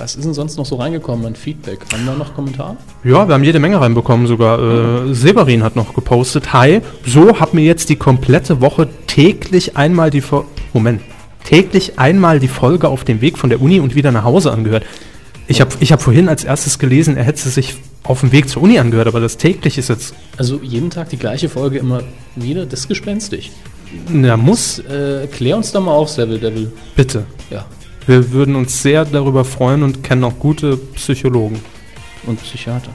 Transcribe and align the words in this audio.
Was 0.00 0.14
ist 0.14 0.24
denn 0.24 0.32
sonst 0.32 0.56
noch 0.56 0.64
so 0.64 0.76
reingekommen 0.76 1.26
an 1.26 1.34
Feedback? 1.34 1.80
Haben 1.92 2.06
wir 2.06 2.14
noch 2.14 2.34
Kommentare? 2.34 2.78
Ja, 3.04 3.28
wir 3.28 3.34
haben 3.34 3.44
jede 3.44 3.58
Menge 3.58 3.78
reinbekommen 3.82 4.26
sogar. 4.26 4.58
Äh, 5.08 5.14
Severin 5.14 5.62
hat 5.62 5.76
noch 5.76 5.92
gepostet. 5.92 6.54
Hi, 6.54 6.80
so 7.04 7.38
hab 7.38 7.52
mir 7.52 7.60
jetzt 7.60 7.90
die 7.90 7.96
komplette 7.96 8.62
Woche 8.62 8.88
täglich 9.06 9.76
einmal 9.76 10.08
die 10.08 10.22
Fo 10.22 10.46
Moment. 10.72 11.02
Täglich 11.44 11.98
einmal 11.98 12.40
die 12.40 12.48
Folge 12.48 12.88
auf 12.88 13.04
dem 13.04 13.20
Weg 13.20 13.36
von 13.36 13.50
der 13.50 13.60
Uni 13.60 13.78
und 13.78 13.94
wieder 13.94 14.10
nach 14.10 14.24
Hause 14.24 14.52
angehört. 14.52 14.84
Ich 15.48 15.60
habe 15.60 15.70
ich 15.80 15.92
hab 15.92 16.00
vorhin 16.00 16.30
als 16.30 16.44
erstes 16.44 16.78
gelesen, 16.78 17.18
er 17.18 17.24
hätte 17.24 17.50
sich 17.50 17.74
auf 18.02 18.20
dem 18.20 18.32
Weg 18.32 18.48
zur 18.48 18.62
Uni 18.62 18.78
angehört, 18.78 19.06
aber 19.06 19.20
das 19.20 19.36
täglich 19.36 19.76
ist 19.76 19.90
jetzt. 19.90 20.14
Also 20.38 20.60
jeden 20.62 20.88
Tag 20.88 21.10
die 21.10 21.18
gleiche 21.18 21.50
Folge 21.50 21.78
immer 21.78 22.04
wieder, 22.36 22.64
das 22.64 22.80
ist 22.80 22.88
gespenstisch. 22.88 23.50
Na, 24.08 24.38
muss. 24.38 24.78
Äh, 24.78 25.26
klär 25.26 25.58
uns 25.58 25.72
da 25.72 25.80
mal 25.80 25.92
auf, 25.92 26.08
Seville 26.08 26.38
Devil. 26.38 26.72
Bitte. 26.96 27.24
Ja. 27.50 27.66
Wir 28.10 28.32
würden 28.32 28.56
uns 28.56 28.82
sehr 28.82 29.04
darüber 29.04 29.44
freuen 29.44 29.84
und 29.84 30.02
kennen 30.02 30.24
auch 30.24 30.36
gute 30.36 30.76
Psychologen. 30.76 31.62
Und 32.26 32.42
Psychiater. 32.42 32.90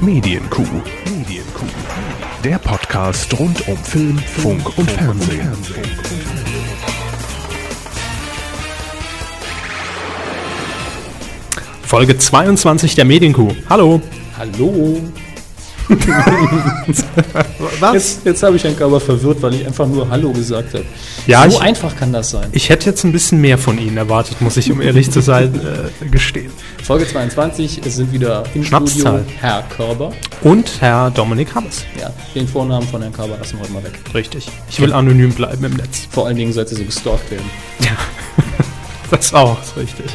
Medienkuh. 0.00 0.62
Medienkuh. 1.06 1.66
Der 2.44 2.58
Podcast 2.58 3.36
rund 3.36 3.66
um 3.66 3.76
Film, 3.78 4.16
Funk 4.16 4.78
und 4.78 4.88
Fernsehen. 4.88 5.52
Folge 11.82 12.16
22 12.16 12.94
der 12.94 13.04
Medienkuh. 13.04 13.56
Hallo. 13.68 14.00
Hallo. 14.38 15.00
Was? 17.80 17.92
Jetzt, 17.94 18.24
jetzt 18.24 18.42
habe 18.42 18.56
ich 18.56 18.66
einen 18.66 18.76
Körper 18.76 19.00
verwirrt, 19.00 19.42
weil 19.42 19.54
ich 19.54 19.66
einfach 19.66 19.86
nur 19.86 20.08
Hallo 20.08 20.32
gesagt 20.32 20.74
habe. 20.74 20.84
Ja, 21.26 21.48
so 21.48 21.56
ich- 21.58 21.62
einfach 21.62 21.94
kann 21.96 22.12
das 22.12 22.30
sein. 22.30 22.48
Ich 22.52 22.68
hätte 22.70 22.86
jetzt 22.86 23.04
ein 23.04 23.12
bisschen 23.12 23.40
mehr 23.40 23.58
von 23.58 23.78
Ihnen 23.78 23.96
erwartet, 23.96 24.40
muss 24.40 24.56
ich 24.56 24.70
um 24.72 24.80
ehrlich 24.80 25.10
zu 25.10 25.20
sein 25.20 25.54
äh, 26.02 26.06
gestehen. 26.08 26.50
Folge 26.82 27.06
22, 27.06 27.80
es 27.84 27.96
sind 27.96 28.12
wieder 28.12 28.44
im 28.54 28.64
Schnapszahl. 28.64 29.20
Studio 29.20 29.38
Herr 29.40 29.62
Körber. 29.76 30.12
Und 30.42 30.70
Herr 30.80 31.10
Dominik 31.10 31.54
Hammes. 31.54 31.84
Ja, 32.00 32.10
den 32.34 32.48
Vornamen 32.48 32.86
von 32.88 33.00
Herrn 33.02 33.12
Körber 33.12 33.36
lassen 33.38 33.56
wir 33.58 33.62
heute 33.62 33.72
mal 33.72 33.84
weg. 33.84 33.98
Richtig. 34.14 34.46
Ich 34.70 34.80
will 34.80 34.92
anonym 34.92 35.32
bleiben 35.32 35.64
im 35.64 35.74
Netz. 35.74 36.08
Vor 36.10 36.26
allen 36.26 36.36
Dingen 36.36 36.52
sollte 36.52 36.74
sie 36.74 36.84
gestalkt 36.84 37.30
werden. 37.30 37.44
Das 39.10 39.32
auch, 39.34 39.62
ist 39.62 39.76
richtig. 39.76 40.06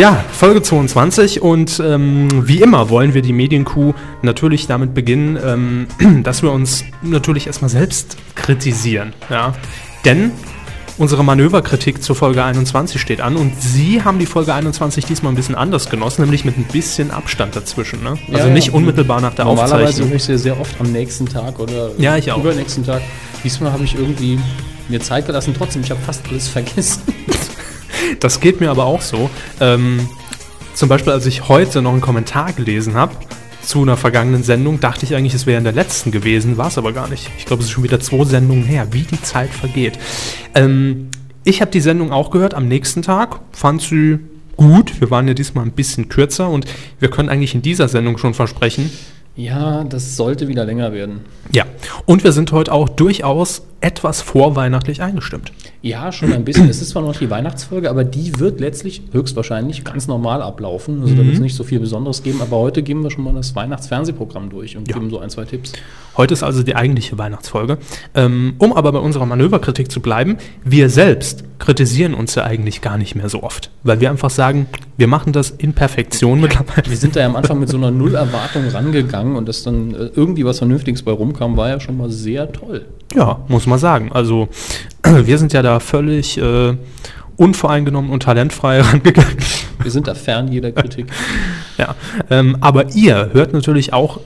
Ja, 0.00 0.24
Folge 0.32 0.62
22 0.62 1.42
und 1.42 1.78
ähm, 1.84 2.48
wie 2.48 2.62
immer 2.62 2.88
wollen 2.88 3.12
wir 3.12 3.20
die 3.20 3.34
Medienkuh 3.34 3.92
natürlich 4.22 4.66
damit 4.66 4.94
beginnen, 4.94 5.38
ähm, 6.00 6.22
dass 6.24 6.42
wir 6.42 6.50
uns 6.52 6.84
natürlich 7.02 7.46
erstmal 7.46 7.68
selbst 7.68 8.16
kritisieren. 8.34 9.12
Ja? 9.28 9.52
Denn 10.06 10.30
unsere 10.96 11.22
Manöverkritik 11.22 12.02
zur 12.02 12.16
Folge 12.16 12.42
21 12.42 12.98
steht 12.98 13.20
an 13.20 13.36
und 13.36 13.60
Sie 13.60 14.02
haben 14.02 14.18
die 14.18 14.24
Folge 14.24 14.54
21 14.54 15.04
diesmal 15.04 15.34
ein 15.34 15.36
bisschen 15.36 15.54
anders 15.54 15.90
genossen, 15.90 16.22
nämlich 16.22 16.46
mit 16.46 16.56
ein 16.56 16.64
bisschen 16.64 17.10
Abstand 17.10 17.54
dazwischen. 17.54 18.02
Ne? 18.02 18.12
Also 18.12 18.32
Ja, 18.32 18.38
ja. 18.38 18.46
nicht 18.46 18.72
unmittelbar 18.72 19.20
nach 19.20 19.34
der 19.34 19.44
Normalerweise 19.44 19.84
Aufzeichnung. 19.84 20.08
höre 20.08 20.16
ich 20.16 20.24
sie 20.24 20.38
sehr 20.38 20.58
oft 20.58 20.80
am 20.80 20.90
nächsten 20.92 21.26
Tag 21.26 21.58
oder 21.58 21.90
Ja, 21.98 22.16
ich 22.16 22.32
auch. 22.32 22.38
übernächsten 22.38 22.86
Tag. 22.86 23.02
Diesmal 23.44 23.70
habe 23.70 23.84
ich 23.84 23.96
irgendwie 23.96 24.38
mir 24.88 25.00
Zeit 25.00 25.26
gelassen. 25.26 25.54
Trotzdem, 25.54 25.82
ich 25.82 25.90
habe 25.90 26.00
fast 26.00 26.22
alles 26.30 26.48
vergessen. 26.48 27.02
Das 28.18 28.40
geht 28.40 28.60
mir 28.60 28.70
aber 28.70 28.84
auch 28.84 29.02
so. 29.02 29.30
Ähm, 29.60 30.08
zum 30.74 30.88
Beispiel, 30.88 31.12
als 31.12 31.26
ich 31.26 31.48
heute 31.48 31.82
noch 31.82 31.92
einen 31.92 32.00
Kommentar 32.00 32.52
gelesen 32.52 32.94
habe 32.94 33.14
zu 33.62 33.82
einer 33.82 33.96
vergangenen 33.96 34.42
Sendung, 34.42 34.80
dachte 34.80 35.04
ich 35.04 35.14
eigentlich, 35.14 35.34
es 35.34 35.46
wäre 35.46 35.58
in 35.58 35.64
der 35.64 35.72
letzten 35.72 36.10
gewesen, 36.10 36.56
war 36.56 36.68
es 36.68 36.78
aber 36.78 36.92
gar 36.92 37.08
nicht. 37.08 37.30
Ich 37.38 37.44
glaube, 37.44 37.60
es 37.60 37.68
ist 37.68 37.72
schon 37.72 37.84
wieder 37.84 38.00
zwei 38.00 38.24
Sendungen 38.24 38.64
her, 38.64 38.88
wie 38.92 39.02
die 39.02 39.20
Zeit 39.22 39.50
vergeht. 39.50 39.98
Ähm, 40.54 41.08
ich 41.44 41.60
habe 41.60 41.70
die 41.70 41.80
Sendung 41.80 42.12
auch 42.12 42.30
gehört 42.30 42.54
am 42.54 42.68
nächsten 42.68 43.02
Tag, 43.02 43.40
fand 43.52 43.82
sie 43.82 44.18
gut. 44.56 45.00
Wir 45.00 45.10
waren 45.10 45.26
ja 45.26 45.34
diesmal 45.34 45.64
ein 45.64 45.72
bisschen 45.72 46.08
kürzer 46.08 46.48
und 46.48 46.66
wir 46.98 47.10
können 47.10 47.28
eigentlich 47.28 47.54
in 47.54 47.62
dieser 47.62 47.88
Sendung 47.88 48.18
schon 48.18 48.34
versprechen, 48.34 48.90
Ja, 49.36 49.84
das 49.84 50.16
sollte 50.16 50.48
wieder 50.48 50.64
länger 50.64 50.92
werden. 50.92 51.20
ja. 51.52 51.64
Und 52.06 52.24
wir 52.24 52.32
sind 52.32 52.50
heute 52.52 52.72
auch 52.72 52.88
durchaus 52.88 53.62
etwas 53.80 54.20
vorweihnachtlich 54.20 55.00
eingestimmt. 55.02 55.52
Ja, 55.80 56.12
schon 56.12 56.32
ein 56.32 56.44
bisschen. 56.44 56.68
Es 56.68 56.82
ist 56.82 56.90
zwar 56.90 57.02
noch 57.02 57.16
die 57.16 57.30
Weihnachtsfolge, 57.30 57.88
aber 57.88 58.04
die 58.04 58.38
wird 58.38 58.60
letztlich 58.60 59.02
höchstwahrscheinlich 59.12 59.84
ganz 59.84 60.06
normal 60.08 60.42
ablaufen. 60.42 61.00
Also 61.02 61.14
da 61.14 61.22
Mhm. 61.22 61.26
wird 61.26 61.34
es 61.36 61.40
nicht 61.40 61.54
so 61.54 61.62
viel 61.64 61.78
Besonderes 61.80 62.22
geben. 62.22 62.42
Aber 62.42 62.56
heute 62.58 62.82
geben 62.82 63.02
wir 63.02 63.10
schon 63.10 63.24
mal 63.24 63.32
das 63.32 63.54
Weihnachtsfernsehprogramm 63.54 64.50
durch 64.50 64.76
und 64.76 64.88
Ja. 64.88 64.94
geben 64.96 65.08
so 65.08 65.20
ein, 65.20 65.30
zwei 65.30 65.44
Tipps. 65.44 65.72
Heute 66.16 66.34
ist 66.34 66.42
also 66.42 66.62
die 66.62 66.74
eigentliche 66.76 67.16
Weihnachtsfolge. 67.16 67.78
Ähm, 68.14 68.54
um 68.58 68.72
aber 68.74 68.92
bei 68.92 68.98
unserer 68.98 69.24
Manöverkritik 69.26 69.90
zu 69.90 70.00
bleiben, 70.00 70.36
wir 70.64 70.90
selbst 70.90 71.44
kritisieren 71.58 72.14
uns 72.14 72.34
ja 72.34 72.44
eigentlich 72.44 72.80
gar 72.82 72.98
nicht 72.98 73.14
mehr 73.14 73.28
so 73.28 73.42
oft, 73.42 73.70
weil 73.84 74.00
wir 74.00 74.10
einfach 74.10 74.30
sagen, 74.30 74.66
wir 75.00 75.06
machen 75.06 75.32
das 75.32 75.48
in 75.48 75.72
Perfektion 75.72 76.42
mittlerweile. 76.42 76.90
Wir 76.90 76.96
sind 76.96 77.16
da 77.16 77.20
ja 77.20 77.26
am 77.26 77.34
Anfang 77.34 77.58
mit 77.58 77.70
so 77.70 77.78
einer 77.78 77.90
Null-Erwartung 77.90 78.68
rangegangen 78.68 79.34
und 79.34 79.48
dass 79.48 79.62
dann 79.62 79.94
äh, 79.94 80.10
irgendwie 80.14 80.44
was 80.44 80.58
Vernünftiges 80.58 81.02
bei 81.02 81.10
rumkam, 81.10 81.56
war 81.56 81.70
ja 81.70 81.80
schon 81.80 81.96
mal 81.96 82.10
sehr 82.10 82.52
toll. 82.52 82.84
Ja, 83.14 83.40
muss 83.48 83.66
man 83.66 83.78
sagen. 83.78 84.12
Also 84.12 84.50
wir 85.02 85.38
sind 85.38 85.54
ja 85.54 85.62
da 85.62 85.80
völlig 85.80 86.36
äh, 86.36 86.74
unvoreingenommen 87.38 88.10
und 88.10 88.24
talentfrei 88.24 88.80
rangegangen. 88.82 89.38
Wir 89.82 89.90
sind 89.90 90.06
da 90.06 90.14
fern 90.14 90.52
jeder 90.52 90.70
Kritik. 90.70 91.06
Ja, 91.78 91.94
ähm, 92.28 92.58
aber 92.60 92.94
ihr 92.94 93.30
hört 93.32 93.54
natürlich 93.54 93.94
auch 93.94 94.20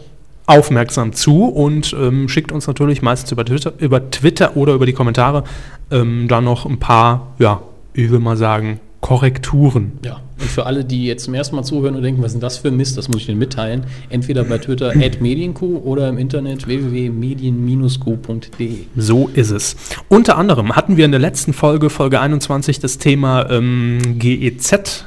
aufmerksam 0.47 1.13
zu 1.13 1.45
und 1.45 1.95
ähm, 1.97 2.29
schickt 2.29 2.51
uns 2.51 2.67
natürlich 2.67 3.01
meistens 3.01 3.31
über 3.31 3.45
Twitter, 3.45 3.75
über 3.79 4.11
Twitter 4.11 4.57
oder 4.57 4.75
über 4.75 4.87
die 4.87 4.93
Kommentare 4.93 5.45
ähm, 5.93 6.27
dann 6.27 6.43
noch 6.43 6.67
ein 6.67 6.81
paar, 6.81 7.29
ja, 7.39 7.61
ich 7.93 8.11
will 8.11 8.19
mal 8.19 8.37
sagen, 8.37 8.81
Korrekturen. 9.01 10.01
Ja, 10.05 10.21
und 10.41 10.49
für 10.49 10.65
alle, 10.67 10.85
die 10.85 11.07
jetzt 11.07 11.25
zum 11.25 11.35
ersten 11.35 11.57
Mal 11.57 11.63
zuhören 11.63 11.95
und 11.95 12.03
denken, 12.03 12.23
was 12.23 12.29
ist 12.29 12.35
denn 12.35 12.41
das 12.41 12.59
für 12.59 12.69
ein 12.69 12.77
Mist, 12.77 12.99
das 12.99 13.09
muss 13.09 13.23
ich 13.23 13.29
Ihnen 13.29 13.39
mitteilen. 13.39 13.85
Entweder 14.11 14.45
bei 14.45 14.59
Twitter 14.59 14.93
at 15.01 15.21
medienkuh 15.21 15.79
oder 15.79 16.09
im 16.09 16.19
Internet 16.19 16.67
www.medien-kuh.de. 16.67 18.79
So 18.97 19.29
ist 19.29 19.51
es. 19.51 19.77
Unter 20.09 20.37
anderem 20.37 20.75
hatten 20.75 20.97
wir 20.97 21.05
in 21.05 21.13
der 21.13 21.21
letzten 21.21 21.53
Folge, 21.53 21.91
Folge 21.91 22.21
21, 22.21 22.81
das 22.81 22.99
Thema 22.99 23.49
ähm, 23.51 24.19
GEZ. 24.19 25.05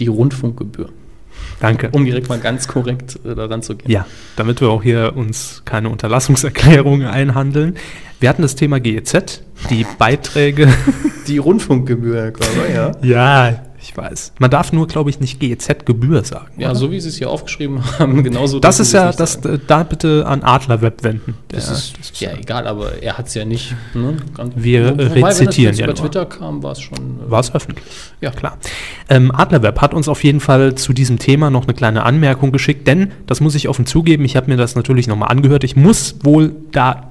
Die 0.00 0.08
Rundfunkgebühr. 0.08 0.88
Danke. 1.60 1.90
Um 1.92 2.04
direkt 2.04 2.28
mal 2.28 2.40
ganz 2.40 2.66
korrekt 2.66 3.20
äh, 3.24 3.34
daran 3.34 3.62
zu 3.62 3.76
gehen. 3.76 3.90
Ja, 3.90 4.06
damit 4.36 4.60
wir 4.60 4.70
auch 4.70 4.82
hier 4.82 5.12
uns 5.14 5.62
keine 5.64 5.90
Unterlassungserklärungen 5.90 7.06
einhandeln. 7.06 7.76
Wir 8.18 8.28
hatten 8.28 8.42
das 8.42 8.56
Thema 8.56 8.80
GEZ, 8.80 9.42
die 9.70 9.86
Beiträge. 9.98 10.68
Die 11.26 11.38
Rundfunkgebühr, 11.38 12.16
Herr 12.16 12.30
Körber, 12.32 12.70
ja. 12.74 12.92
ja, 13.02 13.69
ich 13.90 13.96
weiß. 13.96 14.32
Man 14.38 14.50
darf 14.50 14.72
nur, 14.72 14.86
glaube 14.86 15.10
ich, 15.10 15.20
nicht 15.20 15.40
GEZ-Gebühr 15.40 16.24
sagen. 16.24 16.46
Ja, 16.58 16.68
oder? 16.70 16.76
so 16.78 16.90
wie 16.90 17.00
Sie 17.00 17.08
es 17.08 17.16
hier 17.16 17.28
aufgeschrieben 17.30 17.80
haben, 17.98 18.22
genauso. 18.22 18.60
das 18.60 18.78
ist 18.80 18.92
ja, 18.92 19.10
das, 19.12 19.34
sagen. 19.34 19.54
äh, 19.56 19.58
da 19.66 19.82
bitte 19.82 20.26
an 20.26 20.42
Adlerweb 20.42 21.02
wenden. 21.02 21.34
Das, 21.48 21.66
Der- 21.66 21.74
ist, 21.74 21.98
das 21.98 22.10
ist 22.10 22.20
ja 22.20 22.32
egal, 22.32 22.66
aber 22.66 23.02
er 23.02 23.18
hat 23.18 23.26
es 23.26 23.34
ja 23.34 23.44
nicht. 23.44 23.74
Ne? 23.94 24.16
Wir, 24.54 24.86
äh, 24.86 24.90
Wobei, 24.90 25.14
wenn 25.14 25.20
das 25.22 25.40
rezitieren 25.40 25.74
ja 25.76 25.84
über 25.84 25.92
nur. 25.94 26.02
Twitter 26.02 26.26
kam, 26.26 26.62
war 26.62 26.72
es 26.72 26.80
schon. 26.80 26.98
äh, 27.26 27.30
War 27.30 27.40
es 27.40 27.54
öffentlich? 27.54 27.84
Ja. 28.20 28.30
klar. 28.30 28.58
Ähm, 29.08 29.34
Adlerweb 29.34 29.80
hat 29.80 29.92
uns 29.94 30.08
auf 30.08 30.22
jeden 30.24 30.40
Fall 30.40 30.74
zu 30.76 30.92
diesem 30.92 31.18
Thema 31.18 31.50
noch 31.50 31.64
eine 31.64 31.74
kleine 31.74 32.04
Anmerkung 32.04 32.52
geschickt, 32.52 32.86
denn, 32.86 33.12
das 33.26 33.40
muss 33.40 33.54
ich 33.54 33.68
offen 33.68 33.86
zugeben, 33.86 34.24
ich 34.24 34.36
habe 34.36 34.50
mir 34.50 34.56
das 34.56 34.76
natürlich 34.76 35.08
nochmal 35.08 35.30
angehört. 35.30 35.64
Ich 35.64 35.74
muss 35.76 36.16
wohl 36.22 36.52
da 36.72 37.08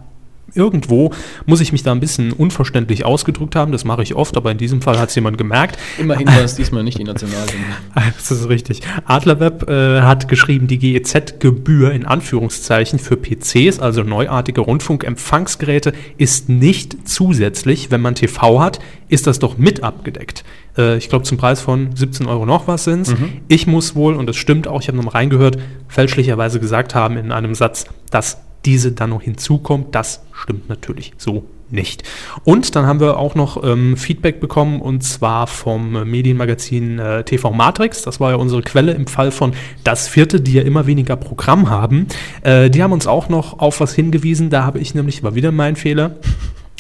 irgendwo, 0.54 1.12
muss 1.46 1.62
ich 1.62 1.72
mich 1.72 1.84
da 1.84 1.92
ein 1.92 2.00
bisschen 2.00 2.32
unverständlich 2.32 3.06
ausgedrückt 3.06 3.56
haben. 3.56 3.72
Das 3.72 3.86
mache 3.86 4.04
ich 4.04 4.16
oft, 4.16 4.38
aber 4.38 4.52
in 4.52 4.58
diesem 4.58 4.82
Fall 4.82 5.00
hat 5.00 5.10
es 5.10 5.16
jemand 5.16 5.38
gemerkt. 5.38 5.78
Immerhin 5.98 6.28
war 6.28 6.42
es 6.42 6.56
diesmal 6.56 6.84
nicht 6.84 6.98
die 6.98 7.04
Nationalhymne. 7.04 7.66
Das 8.20 8.32
ist 8.32 8.50
richtig. 8.50 8.82
Adlerweb 9.06 9.70
äh, 9.70 10.02
hat 10.02 10.28
geschrieben, 10.28 10.68
die 10.68 10.78
GEZ-Gebühr 10.78 11.92
in 11.92 12.06
Anführungszeichen 12.06 13.00
für 13.00 13.18
PCs, 13.18 13.80
also 13.80 14.04
neuartige 14.04 14.62
Rundfunkempfangsgeräte, 14.62 15.94
ist 16.18 16.50
nicht 16.50 17.08
zusätzlich. 17.08 17.92
Wenn 17.92 18.02
man 18.02 18.16
TV 18.16 18.62
hat, 18.62 18.80
ist 19.08 19.28
das 19.28 19.40
doch 19.40 19.58
mit 19.58 19.84
abgedeckt. 19.84 20.44
Äh, 20.78 20.98
ich 20.98 21.10
glaube, 21.10 21.24
zum 21.24 21.38
Preis 21.38 21.62
von 21.62 21.96
17 21.96 22.28
Euro 22.28 22.46
noch 22.46 22.68
was 22.68 22.84
sind 22.84 23.08
Ich 23.48 23.68
muss 23.68 23.96
wohl, 23.96 24.16
und 24.16 24.28
das 24.28 24.38
stimmt 24.38 24.68
auch, 24.68 24.82
ich 24.82 24.88
habe 24.88 24.98
nochmal 24.98 25.14
reingehört, 25.14 25.58
fälschlicherweise 25.88 26.60
gesagt 26.60 26.96
haben 26.96 27.18
in 27.18 27.32
einem 27.32 27.56
Satz, 27.56 27.86
dass 28.12 28.38
diese 28.66 28.92
dann 28.92 29.12
noch 29.12 29.22
hinzukommt. 29.22 29.96
Das 29.96 30.24
stimmt 30.34 30.70
natürlich 30.70 31.14
so 31.18 31.46
nicht. 31.72 32.04
Und 32.44 32.76
dann 32.76 32.86
haben 32.86 33.00
wir 33.00 33.18
auch 33.18 33.36
noch 33.36 33.64
ähm, 33.64 33.96
Feedback 33.96 34.40
bekommen 34.40 34.82
und 34.82 35.04
zwar 35.04 35.48
vom 35.48 35.96
äh, 35.96 36.06
Medienmagazin 36.06 37.00
äh, 37.00 37.24
TV 37.24 37.52
Matrix. 37.52 38.02
Das 38.02 38.20
war 38.20 38.32
ja 38.32 38.38
unsere 38.38 38.62
Quelle 38.62 38.94
im 38.94 39.08
Fall 39.08 39.32
von 39.32 39.54
Das 39.84 40.08
Vierte, 40.08 40.42
die 40.42 40.54
ja 40.54 40.64
immer 40.64 40.88
weniger 40.88 41.16
Programm 41.16 41.70
haben. 41.70 42.08
Äh, 42.42 42.70
die 42.70 42.82
haben 42.84 42.92
uns 42.92 43.08
auch 43.08 43.30
noch 43.30 43.60
auf 43.60 43.80
was 43.80 43.94
hingewiesen. 43.94 44.50
Da 44.50 44.66
habe 44.66 44.80
ich 44.80 44.96
nämlich, 44.96 45.24
war 45.24 45.36
wieder 45.36 45.52
mein 45.52 45.76
Fehler. 45.76 46.16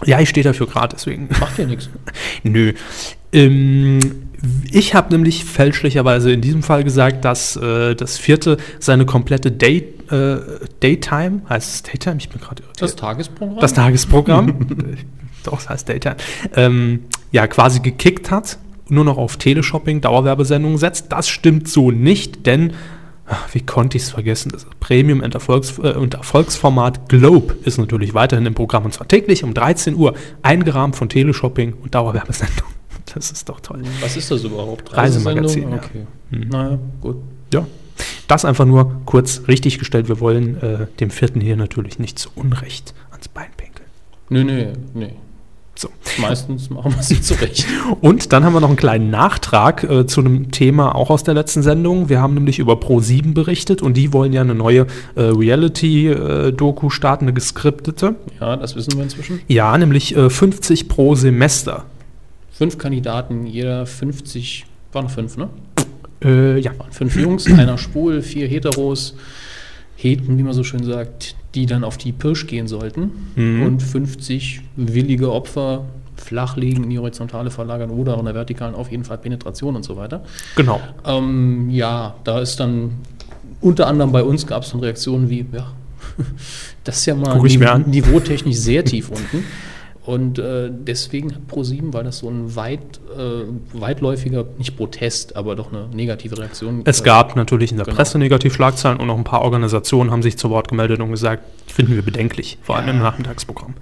Ja, 0.05 0.19
ich 0.19 0.29
stehe 0.29 0.43
dafür 0.43 0.67
gerade, 0.67 0.95
deswegen. 0.95 1.27
Macht 1.39 1.57
ja 1.59 1.65
nichts. 1.65 1.89
Nö. 2.43 2.73
Ähm, 3.33 3.99
ich 4.71 4.95
habe 4.95 5.11
nämlich 5.11 5.43
fälschlicherweise 5.43 6.31
in 6.31 6.41
diesem 6.41 6.63
Fall 6.63 6.83
gesagt, 6.83 7.25
dass 7.25 7.57
äh, 7.57 7.95
das 7.95 8.17
vierte 8.17 8.57
seine 8.79 9.05
komplette 9.05 9.51
Day, 9.51 9.93
äh, 10.11 10.37
Daytime, 10.79 11.41
heißt 11.49 11.73
es 11.73 11.83
Daytime? 11.83 12.17
Ich 12.17 12.29
bin 12.29 12.39
gerade 12.39 12.63
irritiert. 12.63 12.81
Das 12.81 12.95
Tagesprogramm? 12.95 13.59
Das 13.59 13.73
Tagesprogramm. 13.73 14.67
doch, 15.43 15.59
es 15.59 15.69
heißt 15.69 15.89
Daytime, 15.89 16.17
ähm, 16.55 17.05
ja, 17.31 17.47
quasi 17.47 17.79
gekickt 17.79 18.31
hat, 18.31 18.57
nur 18.89 19.05
noch 19.05 19.17
auf 19.17 19.37
Teleshopping, 19.37 20.01
Dauerwerbesendungen 20.01 20.77
setzt. 20.77 21.11
Das 21.11 21.27
stimmt 21.27 21.67
so 21.67 21.91
nicht, 21.91 22.45
denn, 22.45 22.73
ach, 23.27 23.53
wie 23.53 23.61
konnte 23.61 23.97
ich 23.97 24.03
es 24.03 24.09
vergessen, 24.09 24.51
das 24.51 24.65
Premium- 24.79 25.21
und, 25.21 25.33
Erfolgs 25.33 25.77
äh, 25.79 25.93
und 25.93 26.15
Erfolgsformat 26.15 27.07
Globe 27.09 27.55
ist 27.63 27.77
natürlich 27.77 28.13
weiterhin 28.13 28.45
im 28.45 28.55
Programm 28.55 28.85
und 28.85 28.93
zwar 28.93 29.07
täglich 29.07 29.43
um 29.43 29.53
13 29.53 29.95
Uhr, 29.95 30.13
eingerahmt 30.41 30.95
von 30.95 31.09
Teleshopping 31.09 31.73
und 31.73 31.95
Dauerwerbesendungen. 31.95 32.73
Das 33.15 33.31
ist 33.31 33.49
doch 33.49 33.59
toll. 33.59 33.81
Was 34.01 34.15
ist 34.17 34.29
das 34.29 34.43
überhaupt? 34.43 34.95
Reisemagazin, 34.95 35.71
ja. 35.71 35.77
Okay. 35.77 36.05
Mhm. 36.29 36.49
Naja, 36.49 36.79
gut. 37.01 37.17
Ja. 37.51 37.65
Das 38.27 38.45
einfach 38.45 38.65
nur 38.65 39.01
kurz 39.05 39.43
richtig 39.47 39.79
gestellt. 39.79 40.07
Wir 40.07 40.19
wollen 40.19 40.61
äh, 40.61 40.87
dem 40.99 41.09
vierten 41.09 41.41
hier 41.41 41.55
natürlich 41.55 41.99
nicht 41.99 42.19
zu 42.19 42.29
Unrecht 42.35 42.93
ans 43.11 43.27
Bein 43.27 43.47
pinkeln. 43.55 43.87
Nee, 44.29 44.43
nee, 44.43 44.67
nee. 44.93 45.13
So. 45.79 45.87
Meistens 46.19 46.69
machen 46.69 46.93
wir 46.93 47.01
sie 47.01 47.21
zurecht. 47.21 47.65
Und 48.01 48.33
dann 48.33 48.43
haben 48.43 48.51
wir 48.51 48.59
noch 48.59 48.67
einen 48.67 48.75
kleinen 48.75 49.09
Nachtrag 49.09 49.85
äh, 49.85 50.05
zu 50.05 50.19
einem 50.19 50.51
Thema 50.51 50.93
auch 50.93 51.09
aus 51.09 51.23
der 51.23 51.33
letzten 51.33 51.63
Sendung. 51.63 52.09
Wir 52.09 52.19
haben 52.21 52.33
nämlich 52.33 52.59
über 52.59 52.73
Pro7 52.73 53.33
berichtet 53.33 53.81
und 53.81 53.95
die 53.95 54.11
wollen 54.11 54.33
ja 54.33 54.41
eine 54.41 54.55
neue 54.55 54.87
äh, 55.15 55.21
Reality-Doku 55.21 56.89
starten, 56.89 57.25
eine 57.25 57.33
geskriptete. 57.33 58.15
Ja, 58.41 58.57
das 58.57 58.75
wissen 58.75 58.97
wir 58.97 59.03
inzwischen. 59.03 59.39
Ja, 59.47 59.77
nämlich 59.77 60.17
äh, 60.17 60.29
50 60.29 60.89
pro 60.89 61.15
Semester. 61.15 61.85
Fünf 62.51 62.77
Kandidaten, 62.77 63.45
jeder 63.45 63.85
50, 63.85 64.65
waren 64.91 65.07
fünf, 65.07 65.37
ne? 65.37 65.47
Äh, 66.23 66.59
ja. 66.59 66.71
Waren 66.77 66.91
fünf 66.91 67.15
Jungs, 67.15 67.47
einer 67.57 67.77
schwul, 67.77 68.21
vier 68.21 68.47
Heteros, 68.47 69.15
Heten, 69.95 70.37
wie 70.37 70.43
man 70.43 70.53
so 70.53 70.63
schön 70.63 70.83
sagt, 70.83 71.35
die 71.55 71.65
dann 71.65 71.83
auf 71.83 71.97
die 71.97 72.11
Pirsch 72.11 72.47
gehen 72.47 72.67
sollten. 72.67 73.11
Mhm. 73.35 73.63
Und 73.63 73.83
50 73.83 74.61
willige 74.75 75.31
Opfer 75.31 75.85
flach 76.15 76.57
liegen, 76.57 76.83
in 76.83 76.89
die 76.89 76.99
Horizontale 76.99 77.49
verlagern 77.49 77.89
oder 77.89 78.17
in 78.17 78.25
der 78.25 78.35
Vertikalen 78.35 78.75
auf 78.75 78.91
jeden 78.91 79.03
Fall 79.03 79.17
Penetration 79.17 79.75
und 79.75 79.83
so 79.83 79.97
weiter. 79.97 80.23
Genau. 80.55 80.81
Ähm, 81.05 81.69
ja, 81.69 82.15
da 82.23 82.39
ist 82.39 82.59
dann 82.59 82.91
unter 83.61 83.87
anderem 83.87 84.11
bei 84.11 84.23
uns 84.23 84.45
gab 84.45 84.63
es 84.63 84.71
dann 84.71 84.79
Reaktionen 84.79 85.29
wie, 85.29 85.45
ja, 85.51 85.71
das 86.83 86.99
ist 86.99 87.05
ja 87.05 87.15
mal 87.15 87.39
niveautechnisch 87.39 88.57
sehr 88.57 88.83
tief 88.83 89.09
unten. 89.09 89.43
Und 90.09 90.39
äh, 90.39 90.71
deswegen 90.71 91.35
hat 91.35 91.47
ProSieben, 91.47 91.93
weil 91.93 92.03
das 92.03 92.17
so 92.17 92.29
ein 92.29 92.55
weit, 92.55 92.79
äh, 93.15 93.43
weitläufiger, 93.79 94.43
nicht 94.57 94.75
Protest, 94.75 95.35
aber 95.35 95.55
doch 95.55 95.71
eine 95.71 95.87
negative 95.93 96.35
Reaktion. 96.35 96.81
Es 96.85 97.01
äh, 97.01 97.03
gab 97.03 97.35
natürlich 97.35 97.69
in 97.69 97.77
der 97.77 97.85
Genau. 97.85 97.95
Presse 97.95 98.17
Negativschlagzeilen 98.17 98.99
und 98.99 99.05
noch 99.05 99.17
ein 99.19 99.23
paar 99.23 99.43
Organisationen 99.43 100.09
haben 100.09 100.23
sich 100.23 100.35
zu 100.35 100.49
Wort 100.49 100.67
gemeldet 100.67 100.99
und 100.99 101.11
gesagt, 101.11 101.43
finden 101.67 101.93
wir 101.93 102.01
bedenklich, 102.01 102.57
vor 102.63 102.77
allem 102.77 102.87
Ja. 102.87 102.93
im 102.93 102.99
Nachmittagsprogramm. 103.03 103.75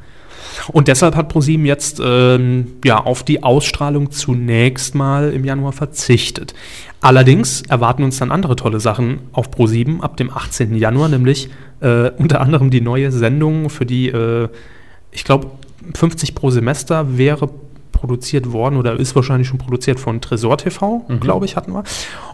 Und 0.73 0.89
deshalb 0.89 1.15
hat 1.15 1.29
ProSieben 1.29 1.65
jetzt 1.65 2.01
ähm, 2.03 2.73
ja, 2.83 2.97
auf 3.01 3.23
die 3.23 3.41
Ausstrahlung 3.43 4.11
zunächst 4.11 4.95
mal 4.95 5.31
im 5.31 5.45
Januar 5.45 5.71
verzichtet. 5.71 6.53
Allerdings 6.99 7.61
erwarten 7.69 8.03
uns 8.03 8.17
dann 8.17 8.31
andere 8.33 8.57
tolle 8.57 8.81
Sachen 8.81 9.19
auf 9.31 9.49
ProSieben 9.49 10.01
ab 10.03 10.17
dem 10.17 10.29
18. 10.29 10.75
Januar, 10.75 11.07
nämlich 11.07 11.47
äh, 11.79 12.09
unter 12.17 12.41
anderem 12.41 12.69
die 12.69 12.81
neue 12.81 13.13
Sendung, 13.13 13.69
für 13.69 13.85
die, 13.85 14.09
äh, 14.09 14.49
ich 15.11 15.23
glaube, 15.23 15.51
50 15.95 16.35
pro 16.35 16.49
Semester 16.49 17.17
wäre 17.17 17.49
produziert 17.91 18.51
worden 18.51 18.77
oder 18.77 18.99
ist 18.99 19.15
wahrscheinlich 19.15 19.47
schon 19.47 19.57
produziert 19.57 19.99
von 19.99 20.21
Tresor 20.21 20.57
TV, 20.57 21.03
Mhm. 21.07 21.19
glaube 21.19 21.45
ich, 21.45 21.55
hatten 21.55 21.71
wir. 21.73 21.83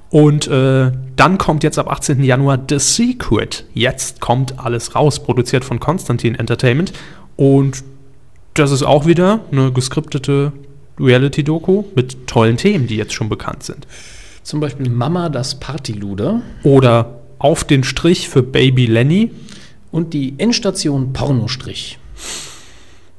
Und 0.09 0.47
äh, 0.47 0.91
dann 1.15 1.37
kommt 1.37 1.63
jetzt 1.63 1.79
ab 1.79 1.89
18. 1.89 2.23
Januar 2.23 2.59
The 2.69 2.79
Secret. 2.79 3.65
Jetzt 3.73 4.19
kommt 4.19 4.59
alles 4.59 4.93
raus, 4.95 5.23
produziert 5.23 5.63
von 5.63 5.79
Konstantin 5.79 6.35
Entertainment. 6.35 6.91
Und 7.37 7.83
das 8.55 8.71
ist 8.71 8.83
auch 8.83 9.05
wieder 9.07 9.39
eine 9.51 9.71
geskriptete 9.71 10.51
Reality-Doku 10.99 11.85
mit 11.95 12.27
tollen 12.27 12.57
Themen, 12.57 12.85
die 12.85 12.97
jetzt 12.97 13.13
schon 13.13 13.29
bekannt 13.29 13.63
sind. 13.63 13.87
Zum 14.43 14.59
Beispiel 14.59 14.89
Mama, 14.89 15.29
das 15.29 15.59
Partyluder 15.59 16.41
Oder 16.63 17.19
Auf 17.39 17.63
den 17.63 17.83
Strich 17.83 18.29
für 18.29 18.43
Baby 18.43 18.85
Lenny, 18.85 19.31
und 19.91 20.13
die 20.13 20.33
Endstation 20.37 21.13
Pornostrich. 21.13 21.97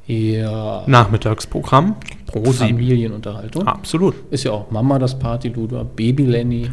Ja, 0.07 0.85
Nachmittagsprogramm, 0.87 1.97
Pro 2.27 2.45
7. 2.53 2.69
Familienunterhaltung. 2.69 3.67
Absolut, 3.67 4.15
Ist 4.31 4.45
ja 4.45 4.51
auch 4.53 4.71
Mama, 4.71 4.99
das 4.99 5.19
Partyluder, 5.19 5.85
Baby 5.85 6.25
Lenny. 6.27 6.71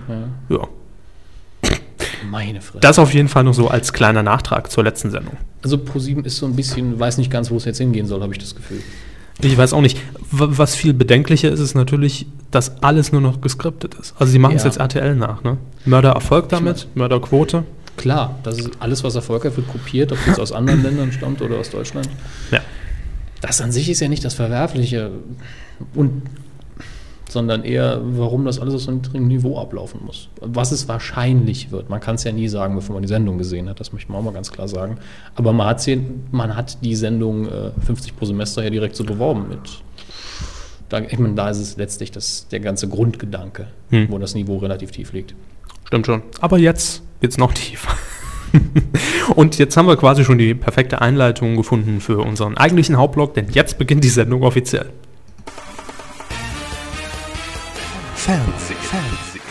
Ja. 0.50 0.58
ja. 0.58 0.68
Meine 2.30 2.62
Fresse. 2.62 2.80
Das 2.82 3.00
auf 3.00 3.14
jeden 3.14 3.28
Fall 3.30 3.44
noch 3.44 3.54
so 3.54 3.68
als 3.68 3.94
kleiner 3.94 4.22
Nachtrag 4.22 4.70
zur 4.72 4.84
letzten 4.84 5.12
Sendung. 5.12 5.38
Also 5.64 5.78
Pro7 5.78 6.26
ist 6.26 6.38
so 6.38 6.46
ein 6.46 6.56
bisschen, 6.56 7.00
weiß 7.00 7.18
nicht 7.18 7.32
ganz, 7.32 7.50
wo 7.52 7.58
es 7.58 7.66
jetzt 7.66 7.78
hingehen 7.80 8.06
soll, 8.06 8.22
habe 8.22 8.34
ich 8.34 8.40
das 8.40 8.56
Gefühl. 8.56 8.82
Ich 9.42 9.58
weiß 9.58 9.74
auch 9.74 9.82
nicht. 9.82 9.98
Was 10.30 10.76
viel 10.76 10.94
bedenklicher 10.94 11.50
ist, 11.52 11.60
ist 11.60 11.74
natürlich, 11.74 12.28
dass 12.52 12.84
alles 12.84 13.12
nur 13.12 13.22
noch 13.22 13.42
geskriptet 13.42 13.96
ist. 13.96 14.14
Also 14.20 14.32
sie 14.32 14.40
machen 14.40 14.56
es 14.56 14.64
Ja. 14.64 14.70
jetzt 14.70 14.78
RTL 14.78 15.16
nach, 15.16 15.44
ne? 15.44 15.58
Mörder 15.86 16.12
Erfolg 16.12 16.50
damit, 16.50 16.88
Mörderquote. 16.94 17.64
Klar, 17.98 18.40
das 18.44 18.60
ist 18.60 18.70
alles, 18.80 19.04
was 19.04 19.16
erfolgreich 19.16 19.56
wird, 19.58 19.68
kopiert, 19.68 20.12
ob 20.12 20.20
es 20.28 20.40
aus 20.40 20.52
anderen 20.52 20.84
Ländern 20.84 21.12
stammt 21.12 21.42
oder 21.42 21.58
aus 21.58 21.70
Deutschland. 21.72 22.08
Ja. 22.52 22.60
Das 23.42 23.60
an 23.62 23.72
sich 23.72 23.90
ist 23.90 24.00
ja 24.00 24.08
nicht 24.08 24.24
das 24.24 24.34
Verwerfliche. 24.36 25.12
Und 25.96 26.22
sondern 27.30 27.64
eher, 27.64 28.02
warum 28.04 28.44
das 28.44 28.60
alles 28.60 28.74
auf 28.74 28.82
so 28.82 28.90
einem 28.92 28.98
niedrigen 29.00 29.28
Niveau 29.28 29.58
ablaufen 29.58 30.02
muss. 30.06 30.28
Was 30.42 30.74
es 30.74 30.90
wahrscheinlich 30.90 31.72
wird. 31.72 31.90
Man 31.90 32.02
kann 32.02 32.16
es 32.16 32.26
ja 32.26 32.34
nie 32.34 32.50
sagen, 32.50 32.76
bevor 32.76 32.94
man 32.96 33.04
die 33.04 33.08
Sendung 33.08 33.38
gesehen 33.38 33.70
hat, 33.70 33.80
das 33.80 33.94
möchte 33.94 34.12
man 34.12 34.20
auch 34.20 34.26
mal 34.26 34.34
ganz 34.34 34.52
klar 34.52 34.68
sagen. 34.68 34.98
Aber 35.36 35.54
man 35.54 35.66
hat, 35.68 35.88
man 36.32 36.56
hat 36.58 36.84
die 36.84 36.94
Sendung 36.94 37.48
äh, 37.48 37.72
50 37.86 38.18
pro 38.18 38.26
Semester 38.26 38.64
ja 38.64 38.70
direkt 38.70 38.98
so 38.98 39.06
beworben 39.06 39.48
mit. 39.48 39.60
Da, 40.90 41.00
ich 41.00 41.18
meine, 41.20 41.36
da 41.36 41.50
ist 41.50 41.60
es 41.60 41.78
letztlich 41.78 42.12
das, 42.12 42.50
der 42.50 42.60
ganze 42.60 42.90
Grundgedanke, 42.90 43.68
Hm. 43.92 44.08
wo 44.10 44.18
das 44.18 44.36
Niveau 44.36 44.58
relativ 44.58 44.92
tief 44.92 45.14
liegt. 45.14 45.34
Stimmt 45.86 46.06
schon. 46.08 46.24
Aber 46.42 46.58
jetzt 46.58 47.02
wird's 47.22 47.38
noch 47.38 47.54
tiefer. 47.54 47.92
Und 49.36 49.58
jetzt 49.58 49.78
haben 49.78 49.88
wir 49.88 49.98
quasi 49.98 50.24
schon 50.26 50.38
die 50.38 50.54
perfekte 50.54 51.02
Einleitung 51.02 51.56
gefunden 51.56 52.02
für 52.02 52.20
unseren 52.20 52.58
eigentlichen 52.58 52.98
Hauptblock, 52.98 53.34
denn 53.34 53.50
jetzt 53.50 53.78
beginnt 53.78 54.04
die 54.04 54.10
Sendung 54.10 54.44
offiziell. 54.44 54.90
Fernsehen. 58.16 58.78
Fernsehen. 58.80 59.42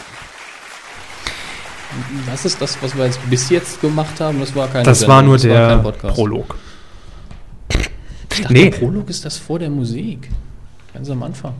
Was 2.27 2.45
ist 2.45 2.61
das, 2.63 2.81
was 2.83 2.97
wir 2.97 3.07
jetzt 3.07 3.19
bis 3.29 3.49
jetzt 3.51 3.81
gemacht 3.81 4.21
haben? 4.21 4.39
Das 4.41 4.55
war 4.55 4.69
keine 4.69 4.85
Das 4.85 5.01
Sendung, 5.01 5.17
war 5.17 5.23
nur 5.23 5.35
das 5.35 5.43
der 5.43 5.69
kein 5.69 5.83
Podcast. 5.83 6.15
Prolog. 6.15 6.57
Ich 8.33 8.41
dachte, 8.43 8.53
Nee. 8.53 8.71
der 8.71 8.79
Prolog 8.79 9.11
ist 9.11 9.25
das 9.25 9.37
vor 9.39 9.59
der 9.59 9.71
Musik. 9.71 10.29
Ganz 10.95 11.11
am 11.11 11.23
Anfang. 11.23 11.55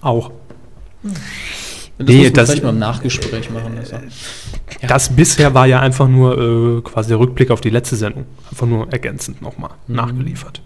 Auch. 0.00 0.30
Das 1.98 2.06
Nee, 2.06 2.14
muss 2.16 2.24
man 2.26 2.32
das- 2.34 2.48
vielleicht 2.50 2.62
mal 2.62 2.70
im 2.70 2.78
Nachgespräch 2.78 3.50
machen. 3.50 3.72
Das 3.80 3.90
ja. 3.90 3.98
Das 4.86 5.08
bisher 5.16 5.54
war 5.54 5.66
ja 5.66 5.80
einfach 5.80 6.06
nur 6.08 6.78
äh, 6.78 6.80
quasi 6.82 7.08
der 7.08 7.18
Rückblick 7.18 7.50
auf 7.50 7.60
die 7.60 7.70
letzte 7.70 7.96
Sendung. 7.96 8.24
Einfach 8.50 8.66
nur 8.66 8.92
ergänzend 8.92 9.42
nochmal 9.42 9.70
Mhm. 9.88 9.96
nachgeliefert. 9.96 10.62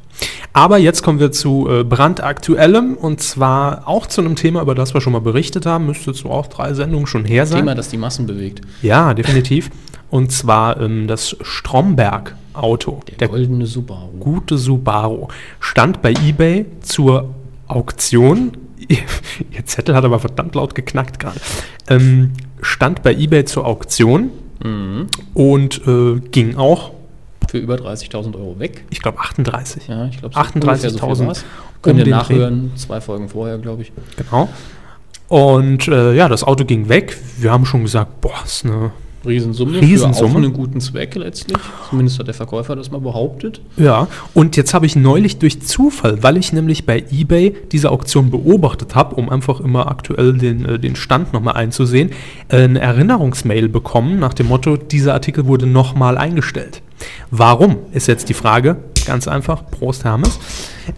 Aber 0.52 0.76
jetzt 0.76 1.02
kommen 1.02 1.18
wir 1.18 1.32
zu 1.32 1.66
äh, 1.70 1.82
brandaktuellem 1.84 2.94
und 2.96 3.22
zwar 3.22 3.88
auch 3.88 4.06
zu 4.06 4.20
einem 4.20 4.36
Thema, 4.36 4.60
über 4.60 4.74
das 4.74 4.92
wir 4.92 5.00
schon 5.00 5.14
mal 5.14 5.20
berichtet 5.22 5.64
haben. 5.64 5.86
Müsste 5.86 6.12
so 6.12 6.30
auch 6.30 6.46
drei 6.48 6.74
Sendungen 6.74 7.06
schon 7.06 7.24
her 7.24 7.46
sein. 7.46 7.60
Thema, 7.60 7.74
das 7.74 7.88
die 7.88 7.96
Massen 7.96 8.26
bewegt. 8.26 8.60
Ja, 8.82 9.14
definitiv. 9.14 9.70
Und 10.10 10.30
zwar 10.30 10.78
ähm, 10.78 11.06
das 11.08 11.34
Stromberg-Auto. 11.40 13.00
Der, 13.08 13.16
Der 13.16 13.28
goldene 13.28 13.66
Subaru. 13.66 14.10
gute 14.20 14.58
Subaru. 14.58 15.28
Stand 15.60 16.02
bei 16.02 16.12
eBay 16.12 16.66
zur 16.82 17.30
Auktion. 17.68 18.52
Ihr 19.50 19.66
Zettel 19.66 19.94
hat 19.94 20.04
aber 20.04 20.18
verdammt 20.18 20.54
laut 20.54 20.74
geknackt 20.74 21.18
gerade. 21.18 21.40
Ähm, 21.88 22.32
stand 22.60 23.02
bei 23.02 23.14
eBay 23.14 23.44
zur 23.44 23.66
Auktion 23.66 24.30
Mhm. 24.64 25.08
und 25.34 25.86
äh, 25.88 26.20
ging 26.30 26.56
auch, 26.56 26.92
Für 27.50 27.58
über 27.58 27.74
30.000 27.74 28.36
Euro 28.36 28.60
weg. 28.60 28.84
ich 28.90 29.02
glaube, 29.02 29.18
38. 29.18 29.88
Ja, 29.88 30.06
ich 30.06 30.18
glaube, 30.20 30.36
38.000 30.36 31.42
Könnt 31.82 32.00
um 32.00 32.06
ihr 32.06 32.10
nachhören. 32.14 32.70
Zwei 32.76 33.00
Folgen 33.00 33.28
vorher, 33.28 33.58
glaube 33.58 33.82
ich. 33.82 33.92
Genau. 34.16 34.48
Und 35.26 35.88
äh, 35.88 36.14
ja, 36.14 36.28
das 36.28 36.44
Auto 36.44 36.64
ging 36.64 36.88
weg. 36.88 37.18
Wir 37.38 37.50
haben 37.50 37.64
schon 37.66 37.82
gesagt, 37.82 38.20
boah, 38.20 38.34
ist 38.44 38.64
eine 38.64 38.92
Riesensumme, 39.24 39.80
Riesensumme. 39.80 40.30
für 40.30 40.34
auch 40.34 40.42
einen 40.42 40.52
guten 40.52 40.80
Zweck 40.80 41.14
letztlich. 41.14 41.58
Zumindest 41.88 42.18
hat 42.18 42.26
der 42.26 42.34
Verkäufer 42.34 42.74
das 42.74 42.90
mal 42.90 43.00
behauptet. 43.00 43.60
Ja, 43.76 44.08
und 44.34 44.56
jetzt 44.56 44.74
habe 44.74 44.86
ich 44.86 44.96
neulich 44.96 45.38
durch 45.38 45.62
Zufall, 45.62 46.22
weil 46.22 46.36
ich 46.36 46.52
nämlich 46.52 46.86
bei 46.86 47.04
eBay 47.10 47.54
diese 47.70 47.90
Auktion 47.90 48.30
beobachtet 48.30 48.94
habe, 48.94 49.14
um 49.14 49.28
einfach 49.28 49.60
immer 49.60 49.88
aktuell 49.88 50.34
den, 50.34 50.64
äh, 50.64 50.78
den 50.78 50.96
Stand 50.96 51.32
nochmal 51.32 51.54
einzusehen, 51.54 52.10
eine 52.48 52.80
Erinnerungsmail 52.80 53.68
bekommen 53.68 54.18
nach 54.18 54.34
dem 54.34 54.48
Motto, 54.48 54.76
dieser 54.76 55.14
Artikel 55.14 55.46
wurde 55.46 55.66
nochmal 55.66 56.18
eingestellt. 56.18 56.82
Warum, 57.30 57.78
ist 57.92 58.08
jetzt 58.08 58.28
die 58.28 58.34
Frage. 58.34 58.76
Ganz 59.06 59.26
einfach. 59.26 59.62
Prost, 59.70 60.04
Hermes. 60.04 60.38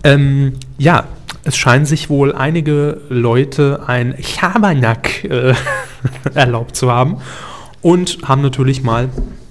Ähm, 0.03 0.55
ja, 0.79 1.05
es 1.45 1.57
scheinen 1.57 1.87
sich 1.87 2.11
wohl 2.11 2.35
einige 2.35 3.01
Leute 3.09 3.83
ein 3.87 4.15
Chabernack 4.21 5.25
äh, 5.25 5.55
erlaubt 6.35 6.77
zu 6.77 6.91
haben 6.91 7.19
und 7.85 8.21
haben 8.25 8.41
natürlich 8.41 8.83
mal 8.83 9.11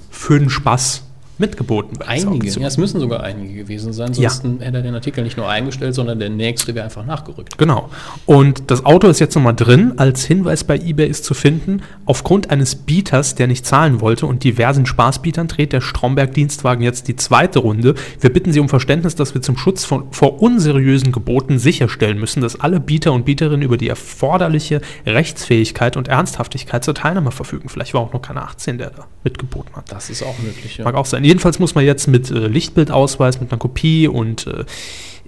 für 0.09 0.39
den 0.39 0.49
Spaß 0.49 1.02
mitgeboten 1.37 1.97
Einige, 2.05 2.47
ja, 2.47 2.67
es 2.67 2.77
müssen 2.77 2.99
sogar 2.99 3.23
einige 3.23 3.53
gewesen 3.55 3.91
sein, 3.93 4.13
Ja. 4.13 4.29
sonst 4.29 4.61
hätte 4.61 4.77
er 4.77 4.83
den 4.83 4.93
Artikel 4.95 5.23
nicht 5.23 5.37
nur 5.37 5.49
eingestellt, 5.49 5.95
sondern 5.95 6.19
der 6.19 6.29
nächste 6.29 6.75
wäre 6.75 6.85
einfach 6.85 7.05
nachgerückt. 7.05 7.57
Genau. 7.57 7.89
Und 8.25 8.69
das 8.71 8.85
Auto 8.85 9.07
ist 9.07 9.19
jetzt 9.19 9.35
nochmal 9.35 9.55
drin. 9.55 9.93
Als 9.97 10.25
Hinweis 10.25 10.63
bei 10.63 10.77
eBay 10.77 11.07
ist 11.07 11.25
zu 11.25 11.33
finden, 11.33 11.81
aufgrund 12.05 12.49
eines 12.51 12.75
Bieters, 12.75 13.35
der 13.35 13.47
nicht 13.47 13.65
zahlen 13.65 14.01
wollte 14.01 14.25
und 14.25 14.43
diversen 14.43 14.85
Spaßbietern, 14.85 15.47
dreht 15.47 15.73
der 15.73 15.81
Stromberg-Dienstwagen 15.81 16.83
jetzt 16.83 17.07
die 17.07 17.15
zweite 17.15 17.59
Runde. 17.59 17.95
Wir 18.19 18.31
bitten 18.31 18.51
Sie 18.51 18.59
um 18.59 18.69
Verständnis, 18.69 19.15
dass 19.15 19.33
wir 19.33 19.41
zum 19.41 19.57
Schutz 19.57 19.85
von, 19.85 20.11
vor 20.11 20.41
unseriösen 20.41 21.11
Geboten 21.11 21.57
sicherstellen 21.59 22.19
müssen, 22.19 22.41
dass 22.41 22.59
alle 22.59 22.79
Bieter 22.79 23.11
und 23.13 23.25
Bieterinnen 23.25 23.61
über 23.61 23.77
die 23.77 23.87
erforderliche 23.89 24.81
Rechtsfähigkeit 25.05 25.97
und 25.97 26.07
Ernsthaftigkeit 26.07 26.83
zur 26.83 26.93
Teilnahme 26.95 27.31
verfügen. 27.31 27.69
Vielleicht 27.69 27.93
war 27.93 28.01
auch 28.01 28.13
noch 28.13 28.21
keiner 28.21 28.43
18, 28.43 28.77
der 28.77 28.89
da 28.91 29.07
mitgeboten 29.23 29.75
hat. 29.75 29.91
Das 29.91 30.09
ist 30.09 30.21
auch 30.23 30.37
möglich. 30.39 30.77
Ja. 30.77 30.83
Mag 30.83 30.95
auch 30.95 31.05
sein. 31.05 31.22
Jedenfalls 31.23 31.59
muss 31.59 31.75
man 31.75 31.85
jetzt 31.85 32.07
mit 32.07 32.31
äh, 32.31 32.47
Lichtbildausweis, 32.47 33.39
mit 33.39 33.51
einer 33.51 33.59
Kopie 33.59 34.07
und 34.07 34.47
äh, 34.47 34.65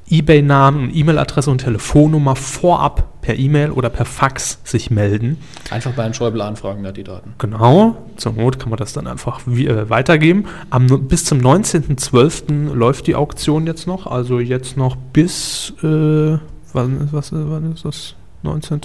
eBay-Namen 0.10 0.84
und 0.84 0.96
E-Mail-Adresse 0.96 1.50
und 1.50 1.60
Telefonnummer 1.60 2.36
vorab 2.36 3.22
per 3.22 3.38
E-Mail 3.40 3.72
oder 3.72 3.90
per 3.90 4.06
Fax 4.06 4.60
sich 4.64 4.92
melden. 4.92 5.38
Einfach 5.72 5.94
bei 5.94 6.04
einem 6.04 6.14
Schäuble 6.14 6.44
anfragen, 6.44 6.86
hat 6.86 6.98
die 6.98 7.04
Daten. 7.04 7.34
Genau, 7.40 7.98
zur 8.16 8.34
Not 8.34 8.60
kann 8.60 8.70
man 8.70 8.78
das 8.78 8.94
dann 8.94 9.08
einfach 9.08 9.42
wie, 9.48 9.66
äh, 9.66 9.90
weitergeben. 9.90 10.46
Am, 10.70 11.08
bis 11.08 11.26
zum 11.26 11.40
19.12. 11.40 12.74
läuft 12.74 13.08
die 13.08 13.16
Auktion 13.16 13.66
jetzt 13.66 13.88
noch, 13.88 14.06
also 14.06 14.40
jetzt 14.40 14.78
noch 14.78 14.96
bis, 14.96 15.74
äh, 15.82 16.38
wann, 16.74 17.10
was, 17.12 17.32
wann 17.32 17.74
ist 17.74 17.86
das? 17.86 18.16
19. 18.44 18.82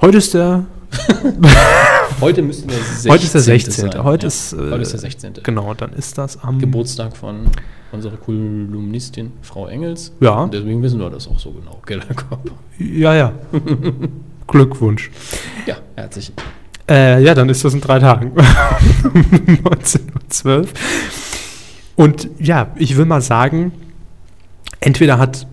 Heute 0.00 0.18
ist 0.18 0.34
der 0.34 0.64
Heute 2.20 2.42
müsste 2.42 2.66
der 2.66 2.78
16. 2.78 3.10
Heute 3.10 3.24
ist 3.24 3.34
der 3.34 3.40
16. 3.40 3.92
sein. 3.92 4.04
Heute 4.04 4.22
ja. 4.22 4.28
ist, 4.28 4.52
äh, 4.52 4.56
Heute 4.56 4.82
ist 4.82 4.92
der 4.92 5.00
16. 5.00 5.32
Genau, 5.42 5.74
dann 5.74 5.92
ist 5.92 6.18
das 6.18 6.42
am 6.42 6.58
Geburtstag 6.58 7.16
von 7.16 7.46
unserer 7.92 8.16
Kolumnistin 8.16 9.32
Frau 9.42 9.66
Engels. 9.66 10.12
Ja. 10.20 10.42
Und 10.42 10.54
deswegen 10.54 10.82
wissen 10.82 11.00
wir 11.00 11.10
das 11.10 11.28
auch 11.28 11.38
so 11.38 11.52
genau. 11.52 11.80
Kellerkörper. 11.84 12.52
Ja, 12.78 13.14
ja. 13.14 13.32
Glückwunsch. 14.46 15.10
Ja, 15.66 15.76
herzlich. 15.96 16.32
Äh, 16.88 17.22
ja, 17.22 17.34
dann 17.34 17.48
ist 17.48 17.64
das 17.64 17.74
in 17.74 17.80
drei 17.80 17.98
Tagen. 17.98 18.32
19.12 18.36 20.46
Uhr. 20.46 20.66
Und 21.96 22.28
ja, 22.38 22.68
ich 22.76 22.96
will 22.96 23.06
mal 23.06 23.22
sagen, 23.22 23.72
entweder 24.80 25.18
hat 25.18 25.46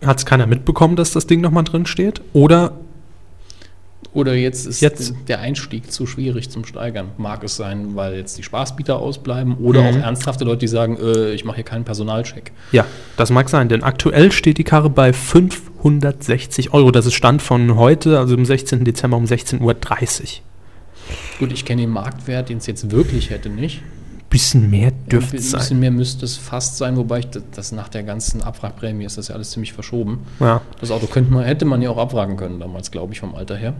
es 0.00 0.24
keiner 0.24 0.46
mitbekommen, 0.46 0.96
dass 0.96 1.12
das 1.12 1.26
Ding 1.26 1.40
nochmal 1.40 1.64
drin 1.64 1.86
steht, 1.86 2.22
oder 2.32 2.72
Oder 4.14 4.34
jetzt 4.34 4.66
ist 4.66 4.82
Jetzt- 4.82 5.14
der 5.28 5.40
Einstieg 5.40 5.90
zu 5.90 6.06
schwierig 6.06 6.50
zum 6.50 6.66
Steigern. 6.66 7.12
Mag 7.16 7.42
es 7.44 7.56
sein, 7.56 7.96
weil 7.96 8.14
jetzt 8.14 8.36
die 8.36 8.42
Spaßbieter 8.42 8.98
ausbleiben 8.98 9.56
oder 9.56 9.80
Mhm. 9.80 9.88
auch 9.88 10.02
ernsthafte 10.02 10.44
Leute, 10.44 10.58
die 10.58 10.68
sagen, 10.68 10.98
äh, 11.02 11.32
ich 11.32 11.44
mache 11.46 11.56
hier 11.56 11.64
keinen 11.64 11.84
Personalcheck. 11.84 12.52
ja, 12.72 12.84
das 13.16 13.30
mag 13.30 13.48
sein, 13.48 13.70
denn 13.70 13.82
aktuell 13.82 14.30
steht 14.30 14.58
die 14.58 14.64
Karre 14.64 14.90
bei 14.90 15.14
560 15.14 16.72
Euro. 16.74 16.90
Das 16.90 17.06
ist 17.06 17.14
Stand 17.14 17.40
von 17.42 17.76
heute, 17.76 18.18
also 18.18 18.34
am 18.34 18.44
16. 18.44 18.84
Dezember 18.84 19.16
um 19.16 19.24
16.30 19.24 20.42
Uhr. 20.42 21.38
Gut, 21.38 21.52
ich 21.52 21.64
kenne 21.64 21.82
den 21.82 21.90
Marktwert, 21.90 22.48
den 22.50 22.58
es 22.58 22.66
jetzt 22.66 22.90
wirklich 22.90 23.30
hätte, 23.30 23.48
nicht. 23.48 23.82
Bisschen 24.30 24.70
mehr 24.70 24.88
Ein 24.88 25.08
dürfte 25.10 25.36
es 25.36 25.44
bisschen 25.52 25.60
sein. 25.60 25.80
mehr 25.80 25.90
müsste 25.90 26.24
es 26.24 26.36
fast 26.38 26.78
sein, 26.78 26.96
wobei 26.96 27.18
ich 27.20 27.26
das, 27.26 27.42
das 27.54 27.72
nach 27.72 27.88
der 27.88 28.02
ganzen 28.02 28.40
Abwrackprämie 28.42 29.04
ist 29.04 29.18
das 29.18 29.28
ja 29.28 29.34
alles 29.34 29.50
ziemlich 29.50 29.72
verschoben. 29.74 30.20
Ja, 30.40 30.62
Das 30.80 30.90
Auto 30.90 31.06
könnte 31.06 31.32
man, 31.32 31.44
hätte 31.44 31.64
man 31.66 31.82
ja 31.82 31.90
auch 31.90 31.98
abwracken 31.98 32.36
können 32.36 32.58
damals, 32.60 32.90
glaube 32.90 33.12
ich, 33.12 33.20
vom 33.20 33.34
Alter 33.34 33.56
her. 33.56 33.74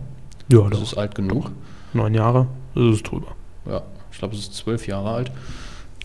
Ja 0.52 0.68
Das 0.68 0.78
doch. 0.78 0.92
ist 0.92 0.99
alt 0.99 1.14
genug. 1.14 1.50
Neun 1.92 2.14
Jahre, 2.14 2.47
das 2.75 2.94
ist 2.97 3.02
drüber. 3.02 3.28
Ja, 3.68 3.82
ich 4.11 4.18
glaube, 4.18 4.35
es 4.35 4.40
ist 4.40 4.54
zwölf 4.54 4.87
Jahre 4.87 5.11
alt. 5.11 5.30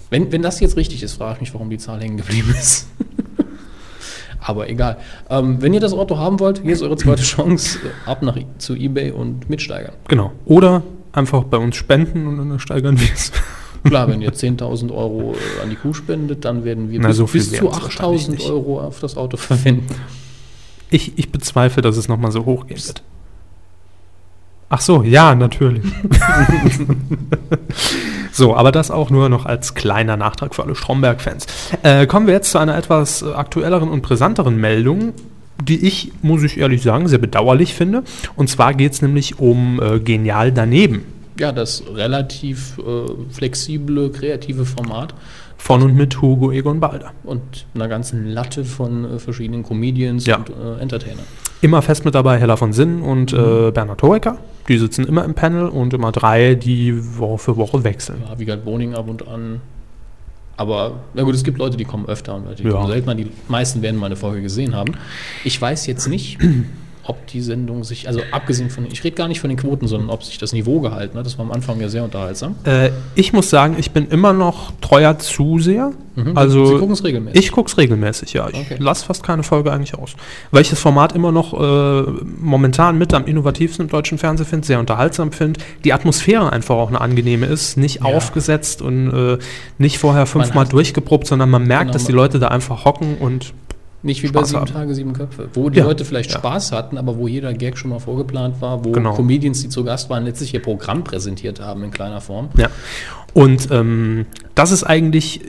Wenn, 0.10 0.32
wenn 0.32 0.42
das 0.42 0.60
jetzt 0.60 0.78
richtig 0.78 1.04
ist, 1.04 1.14
frage 1.16 1.36
ich 1.36 1.42
mich, 1.42 1.54
warum 1.54 1.70
die 1.70 1.78
Zahl 1.78 2.02
hängen 2.02 2.18
geblieben 2.18 2.50
ist. 2.58 2.88
Aber 4.40 4.70
egal. 4.70 4.98
Ähm, 5.30 5.62
wenn 5.62 5.74
ihr 5.74 5.80
das 5.80 5.94
Auto 5.94 6.18
haben 6.18 6.40
wollt, 6.40 6.62
hier 6.62 6.72
ist 6.74 6.82
eure 6.82 6.96
zweite 6.96 7.24
Chance. 7.24 7.80
Ab 8.06 8.22
nach, 8.22 8.38
zu 8.60 8.76
Ebay 8.76 9.12
und 9.12 9.50
mitsteigern. 9.50 9.94
Genau. 10.08 10.32
Oder 10.46 10.84
einfach 11.12 11.44
bei 11.44 11.58
uns 11.58 11.76
spenden 11.76 12.28
und 12.28 12.38
dann 12.38 12.60
steigern 12.60 13.00
wir 13.00 13.10
es. 13.14 13.32
Klar, 13.84 14.08
wenn 14.08 14.22
ihr 14.22 14.34
10.000 14.34 14.92
Euro 14.92 15.34
äh, 15.34 15.64
an 15.64 15.70
die 15.70 15.76
Kuh 15.76 15.94
spendet, 15.94 16.46
dann 16.46 16.64
werden 16.64 16.90
wir 16.92 17.00
Na, 17.00 17.10
bis, 17.10 17.18
so 17.18 17.26
bis 17.26 17.48
zu 17.52 17.64
wären's 17.64 17.82
wahrscheinlich 17.84 18.28
8.000 18.28 18.32
nicht. 18.32 18.50
Euro 18.50 18.82
auf 18.82 19.00
das 19.00 19.18
Auto 19.18 19.38
verwenden. 19.38 19.96
Ich, 20.90 21.18
ich 21.18 21.32
bezweifle, 21.32 21.82
dass 21.82 21.98
es 21.98 22.08
nochmal 22.08 22.32
so 22.32 22.46
hoch 22.46 22.68
gehen 22.68 22.78
wird. 22.78 23.04
Ach 24.70 24.82
so, 24.82 25.02
ja, 25.04 25.34
natürlich. 25.34 25.84
so, 28.32 28.56
aber 28.56 28.72
das 28.72 28.92
auch 28.92 29.10
nur 29.10 29.30
noch 29.30 29.46
als 29.46 29.74
kleiner 29.76 30.18
Nachtrag 30.18 30.56
für 30.56 30.64
alle 30.64 30.76
Stromberg-Fans. 30.76 31.46
Äh, 31.84 32.08
kommen 32.08 32.28
wir 32.28 32.34
jetzt 32.34 32.52
zu 32.52 32.58
einer 32.58 32.78
etwas 32.78 33.24
aktuelleren 33.24 33.90
und 33.90 34.02
brisanteren 34.02 34.58
Meldung, 34.60 35.14
die 35.64 35.86
ich, 35.88 36.12
muss 36.22 36.44
ich 36.44 36.58
ehrlich 36.60 36.82
sagen, 36.82 37.08
sehr 37.08 37.20
bedauerlich 37.20 37.74
finde. 37.74 38.04
Und 38.36 38.50
zwar 38.50 38.74
geht 38.74 38.94
es 38.94 39.02
nämlich 39.02 39.40
um 39.40 39.82
äh, 39.82 40.00
Genial 40.00 40.52
daneben. 40.52 41.04
Ja, 41.40 41.52
das 41.52 41.84
relativ 41.94 42.78
äh, 42.80 43.12
flexible, 43.32 44.12
kreative 44.12 44.66
Format 44.66 45.14
Von 45.58 45.84
und 45.84 45.96
mit 45.96 46.20
Hugo 46.22 46.52
Egon 46.52 46.80
Balder. 46.80 47.12
und 47.24 47.42
einer 47.76 47.88
ganzen 47.88 48.26
Latte 48.28 48.66
von 48.66 49.06
äh, 49.16 49.20
verschiedenen 49.20 49.64
Comedians 49.64 50.26
Ja. 50.26 50.38
und 50.38 50.50
äh, 50.50 50.82
Entertainern. 50.82 51.26
Immer 51.62 51.82
fest 51.82 52.06
mit 52.06 52.14
dabei 52.16 52.40
Hella 52.40 52.56
von 52.58 52.74
Sinn 52.74 53.02
und 53.02 53.34
äh, 53.34 53.72
Bernhard 53.72 54.02
Hoeker. 54.04 54.38
Die 54.68 54.78
sitzen 54.78 55.06
immer 55.06 55.24
im 55.24 55.34
Panel 55.34 55.68
und 55.70 55.94
immer 55.94 56.12
drei, 56.12 56.56
die 56.56 57.18
Woche 57.18 57.38
für 57.38 57.56
Woche 57.58 57.84
wechseln. 57.84 58.22
Ja, 58.28 58.38
Wiegald 58.38 58.66
Boning 58.66 58.94
ab 58.96 59.08
und 59.10 59.28
an. 59.28 59.62
Aber, 60.58 61.02
na 61.14 61.24
gut, 61.24 61.36
es 61.36 61.44
gibt 61.44 61.58
Leute, 61.60 61.78
die 61.78 61.86
kommen 61.86 62.08
öfter 62.08 62.36
und 62.36 62.46
Leute, 62.46 62.64
die 62.64 62.68
Ja. 62.70 62.76
kommen 62.76 62.88
seltener. 62.88 63.16
Die 63.16 63.28
meisten 63.48 63.82
werden 63.82 63.98
mal 64.00 64.08
eine 64.08 64.16
Folge 64.16 64.42
gesehen 64.42 64.76
haben. 64.76 64.94
Ich 65.44 65.62
weiß 65.62 65.86
jetzt 65.86 66.08
nicht, 66.08 66.40
ob 67.08 67.26
die 67.28 67.42
Sendung 67.42 67.84
sich, 67.84 68.08
also 68.08 68.22
abgesehen 68.32 68.70
von, 68.70 68.86
ich 68.92 69.04
rede 69.04 69.16
gar 69.16 69.28
nicht 69.28 69.40
von 69.40 69.50
den 69.50 69.58
Quoten, 69.58 69.88
sondern 69.88 70.10
ob 70.10 70.24
sich 70.24 70.38
das 70.38 70.54
Niveau 70.54 70.80
gehalten 70.82 71.18
hat. 71.18 71.26
Das 71.26 71.38
war 71.38 71.46
am 71.46 71.52
Anfang 71.52 71.80
ja 71.80 71.90
sehr 71.90 72.04
unterhaltsam. 72.04 72.56
Äh, 72.66 72.92
ich 73.16 73.34
muss 73.34 73.50
sagen, 73.50 73.76
ich 73.80 73.92
bin 73.92 74.08
immer 74.10 74.34
noch 74.34 74.72
treuer 74.82 75.18
Zuseher. 75.20 75.92
Mhm. 76.16 76.36
Also 76.38 76.66
Sie 76.66 76.74
gucken 76.78 76.94
es 76.94 77.04
regelmäßig. 77.04 77.40
ich 77.40 77.52
gucke 77.52 77.70
es 77.70 77.78
regelmäßig, 77.78 78.34
ja. 78.34 78.50
Ich 78.50 78.56
Okay. 78.58 78.76
lasse 78.80 79.06
fast 79.06 79.24
keine 79.24 79.44
Folge 79.44 79.72
eigentlich 79.72 79.94
aus. 79.96 80.16
Weil 80.52 80.62
ich 80.62 80.70
das 80.70 80.80
Format 80.80 81.14
immer 81.14 81.32
noch 81.32 81.54
äh, 81.54 82.12
momentan 82.40 82.98
mit 82.98 83.14
am 83.14 83.26
innovativsten 83.26 83.86
im 83.86 83.90
deutschen 83.92 84.18
Fernsehen 84.18 84.48
finde, 84.48 84.66
sehr 84.68 84.80
unterhaltsam 84.80 85.32
finde. 85.32 85.60
Die 85.84 85.94
Atmosphäre 85.94 86.52
einfach 86.52 86.76
auch 86.76 86.90
eine 86.90 87.02
angenehme 87.02 87.46
ist, 87.46 87.78
nicht 87.78 87.98
Ja. 87.98 88.06
aufgesetzt 88.06 88.82
und 88.82 89.14
äh, 89.14 89.38
nicht 89.78 90.00
vorher 90.00 90.26
fünfmal 90.26 90.66
durchgeprobt, 90.66 91.28
sondern 91.28 91.50
man 91.50 91.64
merkt, 91.64 91.84
Genau, 91.84 91.94
dass 91.94 92.06
die 92.06 92.12
Leute 92.12 92.40
da 92.40 92.48
einfach 92.50 92.84
hocken 92.86 93.18
und 93.20 93.54
Nicht 94.04 94.22
wie 94.24 94.28
bei 94.28 94.40
Spaß 94.40 94.50
sieben 94.50 94.62
haben. 94.62 94.72
Tage, 94.74 94.94
sieben 94.96 95.14
Köpfe, 95.14 95.50
wo 95.54 95.70
die 95.70 95.80
Ja. 95.80 95.86
Leute 95.86 96.06
vielleicht 96.06 96.32
Ja. 96.32 96.38
Spaß 96.38 96.72
hatten, 96.72 96.98
aber 96.98 97.18
wo 97.18 97.28
jeder 97.28 97.54
Gag 97.54 97.78
schon 97.78 97.90
mal 97.90 98.00
vorgeplant 98.00 98.62
war, 98.62 98.86
wo 98.86 98.92
Genau. 98.92 99.14
Comedians, 99.16 99.62
die 99.62 99.70
zu 99.70 99.84
Gast 99.84 100.10
waren, 100.10 100.24
letztlich 100.26 100.54
ihr 100.54 100.62
Programm 100.62 101.04
präsentiert 101.04 101.60
haben 101.60 101.84
in 101.84 101.92
kleiner 101.92 102.22
Form. 102.22 102.50
Ja. 102.58 102.70
Und 103.34 103.70
ähm, 103.72 104.26
das 104.56 104.72
ist 104.72 104.84
eigentlich 104.84 105.42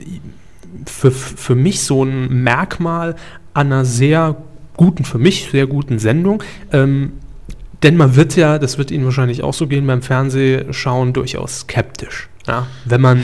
für, 0.85 1.11
für 1.11 1.55
mich 1.55 1.81
so 1.81 2.03
ein 2.03 2.43
Merkmal 2.43 3.15
einer 3.53 3.85
sehr 3.85 4.35
guten, 4.77 5.03
für 5.03 5.17
mich 5.19 5.49
sehr 5.51 5.67
guten 5.67 5.99
Sendung. 5.99 6.41
Ähm, 6.71 7.13
denn 7.83 7.97
man 7.97 8.15
wird 8.15 8.35
ja, 8.35 8.59
das 8.59 8.77
wird 8.77 8.91
Ihnen 8.91 9.05
wahrscheinlich 9.05 9.41
auch 9.43 9.53
so 9.53 9.67
gehen 9.67 9.85
beim 9.87 10.01
Fernsehschauen, 10.01 11.13
durchaus 11.13 11.61
skeptisch. 11.61 12.29
Ja? 12.47 12.67
Wenn 12.85 13.01
man 13.01 13.21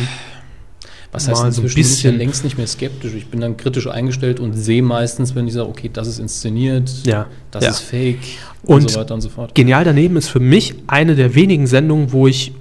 Was 1.16 1.28
heißt 1.28 1.44
Mal 1.44 1.52
so 1.52 1.62
ein 1.62 1.66
inzwischen 1.66 1.76
bin 1.76 1.82
ich 1.84 1.90
bisschen- 1.90 2.18
längst 2.18 2.44
nicht 2.44 2.58
mehr 2.58 2.68
skeptisch. 2.68 3.14
Ich 3.14 3.28
bin 3.28 3.40
dann 3.42 3.58
kritisch 3.58 3.88
eingestellt 3.88 4.40
und 4.40 4.54
sehe 4.54 4.82
meistens, 4.84 5.34
wenn 5.36 5.48
ich 5.48 5.54
sage, 5.54 5.70
okay, 5.70 5.90
das 5.92 6.08
ist 6.08 6.20
inszeniert, 6.20 6.92
Ja, 7.06 7.28
das 7.52 7.64
ja. 7.64 7.70
ist 7.72 7.80
fake 7.80 8.20
und, 8.64 8.84
Und 8.84 8.92
so 8.92 9.00
weiter 9.00 9.14
und 9.14 9.22
so 9.22 9.30
fort. 9.30 9.56
Genial 9.56 9.84
daneben 9.84 10.18
ist 10.18 10.28
für 10.30 10.40
mich 10.40 10.76
eine 10.88 11.16
der 11.16 11.36
wenigen 11.36 11.68
Sendungen, 11.68 12.12
wo 12.12 12.28
ich 12.28 12.54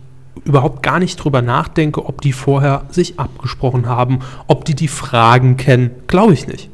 überhaupt 0.45 0.83
gar 0.83 0.99
nicht 0.99 1.17
drüber 1.17 1.43
nachdenke, 1.43 2.05
ob 2.05 2.21
die 2.21 2.33
vorher 2.33 2.85
sich 2.91 3.19
abgesprochen 3.19 3.87
haben, 3.87 4.19
ob 4.47 4.65
die 4.65 4.75
die 4.75 4.89
Fragen 4.89 5.57
kennen. 5.57 5.91
Glaube 6.07 6.35
ich 6.35 6.47
nicht. 6.47 6.69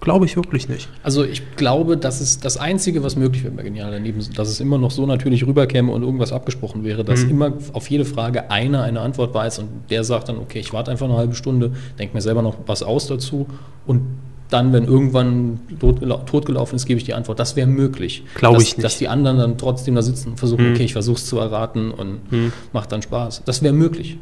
Glaube 0.00 0.24
ich 0.24 0.34
wirklich 0.36 0.68
nicht. 0.68 0.88
Also 1.02 1.24
ich 1.24 1.56
glaube, 1.56 1.96
das 1.98 2.22
ist 2.22 2.44
das 2.46 2.56
Einzige, 2.56 3.02
was 3.02 3.16
möglich 3.16 3.44
wäre 3.44 3.52
bei 3.54 3.62
Genial 3.62 3.90
daneben, 3.90 4.18
dass 4.34 4.48
es 4.48 4.58
immer 4.58 4.78
noch 4.78 4.90
so 4.90 5.04
natürlich 5.04 5.46
rüberkäme 5.46 5.92
und 5.92 6.02
irgendwas 6.02 6.32
abgesprochen 6.32 6.84
wäre, 6.84 7.04
dass 7.04 7.24
Mhm. 7.24 7.30
immer 7.30 7.52
auf 7.74 7.90
jede 7.90 8.06
Frage 8.06 8.50
einer 8.50 8.82
eine 8.82 9.00
Antwort 9.00 9.34
weiß 9.34 9.58
und 9.58 9.68
der 9.90 10.02
sagt 10.04 10.30
dann, 10.30 10.38
okay, 10.38 10.58
ich 10.58 10.72
warte 10.72 10.90
einfach 10.90 11.06
eine 11.06 11.16
halbe 11.18 11.34
Stunde, 11.34 11.72
denke 11.98 12.14
mir 12.14 12.22
selber 12.22 12.40
noch 12.40 12.56
was 12.66 12.82
aus 12.82 13.08
dazu 13.08 13.46
und 13.86 14.00
dann, 14.48 14.72
wenn 14.72 14.84
irgendwann 14.84 15.60
totgelau 15.78 16.16
totgelaufen 16.26 16.74
ist, 16.76 16.86
gebe 16.86 16.98
ich 16.98 17.04
die 17.04 17.14
Antwort. 17.14 17.38
Das 17.38 17.54
wäre 17.54 17.68
möglich. 17.68 18.24
Glaube 18.34 18.56
dass, 18.56 18.64
ich 18.64 18.76
nicht. 18.78 18.84
Dass 18.84 18.98
die 18.98 19.06
anderen 19.06 19.38
dann 19.38 19.58
trotzdem 19.58 19.94
da 19.94 20.02
sitzen 20.02 20.30
und 20.30 20.38
versuchen, 20.38 20.66
Mhm. 20.70 20.74
okay, 20.74 20.82
ich 20.84 20.92
versuche 20.94 21.18
es 21.18 21.26
zu 21.26 21.38
erraten 21.38 21.92
und 21.92 22.32
Mhm. 22.32 22.52
macht 22.72 22.90
dann 22.90 23.00
Spaß. 23.02 23.42
Das 23.44 23.62
wäre 23.62 23.72
möglich. 23.74 24.16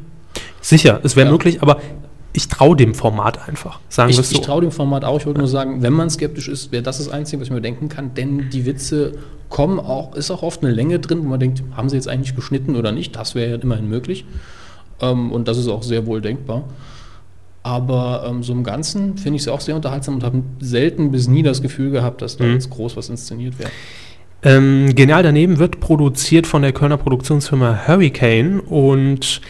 Sicher, 0.61 0.99
es 1.03 1.15
wäre 1.15 1.25
Ja. 1.27 1.31
möglich, 1.31 1.61
aber 1.63 1.77
ich 2.33 2.47
traue 2.47 2.75
dem 2.75 2.93
Format 2.93 3.47
einfach. 3.47 3.79
Sagen 3.89 4.11
wir 4.11 4.19
es 4.19 4.29
so. 4.29 4.35
ich 4.35 4.41
traue 4.41 4.61
dem 4.61 4.71
Format 4.71 5.03
auch. 5.03 5.19
Ich 5.19 5.25
wollte 5.25 5.39
nur 5.39 5.47
sagen, 5.47 5.81
wenn 5.81 5.93
man 5.93 6.09
skeptisch 6.09 6.47
ist, 6.47 6.71
wäre 6.71 6.83
das 6.83 6.97
das 6.99 7.09
Einzige, 7.09 7.41
was 7.41 7.47
ich 7.47 7.53
mir 7.53 7.61
denken 7.61 7.89
kann. 7.89 8.13
Denn 8.13 8.49
die 8.51 8.65
Witze 8.65 9.13
kommen 9.49 9.79
auch, 9.79 10.15
ist 10.15 10.29
auch 10.29 10.43
oft 10.43 10.63
eine 10.63 10.71
Länge 10.71 10.99
drin, 10.99 11.19
wo 11.23 11.27
man 11.27 11.39
denkt, 11.39 11.63
haben 11.75 11.89
sie 11.89 11.95
jetzt 11.95 12.07
eigentlich 12.07 12.35
geschnitten 12.35 12.75
oder 12.75 12.91
nicht? 12.91 13.15
Das 13.15 13.33
wäre 13.35 13.49
ja 13.51 13.55
immerhin 13.57 13.89
möglich. 13.89 14.25
Ähm, 15.01 15.31
und 15.31 15.47
das 15.47 15.57
ist 15.57 15.67
auch 15.67 15.81
sehr 15.83 16.05
wohl 16.05 16.21
denkbar. 16.21 16.63
Aber 17.63 18.25
ähm, 18.27 18.41
so 18.43 18.53
im 18.53 18.63
Ganzen 18.63 19.17
finde 19.17 19.35
ich 19.37 19.43
es 19.43 19.47
auch 19.47 19.59
sehr 19.59 19.75
unterhaltsam 19.75 20.15
und 20.15 20.23
habe 20.23 20.41
selten 20.59 21.11
bis 21.11 21.27
nie 21.27 21.43
das 21.43 21.61
Gefühl 21.61 21.91
gehabt, 21.91 22.21
dass 22.21 22.37
da 22.37 22.45
Mhm. 22.45 22.53
jetzt 22.53 22.69
groß 22.69 22.95
was 22.95 23.09
inszeniert 23.09 23.59
wäre. 23.59 23.69
Ähm, 24.41 24.95
Genial 24.95 25.21
daneben 25.23 25.59
wird 25.59 25.81
produziert 25.81 26.47
von 26.47 26.61
der 26.61 26.71
Kölner 26.71 26.95
Produktionsfirma 26.95 27.87
Hurricane 27.87 28.61
und 28.61 29.41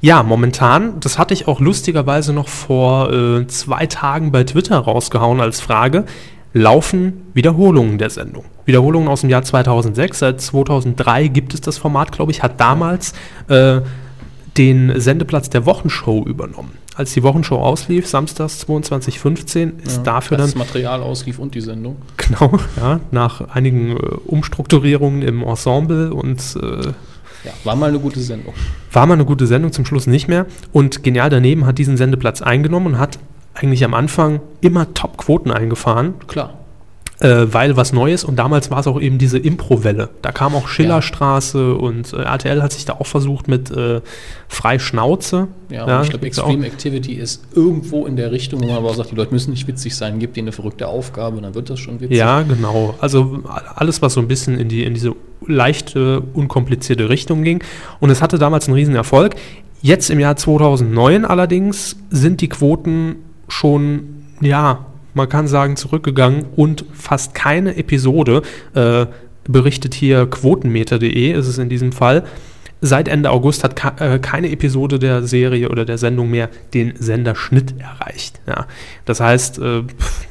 ja, 0.00 0.22
momentan, 0.22 1.00
das 1.00 1.18
hatte 1.18 1.34
ich 1.34 1.48
auch 1.48 1.60
lustigerweise 1.60 2.32
noch 2.32 2.48
vor 2.48 3.12
äh, 3.12 3.46
zwei 3.46 3.86
Tagen 3.86 4.32
bei 4.32 4.44
Twitter 4.44 4.78
rausgehauen 4.78 5.40
als 5.40 5.60
Frage, 5.60 6.04
laufen 6.52 7.26
Wiederholungen 7.34 7.98
der 7.98 8.10
Sendung. 8.10 8.44
Wiederholungen 8.64 9.08
aus 9.08 9.20
dem 9.20 9.30
Jahr 9.30 9.42
2006, 9.42 10.18
seit 10.18 10.40
2003 10.40 11.28
gibt 11.28 11.54
es 11.54 11.60
das 11.60 11.78
Format, 11.78 12.12
glaube 12.12 12.32
ich, 12.32 12.42
hat 12.42 12.60
damals 12.60 13.12
äh, 13.48 13.80
den 14.56 14.98
Sendeplatz 14.98 15.50
der 15.50 15.66
Wochenshow 15.66 16.24
übernommen. 16.24 16.72
Als 16.94 17.12
die 17.12 17.22
Wochenshow 17.22 17.56
auslief, 17.56 18.06
samstags 18.06 18.66
22.15, 18.66 19.82
ist 19.84 19.98
Ja, 19.98 20.02
dafür 20.02 20.38
dann 20.38 20.46
das 20.46 20.54
Material 20.54 21.02
auslief 21.02 21.38
und 21.38 21.54
die 21.54 21.60
Sendung. 21.60 21.96
Genau, 22.16 22.58
ja, 22.78 23.00
nach 23.10 23.42
einigen 23.50 23.96
äh, 23.96 24.00
Umstrukturierungen 24.24 25.20
im 25.20 25.42
Ensemble 25.42 26.12
und 26.12 26.40
äh, 26.62 26.92
Ja, 27.46 27.52
war 27.62 27.76
mal 27.76 27.90
eine 27.90 28.00
gute 28.00 28.18
Sendung. 28.20 28.54
war 28.92 29.06
mal 29.06 29.14
eine 29.14 29.24
gute 29.24 29.46
Sendung, 29.46 29.70
zum 29.70 29.84
Schluss 29.84 30.08
nicht 30.08 30.26
mehr. 30.26 30.46
Und 30.72 31.04
Genial 31.04 31.30
daneben 31.30 31.64
hat 31.64 31.78
diesen 31.78 31.96
Sendeplatz 31.96 32.42
eingenommen 32.42 32.86
und 32.86 32.98
hat 32.98 33.20
eigentlich 33.54 33.84
am 33.84 33.94
Anfang 33.94 34.40
immer 34.60 34.92
Top-Quoten 34.94 35.52
eingefahren, 35.52 36.14
Klar. 36.26 36.54
Äh, 37.20 37.46
weil 37.50 37.76
was 37.76 37.92
Neues 37.92 38.24
und 38.24 38.36
damals 38.36 38.70
war 38.70 38.80
es 38.80 38.86
auch 38.86 39.00
eben 39.00 39.18
diese 39.18 39.38
Impro-Welle. 39.38 40.10
Da 40.20 40.32
kam 40.32 40.54
auch 40.54 40.68
Schillerstraße 40.68 41.74
und 41.74 42.12
äh, 42.12 42.22
RTL 42.22 42.62
hat 42.62 42.72
sich 42.72 42.84
da 42.84 42.94
auch 42.94 43.06
versucht 43.06 43.48
mit 43.48 43.70
äh, 43.70 44.02
Frei 44.48 44.78
Schnauze. 44.78 45.48
Ja, 45.70 45.88
Ja, 45.88 45.98
und 45.98 46.04
ich 46.04 46.10
glaube, 46.10 46.26
Extreme 46.26 46.66
Activity 46.66 47.14
ist 47.14 47.42
irgendwo 47.54 48.06
in 48.06 48.16
der 48.16 48.32
Richtung, 48.32 48.62
wo 48.62 48.66
man 48.66 48.76
aber 48.76 48.92
sagt, 48.94 49.12
die 49.12 49.14
Leute 49.14 49.32
müssen 49.32 49.50
nicht 49.50 49.66
witzig 49.66 49.96
sein, 49.96 50.18
gibt 50.18 50.36
ihnen 50.36 50.48
eine 50.48 50.52
verrückte 50.52 50.88
Aufgabe, 50.88 51.40
dann 51.40 51.54
wird 51.54 51.70
das 51.70 51.80
schon 51.80 52.00
witzig. 52.00 52.18
Ja, 52.18 52.42
genau. 52.42 52.94
Also 53.00 53.40
alles, 53.74 54.02
was 54.02 54.14
so 54.14 54.20
ein 54.20 54.28
bisschen 54.28 54.58
in, 54.58 54.68
die, 54.68 54.84
in 54.84 54.92
diese 54.92 55.14
leichte, 55.46 56.20
unkomplizierte 56.34 57.08
Richtung 57.08 57.42
ging. 57.42 57.62
Und 57.98 58.10
es 58.10 58.20
hatte 58.20 58.38
damals 58.38 58.66
einen 58.66 58.76
riesen 58.76 58.94
Erfolg. 58.94 59.36
Jetzt 59.80 60.10
im 60.10 60.20
Jahr 60.20 60.36
2009 60.36 61.24
allerdings 61.24 61.96
sind 62.10 62.40
die 62.40 62.48
Quoten 62.48 63.16
schon, 63.48 64.24
ja, 64.40 64.86
man 65.16 65.28
kann 65.28 65.48
sagen, 65.48 65.76
zurückgegangen 65.76 66.44
und 66.54 66.84
fast 66.92 67.34
keine 67.34 67.76
Episode, 67.76 68.42
äh, 68.74 69.06
berichtet 69.48 69.94
hier 69.94 70.26
quotenmeter.de, 70.26 71.32
ist 71.32 71.46
es 71.46 71.58
in 71.58 71.68
diesem 71.68 71.92
Fall. 71.92 72.24
Seit 72.82 73.08
Ende 73.08 73.30
August 73.30 73.64
hat 73.64 74.00
äh, 74.00 74.18
keine 74.18 74.50
Episode 74.50 74.98
der 74.98 75.22
Serie 75.22 75.70
oder 75.70 75.84
der 75.84 75.98
Sendung 75.98 76.30
mehr 76.30 76.50
den 76.74 76.94
Senderschnitt 76.98 77.74
erreicht. 77.78 78.40
Ja. 78.46 78.66
Das 79.06 79.20
heißt, 79.20 79.58
äh, 79.58 79.82
pff, 79.82 80.26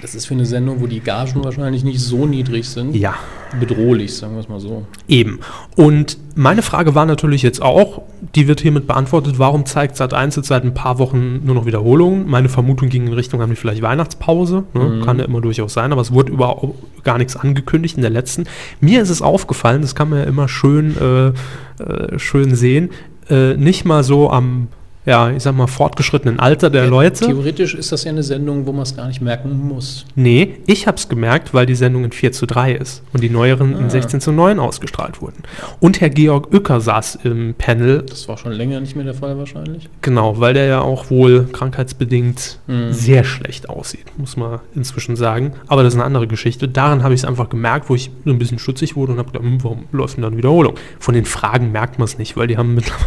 Das 0.00 0.14
ist 0.14 0.26
für 0.26 0.34
eine 0.34 0.46
Sendung, 0.46 0.80
wo 0.80 0.86
die 0.86 1.00
Gagen 1.00 1.44
wahrscheinlich 1.44 1.84
nicht 1.84 2.00
so 2.00 2.26
niedrig 2.26 2.68
sind, 2.68 2.94
ja, 2.96 3.14
bedrohlich, 3.58 4.14
sagen 4.14 4.34
wir 4.34 4.40
es 4.40 4.48
mal 4.48 4.60
so. 4.60 4.84
Eben. 5.08 5.40
Und 5.76 6.18
meine 6.34 6.62
Frage 6.62 6.94
war 6.94 7.04
natürlich 7.04 7.42
jetzt 7.42 7.60
auch, 7.60 8.02
die 8.34 8.48
wird 8.48 8.60
hiermit 8.60 8.86
beantwortet, 8.86 9.38
warum 9.38 9.66
zeigt 9.66 9.96
Sat1 9.96 10.36
jetzt 10.36 10.48
seit 10.48 10.64
ein 10.64 10.74
paar 10.74 10.98
Wochen 10.98 11.44
nur 11.44 11.54
noch 11.54 11.66
Wiederholungen? 11.66 12.28
Meine 12.28 12.48
Vermutung 12.48 12.88
ging 12.88 13.06
in 13.06 13.12
Richtung, 13.12 13.40
haben 13.42 13.50
die 13.50 13.56
vielleicht 13.56 13.82
Weihnachtspause? 13.82 14.64
Ne? 14.72 14.80
Mhm. 14.80 15.04
Kann 15.04 15.18
ja 15.18 15.24
immer 15.24 15.40
durchaus 15.40 15.74
sein, 15.74 15.92
aber 15.92 16.00
es 16.00 16.12
wurde 16.12 16.32
überhaupt 16.32 17.04
gar 17.04 17.18
nichts 17.18 17.36
angekündigt 17.36 17.96
in 17.96 18.02
der 18.02 18.10
letzten. 18.10 18.44
Mir 18.80 19.02
ist 19.02 19.10
es 19.10 19.20
aufgefallen, 19.22 19.82
das 19.82 19.94
kann 19.94 20.08
man 20.08 20.20
ja 20.20 20.24
immer 20.24 20.48
schön, 20.48 20.96
äh, 20.98 21.82
äh, 21.82 22.18
schön 22.18 22.54
sehen, 22.54 22.90
äh, 23.28 23.54
nicht 23.54 23.84
mal 23.84 24.02
so 24.02 24.30
am, 24.30 24.68
ja, 25.06 25.30
ich 25.30 25.42
sag 25.42 25.54
mal, 25.56 25.66
fortgeschrittenen 25.66 26.38
Alter 26.40 26.68
der 26.70 26.84
Ja, 26.84 26.90
Leute. 26.90 27.24
Theoretisch 27.26 27.74
ist 27.74 27.90
das 27.90 28.04
ja 28.04 28.10
eine 28.10 28.22
Sendung, 28.22 28.66
wo 28.66 28.72
man 28.72 28.82
es 28.82 28.94
gar 28.94 29.08
nicht 29.08 29.20
merken 29.22 29.58
muss. 29.68 30.04
Nee, 30.14 30.56
ich 30.66 30.86
habe 30.86 30.96
es 30.98 31.08
gemerkt, 31.08 31.54
weil 31.54 31.64
die 31.66 31.74
Sendung 31.74 32.04
in 32.04 32.12
4 32.12 32.32
zu 32.32 32.46
3 32.46 32.72
ist 32.74 33.02
und 33.12 33.22
die 33.22 33.30
neueren 33.30 33.76
in 33.78 33.86
Ah. 33.86 33.90
16 33.90 34.20
zu 34.20 34.30
9 34.32 34.58
ausgestrahlt 34.58 35.22
wurden. 35.22 35.42
Und 35.80 36.00
Herr 36.00 36.10
Georg 36.10 36.52
Uecker 36.52 36.80
saß 36.80 37.20
im 37.24 37.54
Panel, 37.56 38.02
Das 38.08 38.28
war 38.28 38.36
schon 38.36 38.52
länger 38.52 38.78
nicht 38.80 38.94
mehr 38.94 39.04
der 39.06 39.14
Fall 39.14 39.38
wahrscheinlich. 39.38 39.88
genau, 40.02 40.38
weil 40.38 40.52
der 40.54 40.66
ja 40.66 40.80
auch 40.82 41.10
wohl 41.10 41.46
krankheitsbedingt 41.50 42.58
Mhm. 42.66 42.92
sehr 42.92 43.24
schlecht 43.24 43.68
aussieht, 43.70 44.06
muss 44.18 44.36
man 44.36 44.60
inzwischen 44.74 45.16
sagen. 45.16 45.52
Aber 45.66 45.82
das 45.82 45.94
ist 45.94 45.98
eine 45.98 46.04
andere 46.06 46.26
Geschichte. 46.26 46.68
Daran 46.68 47.02
habe 47.02 47.14
ich 47.14 47.20
es 47.20 47.24
einfach 47.24 47.48
gemerkt, 47.48 47.88
wo 47.88 47.94
ich 47.94 48.10
so 48.24 48.30
ein 48.30 48.38
bisschen 48.38 48.58
stutzig 48.58 48.96
wurde 48.96 49.12
und 49.12 49.18
habe 49.18 49.30
gedacht, 49.32 49.44
hm, 49.44 49.64
warum 49.64 49.84
läuft 49.92 50.16
denn 50.16 50.22
dann 50.22 50.36
Wiederholung? 50.36 50.74
Von 50.98 51.14
den 51.14 51.24
Fragen 51.24 51.72
merkt 51.72 51.98
man 51.98 52.04
es 52.04 52.18
nicht, 52.18 52.36
weil 52.36 52.46
die 52.46 52.56
haben 52.58 52.74
mittlerweile 52.74 53.00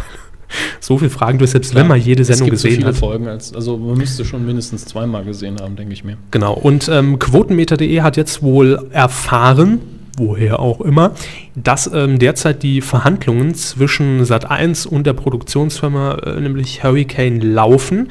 so 0.84 0.98
viele 0.98 1.10
Fragen 1.10 1.38
durch, 1.38 1.52
selbst 1.52 1.74
wenn 1.74 1.88
man 1.88 1.98
jede 2.00 2.24
Sendung 2.24 2.48
es 2.48 2.50
gibt 2.50 2.58
so 2.60 2.68
gesehen 2.68 2.80
viele 2.80 2.88
hat. 2.88 2.96
Folgen, 2.96 3.26
als, 3.26 3.54
also 3.54 3.78
man 3.78 3.96
müsste 3.96 4.24
schon 4.24 4.44
mindestens 4.44 4.84
zweimal 4.84 5.24
gesehen 5.24 5.56
haben, 5.60 5.76
denke 5.76 5.94
ich 5.94 6.04
mir. 6.04 6.18
Genau, 6.30 6.52
und 6.52 6.88
ähm, 6.88 7.18
Quotenmeter.de 7.18 8.02
hat 8.02 8.16
jetzt 8.18 8.42
wohl 8.42 8.88
erfahren, 8.90 9.80
woher 10.18 10.60
auch 10.60 10.82
immer, 10.82 11.12
dass 11.54 11.90
ähm, 11.92 12.18
derzeit 12.18 12.62
die 12.62 12.82
Verhandlungen 12.82 13.54
zwischen 13.54 14.22
Sat1 14.22 14.86
und 14.86 15.06
der 15.06 15.14
Produktionsfirma, 15.14 16.14
äh, 16.16 16.40
nämlich 16.40 16.84
Hurricane, 16.84 17.40
laufen. 17.40 18.08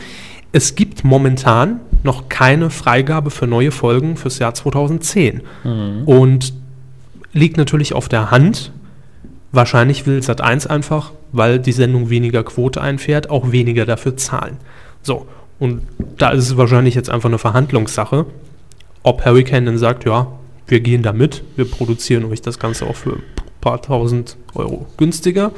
Es 0.51 0.73
gibt 0.75 1.03
momentan 1.03 1.79
noch 2.01 2.27
keine 2.27 2.69
Freigabe 2.69 3.29
für 3.29 3.45
neue 3.45 3.71
Folgen 3.71 4.17
fürs 4.17 4.39
Jahr 4.39 4.53
2010. 4.53 5.41
Und 6.05 6.53
liegt 7.33 7.57
natürlich 7.57 7.93
auf 7.93 8.07
der 8.07 8.29
Hand. 8.29 8.71
Wahrscheinlich 9.51 10.05
will 10.05 10.19
Sat1 10.19 10.67
einfach, 10.67 11.12
weil 11.34 11.60
die 11.60 11.74
Sendung 11.74 12.10
weniger 12.10 12.43
Quote 12.43 12.80
einfährt, 12.80 13.30
auch 13.30 13.52
weniger 13.52 13.86
dafür 13.86 14.15
zahlen. 14.15 14.58
So, 15.02 15.26
und 15.60 15.82
da 16.17 16.30
ist 16.30 16.46
es 16.46 16.56
wahrscheinlich 16.58 16.96
jetzt 16.96 17.10
einfach 17.10 17.28
eine 17.30 17.38
Verhandlungssache, 17.39 18.26
ob 19.04 19.26
Hurricane 19.26 19.65
dann 19.65 19.78
sagt, 19.78 20.06
ja, 20.06 20.28
wir 20.67 20.80
gehen 20.80 21.04
da 21.04 21.12
mit, 21.12 21.43
wir 21.58 21.69
produzieren 21.69 22.24
euch 22.26 22.41
das 22.41 22.58
Ganze 22.60 22.86
auch 22.86 22.96
für 22.96 23.13
ein 23.17 23.24
paar 23.60 23.82
tausend 23.82 24.38
Euro 24.56 24.86
günstiger 24.96 25.52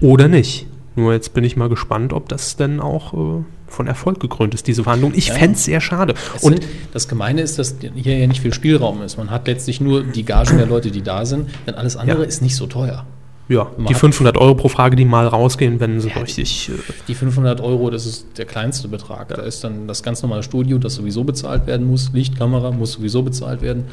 oder 0.00 0.26
nicht. 0.26 0.66
Nur 0.96 1.12
jetzt 1.12 1.32
bin 1.32 1.44
ich 1.44 1.56
mal 1.56 1.68
gespannt, 1.68 2.12
ob 2.12 2.28
das 2.28 2.56
denn 2.56 2.80
auch 2.80 3.14
äh, 3.14 3.42
von 3.66 3.86
Erfolg 3.86 4.20
gekrönt 4.20 4.52
ist, 4.52 4.66
diese 4.66 4.82
Verhandlung. 4.82 5.12
Ich 5.14 5.28
Ja. 5.28 5.34
fände 5.34 5.56
es 5.56 5.64
sehr 5.64 5.80
schade. 5.80 6.14
Es 6.36 6.42
Und 6.42 6.60
das 6.92 7.08
Gemeine 7.08 7.40
ist, 7.40 7.58
dass 7.58 7.76
hier 7.94 8.18
ja 8.18 8.26
nicht 8.26 8.42
viel 8.42 8.52
Spielraum 8.52 9.00
ist. 9.02 9.16
Man 9.16 9.30
hat 9.30 9.46
letztlich 9.46 9.80
nur 9.80 10.02
die 10.02 10.24
Gagen 10.24 10.58
der 10.58 10.66
Leute, 10.66 10.90
die 10.90 11.00
da 11.02 11.24
sind, 11.24 11.48
denn 11.66 11.74
alles 11.76 11.96
andere 11.96 12.18
Ja. 12.22 12.24
ist 12.24 12.42
nicht 12.42 12.56
so 12.56 12.66
teuer. 12.66 13.06
Ja, 13.48 13.64
man 13.76 13.86
die 13.86 13.94
hat- 13.94 14.00
500 14.00 14.36
Euro 14.36 14.54
pro 14.54 14.68
Frage, 14.68 14.96
die 14.96 15.04
mal 15.04 15.26
rausgehen, 15.26 15.80
wenn 15.80 16.00
sie 16.00 16.08
Ja, 16.10 16.18
richtig... 16.18 16.68
Äh, 16.70 16.72
Die 17.08 17.14
500 17.14 17.60
Euro, 17.60 17.90
das 17.90 18.06
ist 18.06 18.26
der 18.38 18.44
kleinste 18.46 18.88
Betrag. 18.88 19.28
Da 19.28 19.42
ist 19.42 19.62
dann 19.64 19.86
das 19.88 20.02
ganz 20.02 20.22
normale 20.22 20.42
Studio, 20.42 20.78
das 20.78 20.94
sowieso 20.94 21.24
bezahlt 21.24 21.66
werden 21.66 21.86
muss. 21.86 22.10
Lichtkamera 22.12 22.70
muss 22.70 22.92
sowieso 22.92 23.22
bezahlt 23.22 23.60
werden. 23.62 23.84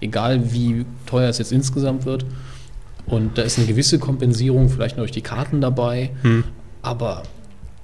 Egal 0.00 0.52
wie 0.52 0.84
teuer 1.06 1.28
es 1.30 1.38
jetzt 1.38 1.52
insgesamt 1.52 2.04
wird. 2.06 2.24
Und 3.06 3.38
da 3.38 3.42
ist 3.42 3.58
eine 3.58 3.66
gewisse 3.66 3.98
Kompensierung 3.98 4.68
vielleicht 4.68 4.96
noch 4.96 5.02
durch 5.02 5.12
die 5.12 5.22
Karten 5.22 5.60
dabei. 5.60 6.10
hm. 6.22 6.44
Aber 6.82 7.22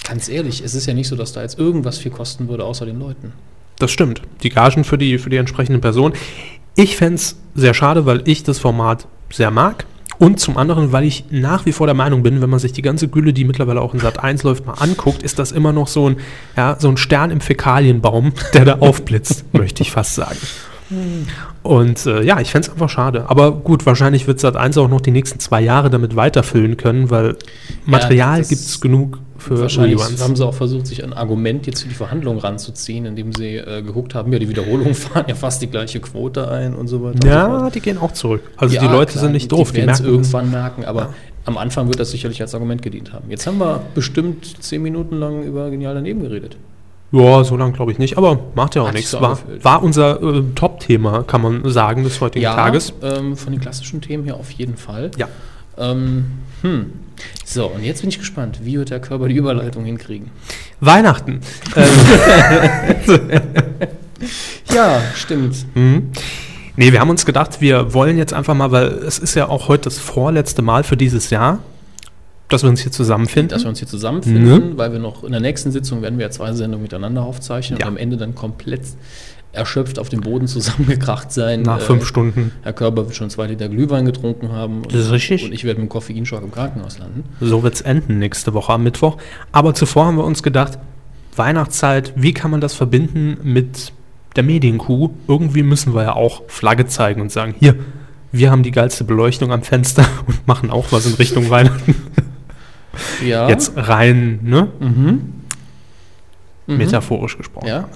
ganz 0.06 0.28
ehrlich, 0.28 0.62
es 0.64 0.74
ist 0.74 0.87
ja 0.87 0.94
nicht 0.94 1.08
so, 1.08 1.16
dass 1.16 1.32
da 1.32 1.42
jetzt 1.42 1.58
irgendwas 1.58 1.98
viel 1.98 2.12
kosten 2.12 2.48
würde, 2.48 2.64
außer 2.64 2.87
den 2.87 2.98
Leuten. 3.00 3.32
Das 3.78 3.90
stimmt. 3.90 4.22
Die 4.42 4.50
Gagen 4.50 4.84
für 4.84 4.98
die, 4.98 5.18
für 5.18 5.30
die 5.30 5.37
entsprechenden 5.37 5.80
Personen. 5.80 6.14
Ich 6.76 6.96
fände 6.96 7.16
es 7.16 7.37
sehr 7.54 7.74
schade, 7.74 8.06
weil 8.06 8.22
ich 8.28 8.42
das 8.44 8.58
Format 8.60 9.08
sehr 9.32 9.50
mag. 9.50 9.87
Und 10.18 10.40
zum 10.40 10.57
anderen, 10.57 10.92
weil 10.92 11.05
ich 11.05 11.24
nach 11.31 11.66
wie 11.66 11.72
vor 11.72 11.87
der 11.87 11.94
Meinung 11.94 12.22
bin, 12.22 12.40
wenn 12.40 12.50
man 12.50 12.59
sich 12.59 12.72
die 12.72 12.83
ganze 12.83 13.09
Gülle, 13.09 13.33
die 13.33 13.44
mittlerweile 13.44 13.81
auch 13.81 13.94
in 13.94 14.00
Sat 14.00 14.22
1 14.22 14.42
läuft, 14.42 14.66
mal 14.66 14.74
anguckt, 14.74 15.22
ist 15.22 15.38
das 15.38 15.53
immer 15.53 15.72
noch 15.72 15.88
so 15.88 16.11
ein, 16.11 16.16
ja, 16.57 16.77
so 16.79 16.88
ein 16.88 16.96
Stern 16.96 17.31
im 17.31 17.40
Fäkalienbaum, 17.40 18.33
der 18.53 18.64
da 18.64 18.74
aufblitzt, 18.79 19.44
möchte 19.53 19.83
ich 19.83 19.90
fast 19.90 20.14
sagen. 20.14 20.38
Und 21.62 22.07
äh, 22.07 22.22
ja, 22.22 22.40
ich 22.40 22.50
fände 22.50 22.66
es 22.68 22.72
einfach 22.72 22.88
schade. 22.88 23.24
Aber 23.28 23.52
gut, 23.52 23.87
wahrscheinlich 23.87 24.26
wird 24.26 24.40
Sat 24.40 24.57
1 24.57 24.76
auch 24.78 24.88
noch 24.88 25.00
die 25.00 25.11
nächsten 25.11 25.38
zwei 25.40 25.61
Jahre 25.61 25.90
damit 25.90 26.16
weiterfüllen 26.16 26.76
können, 26.76 27.11
weil 27.11 27.37
Material 27.87 28.38
das 28.38 28.48
gibt 28.48 28.61
es 28.61 28.80
genug 28.80 29.18
für 29.38 29.61
Wahrscheinlich 29.61 29.98
Reruns. 30.00 30.22
haben 30.22 30.37
sie 30.37 30.46
auch 30.46 30.54
versucht, 30.54 30.87
sich 30.87 31.02
ein 31.04 31.12
Argument 31.12 31.66
jetzt 31.66 31.83
für 31.83 31.88
die 31.88 31.94
Verhandlungen 31.94 32.38
ranzuziehen, 32.38 33.04
indem 33.04 33.33
sie 33.33 33.57
äh, 33.57 33.83
geguckt 33.83 34.14
haben, 34.14 34.33
ja, 34.33 34.38
die 34.38 34.48
Wiederholungen 34.48 34.94
fahren 34.94 35.24
ja 35.28 35.35
fast 35.35 35.61
die 35.61 35.66
gleiche 35.66 36.00
Quote 36.00 36.48
ein 36.50 36.74
und 36.74 36.88
so 36.88 37.02
weiter. 37.02 37.18
so 37.22 37.28
Ja, 37.28 37.59
fort. 37.61 37.74
die 37.74 37.80
gehen 37.80 37.98
auch 37.98 38.12
zurück. 38.12 38.42
Also 38.57 38.74
Ja, 38.74 38.80
die 38.83 38.87
Leute 38.88 39.12
klar, 39.12 39.24
sind 39.24 39.33
nicht 39.33 39.50
doof, 39.52 39.72
Die, 39.72 39.78
werden 39.78 39.90
es 39.90 40.00
merken 40.00 40.14
irgendwann 40.14 40.50
merken, 40.50 40.85
aber 40.85 41.14
am 41.46 41.59
Anfang 41.59 41.88
wird 41.88 42.00
das 42.00 42.11
sicherlich 42.11 42.40
als 42.40 42.54
Argument 42.54 42.80
gedient 42.80 43.12
haben. 43.12 43.30
Jetzt 43.30 43.46
haben 43.46 43.59
wir 43.59 43.83
bestimmt 43.94 44.62
zehn 44.62 44.83
Minuten 44.83 45.16
lang 45.16 45.42
über 45.44 45.68
Genial 45.70 45.94
daneben 45.94 46.22
geredet. 46.22 46.57
Ja, 47.16 47.44
so 47.44 47.57
lange 47.57 47.72
glaube 47.72 47.92
ich 47.92 47.98
nicht, 47.98 48.18
aber 48.18 48.38
macht 48.55 48.74
ja 48.74 48.83
auch 48.83 48.88
Hat 48.88 48.94
nichts. 48.94 49.12
so 49.12 49.20
War, 49.20 49.38
war 49.62 49.83
unser 49.83 50.20
äh, 50.22 50.42
Top-Thema, 50.55 51.22
kann 51.22 51.42
man 51.42 51.68
sagen, 51.70 52.03
des 52.03 52.20
heutigen 52.20 52.44
Tages. 52.44 52.92
ähm, 53.03 53.37
von 53.37 53.53
den 53.53 53.61
klassischen 53.61 54.00
Themen 54.00 54.24
her 54.24 54.35
auf 54.37 54.50
jeden 54.50 54.77
Fall. 54.77 55.11
Ja. 55.16 55.29
Ähm, 55.79 56.27
hm. 56.62 56.92
So, 57.44 57.66
und 57.66 57.85
jetzt 57.85 58.00
bin 58.00 58.09
ich 58.11 58.18
gespannt, 58.18 58.61
wie 58.62 58.79
wird 58.79 58.90
der 58.90 59.00
Körper 59.00 59.29
die 59.29 59.37
Überleitung 59.37 59.85
hinkriegen? 59.85 60.31
Weihnachten. 60.81 61.40
ähm, 61.77 61.85
Ja, 64.74 65.00
stimmt. 65.14 65.66
mhm. 65.77 66.11
Nee, 66.77 66.90
wir 66.92 66.98
haben 67.00 67.11
uns 67.11 67.24
gedacht, 67.24 67.61
wir 67.61 67.94
wollen 67.94 68.18
jetzt 68.18 68.33
einfach 68.33 68.55
mal, 68.55 68.72
weil 68.72 68.87
es 68.88 69.18
ist 69.20 69.37
ja 69.37 69.48
auch 69.48 69.68
heute 69.68 69.85
das 69.85 69.98
vorletzte 69.98 70.61
Mal 70.62 70.83
für 70.83 70.96
dieses 70.96 71.31
Jahr, 71.31 71.61
Dass 72.48 72.62
wir 72.62 72.68
uns 72.70 72.80
hier 72.80 72.92
zusammenfinden. 72.92 73.48
dass 73.48 73.62
wir 73.64 73.68
uns 73.70 73.78
hier 73.78 73.88
zusammenfinden, 73.88 74.76
weil 74.76 74.92
wir 74.92 74.98
noch 74.98 75.24
in 75.24 75.33
der 75.33 75.40
nächsten 75.40 75.70
Sitzung 75.70 76.02
werden 76.02 76.18
wir 76.18 76.26
ja 76.26 76.30
zwei 76.30 76.52
Sendungen 76.52 76.83
miteinander 76.83 77.22
aufzeichnen 77.22 77.78
Ja. 77.80 77.87
und 77.87 77.92
am 77.92 77.96
Ende 77.96 78.16
dann 78.16 78.35
komplett 78.35 78.83
erschöpft 79.52 79.98
auf 80.00 80.09
dem 80.09 80.20
Boden 80.20 80.46
zusammengekracht 80.48 81.33
sein. 81.33 81.62
Nach 81.62 81.78
Äh, 81.78 81.83
fünf 81.85 82.07
Stunden. 82.07 82.50
Herr 82.62 82.72
Körber 82.72 83.07
wird 83.07 83.14
schon 83.16 83.30
zwei 83.30 83.46
Liter 83.46 83.68
Glühwein 83.68 84.04
getrunken 84.04 84.50
haben. 84.52 84.78
Und, 84.83 84.92
Das 84.92 85.02
ist 85.02 85.11
richtig. 85.12 85.44
Und 85.44 85.52
ich 85.52 85.64
werde 85.64 85.80
mit 85.80 85.88
dem 85.88 85.92
Koffeinschock 85.92 86.42
im 86.42 86.50
Krankenhaus 86.50 86.98
landen. 86.98 87.24
So 87.40 87.62
wird's 87.62 87.80
enden 87.80 88.18
nächste 88.18 88.52
Woche 88.52 88.72
am 88.72 88.83
Mittwoch. 88.83 89.16
Aber 89.52 89.72
zuvor 89.74 90.07
haben 90.07 90.16
wir 90.16 90.24
uns 90.24 90.42
gedacht, 90.42 90.78
Weihnachtszeit, 91.37 92.12
wie 92.16 92.33
kann 92.35 92.50
man 92.50 92.61
das 92.61 92.74
verbinden 92.74 93.38
mit 93.42 93.92
der 94.37 94.42
Medienkuh? 94.42 95.11
Irgendwie 95.28 95.62
müssen 95.62 95.94
wir 95.94 96.02
ja 96.02 96.12
auch 96.14 96.42
Flagge 96.48 96.87
zeigen 96.87 97.20
und 97.20 97.30
sagen, 97.33 97.54
hier, 97.59 97.76
wir 98.33 98.50
haben 98.50 98.64
die 98.64 98.70
geilste 98.72 99.04
Beleuchtung 99.04 99.52
am 99.52 99.62
Fenster 99.62 100.04
und 100.26 100.46
machen 100.46 100.70
auch 100.70 100.87
was 100.90 101.07
in 101.07 101.14
Richtung 101.14 101.48
Weihnachten. 101.50 101.94
Ja. 103.24 103.48
Jetzt 103.48 103.72
rein, 103.76 104.38
ne? 104.42 104.68
Mhm. 104.80 105.20
Mhm. 106.66 106.76
Metaphorisch 106.76 107.37
gesprochen. 107.37 107.66
Ja. 107.68 107.88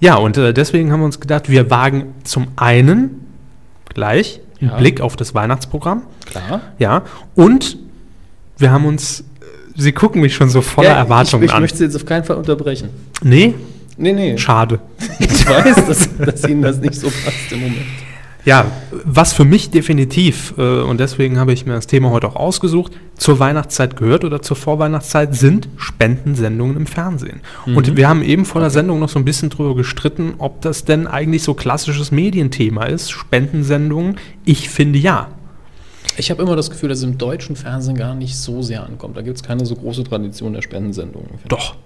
Ja, 0.00 0.14
und 0.16 0.36
äh, 0.38 0.54
deswegen 0.54 0.92
haben 0.92 1.00
wir 1.00 1.06
uns 1.06 1.20
gedacht, 1.20 1.50
wir 1.50 1.70
wagen 1.70 2.14
zum 2.24 2.48
einen 2.56 3.26
gleich 3.92 4.40
einen 4.60 4.70
Ja. 4.70 4.76
Blick 4.76 5.00
auf 5.00 5.16
das 5.16 5.34
Weihnachtsprogramm. 5.34 6.02
Klar. 6.26 6.60
Ja, 6.78 7.02
und 7.34 7.76
wir 8.56 8.70
haben 8.70 8.86
uns, 8.86 9.20
äh, 9.20 9.24
Sie 9.76 9.92
gucken 9.92 10.22
mich 10.22 10.34
schon 10.34 10.48
so 10.48 10.62
voller 10.62 10.90
Ja, 10.90 10.96
Erwartungen 10.96 11.42
ich, 11.42 11.50
ich 11.50 11.54
an. 11.54 11.62
möchte 11.62 11.78
Sie 11.78 11.84
jetzt 11.84 11.96
auf 11.96 12.06
keinen 12.06 12.24
Fall 12.24 12.36
unterbrechen. 12.36 12.88
Nee, 13.22 13.54
Nee, 13.96 14.12
nee. 14.14 14.38
schade. 14.38 14.78
Ich 15.18 15.46
weiß, 15.46 15.86
dass, 15.86 16.08
dass 16.16 16.44
Ihnen 16.48 16.62
das 16.62 16.78
nicht 16.78 16.94
so 16.94 17.08
passt 17.08 17.50
im 17.52 17.60
Moment. 17.60 17.76
Ja, 18.44 18.70
was 19.04 19.32
für 19.32 19.44
mich 19.44 19.70
definitiv, 19.70 20.54
äh, 20.56 20.80
und 20.80 20.98
deswegen 20.98 21.38
habe 21.38 21.52
ich 21.52 21.66
mir 21.66 21.74
das 21.74 21.86
Thema 21.86 22.10
heute 22.10 22.28
auch 22.28 22.36
ausgesucht, 22.36 22.92
zur 23.16 23.38
Weihnachtszeit 23.38 23.96
gehört 23.96 24.24
oder 24.24 24.40
zur 24.40 24.56
Vorweihnachtszeit 24.56 25.34
sind 25.34 25.68
Spendensendungen 25.76 26.76
im 26.76 26.86
Fernsehen. 26.86 27.40
Und 27.66 27.96
wir 27.96 28.08
haben 28.08 28.22
eben 28.22 28.46
vor 28.46 28.62
der 28.62 28.70
Sendung 28.70 28.98
noch 28.98 29.10
so 29.10 29.18
ein 29.18 29.26
bisschen 29.26 29.50
drüber 29.50 29.74
gestritten, 29.74 30.34
ob 30.38 30.62
das 30.62 30.84
denn 30.84 31.06
eigentlich 31.06 31.42
so 31.42 31.52
klassisches 31.52 32.12
Medienthema 32.12 32.84
ist, 32.84 33.10
Spendensendungen. 33.10 34.16
Ich 34.46 34.70
finde 34.70 34.98
ja. 34.98 35.28
Ich 36.16 36.30
habe 36.30 36.42
immer 36.42 36.56
das 36.56 36.70
Gefühl, 36.70 36.88
dass 36.88 36.98
es 36.98 37.04
im 37.04 37.18
deutschen 37.18 37.56
Fernsehen 37.56 37.96
gar 37.96 38.14
nicht 38.14 38.36
so 38.36 38.62
sehr 38.62 38.84
ankommt. 38.84 39.16
Da 39.16 39.22
gibt 39.22 39.36
es 39.36 39.42
keine 39.42 39.66
so 39.66 39.76
große 39.76 40.04
Tradition 40.04 40.54
der 40.54 40.62
Spendensendungen. 40.62 41.38
Doch. 41.48 41.76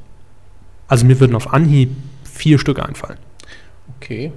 Also 0.87 1.05
mir 1.05 1.19
würden 1.19 1.35
auf 1.35 1.53
Anhieb 1.53 1.90
vier 2.23 2.59
Stück 2.59 2.79
einfallen. 2.79 3.19
Okay. 3.97 4.33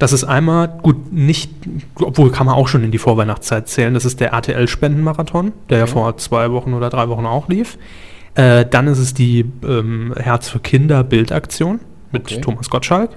Das 0.00 0.14
ist 0.14 0.24
einmal, 0.24 0.68
gut, 0.82 1.12
nicht, 1.12 1.50
obwohl 2.00 2.32
kann 2.32 2.46
man 2.46 2.54
auch 2.54 2.68
schon 2.68 2.82
in 2.82 2.90
die 2.90 2.96
Vorweihnachtszeit 2.96 3.68
zählen, 3.68 3.92
das 3.92 4.06
ist 4.06 4.18
der 4.18 4.32
RTL-Spendenmarathon, 4.32 5.52
der 5.68 5.76
ja 5.76 5.84
Okay. 5.84 5.92
vor 5.92 6.16
zwei 6.16 6.50
Wochen 6.52 6.72
oder 6.72 6.88
drei 6.88 7.08
Wochen 7.10 7.26
auch 7.26 7.48
lief. 7.48 7.76
Äh, 8.34 8.64
dann 8.64 8.86
ist 8.86 8.98
es 8.98 9.12
die 9.12 9.44
ähm, 9.62 10.14
Herz 10.16 10.48
für 10.48 10.58
Kinder 10.58 11.04
Bildaktion 11.04 11.80
mit 12.12 12.22
Okay. 12.32 12.40
Thomas 12.40 12.70
Gottschalk, 12.70 13.10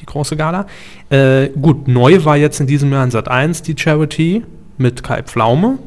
die 0.00 0.06
große 0.06 0.36
Gala. 0.36 0.66
Äh, 1.10 1.48
gut, 1.60 1.88
neu 1.88 2.24
war 2.24 2.36
jetzt 2.36 2.60
in 2.60 2.68
diesem 2.68 2.92
Jahr 2.92 3.02
in 3.02 3.10
Sat 3.10 3.26
1 3.28 3.62
die 3.62 3.74
Charity 3.76 4.44
mit 4.76 5.02
Kai 5.02 5.24
Pflaume 5.24 5.78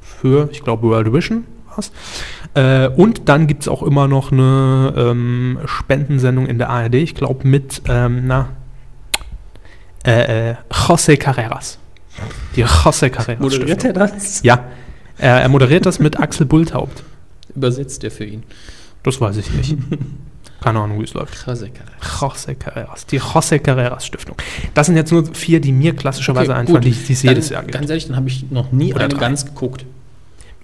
für, 0.00 0.48
ich 0.50 0.64
glaube, 0.64 0.88
World 0.88 1.12
Vision 1.12 1.44
war's. 1.68 1.92
Äh, 2.54 2.88
und 2.88 3.28
dann 3.28 3.46
gibt 3.46 3.62
es 3.62 3.68
auch 3.68 3.84
immer 3.84 4.08
noch 4.08 4.32
eine 4.32 4.92
ähm, 4.96 5.58
Spendensendung 5.66 6.46
in 6.46 6.58
der 6.58 6.70
ARD, 6.70 6.94
ich 6.96 7.14
glaube 7.14 7.46
mit, 7.46 7.82
ähm, 7.88 8.22
na, 8.26 8.48
äh, 10.06 10.50
äh, 10.50 10.54
José 10.70 11.16
Carreras. 11.16 11.78
Die 12.56 12.64
José 12.64 13.10
Carreras. 13.10 13.40
Moderiert 13.40 13.80
Stiftung. 13.82 14.02
er 14.02 14.08
das? 14.08 14.42
Ja, 14.42 14.64
er, 15.18 15.40
er 15.42 15.48
moderiert 15.48 15.86
das 15.86 15.98
mit 15.98 16.18
Axel 16.18 16.46
Bulthaupt. 16.46 17.02
Übersetzt 17.54 18.04
er 18.04 18.10
für 18.10 18.24
ihn. 18.24 18.42
Das 19.02 19.20
weiß 19.20 19.36
ich 19.38 19.50
nicht. 19.52 19.76
Keine 20.60 20.80
Ahnung, 20.80 21.00
wie 21.00 21.04
es 21.04 21.14
läuft. 21.14 21.34
José 21.46 22.54
Carreras. 22.54 23.06
Die 23.06 23.18
José 23.20 23.58
Carreras 23.58 24.04
Stiftung. 24.06 24.36
Das 24.74 24.86
sind 24.86 24.96
jetzt 24.96 25.10
nur 25.10 25.24
vier, 25.34 25.58
die 25.60 25.72
mir 25.72 25.94
klassischerweise 25.96 26.50
Okay, 26.50 26.60
einfallen, 26.60 26.82
die 26.82 26.90
die 26.90 27.12
es 27.14 27.22
jedes 27.22 27.48
Jahr 27.48 27.62
gibt. 27.62 27.72
Ganz 27.74 27.88
ehrlich, 27.88 28.06
dann 28.08 28.16
habe 28.16 28.28
ich 28.28 28.50
noch 28.50 28.70
nie 28.70 28.92
Oder 28.92 29.04
eine 29.04 29.14
drei. 29.14 29.20
ganz 29.20 29.46
geguckt, 29.46 29.86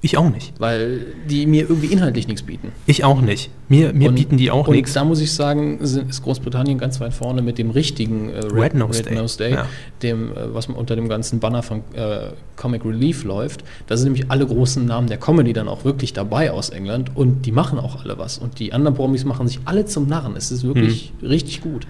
Ich 0.06 0.16
auch 0.16 0.30
nicht. 0.30 0.52
weil 0.58 1.06
die 1.28 1.46
mir 1.46 1.68
irgendwie 1.68 1.86
inhaltlich 1.88 2.26
nichts 2.28 2.42
bieten. 2.42 2.72
Ich 2.86 3.04
auch 3.04 3.20
nicht. 3.20 3.50
Mir, 3.68 3.92
mir 3.92 4.08
Und- 4.08 4.14
bieten 4.14 4.36
die 4.36 4.50
auch 4.50 4.68
und 4.68 4.74
nichts. 4.74 4.92
da 4.94 5.04
muss 5.04 5.20
ich 5.20 5.32
sagen, 5.32 5.78
ist 5.80 6.22
Großbritannien 6.22 6.78
ganz 6.78 7.00
weit 7.00 7.12
vorne 7.12 7.42
mit 7.42 7.58
dem 7.58 7.70
richtigen 7.70 8.30
äh, 8.30 8.38
Red 8.46 8.74
Nose 8.74 9.02
Day. 9.02 9.26
Day, 9.38 9.52
Ja. 9.52 9.66
dem, 10.02 10.30
äh, 10.32 10.54
was 10.54 10.66
unter 10.68 10.96
dem 10.96 11.08
ganzen 11.08 11.40
Banner 11.40 11.62
von 11.62 11.80
äh, 11.94 12.28
Comic 12.56 12.84
Relief 12.84 13.24
läuft. 13.24 13.64
Da 13.88 13.96
sind 13.96 14.06
nämlich 14.12 14.30
alle 14.30 14.46
großen 14.46 14.86
Namen 14.86 15.08
der 15.08 15.18
Comedy 15.18 15.52
dann 15.52 15.68
auch 15.68 15.84
wirklich 15.84 16.12
dabei 16.12 16.50
aus 16.52 16.70
England 16.70 17.10
und 17.14 17.44
die 17.44 17.52
machen 17.52 17.78
auch 17.78 18.02
alle 18.04 18.16
was. 18.18 18.38
Und 18.38 18.58
die 18.60 18.72
anderen 18.72 18.96
Promis 18.96 19.24
machen 19.24 19.48
sich 19.48 19.60
alle 19.64 19.84
zum 19.84 20.06
Narren. 20.08 20.36
Es 20.36 20.50
ist 20.50 20.62
wirklich 20.64 21.12
Hm. 21.20 21.28
richtig 21.28 21.60
gut. 21.60 21.86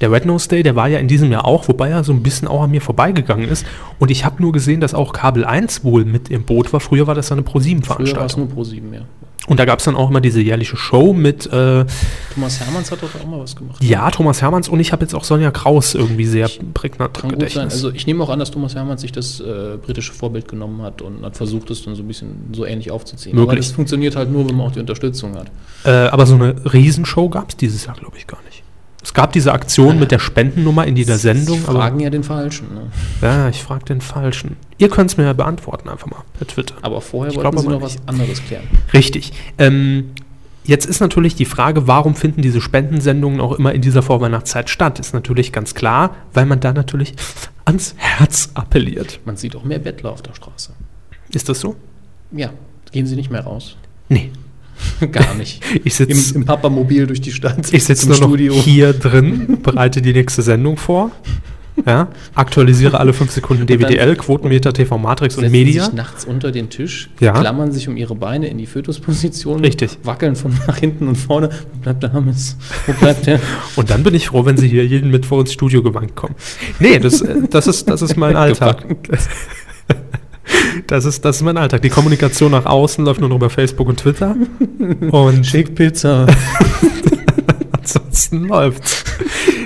Der 0.00 0.10
Red 0.10 0.24
Nose 0.24 0.48
Day, 0.48 0.62
der 0.62 0.76
war 0.76 0.88
ja 0.88 0.98
in 0.98 1.08
diesem 1.08 1.30
Jahr 1.30 1.44
auch, 1.44 1.68
wobei 1.68 1.90
er 1.90 2.04
so 2.04 2.12
ein 2.12 2.22
bisschen 2.22 2.48
auch 2.48 2.62
an 2.62 2.70
mir 2.70 2.80
vorbeigegangen 2.80 3.48
ist. 3.48 3.66
Und 3.98 4.10
ich 4.10 4.24
habe 4.24 4.40
nur 4.42 4.52
gesehen, 4.52 4.80
dass 4.80 4.94
auch 4.94 5.12
Kabel 5.12 5.44
1 5.44 5.84
wohl 5.84 6.04
mit 6.06 6.30
im 6.30 6.44
Boot 6.44 6.72
war. 6.72 6.80
Früher 6.80 7.06
war 7.06 7.14
das 7.14 7.30
eine 7.32 7.42
Früher 7.42 7.54
war 7.54 7.60
es 7.60 7.66
Pro-7-Veranstaltung. 7.66 8.44
nur 8.44 8.48
Pro 8.54 8.64
7, 8.64 8.94
ja. 8.94 9.00
Und 9.46 9.58
da 9.58 9.64
gab 9.64 9.78
es 9.80 9.86
dann 9.86 9.96
auch 9.96 10.10
immer 10.10 10.20
diese 10.20 10.40
jährliche 10.40 10.76
Show 10.76 11.12
mit, 11.12 11.46
äh, 11.46 11.84
Thomas 12.34 12.60
Hermanns 12.60 12.92
hat 12.92 13.02
doch 13.02 13.08
auch 13.20 13.26
mal 13.26 13.40
was 13.40 13.56
gemacht. 13.56 13.82
ja, 13.82 14.10
Thomas 14.10 14.40
Hermanns 14.42 14.68
und 14.68 14.80
ich 14.80 14.92
habe 14.92 15.02
jetzt 15.02 15.14
auch 15.14 15.24
Sonja 15.24 15.50
Kraus 15.50 15.94
irgendwie 15.94 16.26
sehr 16.26 16.48
prägnant 16.74 17.14
Kann 17.14 17.30
im 17.30 17.38
gut 17.38 17.40
sein. 17.40 17.48
Gedächtnis. 17.48 17.72
Also 17.72 17.90
ich 17.90 18.06
nehme 18.06 18.22
auch 18.22 18.28
an, 18.28 18.38
dass 18.38 18.50
Thomas 18.50 18.74
Hermanns 18.74 19.00
sich 19.00 19.12
das 19.12 19.40
äh, 19.40 19.76
britische 19.84 20.12
Vorbild 20.12 20.46
genommen 20.46 20.82
hat 20.82 21.02
und 21.02 21.24
hat 21.24 21.36
versucht, 21.36 21.70
es 21.70 21.82
dann 21.82 21.94
so 21.96 22.02
ein 22.02 22.06
bisschen 22.08 22.50
so 22.52 22.64
ähnlich 22.64 22.90
aufzuziehen. 22.90 23.34
Aber 23.36 23.46
Möglich. 23.46 23.66
das 23.66 23.74
funktioniert 23.74 24.14
halt 24.14 24.30
nur, 24.30 24.46
wenn 24.48 24.56
man 24.56 24.66
auch 24.68 24.72
die 24.72 24.80
Unterstützung 24.80 25.34
hat. 25.34 25.46
äh, 25.84 25.90
aber 25.90 26.26
so 26.26 26.34
eine 26.34 26.54
Riesenshow 26.72 27.28
gab 27.30 27.48
es 27.48 27.56
dieses 27.56 27.86
Jahr, 27.86 27.96
glaube 27.96 28.18
ich, 28.18 28.26
gar 28.26 28.42
nicht. 28.44 28.62
Es 29.02 29.14
gab 29.14 29.32
diese 29.32 29.52
Aktion 29.52 29.98
mit 29.98 30.10
der 30.10 30.18
Spendennummer 30.18 30.86
in 30.86 30.94
dieser 30.94 31.16
Sendung, 31.16 31.58
Sie 31.58 31.64
aber 31.68 31.78
fragen 31.80 32.00
ja 32.00 32.10
den 32.10 32.22
Falschen. 32.22 32.74
Ne? 32.74 32.82
ja, 33.22 33.48
ich 33.48 33.62
frage 33.62 33.84
den 33.86 34.00
Falschen. 34.00 34.56
Ihr 34.78 34.88
könnt 34.90 35.10
es 35.10 35.16
mir 35.16 35.24
ja 35.24 35.32
beantworten, 35.32 35.88
einfach 35.88 36.06
mal 36.06 36.22
per 36.36 36.46
Twitter. 36.46 36.74
Aber 36.82 37.00
vorher 37.00 37.30
Ich 37.30 37.36
wollten 37.36 37.50
glaub 37.50 37.64
Sie 37.64 37.68
noch 37.70 37.80
was 37.82 37.96
anderes 38.06 38.44
klären. 38.44 38.64
Richtig. 38.92 39.32
Ähm, 39.56 40.10
jetzt 40.64 40.84
ist 40.84 41.00
natürlich 41.00 41.34
die 41.34 41.46
Frage, 41.46 41.86
warum 41.86 42.14
finden 42.14 42.42
diese 42.42 42.60
Spendensendungen 42.60 43.40
auch 43.40 43.52
immer 43.52 43.72
in 43.72 43.80
dieser 43.80 44.02
Vorweihnachtszeit 44.02 44.68
statt? 44.68 44.98
Ist 44.98 45.14
natürlich 45.14 45.50
ganz 45.52 45.74
klar, 45.74 46.14
weil 46.34 46.44
man 46.44 46.60
da 46.60 46.72
natürlich 46.74 47.14
ans 47.64 47.94
Herz 47.96 48.50
appelliert. 48.54 49.20
Man 49.24 49.36
sieht 49.36 49.56
auch 49.56 49.64
mehr 49.64 49.78
Bettler 49.78 50.10
auf 50.12 50.20
der 50.22 50.34
Straße. 50.34 50.72
Ist 51.30 51.48
das 51.48 51.60
so? 51.60 51.76
Ja, 52.32 52.50
gehen 52.92 53.06
Sie 53.06 53.16
nicht 53.16 53.30
mehr 53.30 53.42
raus. 53.44 53.76
Nee. 54.08 54.30
Gar 55.12 55.34
nicht. 55.34 55.62
Ich 55.84 55.98
Im, 56.00 56.06
sitze 56.08 56.34
im 56.34 56.44
Papamobil 56.44 57.06
durch 57.06 57.20
die 57.20 57.32
Stadt. 57.32 57.72
ich 57.72 57.84
sitz 57.84 58.04
im 58.04 58.10
nur 58.10 58.20
noch 58.20 58.36
hier 58.62 58.92
drin, 58.92 59.58
bereite 59.62 60.02
die 60.02 60.12
nächste 60.12 60.42
Sendung 60.42 60.76
vor. 60.76 61.10
Ja, 61.86 62.08
aktualisiere 62.34 62.98
alle 63.00 63.12
fünf 63.14 63.30
Sekunden 63.30 63.66
DWDL, 63.66 64.16
Quotenmeter, 64.16 64.72
TV 64.72 64.98
Matrix 64.98 65.36
und 65.36 65.50
Media. 65.50 65.84
sich 65.84 65.94
nachts 65.94 66.24
unter 66.26 66.52
den 66.52 66.68
Tisch, 66.68 67.08
Ja. 67.20 67.32
klammern 67.32 67.72
sich 67.72 67.88
um 67.88 67.96
ihre 67.96 68.14
Beine 68.14 68.48
in 68.48 68.58
die 68.58 68.66
Fötusposition, 68.66 69.60
Richtig. 69.60 69.98
wackeln 70.02 70.36
von 70.36 70.52
nach 70.66 70.76
hinten 70.76 71.08
und 71.08 71.16
vorne. 71.16 71.48
Wo 71.72 71.78
bleibt 71.80 72.02
der 72.02 72.12
Hammes? 72.12 72.56
Wo 72.86 72.92
bleibt 72.92 73.26
der? 73.26 73.40
Und 73.76 73.88
dann 73.88 74.02
bin 74.02 74.14
ich 74.14 74.28
froh, 74.28 74.44
wenn 74.44 74.58
sie 74.58 74.68
hier 74.68 74.84
jeden 74.84 75.10
Mittwoch 75.10 75.40
ins 75.40 75.52
Studio 75.52 75.82
gewankt 75.82 76.16
kommen. 76.16 76.34
Nee, 76.80 76.98
das, 76.98 77.22
äh, 77.22 77.34
das, 77.48 77.66
ist, 77.66 77.88
das 77.88 78.02
ist 78.02 78.16
mein 78.16 78.36
Alltag. 78.36 78.84
Das 80.86 81.04
ist, 81.04 81.24
das 81.24 81.36
ist 81.36 81.42
mein 81.42 81.56
Alltag. 81.56 81.82
Die 81.82 81.90
Kommunikation 81.90 82.52
nach 82.52 82.66
außen 82.66 83.04
läuft 83.04 83.20
nur 83.20 83.28
noch 83.28 83.36
über 83.36 83.50
Facebook 83.50 83.88
und 83.88 83.98
Twitter. 83.98 84.36
Und 85.10 85.46
Schick 85.46 85.74
Pizza. 85.74 86.26
ansonsten 87.96 88.48
läuft's. 88.48 89.04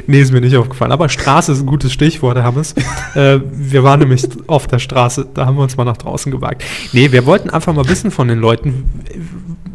Nee, 0.06 0.20
ist 0.20 0.32
mir 0.32 0.40
nicht 0.40 0.56
aufgefallen. 0.56 0.92
Aber 0.92 1.08
Straße 1.08 1.52
ist 1.52 1.60
ein 1.60 1.66
gutes 1.66 1.92
Stichwort, 1.92 2.36
Herr 2.36 2.44
Hammes. 2.44 2.74
Äh, 3.14 3.40
wir 3.52 3.84
waren 3.84 4.00
nämlich 4.00 4.26
auf 4.46 4.66
der 4.66 4.78
Straße, 4.78 5.26
da 5.32 5.46
haben 5.46 5.56
wir 5.56 5.62
uns 5.62 5.76
mal 5.76 5.84
nach 5.84 5.96
draußen 5.96 6.30
gewagt. 6.30 6.64
Nee, 6.92 7.12
wir 7.12 7.26
wollten 7.26 7.50
einfach 7.50 7.72
mal 7.72 7.88
wissen 7.88 8.10
von 8.10 8.28
den 8.28 8.38
Leuten, 8.38 8.84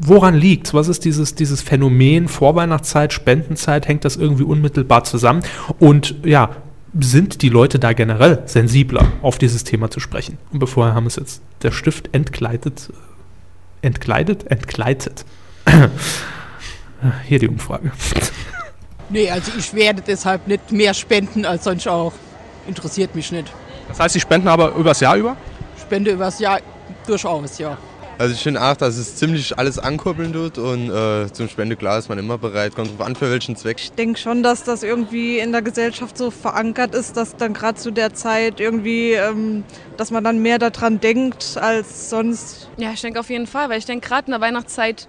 woran 0.01 0.35
liegt's? 0.35 0.73
Was 0.73 0.87
ist 0.87 1.05
dieses, 1.05 1.35
dieses 1.35 1.61
Phänomen 1.61 2.27
Vorweihnachtszeit, 2.27 3.13
Spendenzeit? 3.13 3.87
Hängt 3.87 4.05
das 4.05 4.15
irgendwie 4.15 4.43
unmittelbar 4.43 5.03
zusammen? 5.03 5.41
Und 5.79 6.15
ja, 6.23 6.51
sind 6.99 7.41
die 7.41 7.49
Leute 7.49 7.79
da 7.79 7.93
generell 7.93 8.43
sensibler 8.45 9.11
auf 9.21 9.37
dieses 9.37 9.63
Thema 9.63 9.91
zu 9.91 9.99
sprechen? 9.99 10.37
Und 10.51 10.59
bevor 10.59 10.87
Herr 10.87 10.95
Hammes 10.95 11.15
jetzt 11.17 11.41
der 11.61 11.71
Stift 11.71 12.13
entkleidet, 12.13 12.89
äh, 13.81 13.87
entkleidet? 13.87 14.49
Entkleidet. 14.49 15.25
Hier 17.27 17.39
die 17.39 17.47
Umfrage. 17.47 17.91
Nee, 19.09 19.29
also 19.29 19.51
ich 19.57 19.73
werde 19.73 20.03
deshalb 20.05 20.47
nicht 20.47 20.71
mehr 20.71 20.93
spenden 20.93 21.45
als 21.45 21.63
sonst 21.63 21.87
auch. 21.87 22.13
Interessiert 22.67 23.15
mich 23.15 23.31
nicht. 23.31 23.51
Das 23.87 23.99
heißt, 23.99 24.13
Sie 24.13 24.19
spenden 24.19 24.47
aber 24.47 24.75
übers 24.75 24.99
Jahr 24.99 25.15
über? 25.15 25.35
Spende 25.79 26.11
übers 26.11 26.39
Jahr 26.39 26.59
durchaus, 27.07 27.57
ja. 27.57 27.77
Also 28.19 28.33
ich 28.33 28.41
finde 28.41 28.61
auch, 28.61 28.75
dass 28.75 28.97
es 28.97 29.15
ziemlich 29.15 29.57
alles 29.57 29.79
ankurbeln 29.79 30.33
tut 30.33 30.57
und 30.57 30.89
äh, 30.89 31.31
zum 31.31 31.47
Spendeklar 31.47 31.99
ist 31.99 32.09
man 32.09 32.19
immer 32.19 32.37
bereit. 32.37 32.75
Kommt 32.75 32.91
drauf 32.91 33.07
an, 33.07 33.15
für 33.15 33.31
welchen 33.31 33.55
Zweck. 33.55 33.77
Ich 33.79 33.93
denke 33.93 34.19
schon, 34.19 34.43
dass 34.43 34.65
das 34.65 34.83
irgendwie 34.83 35.39
in 35.39 35.53
der 35.53 35.61
Gesellschaft 35.61 36.17
so 36.17 36.29
verankert 36.29 36.93
ist, 36.95 37.15
dass 37.15 37.37
dann 37.37 37.53
gerade 37.53 37.79
zu 37.79 37.91
der 37.91 38.13
Zeit 38.13 38.59
irgendwie, 38.59 39.13
ähm, 39.13 39.63
dass 39.95 40.11
man 40.11 40.21
dann 40.21 40.39
mehr 40.39 40.59
daran 40.59 40.99
denkt 40.99 41.55
als 41.55 42.09
sonst. 42.09 42.69
Ja, 42.75 42.91
ich 42.91 42.99
denke 42.99 43.21
auf 43.21 43.29
jeden 43.29 43.47
Fall, 43.47 43.69
weil 43.69 43.79
ich 43.79 43.85
denke, 43.85 44.05
gerade 44.05 44.25
in 44.25 44.31
der 44.31 44.41
Weihnachtszeit 44.41 45.07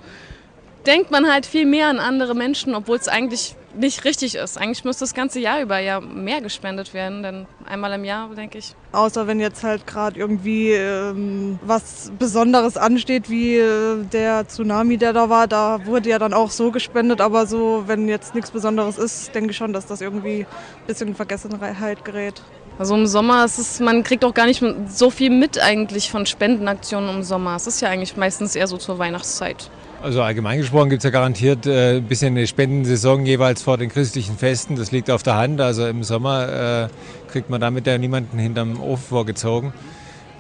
denkt 0.87 1.11
man 1.11 1.29
halt 1.29 1.46
viel 1.46 1.66
mehr 1.66 1.88
an 1.88 1.99
andere 1.99 2.37
Menschen, 2.37 2.77
obwohl 2.77 2.96
es 2.96 3.09
eigentlich 3.09 3.57
nicht 3.74 4.04
richtig 4.04 4.35
ist. 4.35 4.59
Eigentlich 4.59 4.85
muss 4.85 4.98
das 4.98 5.14
ganze 5.14 5.40
Jahr 5.40 5.61
über 5.61 5.78
ja 5.78 6.00
mehr 6.00 6.40
gespendet 6.40 6.94
werden, 6.94 7.22
denn 7.22 7.46
einmal 7.66 7.92
im 7.92 8.04
Jahr, 8.04 8.28
denke 8.35 8.59
ich. 8.59 8.74
Außer 8.92 9.26
wenn 9.26 9.40
jetzt 9.40 9.62
halt 9.62 9.87
gerade 9.87 10.18
irgendwie 10.18 10.72
ähm, 10.72 11.59
was 11.62 12.12
Besonderes 12.18 12.76
ansteht, 12.76 13.30
wie 13.30 13.56
äh, 13.56 14.04
der 14.04 14.48
Tsunami, 14.48 14.96
der 14.96 15.12
da 15.12 15.28
war, 15.28 15.46
da 15.46 15.87
wurde 15.87 16.11
ja 16.11 16.18
dann 16.18 16.35
auch 16.35 16.50
so 16.50 16.70
gespendet, 16.70 17.20
aber 17.20 17.46
so, 17.46 17.85
wenn 17.87 18.09
jetzt 18.09 18.35
nichts 18.35 18.50
Besonderes 18.50 18.98
ist, 18.98 19.35
denke 19.35 19.50
ich 19.50 19.56
schon, 19.56 19.72
dass 19.72 19.87
das 19.87 20.00
irgendwie 20.00 20.40
ein 20.40 20.87
bisschen 20.87 21.09
in 21.09 21.14
Vergessenheit 21.14 22.04
gerät. 22.04 22.42
Also 22.78 22.94
im 22.94 23.06
Sommer 23.06 23.44
ist 23.44 23.59
es, 23.59 23.78
man 23.78 24.02
kriegt 24.04 24.24
auch 24.24 24.33
gar 24.33 24.46
nicht 24.46 24.64
so 24.88 25.11
viel 25.11 25.30
mit 25.30 25.59
eigentlich 25.59 26.11
von 26.11 26.24
Spendenaktionen 26.24 27.16
im 27.16 27.22
Sommer. 27.22 27.56
Es 27.56 27.66
ist 27.66 27.83
ja 27.83 27.90
eigentlich 27.90 28.16
meistens 28.16 28.56
eher 28.56 28.66
so 28.66 28.78
zur 28.78 28.98
Weihnachtszeit. 28.98 29.70
Also 30.03 30.23
allgemein 30.23 30.59
gesprochen 30.59 30.89
gibt 30.89 31.01
es 31.01 31.05
ja 31.05 31.11
garantiert 31.11 31.67
äh, 31.67 31.99
ein 31.99 32.05
bisschen 32.05 32.35
eine 32.35 32.47
Spendensaison 32.47 33.27
jeweils 33.27 33.63
vor 33.63 33.77
den 33.77 33.91
christlichen 33.91 34.39
Festen. 34.39 34.77
Das 34.77 34.93
liegt 34.93 35.11
auf 35.11 35.23
der 35.23 35.37
Hand. 35.37 35.61
Also 35.61 35.87
im 35.87 36.05
Sommer 36.05 36.89
äh, 36.89 37.31
kriegt 37.31 37.51
man 37.51 37.61
damit 37.61 37.87
ja 37.87 37.99
niemanden 37.99 38.39
hinterm 38.39 38.81
Ofen 38.81 39.05
vorgezogen. 39.05 39.75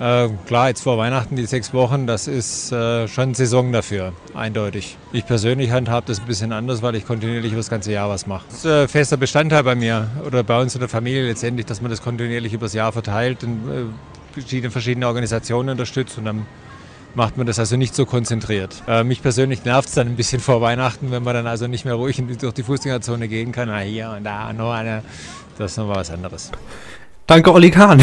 Äh, 0.00 0.30
klar, 0.46 0.68
jetzt 0.68 0.82
vor 0.82 0.96
Weihnachten 0.96 1.36
die 1.36 1.44
sechs 1.44 1.74
Wochen, 1.74 2.06
das 2.06 2.26
ist 2.26 2.72
äh, 2.72 3.06
schon 3.06 3.34
Saison 3.34 3.70
dafür, 3.70 4.14
eindeutig. 4.32 4.96
Ich 5.12 5.26
persönlich 5.26 5.72
handhabe 5.72 6.06
das 6.06 6.20
ein 6.20 6.26
bisschen 6.26 6.52
anders, 6.52 6.80
weil 6.80 6.94
ich 6.94 7.04
kontinuierlich 7.04 7.52
über 7.52 7.58
das 7.58 7.68
ganze 7.68 7.92
Jahr 7.92 8.08
was 8.08 8.26
mache. 8.26 8.46
Das 8.48 8.60
ist 8.60 8.64
äh, 8.64 8.88
fester 8.88 9.18
Bestandteil 9.18 9.62
bei 9.62 9.74
mir 9.74 10.08
oder 10.26 10.42
bei 10.42 10.58
uns 10.58 10.74
in 10.74 10.80
der 10.80 10.88
Familie 10.88 11.26
letztendlich, 11.26 11.66
dass 11.66 11.82
man 11.82 11.90
das 11.90 12.00
kontinuierlich 12.00 12.54
über 12.54 12.64
das 12.64 12.72
Jahr 12.72 12.92
verteilt 12.92 13.44
und 13.44 13.68
äh, 13.68 13.84
verschiedene, 14.32 14.70
verschiedene 14.70 15.06
Organisationen 15.06 15.68
unterstützt 15.68 16.16
und 16.16 16.24
dann 16.24 16.46
macht 17.14 17.36
man 17.36 17.46
das 17.46 17.58
also 17.58 17.76
nicht 17.76 17.94
so 17.94 18.06
konzentriert. 18.06 18.82
Äh, 18.86 19.04
mich 19.04 19.22
persönlich 19.22 19.64
nervt 19.64 19.88
es 19.88 19.94
dann 19.94 20.06
ein 20.08 20.16
bisschen 20.16 20.40
vor 20.40 20.60
Weihnachten, 20.60 21.10
wenn 21.10 21.22
man 21.22 21.34
dann 21.34 21.46
also 21.46 21.66
nicht 21.66 21.84
mehr 21.84 21.94
ruhig 21.94 22.22
durch 22.40 22.54
die 22.54 22.62
Fußgängerzone 22.62 23.28
gehen 23.28 23.52
kann. 23.52 23.68
Na, 23.68 23.78
hier 23.78 24.14
und 24.16 24.24
da 24.24 24.52
noch 24.52 24.72
eine. 24.72 25.02
Das 25.58 25.72
ist 25.72 25.76
nochmal 25.78 25.96
was 25.96 26.10
anderes. 26.10 26.50
Danke, 27.26 27.52
Olli 27.52 27.70
Kahn. 27.70 28.02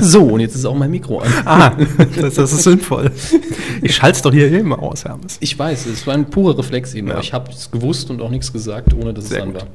So, 0.00 0.24
und 0.24 0.40
jetzt 0.40 0.56
ist 0.56 0.64
auch 0.64 0.74
mein 0.74 0.90
Mikro 0.90 1.20
an. 1.20 1.30
ah, 1.44 1.76
das, 2.20 2.34
das 2.34 2.52
ist 2.52 2.64
sinnvoll. 2.64 3.12
Ich 3.82 3.94
schalte 3.94 4.16
es 4.16 4.22
doch 4.22 4.32
hier 4.32 4.50
immer 4.58 4.82
aus, 4.82 5.04
Hermes. 5.04 5.36
Ich 5.38 5.56
weiß, 5.56 5.86
es 5.86 6.04
war 6.08 6.14
ein 6.14 6.28
purer 6.28 6.58
Reflex 6.58 6.94
eben. 6.94 7.06
Ja. 7.06 7.20
Ich 7.20 7.32
habe 7.32 7.52
es 7.52 7.70
gewusst 7.70 8.10
und 8.10 8.20
auch 8.20 8.30
nichts 8.30 8.52
gesagt, 8.52 8.92
ohne 8.94 9.14
dass 9.14 9.28
Sehr 9.28 9.38
es 9.38 9.42
an 9.44 9.52
gut. 9.52 9.62
war. 9.62 9.68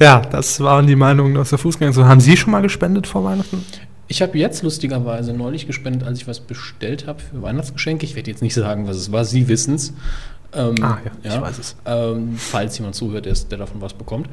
Ja, 0.00 0.20
das 0.20 0.58
waren 0.60 0.86
die 0.86 0.96
Meinungen 0.96 1.36
aus 1.36 1.50
der 1.50 1.58
Fußgängerzone. 1.58 2.08
Haben 2.08 2.20
Sie 2.20 2.34
schon 2.36 2.50
mal 2.50 2.62
gespendet 2.62 3.06
vor 3.06 3.24
Weihnachten? 3.24 3.64
Ich 4.06 4.20
habe 4.22 4.36
jetzt 4.38 4.62
lustigerweise 4.62 5.32
neulich 5.32 5.66
gespendet, 5.66 6.06
als 6.06 6.18
ich 6.20 6.28
was 6.28 6.40
bestellt 6.40 7.06
habe 7.06 7.20
für 7.20 7.40
Weihnachtsgeschenke. 7.42 8.04
Ich 8.04 8.14
werde 8.16 8.30
jetzt 8.30 8.42
nicht 8.42 8.54
sagen, 8.54 8.86
was 8.86 8.96
es 8.96 9.12
war. 9.12 9.24
Sie 9.24 9.48
wissen 9.48 9.74
es. 9.74 9.92
Ähm, 10.54 10.74
Ah, 10.82 10.98
ja, 11.24 11.34
ich 11.34 11.40
weiß 11.40 11.58
es. 11.58 11.76
Ähm, 11.86 12.34
falls 12.36 12.76
jemand 12.78 12.94
zuhört, 12.94 13.24
der, 13.24 13.32
ist- 13.32 13.50
der 13.50 13.58
davon 13.58 13.80
was 13.80 13.94
bekommt. 13.94 14.28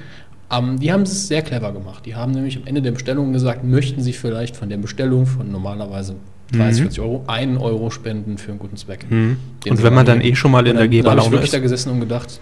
Ähm, 0.52 0.80
die 0.80 0.92
haben 0.92 1.04
es 1.04 1.28
sehr 1.30 1.42
clever 1.42 1.72
gemacht. 1.72 2.06
Die 2.06 2.16
haben 2.16 2.34
nämlich 2.34 2.58
am 2.58 2.64
Ende 2.68 2.82
der 2.82 2.92
Bestellung 2.92 3.32
gesagt, 3.32 3.64
möchten 3.64 4.02
Sie 4.02 4.12
vielleicht 4.14 4.58
von 4.58 4.68
der 4.70 4.78
Bestellung 4.78 5.26
von 5.26 5.50
normalerweise 5.52 6.16
30, 6.52 6.82
40 6.82 7.00
Euro 7.00 7.24
einen 7.28 7.56
Euro 7.58 7.90
spenden 7.92 8.38
für 8.38 8.50
einen 8.52 8.60
guten 8.60 8.76
Zweck. 8.76 9.06
Mhm. 9.10 9.38
Und 9.70 9.82
wenn 9.84 9.94
man 9.94 10.06
dann 10.06 10.20
eh 10.20 10.36
schon 10.36 10.52
mal 10.52 10.68
in 10.68 10.76
der 10.76 10.90
Geberlaune 10.90 11.22
ich 11.28 11.32
wirklich 11.32 11.46
ist. 11.46 11.54
da 11.54 11.60
gesessen 11.60 11.92
und 11.92 12.02
gedacht, 12.02 12.42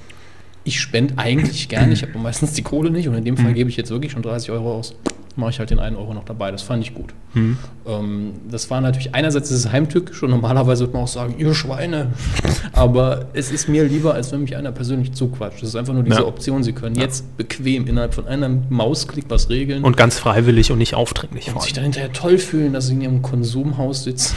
ich 0.63 0.79
spende 0.81 1.13
eigentlich 1.17 1.69
gerne, 1.69 1.93
ich 1.93 2.01
habe 2.01 2.17
meistens 2.17 2.53
die 2.53 2.63
Kohle 2.63 2.89
nicht 2.89 3.07
und 3.07 3.13
in 3.13 3.23
dem 3.23 3.35
Mhm. 3.35 3.39
Fall 3.39 3.53
gebe 3.53 3.69
ich 3.69 3.77
jetzt 3.77 3.91
wirklich 3.91 4.11
schon 4.13 4.23
30 4.23 4.49
Euro 4.49 4.73
aus. 4.79 4.95
Mache 5.39 5.51
ich 5.51 5.59
halt 5.59 5.69
den 5.69 5.79
einen 5.79 5.95
Euro 5.95 6.13
noch 6.13 6.25
dabei. 6.25 6.51
Das 6.51 6.61
fand 6.61 6.83
ich 6.83 6.93
gut. 6.93 7.13
Mhm. 7.33 7.57
Ähm, 7.87 8.31
das 8.49 8.69
war 8.69 8.81
natürlich 8.81 9.15
einerseits 9.15 9.49
ist 9.51 9.65
es 9.65 9.71
heimtückisch 9.71 10.21
und 10.23 10.29
normalerweise 10.31 10.83
würde 10.83 10.93
man 10.93 11.03
auch 11.03 11.07
sagen, 11.07 11.35
ihr 11.37 11.53
Schweine. 11.53 12.07
Aber 12.73 13.25
es 13.33 13.51
ist 13.51 13.67
mir 13.69 13.83
lieber, 13.85 14.13
als 14.13 14.31
wenn 14.31 14.41
mich 14.41 14.55
einer 14.55 14.71
persönlich 14.71 15.13
zuquatscht. 15.13 15.61
Das 15.61 15.69
ist 15.69 15.75
einfach 15.75 15.93
nur 15.93 16.03
diese 16.03 16.19
Ja. 16.21 16.25
Option. 16.25 16.63
Sie 16.63 16.73
können 16.73 16.95
jetzt 16.95 17.37
bequem 17.37 17.87
innerhalb 17.87 18.13
von 18.13 18.27
einem 18.27 18.63
Mausklick 18.69 19.25
was 19.29 19.49
regeln 19.49 19.83
Und 19.83 19.97
ganz 19.97 20.17
freiwillig 20.19 20.71
und 20.71 20.77
nicht 20.77 20.93
aufdringlich 20.95 21.47
und 21.47 21.53
vor 21.53 21.61
sich 21.61 21.73
dann 21.73 21.83
hinterher 21.83 22.11
toll 22.13 22.37
fühlen, 22.37 22.73
dass 22.73 22.87
sie 22.87 22.93
in 22.93 23.01
ihrem 23.01 23.21
Konsumhaus 23.21 24.03
sitzen. 24.03 24.35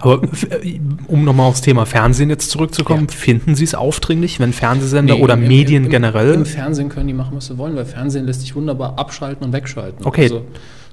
Aber 0.00 0.22
f- 0.24 0.46
äh, 0.50 0.80
um 1.06 1.24
nochmal 1.24 1.46
aufs 1.48 1.60
Thema 1.60 1.86
Fernsehen 1.86 2.30
jetzt 2.30 2.50
zurückzukommen, 2.50 3.08
finden 3.08 3.54
Sie 3.54 3.64
es 3.64 3.74
aufdringlich, 3.74 4.40
wenn 4.40 4.52
Fernsehsender 4.52 5.14
Nee, 5.14 5.22
oder 5.22 5.34
im- 5.34 5.42
im- 5.42 5.48
Medien 5.48 5.84
im, 5.84 5.90
generell? 5.90 6.34
Im 6.34 6.46
Fernsehen 6.46 6.88
können 6.88 7.08
die 7.08 7.14
machen, 7.14 7.36
was 7.36 7.46
sie 7.46 7.58
wollen, 7.58 7.76
weil 7.76 7.84
Fernsehen 7.84 8.26
lässt 8.26 8.40
sich 8.42 8.54
wunderbar 8.54 8.98
abschalten 8.98 9.46
und 9.46 9.52
wegschalten. 9.52 10.03
Okay. 10.04 10.22
Also, 10.24 10.44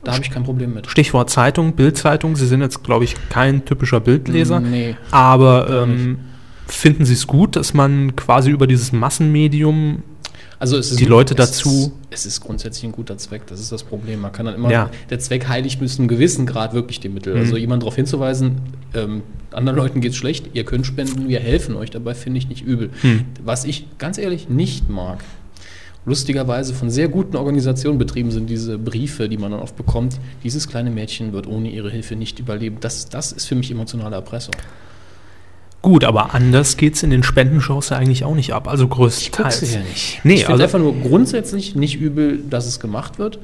da 0.04 0.13
habe 0.13 0.24
ich 0.24 0.32
kein 0.32 0.43
Problem 0.43 0.74
mit. 0.74 0.88
Stichwort 0.88 1.30
Zeitung, 1.30 1.74
Bildzeitung. 1.74 2.36
Sie 2.36 2.47
sind 2.47 2.62
jetzt, 2.62 2.84
glaube 2.84 3.04
ich, 3.06 3.15
kein 3.30 3.65
typischer 3.65 4.00
Bildleser. 4.00 4.60
Nee. 4.60 4.95
Aber 5.12 5.84
ähm, 5.84 6.17
finden 6.67 7.06
Sie 7.06 7.13
es 7.13 7.28
gut, 7.28 7.56
dass 7.56 7.74
man 7.74 8.15
quasi 8.15 8.50
über 8.50 8.65
dieses 8.65 8.91
Massenmedium 8.91 10.02
Also 10.60 10.78
es 10.78 10.91
ist 10.91 11.00
Die 11.00 11.06
Leute 11.06 11.34
dazu- 11.36 11.91
Ist, 12.10 12.19
es 12.21 12.26
ist 12.26 12.41
grundsätzlich 12.41 12.84
ein 12.86 12.91
guter 12.91 13.17
Zweck, 13.17 13.47
das 13.47 13.60
ist 13.60 13.71
das 13.71 13.84
Problem. 13.84 14.21
Man 14.21 14.32
kann 14.32 14.45
dann 14.45 14.56
immer, 14.56 14.71
Ja. 14.71 14.89
der 15.10 15.19
Zweck 15.19 15.47
heiligt 15.47 15.80
bis 15.80 15.93
zu 15.95 16.00
einem 16.00 16.08
gewissen 16.08 16.45
Grad 16.45 16.74
wirklich 16.74 17.00
die 17.00 17.10
Mittel. 17.10 17.36
Also 17.36 17.54
Mhm. 17.54 17.60
jemand 17.62 17.82
darauf 17.84 17.95
hinzuweisen, 17.95 18.58
ähm, 18.93 19.21
anderen 19.52 19.78
Leuten 19.78 20.02
geht 20.02 20.12
es 20.12 20.17
schlecht, 20.17 20.52
ihr 20.54 20.63
könnt 20.63 20.86
spenden, 20.86 21.28
wir 21.28 21.39
helfen 21.39 21.76
euch 21.76 21.89
dabei, 21.89 22.13
finde 22.13 22.38
ich 22.39 22.47
nicht 22.47 22.63
übel. 22.63 22.89
Mhm. 23.04 23.26
Was 23.43 23.65
ich 23.65 23.86
ganz 23.97 24.17
ehrlich 24.17 24.50
nicht 24.50 24.89
mag, 24.89 25.24
lustigerweise 26.05 26.73
von 26.73 26.89
sehr 26.89 27.07
guten 27.07 27.35
Organisationen 27.35 27.97
betrieben 27.99 28.31
sind 28.31 28.49
diese 28.49 28.77
Briefe, 28.77 29.29
die 29.29 29.37
man 29.37 29.51
dann 29.51 29.59
oft 29.61 29.75
bekommt, 29.75 30.19
dieses 30.43 30.67
kleine 30.67 30.89
Mädchen 30.89 31.31
wird 31.33 31.47
ohne 31.47 31.69
ihre 31.69 31.89
Hilfe 31.91 32.15
nicht 32.15 32.39
überleben. 32.39 32.77
Das, 32.79 33.09
das 33.09 33.31
ist 33.31 33.45
für 33.47 33.55
mich 33.55 33.69
emotionale 33.71 34.15
Erpressung. 34.15 34.55
gut, 35.83 36.03
aber 36.03 36.33
anders 36.35 36.77
geht 36.77 36.95
es 36.95 37.03
in 37.03 37.09
den 37.09 37.23
Spendenshows 37.23 37.89
ja 37.89 37.97
eigentlich 37.97 38.23
auch 38.23 38.35
nicht 38.35 38.53
ab. 38.53 38.67
Also 38.67 38.83
Ich 38.85 38.89
gucke 38.89 39.03
größtenteils. 39.03 39.59
sie 39.59 39.73
ja 39.75 39.79
nicht. 39.81 40.21
Nee, 40.23 40.33
ich 40.35 40.39
finde 40.45 40.53
also- 40.53 40.63
einfach 40.63 40.79
nur 40.79 40.93
grundsätzlich 41.01 41.75
nicht 41.75 41.99
übel, 41.99 42.39
dass 42.49 42.65
es 42.67 42.79
gemacht 42.79 43.17
wird. 43.19 43.39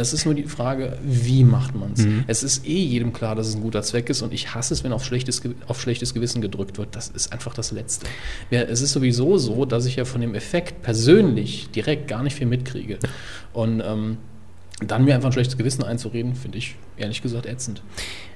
Es 0.00 0.12
ist 0.12 0.24
nur 0.24 0.34
die 0.34 0.44
Frage, 0.44 0.98
wie 1.02 1.44
macht 1.44 1.74
man 1.74 1.92
es? 1.92 2.04
Mhm. 2.04 2.24
Es 2.26 2.42
ist 2.42 2.66
eh 2.66 2.82
jedem 2.82 3.12
klar, 3.12 3.34
dass 3.34 3.48
es 3.48 3.54
ein 3.54 3.62
guter 3.62 3.82
Zweck 3.82 4.08
ist 4.10 4.22
und 4.22 4.32
ich 4.32 4.54
hasse 4.54 4.74
es, 4.74 4.82
wenn 4.84 4.92
auf 4.92 5.04
schlechtes, 5.04 5.42
auf 5.66 5.80
schlechtes 5.80 6.14
Gewissen 6.14 6.40
gedrückt 6.40 6.78
wird. 6.78 6.96
Das 6.96 7.08
ist 7.08 7.32
einfach 7.32 7.54
das 7.54 7.70
Letzte. 7.70 8.06
Ja, 8.50 8.62
es 8.62 8.80
ist 8.80 8.92
sowieso 8.92 9.38
so, 9.38 9.64
dass 9.64 9.86
ich 9.86 9.96
ja 9.96 10.04
von 10.04 10.20
dem 10.20 10.34
Effekt 10.34 10.82
persönlich 10.82 11.70
direkt 11.70 12.08
gar 12.08 12.22
nicht 12.22 12.36
viel 12.36 12.46
mitkriege. 12.46 12.98
Und 13.52 13.82
ähm, 13.84 14.18
dann 14.86 15.04
mir 15.04 15.14
einfach 15.14 15.28
ein 15.28 15.32
schlechtes 15.32 15.56
Gewissen 15.56 15.84
einzureden, 15.84 16.34
finde 16.34 16.58
ich 16.58 16.76
ehrlich 16.96 17.22
gesagt 17.22 17.46
ätzend. 17.46 17.82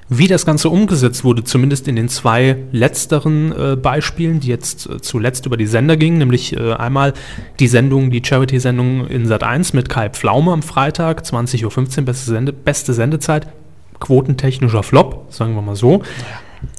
Wie 0.08 0.28
das 0.28 0.44
Ganze 0.44 0.68
umgesetzt 0.68 1.24
wurde, 1.24 1.44
zumindest 1.44 1.88
in 1.88 1.96
den 1.96 2.08
zwei 2.08 2.56
letzteren 2.72 3.52
äh, 3.52 3.76
Beispielen, 3.76 4.38
die 4.40 4.48
jetzt 4.48 4.88
äh, 4.88 5.00
zuletzt 5.00 5.46
über 5.46 5.56
die 5.56 5.66
Sender 5.66 5.96
gingen, 5.96 6.18
nämlich 6.18 6.54
äh, 6.54 6.74
einmal 6.74 7.14
die 7.58 7.68
Sendung, 7.68 8.10
die 8.10 8.22
Charity-Sendung 8.22 9.06
in 9.06 9.26
Sat 9.26 9.42
1 9.42 9.72
mit 9.72 9.88
Kai 9.88 10.10
Pflaume 10.10 10.52
am 10.52 10.62
Freitag, 10.62 11.22
20.15 11.22 11.98
Uhr, 12.00 12.04
beste, 12.04 12.30
Sende, 12.30 12.52
beste 12.52 12.92
Sendezeit, 12.92 13.48
quotentechnischer 13.98 14.82
Flop, 14.82 15.26
sagen 15.30 15.54
wir 15.54 15.62
mal 15.62 15.76
so. 15.76 16.02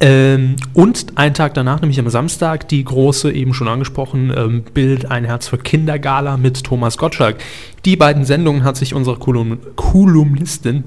Ähm, 0.00 0.56
und 0.74 1.16
einen 1.16 1.34
Tag 1.34 1.54
danach, 1.54 1.80
nämlich 1.80 1.98
am 1.98 2.08
Samstag, 2.08 2.68
die 2.68 2.84
große, 2.84 3.32
eben 3.32 3.54
schon 3.54 3.68
angesprochen, 3.68 4.32
ähm, 4.36 4.62
Bild 4.62 5.10
Ein 5.10 5.24
Herz 5.24 5.48
für 5.48 5.58
Kindergala 5.58 6.36
mit 6.36 6.64
Thomas 6.64 6.98
Gottschalk. 6.98 7.36
Die 7.84 7.96
beiden 7.96 8.24
Sendungen 8.24 8.64
hat 8.64 8.76
sich 8.76 8.94
unsere 8.94 9.16
Kolumn 9.16 9.58
Kolumnistin, 9.76 10.84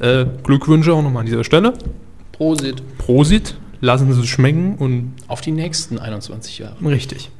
äh, 0.00 0.26
Glückwünsche 0.42 0.92
auch 0.92 1.02
nochmal 1.02 1.20
an 1.20 1.26
dieser 1.26 1.44
Stelle. 1.44 1.74
Prosit 2.32 2.82
Prosit, 2.98 3.56
lassen 3.80 4.12
Sie 4.12 4.20
es 4.20 4.26
schmecken 4.26 4.76
und 4.76 5.14
auf 5.28 5.40
die 5.40 5.52
nächsten 5.52 5.98
21 5.98 6.58
Jahre. 6.58 6.76
richtig. 6.84 7.30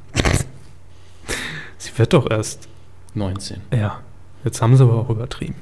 Sie 1.79 1.91
wird 1.97 2.13
doch 2.13 2.31
erst, 2.31 2.69
19. 3.15 3.59
ja, 3.73 4.01
jetzt 4.45 4.61
haben 4.63 4.77
sie 4.77 4.83
aber 4.83 4.95
auch 4.95 5.11
übertrieben. 5.11 5.55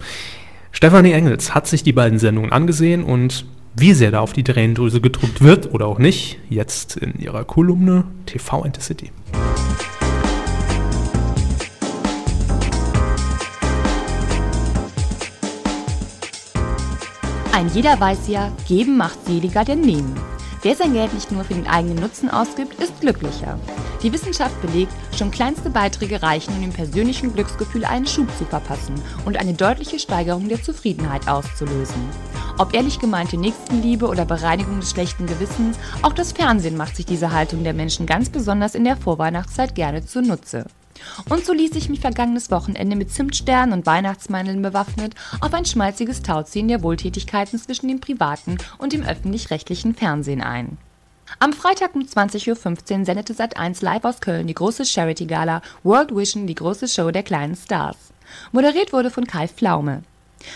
Stefanie 0.72 1.12
Engels 1.12 1.55
hat 1.55 1.66
sich 1.66 1.83
die 1.83 1.92
beiden 1.92 2.18
Sendungen 2.18 2.50
angesehen 2.53 3.05
und 3.05 3.46
wie 3.76 3.92
sehr 3.92 4.10
da 4.10 4.20
auf 4.20 4.32
die 4.32 4.44
Tränendrüse 4.44 5.00
gedrückt 5.00 5.42
wird 5.42 5.72
oder 5.72 5.87
auch 5.87 5.98
nicht, 5.98 6.38
jetzt 6.48 6.96
in 6.96 7.18
ihrer 7.18 7.44
Kolumne 7.44 8.04
TV 8.26 8.64
Intercity. 8.64 9.10
Ein 17.52 17.68
jeder 17.72 17.98
weiß 17.98 18.28
ja, 18.28 18.50
geben 18.66 18.96
macht 18.96 19.24
seliger 19.26 19.64
denn 19.64 19.80
nehmen. 19.80 20.34
Wer 20.64 20.74
sein 20.74 20.94
Geld 20.94 21.12
nicht 21.12 21.31
nur 21.31 21.44
für 21.44 21.53
den 21.53 21.66
eigenen 21.66 21.96
Nutzen 21.98 22.31
ausgibt, 22.31 22.83
ist 22.83 22.98
glücklicher. 23.03 23.59
Die 24.03 24.11
Wissenschaft 24.11 24.59
belegt, 24.62 24.94
schon 25.14 25.31
kleinste 25.31 25.68
Beiträge 25.68 26.22
reichen, 26.22 26.55
um 26.55 26.62
dem 26.62 26.72
persönlichen 26.72 27.35
Glücksgefühl 27.35 27.85
einen 27.85 28.07
Schub 28.07 28.35
zu 28.38 28.46
verpassen 28.46 28.94
und 29.27 29.37
eine 29.37 29.53
deutliche 29.53 29.98
Steigerung 29.98 30.48
der 30.48 30.62
Zufriedenheit 30.62 31.29
auszulösen. 31.29 32.09
Ob 32.57 32.72
ehrlich 32.72 32.98
gemeinte 32.98 33.37
Nächstenliebe 33.37 34.07
oder 34.07 34.24
Bereinigung 34.24 34.81
des 34.81 34.92
schlechten 34.92 35.27
Gewissens, 35.27 35.77
auch 36.00 36.14
das 36.14 36.33
Fernsehen 36.33 36.79
macht 36.79 36.96
sich 36.96 37.05
diese 37.05 37.33
Haltung 37.33 37.62
der 37.62 37.74
Menschen 37.74 38.07
ganz 38.07 38.31
besonders 38.31 38.74
in 38.74 38.85
der 38.85 38.96
Vorweihnachtszeit 38.96 39.74
gerne 39.74 40.07
zunutze. 40.07 40.64
Und 41.29 41.45
so 41.45 41.53
ließ 41.53 41.73
ich 41.77 41.88
mich 41.88 42.01
vergangenes 42.01 42.51
Wochenende 42.51 42.97
mit 42.97 43.11
Zimtsternen 43.11 43.73
und 43.73 43.87
Weihnachtsmandeln 43.87 44.62
bewaffnet 44.62 45.14
auf 45.40 45.55
ein 45.55 45.64
schmalziges 45.64 46.23
Tauziehen 46.23 46.69
der 46.69 46.83
Wohltätigkeiten 46.83 47.59
zwischen 47.59 47.88
dem 47.88 48.01
privaten 48.01 48.59
und 48.79 48.93
dem 48.93 49.05
öffentlich-rechtlichen 49.05 49.95
Fernsehen 49.95 50.43
ein. 50.43 50.79
Am 51.38 51.53
Freitag 51.53 51.95
um 51.95 52.03
20.15 52.03 52.99
Uhr 53.01 53.05
sendete 53.05 53.33
Sat1 53.33 53.85
live 53.85 54.05
aus 54.05 54.21
Köln 54.21 54.47
die 54.47 54.55
große 54.55 54.85
Charity-Gala 54.85 55.62
World 55.83 56.14
Vision, 56.14 56.47
die 56.47 56.55
große 56.55 56.88
Show 56.88 57.11
der 57.11 57.23
kleinen 57.23 57.57
Stars. 57.57 57.97
Moderiert 58.53 58.93
wurde 58.93 59.11
von 59.11 59.27
Kai 59.27 59.49
Pflaume. 59.49 60.03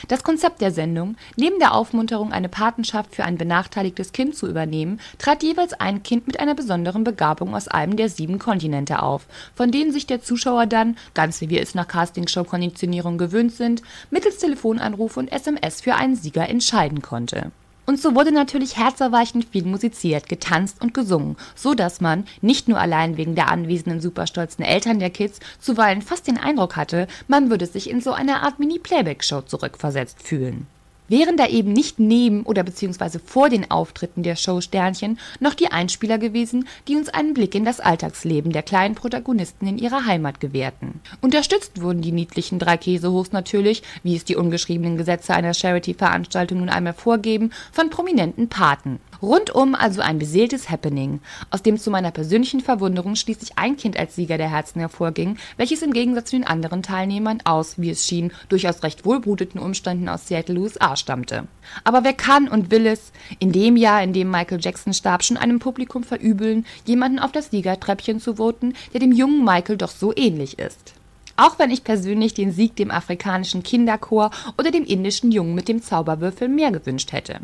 Das 0.09 0.22
Konzept 0.22 0.61
der 0.61 0.70
Sendung, 0.70 1.16
neben 1.37 1.59
der 1.59 1.74
Aufmunterung, 1.74 2.33
eine 2.33 2.48
Patenschaft 2.48 3.14
für 3.14 3.24
ein 3.24 3.38
benachteiligtes 3.38 4.12
Kind 4.12 4.35
zu 4.35 4.46
übernehmen, 4.48 5.01
trat 5.18 5.42
jeweils 5.42 5.72
ein 5.74 6.03
Kind 6.03 6.27
mit 6.27 6.40
einer 6.40 6.55
besonderen 6.55 7.05
Begabung 7.05 7.55
aus 7.55 7.68
einem 7.68 7.96
der 7.96 8.09
sieben 8.09 8.38
Kontinente 8.38 9.03
auf, 9.03 9.27
von 9.55 9.70
denen 9.70 9.92
sich 9.92 10.07
der 10.07 10.22
Zuschauer 10.22 10.66
dann, 10.66 10.96
ganz 11.14 11.40
wie 11.40 11.51
wir 11.51 11.62
es 11.62 11.74
nach 11.74 11.88
Castingshow-Konditionierung 11.88 13.18
gewöhnt 13.18 13.53
sind, 13.53 13.83
mittels 14.11 14.38
Telefonanruf 14.38 15.16
und 15.16 15.33
SMS 15.33 15.81
für 15.81 15.94
einen 15.94 16.16
Sieger 16.16 16.48
entscheiden 16.48 17.03
konnte. 17.03 17.53
Und 17.88 17.98
so 17.98 18.14
wurde 18.14 18.33
natürlich 18.33 18.77
herzerweichend 18.77 19.46
viel 19.46 19.64
musiziert, 19.64 20.29
getanzt 20.29 20.83
und 20.83 20.92
gesungen, 20.92 21.38
so 21.55 21.72
dass 21.72 22.03
man, 22.03 22.24
nicht 22.42 22.68
nur 22.68 22.79
allein 22.79 23.16
wegen 23.16 23.35
der 23.35 23.48
anwesenden 23.51 24.03
superstolzen 24.03 24.62
Eltern 24.62 24.98
der 24.98 25.09
Kids, 25.09 25.40
zuweilen 25.59 26.03
fast 26.03 26.27
den 26.27 26.37
Eindruck 26.37 26.77
hatte, 26.77 27.07
man 27.29 27.48
würde 27.48 27.64
sich 27.64 27.88
in 27.88 28.03
so 28.03 28.12
eine 28.12 28.42
Art 28.42 28.59
Mini-Playback-Show 28.59 29.40
zurückversetzt 29.40 30.22
fühlen. 30.22 30.66
Wären 31.09 31.37
da 31.37 31.47
eben 31.47 31.73
nicht 31.73 31.99
neben 31.99 32.42
oder 32.42 32.62
beziehungsweise 32.62 33.18
vor 33.18 33.49
den 33.49 33.71
Auftritten 33.71 34.23
der 34.23 34.37
Showsternchen 34.37 35.18
noch 35.40 35.55
die 35.55 35.68
Einspieler 35.68 36.18
gewesen, 36.18 36.68
die 36.87 36.97
uns 36.97 37.09
einen 37.09 37.35
Blick 37.35 37.55
in 37.55 37.64
das 37.64 37.81
Alltagsleben 37.81 38.53
der 38.53 38.62
kleinen 38.62 38.94
Protagonisten 38.94 39.66
in 39.66 39.79
ihrer 39.79 40.05
Heimat 40.05 40.38
gewährten. 40.38 41.01
Unterstützt 41.21 41.81
wurden 41.81 42.03
die 42.03 42.12
niedlichen 42.12 42.59
drei 42.59 42.77
Käsehofs 42.77 43.33
natürlich, 43.33 43.83
wie 44.03 44.16
es 44.16 44.25
die 44.25 44.37
ungeschriebenen 44.37 44.99
Gesetze 44.99 45.35
einer 45.35 45.55
Charity-Veranstaltung 45.55 46.59
nun 46.59 46.68
einmal 46.68 46.94
vorgeben, 46.94 47.53
von 47.73 47.88
prominenten 47.88 48.49
Paten. 48.49 49.01
Rundum 49.20 49.74
also 49.74 50.00
ein 50.00 50.20
beseeltes 50.20 50.70
Happening, 50.70 51.20
aus 51.50 51.62
dem 51.62 51.76
zu 51.76 51.90
meiner 51.90 52.12
persönlichen 52.12 52.61
Verwunderung 52.61 53.16
schließlich 53.16 53.59
ein 53.59 53.76
Kind 53.76 53.98
als 53.98 54.14
Sieger 54.14 54.38
der 54.38 54.50
Herzen 54.50 54.78
hervorging, 54.78 55.38
welches 55.57 55.83
im 55.83 55.92
Gegensatz 55.92 56.31
zu 56.31 56.37
den 56.37 56.46
anderen 56.46 56.85
Teilnehmern 56.85 57.40
aus, 57.44 57.78
wie 57.78 57.90
es 57.90 58.07
schien, 58.07 58.33
durchaus 58.48 58.85
recht 58.85 59.04
wohlbruteten 59.04 59.61
Umständen 59.61 60.09
aus 60.09 60.28
Seattle, 60.28 60.61
USA 60.61 60.94
stammte. 60.94 61.48
Aber 61.83 62.04
wer 62.04 62.12
kann 62.12 62.46
und 62.46 62.70
will 62.70 62.87
es, 62.87 63.12
in 63.40 63.50
dem 63.50 63.76
Jahr, 63.76 64.04
in 64.04 64.12
dem 64.12 64.31
Michael 64.31 64.61
Jackson 64.61 64.94
starb, 64.94 65.24
schon 65.24 65.37
einem 65.37 65.59
Publikum 65.59 66.04
verübeln, 66.04 66.64
jemanden 66.85 67.18
auf 67.18 67.33
das 67.33 67.50
Siegertreppchen 67.50 68.20
zu 68.20 68.37
voten, 68.37 68.74
der 68.92 69.00
dem 69.00 69.11
jungen 69.11 69.44
Michael 69.44 69.78
doch 69.78 69.90
so 69.90 70.12
ähnlich 70.14 70.61
ist? 70.61 70.94
Auch 71.37 71.59
wenn 71.59 71.70
ich 71.70 71.83
persönlich 71.83 72.35
den 72.35 72.52
Sieg 72.52 72.76
dem 72.76 72.92
afrikanischen 72.92 73.64
Kinderchor 73.64 74.31
oder 74.59 74.70
dem 74.70 74.85
indischen 74.85 75.33
Jungen 75.33 75.54
mit 75.54 75.66
dem 75.68 75.83
Zauberwürfel 75.83 76.48
mehr 76.48 76.70
gewünscht 76.70 77.12
hätte. 77.12 77.40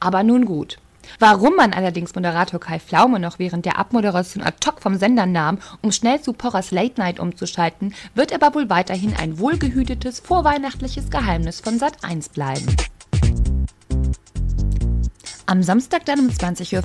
Aber 0.00 0.22
nun 0.22 0.46
gut. 0.46 0.78
Warum 1.18 1.56
man 1.56 1.72
allerdings 1.72 2.14
Moderator 2.14 2.60
Kai 2.60 2.78
Pflaume 2.78 3.20
noch 3.20 3.38
während 3.38 3.64
der 3.64 3.78
Abmoderation 3.78 4.42
ad 4.42 4.56
hoc 4.66 4.80
vom 4.80 4.96
Sender 4.96 5.26
nahm, 5.26 5.58
um 5.82 5.92
schnell 5.92 6.20
zu 6.20 6.32
Porras 6.32 6.70
Late 6.70 7.00
Night 7.00 7.20
umzuschalten, 7.20 7.94
wird 8.14 8.32
aber 8.32 8.54
wohl 8.54 8.68
weiterhin 8.70 9.14
ein 9.14 9.38
wohlgehütetes, 9.38 10.20
vorweihnachtliches 10.20 11.10
Geheimnis 11.10 11.60
von 11.60 11.78
Sat 11.78 12.02
1 12.02 12.30
bleiben. 12.30 12.66
Am 15.46 15.62
Samstag 15.62 16.06
dann 16.06 16.20
um 16.20 16.28
20.15 16.28 16.76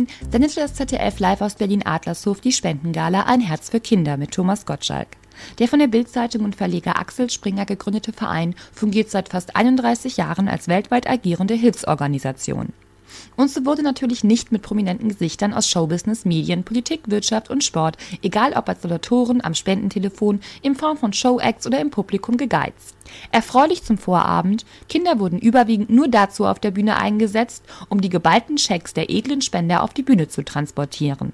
Uhr 0.00 0.06
sendete 0.30 0.60
das 0.60 0.74
ZDF 0.74 1.18
live 1.18 1.40
aus 1.40 1.54
Berlin-Adlershof 1.54 2.40
die 2.40 2.52
Spendengala 2.52 3.22
Ein 3.22 3.40
Herz 3.40 3.70
für 3.70 3.80
Kinder 3.80 4.16
mit 4.16 4.32
Thomas 4.32 4.64
Gottschalk. 4.64 5.08
Der 5.58 5.66
von 5.66 5.78
der 5.78 5.88
Bildzeitung 5.88 6.44
und 6.44 6.54
Verleger 6.54 6.98
Axel 6.98 7.30
Springer 7.30 7.66
gegründete 7.66 8.12
Verein 8.12 8.54
fungiert 8.72 9.10
seit 9.10 9.30
fast 9.30 9.56
31 9.56 10.18
Jahren 10.18 10.48
als 10.48 10.68
weltweit 10.68 11.08
agierende 11.08 11.54
Hilfsorganisation. 11.54 12.68
Und 13.36 13.50
so 13.50 13.64
wurde 13.64 13.82
natürlich 13.82 14.24
nicht 14.24 14.52
mit 14.52 14.62
prominenten 14.62 15.08
Gesichtern 15.08 15.52
aus 15.52 15.68
Showbusiness, 15.68 16.24
Medien, 16.24 16.64
Politik, 16.64 17.02
Wirtschaft 17.06 17.50
und 17.50 17.64
Sport, 17.64 17.96
egal 18.22 18.52
ob 18.54 18.68
als 18.68 18.82
Solatoren, 18.82 19.42
am 19.44 19.54
Spendentelefon, 19.54 20.40
in 20.62 20.74
Form 20.74 20.96
von 20.96 21.12
Showacts 21.12 21.66
oder 21.66 21.80
im 21.80 21.90
Publikum 21.90 22.36
gegeizt. 22.36 22.94
Erfreulich 23.30 23.82
zum 23.82 23.98
Vorabend, 23.98 24.64
Kinder 24.88 25.18
wurden 25.18 25.38
überwiegend 25.38 25.90
nur 25.90 26.08
dazu 26.08 26.46
auf 26.46 26.58
der 26.58 26.70
Bühne 26.70 26.96
eingesetzt, 26.96 27.64
um 27.88 28.00
die 28.00 28.08
geballten 28.08 28.58
Schecks 28.58 28.94
der 28.94 29.10
edlen 29.10 29.42
Spender 29.42 29.82
auf 29.82 29.92
die 29.92 30.02
Bühne 30.02 30.28
zu 30.28 30.44
transportieren. 30.44 31.32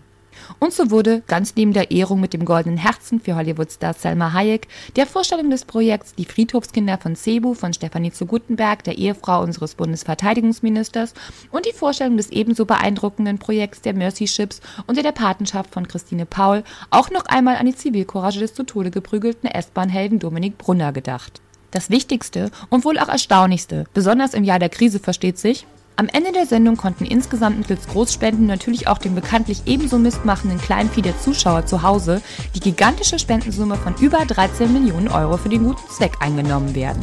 Und 0.59 0.73
so 0.73 0.91
wurde, 0.91 1.23
ganz 1.27 1.55
neben 1.57 1.73
der 1.73 1.91
Ehrung 1.91 2.21
mit 2.21 2.33
dem 2.33 2.45
Goldenen 2.45 2.79
Herzen 2.79 3.21
für 3.21 3.37
Hollywood-Star 3.37 3.95
Selma 3.95 4.33
Hayek, 4.33 4.69
der 4.97 5.07
Vorstellung 5.07 5.51
des 5.51 5.65
Projekts 5.65 6.15
Die 6.15 6.25
Friedhofskinder 6.25 6.99
von 6.99 7.17
Cebu 7.17 7.55
von 7.55 7.73
Stefanie 7.73 8.13
zu 8.13 8.27
Guttenberg, 8.27 8.85
der 8.85 8.99
Ehefrau 8.99 9.43
unseres 9.43 9.75
Bundesverteidigungsministers, 9.75 11.15
und 11.51 11.67
die 11.67 11.73
Vorstellung 11.73 12.17
des 12.17 12.31
ebenso 12.31 12.65
beeindruckenden 12.65 13.39
Projekts 13.39 13.83
der 13.83 13.95
Mercy 13.95 14.27
Ships 14.27 14.61
unter 14.87 15.03
der 15.03 15.13
Patenschaft 15.13 15.73
von 15.73 15.89
Christine 15.89 16.27
Paul 16.27 16.65
auch 16.91 17.11
noch 17.11 17.27
einmal 17.27 17.57
an 17.57 17.67
die 17.67 17.75
Zivilcourage 17.75 18.41
des 18.41 18.55
zu 18.55 18.65
Tode 18.65 18.91
geprügelten 18.91 19.49
S-Bahn-Helden 19.49 20.19
Dominik 20.19 20.59
Brunner 20.59 20.93
gedacht. 20.93 21.41
Das 21.71 21.91
Wichtigste 21.91 22.51
und 22.71 22.85
wohl 22.85 22.99
auch 22.99 23.09
Erstaunlichste, 23.09 23.85
besonders 23.93 24.33
im 24.35 24.45
Jahr 24.45 24.59
der 24.59 24.71
Krise 24.71 24.99
versteht 24.99 25.39
sich, 25.39 25.67
am 25.99 26.07
Ende 26.13 26.31
der 26.31 26.47
Sendung 26.47 26.77
konnten 26.77 27.05
insgesamt 27.05 27.59
mittels 27.59 27.89
Großspenden 27.89 28.47
natürlich 28.47 28.87
auch 28.87 28.99
dem 28.99 29.17
bekanntlich 29.17 29.63
ebenso 29.67 29.99
mistmachenden 29.99 30.61
Kleinvieh 30.61 31.03
der 31.03 31.19
Zuschauer 31.19 31.67
zu 31.67 31.83
Hause 31.83 32.23
die 32.55 32.61
gigantische 32.61 33.19
Spendensumme 33.19 33.75
von 33.75 33.97
über 33.97 34.25
13 34.25 34.73
Millionen 34.73 35.09
Euro 35.09 35.37
für 35.39 35.49
den 35.49 35.65
guten 35.65 35.91
Zweck 35.91 36.13
eingenommen 36.21 36.77
werden. 36.77 37.01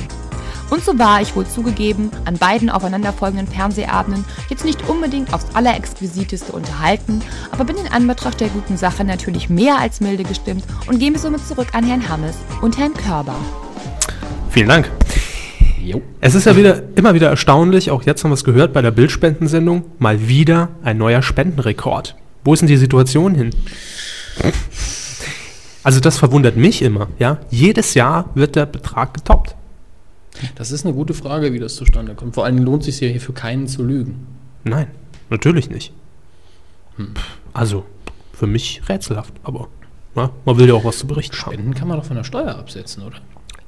Und 0.69 0.81
so 0.81 0.97
war 0.97 1.21
ich 1.21 1.35
wohl 1.35 1.45
zugegeben 1.45 2.09
an 2.23 2.37
beiden 2.37 2.69
aufeinanderfolgenden 2.69 3.47
Fernsehabenden 3.47 4.23
jetzt 4.49 4.63
nicht 4.63 4.87
unbedingt 4.87 5.33
aufs 5.33 5.53
allerexquisiteste 5.53 6.53
unterhalten, 6.53 7.21
aber 7.51 7.65
bin 7.65 7.75
in 7.75 7.91
Anbetracht 7.91 8.39
der 8.39 8.47
guten 8.47 8.77
Sache 8.77 9.03
natürlich 9.03 9.49
mehr 9.49 9.77
als 9.77 9.99
milde 9.99 10.23
gestimmt 10.23 10.63
und 10.87 10.99
gebe 10.99 11.19
somit 11.19 11.45
zurück 11.45 11.67
an 11.73 11.83
Herrn 11.83 12.07
Hammes 12.07 12.37
und 12.61 12.77
Herrn 12.77 12.93
Körber. 12.93 13.35
Vielen 14.51 14.69
Dank. 14.69 14.89
Jo. 15.85 16.01
Es 16.19 16.33
ist 16.33 16.45
ja 16.45 16.57
wieder, 16.57 16.81
immer 16.95 17.13
wieder 17.13 17.29
erstaunlich, 17.29 17.91
auch 17.91 18.03
jetzt 18.03 18.23
haben 18.23 18.31
wir 18.31 18.35
es 18.35 18.43
gehört 18.43 18.73
bei 18.73 18.81
der 18.81 18.91
Bildspendensendung, 18.91 19.85
mal 19.99 20.27
wieder 20.27 20.69
ein 20.83 20.97
neuer 20.97 21.21
Spendenrekord. 21.21 22.15
Wo 22.43 22.53
ist 22.53 22.59
denn 22.59 22.67
die 22.67 22.77
Situation 22.77 23.35
hin? 23.35 23.51
Also 25.83 25.99
das 25.99 26.17
verwundert 26.17 26.57
mich 26.57 26.81
immer, 26.81 27.07
ja. 27.19 27.37
Jedes 27.51 27.93
Jahr 27.93 28.31
wird 28.33 28.55
der 28.55 28.65
Betrag 28.65 29.13
getoppt. 29.13 29.55
Das 30.55 30.71
ist 30.71 30.85
eine 30.85 30.95
gute 30.95 31.13
Frage, 31.13 31.53
wie 31.53 31.59
das 31.59 31.75
zustande 31.75 32.15
kommt. 32.15 32.33
Vor 32.33 32.45
allem 32.45 32.57
lohnt 32.57 32.81
es 32.81 32.97
sich 32.97 32.99
ja 33.01 33.07
hier 33.07 33.21
für 33.21 33.33
keinen 33.33 33.67
zu 33.67 33.83
lügen. 33.83 34.25
Nein, 34.63 34.87
natürlich 35.29 35.69
nicht. 35.69 35.93
Also, 37.53 37.85
für 38.33 38.47
mich 38.47 38.81
rätselhaft, 38.89 39.33
aber 39.43 39.67
ja, 40.15 40.31
man 40.45 40.57
will 40.57 40.67
ja 40.67 40.73
auch 40.73 40.85
was 40.85 40.97
zu 40.97 41.07
berichten 41.07 41.37
haben. 41.37 41.53
Spenden 41.53 41.73
kann 41.75 41.87
man 41.87 41.97
doch 41.97 42.05
von 42.05 42.15
der 42.15 42.23
Steuer 42.23 42.55
absetzen, 42.55 43.03
oder? 43.03 43.17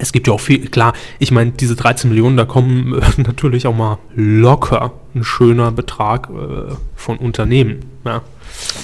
Es 0.00 0.12
gibt 0.12 0.28
ja 0.28 0.32
auch 0.32 0.38
viel, 0.40 0.68
klar, 0.68 0.92
ich 1.18 1.32
meine, 1.32 1.50
diese 1.50 1.74
13 1.74 2.08
Millionen, 2.10 2.36
da 2.36 2.44
kommen 2.44 2.94
äh, 2.94 3.00
natürlich 3.22 3.66
auch 3.66 3.74
mal 3.74 3.98
locker 4.14 4.92
ein 5.14 5.24
schöner 5.24 5.72
Betrag 5.72 6.28
äh, 6.30 6.74
von 6.94 7.16
Unternehmen. 7.18 7.80
Ja, 8.04 8.22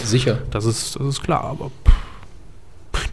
Sicher. 0.03 0.39
das 0.51 0.65
ist, 0.65 0.97
das 0.99 1.07
ist 1.07 1.23
klar, 1.23 1.45
aber 1.45 1.71
pff, 1.87 1.95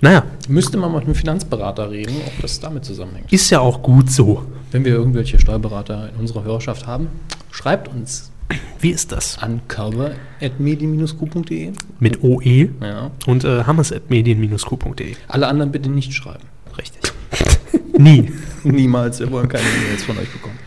naja, 0.02 0.24
Müsste 0.48 0.78
man 0.78 0.92
mal 0.92 0.98
mit 1.00 1.06
einem 1.06 1.14
Finanzberater 1.16 1.92
reden, 1.92 2.16
ob 2.26 2.42
das 2.42 2.60
damit 2.60 2.86
zusammenhängt. 2.86 3.32
ist 3.32 3.50
ja 3.52 3.60
auch 3.60 3.82
gut 3.84 4.10
so. 4.12 4.46
Wenn 4.72 4.84
wir 4.86 4.94
irgendwelche 4.94 5.40
Steuerberater 5.40 6.10
in 6.14 6.20
unserer 6.20 6.44
Hörerschaft 6.44 6.88
haben, 6.88 7.08
schreibt 7.52 7.88
uns 7.88 8.32
Wie 8.80 8.90
ist 8.90 9.12
das? 9.12 9.38
an 9.40 9.62
cover.medien-q.de. 9.68 11.72
Mit 12.00 12.24
OE 12.24 12.70
Ja. 12.82 13.12
und 13.28 13.44
äh, 13.44 13.64
hammes.medien-q.de. 13.66 15.16
Alle 15.28 15.48
anderen 15.48 15.72
bitte 15.72 15.90
nicht 15.90 16.14
schreiben. 16.14 16.46
Richtig. 16.78 17.02
Nie. 17.98 18.32
Niemals, 18.64 19.20
wir 19.20 19.32
wollen 19.32 19.48
keine 19.48 19.64
E-Mails 19.64 20.04
von 20.04 20.18
euch 20.18 20.30
bekommen. 20.30 20.58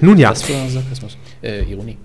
Nun 0.00 0.16
ja, 0.18 0.30
Das 0.30 0.48
war 0.48 0.68
Sarkasmus. 0.68 1.16
Äh, 1.42 1.62
Ironie. 1.70 1.96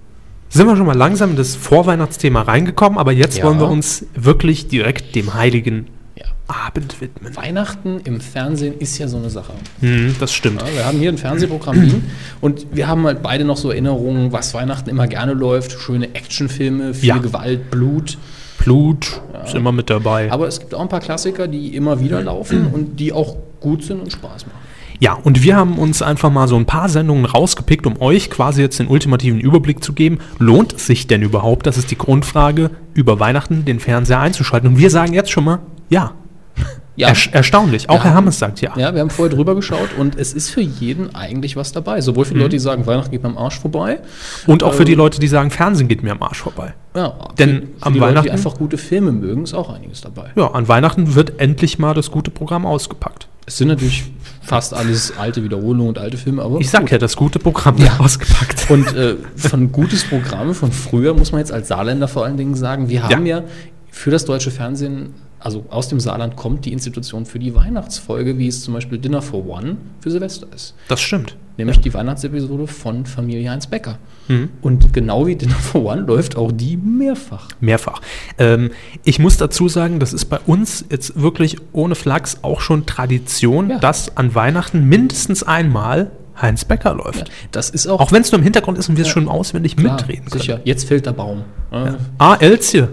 sind 0.49 0.67
wir 0.67 0.75
schon 0.75 0.85
mal 0.85 0.95
langsam 0.97 1.31
in 1.31 1.35
das 1.37 1.55
Vorweihnachtsthema 1.55 2.41
reingekommen, 2.43 2.97
aber 2.97 3.11
jetzt 3.11 3.37
Ja. 3.37 3.45
wollen 3.45 3.59
wir 3.59 3.67
uns 3.69 4.05
wirklich 4.15 4.67
direkt 4.67 5.15
dem 5.15 5.33
heiligen 5.33 5.87
Ja. 6.15 6.25
Abend 6.47 7.01
widmen. 7.01 7.35
Weihnachten 7.35 7.99
im 8.05 8.21
Fernsehen 8.21 8.75
ist 8.79 8.97
ja 8.97 9.07
so 9.07 9.17
eine 9.17 9.29
Sache. 9.29 9.53
Hm, 9.81 10.15
das 10.19 10.33
stimmt. 10.33 10.61
Ja, 10.61 10.67
wir 10.73 10.85
haben 10.85 10.97
hier 10.99 11.09
ein 11.09 11.17
Fernsehprogramm 11.17 11.81
Wien 11.81 12.03
und 12.41 12.67
wir 12.73 12.87
haben 12.87 13.05
halt 13.05 13.21
beide 13.21 13.43
noch 13.45 13.57
so 13.57 13.69
Erinnerungen, 13.71 14.31
was 14.31 14.53
Weihnachten 14.53 14.89
immer 14.89 15.07
gerne 15.07 15.33
läuft. 15.33 15.71
Schöne 15.73 16.13
Actionfilme, 16.15 16.93
viel 16.93 17.09
Ja. 17.09 17.17
Gewalt, 17.17 17.71
Blut. 17.71 18.17
Blut 18.59 19.21
ist 19.45 19.53
immer 19.55 19.71
mit 19.73 19.89
dabei. 19.89 20.31
Aber 20.31 20.47
es 20.47 20.59
gibt 20.59 20.73
auch 20.73 20.79
ein 20.81 20.87
paar 20.89 21.01
Klassiker, 21.01 21.47
die 21.47 21.75
immer 21.75 21.99
wieder 21.99 22.21
laufen 22.21 22.67
und 22.67 22.99
die 22.99 23.11
auch 23.11 23.35
gut 23.65 23.83
sind 23.83 23.99
und 23.99 24.11
Spaß 24.11 24.45
machen. 24.45 24.59
Ja, 25.01 25.13
und 25.13 25.43
wir 25.43 25.57
haben 25.57 25.77
uns 25.77 26.01
einfach 26.01 26.31
mal 26.31 26.47
so 26.47 26.55
ein 26.55 26.65
paar 26.65 26.87
Sendungen 26.87 27.25
rausgepickt, 27.25 27.85
um 27.85 27.99
euch 28.01 28.29
quasi 28.29 28.61
jetzt 28.61 28.79
den 28.79 28.87
ultimativen 28.87 29.41
Überblick 29.41 29.83
zu 29.83 29.91
geben. 29.91 30.19
Lohnt 30.39 30.71
es 30.73 30.85
sich 30.87 31.07
denn 31.07 31.21
überhaupt, 31.21 31.65
das 31.67 31.77
ist 31.77 31.91
die 31.91 31.97
Grundfrage, 31.97 32.69
über 32.93 33.19
Weihnachten 33.19 33.65
den 33.65 33.81
Fernseher 33.81 34.19
einzuschalten? 34.21 34.69
Und 34.69 34.77
wir 34.77 34.89
sagen 34.89 35.13
jetzt 35.13 35.31
schon 35.31 35.43
mal, 35.43 35.59
ja. 35.89 36.11
Ja. 36.97 37.09
Ersch- 37.09 37.29
erstaunlich. 37.33 37.89
Auch 37.89 37.95
Wir 37.95 38.03
Herr 38.05 38.13
Hammes 38.13 38.39
sagt 38.39 38.61
ja. 38.61 38.71
Ja, 38.77 38.93
wir 38.93 39.01
haben 39.01 39.09
vorher 39.09 39.35
drüber 39.35 39.53
geschaut 39.53 39.89
und 39.99 40.15
es 40.17 40.31
ist 40.31 40.49
für 40.49 40.61
jeden 40.61 41.13
eigentlich 41.13 41.57
was 41.57 41.73
dabei. 41.73 41.99
Sowohl 41.99 42.23
für 42.23 42.35
die 42.35 42.39
Leute, 42.39 42.51
die 42.51 42.59
sagen, 42.59 42.87
Weihnachten 42.87 43.11
geht 43.11 43.21
mir 43.21 43.27
am 43.27 43.37
Arsch 43.37 43.59
vorbei. 43.59 43.99
Und 44.47 44.63
auch 44.63 44.73
für 44.73 44.85
die 44.85 44.93
Ähm, 44.93 44.99
Leute, 44.99 45.19
die 45.19 45.27
sagen, 45.27 45.51
Fernsehen 45.51 45.89
geht 45.89 46.03
mir 46.03 46.13
am 46.13 46.23
Arsch 46.23 46.37
vorbei. 46.41 46.73
Ja, 46.95 47.13
Denn 47.37 47.49
für, 47.49 47.55
für 47.79 47.85
am 47.87 47.93
die 47.93 47.99
Leute, 47.99 48.11
die 48.13 48.17
Weihnachten- 48.19 48.29
einfach 48.31 48.57
gute 48.57 48.77
Filme 48.77 49.11
mögen, 49.11 49.43
ist 49.43 49.53
auch 49.53 49.73
einiges 49.75 49.99
dabei. 49.99 50.29
Ja, 50.37 50.51
an 50.51 50.69
Weihnachten 50.69 51.15
wird 51.15 51.41
endlich 51.41 51.79
mal 51.79 51.93
das 51.93 52.11
gute 52.11 52.31
Programm 52.31 52.65
ausgepackt. 52.65 53.27
Es 53.47 53.57
sind 53.57 53.67
natürlich 53.67 54.05
fast 54.41 54.73
alles 54.73 55.13
alte 55.17 55.43
Wiederholungen 55.43 55.89
und 55.89 55.97
alte 55.99 56.17
Filme, 56.17 56.41
aber 56.41 56.59
Ich 56.59 56.69
sag 56.69 56.81
gut. 56.81 56.91
ja, 56.91 56.97
das 56.97 57.15
gute 57.15 57.39
Programm 57.39 57.77
wird 57.77 57.99
ausgepackt. 57.99 58.65
Und 58.69 58.95
äh, 58.95 59.15
von 59.35 59.71
gutes 59.71 60.03
Programm 60.03 60.53
von 60.55 60.71
früher 60.71 61.13
muss 61.13 61.31
man 61.31 61.39
jetzt 61.39 61.51
als 61.51 61.67
Saarländer 61.67 62.07
vor 62.07 62.25
allen 62.25 62.37
Dingen 62.37 62.55
sagen, 62.55 62.89
wir 62.89 63.03
haben 63.03 63.25
ja, 63.25 63.43
für 63.91 64.09
das 64.11 64.25
deutsche 64.25 64.51
Fernsehen, 64.51 65.13
also 65.45 65.63
aus 65.69 65.89
dem 65.89 65.99
Saarland 65.99 66.35
kommt 66.35 66.65
die 66.65 66.73
Institution 66.73 67.27
für 67.27 67.37
die 67.37 67.53
Weihnachtsfolge, 67.53 68.39
wie 68.39 68.47
es 68.47 68.63
zum 68.63 68.73
Beispiel 68.73 68.97
Dinner 68.97 69.21
for 69.21 69.45
One 69.47 69.77
für 70.01 70.09
Silvester 70.09 70.47
ist. 70.55 70.73
Das 70.87 70.99
stimmt. 71.01 71.35
Nämlich 71.57 71.79
die 71.79 71.93
Weihnachtsepisode 71.93 72.65
von 72.65 73.05
Familie 73.05 73.49
Heinz 73.51 73.67
Becker. 73.67 73.99
Mhm. 74.27 74.49
Und 74.63 74.91
genau 74.91 75.27
wie 75.27 75.35
Dinner 75.35 75.53
for 75.53 75.85
One 75.85 76.01
läuft 76.01 76.35
auch 76.35 76.51
die 76.51 76.77
mehrfach. 76.77 77.49
Mehrfach. 77.59 78.01
Ähm, 78.39 78.71
ich 79.03 79.19
muss 79.19 79.37
dazu 79.37 79.69
sagen, 79.69 79.99
das 79.99 80.13
ist 80.13 80.25
bei 80.25 80.39
uns 80.47 80.83
jetzt 80.89 81.21
wirklich 81.21 81.57
ohne 81.73 81.93
Flachs 81.93 82.39
auch 82.41 82.59
schon 82.59 82.87
Tradition, 82.87 83.69
Ja. 83.69 83.77
dass 83.77 84.17
an 84.17 84.33
Weihnachten 84.33 84.83
mindestens 84.85 85.43
einmal 85.43 86.09
Heinz 86.41 86.65
Becker 86.65 86.93
läuft. 86.93 87.31
Das 87.51 87.69
ist 87.69 87.87
auch, 87.87 87.99
Auch 87.99 88.11
wenn 88.11 88.21
es 88.21 88.31
nur 88.31 88.39
im 88.39 88.43
Hintergrund 88.43 88.77
ist 88.77 88.89
und 88.89 88.97
wir 88.97 89.03
es 89.03 89.07
Ja. 89.09 89.13
schon 89.13 89.27
auswendig 89.29 89.75
klar, 89.77 89.93
mitreden 89.95 90.25
können. 90.25 90.41
sicher. 90.41 90.59
Jetzt 90.63 90.87
fällt 90.87 91.05
der 91.05 91.13
Baum. 91.13 91.43
Ja. 91.71 91.95
Ah, 92.17 92.35
Elzje. 92.39 92.89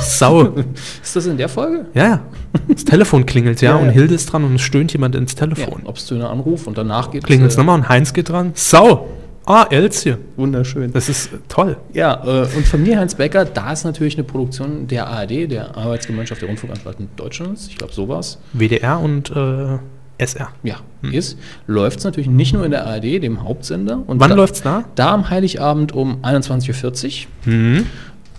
Sau. 0.00 0.42
Ist 1.02 1.16
das 1.16 1.26
in 1.26 1.36
der 1.36 1.48
Folge? 1.48 1.86
Ja, 1.94 2.04
ja. 2.06 2.20
Das 2.68 2.84
Telefon 2.84 3.26
klingelt, 3.26 3.60
ja, 3.60 3.70
Ja, 3.70 3.76
und 3.76 3.86
ja. 3.86 3.92
Hilde 3.92 4.14
ist 4.14 4.26
dran 4.32 4.44
und 4.44 4.56
es 4.56 4.60
stöhnt 4.62 4.92
jemand 4.92 5.14
ins 5.14 5.32
Ja, 5.32 5.38
Telefon. 5.40 5.82
obszöner 5.84 6.30
Anruf 6.30 6.66
und 6.66 6.76
danach 6.78 7.10
geht 7.10 7.24
Klingelt 7.24 7.50
es 7.52 7.56
nochmal 7.56 7.76
und 7.78 7.88
Heinz 7.88 8.12
geht 8.12 8.28
dran. 8.28 8.52
Sau. 8.54 9.08
Ah, 9.46 9.66
Elzje. 9.70 10.18
Wunderschön. 10.36 10.92
Das 10.92 11.08
ist 11.08 11.32
äh, 11.32 11.36
toll. 11.48 11.76
Ja, 11.92 12.22
äh, 12.24 12.46
und 12.56 12.66
Familie 12.66 12.98
Heinz 12.98 13.14
Becker, 13.14 13.44
da 13.44 13.72
ist 13.72 13.84
natürlich 13.84 14.14
eine 14.16 14.24
Produktion 14.24 14.86
der 14.86 15.08
ARD, 15.08 15.50
der 15.50 15.76
Arbeitsgemeinschaft 15.76 16.40
der 16.42 16.48
Rundfunkanstalten 16.48 17.08
Deutschlands, 17.16 17.66
ich 17.68 17.76
glaube 17.78 17.92
sowas, 17.92 18.38
WDR 18.52 19.00
und 19.00 19.30
äh, 19.30 19.78
SR. 20.20 20.48
ja, 20.62 20.76
ist, 21.10 21.38
läuft 21.66 21.98
es 22.00 22.04
natürlich 22.04 22.28
nicht 22.30 22.52
nur 22.52 22.64
in 22.64 22.70
der 22.70 22.86
ARD, 22.86 23.04
dem 23.22 23.42
Hauptsender. 23.42 24.02
Und 24.06 24.20
Wann 24.20 24.30
da, 24.30 24.36
läuft's 24.36 24.62
da? 24.62 24.84
Da 24.94 25.12
am 25.12 25.30
Heiligabend 25.30 25.92
um 25.92 26.18
21.40 26.22 27.26
Uhr. 27.46 27.52
Mhm. 27.52 27.86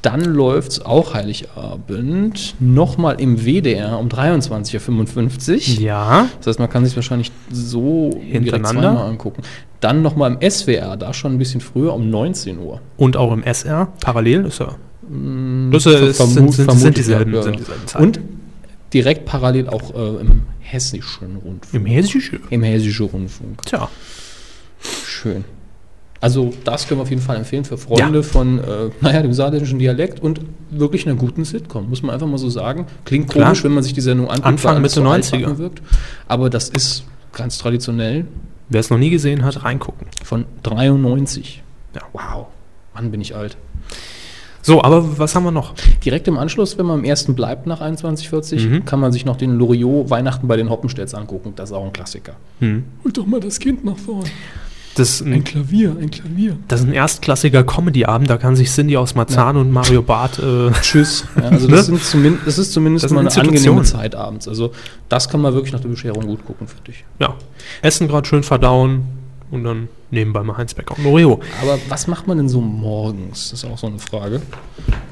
Dann 0.04 0.22
läuft 0.26 0.72
es 0.72 0.86
auch 0.86 1.14
Heiligabend 1.14 2.56
nochmal 2.60 3.20
im 3.22 3.46
WDR 3.46 4.00
um 4.00 4.08
23.55 4.10 5.78
Uhr. 5.78 5.82
Ja. 5.82 6.28
Das 6.40 6.48
heißt, 6.48 6.60
man 6.60 6.70
kann 6.70 6.86
sich 6.86 6.96
wahrscheinlich 6.96 7.32
so 7.52 8.10
Hintereinander? 8.20 8.82
zweimal 8.82 9.10
angucken. 9.10 9.42
Dann 9.80 10.02
nochmal 10.02 10.32
im 10.40 10.50
SWR, 10.50 10.98
da 10.98 11.14
schon 11.14 11.34
ein 11.34 11.38
bisschen 11.38 11.62
früher 11.62 11.94
um 11.94 12.10
19 12.10 12.58
Uhr. 12.60 12.82
Und 12.98 13.18
auch 13.18 13.32
im 13.32 13.44
SR 13.44 13.90
parallel 14.00 14.46
ist 14.46 14.62
er. 14.62 14.76
Das 15.72 15.84
Ver- 15.84 16.00
ist, 16.02 16.18
sind, 16.18 16.50
vermut- 16.50 16.52
sind, 16.54 16.72
sind, 16.72 16.90
ich, 16.90 16.96
dieselben, 16.96 17.34
ja. 17.34 17.42
sind 17.44 17.60
dieselben 17.60 17.88
Zeiten. 17.88 18.04
Und 18.06 18.20
direkt 18.94 19.26
parallel 19.26 19.68
auch 19.70 19.94
äh, 19.94 20.22
im 20.22 20.44
hessischen 20.72 21.36
Rundfunk. 21.38 21.74
im 21.74 21.86
Hessischen. 21.86 22.40
Im 22.50 22.64
hessischen 22.64 23.06
Rundfunk. 23.08 23.62
Tja. 23.66 23.90
Schön. 25.06 25.44
Also 26.20 26.54
das 26.64 26.88
können 26.88 27.00
wir 27.00 27.04
auf 27.04 27.10
jeden 27.10 27.22
Fall 27.22 27.38
empfehlen 27.38 27.66
für 27.66 27.78
Freunde 27.78 28.20
Ja. 28.20 28.24
von, 28.24 28.60
äh, 28.60 28.90
naja, 29.02 29.22
dem 29.24 29.34
saarländischen 29.34 29.80
Dialekt 29.80 30.20
und 30.20 30.42
wirklich 30.70 31.08
einer 31.08 31.16
guten 31.16 31.46
Sitcom, 31.46 31.90
muss 31.90 32.04
man 32.04 32.14
einfach 32.14 32.28
mal 32.28 32.38
so 32.38 32.50
sagen. 32.50 32.86
Klingt 33.06 33.30
Klar. 33.32 33.46
komisch, 33.48 33.64
wenn 33.64 33.72
man 33.74 33.84
sich 33.84 33.94
die 33.94 34.02
Sendung 34.02 34.28
anguckt, 34.28 34.46
Anfang, 34.46 34.82
Mitte 34.82 34.94
so 34.96 35.02
90er. 35.02 35.34
altbacken 35.36 35.58
wirkt. 35.58 35.82
Aber 36.28 36.50
das 36.52 36.70
ist 36.70 37.04
ganz 37.34 37.58
traditionell 37.58 38.26
Wer 38.70 38.80
es 38.80 38.90
noch 38.90 38.98
nie 39.00 39.10
gesehen 39.10 39.44
hat, 39.44 39.64
reingucken. 39.66 40.08
von 40.24 40.46
93. 40.64 41.62
Ja. 41.94 42.02
Wow. 42.14 42.48
Mann, 42.94 43.12
bin 43.12 43.20
ich 43.20 43.36
alt. 43.36 43.58
So, 44.62 44.84
aber 44.84 45.18
was 45.18 45.34
haben 45.36 45.43
wir 45.43 45.51
noch? 45.51 45.74
Direkt 46.05 46.28
im 46.28 46.38
Anschluss, 46.38 46.78
wenn 46.78 46.86
man 46.86 46.99
im 46.99 47.05
ersten 47.05 47.36
bleibt 47.36 47.66
nach 47.68 47.82
21.40, 47.82 48.68
Mhm. 48.68 48.86
kann 48.86 48.99
man 48.99 49.12
sich 49.12 49.26
noch 49.26 49.36
den 49.38 49.57
Loriot 49.57 50.09
Weihnachten 50.09 50.47
bei 50.47 50.55
den 50.57 50.70
Hoppenstädts 50.70 51.14
angucken. 51.14 51.53
Das 51.55 51.70
ist 51.72 51.76
auch 51.76 51.86
ein 51.86 51.93
Klassiker. 51.93 52.34
Hm. 52.59 52.84
Holt 53.03 53.18
doch 53.18 53.26
mal 53.26 53.39
das 53.39 53.59
Kind 53.59 53.84
nach 53.86 53.97
vorne. 53.97 54.26
Das, 54.95 55.09
ist 55.09 55.22
Ein 55.26 55.32
ein, 55.34 55.43
Klavier, 55.45 55.95
ein 56.01 56.12
Klavier. 56.12 56.57
das 56.68 56.82
ist 56.82 56.86
ein 56.88 56.91
erstklassiger 56.93 57.64
Comedy-Abend, 57.64 58.30
da 58.30 58.36
kann 58.38 58.57
sich 58.57 58.70
Cindy 58.70 58.97
aus 58.97 59.16
Marzahn 59.16 59.55
und 59.55 59.72
Mario 59.72 60.01
Barth 60.01 60.38
äh, 60.39 60.70
Tschüss. 60.82 61.24
Ja, 61.38 61.43
also 61.43 61.66
das, 61.68 61.88
Ne? 61.88 61.97
sind 61.97 62.03
zumin 62.03 62.38
das 62.43 62.57
ist 62.57 62.74
zumindest 62.74 63.05
Das 63.05 63.12
mal 63.14 63.22
eine 63.22 63.32
angenehme 63.34 63.84
Zeit 63.84 64.16
abends. 64.16 64.49
Also 64.49 64.74
das 65.07 65.30
kann 65.30 65.39
man 65.39 65.53
wirklich 65.53 65.72
nach 65.72 65.80
der 65.80 65.88
Bescherung 65.88 66.28
gut 66.28 66.45
gucken, 66.45 66.68
finde 66.68 66.91
ich. 66.91 67.05
ja, 67.20 67.36
Essen 67.82 68.09
gerade 68.09 68.28
schön 68.28 68.43
verdauen 68.43 69.03
und 69.52 69.64
dann 69.64 69.89
nebenbei 70.10 70.41
mal 70.43 70.58
Heinz 70.58 70.74
Becker 70.74 70.97
und 70.97 71.04
Loreo. 71.04 71.39
Aber 71.62 71.78
was 71.89 72.08
macht 72.08 72.28
man 72.28 72.38
denn 72.38 72.49
so 72.49 72.62
morgens? 72.62 73.52
Das 73.52 73.64
ist 73.64 73.70
auch 73.70 73.78
so 73.78 73.88
eine 73.88 73.99
Frage. 73.99 74.41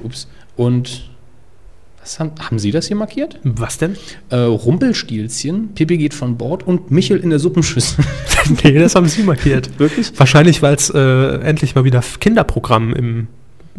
Ups. 0.04 0.28
Und 0.56 1.10
was 2.02 2.20
haben, 2.20 2.32
haben 2.40 2.60
Sie 2.60 2.72
das 2.72 2.88
hier 2.88 2.96
markiert? 2.96 3.40
Was 3.44 3.78
denn? 3.78 3.98
Äh, 4.30 4.38
Rumpelstilzchen, 4.38 5.74
Pippi 5.76 5.98
geht 5.98 6.14
von 6.14 6.38
Bord 6.38 6.66
und 6.66 6.92
Michel 6.92 7.20
in 7.20 7.30
der 7.30 7.40
Suppenschüssel. 7.40 8.04
nee, 8.64 8.80
das 8.80 8.96
haben 8.96 9.08
Sie 9.08 9.24
markiert. 9.24 9.70
Wirklich? 9.80 10.18
Wahrscheinlich, 10.18 10.62
weil 10.62 10.76
es 10.76 10.90
äh, 10.90 11.00
endlich 11.42 11.76
mal 11.76 11.84
wieder 11.84 12.02
Kinderprogramm 12.20 12.94
im 12.94 13.28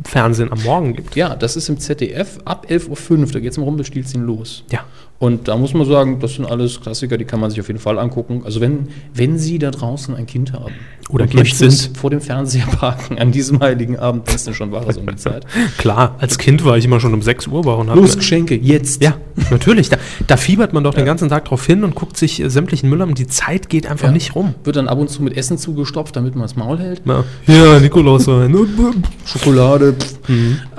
Fernsehen 0.04 0.52
am 0.52 0.62
Morgen 0.62 0.94
gibt. 0.94 1.16
Ja, 1.16 1.34
das 1.34 1.56
ist 1.56 1.68
im 1.68 1.78
ZDF 1.78 2.38
ab 2.44 2.66
11.05 2.68 3.10
Uhr, 3.18 3.26
da 3.26 3.40
geht 3.40 3.52
es 3.52 3.56
im 3.56 3.64
Rumpelstilzchen 3.64 4.24
los. 4.24 4.64
Ja. 4.70 4.84
Und 5.20 5.48
da 5.48 5.56
muss 5.58 5.74
man 5.74 5.86
sagen, 5.86 6.18
das 6.18 6.36
sind 6.36 6.46
alles 6.46 6.80
Klassiker, 6.80 7.18
die 7.18 7.26
kann 7.26 7.40
man 7.40 7.50
sich 7.50 7.60
auf 7.60 7.68
jeden 7.68 7.78
Fall 7.78 7.98
angucken. 7.98 8.40
Also 8.46 8.62
wenn, 8.62 8.88
wenn 9.12 9.36
Sie 9.38 9.58
da 9.58 9.70
draußen 9.70 10.14
ein 10.16 10.24
Kind 10.24 10.54
haben 10.54 10.72
Oder 11.10 11.24
und 11.24 11.30
Kind 11.30 11.40
möchten 11.42 11.64
es 11.66 11.82
sind. 11.82 11.98
vor 11.98 12.08
dem 12.08 12.22
Fernseher 12.22 12.64
parken 12.64 13.18
an 13.18 13.30
diesem 13.30 13.60
heiligen 13.60 13.98
Abend, 13.98 14.26
denn 14.46 14.54
schon 14.54 14.72
war, 14.72 14.90
so 14.90 14.98
um 15.00 15.06
die 15.06 15.16
Zeit. 15.16 15.44
Klar, 15.76 16.16
als 16.20 16.38
Kind 16.38 16.64
war 16.64 16.78
ich 16.78 16.86
immer 16.86 17.00
schon 17.00 17.12
um 17.12 17.20
6 17.20 17.48
Uhr 17.48 17.66
wach 17.66 17.76
und 17.76 17.90
hab- 17.90 17.96
Los, 17.96 18.16
Geschenke, 18.16 18.54
jetzt! 18.56 19.02
Ja, 19.02 19.18
natürlich. 19.50 19.90
Da, 19.90 19.98
da 20.26 20.38
fiebert 20.38 20.72
man 20.72 20.84
doch 20.84 20.94
den 20.94 21.04
ganzen 21.04 21.28
Tag 21.28 21.44
drauf 21.44 21.66
hin 21.66 21.84
und 21.84 21.94
guckt 21.94 22.16
sich 22.16 22.40
äh, 22.42 22.48
sämtlichen 22.48 22.88
Müll 22.88 23.02
an 23.02 23.10
und 23.10 23.18
die 23.18 23.26
Zeit 23.26 23.68
geht 23.68 23.86
einfach 23.86 24.06
Ja. 24.06 24.12
nicht 24.12 24.34
rum. 24.34 24.54
Wird 24.64 24.76
dann 24.76 24.88
ab 24.88 24.98
und 24.98 25.10
zu 25.10 25.22
mit 25.22 25.36
Essen 25.36 25.58
zugestopft, 25.58 26.16
damit 26.16 26.34
man 26.34 26.44
das 26.44 26.56
Maul 26.56 26.78
hält. 26.78 27.02
Na, 27.04 27.24
ja, 27.46 27.78
Nikolaus 27.78 28.24
sein. 28.24 28.56
Schokolade. 29.26 29.92
pff. 29.92 30.18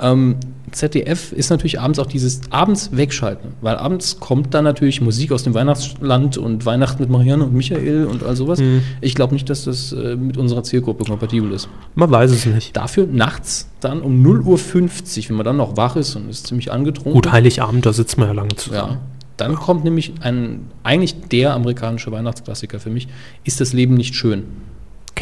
Ähm, 0.02 0.34
ZDF 0.72 1.32
ist 1.32 1.50
natürlich 1.50 1.80
abends 1.80 1.98
auch 1.98 2.06
dieses 2.06 2.40
abends 2.50 2.90
wegschalten, 2.92 3.52
weil 3.60 3.76
abends 3.76 4.18
kommt 4.20 4.54
dann 4.54 4.64
natürlich 4.64 5.00
Musik 5.00 5.32
aus 5.32 5.42
dem 5.42 5.54
Weihnachtsland 5.54 6.38
und 6.38 6.66
Weihnachten 6.66 7.02
mit 7.02 7.10
Marianne 7.10 7.44
und 7.44 7.54
Michael 7.54 8.06
und 8.06 8.22
all 8.22 8.34
sowas. 8.36 8.58
Mhm. 8.58 8.82
Ich 9.00 9.14
glaube 9.14 9.34
nicht, 9.34 9.48
dass 9.50 9.64
das 9.64 9.92
äh, 9.92 10.16
mit 10.16 10.36
unserer 10.36 10.64
Zielgruppe 10.64 11.04
kompatibel 11.04 11.52
ist. 11.52 11.68
Man 11.94 12.10
weiß 12.10 12.30
es 12.32 12.46
nicht. 12.46 12.76
Dafür 12.76 13.06
nachts 13.06 13.68
dann 13.80 14.00
um 14.00 14.24
0.50 14.24 14.44
Uhr, 14.46 15.28
wenn 15.28 15.36
man 15.36 15.44
dann 15.44 15.56
noch 15.56 15.76
wach 15.76 15.96
ist 15.96 16.16
und 16.16 16.28
ist 16.28 16.46
ziemlich 16.46 16.72
angetrunken. 16.72 17.12
Gut, 17.12 17.30
Heiligabend, 17.30 17.86
da 17.86 17.92
sitzt 17.92 18.18
man 18.18 18.28
ja 18.28 18.34
lange 18.34 18.56
zusammen. 18.56 18.92
Ja. 18.92 19.00
Dann 19.36 19.54
kommt 19.56 19.84
nämlich 19.84 20.14
ein, 20.20 20.70
eigentlich 20.82 21.20
der 21.20 21.54
amerikanische 21.54 22.12
Weihnachtsklassiker 22.12 22.78
für 22.78 22.90
mich, 22.90 23.08
ist 23.44 23.60
das 23.60 23.72
Leben 23.72 23.94
nicht 23.94 24.14
schön? 24.14 24.44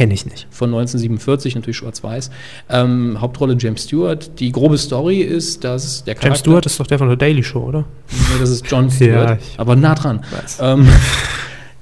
Kenne 0.01 0.15
ich 0.15 0.25
nicht. 0.25 0.47
Von 0.49 0.71
1947, 0.71 1.57
natürlich 1.57 1.77
schwarz-weiß. 1.77 2.31
Ähm, 2.71 3.21
Hauptrolle 3.21 3.55
James 3.59 3.85
Stewart. 3.85 4.41
Die 4.41 4.51
grobe 4.51 4.79
Story 4.79 5.19
ist, 5.21 5.63
dass 5.63 6.05
der 6.05 6.17
James 6.19 6.39
Stewart 6.39 6.65
ist 6.65 6.81
doch 6.81 6.87
der 6.87 6.99
von 6.99 7.09
der 7.09 7.19
Daily 7.19 7.43
Show, 7.43 7.65
oder? 7.65 7.85
Nee, 8.11 8.41
das 8.41 8.49
ist 8.49 8.65
John 8.67 8.91
Stewart, 8.91 9.39
Ja, 9.39 9.47
aber 9.59 9.77
nah 9.77 9.95
dran. 9.95 10.25
Ähm, 10.59 10.89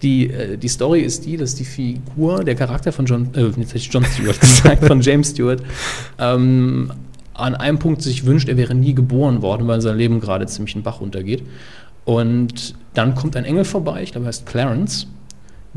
die, 0.02 0.30
äh, 0.30 0.56
die 0.56 0.66
Story 0.66 1.02
ist 1.02 1.26
die, 1.26 1.36
dass 1.36 1.54
die 1.54 1.64
Figur, 1.64 2.42
der 2.42 2.56
Charakter 2.56 2.90
von 2.90 3.06
John, 3.06 3.28
äh, 3.36 3.44
jetzt 3.44 3.56
hätte 3.56 3.76
ich 3.76 3.88
John 3.88 4.04
Stewart 4.04 4.40
gesagt, 4.40 4.84
von 4.84 5.00
James 5.00 5.30
Stewart, 5.30 5.62
ähm, 6.18 6.90
an 7.34 7.54
einem 7.54 7.78
Punkt 7.78 8.02
sich 8.02 8.26
wünscht, 8.26 8.48
er 8.48 8.56
wäre 8.56 8.74
nie 8.74 8.94
geboren 8.94 9.42
worden, 9.42 9.68
weil 9.68 9.80
sein 9.80 9.96
Leben 9.96 10.18
gerade 10.18 10.44
ziemlich 10.46 10.74
in 10.74 10.80
den 10.80 10.84
Bach 10.84 11.00
runtergeht. 11.00 11.44
Und 12.04 12.74
dann 12.94 13.14
kommt 13.14 13.36
ein 13.36 13.44
Engel 13.44 13.64
vorbei, 13.64 14.02
ich 14.02 14.10
glaube, 14.10 14.26
er 14.26 14.30
heißt 14.30 14.44
Clarence, 14.44 15.06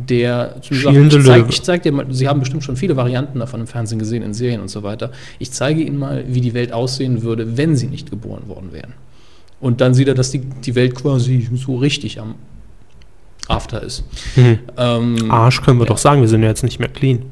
der 0.10 0.56
Schielende 0.62 1.18
ich 1.18 1.26
zeig, 1.26 1.45
ich 1.49 1.62
zeig 1.64 1.84
dir 1.84 1.91
mal, 1.91 2.06
Sie 2.12 2.28
haben 2.28 2.39
bestimmt 2.39 2.64
schon 2.64 2.78
viele 2.78 2.95
Varianten 2.95 3.39
davon 3.39 3.62
im 3.62 3.68
Fernsehen 3.68 3.99
gesehen, 3.99 4.24
in 4.24 4.34
Serien 4.34 4.62
und 4.62 4.70
so 4.70 4.84
weiter. 4.84 5.12
Ich 5.39 5.52
zeige 5.52 5.82
Ihnen 5.82 5.97
mal, 5.97 6.24
wie 6.28 6.41
die 6.41 6.54
Welt 6.54 6.74
aussehen 6.74 7.24
würde, 7.24 7.58
wenn 7.58 7.76
Sie 7.76 7.88
nicht 7.88 8.10
geboren 8.10 8.47
worden 8.47 8.72
wären. 8.72 8.93
Und 9.60 9.80
dann 9.82 9.93
sieht 9.93 10.08
er, 10.08 10.16
dass 10.16 10.32
die, 10.32 10.39
die 10.39 10.76
Welt 10.76 10.95
quasi 10.95 11.49
so 11.54 11.76
richtig 11.76 12.20
am 12.20 12.36
After 13.47 13.82
ist. 13.82 14.04
Mhm. 14.36 14.60
Ähm, 14.78 15.32
Arsch 15.32 15.62
können 15.62 15.80
wir 15.80 15.86
ja. 15.86 15.89
doch 15.89 15.97
sagen, 15.97 16.22
wir 16.22 16.28
sind 16.28 16.41
ja 16.41 16.49
jetzt 16.49 16.64
nicht 16.64 16.80
mehr 16.80 16.89
clean. 16.89 17.26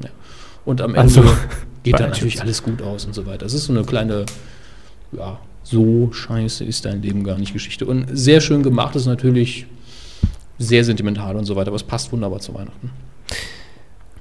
Und 0.64 0.80
am 0.80 0.90
Ende 0.90 1.00
Also, 1.00 1.22
geht 1.82 1.94
dann 1.94 2.10
natürlich 2.10 2.40
alles 2.40 2.62
gut 2.62 2.82
aus 2.82 3.04
und 3.04 3.14
so 3.14 3.26
weiter. 3.26 3.38
Das 3.38 3.54
ist 3.54 3.64
so 3.64 3.72
eine 3.72 3.84
kleine, 3.84 4.26
ja, 5.12 5.38
so 5.62 6.10
scheiße 6.12 6.64
ist 6.64 6.84
dein 6.84 7.02
Leben 7.02 7.24
gar 7.24 7.38
nicht 7.38 7.52
Geschichte. 7.52 7.86
Und 7.86 8.06
sehr 8.12 8.40
schön 8.40 8.62
gemacht 8.62 8.96
ist 8.96 9.06
natürlich 9.06 9.66
sehr 10.60 10.84
sentimental 10.84 11.34
und 11.36 11.46
so 11.46 11.56
weiter, 11.56 11.68
aber 11.68 11.76
es 11.76 11.82
passt 11.82 12.12
wunderbar 12.12 12.38
zu 12.40 12.54
Weihnachten. 12.54 12.90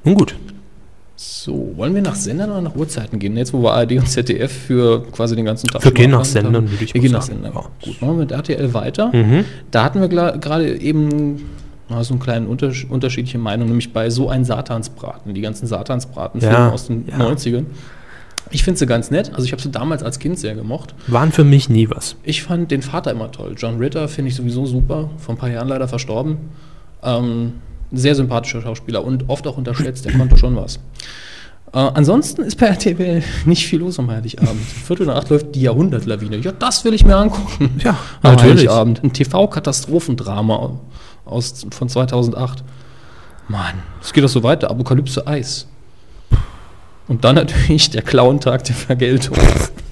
Nun 0.04 0.16
gut. 0.16 0.36
So, 1.16 1.74
wollen 1.76 1.94
wir 1.94 2.02
nach 2.02 2.16
Sendern 2.16 2.50
oder 2.50 2.62
nach 2.62 2.76
Uhrzeiten 2.76 3.20
gehen? 3.20 3.36
Jetzt, 3.36 3.54
wo 3.54 3.62
wir 3.62 3.74
ARD 3.74 3.92
und 3.94 4.08
ZDF 4.08 4.52
für 4.52 5.04
quasi 5.12 5.36
den 5.36 5.44
ganzen 5.44 5.68
Tag 5.68 5.84
Wir 5.84 5.92
gehen 5.92 6.12
nach. 6.12 6.24
Sendern, 6.24 6.72
würde 6.72 6.84
ich 6.84 6.94
Wir 6.94 7.02
gehen 7.02 7.12
nach. 7.12 7.22
Sendern. 7.24 7.52
Ja. 7.54 7.66
Gut, 7.84 8.02
machen 8.02 8.14
wir 8.16 8.22
mit 8.22 8.32
RTL 8.32 8.74
weiter. 8.74 9.12
Mhm. 9.14 9.44
Da 9.70 9.84
hatten 9.84 10.00
wir 10.00 10.08
gerade 10.08 10.80
eben 10.80 11.50
mal 11.90 12.04
so 12.06 12.14
einen 12.14 12.22
kleinen 12.22 12.48
Unters 12.48 12.86
unterschiedliche 12.88 13.38
Meinung, 13.38 13.68
nämlich 13.68 13.92
bei 13.92 14.10
so 14.10 14.30
ein 14.30 14.46
Satansbraten, 14.46 15.34
die 15.34 15.42
ganzen 15.42 15.68
Satansbraten-Filme 15.68 16.56
Ja, 16.56 16.70
aus 16.70 16.88
den 16.88 17.06
ja. 17.08 17.18
90ern. 17.18 17.66
Ich 18.52 18.64
finde 18.64 18.80
sie 18.80 18.86
ganz 18.86 19.12
nett. 19.12 19.32
Also 19.34 19.46
ich 19.46 19.52
habe 19.52 19.62
sie 19.62 19.70
damals 19.70 20.04
als 20.04 20.20
Kind 20.20 20.40
sehr 20.40 20.56
gemocht. 20.56 20.96
Waren 21.08 21.32
für 21.32 21.44
mich 21.44 21.70
nie 21.70 21.90
was. 21.90 22.16
Ich 22.24 22.44
fand 22.44 22.72
den 22.72 22.82
Vater 22.82 23.12
immer 23.12 23.32
toll. 23.32 23.56
John 23.58 23.78
Ritter 23.78 24.08
finde 24.08 24.30
ich 24.30 24.36
sowieso 24.36 24.66
super. 24.66 25.10
Vor 25.18 25.36
ein 25.36 25.38
paar 25.38 25.50
Jahren 25.50 25.68
leider 25.68 25.88
verstorben. 25.88 26.38
Ähm, 27.04 27.54
sehr 27.92 28.16
sympathischer 28.16 28.62
Schauspieler 28.62 29.04
und 29.04 29.30
oft 29.30 29.46
auch 29.48 29.58
unterschätzt. 29.58 30.06
Der 30.06 30.14
konnte 30.14 30.38
schon 30.38 30.56
was. 30.56 30.80
Äh, 31.74 31.78
ansonsten 31.78 32.42
ist 32.42 32.58
bei 32.58 32.68
RTL 32.68 33.24
nicht 33.46 33.66
viel 33.68 33.80
los 33.80 34.00
am 34.00 34.10
Heiligabend. 34.10 34.62
Viertel 34.86 35.06
nach 35.06 35.18
acht 35.18 35.30
läuft 35.30 35.54
die 35.54 35.62
Jahrhundertlawine. 35.62 36.38
Ja, 36.38 36.52
das 36.52 36.84
will 36.84 36.94
ich 36.94 37.06
mir 37.06 37.16
angucken. 37.16 37.80
Ja, 37.84 37.92
am 38.22 38.36
natürlich. 38.36 38.62
Heiligabend. 38.62 39.04
Ein 39.04 39.14
TV-Katastrophendrama 39.14 40.80
aus, 41.26 41.66
von 41.70 41.90
2008. 41.90 42.64
Mann, 43.48 43.76
es 44.02 44.14
geht 44.14 44.24
doch 44.24 44.30
so 44.30 44.44
weiter. 44.44 44.70
Apokalypse 44.70 45.26
Eis. 45.28 45.68
Und 47.10 47.26
dann 47.26 47.36
natürlich 47.36 47.89
der 47.89 48.03
Clown-Tag 48.03 48.64
der 48.66 48.76
Vergeltung. 48.76 49.36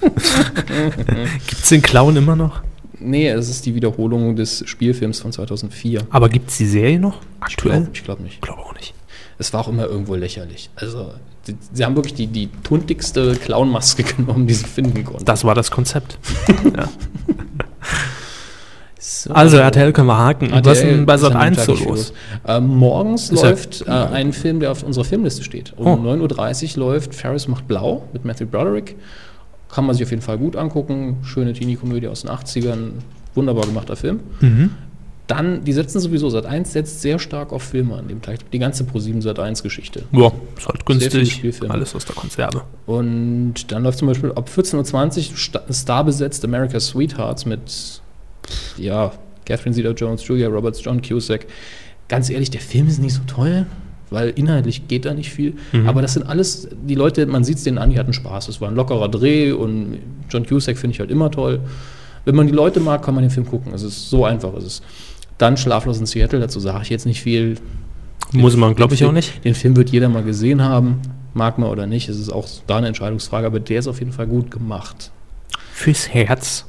Gibt 0.00 1.62
es 1.62 1.68
den 1.68 1.82
Clown 1.82 2.16
immer 2.16 2.36
noch? 2.36 2.62
Nee, 3.00 3.28
es 3.28 3.48
ist 3.48 3.66
die 3.66 3.74
Wiederholung 3.74 4.36
des 4.36 4.62
Spielfilms 4.66 5.20
von 5.20 5.32
2004. 5.32 6.06
Aber 6.10 6.28
gibt 6.28 6.50
es 6.50 6.56
die 6.58 6.66
Serie 6.66 6.98
noch? 6.98 7.20
Ich 7.48 7.56
glaube 7.56 7.88
glaub 7.92 8.20
nicht. 8.20 8.34
Ich 8.34 8.40
glaube 8.40 8.60
auch 8.60 8.74
nicht. 8.74 8.94
Es 9.38 9.52
war 9.52 9.60
auch 9.60 9.68
immer 9.68 9.84
irgendwo 9.86 10.14
lächerlich. 10.14 10.70
Also, 10.74 11.12
die, 11.46 11.56
sie 11.72 11.84
haben 11.84 11.94
wirklich 11.94 12.14
die, 12.14 12.26
die 12.26 12.48
tuntigste 12.62 13.34
Clownmaske 13.36 14.02
genommen, 14.16 14.46
die 14.46 14.54
sie 14.54 14.66
finden 14.66 15.04
konnten. 15.04 15.24
Das 15.24 15.44
war 15.44 15.54
das 15.54 15.70
Konzept. 15.70 16.18
ja. 16.76 16.88
So. 19.10 19.32
Also 19.32 19.56
RTL 19.56 19.92
können 19.92 20.08
wir 20.08 20.18
haken. 20.18 20.50
RTL 20.50 20.64
Was 20.64 20.78
ist 20.78 20.84
denn 20.84 21.06
bei 21.06 21.16
Sat 21.16 21.32
an 21.32 21.38
dem 21.38 21.40
1 21.40 21.56
Tag 21.56 21.64
so 21.66 21.74
los? 21.84 22.12
Ähm, 22.46 22.66
morgens 22.66 23.30
Ist 23.30 23.42
läuft 23.42 23.84
äh, 23.86 23.90
ein 23.90 24.32
Film, 24.32 24.60
der 24.60 24.70
auf 24.72 24.82
unserer 24.82 25.04
Filmliste 25.04 25.42
steht. 25.44 25.72
Um 25.76 25.86
Oh. 26.06 26.10
9.30 26.14 26.72
Uhr 26.78 26.84
läuft 26.86 27.14
Ferris 27.14 27.48
macht 27.48 27.66
blau 27.66 28.02
mit 28.12 28.24
Matthew 28.24 28.46
Broderick. 28.46 28.96
Kann 29.70 29.86
man 29.86 29.94
sich 29.94 30.04
auf 30.04 30.10
jeden 30.10 30.22
Fall 30.22 30.36
gut 30.38 30.56
angucken. 30.56 31.18
Schöne 31.22 31.52
Teenie-Komödie 31.52 32.08
aus 32.08 32.22
den 32.22 32.30
80ern. 32.30 32.90
Wunderbar 33.34 33.66
gemachter 33.66 33.96
Film. 33.96 34.20
Mhm. 34.40 34.70
Dann, 35.26 35.62
die 35.62 35.74
setzen 35.74 36.00
sowieso, 36.00 36.30
Sat 36.30 36.46
1 36.46 36.72
setzt 36.72 37.02
sehr 37.02 37.18
stark 37.18 37.52
auf 37.52 37.62
Filme 37.62 37.96
an 37.96 38.08
dem 38.08 38.22
Tag. 38.22 38.50
Die 38.50 38.58
ganze 38.58 38.84
Pro7 38.84 39.20
Sat 39.20 39.38
1 39.38 39.62
Geschichte. 39.62 40.04
Ja, 40.12 40.32
ist 40.56 40.66
halt 40.66 40.86
günstig. 40.86 41.42
Alles 41.68 41.94
aus 41.94 42.06
der 42.06 42.14
Konserve. 42.14 42.62
Und 42.86 43.70
dann 43.70 43.82
läuft 43.82 43.98
zum 43.98 44.08
Beispiel 44.08 44.32
ab 44.32 44.48
14.20 44.54 45.30
Uhr 45.32 45.36
sta- 45.36 45.62
Star 45.70 46.04
besetzt 46.04 46.44
America's 46.46 46.86
Sweethearts 46.88 47.44
mit, 47.44 48.00
ja, 48.76 49.12
Catherine 49.44 49.74
Zeta-Jones, 49.74 50.26
Julia 50.26 50.48
Roberts, 50.48 50.82
John 50.84 51.00
Cusack. 51.02 51.46
Ganz 52.08 52.30
ehrlich, 52.30 52.50
der 52.50 52.60
Film 52.60 52.86
ist 52.88 52.98
nicht 53.00 53.14
so 53.14 53.22
toll, 53.26 53.66
weil 54.10 54.30
inhaltlich 54.30 54.88
geht 54.88 55.04
da 55.04 55.14
nicht 55.14 55.30
viel. 55.30 55.54
Mhm. 55.72 55.88
Aber 55.88 56.02
das 56.02 56.14
sind 56.14 56.24
alles, 56.24 56.68
die 56.86 56.94
Leute, 56.94 57.26
man 57.26 57.44
sieht 57.44 57.58
es 57.58 57.64
denen 57.64 57.78
an, 57.78 57.90
die 57.90 57.98
hatten 57.98 58.12
Spaß. 58.12 58.48
Es 58.48 58.60
war 58.60 58.68
ein 58.68 58.74
lockerer 58.74 59.08
Dreh 59.08 59.52
und 59.52 59.98
John 60.30 60.46
Cusack 60.46 60.78
finde 60.78 60.94
ich 60.94 61.00
halt 61.00 61.10
immer 61.10 61.30
toll. 61.30 61.60
Wenn 62.24 62.34
man 62.34 62.46
die 62.46 62.52
Leute 62.52 62.80
mag, 62.80 63.02
kann 63.02 63.14
man 63.14 63.22
den 63.24 63.30
Film 63.30 63.46
gucken. 63.46 63.72
Es 63.74 63.82
ist 63.82 64.10
so 64.10 64.24
einfach. 64.24 64.54
Es 64.54 64.64
ist 64.64 64.82
dann 65.38 65.56
Schlaflos 65.56 65.98
in 65.98 66.06
Seattle, 66.06 66.40
dazu 66.40 66.60
sage 66.60 66.82
ich 66.82 66.90
jetzt 66.90 67.06
nicht 67.06 67.22
viel. 67.22 67.56
Muss 68.32 68.56
man, 68.56 68.74
glaube 68.74 68.94
Den 68.94 69.02
ich, 69.02 69.04
auch 69.08 69.12
nicht. 69.12 69.44
Den 69.44 69.54
Film 69.54 69.76
wird 69.76 69.90
jeder 69.90 70.08
mal 70.08 70.22
gesehen 70.22 70.62
haben, 70.62 71.00
mag 71.32 71.58
man 71.58 71.70
oder 71.70 71.86
nicht. 71.86 72.08
Es 72.08 72.18
ist 72.18 72.30
auch 72.30 72.46
da 72.66 72.76
eine 72.76 72.88
Entscheidungsfrage, 72.88 73.46
aber 73.46 73.60
der 73.60 73.78
ist 73.78 73.86
auf 73.86 74.00
jeden 74.00 74.12
Fall 74.12 74.26
gut 74.26 74.50
gemacht. 74.50 75.10
Fürs 75.72 76.08
Herz. 76.08 76.66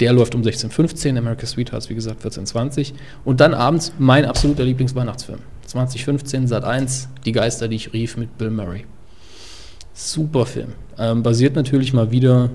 Der 0.00 0.12
läuft 0.12 0.34
um 0.34 0.42
16.15 0.42 1.12
Uhr, 1.12 1.18
America's 1.18 1.50
Sweethearts, 1.50 1.88
wie 1.88 1.94
gesagt, 1.94 2.24
14.20 2.24 2.92
Und 3.24 3.40
dann 3.40 3.54
abends 3.54 3.92
mein 3.98 4.24
absoluter 4.24 4.64
Lieblingsweihnachtsfilm. 4.64 5.40
2015, 5.66 6.46
Sat 6.46 6.64
1, 6.64 7.08
Die 7.24 7.32
Geister, 7.32 7.68
die 7.68 7.76
ich 7.76 7.92
rief, 7.92 8.16
mit 8.16 8.36
Bill 8.38 8.50
Murray. 8.50 8.84
Super 9.94 10.46
Film. 10.46 10.72
Ähm, 10.98 11.22
basiert 11.22 11.56
natürlich 11.56 11.92
mal 11.92 12.10
wieder 12.10 12.50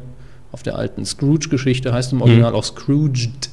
auf 0.52 0.64
der 0.64 0.76
alten 0.76 1.06
Scrooge-Geschichte, 1.06 1.94
heißt 1.94 2.14
im 2.14 2.22
Original 2.22 2.54
auch 2.54 2.64
Scrooged. 2.64 3.50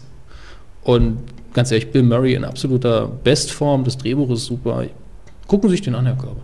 Und 0.82 1.18
ganz 1.54 1.70
ehrlich, 1.70 1.90
Bill 1.90 2.02
Murray 2.02 2.34
in 2.34 2.44
absoluter 2.44 3.06
Bestform, 3.06 3.84
das 3.84 3.98
Drehbuch 3.98 4.30
ist 4.30 4.46
super. 4.46 4.84
Gucken 5.46 5.68
Sie 5.70 5.76
sich 5.76 5.82
den 5.82 5.94
an, 5.94 6.06
Herr 6.06 6.16
Körber. 6.16 6.40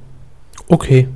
Okay. 0.69 1.09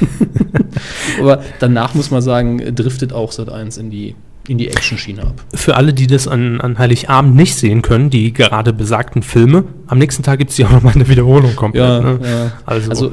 Aber 1.20 1.42
danach 1.58 1.94
muss 1.94 2.10
man 2.10 2.22
sagen, 2.22 2.74
driftet 2.74 3.12
auch 3.12 3.32
Sat 3.32 3.50
1 3.50 3.76
in 3.76 3.90
die, 3.90 4.14
in 4.48 4.58
die 4.58 4.68
Action-Schiene 4.68 5.22
ab. 5.22 5.34
Für 5.54 5.76
alle, 5.76 5.92
die 5.92 6.06
das 6.06 6.26
an, 6.26 6.60
an 6.60 6.78
Heiligabend 6.78 7.36
nicht 7.36 7.54
sehen 7.54 7.82
können, 7.82 8.10
die 8.10 8.32
gerade 8.32 8.72
besagten 8.72 9.22
Filme, 9.22 9.64
am 9.86 9.98
nächsten 9.98 10.22
Tag 10.22 10.38
gibt 10.38 10.50
es 10.50 10.58
ja 10.58 10.66
auch 10.66 10.72
nochmal 10.72 10.94
eine 10.94 11.08
Wiederholung 11.08 11.54
komplett. 11.56 12.02
ne? 12.02 12.18
ja. 12.22 12.52
Also, 12.66 12.90
Also 12.90 13.12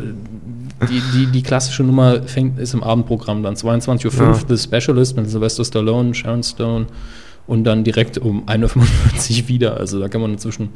die, 0.89 1.01
die, 1.13 1.25
die 1.28 1.43
klassische 1.43 1.84
Nummer 1.84 2.21
fängt, 2.23 2.59
ist 2.59 2.73
im 2.73 2.84
Abendprogramm 2.84 3.43
dann 3.43 3.55
22.05 3.55 4.19
Uhr, 4.19 4.28
Ja. 4.28 4.39
The 4.47 4.57
Specialist 4.57 5.17
mit 5.17 5.30
Sylvester 5.30 5.65
Stallone, 5.65 6.13
Sharon 6.13 6.43
Stone 6.43 6.86
und 7.47 7.63
dann 7.63 7.84
direkt 7.84 8.17
um 8.17 8.45
1.45 8.47 9.41
Uhr 9.43 9.47
wieder. 9.47 9.78
Also 9.78 9.99
da 9.99 10.07
kann 10.07 10.21
man 10.21 10.34
dazwischen, 10.34 10.69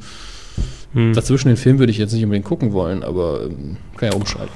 hm. 0.94 1.14
dazwischen 1.14 1.50
den 1.50 1.58
Film 1.58 1.80
würde 1.80 1.92
ich 1.92 1.98
jetzt 1.98 2.14
nicht 2.14 2.24
unbedingt 2.24 2.46
gucken 2.46 2.74
wollen, 2.74 3.04
aber 3.04 3.42
ähm, 3.44 3.78
kann 3.96 4.10
ja 4.10 4.16
umschalten. 4.16 4.54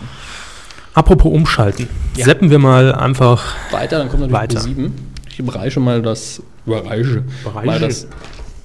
apropos 0.94 1.32
umschalten. 1.32 1.88
Ja. 2.18 2.26
Seppen 2.26 2.50
wir 2.50 2.60
mal 2.60 2.94
einfach 2.94 3.56
Weiter, 3.72 4.00
dann 4.00 4.10
kommt 4.10 4.22
natürlich 4.22 4.42
Weiter. 4.42 4.60
7. 4.62 4.94
Ich 5.36 5.40
überreiche 5.40 5.82
mal 5.82 6.02
das, 6.02 6.42
überreiche, 6.66 7.26
Überreiche. 7.44 7.66
mal 7.68 7.78
das 7.78 8.08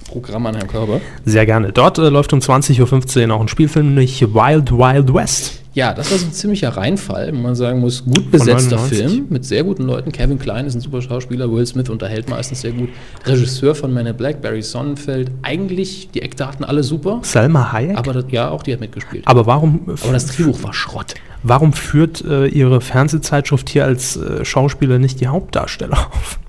Programm 0.07 0.45
an 0.45 0.55
Herrn 0.55 0.69
Körber. 0.69 1.01
sehr 1.25 1.45
gerne. 1.45 1.73
Dort 1.73 1.97
äh, 1.97 2.07
läuft 2.07 2.31
um 2.31 2.39
20.15 2.39 3.27
Uhr 3.27 3.35
auch 3.35 3.41
ein 3.41 3.49
Spielfilm, 3.49 3.87
nämlich 3.89 4.21
Wild 4.21 4.71
Wild 4.71 5.13
West. 5.13 5.57
Ja, 5.73 5.93
das 5.93 6.09
war 6.11 6.17
so 6.17 6.27
ein 6.27 6.31
ziemlicher 6.31 6.69
Reinfall, 6.69 7.33
wo 7.33 7.39
man 7.39 7.55
sagen 7.55 7.79
muss, 7.81 8.05
gut 8.05 8.31
besetzter 8.31 8.77
99. 8.77 8.97
Film 8.99 9.25
mit 9.29 9.43
sehr 9.43 9.65
guten 9.65 9.83
Leuten. 9.83 10.13
Kevin 10.13 10.39
Klein 10.39 10.65
ist 10.65 10.75
ein 10.75 10.81
super 10.81 11.01
Schauspieler, 11.01 11.51
Will 11.51 11.65
Smith 11.65 11.89
unterhält 11.89 12.29
meistens 12.29 12.61
sehr 12.61 12.71
gut. 12.71 12.87
Regisseur 13.25 13.75
von 13.75 13.93
Man 13.93 14.05
in 14.05 14.15
Black, 14.15 14.41
Barry 14.41 14.61
Sonnenfeld. 14.61 15.29
Eigentlich 15.43 16.09
die 16.13 16.21
Eckdaten 16.21 16.63
alle 16.63 16.83
super, 16.83 17.19
Selma 17.23 17.73
Hayek. 17.73 17.97
aber 17.97 18.13
das, 18.13 18.25
ja, 18.29 18.49
auch 18.49 18.63
die 18.63 18.71
hat 18.71 18.79
mitgespielt. 18.79 19.27
Aber 19.27 19.45
warum, 19.45 19.81
Aber 20.03 20.13
das 20.13 20.27
Drehbuch 20.27 20.63
war 20.63 20.73
Schrott. 20.73 21.15
warum 21.43 21.73
führt 21.73 22.23
äh, 22.23 22.47
Ihre 22.47 22.79
Fernsehzeitschrift 22.79 23.69
hier 23.69 23.83
als 23.83 24.15
äh, 24.15 24.45
Schauspieler 24.45 24.99
nicht 24.99 25.19
die 25.19 25.27
Hauptdarsteller 25.27 25.97
auf? 26.13 26.39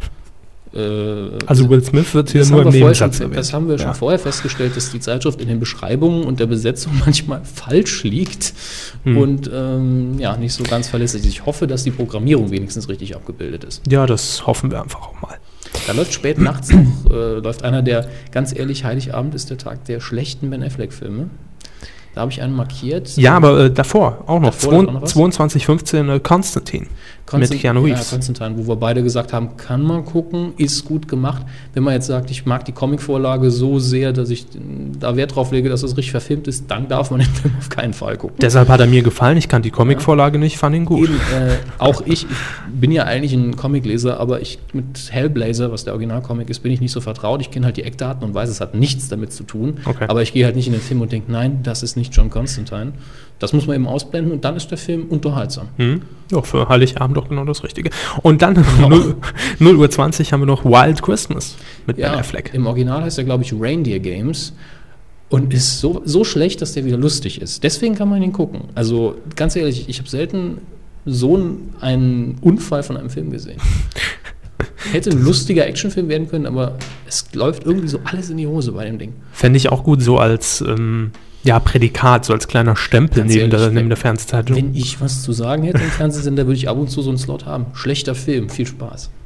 Äh, 0.74 1.38
Also 1.46 1.68
Will 1.68 1.82
Smith 1.84 2.14
wird 2.14 2.30
hier 2.30 2.44
nur 2.46 2.62
im 2.62 2.68
Nebensatz 2.70 3.16
schon, 3.16 3.24
erwähnt. 3.26 3.38
das 3.38 3.52
haben 3.52 3.68
wir 3.68 3.78
schon 3.78 3.88
Ja. 3.88 3.94
vorher 3.94 4.18
festgestellt, 4.18 4.76
dass 4.76 4.90
die 4.90 5.00
Zeitschrift 5.00 5.40
in 5.40 5.48
den 5.48 5.60
Beschreibungen 5.60 6.24
und 6.24 6.40
der 6.40 6.46
Besetzung 6.46 6.92
manchmal 7.04 7.42
falsch 7.44 8.04
liegt 8.04 8.54
Hm. 9.04 9.16
und 9.16 9.50
ähm, 9.52 10.18
ja, 10.18 10.36
nicht 10.36 10.54
so 10.54 10.62
ganz 10.64 10.88
verlässlich. 10.88 11.26
Ich 11.26 11.44
hoffe, 11.46 11.66
dass 11.66 11.84
die 11.84 11.90
Programmierung 11.90 12.50
wenigstens 12.50 12.88
richtig 12.88 13.14
abgebildet 13.16 13.64
ist. 13.64 13.82
Ja, 13.90 14.06
das 14.06 14.46
hoffen 14.46 14.70
wir 14.70 14.82
einfach 14.82 15.00
auch 15.02 15.20
mal. 15.20 15.36
Da 15.86 15.92
läuft 15.94 16.12
spät 16.12 16.38
nachts 16.38 16.70
noch, 16.72 17.10
äh, 17.10 17.38
läuft 17.38 17.64
einer 17.64 17.82
der, 17.82 18.06
ganz 18.30 18.54
ehrlich, 18.56 18.84
Heiligabend 18.84 19.34
ist 19.34 19.50
der 19.50 19.58
Tag 19.58 19.84
der 19.86 20.00
schlechten 20.00 20.50
Ben 20.50 20.62
Affleck-Filme. 20.62 21.30
Da 22.14 22.20
habe 22.22 22.30
ich 22.30 22.42
einen 22.42 22.54
markiert. 22.54 23.16
Ja, 23.16 23.36
aber 23.36 23.64
äh, 23.64 23.70
davor 23.70 24.24
auch 24.26 24.38
noch. 24.38 24.50
Davor 24.50 24.72
läuft 24.72 24.88
auch 24.88 24.92
noch 24.92 25.02
was? 25.02 25.10
2215 25.12 26.08
äh, 26.08 26.20
Konstantin 26.20 26.86
Konstant- 27.24 27.52
mit 27.52 27.60
Keanu 27.62 27.80
Reeves. 27.84 28.10
Ja, 28.10 28.16
Konstantin, 28.16 28.58
wo 28.58 28.68
wir 28.70 28.76
beide 28.76 29.02
gesagt 29.02 29.32
haben, 29.32 29.56
kann 29.56 29.82
man 29.82 30.04
gucken, 30.04 30.52
ist 30.58 30.84
gut 30.84 31.08
gemacht. 31.08 31.46
Wenn 31.72 31.82
man 31.84 31.94
jetzt 31.94 32.06
sagt, 32.08 32.30
ich 32.30 32.44
mag 32.44 32.64
die 32.66 32.72
Comicvorlage 32.72 33.50
so 33.50 33.78
sehr, 33.78 34.12
dass 34.12 34.28
ich 34.28 34.42
äh, 34.42 34.58
da 34.98 35.16
Wert 35.16 35.34
drauf 35.34 35.52
lege, 35.52 35.68
dass 35.70 35.80
das 35.80 35.92
richtig 35.96 36.10
verfilmt 36.10 36.48
ist, 36.48 36.70
dann 36.70 36.88
darf 36.88 37.10
man 37.10 37.20
den 37.20 37.30
Film 37.30 37.54
auf 37.58 37.70
keinen 37.70 37.94
Fall 37.94 38.18
gucken. 38.18 38.36
Deshalb 38.42 38.68
hat 38.68 38.80
er 38.80 38.86
mir 38.86 39.02
gefallen. 39.02 39.38
Ich 39.38 39.48
kannte 39.48 39.68
die 39.68 39.72
Comicvorlage 39.72 40.38
nicht, 40.38 40.58
fand 40.58 40.76
ihn 40.76 40.84
gut. 40.84 41.08
Eben, 41.08 41.16
äh, 41.16 41.56
auch 41.78 42.02
ich, 42.02 42.24
ich 42.24 42.26
bin 42.68 42.92
ja 42.92 43.04
eigentlich 43.04 43.32
ein 43.32 43.56
Comicleser, 43.56 44.20
aber 44.20 44.42
ich 44.42 44.58
mit 44.74 45.08
Hellblazer, 45.10 45.72
was 45.72 45.84
der 45.84 45.94
Originalcomic 45.94 46.50
ist, 46.50 46.60
bin 46.60 46.72
ich 46.72 46.80
nicht 46.80 46.92
so 46.92 47.00
vertraut. 47.00 47.40
Ich 47.40 47.50
kenne 47.50 47.64
halt 47.64 47.78
die 47.78 47.84
Eckdaten 47.84 48.22
und 48.26 48.34
weiß, 48.34 48.50
es 48.50 48.60
hat 48.60 48.74
nichts 48.74 49.08
damit 49.08 49.32
zu 49.32 49.44
tun. 49.44 49.78
Okay. 49.86 50.04
Aber 50.08 50.20
ich 50.22 50.32
gehe 50.34 50.44
halt 50.44 50.56
nicht 50.56 50.66
in 50.66 50.72
den 50.72 50.82
Film 50.82 51.00
und 51.00 51.12
denke, 51.12 51.32
nein, 51.32 51.60
das 51.62 51.82
ist 51.82 51.96
nicht 51.96 52.01
John 52.10 52.30
Constantine. 52.30 52.92
Das 53.38 53.52
muss 53.52 53.66
man 53.66 53.74
eben 53.76 53.86
ausblenden 53.88 54.32
und 54.32 54.44
dann 54.44 54.56
ist 54.56 54.70
der 54.70 54.78
Film 54.78 55.06
unterhaltsam. 55.08 55.68
Hm? 55.76 56.02
Ja, 56.30 56.42
für 56.42 56.68
Heiligabend 56.68 57.16
doch 57.16 57.28
genau 57.28 57.44
das 57.44 57.64
Richtige. 57.64 57.90
Und 58.22 58.40
dann 58.42 58.64
0, 58.80 59.16
0 59.58 59.76
Uhr 59.78 59.90
20 59.90 60.32
haben 60.32 60.40
wir 60.42 60.46
noch 60.46 60.64
Wild 60.64 61.02
Christmas 61.02 61.56
mit 61.86 61.96
Ben 61.96 62.06
Affleck. 62.06 62.50
Im 62.54 62.66
Original 62.66 63.02
heißt 63.02 63.18
er, 63.18 63.24
glaube 63.24 63.42
ich, 63.42 63.52
Reindeer 63.58 63.98
Games 63.98 64.52
und 65.28 65.52
ist 65.52 65.80
so, 65.80 66.02
so 66.04 66.22
schlecht, 66.24 66.62
dass 66.62 66.72
der 66.74 66.84
wieder 66.84 66.96
lustig 66.98 67.40
ist. 67.42 67.64
Deswegen 67.64 67.94
kann 67.96 68.08
man 68.08 68.22
ihn 68.22 68.32
gucken. 68.32 68.64
Also 68.76 69.16
ganz 69.34 69.56
ehrlich, 69.56 69.88
ich 69.88 69.98
habe 69.98 70.08
selten 70.08 70.58
so 71.04 71.34
einen- 71.36 71.74
einen 71.80 72.38
Unfall 72.42 72.84
von 72.84 72.96
einem 72.96 73.10
Film 73.10 73.30
gesehen. 73.32 73.58
Hätte 74.92 75.10
ein 75.10 75.22
lustiger 75.22 75.66
Actionfilm 75.66 76.08
werden 76.08 76.28
können, 76.28 76.46
aber 76.46 76.76
es 77.08 77.26
läuft 77.34 77.64
irgendwie 77.64 77.88
so 77.88 77.98
alles 78.04 78.30
in 78.30 78.36
die 78.36 78.46
Hose 78.46 78.72
bei 78.72 78.84
dem 78.84 78.98
Ding. 78.98 79.14
Fände 79.32 79.56
ich 79.56 79.70
auch 79.70 79.82
gut 79.84 80.02
so 80.02 80.18
als, 80.18 80.60
ähm, 80.60 81.10
Ja, 81.44 81.58
Prädikat, 81.58 82.24
so 82.24 82.32
als 82.32 82.46
kleiner 82.46 82.76
Stempel 82.76 83.22
Ganz 83.22 83.34
neben 83.34 83.50
der, 83.50 83.58
ehrlich, 83.58 83.74
neben 83.74 83.84
wenn- 83.84 83.88
der 83.90 83.96
Fernsehzeitung. 83.98 84.56
Wenn 84.56 84.74
ich 84.76 85.00
was 85.00 85.22
zu 85.22 85.32
sagen 85.32 85.64
hätte 85.64 85.82
im 85.82 85.90
Fernsehsender, 85.90 86.46
würde 86.46 86.56
ich 86.56 86.68
ab 86.68 86.76
und 86.76 86.88
zu 86.88 87.02
so 87.02 87.10
einen 87.10 87.18
Slot 87.18 87.46
haben. 87.46 87.66
Schlechter 87.74 88.14
Film, 88.14 88.48
viel 88.48 88.66
Spaß. 88.66 89.10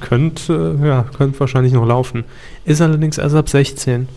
Könnte, 0.00 0.78
äh, 0.82 0.88
ja, 0.88 1.04
könnte 1.16 1.38
wahrscheinlich 1.40 1.72
noch 1.72 1.86
laufen. 1.86 2.24
Ist 2.64 2.80
allerdings 2.80 3.18
erst 3.18 3.34
ab 3.34 3.48
16. 3.48 4.08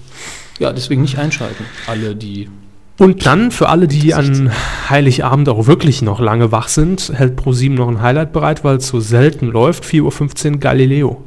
Ja, 0.58 0.72
deswegen 0.72 1.02
nicht 1.02 1.18
einschalten. 1.18 1.66
Alle, 1.88 2.16
die. 2.16 2.50
Und 2.98 3.26
dann 3.26 3.52
für 3.52 3.70
alle, 3.70 3.88
die 3.88 4.14
an 4.14 4.52
Heiligabend 4.90 5.48
auch 5.50 5.68
wirklich 5.68 6.02
noch 6.02 6.20
lange 6.20 6.52
wach 6.52 6.68
sind, 6.68 7.12
hält 7.14 7.36
ProSieben 7.38 7.78
noch 7.78 7.88
ein 7.88 8.02
Highlight 8.02 8.34
bereit, 8.34 8.64
weil 8.64 8.78
es 8.78 8.88
so 8.88 9.00
selten 9.00 9.48
läuft. 9.48 9.86
4.15 9.86 10.54
Uhr 10.54 10.58
Galileo. 10.60 11.24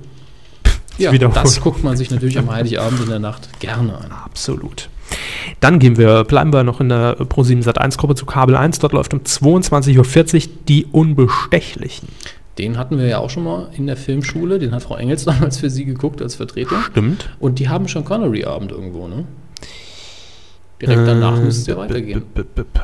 Ja, 0.98 1.12
Wiederholen. 1.12 1.40
das 1.42 1.60
guckt 1.60 1.82
man 1.82 1.96
sich 1.96 2.10
natürlich 2.10 2.38
am 2.38 2.50
Heiligabend 2.50 3.00
in 3.00 3.08
der 3.08 3.18
Nacht 3.18 3.48
gerne 3.60 3.96
an. 3.96 4.12
Absolut. 4.24 4.88
Dann 5.60 5.78
gehen 5.78 5.96
wir, 5.96 6.24
bleiben 6.24 6.52
wir 6.52 6.64
noch 6.64 6.80
in 6.80 6.88
der 6.88 7.18
Pro7 7.18 7.62
Sat1 7.64 7.98
Gruppe 7.98 8.14
zu 8.14 8.26
Kabel 8.26 8.56
1. 8.56 8.78
Dort 8.78 8.92
läuft 8.92 9.12
um 9.14 9.20
22.40 9.20 10.34
Uhr 10.46 10.52
die 10.68 10.86
Unbestechlichen. 10.86 12.08
Den 12.58 12.76
hatten 12.78 12.98
wir 12.98 13.06
ja 13.06 13.18
auch 13.18 13.30
schon 13.30 13.44
mal 13.44 13.68
in 13.76 13.86
der 13.86 13.96
Filmschule. 13.96 14.58
Den 14.58 14.72
hat 14.72 14.82
Frau 14.82 14.96
Engels 14.96 15.24
damals 15.26 15.58
für 15.58 15.70
Sie 15.70 15.84
geguckt 15.84 16.20
als 16.20 16.34
Vertretung. 16.34 16.78
Stimmt. 16.90 17.30
Und 17.40 17.58
die 17.58 17.68
haben 17.68 17.88
schon 17.88 18.04
Connery-Abend 18.04 18.72
irgendwo, 18.72 19.08
ne? 19.08 19.24
Direkt 20.80 21.06
danach 21.06 21.36
Äh, 21.36 21.40
müsste 21.40 21.60
es 21.60 21.66
ja 21.68 21.76
weitergehen. 21.76 22.22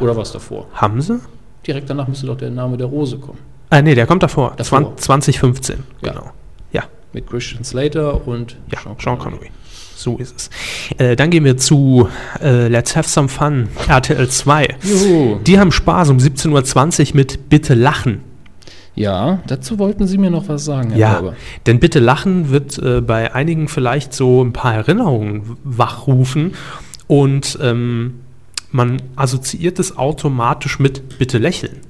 Oder 0.01 0.17
was 0.17 0.33
davor? 0.33 0.67
Haben 0.73 1.01
sie? 1.03 1.19
Direkt 1.67 1.91
danach 1.91 2.07
müsste 2.07 2.27
doch 2.27 2.37
der 2.37 2.51
Name 2.51 2.77
der 2.77 2.87
Rose 2.87 3.19
kommen. 3.19 3.39
Ah, 3.71 3.83
nee, 3.83 3.95
der 3.95 4.07
kommt 4.07 4.23
davor. 4.23 4.55
Davor. 4.57 4.97
20, 4.97 5.05
2015. 5.05 5.77
Ja. 6.03 6.13
Genau. 6.13 6.31
Mit 7.19 7.27
Christian 7.29 7.65
Slater 7.65 8.29
und 8.29 8.57
ja 8.73 8.79
Sean 9.03 9.19
Connery. 9.19 9.51
So 9.97 10.19
ist 10.19 10.37
es. 10.37 10.51
Äh, 10.99 11.17
dann 11.17 11.31
gehen 11.31 11.43
wir 11.45 11.57
zu 11.57 12.09
äh, 12.41 12.69
Let's 12.69 12.95
Have 12.95 13.09
Some 13.09 13.27
Fun, 13.29 13.67
RTL 13.89 14.29
2. 14.29 14.77
Juhu. 14.85 15.41
Die 15.45 15.59
haben 15.59 15.73
Spaß 15.73 16.11
um 16.11 16.19
17.20 16.19 17.11
Uhr 17.11 17.17
mit 17.17 17.49
Bitte 17.49 17.75
lachen. 17.75 18.21
Ja, 18.95 19.41
dazu 19.49 19.81
wollten 19.81 20.07
Sie 20.07 20.17
mir 20.17 20.31
noch 20.31 20.49
was 20.49 20.65
sagen, 20.65 20.91
Herr 20.91 20.99
Ja, 20.99 21.13
Körber. 21.15 21.37
denn 21.67 21.81
Bitte 21.81 21.99
lachen 21.99 22.51
wird 22.51 22.79
äh, 22.79 23.01
bei 23.01 23.35
einigen 23.35 23.67
vielleicht 23.67 24.15
so 24.15 24.45
ein 24.45 24.53
paar 24.53 24.75
Erinnerungen 24.75 25.57
wachrufen 25.65 26.53
und 27.09 27.59
ähm, 27.61 28.21
man 28.71 29.03
assoziiert 29.17 29.81
es 29.81 29.97
automatisch 29.99 30.79
mit 30.79 31.19
Bitte 31.19 31.39
lächeln. 31.39 31.81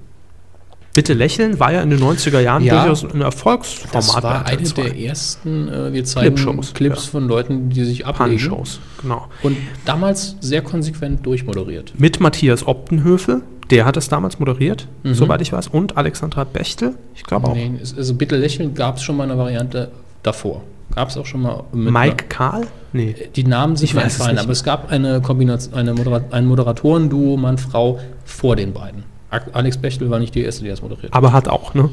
Bitte 0.95 1.13
lächeln 1.15 1.61
war 1.61 1.73
ja 1.73 1.83
in 1.83 1.91
den 1.91 2.01
90er 2.01 2.41
Jahren 2.41 2.65
Ja. 2.65 2.81
durchaus 2.83 3.05
ein 3.05 3.21
Erfolgsformat. 3.21 3.95
Das 3.95 4.15
war 4.23 4.47
eine 4.47 4.63
2. 4.65 4.83
der 4.83 4.99
ersten, 4.99 5.69
äh, 5.69 5.93
wir 5.93 6.05
zeigen 6.05 6.35
Clipshows, 6.35 6.75
Clips 6.75 7.05
ja. 7.05 7.11
von 7.13 7.29
Leuten, 7.29 7.69
die 7.71 7.85
sich 7.85 8.05
ablegen. 8.07 8.31
Pan-Shows, 8.39 8.81
genau. 9.03 9.27
Und 9.43 9.57
damals 9.85 10.37
sehr 10.41 10.63
konsequent 10.63 11.25
durchmoderiert. 11.25 11.93
Mit 11.99 12.19
Matthias 12.21 12.67
Optenhöfe, 12.67 13.43
der 13.71 13.85
hat 13.85 13.97
es 13.97 14.09
damals 14.09 14.39
moderiert, 14.41 14.89
Mhm. 15.05 15.15
soweit 15.15 15.41
ich 15.43 15.53
weiß, 15.53 15.69
und 15.69 15.97
Alexandra 15.97 16.43
Bechtel, 16.45 16.95
ich 17.15 17.23
glaube 17.23 17.49
auch. 17.49 17.55
Nee, 17.55 17.73
es- 17.81 17.97
also 17.97 18.15
Bitte 18.15 18.37
lächeln 18.37 18.75
gab 18.75 18.97
es 18.97 19.03
schon 19.03 19.17
mal 19.17 19.25
eine 19.25 19.39
Variante 19.39 19.91
davor. 20.23 20.63
Gab 20.95 21.11
es 21.11 21.19
auch 21.19 21.27
schon 21.27 21.43
mal 21.43 21.65
mit 21.73 21.93
Mike 21.93 22.25
Karl? 22.31 22.67
Nee. 22.95 23.15
einer- 23.17 23.29
die 23.37 23.45
Namen 23.45 23.77
sind 23.77 23.85
Ich 23.85 23.95
mir 23.95 24.03
entfallen, 24.03 24.39
aber 24.39 24.51
es 24.53 24.65
gab 24.65 24.91
eine 24.91 25.21
Kombination, 25.21 25.75
eine 25.75 25.93
Modera 25.93 26.23
ein 26.31 26.47
Moderatorenduo 26.47 27.37
Mann-Frau 27.37 28.01
vor 28.25 28.57
den 28.57 28.73
beiden. 28.73 29.05
Alex 29.31 29.77
Bechtel 29.77 30.11
war 30.11 30.19
nicht 30.19 30.35
die 30.35 30.43
erste, 30.43 30.63
die 30.63 30.71
das 30.71 30.83
moderiert 30.83 31.13
hat. 31.13 31.15
Aber 31.17 31.33
hat 31.33 31.49
auch, 31.49 31.75
ne? 31.75 31.91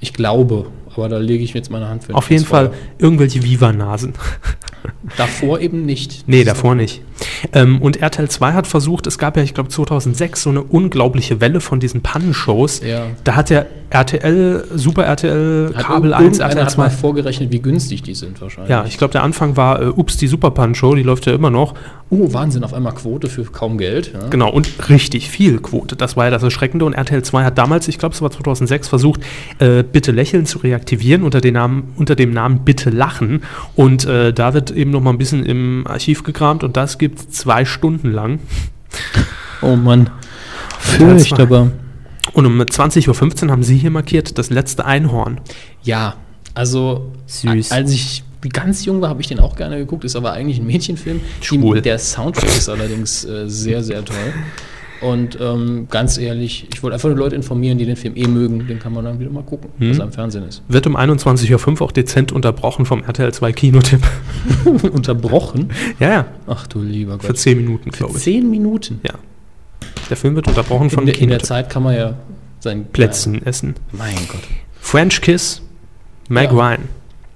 Ich 0.00 0.14
glaube, 0.14 0.66
aber 0.96 1.08
da 1.08 1.18
lege 1.18 1.42
ich 1.44 1.54
mir 1.54 1.58
jetzt 1.60 1.70
meine 1.70 1.88
Hand 1.88 2.04
für. 2.04 2.14
Auf 2.14 2.30
jeden 2.30 2.44
Fall 2.44 2.72
irgendwelche 2.98 3.42
Viva-Nasen. 3.42 4.14
Davor 5.16 5.60
eben 5.60 5.84
nicht. 5.86 6.24
Nee, 6.26 6.44
davor 6.44 6.74
nicht. 6.74 7.02
Ähm, 7.52 7.82
und 7.82 7.98
RTL 8.00 8.28
2 8.28 8.52
hat 8.52 8.66
versucht, 8.66 9.06
es 9.06 9.18
gab 9.18 9.36
ja, 9.36 9.42
ich 9.42 9.52
glaube, 9.52 9.68
2006 9.68 10.42
so 10.42 10.50
eine 10.50 10.62
unglaubliche 10.62 11.40
Welle 11.40 11.60
von 11.60 11.78
diesen 11.80 12.00
Pannenshows. 12.00 12.80
Ja. 12.82 13.06
Da 13.24 13.34
hat 13.36 13.50
ja 13.50 13.66
RTL, 13.90 14.64
Super 14.74 15.04
RTL, 15.04 15.72
Hat 15.74 15.84
Kabel 15.84 16.10
irgend- 16.12 16.14
1, 16.14 16.38
irgendeiner 16.38 16.50
RTL 16.60 16.66
hat 16.66 16.78
mal 16.78 16.90
2. 16.90 16.96
vorgerechnet, 16.96 17.52
wie 17.52 17.60
günstig 17.60 18.02
die 18.02 18.14
sind 18.14 18.40
wahrscheinlich. 18.40 18.70
Ja, 18.70 18.84
ich 18.86 18.96
glaube, 18.96 19.12
der 19.12 19.22
Anfang 19.22 19.56
war 19.56 19.82
äh, 19.82 19.86
Ups, 19.86 20.16
die 20.16 20.28
Super 20.28 20.50
Pan-Show, 20.52 20.94
die 20.94 21.02
läuft 21.02 21.26
ja 21.26 21.34
immer 21.34 21.50
noch. 21.50 21.74
Oh, 22.08 22.32
Wahnsinn, 22.32 22.64
auf 22.64 22.72
einmal 22.72 22.94
Quote 22.94 23.28
für 23.28 23.44
kaum 23.44 23.78
Geld. 23.78 24.12
Ja. 24.14 24.28
Genau, 24.28 24.50
und 24.50 24.88
richtig 24.88 25.28
viel 25.30 25.58
Quote. 25.58 25.96
Das 25.96 26.16
war 26.16 26.24
ja 26.26 26.30
das 26.30 26.42
Erschreckende. 26.42 26.84
Und 26.84 26.94
RTL 26.94 27.22
2 27.22 27.44
hat 27.44 27.58
damals, 27.58 27.86
ich 27.88 27.98
glaube, 27.98 28.14
es 28.14 28.22
war 28.22 28.30
2006, 28.30 28.88
versucht, 28.88 29.20
äh, 29.58 29.82
Bitte 29.82 30.12
Lächeln 30.12 30.46
zu 30.46 30.58
reaktivieren 30.80 31.22
unter, 31.22 31.40
den 31.40 31.54
Namen, 31.54 31.92
unter 31.96 32.16
dem 32.16 32.32
Namen 32.32 32.64
Bitte 32.64 32.90
Lachen. 32.90 33.42
Und 33.76 34.04
äh, 34.06 34.32
da 34.32 34.54
wird 34.54 34.70
eben 34.70 34.90
noch 34.90 35.00
mal 35.00 35.10
ein 35.10 35.18
bisschen 35.18 35.44
im 35.44 35.86
Archiv 35.86 36.22
gekramt 36.22 36.64
und 36.64 36.76
das 36.76 36.98
gibt 36.98 37.32
zwei 37.32 37.64
Stunden 37.64 38.10
lang. 38.10 38.40
Oh 39.62 39.76
Mann. 39.76 40.08
Furchtbar. 40.78 41.70
Und 42.32 42.46
um 42.46 42.58
20.15 42.62 43.44
Uhr 43.44 43.50
haben 43.50 43.62
Sie 43.62 43.76
hier 43.76 43.90
markiert, 43.90 44.38
das 44.38 44.48
letzte 44.48 44.86
Einhorn. 44.86 45.38
Ja, 45.82 46.14
also 46.54 47.12
Süß. 47.26 47.70
als 47.70 47.92
ich 47.92 48.24
ganz 48.54 48.86
jung 48.86 49.02
war, 49.02 49.10
habe 49.10 49.20
ich 49.20 49.28
den 49.28 49.38
auch 49.38 49.56
gerne 49.56 49.76
geguckt. 49.76 50.04
Ist 50.04 50.16
aber 50.16 50.32
eigentlich 50.32 50.60
ein 50.60 50.66
Mädchenfilm. 50.66 51.20
Schwul. 51.42 51.76
Die, 51.76 51.82
der 51.82 51.98
Soundtrack 51.98 52.48
ist 52.48 52.70
allerdings 52.70 53.22
äh, 53.26 53.50
sehr, 53.50 53.82
sehr 53.82 54.02
toll. 54.02 54.16
Und 55.00 55.38
ähm, 55.40 55.86
ganz 55.90 56.18
ehrlich, 56.18 56.66
ich 56.72 56.82
wollte 56.82 56.94
einfach 56.94 57.08
nur 57.08 57.16
Leute 57.16 57.34
informieren, 57.34 57.78
die 57.78 57.86
den 57.86 57.96
Film 57.96 58.14
eh 58.16 58.26
mögen. 58.26 58.66
Den 58.66 58.78
kann 58.78 58.92
man 58.92 59.04
dann 59.04 59.18
wieder 59.18 59.30
mal 59.30 59.42
gucken, 59.42 59.70
was 59.78 59.96
Mhm. 59.96 60.00
er 60.00 60.04
im 60.06 60.12
Fernsehen 60.12 60.44
ist. 60.46 60.62
Wird 60.68 60.86
um 60.86 60.94
21.05 60.96 61.80
Uhr 61.80 61.86
auch 61.86 61.92
dezent 61.92 62.32
unterbrochen 62.32 62.84
vom 62.84 63.02
RTL 63.02 63.32
2 63.32 63.52
Kinotipp. 63.52 64.00
Unterbrochen? 64.92 65.70
ja, 65.98 66.08
ja, 66.10 66.26
Ach 66.46 66.66
du 66.66 66.82
lieber 66.82 67.12
Gott. 67.12 67.24
für 67.26 67.34
10 67.34 67.56
Minuten, 67.58 67.92
Für 67.92 67.98
glaube 67.98 68.18
ich. 68.18 68.22
zehn 68.24 68.50
Minuten. 68.50 69.00
Ja. 69.02 69.14
Der 70.10 70.16
Film 70.16 70.34
wird 70.34 70.48
unterbrochen 70.48 70.90
von 70.90 71.00
In, 71.00 71.06
der, 71.06 71.14
in 71.14 71.28
der 71.28 71.38
Kinotipp. 71.38 71.46
Zeit 71.46 71.70
kann 71.70 71.82
man 71.82 71.94
ja 71.94 72.14
sein 72.60 72.84
Plätzchen 72.92 73.44
essen. 73.46 73.74
Mein 73.92 74.14
Gott. 74.28 74.40
French 74.80 75.20
Kiss, 75.22 75.62
Meg 76.28 76.50
Ja. 76.52 76.58
Ryan. 76.58 76.80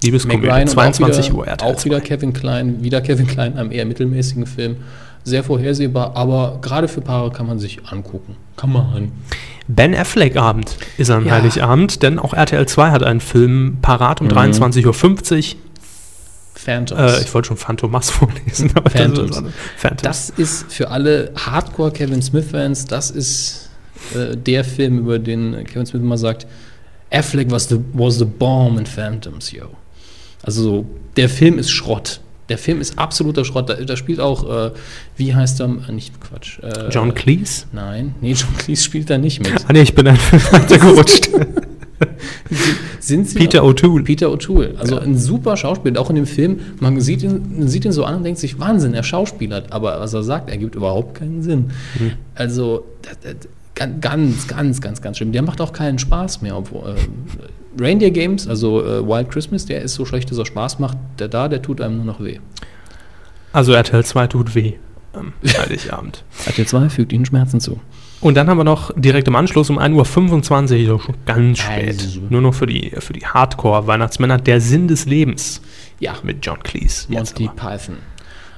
Liebeskomödie, 0.03 0.41
Meg 0.47 0.51
Ryan 0.51 0.63
und 0.63 0.69
22 0.69 1.25
auch 1.25 1.29
wieder, 1.31 1.39
Uhr 1.39 1.47
RTL 1.47 1.69
Auch 1.73 1.85
wieder 1.87 2.01
Kevin 2.03 2.33
Klein, 2.35 2.83
wieder 2.85 3.01
Kevin 3.01 3.27
Klein, 3.27 3.57
einem 3.57 3.73
eher 3.73 3.87
mittelmäßigen 3.87 4.45
Film. 4.47 4.77
Sehr 5.25 5.43
vorhersehbar, 5.43 6.15
aber 6.17 6.59
gerade 6.61 6.87
für 6.87 7.01
Paare 7.01 7.31
kann 7.31 7.47
man 7.47 7.59
sich 7.59 7.87
angucken. 7.87 8.37
Kann 8.57 8.73
man. 8.73 9.13
Ben 9.67 9.95
Affleck 9.95 10.37
Abend 10.37 10.77
ist 10.99 11.11
an 11.11 11.25
Ja. 11.25 11.33
Heiligabend, 11.33 12.03
denn 12.03 12.19
auch 12.19 12.35
RTL 12.35 12.67
2 12.67 12.91
hat 12.91 13.03
einen 13.03 13.21
Film 13.21 13.79
parat 13.81 14.21
um 14.21 14.27
Mhm. 14.29 14.33
23.50 14.33 14.85
Uhr. 15.55 15.61
Phantoms. 16.55 17.01
Äh, 17.01 17.23
ich 17.23 17.35
wollte 17.35 17.49
schon 17.49 17.57
Phantomas 17.57 18.11
vorlesen, 18.11 18.71
aber 18.75 18.91
Phantoms. 18.91 19.31
das 19.37 19.45
ist 19.45 19.55
Phantoms. 19.77 20.03
das 20.03 20.31
ist 20.31 20.73
für 20.73 20.91
alle 20.91 21.33
Hardcore 21.37 21.91
Kevin 21.91 22.23
Smith-Fans, 22.23 22.85
das 22.87 23.11
ist 23.11 23.71
äh, 24.15 24.37
der 24.37 24.65
Film, 24.65 24.99
über 24.99 25.19
den 25.19 25.65
Kevin 25.65 25.87
Smith 25.87 26.03
immer 26.03 26.19
sagt, 26.19 26.47
Affleck 27.11 27.51
was 27.51 27.69
the, 27.69 27.79
was 27.93 28.19
the 28.19 28.25
bomb 28.25 28.79
in 28.79 28.87
Phantoms, 28.87 29.51
yo. 29.53 29.67
Also 30.43 30.63
so, 30.63 30.87
der 31.17 31.29
Film 31.29 31.59
ist 31.59 31.71
Schrott. 31.71 32.21
Der 32.49 32.59
Film 32.59 32.81
ist 32.81 32.99
absoluter 32.99 33.45
Schrott. 33.45 33.69
Da, 33.71 33.75
da 33.75 33.97
spielt 33.97 34.21
auch, 34.21 34.67
äh, 34.69 34.71
wie 35.17 35.35
heißt 35.35 35.61
er? 35.61 35.67
Äh, 35.89 35.93
nicht 35.93 36.21
Quatsch. 36.21 36.59
Äh, 36.63 36.89
John 36.91 37.15
Cleese? 37.15 37.65
Nein, 37.73 38.15
nee, 38.21 38.33
John 38.33 38.55
Cleese 38.59 38.83
spielt 38.85 39.09
da 39.09 39.17
nicht 39.19 39.41
mit. 39.41 39.65
Ah 39.67 39.73
nee, 39.73 39.83
ich 39.83 39.95
bin 39.95 40.07
ein 40.09 40.19
weitergerutscht. 40.51 41.31
Sind 43.01 43.29
sie 43.29 43.39
Peter 43.39 43.63
O'Toole. 43.63 44.03
Peter 44.03 44.29
O'Toole. 44.29 44.77
Also 44.79 44.99
ein 44.99 45.17
super 45.17 45.57
Schauspieler, 45.57 46.01
auch 46.01 46.11
in 46.11 46.17
dem 46.17 46.27
Film. 46.27 46.59
Man 46.81 47.01
sieht 47.01 47.23
ihn, 47.23 47.59
man 47.59 47.69
sieht 47.69 47.85
ihn 47.85 47.93
so 47.93 48.05
an 48.05 48.17
und 48.17 48.25
denkt 48.25 48.41
sich, 48.41 48.59
Wahnsinn, 48.59 48.95
er 48.95 49.03
schauspielert. 49.03 49.73
Aber 49.73 50.01
was 50.01 50.13
er 50.15 50.23
sagt, 50.23 50.51
ergibt 50.51 50.75
überhaupt 50.75 51.15
keinen 51.17 51.43
Sinn. 51.43 51.71
Mhm. 51.99 52.13
Also 52.35 52.85
das, 53.03 53.19
das, 53.21 53.49
gan- 53.75 54.01
ganz, 54.01 54.47
ganz, 54.49 54.81
ganz, 54.81 55.01
ganz 55.03 55.17
schlimm. 55.19 55.33
Der 55.33 55.43
macht 55.43 55.61
auch 55.61 55.73
keinen 55.73 55.99
Spaß 55.99 56.43
mehr. 56.43 56.57
Obwohl, 56.57 56.91
äh, 56.91 56.95
Reindeer 57.79 58.11
Games, 58.11 58.47
also 58.49 58.83
äh, 58.85 59.07
Wild 59.07 59.31
Christmas, 59.31 59.67
der 59.67 59.83
ist 59.83 59.95
so 59.95 60.05
schlecht, 60.05 60.31
dass 60.31 60.39
er 60.39 60.47
Spaß 60.47 60.79
macht. 60.79 60.97
Der 61.19 61.29
da, 61.29 61.49
der 61.49 61.63
tut 61.63 61.81
einem 61.81 61.97
nur 61.97 62.05
noch 62.05 62.21
weh. 62.23 62.39
Also 63.53 63.73
RTL 63.73 64.05
2 64.05 64.27
tut 64.29 64.55
weh 64.55 64.75
am 65.13 65.33
Heiligabend. 65.59 66.25
RTL 66.47 66.67
2 66.67 66.89
fügt 66.89 67.13
ihnen 67.13 67.25
Schmerzen 67.25 67.61
zu. 67.61 67.81
Und 68.21 68.37
dann 68.37 68.49
haben 68.49 68.57
wir 68.59 68.65
noch 68.65 68.91
direkt 68.97 69.29
im 69.29 69.37
Anschluss 69.37 69.69
um 69.71 69.79
1.25 69.79 70.89
Uhr, 70.91 71.01
schon 71.01 71.15
ganz 71.27 71.59
spät, 71.59 71.89
Also. 72.01 72.21
nur 72.31 72.41
noch 72.41 72.55
für 72.55 72.67
die, 72.67 72.91
für 72.99 73.13
die 73.13 73.27
Hardcore-Weihnachtsmänner, 73.27 74.39
der 74.39 74.61
Sinn 74.61 74.89
des 74.89 75.05
Lebens 75.07 75.61
Ja, 76.01 76.15
mit 76.23 76.45
John 76.45 76.63
Cleese. 76.63 77.13
Monty. 77.13 77.51
Python. 77.55 77.97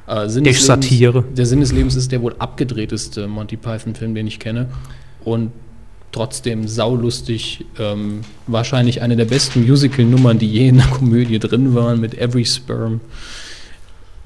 Äh, 0.07 0.29
Sinn 0.29 0.45
Der 0.45 0.53
des 0.53 0.65
Satire. 0.65 1.19
Lebens, 1.19 1.35
der 1.37 1.47
Sinn 1.47 1.61
des 1.61 1.73
Lebens 1.73 1.97
ist 1.97 2.13
der 2.13 2.23
wohl 2.23 2.37
abgedrehteste 2.39 3.27
Monty 3.27 3.57
Python-Film, 3.57 4.15
den 4.15 4.27
ich 4.29 4.39
kenne. 4.39 4.69
Und 5.25 5.51
trotzdem 6.17 6.67
saulustig. 6.67 7.67
Ähm, 7.79 8.21
wahrscheinlich 8.47 9.03
eine 9.03 9.17
der 9.17 9.27
besten 9.27 9.67
Musical-Nummern, 9.67 10.39
die 10.39 10.51
je 10.51 10.69
in 10.69 10.79
der 10.79 10.87
Komödie 10.87 11.39
drin 11.39 11.75
waren, 11.75 12.01
mit 12.01 12.15
Every 12.15 12.45
Sperm. 12.45 13.01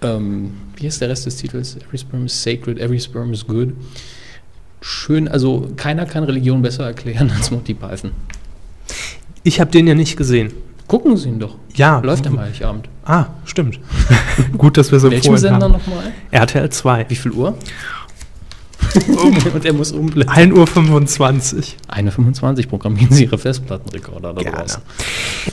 Ähm, 0.03 0.53
wie 0.77 0.87
ist 0.87 1.01
der 1.01 1.09
Rest 1.09 1.27
des 1.27 1.37
Titels? 1.37 1.77
Every 1.77 1.99
Sperm 1.99 2.27
is 2.27 2.43
sacred, 2.43 2.79
every 2.79 3.01
sperm 3.01 3.33
is 3.33 3.45
good. 3.45 3.75
Schön, 4.81 5.29
also 5.29 5.69
keiner 5.77 6.07
kann 6.07 6.25
Religion 6.25 6.63
besser 6.63 6.85
erklären 6.87 7.31
als 7.37 7.51
Monty 7.51 7.75
Python. 7.75 8.13
Ich 9.43 9.61
habe 9.61 9.71
den 9.71 9.87
ja 9.87 9.95
nicht 9.95 10.17
gesehen. 10.17 10.53
Gucken 10.87 11.17
Sie 11.17 11.29
ihn 11.29 11.39
doch. 11.39 11.57
Ja. 11.75 12.01
Läuft 12.01 12.27
am 12.27 12.39
Heiligabend. 12.39 12.89
Ah, 13.05 13.27
stimmt. 13.45 13.79
Gut, 14.59 14.77
dass 14.77 14.91
wir 14.91 15.01
so 15.01 15.11
Welchen 15.11 15.37
Sender 15.37 15.69
nochmal? 15.69 16.13
RTL 16.31 16.71
2. 16.71 17.07
Wie 17.09 17.15
viel 17.15 17.33
Uhr? 17.33 17.57
Und 19.55 19.65
er 19.65 19.73
muss 19.73 19.93
umblättern. 19.93 20.35
1 20.35 20.53
Uhr 20.53 20.67
25. 20.67 21.77
Eine 21.89 22.11
25 22.11 22.69
programmieren 22.69 23.13
Sie 23.13 23.25
Ihre 23.25 23.39
Festplattenrekorder 23.39 24.33
da 24.35 24.43
draußen. 24.43 24.83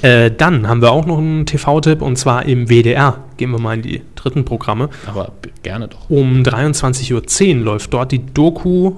Äh, 0.01 0.31
dann 0.31 0.67
haben 0.67 0.81
wir 0.81 0.91
auch 0.91 1.05
noch 1.05 1.17
einen 1.17 1.45
TV-Tipp 1.45 2.01
und 2.01 2.17
zwar 2.17 2.45
im 2.45 2.67
WDR. 2.69 3.23
Gehen 3.37 3.51
wir 3.51 3.59
mal 3.59 3.75
in 3.75 3.81
die 3.81 4.01
dritten 4.15 4.45
Programme. 4.45 4.89
Aber 5.05 5.33
gerne 5.63 5.87
doch. 5.87 6.09
Um 6.09 6.43
23.10 6.43 7.59
Uhr 7.59 7.63
läuft 7.63 7.93
dort 7.93 8.11
die 8.11 8.25
Doku. 8.25 8.93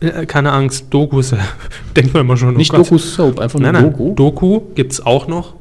Äh, 0.00 0.26
keine 0.26 0.52
Angst, 0.52 0.86
Doku 0.90 1.20
ist, 1.20 1.32
äh, 1.32 1.38
denkt 1.96 2.14
man 2.14 2.22
immer 2.22 2.36
schon. 2.36 2.54
oh 2.54 2.58
Nicht 2.58 2.70
Gott. 2.70 2.80
Doku 2.86 2.98
Soap, 2.98 3.38
einfach 3.38 3.58
nur 3.58 3.72
Nein, 3.72 3.82
nein, 3.82 3.92
Doku. 3.92 4.14
Doku 4.14 4.60
gibt 4.74 4.92
es 4.92 5.04
auch 5.04 5.28
noch 5.28 5.54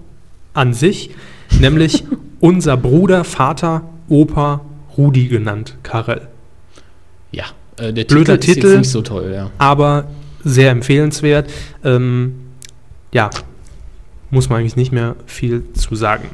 an 0.54 0.74
sich, 0.74 1.12
nämlich 1.60 2.04
unser 2.40 2.78
Bruder, 2.78 3.24
Vater, 3.24 3.84
Opa, 4.10 4.62
Rudi 4.98 5.28
genannt, 5.28 5.78
Karel. 5.84 6.28
Ja, 7.32 7.46
äh, 7.78 7.94
der 7.94 8.06
Blöder 8.06 8.40
Titel 8.40 8.52
ist 8.52 8.56
Titel. 8.56 8.68
jetzt 8.68 8.78
nicht 8.80 8.90
so 8.92 9.02
toll, 9.02 9.32
ja. 9.34 9.50
aber 9.58 10.06
sehr 10.44 10.72
empfehlenswert. 10.72 11.50
Ähm, 11.84 12.36
ja, 13.14 13.30
muss 14.30 14.50
man 14.50 14.60
eigentlich 14.60 14.76
nicht 14.76 14.92
mehr 14.92 15.16
viel 15.26 15.64
zu 15.74 15.96
sagen. 15.96 16.28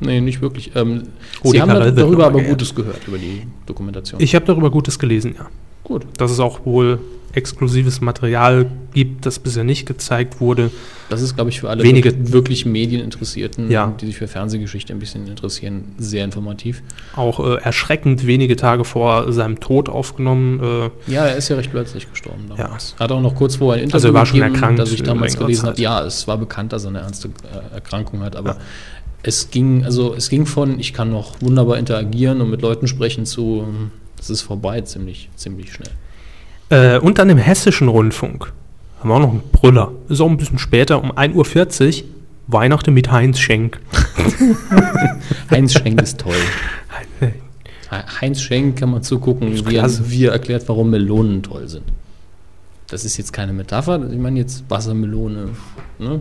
Nee, 0.00 0.20
nicht 0.20 0.40
wirklich. 0.40 0.72
Ähm, 0.76 1.04
Rudi 1.44 1.56
Sie 1.58 1.62
haben 1.62 1.68
da- 1.68 1.90
darüber 1.90 2.26
aber. 2.26 2.42
Gutes 2.42 2.74
gehört, 2.74 3.06
über 3.06 3.18
die 3.18 3.42
Dokumentation. 3.66 4.20
Ich 4.20 4.34
habe 4.34 4.44
darüber 4.46 4.70
Gutes 4.70 4.98
gelesen, 4.98 5.34
ja. 5.38 5.46
Gut. 5.84 6.06
Dass 6.16 6.30
es 6.30 6.40
auch 6.40 6.64
wohl 6.64 6.98
exklusives 7.34 8.00
Material 8.00 8.66
gibt, 8.94 9.26
das 9.26 9.38
bisher 9.38 9.64
nicht 9.64 9.86
gezeigt 9.86 10.40
wurde. 10.40 10.70
Das 11.10 11.22
ist, 11.22 11.34
glaube 11.36 11.50
ich, 11.50 11.60
für 11.60 11.70
alle 11.70 11.82
Wenige- 11.84 12.32
wirklich, 12.32 12.66
Medieninteressierten, 12.66 13.70
Ja. 13.70 13.94
die 14.00 14.06
sich 14.06 14.16
für 14.16 14.28
Fernsehgeschichte 14.28 14.92
ein 14.92 14.98
bisschen 14.98 15.26
interessieren, 15.26 15.94
sehr 15.98 16.24
informativ. 16.24 16.82
Auch 17.16 17.40
äh, 17.40 17.54
erschreckend 17.62 18.26
wenige 18.26 18.56
Tage 18.56 18.84
vor 18.84 19.32
seinem 19.32 19.60
Tod 19.60 19.88
aufgenommen. 19.88 20.90
Äh, 21.06 21.12
Ja, 21.12 21.26
er 21.26 21.36
ist 21.36 21.48
ja 21.48 21.56
recht 21.56 21.70
plötzlich 21.70 22.10
gestorben 22.10 22.44
damals. 22.48 22.94
Hat 22.98 23.12
auch 23.12 23.20
noch 23.20 23.34
kurz 23.34 23.56
vorher 23.56 23.80
ein 23.80 23.84
Interview 23.84 23.96
Also 23.96 24.08
er 24.08 24.14
war 24.14 24.26
schon 24.26 24.42
erkrankt 24.42 24.78
das 24.78 24.92
ich 24.92 25.02
damals 25.02 25.32
längere 25.34 25.46
gelesen 25.46 25.60
Zeit. 25.62 25.70
habe. 25.72 25.80
Ja, 25.82 26.04
es 26.04 26.26
war 26.28 26.38
bekannt, 26.38 26.72
dass 26.72 26.84
er 26.84 26.88
eine 26.90 27.00
ernste 27.00 27.28
äh, 27.28 27.74
Erkrankung 27.74 28.20
hat, 28.22 28.36
aber 28.36 28.56
es 29.22 29.50
ging, 29.50 29.84
also 29.84 30.14
es 30.14 30.28
ging 30.28 30.46
von, 30.46 30.78
ich 30.78 30.92
kann 30.92 31.10
noch 31.10 31.40
wunderbar 31.40 31.78
interagieren 31.78 32.40
und 32.40 32.50
mit 32.50 32.62
Leuten 32.62 32.86
sprechen 32.86 33.26
zu, 33.26 33.64
ähm, 33.66 33.90
es 34.18 34.30
ist 34.30 34.42
vorbei, 34.42 34.80
ziemlich, 34.82 35.28
ziemlich 35.36 35.72
schnell. 35.72 35.90
Äh, 36.70 36.98
und 36.98 37.18
dann 37.18 37.30
im 37.30 37.38
Hessischen 37.38 37.88
Rundfunk 37.88 38.52
haben 39.00 39.10
wir 39.10 39.14
auch 39.14 39.20
noch 39.20 39.30
einen 39.30 39.42
Brüller. 39.52 39.92
Ist 40.08 40.20
auch 40.20 40.28
ein 40.28 40.36
bisschen 40.36 40.58
später, 40.58 41.02
um 41.02 41.12
1.40 41.12 42.02
Uhr, 42.02 42.08
Weihnachten 42.48 42.92
mit 42.94 43.10
Heinz 43.10 43.38
Schenk. 43.38 43.80
Heinz 45.50 45.72
Schenk 45.72 46.00
ist 46.00 46.20
toll. 46.20 46.34
Heinz 47.90 48.40
Schenk 48.40 48.78
kann 48.78 48.90
man 48.90 49.02
zugucken, 49.02 49.66
wie 49.68 49.76
er, 49.76 50.10
wie 50.10 50.24
er 50.24 50.32
erklärt, 50.32 50.68
warum 50.68 50.90
Melonen 50.90 51.42
toll 51.42 51.68
sind. 51.68 51.84
Das 52.88 53.04
ist 53.04 53.16
jetzt 53.18 53.32
keine 53.32 53.52
Metapher, 53.52 54.00
ich 54.10 54.18
meine 54.18 54.38
jetzt 54.38 54.64
Wassermelone. 54.68 55.50
Ne? 55.98 56.20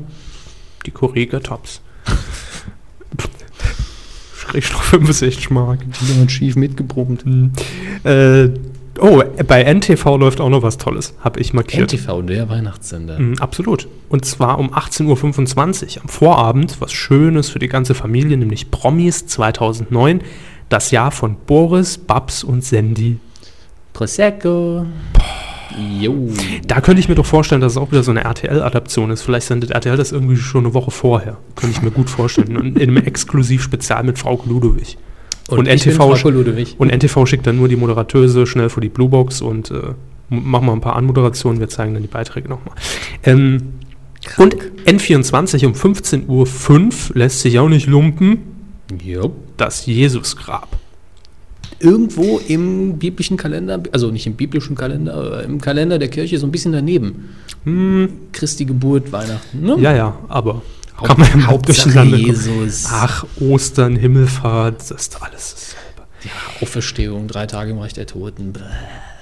Die 0.86 0.91
Korrega 0.91 1.39
Tops. 1.39 1.82
Schrägstrich 4.36 4.82
65 4.82 5.50
Mark. 5.50 5.80
Die 5.82 6.14
haben 6.14 6.30
schief 6.30 6.56
mitgebrummt. 6.56 7.26
Äh, 8.04 8.50
oh, 9.02 9.24
bei 9.48 9.64
NTV 9.64 10.18
läuft 10.18 10.41
auch 10.41 10.50
noch 10.50 10.62
was 10.62 10.78
Tolles, 10.78 11.14
habe 11.20 11.39
ich 11.39 11.54
markiert. 11.54 11.93
NTV, 11.93 12.22
der 12.24 12.50
Weihnachtssender. 12.50 13.20
Mm, 13.20 13.36
Absolut. 13.39 13.88
Und 14.10 14.26
zwar 14.26 14.60
um 14.60 14.74
18.25 14.74 15.98
Uhr 15.98 16.04
am 16.04 16.10
Vorabend, 16.10 16.78
was 16.80 16.93
Schönes 16.93 17.50
für 17.50 17.60
die 17.60 17.68
ganze 17.68 17.93
Familie, 17.93 18.38
nämlich 18.38 18.72
Promis 18.72 19.28
2009, 19.28 20.22
das 20.70 20.91
Jahr 20.91 21.12
von 21.12 21.36
Boris, 21.45 21.98
Babs 21.98 22.43
und 22.43 22.64
Sandy. 22.64 23.18
Prosecco. 23.93 24.86
Jo. 26.00 26.30
Da 26.66 26.82
könnte 26.82 27.00
ich 27.00 27.10
mir 27.10 27.16
doch 27.16 27.26
vorstellen, 27.26 27.62
dass 27.62 27.74
es 27.74 27.78
auch 27.78 27.91
wieder 27.91 28.04
so 28.04 28.12
eine 28.12 28.24
RTL-Adaption 28.24 29.12
ist. 29.12 29.22
Vielleicht 29.22 29.48
sendet 29.48 29.72
RTL 29.72 29.98
das 29.98 30.12
irgendwie 30.12 30.38
schon 30.38 30.66
eine 30.66 30.74
Woche 30.74 30.91
vorher. 30.91 31.38
Könnte 31.56 31.76
ich 31.76 31.82
mir 31.82 31.91
gut 31.91 32.10
vorstellen. 32.10 32.58
Und 32.58 32.80
in 32.80 32.89
einem 32.89 32.98
Exklusiv-Spezial 32.98 34.04
mit 34.04 34.18
Frau 34.18 34.41
Ludowig. 34.45 34.98
Und, 35.48 35.64
bin 35.64 35.78
NTV, 35.78 36.76
und 36.78 36.91
NTV 36.91 37.26
schickt 37.26 37.48
dann 37.48 37.58
nur 37.58 37.70
die 37.70 37.78
Moderateuse 37.78 38.45
schnell 38.45 38.70
vor 38.70 38.82
die 38.82 38.89
Bluebox 38.89 39.41
und 39.41 39.72
äh, 39.72 39.93
machen 40.30 40.66
mal 40.66 40.74
ein 40.74 40.82
paar 40.82 40.98
Anmoderationen. 40.98 41.60
Wir 41.60 41.70
zeigen 41.70 41.93
dann 41.93 42.04
die 42.04 42.10
Beiträge 42.10 42.50
nochmal. 42.50 42.76
Ähm, 43.24 43.74
und 44.38 44.58
N24 44.86 45.66
um 45.66 45.74
15.05 45.74 46.28
Uhr 46.28 47.16
lässt 47.16 47.41
sich 47.41 47.60
auch 47.60 47.70
nicht 47.70 47.88
lumpen. 47.88 48.39
Jo. 49.04 49.32
Das 49.56 49.86
Jesusgrab. 49.86 50.68
Irgendwo 51.80 52.39
im 52.48 52.98
biblischen 52.98 53.38
Kalender, 53.38 53.82
also 53.91 54.10
nicht 54.10 54.26
im 54.28 54.34
biblischen 54.34 54.76
Kalender, 54.76 55.14
aber 55.14 55.43
im 55.43 55.62
Kalender 55.62 56.00
der 56.00 56.08
Kirche 56.10 56.39
so 56.39 56.48
ein 56.48 56.52
bisschen 56.52 56.74
daneben. 56.74 57.30
Christi 58.32 58.66
Geburt, 58.66 59.12
Weihnachten. 59.12 59.62
Ne? 59.62 59.76
Hm. 59.76 59.82
Ja, 59.82 59.95
ja, 59.95 60.18
aber 60.28 60.62
Haupt- 60.98 61.08
kann 61.08 61.20
man 61.20 61.30
ja 61.30 61.36
mal 61.38 61.48
Hauptsache 61.48 61.84
durcheinander. 61.84 62.18
Jesus. 62.18 62.86
Ach, 62.91 63.26
Ostern, 63.39 63.95
Himmelfahrt, 63.95 64.80
das 64.80 64.91
ist 64.91 65.22
alles 65.22 65.54
dasselbe. 65.56 66.08
Ja, 66.24 66.32
Auferstehung, 66.62 67.28
drei 67.28 67.45
Tage 67.45 67.72
im 67.72 67.78
Reich 67.80 67.93
der 67.93 68.08
Toten. 68.08 68.54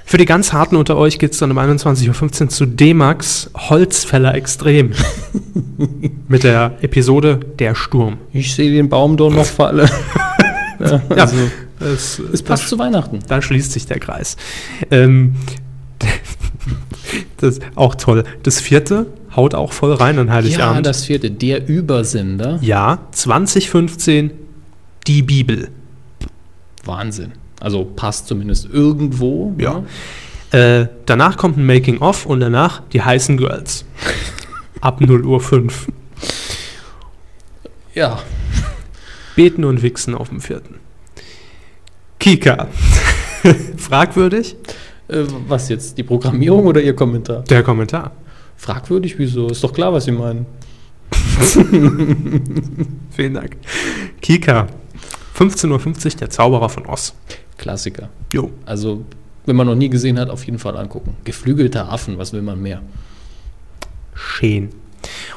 Für 0.07 0.17
die 0.17 0.25
ganz 0.25 0.53
Harten 0.53 0.75
unter 0.75 0.97
euch 0.97 1.17
geht 1.19 1.31
es 1.33 1.39
dann 1.39 1.49
um 1.51 1.57
21.15 1.57 2.41
Uhr 2.43 2.49
zu 2.49 2.65
D-Max 2.67 3.49
Holzfäller 3.55 4.35
Extrem. 4.35 4.91
Mit 6.27 6.43
der 6.43 6.77
Episode 6.81 7.39
Der 7.59 7.75
Sturm. 7.75 8.17
Ich 8.31 8.53
sehe 8.55 8.71
den 8.71 8.87
Baum 8.87 9.17
doch 9.17 9.31
noch 9.31 9.45
falle. 9.45 9.89
ja, 10.79 11.01
Ja, 11.09 11.15
also, 11.23 11.35
es, 11.79 12.19
es 12.31 12.41
passt 12.43 12.69
zu 12.69 12.77
Weihnachten. 12.79 13.19
Da 13.27 13.41
schließt 13.41 13.71
sich 13.71 13.87
der 13.87 13.99
Kreis. 13.99 14.37
Ähm, 14.91 15.35
das 17.37 17.59
auch 17.75 17.95
toll. 17.95 18.23
Das 18.43 18.61
vierte 18.61 19.07
haut 19.35 19.53
auch 19.53 19.73
voll 19.73 19.93
rein 19.93 20.17
an 20.19 20.27
Ja, 20.27 20.33
Heiligabend. 20.33 20.85
das 20.85 21.05
vierte, 21.05 21.31
der 21.31 21.67
Übersender. 21.67 22.59
Ja, 22.61 22.99
2015 23.11 24.31
die 25.07 25.21
Bibel. 25.21 25.69
Wahnsinn. 26.83 27.33
Also 27.59 27.83
passt 27.85 28.27
zumindest 28.27 28.67
irgendwo. 28.71 29.53
Ja. 29.57 29.83
ne? 30.51 30.59
Äh, 30.83 30.87
danach 31.05 31.37
kommt 31.37 31.57
ein 31.57 31.65
Making-of 31.65 32.25
und 32.25 32.39
danach 32.39 32.81
die 32.93 33.01
heißen 33.01 33.37
Girls. 33.37 33.85
Ab 34.81 35.01
0 35.01 35.25
Uhr 35.25 35.41
5. 35.41 35.87
Ja. 37.93 38.19
Beten 39.35 39.63
und 39.65 39.81
Wichsen 39.81 40.15
auf 40.15 40.29
dem 40.29 40.41
vierten. 40.41 40.75
Kika. 42.19 42.67
Fragwürdig? 43.77 44.55
Äh, 45.07 45.23
was 45.47 45.69
jetzt? 45.69 45.97
Die 45.97 46.03
Programmierung 46.03 46.65
oder 46.67 46.81
Ihr 46.81 46.95
Kommentar? 46.95 47.43
Der 47.43 47.63
Kommentar. 47.63 48.11
Fragwürdig, 48.57 49.17
wieso? 49.19 49.47
Ist 49.49 49.63
doch 49.63 49.73
klar, 49.73 49.93
was 49.93 50.05
Sie 50.05 50.11
meinen. 50.11 50.45
Vielen 53.11 53.33
Dank. 53.33 53.57
Kika. 54.21 54.67
15.50 55.37 56.05
Uhr, 56.05 56.11
der 56.19 56.29
Zauberer 56.29 56.69
von 56.69 56.85
Oz. 56.85 57.13
Klassiker. 57.57 58.09
Jo. 58.33 58.51
Also, 58.65 59.03
wenn 59.45 59.55
man 59.55 59.67
noch 59.67 59.75
nie 59.75 59.89
gesehen 59.89 60.17
hat, 60.19 60.29
auf 60.29 60.45
jeden 60.45 60.59
Fall 60.59 60.77
angucken. 60.77 61.15
Geflügelte 61.23 61.85
Affen, 61.87 62.17
was 62.17 62.33
will 62.33 62.41
man 62.41 62.61
mehr? 62.61 62.81
Schön. 64.13 64.69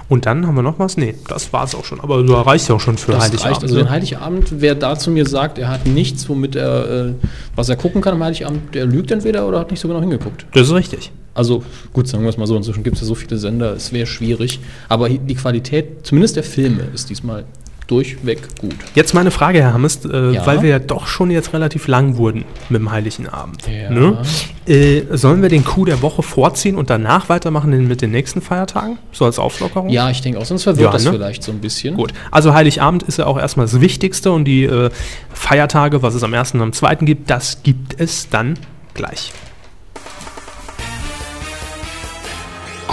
Und 0.09 0.25
dann 0.25 0.47
haben 0.47 0.55
wir 0.55 0.63
noch 0.63 0.79
was? 0.79 0.97
Nee, 0.97 1.15
das 1.29 1.53
war 1.53 1.65
es 1.65 1.75
auch 1.75 1.85
schon. 1.85 2.01
Aber 2.01 2.27
so 2.27 2.41
reicht 2.41 2.69
ja 2.69 2.77
auch 2.77 2.81
schon 2.81 2.97
für 2.97 3.13
Das 3.13 3.25
Heiligabend. 3.25 3.45
reicht. 3.51 3.63
Also 3.63 3.75
ne? 3.75 3.83
den 3.83 3.91
Heiligabend, 3.91 4.47
wer 4.61 4.75
da 4.75 4.97
zu 4.97 5.11
mir 5.11 5.27
sagt, 5.27 5.59
er 5.59 5.69
hat 5.69 5.87
nichts, 5.87 6.29
womit 6.29 6.57
er, 6.57 7.09
äh, 7.09 7.15
was 7.55 7.69
er 7.69 7.77
gucken 7.77 8.01
kann 8.01 8.15
am 8.15 8.23
Heiligabend, 8.25 8.75
der 8.75 8.87
lügt 8.87 9.11
entweder 9.11 9.47
oder 9.47 9.59
hat 9.59 9.71
nicht 9.71 9.81
so 9.81 9.89
genau 9.89 10.01
hingeguckt. 10.01 10.47
das 10.53 10.69
ist 10.69 10.75
richtig. 10.75 11.13
Also 11.35 11.63
gut, 11.93 12.09
sagen 12.09 12.25
wir 12.25 12.31
es 12.31 12.37
mal 12.37 12.47
so, 12.47 12.57
inzwischen 12.57 12.83
gibt 12.83 12.97
es 12.97 13.03
ja 13.03 13.07
so 13.07 13.15
viele 13.15 13.39
Sender, 13.39 13.73
es 13.75 13.93
wäre 13.93 14.07
schwierig. 14.07 14.61
Aber 14.89 15.09
die 15.09 15.35
Qualität, 15.35 16.05
zumindest 16.07 16.37
der 16.37 16.43
Filme, 16.45 16.83
ist 16.95 17.11
diesmal 17.11 17.45
durchweg 17.89 18.41
gut. 18.59 18.75
Jetzt 18.95 19.15
meine 19.15 19.31
Frage, 19.31 19.61
Herr 19.63 19.73
Hammes, 19.73 20.05
äh, 20.05 20.33
Ja? 20.33 20.47
weil 20.47 20.63
wir 20.63 20.69
ja 20.69 20.79
doch 20.79 21.07
schon 21.07 21.31
jetzt 21.31 21.55
relativ 21.55 21.89
lang 21.89 22.17
wurden 22.19 22.45
mit 22.69 22.81
dem 22.81 22.91
Heiligen 22.91 23.27
Abend. 23.29 23.63
Ja. 23.67 23.89
Ne? 23.91 24.19
Äh, 24.67 25.05
sollen 25.17 25.41
wir 25.41 25.49
den 25.49 25.65
Coup 25.65 25.87
der 25.87 26.03
Woche 26.03 26.23
vorziehen 26.23 26.77
und 26.77 26.91
danach 26.91 27.31
weitermachen 27.31 27.89
mit 27.89 28.03
den 28.03 28.11
nächsten 28.11 28.43
Feiertagen? 28.43 28.99
So 29.13 29.25
als 29.25 29.39
Auflockerung? 29.39 29.89
Ja, 29.89 30.11
ich 30.11 30.21
denke 30.21 30.39
auch, 30.39 30.45
sonst 30.45 30.65
verwirrt 30.65 30.85
Ja, 30.85 30.93
das 30.93 31.05
ne? 31.05 31.13
vielleicht 31.13 31.43
so 31.43 31.51
ein 31.51 31.61
bisschen. 31.61 31.97
Gut, 31.97 32.13
also 32.31 32.53
Heiligabend 32.53 33.05
ist 33.05 33.19
ja 33.19 33.27
auch 33.27 33.39
erstmal 33.39 33.65
das 33.65 33.81
Wichtigste 33.81 34.33
und 34.33 34.45
die 34.45 34.65
äh, 34.65 34.91
Feiertage, 35.33 36.03
was 36.03 36.15
es 36.15 36.23
am 36.23 36.35
1. 36.35 36.55
und 36.55 36.61
am 36.61 36.73
2. 36.75 36.97
gibt, 36.97 37.31
das 37.31 37.63
gibt 37.63 37.99
es 37.99 38.29
dann 38.29 38.59
gleich. 38.93 39.33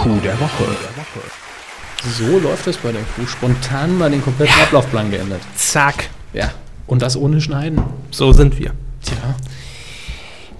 Coup 0.06 0.22
der 0.22 0.38
Woche. 0.40 0.64
So 2.18 2.38
läuft 2.38 2.66
es 2.68 2.76
bei 2.76 2.92
der 2.92 3.02
Crew. 3.02 3.26
Spontan 3.26 3.98
mal 3.98 4.10
den 4.10 4.22
kompletten 4.22 4.54
Ablaufplan 4.62 5.10
geändert. 5.10 5.40
Zack, 5.56 6.08
Ja. 6.32 6.50
Und 6.86 7.02
das 7.02 7.16
ohne 7.16 7.40
Schneiden. 7.40 7.82
so 8.12 8.32
sind 8.32 8.58
wir. 8.60 8.70
Tja. 9.04 9.16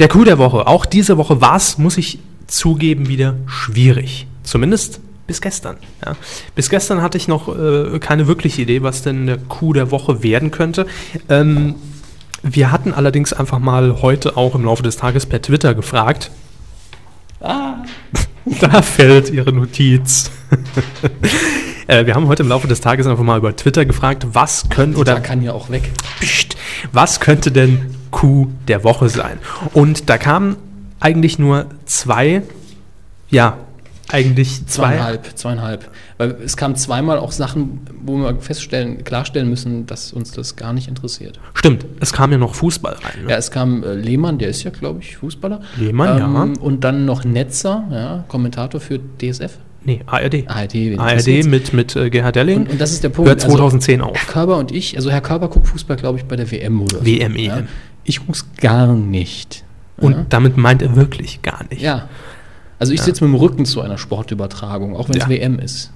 Der 0.01 0.09
Coup 0.09 0.25
der 0.25 0.39
Woche. 0.39 0.67
Auch 0.67 0.85
diese 0.85 1.17
Woche 1.19 1.41
war 1.41 1.55
es, 1.57 1.79
muss 1.79 1.97
ich 1.97 2.19
zugeben, 2.49 3.07
wieder 3.09 3.35
schwierig. 3.47 4.27
Zumindest 4.43 5.01
Bis 5.29 5.41
gestern. 5.41 5.77
Ja. 6.05 6.17
Bis 6.55 6.69
gestern 6.71 7.03
hatte 7.03 7.17
ich 7.19 7.27
noch 7.29 7.49
äh, 7.49 7.99
keine 8.01 8.27
wirkliche 8.29 8.63
Idee, 8.63 8.83
was 8.83 9.03
denn 9.03 9.27
der 9.27 9.39
Coup 9.39 9.75
der 9.75 9.91
Woche 9.93 10.23
werden 10.23 10.51
könnte. 10.53 10.87
Ähm, 11.29 11.75
wir 12.43 12.71
hatten 12.73 12.93
allerdings 12.95 13.33
einfach 13.33 13.59
mal 13.59 14.03
heute 14.03 14.37
auch 14.37 14.55
im 14.55 14.65
Laufe 14.65 14.83
des 14.85 14.97
Tages 14.97 15.27
per 15.27 15.43
Twitter 15.43 15.75
gefragt. 15.75 16.31
Ah, 17.41 17.75
da 18.61 18.81
fällt 18.81 19.31
Ihre 19.31 19.53
Notiz. 19.53 20.31
äh, 21.89 22.07
wir 22.07 22.15
haben 22.15 22.29
heute 22.29 22.45
im 22.45 22.49
Laufe 22.49 22.69
des 22.69 22.81
Tages 22.81 23.07
einfach 23.07 23.25
mal 23.25 23.39
über 23.39 23.55
Twitter 23.57 23.85
gefragt, 23.85 24.27
was 24.33 24.69
können 24.69 24.95
Oder 24.95 25.13
oder 25.15 25.21
kann 25.21 25.43
ja 25.43 25.53
auch 25.53 25.69
weg. 25.69 25.91
Psst, 26.21 26.57
was 26.93 27.19
könnte 27.19 27.51
denn 27.51 27.95
Coup 28.13 28.49
der 28.69 28.85
Woche 28.85 29.09
sein? 29.09 29.39
Und 29.73 30.09
da 30.09 30.17
kamen 30.17 30.57
eigentlich 31.01 31.39
nur 31.41 31.67
zwei, 31.87 32.43
ja, 33.31 33.59
eigentlich 34.09 34.67
zwei. 34.67 34.91
Zweieinhalb, 34.91 35.37
zweieinhalb. 35.37 35.91
Weil 36.19 36.37
es 36.45 36.57
kamen 36.57 36.77
zweimal 36.77 37.19
auch 37.19 37.31
Sachen, 37.31 37.81
wo 38.05 38.17
wir 38.17 38.37
feststellen, 38.41 39.05
klarstellen 39.05 39.51
müssen, 39.51 39.85
dass 39.87 40.13
uns 40.15 40.33
das 40.33 40.57
gar 40.57 40.73
nicht 40.73 40.89
interessiert. 40.89 41.39
Stimmt, 41.53 41.85
es 42.01 42.13
kam 42.13 42.33
ja 42.33 42.39
noch 42.39 42.55
Fußball 42.55 42.95
rein. 42.95 43.25
Ne? 43.25 43.31
Ja, 43.33 43.37
es 43.37 43.51
kam 43.51 43.83
äh, 43.83 43.95
Lehmann, 43.95 44.39
der 44.39 44.49
ist 44.49 44.63
ja, 44.63 44.71
glaube 44.71 45.01
ich, 45.01 45.19
Fußballer. 45.19 45.61
Lehmann, 45.77 46.19
ja. 46.19 46.63
Und 46.63 46.85
dann 46.85 47.05
noch 47.05 47.25
Netzer, 47.25 47.85
ja, 47.91 48.25
Kommentator 48.29 48.81
für 48.81 48.99
DSF. 49.21 49.59
Nee, 49.85 50.01
ARD. 50.07 50.49
ARD, 50.49 50.99
ARD 50.99 51.45
mit, 51.47 51.73
mit 51.73 51.95
äh, 51.95 52.11
Gerhard 52.11 52.35
Delling. 52.35 52.63
Und, 52.63 52.71
und 52.71 52.81
das 52.81 52.93
ist 52.93 53.05
der 53.05 53.11
Punkt. 53.11 53.29
Hört 53.29 53.41
2010 53.43 54.01
also, 54.01 54.11
auf. 54.13 54.19
Herr 54.19 54.33
Körber 54.33 54.57
und 54.57 54.73
ich, 54.73 54.97
also 54.97 55.11
Herr 55.11 55.21
Körber 55.21 55.49
guckt 55.49 55.69
Fußball, 55.69 55.97
glaube 55.97 56.19
ich, 56.19 56.25
bei 56.25 56.35
der 56.35 56.51
WM 56.51 56.81
oder 56.81 56.99
so. 56.99 57.07
WM, 57.07 57.37
ja. 57.37 57.59
EM. 57.59 57.69
Ich 58.05 58.25
guck's 58.27 58.47
gar 58.57 58.95
nicht. 58.95 59.65
Und 59.99 60.13
ja. 60.13 60.27
damit 60.29 60.57
meint 60.57 60.83
er 60.83 60.97
wirklich 60.97 61.43
gar 61.43 61.63
nicht. 61.71 61.83
ja. 61.83 62.09
Also 62.79 62.93
ich 62.93 62.99
Ja. 63.01 63.05
sitze 63.07 63.25
mit 63.25 63.33
dem 63.33 63.41
Rücken 63.41 63.65
zu 63.65 63.81
einer 63.81 63.97
Sportübertragung, 63.97 64.97
auch 64.97 65.09
wenn 65.09 65.17
es 65.17 65.23
Ja. 65.23 65.29
WM 65.31 65.59
ist. 65.59 65.93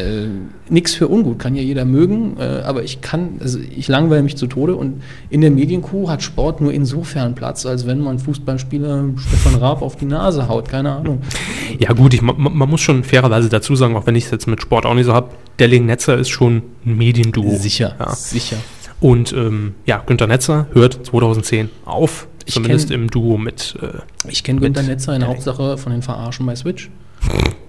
Äh, 0.00 0.28
nix 0.68 0.94
für 0.94 1.08
ungut, 1.08 1.38
kann 1.38 1.54
ja 1.54 1.62
jeder 1.62 1.84
mögen, 1.84 2.36
äh, 2.38 2.62
aber 2.64 2.82
ich 2.82 3.00
kann, 3.00 3.38
also 3.40 3.58
ich 3.58 3.88
langweile 3.88 4.22
mich 4.22 4.36
zu 4.36 4.46
Tode 4.46 4.74
und 4.76 5.02
in 5.30 5.40
der 5.40 5.50
Medienkuh 5.50 6.08
hat 6.08 6.22
Sport 6.22 6.60
nur 6.60 6.72
insofern 6.72 7.34
Platz, 7.34 7.66
als 7.66 7.86
wenn 7.86 8.00
man 8.00 8.18
Fußballspieler 8.18 9.04
Stefan 9.16 9.54
Raab 9.56 9.82
auf 9.82 9.96
die 9.96 10.06
Nase 10.06 10.48
haut, 10.48 10.68
keine 10.68 10.92
Ahnung. 10.96 11.20
Ja 11.78 11.92
gut, 11.92 12.14
ich, 12.14 12.22
man, 12.22 12.36
man 12.38 12.68
muss 12.68 12.80
schon 12.80 13.04
fairerweise 13.04 13.48
dazu 13.48 13.74
sagen, 13.76 13.96
auch 13.96 14.06
wenn 14.06 14.14
ich 14.16 14.24
es 14.26 14.30
jetzt 14.30 14.46
mit 14.46 14.60
Sport 14.62 14.86
auch 14.86 14.94
nicht 14.94 15.06
so 15.06 15.12
habe, 15.12 15.30
Delling 15.58 15.86
Netzer 15.86 16.16
ist 16.18 16.28
schon 16.30 16.62
ein 16.86 16.96
Medienduo. 16.96 17.56
Sicher, 17.56 17.94
Ja. 17.98 18.14
sicher. 18.14 18.56
Und 19.00 19.32
ähm, 19.32 19.74
ja, 19.86 20.02
Günter 20.04 20.26
Netzer 20.26 20.66
hört 20.72 21.06
2010 21.06 21.70
auf, 21.86 22.28
Ich 22.44 22.54
zumindest 22.54 22.90
kenn- 22.90 22.94
im 22.94 23.06
Duo 23.10 23.38
mit. 23.38 23.74
Äh, 23.82 24.28
Ich 24.30 24.44
kenne 24.44 24.60
Günter 24.60 24.82
Netzer 24.82 25.14
in 25.14 25.20
der. 25.20 25.28
Hauptsache 25.30 25.78
von 25.78 25.92
den 25.92 26.02
Verarschen 26.02 26.44
bei 26.46 26.54
Switch. 26.54 26.90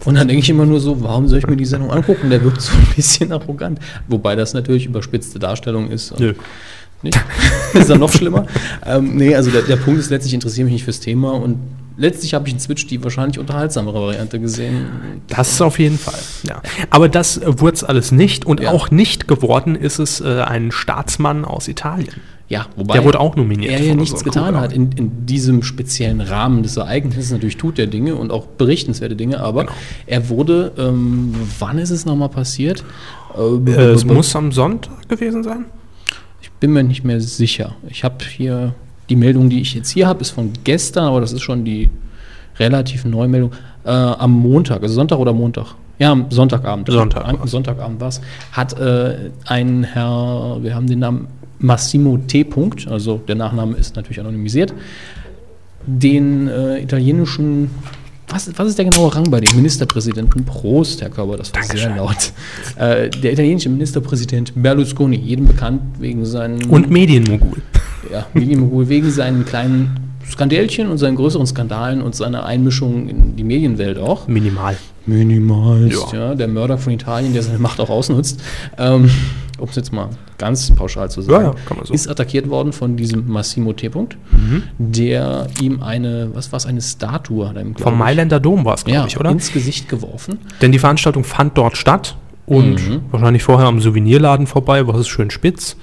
Und 0.06 0.16
dann 0.16 0.28
denke 0.28 0.42
ich 0.42 0.50
immer 0.50 0.66
nur 0.66 0.80
so, 0.80 1.02
warum 1.04 1.28
soll 1.28 1.38
ich 1.40 1.48
mir 1.48 1.56
die 1.58 1.66
Sendung 1.66 1.92
angucken? 1.92 2.30
Der 2.30 2.44
wirkt 2.44 2.62
so 2.62 2.74
ein 2.74 2.88
bisschen 2.96 3.32
arrogant. 3.32 3.80
Wobei 4.08 4.36
das 4.36 4.54
natürlich 4.54 4.86
überspitzte 4.88 5.38
Darstellung 5.40 5.90
ist. 5.92 6.12
Und 6.12 6.20
Nö. 6.22 6.34
Nicht? 7.04 7.20
ist 7.74 7.90
dann 7.90 8.00
noch 8.00 8.12
schlimmer. 8.12 8.46
ähm, 8.86 9.16
nee, 9.16 9.36
also 9.36 9.50
der, 9.52 9.64
der 9.64 9.76
Punkt 9.76 10.00
ist 10.00 10.10
letztlich, 10.12 10.32
ich 10.34 10.36
interessiere 10.36 10.66
mich 10.66 10.74
nicht 10.74 10.84
fürs 10.84 11.00
Thema 11.00 11.32
und 11.34 11.58
letztlich 11.98 12.36
habe 12.36 12.48
ich 12.48 12.54
in 12.54 12.60
Switch 12.60 12.86
die 12.88 13.04
wahrscheinlich 13.04 13.40
unterhaltsamere 13.40 14.00
Variante 14.02 14.40
gesehen. 14.40 14.86
Das 15.28 15.52
ist 15.52 15.62
auf 15.62 15.80
jeden 15.80 15.98
Fall. 15.98 16.20
Ja. 16.44 16.62
Aber 16.92 17.10
das 17.10 17.38
äh, 17.38 17.60
wurde 17.60 17.76
es 17.76 17.84
alles 17.84 18.12
nicht 18.12 18.46
und 18.46 18.60
Ja. 18.60 18.72
auch 18.72 18.92
nicht 18.92 19.28
geworden 19.28 19.76
ist 19.76 19.98
es 20.00 20.22
äh, 20.22 20.42
ein 20.42 20.72
Staatsmann 20.72 21.44
aus 21.44 21.68
Italien. 21.68 22.14
Ja, 22.52 22.66
wobei 22.76 22.96
Der 22.96 23.06
wurde 23.06 23.18
auch 23.22 23.38
nominiert 23.38 23.72
er 23.72 23.82
ja 23.82 23.96
nichts 23.96 24.26
getan 24.26 24.56
Crew, 24.56 24.60
hat 24.60 24.74
in, 24.74 24.92
in 24.92 25.26
diesem 25.26 25.64
speziellen 25.64 26.20
Rahmen 26.20 26.64
des 26.64 26.76
Ereignisses. 26.76 27.32
Natürlich 27.32 27.56
tut 27.56 27.80
er 27.80 27.88
Dinge 27.88 28.16
und 28.16 28.30
auch 28.30 28.46
berichtenswerte 28.46 29.16
Dinge, 29.16 29.40
aber 29.40 29.62
Genau. 29.62 29.76
er 30.06 30.28
wurde, 30.28 30.74
ähm, 30.78 31.34
wann 31.60 31.78
ist 31.78 31.92
es 31.92 32.06
nochmal 32.06 32.28
passiert? 32.28 32.84
Äh, 33.38 33.72
es 33.72 34.04
muss 34.04 34.36
am 34.36 34.52
Sonntag 34.52 35.08
gewesen 35.08 35.44
sein. 35.44 35.64
Ich 36.42 36.52
bin 36.52 36.74
mir 36.74 36.84
nicht 36.84 37.06
mehr 37.06 37.22
sicher. 37.22 37.76
Ich 37.88 38.04
habe 38.04 38.18
hier, 38.30 38.76
die 39.10 39.16
Meldung, 39.16 39.50
die 39.50 39.62
ich 39.62 39.74
jetzt 39.74 39.90
hier 39.90 40.08
habe, 40.08 40.20
ist 40.20 40.32
von 40.32 40.52
gestern, 40.66 41.06
aber 41.06 41.22
das 41.22 41.32
ist 41.32 41.44
schon 41.44 41.64
die 41.64 41.90
relativ 42.60 43.06
neue 43.06 43.30
Meldung. 43.30 43.54
Äh, 43.86 43.92
am 43.92 44.32
Montag, 44.34 44.84
also 44.84 44.94
Sonntag 44.94 45.20
oder 45.20 45.32
Montag? 45.32 45.68
Ja, 46.00 46.12
am 46.12 46.26
Sonntagabend. 46.30 46.90
Sonntag 46.92 47.26
Am 47.26 47.40
war's. 47.40 47.52
Sonntagabend 47.52 48.02
war 48.02 48.10
es. 48.10 48.20
Hat 48.52 48.78
äh, 48.78 49.32
ein 49.46 49.84
Herr, 49.86 50.58
wir 50.62 50.76
haben 50.76 50.88
den 50.88 51.00
Namen 51.00 51.28
Massimo 51.62 52.18
T. 52.18 52.44
Punkt, 52.44 52.88
also 52.88 53.22
der 53.28 53.36
Nachname 53.36 53.78
ist 53.78 53.96
natürlich 53.96 54.20
anonymisiert, 54.20 54.74
den 55.86 56.48
äh, 56.48 56.80
italienischen, 56.82 57.70
was, 58.28 58.50
was 58.58 58.68
ist 58.70 58.78
der 58.78 58.86
genaue 58.86 59.14
Rang 59.16 59.30
bei 59.32 59.40
dem 59.40 59.56
Ministerpräsidenten? 59.56 60.44
Prost, 60.46 61.02
Herr 61.02 61.10
Körber, 61.10 61.38
das 61.38 61.54
war 61.54 61.64
sehr 61.64 61.90
Dankeschön. 61.90 61.98
laut. 61.98 62.32
Äh, 62.78 63.10
der 63.10 63.34
italienische 63.34 63.70
Ministerpräsident 63.70 64.54
Berlusconi, 64.56 65.18
jedem 65.18 65.48
bekannt 65.48 65.82
wegen 66.00 66.26
seinen 66.26 66.64
Und 66.66 66.90
Medienmogul. 66.92 67.62
ja, 68.12 68.26
Medienmogul 68.34 68.90
wegen 68.90 69.10
seinen 69.12 69.46
kleinen 69.46 69.98
Skandälchen 70.30 70.88
und 70.90 70.98
seinen 70.98 71.16
größeren 71.18 71.46
Skandalen 71.46 72.02
und 72.02 72.16
seiner 72.16 72.46
Einmischung 72.46 73.10
in 73.10 73.36
die 73.36 73.44
Medienwelt 73.44 73.98
auch. 73.98 74.28
Minimal. 74.28 74.78
Minimalst, 75.08 76.14
Ja. 76.14 76.30
ja. 76.30 76.36
Der 76.36 76.48
Mörder 76.48 76.78
von 76.78 76.94
Italien, 76.94 77.34
der 77.34 77.42
seine 77.44 77.58
Macht 77.60 77.80
auch 77.80 77.90
ausnutzt. 77.90 78.40
Ähm, 78.78 79.10
um 79.62 79.70
es 79.70 79.76
jetzt 79.76 79.94
mal 79.94 80.10
ganz 80.38 80.72
pauschal 80.72 81.10
zu 81.12 81.22
sagen, 81.22 81.46
Ja, 81.46 81.76
ja, 81.78 81.86
so. 81.86 81.94
ist 81.94 82.08
attackiert 82.10 82.50
worden 82.50 82.74
von 82.74 82.98
diesem 82.98 83.28
Massimo 83.30 83.74
T. 83.74 83.88
-Punkt, 83.90 84.16
Mhm. 84.32 84.64
der 84.80 85.48
ihm 85.62 85.82
eine, 85.82 86.32
was 86.34 86.52
war 86.52 86.58
es, 86.58 86.66
eine 86.66 86.82
Statue 86.82 87.48
hat 87.48 87.56
Vom 87.56 87.94
ich, 87.94 88.00
Mailänder 88.00 88.40
Dom 88.40 88.66
war 88.66 88.74
es, 88.74 88.84
glaube 88.84 89.00
ja, 89.02 89.06
ich, 89.08 89.20
oder? 89.20 89.30
ins 89.30 89.54
Gesicht 89.54 89.88
geworfen. 89.88 90.40
Denn 90.62 90.72
die 90.72 90.80
Veranstaltung 90.80 91.24
fand 91.24 91.58
dort 91.58 91.78
statt 91.78 92.18
und 92.46 92.74
Mhm. 92.76 93.02
wahrscheinlich 93.12 93.44
vorher 93.44 93.68
am 93.68 93.80
Souvenirladen 93.80 94.48
vorbei, 94.48 94.88
was 94.88 95.00
ist 95.02 95.08
schön 95.10 95.30
spitz. 95.30 95.78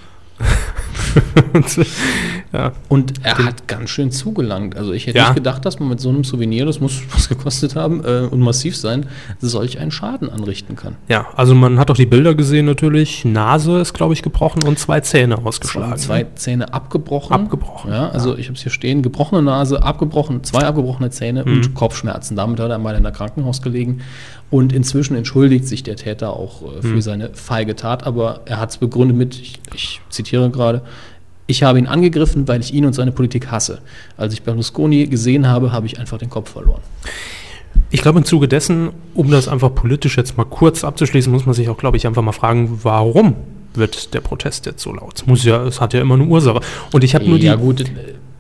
Und, 1.53 1.77
ja. 2.53 2.73
Und 2.89 3.13
er 3.23 3.39
hat 3.45 3.69
ganz 3.69 3.91
schön 3.91 4.11
zugelangt. 4.11 4.77
Also 4.77 4.93
ich 4.93 5.07
hätte 5.07 5.19
Ja. 5.19 5.25
nicht 5.27 5.37
gedacht, 5.37 5.65
dass 5.65 5.79
man 5.79 5.89
mit 5.89 6.01
so 6.01 6.09
einem 6.09 6.25
Souvenir, 6.25 6.67
das 6.67 6.81
muss 6.81 7.01
was 7.13 7.29
gekostet 7.29 7.77
haben 7.77 8.05
äh, 8.05 8.21
und 8.31 8.41
massiv 8.41 8.77
sein, 8.77 9.07
solch 9.41 9.79
einen 9.79 9.91
Schaden 9.91 10.31
anrichten 10.31 10.77
kann. 10.77 10.97
ja, 11.09 11.27
also 11.37 11.55
man 11.55 11.79
hat 11.79 11.91
auch 11.91 11.97
die 11.97 12.07
Bilder 12.07 12.35
gesehen 12.35 12.67
natürlich. 12.67 13.25
Nase 13.25 13.79
ist, 13.81 13.95
glaube 13.95 14.15
ich, 14.15 14.23
gebrochen 14.23 14.63
und 14.65 14.79
zwei 14.79 15.01
Zähne 15.01 15.39
ausgeschlagen. 15.45 15.97
Zwei 15.99 16.25
Zähne 16.35 16.73
abgebrochen. 16.73 17.33
Abgebrochen, 17.35 17.91
Ja, 17.93 18.09
also 18.11 18.37
ich 18.37 18.47
habe 18.47 18.57
es 18.57 18.63
hier 18.63 18.73
stehen, 18.73 19.03
gebrochene 19.03 19.43
Nase, 19.43 19.83
abgebrochen, 19.83 20.43
zwei 20.45 20.63
abgebrochene 20.67 21.11
Zähne 21.11 21.45
Mhm. 21.45 21.53
und 21.53 21.75
Kopfschmerzen. 21.75 22.37
Damit 22.37 22.61
hat 22.61 22.71
er 22.71 22.79
mal 22.79 22.95
in 22.95 23.03
der 23.03 23.13
Krankenhaus 23.13 23.63
gelegen. 23.63 24.01
Und 24.51 24.73
inzwischen 24.73 25.15
entschuldigt 25.15 25.67
sich 25.69 25.83
der 25.83 25.97
Täter 25.97 26.33
auch 26.35 26.63
äh, 26.63 26.81
für 26.83 26.89
Mhm. 26.89 27.01
seine 27.03 27.31
feige 27.35 27.77
Tat, 27.77 28.07
aber 28.07 28.41
er 28.47 28.59
hat 28.59 28.71
es 28.71 28.79
begründet 28.79 29.17
mit, 29.17 29.35
ich, 29.39 29.55
ich 29.75 30.01
zitiere 30.09 30.49
gerade, 30.51 30.83
ich 31.47 31.63
habe 31.63 31.79
ihn 31.79 31.87
angegriffen, 31.87 32.47
weil 32.49 32.61
ich 32.61 32.73
ihn 32.75 32.85
und 32.87 32.93
seine 32.95 33.13
Politik 33.13 33.51
hasse. 33.51 33.79
Als 34.17 34.33
ich 34.35 34.43
Berlusconi 34.43 35.07
gesehen 35.07 35.47
habe, 35.49 35.73
habe 35.73 35.87
ich 35.87 35.99
einfach 35.99 36.19
den 36.19 36.31
Kopf 36.31 36.51
verloren. 36.53 36.81
Ich 37.91 38.03
glaube, 38.03 38.19
im 38.19 38.25
Zuge 38.25 38.49
dessen, 38.49 38.91
um 39.15 39.31
das 39.31 39.49
einfach 39.49 39.75
politisch 39.75 40.17
jetzt 40.17 40.37
mal 40.37 40.45
kurz 40.45 40.85
abzuschließen, 40.85 41.31
muss 41.33 41.47
man 41.47 41.55
sich 41.55 41.69
auch, 41.69 41.77
glaube 41.79 41.97
ich, 41.97 42.07
einfach 42.07 42.23
mal 42.23 42.33
fragen, 42.33 42.81
warum 42.83 43.35
wird 43.75 44.13
der 44.15 44.21
Protest 44.21 44.67
jetzt 44.67 44.83
so 44.83 44.93
laut? 44.93 45.13
Es 45.17 45.27
muss 45.27 45.45
ja, 45.45 45.65
es 45.65 45.81
hat 45.81 45.95
ja 45.95 46.01
immer 46.01 46.15
eine 46.15 46.25
Ursache. 46.25 46.61
Und 46.93 47.05
ich 47.05 47.15
habe 47.15 47.25
nur 47.27 47.39
ja 47.39 47.57
die, 47.57 47.63
gut, 47.63 47.81
äh, 47.83 47.85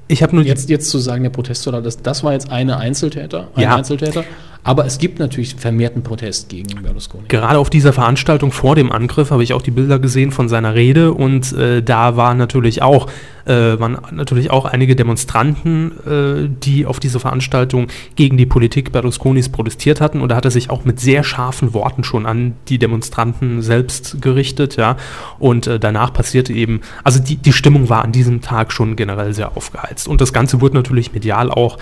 ich 0.09 0.23
habe 0.23 0.35
nur 0.35 0.43
die 0.43 0.49
jetzt, 0.51 0.69
jetzt 0.69 0.91
zu 0.91 0.99
sagen, 0.99 1.23
der 1.23 1.31
Protest, 1.31 1.67
oder 1.69 1.81
das, 1.81 2.03
das 2.03 2.25
war 2.25 2.33
jetzt 2.33 2.51
eine 2.51 2.77
Einzeltäter, 2.79 3.49
ein 3.55 3.63
Ja. 3.63 3.77
Einzeltäter, 3.77 4.25
aber 4.69 4.85
es 4.85 4.99
gibt 4.99 5.19
natürlich 5.19 5.55
vermehrten 5.55 6.03
Protest 6.03 6.51
gegen 6.51 6.83
Berlusconi. 6.83 7.25
Gerade 7.29 7.59
auf 7.59 7.71
dieser 7.71 7.95
Veranstaltung 7.95 8.53
vor 8.53 8.75
dem 8.75 8.93
Angriff 8.93 9.31
habe 9.31 9.43
ich 9.43 9.55
auch 9.55 9.63
die 9.63 9.71
Bilder 9.71 9.99
gesehen 9.99 10.31
von 10.31 10.51
seiner 10.51 10.75
Rede 10.75 11.15
und 11.15 11.55
äh, 11.55 11.83
da 11.83 12.19
war 12.19 12.35
natürlich 12.35 12.83
auch, 12.83 13.09
äh, 13.47 13.81
waren 13.81 13.97
natürlich 14.11 14.51
auch 14.51 14.67
einige 14.67 14.95
Demonstranten, 14.95 15.93
äh, 16.07 16.51
die 16.51 16.85
auf 16.85 17.01
diese 17.01 17.19
Veranstaltung 17.19 17.87
gegen 18.15 18.37
die 18.37 18.45
Politik 18.45 18.93
Berlusconis 18.93 19.49
protestiert 19.49 20.03
hatten 20.03 20.21
und 20.21 20.29
da 20.29 20.37
hat 20.37 20.45
er 20.45 20.51
sich 20.51 20.69
auch 20.69 20.85
mit 20.85 21.01
sehr 21.01 21.25
scharfen 21.25 21.73
Worten 21.73 22.05
schon 22.05 22.27
an 22.27 22.53
die 22.69 22.79
Demonstranten 22.79 23.63
selbst 23.63 24.21
gerichtet, 24.21 24.77
ja. 24.77 24.99
Und 25.39 25.67
äh, 25.67 25.81
danach 25.81 26.13
passierte 26.13 26.53
eben, 26.53 26.83
also 27.05 27.21
die, 27.21 27.37
die 27.37 27.55
Stimmung 27.55 27.89
war 27.89 28.05
an 28.05 28.13
diesem 28.13 28.43
Tag 28.43 28.71
schon 28.75 28.97
generell 28.97 29.33
sehr 29.33 29.57
aufgeheizt 29.57 30.09
und 30.09 30.21
das 30.21 30.35
Ganze 30.35 30.61
wurde 30.61 30.75
natürlich 30.75 31.15
medial 31.15 31.51
auch 31.51 31.79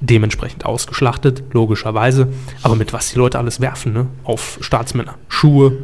dementsprechend 0.00 0.64
ausgeschlachtet, 0.64 1.42
logischerweise. 1.52 2.28
Aber 2.62 2.76
mit 2.76 2.92
was 2.92 3.10
die 3.10 3.18
Leute 3.18 3.38
alles 3.38 3.60
werfen, 3.60 3.92
ne? 3.92 4.06
Auf 4.24 4.58
Staatsmänner. 4.60 5.14
Schuhe, 5.28 5.78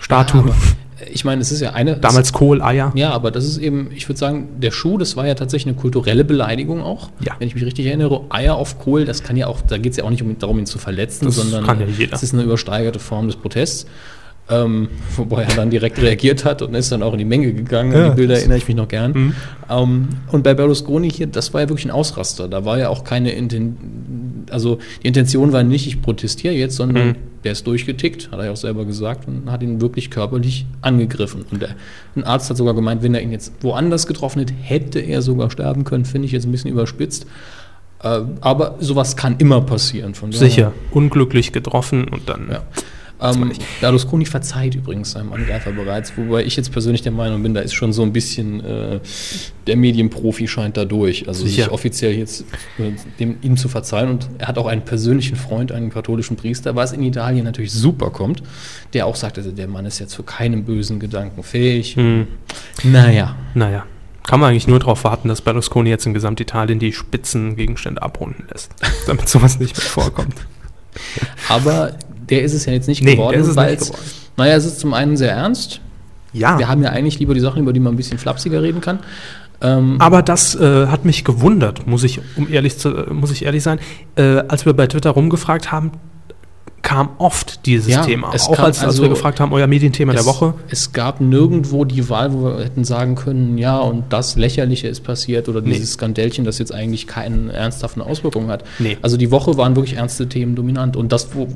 Statuen, 0.00 0.48
äh, 0.48 0.52
ich 1.10 1.24
meine, 1.24 1.42
es 1.42 1.52
ist 1.52 1.60
ja 1.60 1.72
eine. 1.72 1.96
damals 1.96 2.32
Kohl, 2.32 2.62
Eier. 2.62 2.92
Ja, 2.94 3.10
aber 3.10 3.30
das 3.30 3.44
ist 3.44 3.58
eben, 3.58 3.90
ich 3.94 4.08
würde 4.08 4.18
sagen, 4.18 4.60
der 4.60 4.70
Schuh, 4.70 4.98
das 4.98 5.16
war 5.16 5.26
ja 5.26 5.34
tatsächlich 5.34 5.74
eine 5.74 5.80
kulturelle 5.80 6.24
Beleidigung 6.24 6.82
auch. 6.82 7.10
Ja. 7.20 7.34
Wenn 7.38 7.48
ich 7.48 7.54
mich 7.54 7.64
richtig 7.64 7.86
erinnere, 7.86 8.22
Eier 8.30 8.54
auf 8.56 8.78
Kohl, 8.78 9.04
das 9.04 9.22
kann 9.22 9.36
ja 9.36 9.46
auch, 9.46 9.60
da 9.60 9.78
geht 9.78 9.92
es 9.92 9.98
ja 9.98 10.04
auch 10.04 10.10
nicht 10.10 10.22
um, 10.22 10.38
darum, 10.38 10.58
ihn 10.58 10.66
zu 10.66 10.78
verletzen, 10.78 11.26
Das 11.26 11.36
sondern 11.36 11.64
kann 11.64 11.80
ja 11.80 11.86
jeder. 11.86 12.14
es 12.14 12.22
ist 12.22 12.32
eine 12.32 12.42
übersteigerte 12.42 12.98
Form 12.98 13.26
des 13.26 13.36
Protests. 13.36 13.86
Ähm, 14.48 14.88
wobei 15.16 15.42
er 15.42 15.54
dann 15.56 15.70
direkt 15.70 16.00
reagiert 16.00 16.44
hat 16.44 16.62
und 16.62 16.74
ist 16.74 16.92
dann 16.92 17.02
auch 17.02 17.12
in 17.12 17.18
die 17.18 17.24
Menge 17.24 17.52
gegangen. 17.52 17.92
An 17.94 18.00
Ja, 18.00 18.08
die 18.10 18.16
Bilder 18.16 18.36
erinnere 18.36 18.58
ich 18.58 18.68
mich 18.68 18.76
noch 18.76 18.88
gern. 18.88 19.12
Mhm. 19.12 19.34
Ähm, 19.68 20.08
und 20.30 20.44
bei 20.44 20.54
Berlusconi 20.54 21.10
hier, 21.10 21.26
das 21.26 21.52
war 21.52 21.62
ja 21.62 21.68
wirklich 21.68 21.86
ein 21.86 21.90
Ausraster. 21.90 22.46
Da 22.48 22.64
war 22.64 22.78
ja 22.78 22.88
auch 22.88 23.02
keine 23.04 23.32
Inten 23.32 24.44
also 24.50 24.78
die 25.02 25.08
Intention 25.08 25.52
war 25.52 25.64
nicht, 25.64 25.88
ich 25.88 26.00
protestiere 26.02 26.54
jetzt, 26.54 26.76
sondern 26.76 27.08
Mhm. 27.08 27.14
der 27.42 27.50
ist 27.50 27.66
durchgetickt, 27.66 28.30
hat 28.30 28.38
er 28.38 28.44
ja 28.44 28.52
auch 28.52 28.56
selber 28.56 28.84
gesagt, 28.84 29.26
und 29.26 29.50
hat 29.50 29.60
ihn 29.60 29.80
wirklich 29.80 30.08
körperlich 30.08 30.66
angegriffen. 30.82 31.44
Und 31.50 31.62
der, 31.62 31.70
ein 32.14 32.22
Arzt 32.22 32.48
hat 32.48 32.56
sogar 32.56 32.74
gemeint, 32.74 33.02
wenn 33.02 33.12
er 33.12 33.22
ihn 33.22 33.32
jetzt 33.32 33.52
woanders 33.62 34.06
getroffen 34.06 34.38
hätte, 34.38 34.54
hätte 34.54 35.00
er 35.00 35.20
sogar 35.22 35.50
sterben 35.50 35.82
können. 35.82 36.04
Finde 36.04 36.26
ich 36.26 36.32
jetzt 36.32 36.46
ein 36.46 36.52
bisschen 36.52 36.70
überspitzt. 36.70 37.26
Äh, 38.04 38.20
aber 38.40 38.76
sowas 38.78 39.16
kann 39.16 39.34
immer 39.38 39.60
passieren. 39.62 40.14
Von 40.14 40.30
daher- 40.30 40.46
Sicher, 40.48 40.72
unglücklich 40.92 41.50
getroffen 41.50 42.04
und 42.06 42.28
dann. 42.28 42.46
Ja. 42.48 42.62
Ähm, 43.20 43.52
Berlusconi 43.80 44.26
verzeiht 44.26 44.74
übrigens 44.74 45.12
seinem 45.12 45.32
Angreifer 45.32 45.72
bereits, 45.72 46.12
wobei 46.16 46.44
ich 46.44 46.56
jetzt 46.56 46.70
persönlich 46.70 47.02
der 47.02 47.12
Meinung 47.12 47.42
bin, 47.42 47.54
da 47.54 47.60
ist 47.60 47.72
schon 47.72 47.92
so 47.92 48.02
ein 48.02 48.12
bisschen 48.12 48.62
äh, 48.62 49.00
der 49.66 49.76
Medienprofi 49.76 50.46
scheint 50.46 50.76
da 50.76 50.84
durch. 50.84 51.26
Also 51.26 51.46
Sicher. 51.46 51.64
sich 51.64 51.72
offiziell 51.72 52.12
jetzt 52.12 52.42
äh, 52.78 52.92
dem, 53.18 53.38
ihm 53.40 53.56
zu 53.56 53.68
verzeihen. 53.68 54.10
Und 54.10 54.28
er 54.38 54.48
hat 54.48 54.58
auch 54.58 54.66
einen 54.66 54.82
persönlichen 54.82 55.36
Freund, 55.36 55.72
einen 55.72 55.90
katholischen 55.90 56.36
Priester, 56.36 56.76
was 56.76 56.92
in 56.92 57.02
Italien 57.02 57.44
natürlich 57.44 57.72
super 57.72 58.10
kommt, 58.10 58.42
der 58.92 59.06
auch 59.06 59.16
sagt, 59.16 59.38
also 59.38 59.50
der 59.50 59.68
Mann 59.68 59.86
ist 59.86 59.98
jetzt 59.98 60.14
für 60.14 60.22
keinen 60.22 60.64
bösen 60.64 61.00
Gedanken 61.00 61.42
fähig. 61.42 61.96
Hm. 61.96 62.26
Naja. 62.84 63.36
Naja, 63.54 63.86
kann 64.26 64.40
man 64.40 64.50
eigentlich 64.50 64.66
nur 64.66 64.78
darauf 64.78 65.04
warten, 65.04 65.28
dass 65.28 65.40
Berlusconi 65.40 65.88
jetzt 65.88 66.04
in 66.04 66.12
Gesamtitalien 66.12 66.78
die 66.78 66.92
Spitzengegenstände 66.92 68.02
abrunden 68.02 68.46
lässt, 68.52 68.72
damit 69.06 69.28
sowas 69.28 69.58
nicht 69.58 69.76
mehr 69.76 69.86
vorkommt. 69.86 70.34
Aber 71.48 71.94
der 72.30 72.42
ist 72.42 72.52
es 72.54 72.66
ja 72.66 72.72
jetzt 72.72 72.88
nicht 72.88 73.02
Nee, 73.02 73.12
geworden, 73.16 73.42
der 73.44 73.56
weil 73.56 73.74
es- 73.74 73.88
geworden. 73.90 74.02
Naja, 74.36 74.56
es 74.56 74.64
ist 74.66 74.80
zum 74.80 74.92
einen 74.94 75.16
sehr 75.16 75.32
ernst. 75.32 75.80
Ja. 76.32 76.58
Wir 76.58 76.68
haben 76.68 76.82
ja 76.82 76.90
eigentlich 76.90 77.18
lieber 77.18 77.32
die 77.34 77.40
Sachen, 77.40 77.62
über 77.62 77.72
die 77.72 77.80
man 77.80 77.94
ein 77.94 77.96
bisschen 77.96 78.18
flapsiger 78.18 78.62
reden 78.62 78.80
kann. 78.82 78.98
Ähm, 79.62 79.96
Aber 80.00 80.20
das 80.22 80.54
äh, 80.54 80.86
hat 80.88 81.06
mich 81.06 81.24
gewundert, 81.24 81.86
muss 81.86 82.04
ich, 82.04 82.20
um 82.36 82.46
ehrlich 82.52 82.76
zu, 82.76 82.90
äh, 82.94 83.10
muss 83.14 83.30
ich 83.30 83.46
ehrlich 83.46 83.62
sein. 83.62 83.78
Äh, 84.16 84.42
als 84.48 84.66
wir 84.66 84.74
bei 84.74 84.86
Twitter 84.86 85.10
rumgefragt 85.10 85.72
haben, 85.72 85.92
kam 86.82 87.08
oft 87.18 87.64
dieses 87.66 87.88
Ja, 87.94 88.02
Thema. 88.02 88.28
Auch 88.28 88.52
kam 88.54 88.66
als, 88.66 88.78
als 88.80 88.88
also- 88.88 89.02
wir 89.04 89.08
gefragt 89.08 89.40
haben, 89.40 89.52
euer 89.52 89.66
Medienthema 89.66 90.12
der 90.12 90.20
es, 90.20 90.26
Woche. 90.26 90.52
Es 90.68 90.92
gab 90.92 91.20
nirgendwo 91.22 91.84
die 91.86 92.08
Wahl, 92.10 92.32
wo 92.34 92.44
wir 92.44 92.64
hätten 92.64 92.84
sagen 92.84 93.14
können, 93.14 93.56
ja, 93.58 93.78
und 93.78 94.04
das 94.10 94.36
Lächerliche 94.36 94.86
ist 94.88 95.02
passiert 95.02 95.48
oder 95.48 95.62
Nee. 95.62 95.72
dieses 95.72 95.94
Skandälchen, 95.94 96.44
das 96.44 96.58
jetzt 96.58 96.72
eigentlich 96.72 97.06
keine 97.06 97.50
ernsthaften 97.52 98.02
Auswirkungen 98.02 98.48
hat. 98.50 98.62
Nee. 98.78 98.98
Also 99.02 99.16
die 99.16 99.30
Woche 99.30 99.56
waren 99.56 99.74
wirklich 99.74 99.96
ernste 99.96 100.28
Themen 100.28 100.54
dominant. 100.54 100.96
Und 100.96 101.10
das, 101.12 101.34
wo 101.34 101.48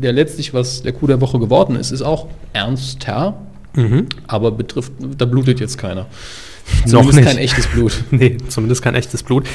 der 0.00 0.12
letztlich, 0.12 0.52
was 0.54 0.82
der 0.82 0.92
Coup 0.92 1.06
der 1.08 1.20
Woche 1.20 1.38
geworden 1.38 1.76
ist, 1.76 1.90
ist 1.90 2.02
auch 2.02 2.26
ernster, 2.52 3.34
Mhm. 3.76 4.06
aber 4.26 4.50
betrifft, 4.50 4.92
da 5.16 5.24
blutet 5.26 5.60
jetzt 5.60 5.78
keiner. 5.78 6.06
Noch 6.86 7.02
Zumindest 7.02 7.16
nicht. 7.18 7.26
kein 7.28 7.38
echtes 7.38 7.66
Blut. 7.68 8.04
Nee, 8.10 8.36
zumindest 8.48 8.82
kein 8.82 8.94
echtes 8.96 9.22
Blut. 9.22 9.46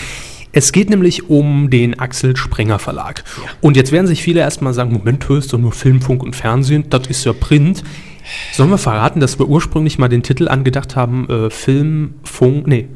Es 0.54 0.72
geht 0.72 0.90
nämlich 0.90 1.30
um 1.30 1.70
den 1.70 2.00
Axel 2.00 2.38
Springer 2.38 2.80
Verlag. 2.80 3.26
Und 3.60 3.76
jetzt 3.76 3.92
werden 3.92 4.08
sich 4.08 4.24
viele 4.24 4.40
erstmal 4.40 4.74
sagen, 4.74 4.94
Moment, 4.94 5.28
hörst 5.28 5.52
du 5.52 5.58
nur 5.58 5.74
Film, 5.74 6.02
Funk 6.02 6.24
und 6.24 6.34
Fernsehen, 6.36 6.86
das 6.90 7.08
ist 7.08 7.26
ja 7.26 7.34
Print. 7.34 7.84
Sollen 8.54 8.70
wir 8.70 8.78
verraten, 8.78 9.20
dass 9.20 9.38
wir 9.38 9.50
ursprünglich 9.50 9.98
mal 10.00 10.08
den 10.08 10.24
Titel 10.24 10.48
angedacht 10.48 10.96
haben, 10.96 11.30
äh, 11.30 11.50
Film, 11.50 12.14
Funk, 12.24 12.68
nee, 12.68 12.88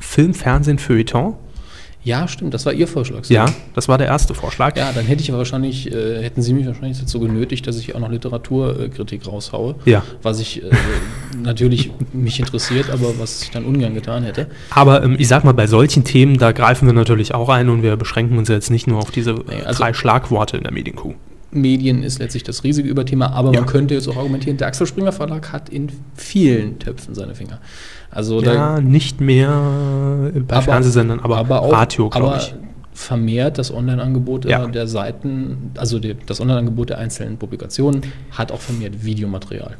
Film, 0.00 0.34
Fernsehen, 0.34 0.78
Feuilleton? 0.78 1.34
Ja, 2.02 2.26
stimmt, 2.28 2.54
das 2.54 2.64
war 2.64 2.72
Ihr 2.72 2.88
Vorschlag. 2.88 3.26
Ja, 3.28 3.44
das 3.74 3.86
war 3.86 3.98
der 3.98 4.06
erste 4.06 4.34
Vorschlag. 4.34 4.74
Ja, 4.76 4.90
dann 4.92 5.04
hätte 5.04 5.22
ich 5.22 5.30
wahrscheinlich, 5.32 5.92
äh, 5.92 6.22
hätten 6.22 6.40
Sie 6.40 6.54
mich 6.54 6.66
wahrscheinlich 6.66 6.98
dazu 6.98 7.20
genötigt, 7.20 7.66
dass 7.66 7.78
ich 7.78 7.94
auch 7.94 8.00
noch 8.00 8.10
Literaturkritik 8.10 9.26
raushaue. 9.26 9.74
Ja. 9.84 10.02
Was 10.22 10.40
ich 10.40 10.62
äh, 10.62 10.70
natürlich 11.42 11.90
mich 12.14 12.40
interessiert, 12.40 12.88
aber 12.90 13.18
was 13.18 13.42
ich 13.42 13.50
dann 13.50 13.64
ungern 13.64 13.94
getan 13.94 14.22
hätte. 14.24 14.46
Aber 14.70 15.02
ähm, 15.04 15.16
ich 15.18 15.28
sag 15.28 15.44
mal, 15.44 15.52
bei 15.52 15.66
solchen 15.66 16.04
Themen, 16.04 16.38
da 16.38 16.52
greifen 16.52 16.86
wir 16.86 16.94
natürlich 16.94 17.34
auch 17.34 17.50
ein 17.50 17.68
und 17.68 17.82
wir 17.82 17.96
beschränken 17.96 18.38
uns 18.38 18.48
jetzt 18.48 18.70
nicht 18.70 18.86
nur 18.86 18.98
auf 18.98 19.10
diese 19.10 19.32
äh, 19.32 19.64
also- 19.66 19.78
drei 19.82 19.92
Schlagworte 19.92 20.56
in 20.56 20.62
der 20.62 20.72
Medienkuh. 20.72 21.14
Medien 21.52 22.04
ist 22.04 22.20
letztlich 22.20 22.44
das 22.44 22.62
riesige 22.62 22.88
Überthema, 22.88 23.26
aber 23.32 23.52
Ja. 23.52 23.60
man 23.60 23.68
könnte 23.68 23.92
jetzt 23.94 24.06
auch 24.08 24.16
argumentieren, 24.16 24.56
der 24.56 24.68
Axel 24.68 24.86
Springer 24.86 25.10
Verlag 25.10 25.52
hat 25.52 25.68
in 25.68 25.88
vielen 26.14 26.78
Töpfen 26.78 27.14
seine 27.16 27.34
Finger. 27.34 27.58
Also 28.10 28.42
Ja, 28.42 28.80
nicht 28.80 29.20
mehr 29.20 29.50
bei 30.46 30.56
Aber- 30.56 30.62
Fernsehsendern, 30.62 31.20
aber, 31.20 31.62
auch- 31.62 31.72
Radio, 31.72 32.08
glaube 32.10 32.26
aber 32.28 32.36
ich. 32.38 32.54
vermehrt 32.92 33.56
das 33.58 33.72
Online-Angebot 33.72 34.44
Ja. 34.46 34.66
der 34.66 34.86
Seiten, 34.88 35.70
also 35.76 35.98
die, 36.00 36.16
das 36.26 36.40
Online-Angebot 36.40 36.90
der 36.90 36.98
einzelnen 36.98 37.36
Publikationen 37.38 38.02
hat 38.32 38.50
auch 38.52 38.60
vermehrt 38.60 39.04
Videomaterial. 39.04 39.76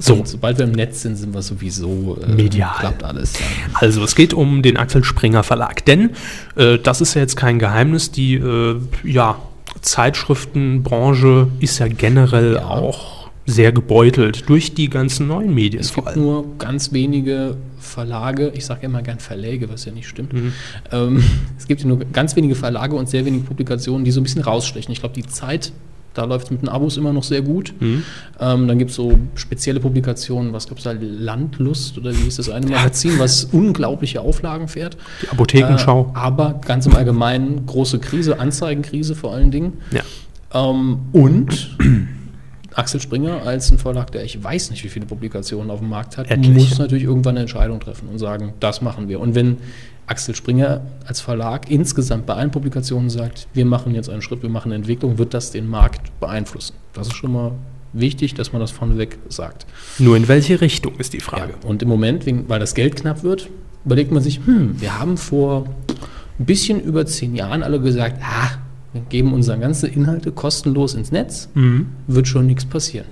So. 0.00 0.14
Und 0.14 0.28
sobald 0.28 0.58
wir 0.58 0.64
im 0.64 0.72
Netz 0.72 1.02
sind, 1.02 1.16
sind 1.16 1.34
wir 1.34 1.42
sowieso 1.42 2.18
äh, 2.22 2.28
Medial. 2.32 2.70
klappt 2.78 3.02
alles. 3.04 3.32
Ja. 3.38 3.46
Also 3.74 4.02
es 4.04 4.14
geht 4.14 4.32
um 4.32 4.62
den 4.62 4.76
Axel 4.76 5.02
Springer 5.02 5.42
Verlag, 5.42 5.84
denn 5.86 6.10
äh, 6.56 6.78
das 6.78 7.00
ist 7.00 7.14
ja 7.14 7.20
jetzt 7.22 7.36
kein 7.36 7.58
Geheimnis, 7.58 8.10
die 8.12 8.34
äh, 8.34 8.76
ja, 9.04 9.36
Zeitschriftenbranche 9.80 11.48
ist 11.60 11.78
ja 11.78 11.88
generell 11.88 12.54
Ja. 12.54 12.66
auch 12.68 13.28
sehr 13.46 13.72
gebeutelt 13.72 14.48
durch 14.48 14.74
die 14.74 14.90
ganzen 14.90 15.26
neuen 15.26 15.54
Medien 15.54 15.80
Es 15.80 15.94
gibt 15.94 16.16
nur 16.16 16.44
ganz 16.58 16.92
wenige 16.92 17.56
Verlage, 17.88 18.52
ich 18.54 18.64
sage 18.64 18.86
immer 18.86 19.02
gern 19.02 19.18
Verläge, 19.18 19.68
was 19.68 19.84
ja 19.84 19.92
nicht 19.92 20.08
stimmt. 20.08 20.32
Mhm. 20.32 20.52
Ähm, 20.92 21.24
es 21.58 21.66
gibt 21.66 21.84
nur 21.84 21.98
ganz 21.98 22.36
wenige 22.36 22.54
Verlage 22.54 22.94
und 22.96 23.08
sehr 23.08 23.24
wenige 23.24 23.44
Publikationen, 23.44 24.04
die 24.04 24.10
so 24.10 24.20
ein 24.20 24.24
bisschen 24.24 24.42
rausstechen. 24.42 24.92
Ich 24.92 25.00
glaube, 25.00 25.14
die 25.14 25.26
Zeit, 25.26 25.72
da 26.14 26.24
läuft 26.24 26.46
es 26.46 26.50
mit 26.50 26.62
den 26.62 26.68
Abos 26.68 26.96
immer 26.96 27.12
noch 27.12 27.22
sehr 27.22 27.42
gut. 27.42 27.74
Mhm. 27.80 28.02
Ähm, 28.40 28.68
dann 28.68 28.78
gibt 28.78 28.90
es 28.90 28.96
so 28.96 29.18
spezielle 29.34 29.80
Publikationen, 29.80 30.52
was 30.52 30.66
gibt 30.68 30.78
es 30.80 30.84
da, 30.84 30.92
Landlust 30.98 31.98
oder 31.98 32.12
wie 32.12 32.22
hieß 32.22 32.36
das 32.36 32.50
eine 32.50 32.66
Magazin, 32.66 33.18
was 33.18 33.44
unglaubliche 33.44 34.20
Auflagen 34.20 34.68
fährt. 34.68 34.96
Die 35.22 35.28
Apothekenschau. 35.28 36.12
Äh, 36.14 36.18
aber 36.18 36.60
ganz 36.64 36.86
im 36.86 36.94
Allgemeinen 36.94 37.66
große 37.66 37.98
Krise, 37.98 38.40
Anzeigenkrise 38.40 39.14
vor 39.14 39.34
allen 39.34 39.50
Dingen. 39.50 39.74
Ja. 39.90 40.02
Ähm, 40.52 40.98
und 41.12 41.76
Axel 42.78 43.00
Springer 43.00 43.42
als 43.42 43.72
ein 43.72 43.78
Verlag, 43.78 44.12
der 44.12 44.22
ich 44.22 44.42
weiß 44.42 44.70
nicht, 44.70 44.84
wie 44.84 44.88
viele 44.88 45.04
Publikationen 45.04 45.68
auf 45.70 45.80
dem 45.80 45.88
Markt 45.88 46.16
hat, 46.16 46.30
Etliche. 46.30 46.52
muss 46.52 46.78
natürlich 46.78 47.04
irgendwann 47.04 47.32
eine 47.32 47.40
Entscheidung 47.40 47.80
treffen 47.80 48.08
und 48.08 48.18
sagen, 48.18 48.52
das 48.60 48.82
machen 48.82 49.08
wir. 49.08 49.18
Und 49.18 49.34
wenn 49.34 49.56
Axel 50.06 50.36
Springer 50.36 50.82
als 51.04 51.20
Verlag 51.20 51.68
insgesamt 51.70 52.26
bei 52.26 52.34
allen 52.34 52.52
Publikationen 52.52 53.10
sagt, 53.10 53.48
wir 53.52 53.64
machen 53.64 53.96
jetzt 53.96 54.08
einen 54.08 54.22
Schritt, 54.22 54.42
wir 54.42 54.48
machen 54.48 54.68
eine 54.68 54.76
Entwicklung, 54.76 55.18
wird 55.18 55.34
das 55.34 55.50
den 55.50 55.66
Markt 55.66 56.18
beeinflussen. 56.20 56.74
Das 56.92 57.08
ist 57.08 57.16
schon 57.16 57.32
mal 57.32 57.50
wichtig, 57.92 58.34
dass 58.34 58.52
man 58.52 58.60
das 58.60 58.70
vorneweg 58.70 59.18
sagt. 59.28 59.66
Nur 59.98 60.16
in 60.16 60.28
welche 60.28 60.60
Richtung 60.60 60.94
ist 60.98 61.14
die 61.14 61.20
Frage. 61.20 61.54
Ja, 61.60 61.68
und 61.68 61.82
im 61.82 61.88
Moment, 61.88 62.26
weil 62.48 62.60
das 62.60 62.74
Geld 62.76 62.94
knapp 62.94 63.24
wird, 63.24 63.50
überlegt 63.84 64.12
man 64.12 64.22
sich, 64.22 64.40
hm, 64.46 64.80
wir 64.80 64.96
haben 64.96 65.16
vor 65.16 65.66
ein 66.38 66.46
bisschen 66.46 66.80
über 66.80 67.06
zehn 67.06 67.34
Jahren 67.34 67.64
alle 67.64 67.80
gesagt, 67.80 68.22
ah, 68.22 68.58
wir 68.92 69.02
geben 69.02 69.32
unsere 69.32 69.58
ganzen 69.58 69.92
Inhalte 69.92 70.32
kostenlos 70.32 70.94
ins 70.94 71.12
Netz, 71.12 71.48
Mhm. 71.54 71.88
wird 72.06 72.26
schon 72.28 72.46
nichts 72.46 72.64
passieren. 72.64 73.06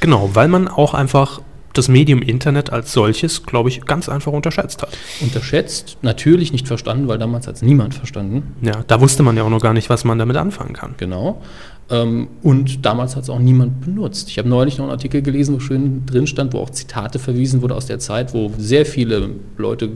Genau, 0.00 0.30
weil 0.34 0.48
man 0.48 0.68
auch 0.68 0.92
einfach 0.94 1.40
das 1.72 1.88
Medium 1.88 2.22
Internet 2.22 2.70
als 2.70 2.92
solches, 2.92 3.42
glaube 3.46 3.68
ich, 3.68 3.84
ganz 3.84 4.08
einfach 4.08 4.30
unterschätzt 4.32 4.82
hat. 4.82 4.96
Unterschätzt, 5.20 5.96
natürlich 6.02 6.52
nicht 6.52 6.68
verstanden, 6.68 7.08
weil 7.08 7.18
damals 7.18 7.48
hat 7.48 7.56
es 7.56 7.62
niemand 7.62 7.94
verstanden. 7.94 8.54
Ja, 8.62 8.84
da 8.86 9.00
wusste 9.00 9.24
man 9.24 9.36
ja 9.36 9.42
auch 9.42 9.50
noch 9.50 9.60
gar 9.60 9.72
nicht, 9.72 9.90
was 9.90 10.04
man 10.04 10.16
damit 10.18 10.36
anfangen 10.36 10.72
kann. 10.72 10.94
Genau. 10.98 11.42
Ähm, 11.90 12.28
und 12.42 12.86
damals 12.86 13.14
hat 13.14 13.24
es 13.24 13.30
auch 13.30 13.38
niemand 13.38 13.82
benutzt. 13.82 14.30
Ich 14.30 14.38
habe 14.38 14.48
neulich 14.48 14.78
noch 14.78 14.84
einen 14.84 14.92
Artikel 14.92 15.20
gelesen, 15.20 15.54
wo 15.54 15.60
schön 15.60 16.06
drin 16.06 16.26
stand, 16.26 16.54
wo 16.54 16.58
auch 16.60 16.70
Zitate 16.70 17.18
verwiesen 17.18 17.60
wurde 17.60 17.74
aus 17.74 17.86
der 17.86 17.98
Zeit, 17.98 18.32
wo 18.32 18.50
sehr 18.56 18.86
viele 18.86 19.30
Leute 19.58 19.90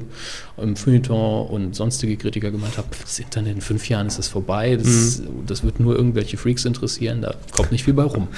im 0.58 0.76
Feuilleton 0.76 1.46
und 1.48 1.74
sonstige 1.74 2.16
Kritiker 2.16 2.50
gemeint 2.50 2.76
haben, 2.76 2.88
das 3.00 3.18
Internet 3.18 3.54
in 3.54 3.60
fünf 3.62 3.88
Jahren 3.88 4.06
ist 4.06 4.18
es 4.18 4.28
vorbei, 4.28 4.76
das, 4.76 5.22
das 5.46 5.64
wird 5.64 5.80
nur 5.80 5.96
irgendwelche 5.96 6.36
Freaks 6.36 6.64
interessieren, 6.64 7.22
da 7.22 7.34
kommt 7.56 7.72
nicht 7.72 7.84
viel 7.84 7.94
bei 7.94 8.02
rum. 8.02 8.28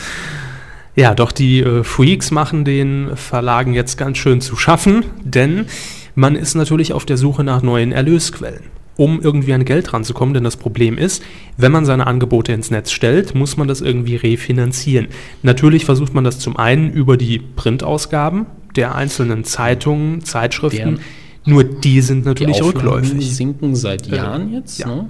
Ja, 0.94 1.14
doch 1.14 1.32
die 1.32 1.60
äh, 1.60 1.82
Freaks 1.82 2.30
machen 2.30 2.64
den 2.64 3.16
Verlagen 3.16 3.74
jetzt 3.74 3.96
ganz 3.96 4.18
schön 4.18 4.40
zu 4.40 4.56
schaffen, 4.56 5.04
denn 5.24 5.66
man 6.14 6.36
ist 6.36 6.54
natürlich 6.54 6.92
auf 6.92 7.04
der 7.04 7.16
Suche 7.16 7.44
nach 7.44 7.62
neuen 7.62 7.92
Erlösquellen, 7.92 8.64
um 8.96 9.20
irgendwie 9.20 9.52
an 9.54 9.64
Geld 9.64 9.92
ranzukommen. 9.92 10.34
Denn 10.34 10.44
das 10.44 10.56
Problem 10.56 10.98
ist, 10.98 11.22
wenn 11.56 11.72
man 11.72 11.84
seine 11.84 12.06
Angebote 12.06 12.52
ins 12.52 12.70
Netz 12.70 12.90
stellt, 12.90 13.34
muss 13.34 13.56
man 13.56 13.68
das 13.68 13.80
irgendwie 13.80 14.16
refinanzieren. 14.16 15.08
Natürlich 15.42 15.84
versucht 15.84 16.14
man 16.14 16.24
das 16.24 16.38
zum 16.38 16.56
einen 16.56 16.92
über 16.92 17.16
die 17.16 17.38
Printausgaben 17.38 18.46
der 18.76 18.94
einzelnen 18.94 19.44
Zeitungen, 19.44 20.22
Zeitschriften. 20.24 20.96
Deren- 20.96 21.00
nur 21.46 21.64
die 21.64 22.02
sind 22.02 22.26
natürlich 22.26 22.56
Die 22.56 22.62
Auflagen 22.62 22.88
rückläufig. 22.88 23.34
sinken 23.34 23.74
seit 23.74 24.08
Äh, 24.12 24.16
Jahren 24.16 24.52
jetzt. 24.52 24.78
ja. 24.78 24.86
Ne? 24.88 25.08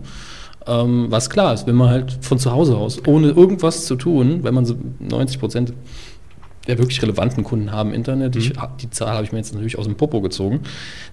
Ähm, 0.67 1.07
was 1.09 1.29
klar 1.29 1.55
ist, 1.55 1.67
wenn 1.67 1.75
man 1.75 1.89
halt 1.89 2.19
von 2.21 2.39
zu 2.39 2.53
Hause 2.53 2.77
aus, 2.77 3.01
ohne 3.07 3.31
irgendwas 3.31 3.87
zu 3.87 3.97
tun, 3.97 4.41
wenn 4.45 4.55
man 4.55 4.65
so 4.65 4.77
90 5.01 5.41
Prozent 5.41 5.73
der 6.71 6.79
wirklich 6.79 7.03
relevanten 7.03 7.43
Kunden 7.45 7.73
haben 7.73 7.93
Internet, 7.93 8.35
Mhm. 8.37 8.41
ich, 8.41 8.51
hab- 8.57 8.79
die 8.79 8.89
Zahl 8.91 9.15
habe 9.15 9.25
ich 9.25 9.33
mir 9.33 9.39
jetzt 9.39 9.53
natürlich 9.53 9.77
aus 9.79 9.87
dem 9.87 9.97
Popo 9.97 10.21
gezogen, 10.21 10.61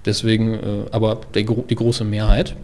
deswegen, 0.05 0.53
äh, 0.53 0.60
aber 0.91 1.20
der, 1.34 1.43
die 1.43 1.76
große 1.76 2.03
Mehrheit 2.03 2.55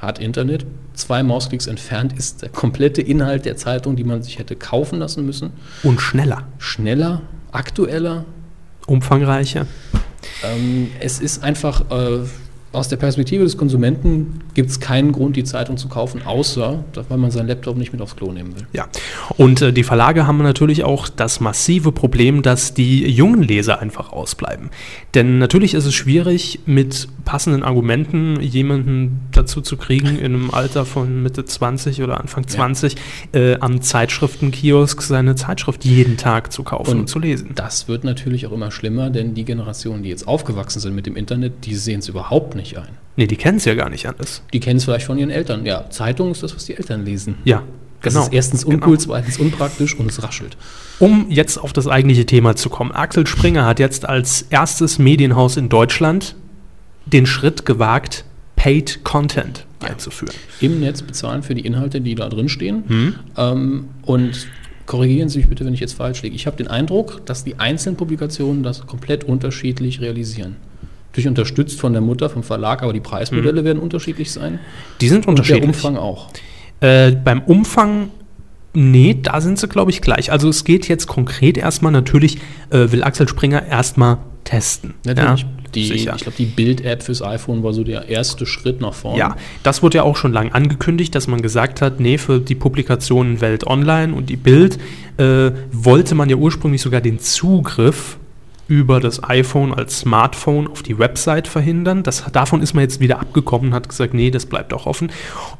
hat 0.00 0.18
Internet. 0.18 0.66
Zwei 0.92 1.22
Mausklicks 1.22 1.66
entfernt 1.66 2.12
ist 2.12 2.42
der 2.42 2.50
komplette 2.50 3.00
Inhalt 3.00 3.46
der 3.46 3.56
Zeitung, 3.56 3.96
die 3.96 4.04
man 4.04 4.22
sich 4.22 4.38
hätte 4.38 4.54
kaufen 4.56 4.98
lassen 4.98 5.24
müssen. 5.24 5.50
Und 5.82 6.00
schneller, 6.00 6.42
Schneller, 6.58 7.22
aktueller, 7.52 8.24
umfangreicher. 8.86 9.66
ähm, 10.44 10.88
es 11.00 11.20
ist 11.20 11.42
einfach, 11.42 11.90
äh, 11.90 12.18
aus 12.74 12.88
der 12.88 12.96
Perspektive 12.96 13.44
des 13.44 13.56
Konsumenten 13.56 14.40
gibt 14.54 14.70
es 14.70 14.80
keinen 14.80 15.12
Grund, 15.12 15.36
die 15.36 15.44
Zeitung 15.44 15.76
zu 15.76 15.88
kaufen, 15.88 16.22
außer, 16.24 16.84
dass- 16.92 17.08
weil 17.10 17.18
man 17.18 17.30
seinen 17.30 17.48
Laptop 17.48 17.76
nicht 17.76 17.92
mit 17.92 18.00
aufs 18.02 18.16
Klo 18.16 18.32
nehmen 18.32 18.54
will. 18.56 18.66
Ja, 18.72 18.86
und 19.36 19.62
äh, 19.62 19.72
die 19.72 19.82
Verlage 19.84 20.26
haben 20.26 20.38
natürlich 20.38 20.84
auch 20.84 21.08
das 21.08 21.40
massive 21.40 21.92
Problem, 21.92 22.42
dass 22.42 22.74
die 22.74 23.08
jungen 23.08 23.42
Leser 23.42 23.80
einfach 23.80 24.12
ausbleiben. 24.12 24.70
Denn 25.14 25.38
natürlich 25.38 25.74
ist 25.74 25.84
es 25.86 25.94
schwierig, 25.94 26.60
mit 26.66 27.08
passenden 27.24 27.62
Argumenten 27.62 28.40
jemanden 28.40 29.20
dazu 29.32 29.60
zu 29.60 29.76
kriegen, 29.76 30.18
in 30.18 30.34
einem 30.34 30.50
Alter 30.50 30.84
von 30.84 31.22
Mitte 31.22 31.44
20 31.44 32.02
oder 32.02 32.20
Anfang 32.20 32.46
20 32.46 32.96
äh, 33.32 33.56
am 33.60 33.80
Zeitschriftenkiosk 33.80 35.02
seine 35.02 35.34
Zeitschrift 35.34 35.84
jeden 35.84 36.16
Tag 36.16 36.52
zu 36.52 36.62
kaufen 36.62 37.00
und, 37.00 37.08
zu 37.08 37.18
lesen. 37.18 37.50
Das 37.54 37.88
wird 37.88 38.04
natürlich 38.04 38.46
auch 38.46 38.52
immer 38.52 38.70
schlimmer, 38.70 39.10
denn 39.10 39.34
die 39.34 39.44
Generationen, 39.44 40.02
die 40.02 40.08
jetzt 40.08 40.26
aufgewachsen 40.26 40.80
sind 40.80 40.94
mit 40.94 41.06
dem 41.06 41.16
Internet, 41.16 41.64
die 41.66 41.74
sehen 41.74 42.00
es 42.00 42.08
überhaupt 42.08 42.54
nicht 42.54 42.63
ein. 42.78 42.88
Nee, 43.16 43.26
die 43.26 43.36
kennen 43.36 43.58
es 43.58 43.64
ja 43.64 43.74
gar 43.74 43.90
nicht 43.90 44.06
anders. 44.08 44.42
Die 44.52 44.60
kennen 44.60 44.78
es 44.78 44.84
vielleicht 44.84 45.06
von 45.06 45.18
ihren 45.18 45.30
Eltern. 45.30 45.64
Ja, 45.66 45.88
Zeitung 45.90 46.30
ist 46.32 46.42
das, 46.42 46.54
was 46.54 46.64
die 46.64 46.74
Eltern 46.76 47.04
lesen. 47.04 47.36
Ja, 47.44 47.62
Das 48.02 48.14
genau. 48.14 48.26
ist 48.26 48.32
erstens 48.32 48.64
Genau. 48.64 48.74
uncool, 48.76 48.98
zweitens 48.98 49.38
unpraktisch 49.38 49.94
und 49.98 50.10
es 50.10 50.22
raschelt. 50.22 50.56
Um 50.98 51.26
jetzt 51.30 51.56
auf 51.58 51.72
das 51.72 51.86
eigentliche 51.86 52.26
Thema 52.26 52.56
zu 52.56 52.68
kommen. 52.70 52.90
Axel 52.92 53.26
Springer 53.26 53.66
hat 53.66 53.78
jetzt 53.78 54.08
als 54.08 54.42
erstes 54.50 54.98
Medienhaus 54.98 55.56
in 55.56 55.68
Deutschland 55.68 56.34
den 57.06 57.26
Schritt 57.26 57.64
gewagt, 57.66 58.24
Paid 58.56 59.00
Content 59.04 59.66
einzuführen. 59.80 60.34
Im 60.60 60.80
Netz 60.80 61.02
bezahlen 61.02 61.42
für 61.42 61.54
die 61.54 61.66
Inhalte, 61.66 62.00
die 62.00 62.14
da 62.14 62.28
drin 62.28 62.48
stehen. 62.48 62.84
Mhm. 62.88 63.14
Ähm, 63.36 63.84
und 64.02 64.48
korrigieren 64.86 65.28
Sie 65.28 65.38
mich 65.38 65.48
bitte, 65.48 65.64
wenn 65.66 65.74
ich 65.74 65.80
jetzt 65.80 65.94
falsch 65.94 66.22
liege. 66.22 66.34
Ich 66.34 66.46
habe 66.46 66.56
den 66.56 66.68
Eindruck, 66.68 67.24
dass 67.26 67.44
die 67.44 67.58
einzelnen 67.58 67.96
Publikationen 67.96 68.62
das 68.62 68.86
komplett 68.86 69.24
unterschiedlich 69.24 70.00
realisieren. 70.00 70.56
Natürlich 71.14 71.28
unterstützt 71.28 71.78
von 71.78 71.92
der 71.92 72.02
Mutter, 72.02 72.28
vom 72.28 72.42
Verlag, 72.42 72.82
aber 72.82 72.92
die 72.92 72.98
Preismodelle 72.98 73.62
werden 73.64 73.78
unterschiedlich 73.78 74.32
sein. 74.32 74.58
Die 75.00 75.08
sind 75.08 75.28
Und 75.28 75.38
der 75.38 75.44
unterschiedlich. 75.44 75.64
Umfang 75.68 75.96
auch. 75.96 76.26
Äh, 76.80 77.12
beim 77.12 77.40
Umfang, 77.42 78.10
nee, 78.72 79.16
da 79.22 79.40
sind 79.40 79.60
sie, 79.60 79.68
glaube 79.68 79.92
ich, 79.92 80.00
gleich. 80.00 80.32
Also 80.32 80.48
es 80.48 80.64
geht 80.64 80.88
jetzt 80.88 81.06
konkret 81.06 81.56
erstmal, 81.56 81.92
natürlich 81.92 82.38
äh, 82.70 82.90
will 82.90 83.04
Axel 83.04 83.28
Springer 83.28 83.64
erstmal 83.64 84.18
testen. 84.42 84.94
Natürlich. 85.06 85.42
Ja, 85.42 85.48
die, 85.72 85.92
ich 85.92 86.04
glaube, 86.04 86.32
die 86.36 86.46
Bild-App 86.46 87.04
fürs 87.04 87.22
iPhone 87.22 87.62
war 87.62 87.72
so 87.72 87.84
der 87.84 88.08
erste 88.08 88.44
Schritt 88.44 88.80
nach 88.80 88.94
vorne. 88.94 89.20
Ja, 89.20 89.36
das 89.62 89.84
wurde 89.84 89.98
ja 89.98 90.02
auch 90.02 90.16
schon 90.16 90.32
lange 90.32 90.52
angekündigt, 90.52 91.14
dass 91.14 91.28
man 91.28 91.42
gesagt 91.42 91.80
hat, 91.80 92.00
nee, 92.00 92.18
für 92.18 92.40
die 92.40 92.56
Publikationen 92.56 93.40
Welt 93.40 93.68
Online 93.68 94.14
und 94.14 94.30
die 94.30 94.36
Bild 94.36 94.80
äh, 95.18 95.52
wollte 95.70 96.16
man 96.16 96.28
ja 96.28 96.34
ursprünglich 96.34 96.82
sogar 96.82 97.00
den 97.00 97.20
Zugriff 97.20 98.18
über 98.68 99.00
das 99.00 99.22
iPhone 99.22 99.74
als 99.74 100.00
Smartphone 100.00 100.66
auf 100.68 100.82
die 100.82 100.98
Website 100.98 101.48
verhindern. 101.48 102.02
Das, 102.02 102.24
davon 102.32 102.62
ist 102.62 102.74
man 102.74 102.82
jetzt 102.82 103.00
wieder 103.00 103.20
abgekommen 103.20 103.74
hat 103.74 103.88
gesagt, 103.88 104.14
nee, 104.14 104.30
das 104.30 104.46
bleibt 104.46 104.72
auch 104.72 104.86
offen. 104.86 105.10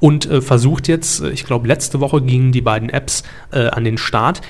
Und 0.00 0.26
äh, 0.26 0.40
versucht 0.40 0.88
jetzt, 0.88 1.22
äh, 1.22 1.30
ich 1.30 1.44
glaube, 1.44 1.68
letzte 1.68 2.00
Woche 2.00 2.22
gingen 2.22 2.52
die 2.52 2.62
beiden 2.62 2.88
Apps 2.88 3.22
äh, 3.52 3.66
an 3.66 3.84
den 3.84 3.98
Start, 3.98 4.40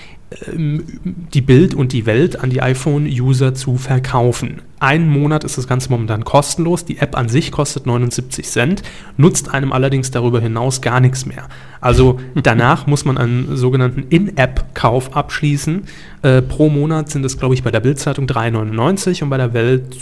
die 0.48 1.40
Bild 1.40 1.74
und 1.74 1.92
die 1.92 2.06
Welt 2.06 2.40
an 2.40 2.50
die 2.50 2.60
iPhone-User 2.60 3.54
zu 3.54 3.76
verkaufen. 3.76 4.62
Einen 4.80 5.08
Monat 5.08 5.44
ist 5.44 5.56
das 5.56 5.68
Ganze 5.68 5.90
momentan 5.90 6.24
kostenlos. 6.24 6.84
Die 6.84 6.98
App 6.98 7.16
an 7.16 7.28
sich 7.28 7.52
kostet 7.52 7.86
79 7.86 8.44
Cent, 8.46 8.82
nutzt 9.16 9.54
einem 9.54 9.72
allerdings 9.72 10.10
darüber 10.10 10.40
hinaus 10.40 10.80
gar 10.80 11.00
nichts 11.00 11.24
mehr. 11.24 11.48
Also 11.80 12.18
danach 12.34 12.86
muss 12.86 13.04
man 13.04 13.16
einen 13.16 13.56
sogenannten 13.56 14.06
In-App-Kauf 14.08 15.16
abschließen. 15.16 15.84
Äh, 16.22 16.42
pro 16.42 16.68
Monat 16.68 17.10
sind 17.10 17.24
es, 17.24 17.38
glaube 17.38 17.54
ich, 17.54 17.62
bei 17.62 17.70
der 17.70 17.80
Bild-Zeitung 17.80 18.26
3,99 18.26 19.22
und 19.22 19.30
bei 19.30 19.38
der 19.38 19.54
Welt 19.54 19.96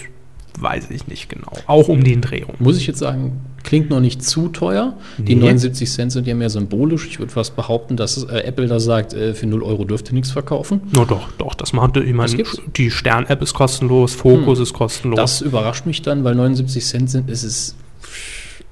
weiß 0.59 0.91
ich 0.91 1.07
nicht 1.07 1.29
genau. 1.29 1.53
Auch 1.67 1.89
um 1.89 2.05
den 2.05 2.21
Dreh 2.21 2.43
rum. 2.43 2.55
Muss 2.59 2.77
ich 2.77 2.87
jetzt 2.87 2.99
sagen, 2.99 3.41
klingt 3.63 3.91
noch 3.91 4.01
nicht 4.01 4.23
zu 4.23 4.49
teuer. 4.49 4.95
Die 5.19 5.35
Nee. 5.35 5.43
79 5.43 5.91
Cent 5.91 6.13
sind 6.13 6.27
ja 6.27 6.35
mehr 6.35 6.51
symbolisch. 6.51 7.07
Ich 7.07 7.19
würde 7.19 7.33
fast 7.33 7.57
behaupten, 7.57 7.97
dass 7.97 8.25
äh, 8.25 8.41
Apple 8.41 8.67
da 8.67 8.81
sagt, 8.81 9.15
äh, 9.15 9.35
für 9.35 9.47
0 9.47 9.63
Euro 9.63 9.85
dürfte 9.85 10.15
nichts 10.15 10.31
verkaufen. 10.31 10.83
Na 10.93 11.05
doch, 11.05 11.31
doch, 11.39 11.55
das 11.55 11.73
macht, 11.73 11.97
ich 11.97 12.13
meine, 12.13 12.35
gibt's? 12.35 12.61
die 12.77 12.91
Stern-App 12.91 13.43
ist 13.43 13.55
kostenlos, 13.55 14.15
Fokus 14.15 14.59
ist 14.59 14.73
kostenlos. 14.73 15.17
Das 15.17 15.41
überrascht 15.41 15.87
mich 15.87 16.03
dann, 16.03 16.25
weil 16.25 16.35
79 16.35 16.85
Cent 16.85 17.11
sind, 17.11 17.31
ist 17.31 17.45
es. 17.45 17.75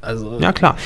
Also, 0.00 0.38
ja, 0.40 0.52
klar. 0.52 0.76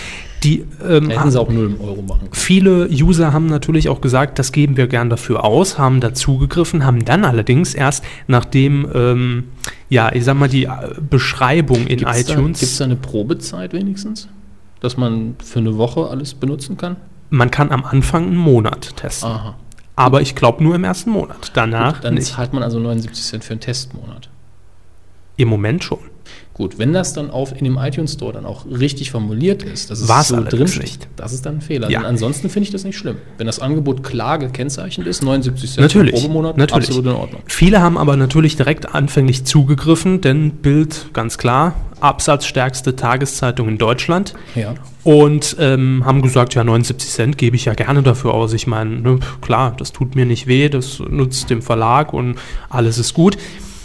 Die, 0.43 0.65
ähm, 0.87 1.09
hätten 1.09 1.31
sie 1.31 1.41
auch 1.41 1.49
0 1.49 1.77
Euro 1.81 2.03
machen 2.03 2.21
können. 2.21 2.35
Viele 2.35 2.89
User 2.89 3.33
haben 3.33 3.47
natürlich 3.47 3.89
auch 3.89 4.03
gesagt, 4.03 4.39
das 4.39 4.53
geben 4.53 4.77
wir 4.77 4.89
gern 4.89 5.09
dafür 5.09 5.43
aus, 5.45 5.79
haben 5.79 6.01
dazugegriffen, 6.01 6.85
haben 6.85 7.05
dann 7.05 7.25
allerdings 7.25 7.75
erst 7.75 8.05
nachdem, 8.27 8.87
ähm, 8.93 9.45
ja, 9.89 10.13
ich 10.13 10.25
sag 10.25 10.37
mal, 10.37 10.49
die 10.49 10.65
äh, 10.65 10.71
Beschreibung 11.09 11.87
in 11.87 11.99
Gibt 11.99 12.11
es 12.11 12.29
iTunes, 12.29 12.77
da 12.77 12.85
eine 12.85 12.97
Probezeit 12.97 13.73
wenigstens? 13.73 14.29
Dass 14.81 14.99
man 14.99 15.37
für 15.43 15.61
eine 15.61 15.79
Woche 15.79 16.09
alles 16.09 16.35
benutzen 16.35 16.77
kann? 16.77 16.97
man 17.35 17.51
kann 17.51 17.71
am 17.71 17.85
Anfang 17.85 18.27
einen 18.27 18.37
Monat 18.37 18.97
testen. 18.97 19.31
Aha. 19.31 19.57
Aber 19.97 20.23
ich 20.23 20.35
glaube 20.35 20.63
nur 20.63 20.75
im 20.75 20.85
ersten 20.85 21.11
Monat. 21.11 21.53
Danach 21.55 22.01
Dann 22.01 22.15
nicht. 22.15 22.27
zahlt 22.27 22.53
man 22.53 22.63
also 22.63 22.79
79 22.79 23.25
Cent 23.25 23.45
für 23.45 23.53
einen 23.53 23.61
Testmonat. 23.61 24.29
Im 25.37 25.49
Moment 25.49 25.85
schon. 25.85 25.99
Gut, 26.55 26.79
wenn 26.79 26.93
das 26.93 27.13
dann 27.13 27.31
auf 27.31 27.53
in 27.57 27.65
dem 27.65 27.77
iTunes 27.79 28.13
Store 28.13 28.33
dann 28.33 28.47
auch 28.47 28.65
richtig 28.67 29.11
formuliert 29.11 29.65
ist, 29.65 29.91
dass 29.91 30.01
es 30.01 30.09
War's 30.09 30.29
so 30.29 30.41
drin 30.41 30.71
nicht. 30.81 31.09
das 31.17 31.33
ist 31.33 31.45
dann 31.45 31.57
ein 31.57 31.61
Fehler. 31.61 31.91
Ja. 31.91 31.99
Denn 32.01 32.07
ansonsten 32.07 32.49
finde 32.49 32.67
ich 32.67 32.71
das 32.73 32.85
nicht 32.85 32.97
schlimm. 32.97 33.17
Wenn 33.39 33.47
das 33.47 33.59
Angebot 33.59 34.05
klar 34.05 34.39
gekennzeichnet 34.39 35.07
ist, 35.09 35.23
79 35.23 35.73
Cent 35.73 35.83
Natürlich, 35.83 36.13
pro 36.13 36.21
Probemonat, 36.21 36.57
natürlich. 36.57 36.89
absolut 36.89 37.07
in 37.07 37.13
Ordnung. 37.13 37.43
Viele 37.47 37.83
haben 37.83 37.99
aber 37.99 38.17
natürlich 38.17 38.57
direkt 38.57 38.95
anfänglich 38.95 39.45
zugegriffen, 39.45 40.21
denn 40.21 40.53
Bild, 40.53 41.07
ganz 41.13 41.39
klar, 41.39 41.75
absatzstärkste 42.01 42.95
Tageszeitung 42.95 43.69
in 43.69 43.79
Deutschland. 43.79 44.35
Ja. 44.55 44.75
Und 45.03 45.57
ähm, 45.59 46.03
haben 46.07 46.23
gesagt, 46.23 46.55
ja, 46.55 46.65
79 46.65 47.11
Cent 47.11 47.39
gebe 47.39 47.57
ich 47.57 47.67
ja 47.67 47.75
gerne 47.75 48.03
dafür 48.03 48.33
aus. 48.33 48.53
Ich 48.53 48.67
meine, 48.67 49.01
ne, 49.01 49.19
klar, 49.41 49.75
das 49.77 49.93
tut 49.93 50.15
mir 50.15 50.25
nicht 50.25 50.47
weh, 50.47 50.69
das 50.69 50.99
nutzt 51.01 51.51
dem 51.51 51.61
Verlag 51.63 52.13
und 52.13 52.37
alles 52.71 52.97
ist 52.99 53.13
gut. 53.13 53.37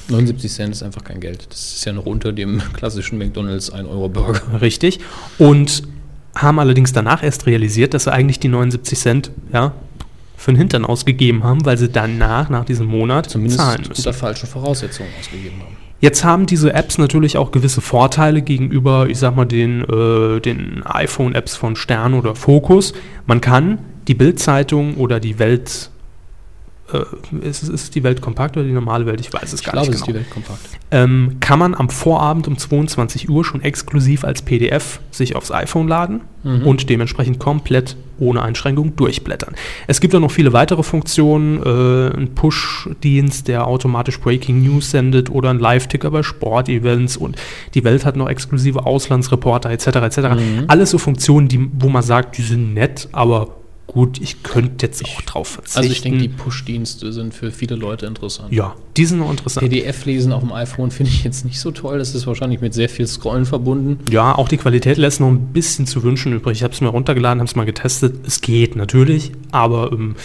79 0.09 0.51
Cent 0.51 0.73
ist 0.73 0.83
einfach 0.83 1.03
kein 1.03 1.19
Geld. 1.19 1.47
Das 1.49 1.73
ist 1.75 1.85
ja 1.85 1.93
noch 1.93 2.05
unter 2.05 2.31
dem 2.31 2.61
klassischen 2.73 3.17
McDonalds 3.17 3.71
1-Euro-Burger. 3.73 4.61
Richtig. 4.61 4.99
Und 5.37 5.83
haben 6.35 6.59
allerdings 6.59 6.93
danach 6.93 7.23
erst 7.23 7.45
realisiert, 7.45 7.93
dass 7.93 8.05
sie 8.05 8.13
eigentlich 8.13 8.39
die 8.39 8.47
79 8.47 8.99
Cent 8.99 9.31
ja, 9.51 9.73
für 10.37 10.51
den 10.51 10.57
Hintern 10.57 10.85
ausgegeben 10.85 11.43
haben, 11.43 11.65
weil 11.65 11.77
sie 11.77 11.89
danach, 11.89 12.49
nach 12.49 12.65
diesem 12.65 12.87
Monat, 12.87 13.29
Zumindest 13.29 13.59
zahlen 13.59 13.81
müssen. 13.87 13.99
unter 13.99 14.13
falschen 14.13 14.47
Voraussetzungen 14.47 15.09
ausgegeben 15.19 15.59
haben. 15.59 15.75
Jetzt 16.01 16.23
haben 16.23 16.45
diese 16.45 16.73
Apps 16.73 16.97
natürlich 16.97 17.35
auch 17.35 17.51
gewisse 17.51 17.81
Vorteile 17.81 18.41
gegenüber, 18.41 19.07
ich 19.09 19.17
sag 19.19 19.35
mal, 19.35 19.45
den, 19.45 19.81
äh, 19.83 20.39
den 20.39 20.81
iPhone-Apps 20.85 21.57
von 21.57 21.75
Stern 21.75 22.13
oder 22.13 22.35
Focus. 22.35 22.93
Man 23.25 23.41
kann 23.41 23.79
die 24.07 24.13
Bild-Zeitung 24.13 24.95
oder 24.95 25.19
die 25.19 25.39
Welt, 25.39 25.89
äh, 26.93 27.47
ist, 27.47 27.63
es- 27.63 27.69
ist 27.69 27.95
die 27.95 28.03
Welt 28.03 28.21
kompakt 28.21 28.57
oder 28.57 28.65
die 28.65 28.71
normale 28.71 29.05
Welt? 29.05 29.21
Ich 29.21 29.31
weiß 29.33 29.53
es 29.53 29.59
Ich 29.61 29.65
gar 29.65 29.73
glaube, 29.73 29.87
nicht 29.87 29.95
es 29.95 30.01
ist 30.01 30.05
genau. 30.07 30.17
die 30.19 30.23
Welt 30.25 30.29
kompakt. 30.33 30.59
Ähm, 30.91 31.37
kann 31.39 31.59
man 31.59 31.75
am 31.75 31.89
Vorabend 31.89 32.47
um 32.47 32.57
22 32.57 33.29
Uhr 33.29 33.43
schon 33.45 33.61
exklusiv 33.61 34.23
als 34.23 34.41
PDF 34.41 34.99
sich 35.11 35.35
aufs 35.35 35.51
iPhone 35.51 35.87
laden 35.87 36.21
Mhm. 36.43 36.65
und 36.65 36.89
dementsprechend 36.89 37.37
komplett 37.37 37.97
ohne 38.17 38.41
Einschränkung 38.41 38.95
durchblättern. 38.95 39.55
Es 39.87 39.99
gibt 39.99 40.15
auch 40.15 40.19
noch 40.21 40.31
viele 40.31 40.53
weitere 40.53 40.83
Funktionen, 40.83 41.61
äh, 41.63 42.15
ein 42.17 42.33
Push-Dienst, 42.33 43.47
der 43.47 43.67
automatisch 43.67 44.19
Breaking 44.19 44.61
News 44.63 44.91
sendet 44.91 45.29
oder 45.29 45.49
ein 45.49 45.59
Live-Ticker 45.59 46.11
bei 46.11 46.23
Sportevents 46.23 47.17
und 47.17 47.35
die 47.73 47.83
Welt 47.83 48.05
hat 48.05 48.15
noch 48.15 48.29
exklusive 48.29 48.85
Auslandsreporter 48.85 49.69
etc. 49.69 49.87
etc. 49.87 50.17
Mhm. 50.35 50.65
Alles 50.67 50.91
so 50.91 50.97
Funktionen, 50.97 51.47
die, 51.49 51.69
wo 51.79 51.89
man 51.89 52.03
sagt, 52.03 52.37
die 52.37 52.41
sind 52.43 52.73
nett, 52.73 53.09
aber 53.11 53.55
gut, 53.91 54.21
ich 54.21 54.43
könnte 54.43 54.85
jetzt 54.85 55.03
auch 55.03 55.21
drauf 55.21 55.47
verzichten. 55.47 55.79
Also 55.79 55.91
ich 55.91 56.01
denke, 56.01 56.19
die 56.19 56.29
Push-Dienste 56.29 57.11
sind 57.11 57.33
für 57.33 57.51
viele 57.51 57.75
Leute 57.75 58.05
interessant. 58.05 58.51
ja, 58.53 58.75
die 58.95 59.05
sind 59.05 59.19
noch 59.19 59.31
interessant. 59.31 59.67
PDF-Lesen 59.67 60.31
auf 60.31 60.41
dem 60.41 60.51
iPhone 60.51 60.91
finde 60.91 61.11
ich 61.11 61.23
jetzt 61.23 61.43
nicht 61.43 61.59
so 61.59 61.71
toll. 61.71 61.97
Das 61.97 62.13
ist 62.13 62.27
wahrscheinlich 62.27 62.61
mit 62.61 62.73
sehr 62.73 62.89
viel 62.89 63.07
Scrollen 63.07 63.45
verbunden. 63.45 63.99
Ja, 64.11 64.35
auch 64.35 64.47
die 64.47 64.57
Qualität 64.57 64.97
lässt 64.97 65.19
noch 65.19 65.27
ein 65.27 65.47
bisschen 65.53 65.87
zu 65.87 66.03
wünschen 66.03 66.33
übrig. 66.33 66.57
Ich 66.57 66.63
habe 66.63 66.73
es 66.73 66.81
mir 66.81 66.89
runtergeladen, 66.89 67.39
habe 67.39 67.49
es 67.49 67.55
mal 67.55 67.65
getestet. 67.65 68.15
Es 68.27 68.41
geht 68.41 68.75
natürlich, 68.75 69.31
aber 69.51 69.91
ähm, 69.91 70.15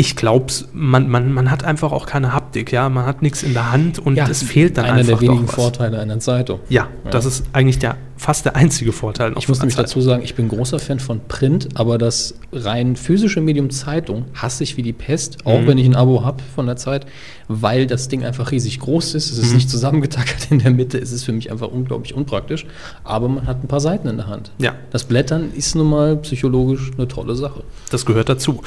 ich 0.00 0.16
glaube, 0.16 0.46
man, 0.72 1.10
man, 1.10 1.30
man 1.30 1.50
hat 1.50 1.62
einfach 1.62 1.92
auch 1.92 2.06
keine 2.06 2.32
Haptik. 2.32 2.72
Ja, 2.72 2.88
man 2.88 3.04
hat 3.04 3.20
nichts 3.20 3.42
in 3.42 3.52
der 3.52 3.70
Hand 3.70 3.98
und 3.98 4.16
es 4.16 4.42
fehlt 4.42 4.78
dann 4.78 4.86
einer 4.86 4.94
einfach 5.00 5.18
der 5.18 5.28
wenigen. 5.28 5.46
Vorteile 5.46 5.98
einer 6.00 6.18
Zeitung. 6.20 6.60
Ja, 6.70 6.88
das 7.10 7.26
ist 7.26 7.44
eigentlich 7.52 7.78
der 7.78 7.96
fast 8.16 8.44
der 8.46 8.54
einzige 8.56 8.92
Vorteil. 8.92 9.32
Ich 9.38 9.48
muss 9.48 9.58
nämlich 9.60 9.76
dazu 9.76 10.00
sagen, 10.00 10.22
ich 10.22 10.34
bin 10.34 10.48
großer 10.48 10.78
Fan 10.78 11.00
von 11.00 11.20
Print, 11.28 11.68
aber 11.74 11.96
das 11.98 12.34
rein 12.52 12.96
physische 12.96 13.40
Medium 13.42 13.70
Zeitung 13.70 14.24
hasse 14.34 14.62
ich 14.62 14.76
wie 14.78 14.82
die 14.82 14.92
Pest, 14.94 15.38
auch 15.46 15.60
Mhm. 15.60 15.66
wenn 15.66 15.78
ich 15.78 15.86
ein 15.86 15.96
Abo 15.96 16.22
habe 16.24 16.42
von 16.54 16.66
der 16.66 16.76
Zeit, 16.76 17.04
weil 17.48 17.86
das 17.86 18.08
Ding 18.08 18.24
einfach 18.24 18.52
riesig 18.52 18.78
groß 18.80 19.14
ist. 19.14 19.30
Es 19.32 19.38
ist 19.38 19.50
Mhm. 19.50 19.56
nicht 19.56 19.70
zusammengetackert 19.70 20.50
in 20.50 20.60
der 20.60 20.70
Mitte. 20.70 20.96
Es 20.98 21.12
ist 21.12 21.24
für 21.24 21.32
mich 21.32 21.50
einfach 21.50 21.68
unglaublich 21.68 22.14
unpraktisch. 22.14 22.64
Aber 23.04 23.28
man 23.28 23.46
hat 23.46 23.62
ein 23.64 23.68
paar 23.68 23.80
Seiten 23.80 24.08
in 24.08 24.16
der 24.16 24.28
Hand. 24.28 24.50
Ja. 24.58 24.74
Das 24.90 25.04
Blättern 25.04 25.50
ist 25.54 25.74
nun 25.74 25.90
mal 25.90 26.16
psychologisch 26.18 26.90
eine 26.96 27.06
tolle 27.08 27.34
Sache. 27.36 27.64
Das 27.90 28.06
gehört 28.06 28.28
dazu. 28.30 28.62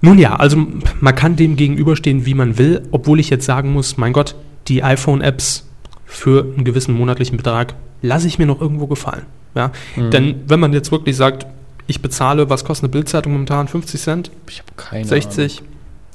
Nun 0.00 0.18
ja, 0.18 0.36
also 0.36 0.66
man 1.00 1.14
kann 1.14 1.36
dem 1.36 1.56
gegenüberstehen, 1.56 2.24
wie 2.26 2.34
man 2.34 2.58
will, 2.58 2.82
obwohl 2.90 3.20
ich 3.20 3.30
jetzt 3.30 3.44
sagen 3.44 3.72
muss, 3.72 3.96
mein 3.96 4.12
Gott, 4.12 4.34
die 4.68 4.82
iPhone-Apps 4.82 5.68
für 6.06 6.42
einen 6.56 6.64
gewissen 6.64 6.94
monatlichen 6.94 7.36
Betrag 7.36 7.74
lasse 8.02 8.26
ich 8.26 8.38
mir 8.38 8.46
noch 8.46 8.60
irgendwo 8.60 8.86
gefallen. 8.86 9.26
Ja? 9.54 9.72
Mhm. 9.96 10.10
Denn 10.10 10.34
wenn 10.46 10.60
man 10.60 10.72
jetzt 10.72 10.90
wirklich 10.90 11.16
sagt, 11.16 11.46
ich 11.86 12.00
bezahle, 12.00 12.48
was 12.48 12.64
kostet 12.64 12.84
eine 12.84 12.92
Bildzeitung 12.92 13.32
momentan? 13.32 13.68
50 13.68 14.00
Cent? 14.00 14.30
Ich 14.48 14.60
habe 14.60 14.70
keine 14.76 15.04
60? 15.04 15.62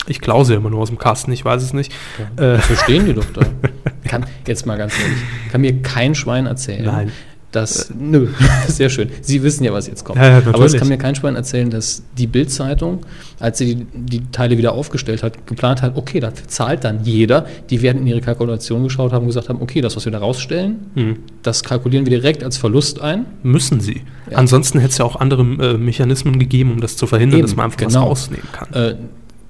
Ich 0.08 0.22
klaue 0.22 0.46
sie 0.46 0.54
immer 0.54 0.70
nur 0.70 0.82
aus 0.82 0.90
dem 0.90 0.98
Kasten, 0.98 1.32
ich 1.32 1.44
weiß 1.44 1.62
es 1.64 1.74
nicht. 1.74 1.94
Ahnung. 2.38 2.56
Äh, 2.56 2.60
verstehen 2.60 3.06
die 3.06 3.14
doch 3.14 3.26
da. 3.34 3.42
Kann, 4.08 4.26
jetzt 4.48 4.66
mal 4.66 4.78
ganz 4.78 4.94
ehrlich, 5.00 5.18
kann 5.52 5.62
mir 5.62 5.82
kein 5.82 6.14
Schwein 6.14 6.46
erzählen, 6.46 6.86
Nein. 6.86 7.12
Dass, 7.56 7.92
nö, 8.00 8.28
sehr 8.68 8.90
schön, 8.90 9.10
Sie 9.22 9.44
wissen 9.44 9.64
ja, 9.64 9.74
was 9.74 9.88
jetzt 9.88 10.04
kommt. 10.04 10.20
Ja, 10.20 10.40
ja, 10.40 10.48
Aber 10.48 10.66
es 10.66 10.74
kann 10.74 10.88
mir 10.88 10.98
kein 10.98 11.16
Schwein 11.16 11.36
erzählen, 11.36 11.70
dass 11.70 12.04
die 12.18 12.28
Bild-Zeitung, 12.28 13.02
als 13.40 13.58
sie 13.58 13.76
die, 13.76 13.86
die 13.94 14.32
Teile 14.32 14.58
wieder 14.58 14.74
aufgestellt 14.74 15.24
hat, 15.24 15.48
geplant 15.48 15.82
hat, 15.82 15.96
okay, 15.96 16.20
dafür 16.20 16.48
zahlt 16.48 16.84
dann 16.84 17.04
jeder. 17.04 17.46
Die 17.70 17.82
werden 17.82 18.02
in 18.02 18.08
ihre 18.08 18.22
Kalkulation 18.22 18.84
geschaut 18.84 19.12
haben 19.14 19.24
und 19.24 19.28
gesagt 19.28 19.50
haben, 19.50 19.62
okay, 19.62 19.82
das, 19.82 19.96
was 19.96 20.06
wir 20.06 20.12
da 20.12 20.20
rausstellen, 20.20 20.76
Hm. 20.96 21.18
das 21.44 21.64
kalkulieren 21.64 22.06
wir 22.06 22.12
direkt 22.12 22.44
als 22.44 22.58
Verlust 22.58 23.02
ein. 23.02 23.26
Müssen 23.44 23.80
sie. 23.80 24.02
Ja. 24.30 24.38
Ansonsten 24.38 24.80
hätte 24.80 24.92
es 24.92 24.98
ja 24.98 25.06
auch 25.06 25.16
andere 25.16 25.42
äh, 25.42 25.78
Mechanismen 25.78 26.40
gegeben, 26.40 26.72
um 26.72 26.82
das 26.82 26.98
zu 26.98 27.08
verhindern, 27.08 27.40
Eben, 27.40 27.48
dass 27.48 27.56
man 27.56 27.66
einfach 27.66 27.82
was 27.82 27.94
genau. 27.94 28.08
rausnehmen 28.08 28.48
kann. 28.52 28.74
Äh, 28.74 28.96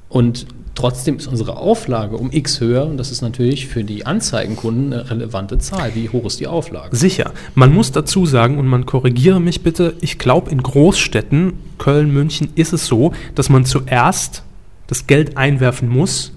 und 0.10 0.45
trotzdem 0.76 1.18
ist 1.18 1.27
unsere 1.27 1.57
Auflage 1.57 2.18
um 2.18 2.31
x 2.31 2.60
höher 2.60 2.85
und 2.85 2.97
das 2.97 3.11
ist 3.11 3.22
natürlich 3.22 3.68
für 3.68 3.84
die 3.84 4.06
Anzeigenkunden 4.06 4.93
eine 4.93 5.10
relevante 5.10 5.57
Zahl. 5.57 5.95
Wie 5.95 6.10
hoch 6.10 6.26
ist 6.26 6.39
die 6.39 6.47
Auflage? 6.47 6.95
Sicher. 6.95 7.31
Man 7.56 7.73
muss 7.73 7.91
dazu 7.91 8.26
sagen, 8.26 8.57
und 8.60 8.68
man 8.68 8.85
korrigiere 8.85 9.39
mich 9.39 9.64
bitte, 9.64 9.95
ich 10.02 10.19
glaube, 10.19 10.52
in 10.52 10.61
Großstädten, 10.61 11.53
Köln, 11.77 12.11
München, 12.14 12.49
ist 12.56 12.73
es 12.73 12.85
so, 12.85 13.14
dass 13.34 13.49
man 13.49 13.65
zuerst 13.65 14.43
das 14.88 15.07
Geld 15.07 15.38
einwerfen 15.38 15.89
muss, 15.89 16.31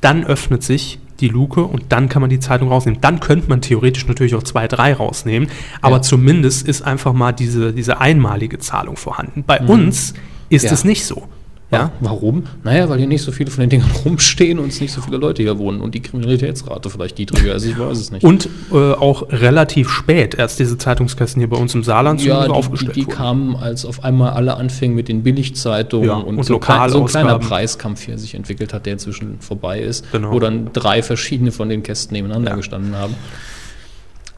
dann 0.00 0.24
öffnet 0.24 0.62
sich 0.62 0.98
die 1.20 1.28
Luke 1.28 1.62
und 1.62 1.84
dann 1.90 2.08
kann 2.08 2.20
man 2.20 2.28
die 2.28 2.40
Zeitung 2.40 2.68
rausnehmen. 2.68 3.00
Dann 3.00 3.20
könnte 3.20 3.48
man 3.48 3.60
theoretisch 3.60 4.06
natürlich 4.08 4.34
auch 4.34 4.42
zwei, 4.42 4.66
drei 4.66 4.92
rausnehmen, 4.92 5.48
aber 5.80 5.96
Ja. 5.96 6.02
zumindest 6.02 6.66
ist 6.66 6.82
einfach 6.82 7.12
mal 7.12 7.32
diese, 7.32 7.72
diese 7.72 8.00
einmalige 8.00 8.58
Zahlung 8.58 8.96
vorhanden. 8.96 9.44
Bei 9.46 9.60
uns 9.60 10.12
ist 10.48 10.64
Ja. 10.64 10.72
es 10.72 10.84
nicht 10.84 11.06
so. 11.06 11.28
Ja? 11.70 11.90
Warum? 12.00 12.44
Naja, 12.62 12.88
weil 12.88 12.98
hier 12.98 13.08
nicht 13.08 13.22
so 13.22 13.32
viele 13.32 13.50
von 13.50 13.62
den 13.62 13.70
Dingern 13.70 13.90
rumstehen 14.04 14.58
und 14.60 14.68
es 14.68 14.80
nicht 14.80 14.92
so 14.92 15.00
viele 15.00 15.16
Leute 15.16 15.42
hier 15.42 15.58
wohnen 15.58 15.80
und 15.80 15.94
die 15.94 16.00
Kriminalitätsrate 16.02 16.88
vielleicht 16.90 17.18
niedriger 17.18 17.54
ist. 17.54 17.64
Ich 17.64 17.76
weiß 17.78 17.98
es 17.98 18.12
nicht. 18.12 18.22
Und 18.22 18.48
äh, 18.70 18.92
auch 18.92 19.24
relativ 19.30 19.88
spät 19.90 20.34
erst 20.36 20.60
diese 20.60 20.78
Zeitungskästen 20.78 21.40
hier 21.40 21.48
bei 21.50 21.56
uns 21.56 21.74
im 21.74 21.82
Saarland 21.82 22.22
ja, 22.22 22.42
die, 22.42 22.48
die, 22.48 22.52
aufgestellt 22.54 22.96
die 22.96 23.06
wurden. 23.06 23.16
kamen, 23.16 23.56
als 23.56 23.84
auf 23.86 24.04
einmal 24.04 24.30
alle 24.34 24.56
anfingen 24.56 24.94
mit 24.94 25.08
den 25.08 25.22
Billigzeitungen 25.24 26.08
Ja, 26.08 26.14
und, 26.16 26.36
und 26.38 26.44
so, 26.44 26.60
so 26.60 27.00
ein 27.00 27.06
kleiner. 27.06 27.38
Preiskampf 27.40 28.02
hier 28.02 28.18
sich 28.18 28.34
entwickelt 28.34 28.72
hat, 28.72 28.86
der 28.86 28.92
inzwischen 28.92 29.40
vorbei 29.40 29.80
ist, 29.80 30.10
Genau. 30.12 30.30
wo 30.32 30.38
dann 30.38 30.70
drei 30.72 31.02
verschiedene 31.02 31.50
von 31.50 31.68
den 31.68 31.82
Kästen 31.82 32.14
nebeneinander 32.14 32.50
Ja. 32.50 32.56
gestanden 32.56 32.94
haben. 32.94 33.14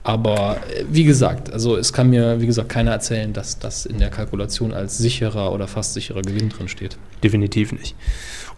Aber 0.06 0.58
äh, 0.72 0.84
wie 0.88 1.02
gesagt, 1.02 1.52
also 1.52 1.76
es 1.76 1.92
kann 1.92 2.10
mir, 2.10 2.40
wie 2.40 2.46
gesagt, 2.46 2.68
keiner 2.68 2.92
erzählen, 2.92 3.32
dass 3.32 3.58
das 3.58 3.86
in 3.86 3.98
der 3.98 4.08
Kalkulation 4.08 4.72
als 4.72 4.98
sicherer 4.98 5.52
oder 5.52 5.66
fast 5.66 5.94
sicherer 5.94 6.22
Gewinn 6.22 6.48
drin 6.48 6.68
steht. 6.68 6.96
Definitiv 7.24 7.72
nicht. 7.72 7.96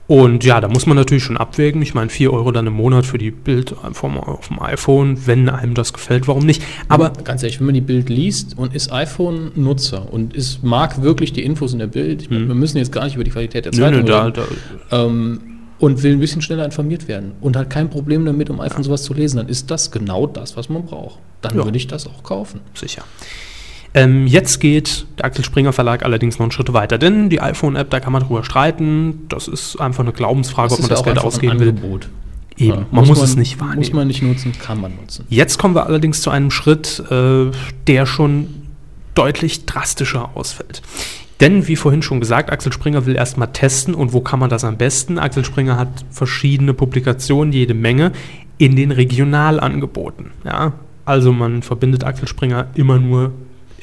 Und 0.07 0.45
ja, 0.45 0.61
da 0.61 0.69
muss 0.69 0.85
man 0.85 0.97
natürlich 0.97 1.25
schon 1.25 1.39
abwägen. 1.39 1.81
Ich 1.81 1.95
meine, 1.95 2.11
4 2.11 2.33
Euro 2.35 2.53
dann 2.53 2.67
im 2.67 2.75
Monat 2.75 3.07
für 3.07 3.17
die 3.17 3.31
Bild 3.31 3.75
auf 3.83 4.49
dem 4.49 4.61
iPhone, 4.61 5.27
wenn 5.27 5.49
einem 5.49 5.73
das 5.73 5.95
gefällt, 5.95 6.29
warum 6.29 6.45
nicht? 6.45 6.63
Aber 6.89 7.13
ganz 7.25 7.43
ehrlich, 7.43 7.61
wenn 7.61 7.67
man 7.67 7.75
die 7.75 7.81
Bild 7.81 8.11
liest 8.11 8.57
und 8.59 8.75
ist 8.75 8.93
iPhone-Nutzer 8.93 10.13
und 10.13 10.35
ist, 10.35 10.63
mag 10.63 11.01
wirklich 11.03 11.33
die 11.33 11.45
Infos 11.45 11.73
in 11.73 11.79
der 11.79 11.87
Bild, 11.87 12.23
ich 12.23 12.31
meine, 12.31 12.47
wir 12.47 12.55
müssen 12.55 12.77
jetzt 12.77 12.93
gar 12.93 13.05
nicht 13.05 13.15
über 13.15 13.25
die 13.25 13.31
Qualität 13.31 13.65
der 13.65 13.73
Hm. 13.73 13.79
nö, 13.79 13.85
Zeitung 13.85 14.01
nö, 14.03 14.07
da, 14.11 14.25
reden, 14.25 14.43
da, 14.91 15.05
ähm, 15.05 15.41
und 15.79 16.03
will 16.03 16.13
ein 16.13 16.21
bisschen 16.21 16.43
schneller 16.43 16.65
informiert 16.65 17.07
werden 17.09 17.33
und 17.41 17.57
hat 17.57 17.71
kein 17.71 17.89
Problem 17.91 18.25
damit, 18.25 18.51
um 18.51 18.61
iPhone 18.61 18.83
sowas 18.83 19.03
zu 19.05 19.15
lesen, 19.15 19.37
dann 19.39 19.49
ist 19.49 19.71
das 19.71 19.91
genau 19.91 20.27
das, 20.27 20.57
was 20.57 20.69
man 20.69 20.85
braucht. 20.85 21.19
Dann 21.43 21.57
Ja. 21.57 21.65
würde 21.65 21.77
ich 21.77 21.87
das 21.87 22.07
auch 22.07 22.23
kaufen. 22.23 22.61
sicher. 22.75 23.03
Ähm, 23.95 24.27
jetzt 24.27 24.61
geht 24.61 25.07
der 25.19 25.25
Axel 25.25 25.45
Springer 25.45 25.73
Verlag 25.73 26.05
allerdings 26.05 26.39
noch 26.39 26.45
einen 26.45 26.53
Schritt 26.53 26.73
weiter, 26.75 26.99
denn 26.99 27.31
die 27.31 27.41
iPhone-App, 27.41 27.89
da 27.91 28.01
kann 28.01 28.13
man 28.13 28.23
drüber 28.23 28.45
streiten. 28.45 29.27
Das 29.29 29.49
ist 29.49 29.81
einfach 29.81 30.05
eine 30.05 30.13
Glaubensfrage, 30.13 30.75
ob 30.75 30.81
man 30.81 30.89
das 30.91 30.99
ja 31.01 31.05
Geld 31.07 31.19
ausgeben 31.19 31.53
ein 31.55 31.61
will. 31.61 31.69
Angebot. 31.71 32.09
Eben, 32.59 32.73
Ja. 32.81 32.87
man 32.91 33.07
muss, 33.07 33.23
es 33.23 33.37
nicht 33.37 33.61
wahrnehmen. 33.61 33.79
Muss 33.79 33.93
man 33.93 34.07
nicht 34.09 34.21
nutzen, 34.23 34.53
kann 34.59 34.81
man 34.81 34.95
nutzen. 34.97 35.25
Jetzt 35.31 35.59
kommen 35.59 35.75
wir 35.75 35.87
allerdings 35.87 36.21
zu 36.21 36.31
einem 36.31 36.51
Schritt, 36.51 37.03
äh, 37.11 37.47
der 37.87 38.05
schon 38.05 38.49
deutlich 39.15 39.65
drastischer 39.65 40.31
ausfällt. 40.35 40.83
Denn, 41.41 41.69
wie 41.69 41.77
vorhin 41.77 42.03
schon 42.03 42.21
gesagt, 42.21 42.51
Axel 42.51 42.73
Springer 42.73 43.07
will 43.07 43.15
erstmal 43.15 43.53
testen 43.53 43.95
und 43.95 44.13
wo 44.13 44.21
kann 44.21 44.41
man 44.41 44.51
das 44.51 44.65
am 44.65 44.77
besten? 44.77 45.19
Axel 45.19 45.45
Springer 45.45 45.77
hat 45.77 46.05
verschiedene 46.11 46.75
Publikationen, 46.75 47.53
jede 47.53 47.75
Menge, 47.75 48.13
in 48.59 48.75
den 48.75 48.91
Regionalangeboten. 48.91 50.33
Ja? 50.45 50.73
Also 51.05 51.33
man 51.33 51.63
verbindet 51.63 52.05
Axel 52.05 52.27
Springer 52.27 52.67
immer 52.75 52.99
nur 52.99 53.33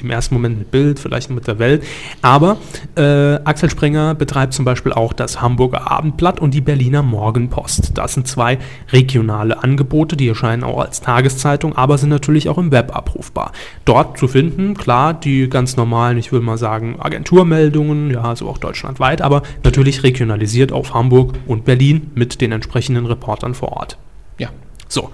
im 0.00 0.10
ersten 0.10 0.34
Moment 0.34 0.58
mit 0.58 0.70
Bild, 0.70 0.98
vielleicht 0.98 1.30
mit 1.30 1.46
der 1.46 1.58
Welt. 1.58 1.82
Aber 2.22 2.58
äh, 2.96 3.34
Axel 3.44 3.70
Springer 3.70 4.14
betreibt 4.14 4.54
zum 4.54 4.64
Beispiel 4.64 4.92
auch 4.92 5.12
das 5.12 5.40
Hamburger 5.40 5.90
Abendblatt 5.90 6.40
und 6.40 6.52
die 6.52 6.60
Berliner 6.60 7.02
Morgenpost. 7.02 7.92
Das 7.96 8.14
sind 8.14 8.26
zwei 8.28 8.58
regionale 8.90 9.62
Angebote, 9.62 10.16
die 10.16 10.28
erscheinen 10.28 10.64
auch 10.64 10.80
als 10.80 11.00
Tageszeitung, 11.00 11.76
aber 11.76 11.98
sind 11.98 12.10
natürlich 12.10 12.48
auch 12.48 12.58
im 12.58 12.72
Web 12.72 12.94
abrufbar. 12.94 13.52
Dort 13.84 14.18
zu 14.18 14.28
finden, 14.28 14.74
klar, 14.74 15.14
die 15.14 15.48
ganz 15.48 15.76
normalen, 15.76 16.18
ich 16.18 16.32
will 16.32 16.40
mal 16.40 16.58
sagen, 16.58 16.96
Agenturmeldungen, 16.98 18.10
ja, 18.10 18.36
so 18.36 18.48
auch 18.48 18.58
deutschlandweit, 18.58 19.22
aber 19.22 19.42
natürlich 19.64 20.02
regionalisiert 20.02 20.72
auf 20.72 20.94
Hamburg 20.94 21.34
und 21.46 21.64
Berlin 21.64 22.10
mit 22.14 22.40
den 22.40 22.52
entsprechenden 22.52 23.06
Reportern 23.06 23.54
vor 23.54 23.72
Ort. 23.72 23.98
Ja. 24.38 24.48
So, 24.88 25.10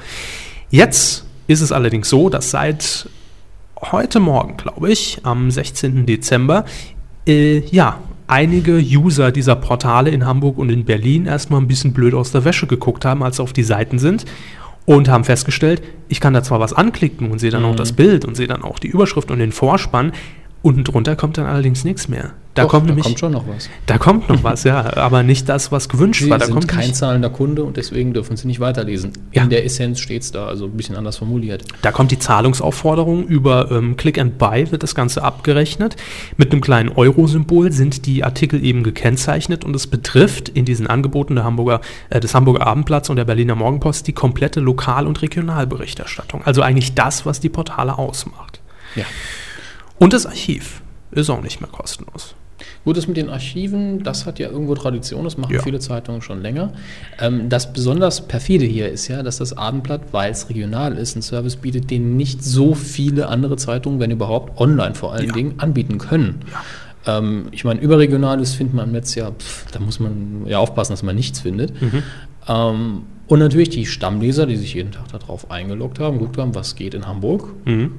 jetzt 0.70 1.24
ist 1.46 1.60
es 1.60 1.72
allerdings 1.72 2.08
so, 2.08 2.28
dass 2.28 2.50
seit 2.50 3.08
heute 3.90 4.20
Morgen, 4.20 4.56
glaube 4.56 4.90
ich, 4.90 5.20
am 5.24 5.50
16. 5.50 6.06
Dezember, 6.06 6.64
äh, 7.26 7.58
ja, 7.70 7.98
einige 8.26 8.74
User 8.78 9.32
dieser 9.32 9.56
Portale 9.56 10.10
in 10.10 10.24
Hamburg 10.24 10.58
und 10.58 10.70
in 10.70 10.84
Berlin 10.84 11.26
erstmal 11.26 11.60
ein 11.60 11.68
bisschen 11.68 11.92
blöd 11.92 12.14
aus 12.14 12.32
der 12.32 12.44
Wäsche 12.44 12.66
geguckt 12.66 13.04
haben, 13.04 13.22
als 13.22 13.36
sie 13.36 13.42
auf 13.42 13.52
die 13.52 13.64
Seiten 13.64 13.98
sind 13.98 14.24
und 14.86 15.08
haben 15.08 15.24
festgestellt, 15.24 15.82
ich 16.08 16.20
kann 16.20 16.32
da 16.34 16.42
zwar 16.42 16.60
was 16.60 16.72
anklicken 16.72 17.30
und 17.30 17.38
sehe 17.38 17.50
dann 17.50 17.64
auch 17.64 17.72
Mhm. 17.72 17.76
das 17.76 17.92
Bild 17.92 18.24
und 18.24 18.36
sehe 18.36 18.46
dann 18.48 18.62
auch 18.62 18.78
die 18.78 18.88
Überschrift 18.88 19.30
und 19.30 19.38
den 19.38 19.52
Vorspann, 19.52 20.12
unten 20.62 20.84
drunter 20.84 21.16
kommt 21.16 21.38
dann 21.38 21.46
allerdings 21.46 21.84
nichts 21.84 22.08
mehr. 22.08 22.32
Da 22.54 22.64
Doch, 22.64 22.72
kommt 22.72 22.84
da 22.84 22.88
nämlich, 22.88 23.06
kommt 23.06 23.18
schon 23.18 23.32
noch 23.32 23.48
was. 23.48 23.70
da 23.86 23.96
kommt 23.96 24.28
noch 24.28 24.44
was, 24.44 24.64
ja, 24.64 24.94
aber 24.98 25.22
nicht 25.22 25.48
das, 25.48 25.72
was 25.72 25.88
gewünscht 25.88 26.22
Sie 26.22 26.28
war. 26.28 26.36
Da 26.36 26.44
sind 26.44 26.52
kommt 26.54 26.68
kein 26.68 26.80
nicht- 26.88 26.96
zahlender 26.96 27.30
Kunde 27.30 27.64
und 27.64 27.78
deswegen 27.78 28.12
dürfen 28.12 28.36
Sie 28.36 28.46
nicht 28.46 28.60
weiterlesen. 28.60 29.12
Ja. 29.32 29.42
In 29.44 29.48
der 29.48 29.64
Essenz 29.64 30.00
steht 30.00 30.20
es 30.20 30.32
da, 30.32 30.46
also 30.48 30.66
ein 30.66 30.72
bisschen 30.76 30.94
anders 30.96 31.16
formuliert. 31.16 31.64
Da 31.80 31.92
kommt 31.92 32.10
die 32.10 32.18
Zahlungsaufforderung 32.18 33.26
über 33.26 33.70
ähm, 33.70 33.96
Click 33.96 34.18
and 34.18 34.36
Buy, 34.36 34.70
wird 34.70 34.82
das 34.82 34.94
Ganze 34.94 35.22
abgerechnet. 35.24 35.96
Mit 36.36 36.52
einem 36.52 36.60
kleinen 36.60 36.90
Euro-Symbol 36.90 37.72
sind 37.72 38.04
die 38.04 38.22
Artikel 38.22 38.62
eben 38.62 38.82
gekennzeichnet 38.82 39.64
und 39.64 39.74
es 39.74 39.86
betrifft 39.86 40.50
in 40.50 40.66
diesen 40.66 40.86
Angeboten 40.86 41.36
der 41.36 41.44
Hamburger, 41.44 41.80
äh, 42.10 42.20
des 42.20 42.34
Hamburger 42.34 42.66
Abendblatts 42.66 43.08
und 43.08 43.16
der 43.16 43.24
Berliner 43.24 43.54
Morgenpost 43.54 44.06
die 44.06 44.12
komplette 44.12 44.60
Lokal- 44.60 45.06
und 45.06 45.22
Regionalberichterstattung. 45.22 46.42
Also 46.44 46.60
eigentlich 46.60 46.92
das, 46.94 47.24
was 47.24 47.40
die 47.40 47.48
Portale 47.48 47.96
ausmacht. 47.96 48.60
Ja. 48.94 49.04
Und 50.02 50.12
das 50.12 50.26
Archiv 50.26 50.82
ist 51.12 51.30
auch 51.30 51.42
nicht 51.42 51.60
mehr 51.60 51.70
kostenlos. 51.70 52.34
Gut, 52.84 52.96
das 52.96 53.06
mit 53.08 53.16
den 53.16 53.28
Archiven, 53.28 54.02
das 54.02 54.24
hat 54.26 54.38
ja 54.38 54.48
irgendwo 54.48 54.74
Tradition, 54.74 55.24
das 55.24 55.36
machen 55.36 55.54
Ja. 55.54 55.62
viele 55.62 55.78
Zeitungen 55.78 56.22
schon 56.22 56.42
länger. 56.42 56.72
Ähm, 57.20 57.48
das 57.48 57.72
besonders 57.72 58.26
perfide 58.26 58.64
hier 58.64 58.88
ist 58.88 59.08
ja, 59.08 59.22
dass 59.22 59.38
das 59.38 59.56
Abendblatt, 59.56 60.12
weil 60.12 60.30
es 60.32 60.48
regional 60.48 60.96
ist, 60.96 61.14
einen 61.14 61.22
Service 61.22 61.56
bietet, 61.56 61.90
den 61.90 62.16
nicht 62.16 62.42
so 62.42 62.74
viele 62.74 63.28
andere 63.28 63.56
Zeitungen, 63.56 64.00
wenn 64.00 64.10
überhaupt, 64.10 64.60
online 64.60 64.94
vor 64.94 65.12
allen 65.12 65.26
Ja. 65.28 65.32
Dingen 65.32 65.54
anbieten 65.58 65.98
können. 65.98 66.40
Ähm, 67.06 67.46
ich 67.52 67.64
meine, 67.64 67.80
überregionales 67.80 68.54
findet 68.54 68.74
man 68.74 68.86
im 68.86 68.92
Netz 68.92 69.14
ja, 69.16 69.30
pff, 69.32 69.66
da 69.72 69.80
muss 69.80 69.98
man 70.00 70.44
ja 70.46 70.58
aufpassen, 70.58 70.92
dass 70.92 71.02
man 71.02 71.16
nichts 71.16 71.40
findet. 71.40 71.80
Mhm. 71.82 72.02
Ähm, 72.48 73.02
und 73.26 73.38
natürlich 73.38 73.70
die 73.70 73.86
Stammleser, 73.86 74.46
die 74.46 74.56
sich 74.56 74.74
jeden 74.74 74.92
Tag 74.92 75.08
darauf 75.12 75.50
eingeloggt 75.50 75.98
haben, 75.98 76.18
geguckt 76.18 76.38
haben, 76.38 76.54
was 76.54 76.74
geht 76.76 76.94
in 76.94 77.06
Hamburg, 77.06 77.48
Mhm. 77.64 77.92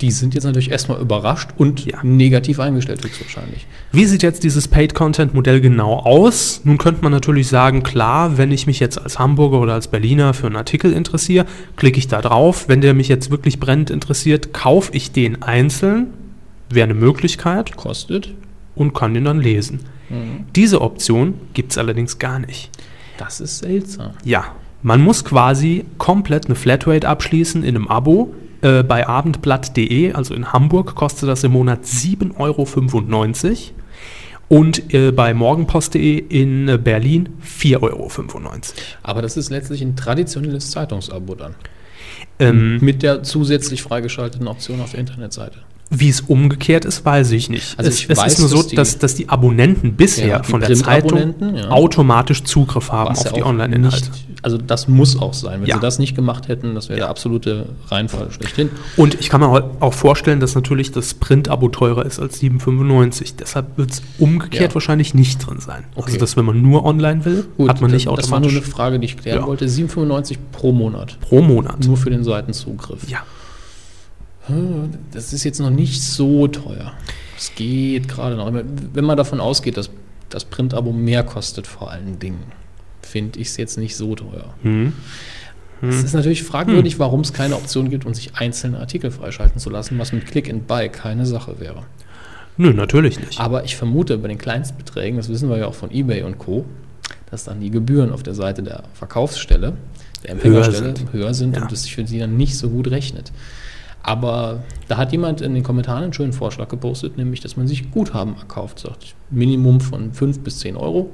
Die 0.00 0.10
sind 0.12 0.34
jetzt 0.34 0.44
natürlich 0.44 0.70
erstmal 0.70 1.00
überrascht 1.00 1.50
und 1.56 1.84
Ja. 1.84 1.98
negativ 2.04 2.60
eingestellt 2.60 3.02
höchstwahrscheinlich. 3.04 3.66
Wie 3.90 4.04
sieht 4.04 4.22
jetzt 4.22 4.44
dieses 4.44 4.68
Paid-Content-Modell 4.68 5.60
genau 5.60 5.94
aus? 5.94 6.60
Nun 6.64 6.78
könnte 6.78 7.02
man 7.02 7.10
natürlich 7.10 7.48
sagen, 7.48 7.82
klar, 7.82 8.38
wenn 8.38 8.52
ich 8.52 8.66
mich 8.66 8.78
jetzt 8.78 8.96
als 9.00 9.18
Hamburger 9.18 9.60
oder 9.60 9.74
als 9.74 9.88
Berliner 9.88 10.34
für 10.34 10.46
einen 10.46 10.56
Artikel 10.56 10.92
interessiere, 10.92 11.46
klicke 11.76 11.98
ich 11.98 12.06
da 12.06 12.20
drauf. 12.22 12.68
Wenn 12.68 12.80
der 12.80 12.94
mich 12.94 13.08
jetzt 13.08 13.30
wirklich 13.30 13.58
brennend 13.58 13.90
interessiert, 13.90 14.52
kaufe 14.52 14.92
ich 14.94 15.10
den 15.10 15.42
einzeln, 15.42 16.08
wäre 16.70 16.84
eine 16.84 16.94
Möglichkeit 16.94 17.76
Kostet 17.76 18.34
und 18.76 18.94
kann 18.94 19.14
den 19.14 19.24
dann 19.24 19.40
lesen. 19.40 19.80
Diese 20.56 20.80
Option 20.80 21.34
gibt 21.54 21.72
es 21.72 21.78
allerdings 21.78 22.18
gar 22.18 22.38
nicht. 22.38 22.70
Das 23.18 23.40
ist 23.40 23.58
seltsam. 23.58 24.12
Ja, 24.24 24.54
man 24.82 25.02
muss 25.02 25.24
quasi 25.24 25.84
komplett 25.98 26.46
eine 26.46 26.54
Flatrate 26.54 27.06
abschließen 27.08 27.62
in 27.64 27.74
einem 27.76 27.88
Abo. 27.88 28.32
Äh, 28.60 28.82
bei 28.82 29.06
abendblatt.de, 29.06 30.12
also 30.12 30.34
in 30.34 30.52
Hamburg, 30.52 30.94
kostet 30.94 31.28
das 31.28 31.44
im 31.44 31.52
Monat 31.52 31.84
7,95 31.84 32.36
Euro. 32.38 32.66
Und 34.48 34.94
äh, 34.94 35.12
bei 35.12 35.34
morgenpost.de 35.34 36.16
in 36.18 36.68
äh, 36.68 36.78
Berlin 36.78 37.28
4,95 37.44 37.82
Euro. 37.82 38.10
Aber 39.02 39.20
das 39.22 39.36
ist 39.36 39.50
letztlich 39.50 39.82
ein 39.82 39.94
traditionelles 39.94 40.70
Zeitungsabo 40.70 41.34
dann. 41.34 41.54
Ähm, 42.40 42.78
Mit 42.80 43.02
der 43.02 43.22
zusätzlich 43.22 43.82
freigeschalteten 43.82 44.48
Option 44.48 44.80
auf 44.80 44.92
der 44.92 45.00
Internetseite. 45.00 45.58
Wie 45.90 46.08
es 46.08 46.20
umgekehrt 46.22 46.84
ist, 46.84 47.04
weiß 47.04 47.30
ich 47.32 47.48
nicht. 47.50 47.78
Also 47.78 47.88
es, 47.90 47.98
ich 48.00 48.10
es 48.10 48.18
weiß, 48.18 48.32
ist 48.34 48.38
nur 48.40 48.48
so, 48.48 48.56
dass 48.58 48.66
die- 48.68 48.76
dass, 48.76 48.98
dass 48.98 49.14
die 49.14 49.28
Abonnenten 49.28 49.94
bisher 49.94 50.26
Ja, 50.28 50.38
die 50.40 50.50
von 50.50 50.60
der 50.60 50.74
Zeitung 50.74 51.34
ja. 51.54 51.68
automatisch 51.70 52.44
Zugriff 52.44 52.90
haben 52.92 53.10
Was 53.10 53.20
auf 53.20 53.26
ja 53.26 53.32
die 53.32 53.42
Online-Inhalte. 53.44 54.10
Also 54.42 54.56
das 54.56 54.86
muss 54.86 55.18
auch 55.20 55.34
sein. 55.34 55.62
Wenn 55.62 55.68
Ja. 55.68 55.76
sie 55.76 55.80
das 55.80 55.98
nicht 55.98 56.14
gemacht 56.14 56.46
hätten, 56.48 56.74
das 56.76 56.88
wäre 56.88 56.98
Ja. 57.00 57.06
der 57.06 57.10
absolute 57.10 57.66
Reinfall 57.88 58.30
schlechthin. 58.30 58.70
Und 58.96 59.14
ich 59.20 59.30
kann 59.30 59.40
mir 59.40 59.48
au- 59.48 59.70
auch 59.80 59.94
vorstellen, 59.94 60.38
dass 60.38 60.54
natürlich 60.54 60.92
das 60.92 61.14
Print-Abo 61.14 61.68
teurer 61.70 62.06
ist 62.06 62.20
als 62.20 62.38
7,95. 62.38 63.34
Deshalb 63.36 63.76
wird 63.76 63.90
es 63.90 64.02
umgekehrt 64.18 64.70
Ja. 64.70 64.74
wahrscheinlich 64.74 65.12
nicht 65.14 65.44
drin 65.44 65.58
sein. 65.60 65.84
Also, 65.96 66.08
Okay. 66.10 66.18
dass 66.18 66.36
wenn 66.36 66.44
man 66.44 66.62
nur 66.62 66.84
online 66.84 67.24
will, 67.24 67.46
hat 67.66 67.80
man 67.80 67.90
nicht 67.90 68.06
das 68.06 68.30
war 68.30 68.38
nur 68.40 68.46
automatisch 68.48 68.52
eine 68.56 68.62
Frage, 68.62 68.98
die 69.00 69.06
ich 69.06 69.16
klären 69.16 69.44
wollte. 69.46 69.68
7,95 69.68 70.38
pro 70.52 70.70
Monat. 70.72 71.18
pro 71.20 71.40
Monat. 71.42 71.84
Nur 71.84 71.96
für 71.96 72.10
den 72.10 72.22
Seitenzugriff. 72.22 73.08
Ja. 73.08 73.18
Das 75.12 75.32
ist 75.32 75.44
jetzt 75.44 75.60
noch 75.60 75.70
nicht 75.70 76.02
so 76.02 76.48
teuer. 76.48 76.92
Es 77.36 77.52
geht 77.54 78.08
gerade 78.08 78.34
noch. 78.36 78.50
Wenn 78.52 79.04
man 79.04 79.16
davon 79.16 79.40
ausgeht, 79.40 79.76
dass 79.76 79.90
das 80.30 80.44
Printabo 80.44 80.92
mehr 80.92 81.22
kostet, 81.22 81.66
vor 81.66 81.90
allen 81.90 82.18
Dingen, 82.18 82.38
finde 83.08 83.38
ich 83.40 83.48
es 83.48 83.56
jetzt 83.56 83.78
nicht 83.78 83.96
so 83.96 84.14
teuer. 84.14 84.54
Hm. 84.62 84.92
Es 85.80 86.02
ist 86.02 86.12
natürlich 86.12 86.42
fragwürdig, 86.42 86.98
warum 86.98 87.20
es 87.20 87.32
keine 87.32 87.54
Option 87.54 87.88
gibt, 87.88 88.04
um 88.04 88.12
sich 88.12 88.34
einzelne 88.34 88.80
Artikel 88.80 89.10
freischalten 89.12 89.60
zu 89.60 89.70
lassen, 89.70 89.96
was 89.98 90.12
mit 90.12 90.26
Click 90.26 90.50
and 90.50 90.66
Buy 90.66 90.88
keine 90.88 91.24
Sache 91.24 91.60
wäre. 91.60 91.84
Nö, 92.56 92.72
natürlich 92.72 93.20
nicht. 93.20 93.38
Aber 93.38 93.62
ich 93.64 93.76
vermute, 93.76 94.18
bei 94.18 94.26
den 94.26 94.38
Kleinstbeträgen, 94.38 95.16
das 95.16 95.28
wissen 95.28 95.48
wir 95.48 95.58
ja 95.58 95.66
auch 95.66 95.74
von 95.74 95.92
eBay 95.92 96.24
und 96.24 96.38
Co., 96.38 96.64
dass 97.30 97.44
dann 97.44 97.60
die 97.60 97.70
Gebühren 97.70 98.10
auf 98.10 98.24
der 98.24 98.34
Seite 98.34 98.62
der 98.64 98.84
Verkaufsstelle, 98.94 99.74
der 100.24 100.30
Empfängerstelle, 100.30 100.96
sind. 100.96 101.12
höher 101.12 101.32
sind 101.34 101.54
Ja. 101.54 101.62
und 101.62 101.70
es 101.70 101.82
sich 101.84 101.94
für 101.94 102.04
sie 102.06 102.18
dann 102.18 102.36
nicht 102.36 102.58
so 102.58 102.70
gut 102.70 102.90
rechnet. 102.90 103.30
Aber 104.02 104.64
da 104.88 104.96
hat 104.96 105.12
jemand 105.12 105.40
in 105.42 105.54
den 105.54 105.62
Kommentaren 105.62 106.02
einen 106.04 106.12
schönen 106.12 106.32
Vorschlag 106.32 106.68
gepostet, 106.68 107.16
nämlich, 107.16 107.40
dass 107.40 107.56
man 107.56 107.68
sich 107.68 107.90
Guthaben 107.90 108.36
erkauft, 108.36 108.80
sagt 108.80 109.14
Minimum 109.30 109.80
von 109.80 110.12
5 110.12 110.40
bis 110.40 110.58
10 110.60 110.76
Euro. 110.76 111.10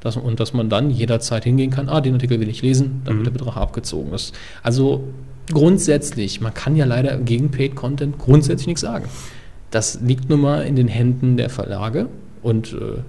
Das, 0.00 0.16
und 0.16 0.40
dass 0.40 0.52
man 0.52 0.70
dann 0.70 0.90
jederzeit 0.90 1.44
hingehen 1.44 1.70
kann, 1.70 1.88
ah, 1.88 2.00
den 2.00 2.14
Artikel 2.14 2.40
will 2.40 2.48
ich 2.48 2.62
lesen, 2.62 3.02
dann 3.04 3.16
wird 3.16 3.26
der 3.26 3.32
Betrag 3.32 3.56
abgezogen. 3.56 4.10
Das, 4.10 4.32
also 4.62 5.04
grundsätzlich, 5.52 6.40
man 6.40 6.54
kann 6.54 6.76
ja 6.76 6.86
leider 6.86 7.16
gegen 7.18 7.50
Paid 7.50 7.74
Content 7.74 8.18
grundsätzlich 8.18 8.66
nichts 8.66 8.80
sagen. 8.80 9.06
Das 9.70 10.00
liegt 10.00 10.28
nun 10.28 10.40
mal 10.40 10.66
in 10.66 10.74
den 10.74 10.88
Händen 10.88 11.36
der 11.36 11.50
Verlage 11.50 12.08
und 12.42 12.72
äh, 12.72 13.02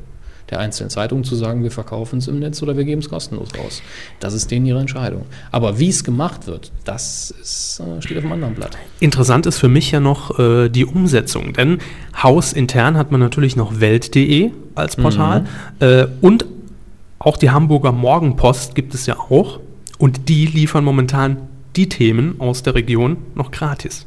der 0.51 0.59
einzelnen 0.59 0.89
Zeitungen 0.89 1.23
zu 1.23 1.35
sagen, 1.35 1.63
wir 1.63 1.72
verkaufen 1.72 2.19
es 2.19 2.27
im 2.27 2.39
Netz 2.39 2.61
oder 2.61 2.76
wir 2.76 2.84
geben 2.84 2.99
es 2.99 3.09
kostenlos 3.09 3.49
raus. 3.57 3.81
Das 4.19 4.34
ist 4.34 4.51
denen 4.51 4.65
ihre 4.65 4.80
Entscheidung. 4.80 5.26
Aber 5.49 5.80
wie 5.80 5.88
es 5.88 6.03
gemacht 6.03 6.45
wird, 6.45 6.72
das 6.84 7.34
ist, 7.41 7.80
äh, 7.80 8.01
steht 8.01 8.18
auf 8.18 8.26
einem 8.26 8.34
anderen 8.34 8.55
Blatt. 8.55 8.77
Interessant 8.99 9.45
ist 9.45 9.57
für 9.57 9.69
mich 9.69 9.91
ja 9.91 10.01
noch 10.01 10.38
äh, 10.38 10.69
die 10.69 10.85
Umsetzung, 10.85 11.53
denn 11.53 11.80
hausintern 12.22 12.97
hat 12.97 13.11
man 13.11 13.22
natürlich 13.22 13.55
noch 13.55 13.80
Welt.de 13.80 14.51
als 14.76 14.97
Portal 14.97 15.45
äh, 15.80 16.07
und 16.19 16.45
auch 17.23 17.38
die 17.38 17.49
Hamburger 17.52 17.91
Morgenpost 17.91 18.76
gibt 18.76 18.93
es 18.93 19.06
ja 19.06 19.18
auch 19.18 19.60
und 19.98 20.30
die 20.30 20.45
liefern 20.45 20.84
momentan 20.84 21.38
die 21.76 21.88
Themen 21.88 22.35
aus 22.39 22.64
der 22.64 22.76
Region 22.76 23.18
noch 23.35 23.52
gratis. 23.52 24.06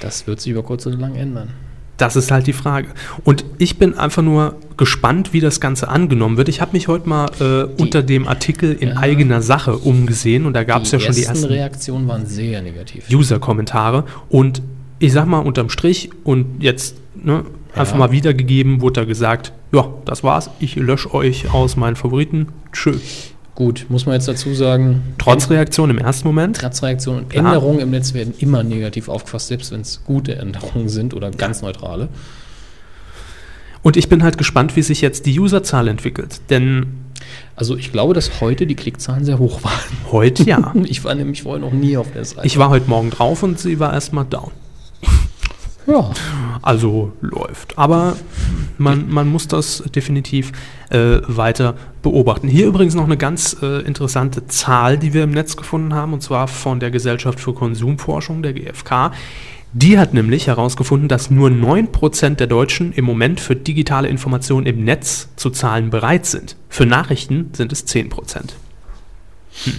Das 0.00 0.26
wird 0.26 0.40
sich 0.40 0.52
über 0.52 0.62
kurz 0.62 0.86
oder 0.86 0.96
lang 0.96 1.14
ändern. 1.14 1.50
Das 1.98 2.14
ist 2.14 2.30
halt 2.30 2.46
die 2.46 2.52
Frage. 2.52 2.88
Und 3.24 3.44
ich 3.56 3.78
bin 3.78 3.94
einfach 3.96 4.22
nur 4.22 4.56
gespannt, 4.76 5.32
wie 5.32 5.40
das 5.40 5.60
Ganze 5.60 5.88
angenommen 5.88 6.36
wird. 6.36 6.50
Ich 6.50 6.60
habe 6.60 6.72
mich 6.72 6.88
heute 6.88 7.08
mal 7.08 7.30
äh, 7.40 7.64
unter 7.80 8.02
dem 8.02 8.28
Artikel 8.28 8.74
in 8.74 8.90
Ja. 8.90 8.96
eigener 8.98 9.40
Sache 9.40 9.78
umgesehen 9.78 10.44
und 10.44 10.52
da 10.52 10.64
gab 10.64 10.82
es 10.82 10.90
ja 10.90 11.00
schon 11.00 11.14
die 11.14 11.22
ersten 11.24 11.46
Reaktionen 11.46 12.06
waren 12.06 12.26
sehr 12.26 12.60
negativ. 12.60 13.06
User-Kommentare. 13.10 14.04
Und 14.28 14.60
ich 14.98 15.12
sag 15.12 15.26
mal 15.26 15.38
unterm 15.38 15.70
Strich 15.70 16.10
und 16.22 16.62
jetzt 16.62 16.96
ne, 17.14 17.44
einfach 17.76 17.92
Ja. 17.94 17.98
mal 17.98 18.10
wiedergegeben, 18.12 18.80
wurde 18.80 19.00
da 19.00 19.04
gesagt, 19.04 19.52
ja, 19.72 19.88
das 20.04 20.22
war's, 20.24 20.50
ich 20.60 20.76
lösche 20.76 21.12
euch 21.14 21.52
aus 21.52 21.76
meinen 21.76 21.96
Favoriten. 21.96 22.48
Tschö. 22.72 22.94
Gut, 23.54 23.86
muss 23.88 24.04
man 24.04 24.14
jetzt 24.16 24.28
dazu 24.28 24.54
sagen, 24.54 25.02
Trotz 25.16 25.48
Reaktion 25.48 25.88
im 25.88 25.96
ersten 25.98 26.28
Moment. 26.28 26.56
Transreaktionen 26.58 27.22
und 27.24 27.30
Klar. 27.30 27.46
Änderungen 27.46 27.78
im 27.78 27.90
Netz 27.90 28.12
werden 28.12 28.34
immer 28.38 28.62
negativ 28.62 29.08
aufgefasst, 29.08 29.48
selbst 29.48 29.72
wenn 29.72 29.80
es 29.80 30.02
gute 30.04 30.36
Änderungen 30.36 30.90
sind 30.90 31.14
oder 31.14 31.30
ganz 31.30 31.62
neutrale. 31.62 32.08
Und 33.82 33.96
ich 33.96 34.08
bin 34.08 34.22
halt 34.22 34.36
gespannt, 34.36 34.76
wie 34.76 34.82
sich 34.82 35.00
jetzt 35.00 35.26
die 35.26 35.38
Userzahl 35.38 35.88
entwickelt. 35.88 36.40
Denn 36.50 36.86
Also 37.54 37.76
ich 37.76 37.92
glaube, 37.92 38.12
dass 38.12 38.40
heute 38.42 38.66
die 38.66 38.74
Klickzahlen 38.74 39.24
sehr 39.24 39.38
hoch 39.38 39.64
waren. 39.64 39.72
heute 40.12 40.42
ja. 40.42 40.74
Ich 40.84 41.04
war 41.04 41.14
nämlich 41.14 41.42
vorher 41.44 41.60
noch 41.64 41.72
nie 41.72 41.96
auf 41.96 42.12
der 42.12 42.24
Seite. 42.26 42.46
Ich 42.46 42.58
war 42.58 42.68
heute 42.68 42.90
Morgen 42.90 43.08
drauf 43.10 43.42
und 43.42 43.58
sie 43.58 43.78
war 43.80 43.94
erstmal 43.94 44.24
down. 44.26 44.50
Ja. 45.86 46.10
Also 46.62 47.12
läuft. 47.20 47.78
Aber 47.78 48.16
man, 48.78 49.08
man 49.08 49.28
muss 49.28 49.48
das 49.48 49.84
definitiv 49.94 50.52
äh, 50.90 51.18
weiter 51.26 51.74
beobachten. 52.02 52.48
Hier 52.48 52.66
übrigens 52.66 52.94
noch 52.94 53.04
eine 53.04 53.16
ganz 53.16 53.56
äh, 53.62 53.82
interessante 53.82 54.46
Zahl, 54.46 54.98
die 54.98 55.14
wir 55.14 55.24
im 55.24 55.30
Netz 55.30 55.56
gefunden 55.56 55.94
haben, 55.94 56.12
und 56.12 56.22
zwar 56.22 56.48
von 56.48 56.80
der 56.80 56.90
Gesellschaft 56.90 57.40
für 57.40 57.54
Konsumforschung, 57.54 58.42
der 58.42 58.52
GfK. 58.52 59.12
Die 59.72 59.98
hat 59.98 60.14
nämlich 60.14 60.46
herausgefunden, 60.46 61.08
dass 61.08 61.30
nur 61.30 61.50
9% 61.50 62.36
der 62.36 62.46
Deutschen 62.46 62.92
im 62.92 63.04
Moment 63.04 63.40
für 63.40 63.54
digitale 63.54 64.08
Informationen 64.08 64.66
im 64.66 64.84
Netz 64.84 65.28
zu 65.36 65.50
zahlen 65.50 65.90
bereit 65.90 66.24
sind. 66.24 66.56
Für 66.68 66.86
Nachrichten 66.86 67.50
sind 67.52 67.72
es 67.72 67.86
10%. 67.86 68.52
Hm. 69.64 69.72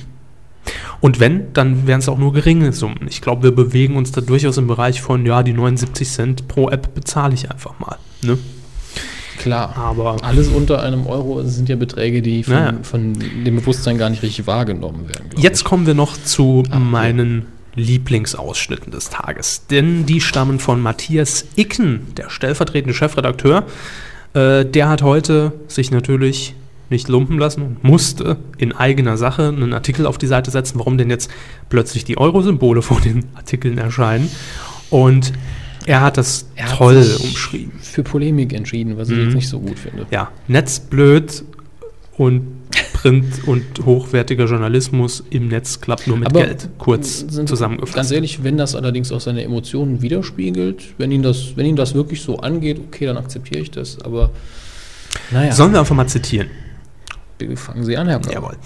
Und 1.01 1.19
wenn, 1.19 1.53
dann 1.53 1.87
wären 1.87 1.99
es 1.99 2.09
auch 2.09 2.17
nur 2.17 2.33
geringe 2.33 2.73
Summen. 2.73 3.07
Ich 3.09 3.21
glaube, 3.21 3.43
wir 3.43 3.51
bewegen 3.55 3.95
uns 3.95 4.11
da 4.11 4.21
durchaus 4.21 4.57
im 4.57 4.67
Bereich 4.67 5.01
von, 5.01 5.25
ja, 5.25 5.43
die 5.43 5.53
79 5.53 6.07
Cent 6.09 6.47
pro 6.47 6.69
App 6.69 6.93
bezahle 6.95 7.33
ich 7.33 7.49
einfach 7.51 7.77
mal. 7.79 7.97
Ne? 8.23 8.37
Klar. 9.37 9.75
Aber 9.77 10.23
Alles 10.23 10.47
unter 10.47 10.81
einem 10.81 11.05
Euro 11.05 11.43
sind 11.43 11.69
ja 11.69 11.75
Beträge, 11.75 12.21
die 12.21 12.43
von, 12.43 12.53
Naja. 12.53 12.73
von 12.81 13.13
dem 13.45 13.55
Bewusstsein 13.57 13.97
gar 13.97 14.09
nicht 14.09 14.23
richtig 14.23 14.47
wahrgenommen 14.47 15.07
werden. 15.07 15.29
jetzt 15.37 15.59
ich. 15.59 15.65
kommen 15.65 15.85
wir 15.85 15.93
noch 15.93 16.17
zu 16.17 16.63
Ah, 16.71 16.79
meinen 16.79 17.45
Lieblingsausschnitten 17.75 18.91
des 18.91 19.09
Tages. 19.11 19.67
Denn 19.69 20.05
die 20.07 20.21
stammen 20.21 20.59
von 20.59 20.81
Matthias 20.81 21.45
Icken, 21.55 22.13
der 22.15 22.29
stellvertretende 22.31 22.93
Chefredakteur. 22.95 23.65
Äh, 24.33 24.65
der 24.65 24.89
hat 24.89 25.03
heute 25.03 25.53
sich 25.67 25.91
natürlich 25.91 26.55
nicht 26.89 27.07
lumpen 27.07 27.37
lassen 27.37 27.61
und 27.63 27.83
musste 27.83 28.37
in 28.57 28.71
eigener 28.73 29.17
Sache 29.17 29.47
einen 29.49 29.73
Artikel 29.73 30.05
auf 30.05 30.17
die 30.17 30.27
Seite 30.27 30.51
setzen, 30.51 30.79
warum 30.79 30.97
denn 30.97 31.09
jetzt 31.09 31.29
plötzlich 31.69 32.05
die 32.05 32.17
Euro-Symbole 32.17 32.81
vor 32.81 33.01
den 33.01 33.25
Artikeln 33.35 33.77
erscheinen. 33.77 34.29
Und 34.89 35.33
er 35.85 36.01
hat 36.01 36.17
das 36.17 36.47
Er 36.55 36.69
hat 36.69 36.77
toll 36.77 37.05
umschrieben. 37.21 37.73
Für 37.79 38.03
Polemik 38.03 38.53
entschieden, 38.53 38.97
was 38.97 39.09
ich 39.09 39.17
Mhm. 39.17 39.23
jetzt 39.25 39.35
nicht 39.35 39.49
so 39.49 39.59
gut 39.59 39.79
finde. 39.79 40.05
Ja, 40.11 40.31
netzblöd 40.47 41.43
und 42.17 42.57
Print 42.93 43.47
und 43.47 43.63
hochwertiger 43.85 44.45
Journalismus 44.45 45.23
im 45.29 45.47
Netz 45.49 45.79
klappt 45.81 46.07
nur 46.07 46.17
mit 46.17 46.27
Aber 46.29 46.41
Geld. 46.43 46.67
Kurz 46.77 47.19
sind- 47.29 47.47
zusammengefasst. 47.47 47.95
Ganz 47.95 48.11
ehrlich, 48.11 48.43
wenn 48.43 48.57
das 48.57 48.75
allerdings 48.75 49.11
auch 49.11 49.21
seine 49.21 49.43
Emotionen 49.43 50.01
widerspiegelt, 50.01 50.83
wenn 50.97 51.11
ihn 51.11 51.21
das, 51.21 51.55
wenn 51.55 51.65
ihn 51.67 51.75
das 51.75 51.93
wirklich 51.93 52.21
so 52.21 52.37
angeht, 52.39 52.79
okay, 52.87 53.05
dann 53.05 53.17
akzeptiere 53.17 53.61
ich 53.61 53.71
das. 53.71 53.99
Aber 54.03 54.31
naja, 55.31 55.51
Sollen 55.53 55.71
wir 55.73 55.79
einfach 55.79 55.95
mal 55.95 56.07
zitieren? 56.07 56.47
Fangen 57.55 57.83
Sie 57.83 57.97
an, 57.97 58.07
Herr 58.07 58.19
Körber. 58.19 58.33
Jawohl. 58.47 58.57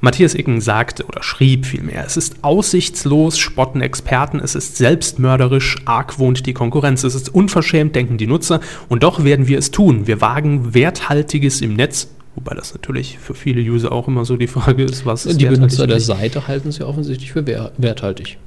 Matthias 0.00 0.34
Icken 0.34 0.60
sagte 0.60 1.04
oder 1.06 1.24
schrieb 1.24 1.66
vielmehr, 1.66 2.04
es 2.06 2.16
ist 2.16 2.36
aussichtslos, 2.44 3.36
spotten 3.36 3.80
Experten, 3.80 4.38
es 4.38 4.54
ist 4.54 4.76
selbstmörderisch, 4.76 5.76
argwohnt 5.86 6.46
die 6.46 6.52
Konkurrenz, 6.52 7.02
es 7.02 7.16
ist 7.16 7.34
unverschämt, 7.34 7.96
denken 7.96 8.16
die 8.16 8.28
Nutzer, 8.28 8.60
und 8.88 9.02
doch 9.02 9.24
werden 9.24 9.48
wir 9.48 9.58
es 9.58 9.72
tun. 9.72 10.06
Wir 10.06 10.20
wagen 10.20 10.72
Werthaltiges 10.72 11.60
im 11.62 11.74
Netz, 11.74 12.08
wobei 12.36 12.54
das 12.54 12.72
natürlich 12.74 13.18
für 13.18 13.34
viele 13.34 13.60
User 13.60 13.90
auch 13.90 14.06
immer 14.06 14.24
so 14.24 14.36
die 14.36 14.46
Frage 14.46 14.84
ist, 14.84 15.04
was 15.04 15.26
ist 15.26 15.40
Die 15.40 15.46
Benutzer 15.46 15.88
der? 15.88 15.98
Seite 15.98 16.46
halten 16.46 16.68
es 16.68 16.78
ja 16.78 16.86
offensichtlich 16.86 17.32
für 17.32 17.44
wer- 17.44 17.72
werthaltig. 17.76 18.38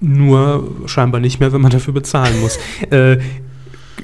Nur 0.00 0.70
scheinbar 0.86 1.20
nicht 1.20 1.40
mehr, 1.40 1.52
wenn 1.52 1.60
man 1.60 1.72
dafür 1.72 1.94
bezahlen 1.94 2.40
muss. 2.40 2.58
äh, 2.90 3.18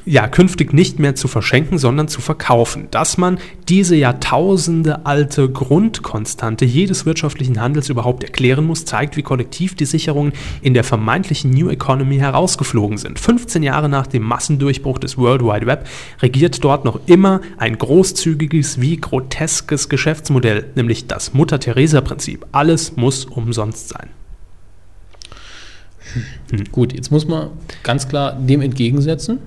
ja, 0.09 0.26
künftig 0.26 0.72
nicht 0.72 0.98
mehr 0.98 1.14
zu 1.14 1.28
verschenken, 1.28 1.76
sondern 1.76 2.09
zu 2.09 2.22
verkaufen. 2.22 2.89
Dass 2.90 3.18
man 3.18 3.39
diese 3.68 3.94
Jahrtausende 3.94 5.05
alte 5.05 5.51
Grundkonstante 5.51 6.64
jedes 6.64 7.05
wirtschaftlichen 7.05 7.60
Handels 7.60 7.90
überhaupt 7.90 8.24
erklären 8.24 8.64
muss, 8.64 8.86
zeigt, 8.86 9.18
wie 9.18 9.22
kollektiv 9.22 9.74
die 9.74 9.85
Sicherungen 9.85 10.32
in 10.62 10.72
der 10.72 10.85
vermeintlichen 10.85 11.51
New 11.51 11.68
Economy 11.68 12.16
herausgeflogen 12.16 12.97
sind. 12.97 13.18
15 13.18 13.62
Jahre 13.62 13.90
nach 13.90 14.06
dem 14.06 14.22
Massendurchbruch 14.22 14.98
des 14.98 15.18
World 15.18 15.43
Wide 15.43 15.66
Web 15.66 15.86
regiert 16.22 16.64
dort 16.64 16.86
noch 16.86 17.01
immer 17.05 17.43
ein 17.59 17.76
großzügiges 17.76 18.80
wie 18.80 18.97
groteskes 18.97 19.90
Geschäftsmodell, 19.90 20.70
nämlich 20.74 21.06
das 21.06 21.35
Mutter-Theresa-Prinzip. 21.35 22.47
Alles 22.52 22.97
muss 22.97 23.26
umsonst 23.26 23.90
sein. 23.90 24.09
Gut, 26.72 26.94
jetzt 26.94 27.10
muss 27.10 27.28
man 27.28 27.51
ganz 27.82 28.09
klar 28.09 28.32
dem 28.32 28.62
entgegensetzen. 28.62 29.40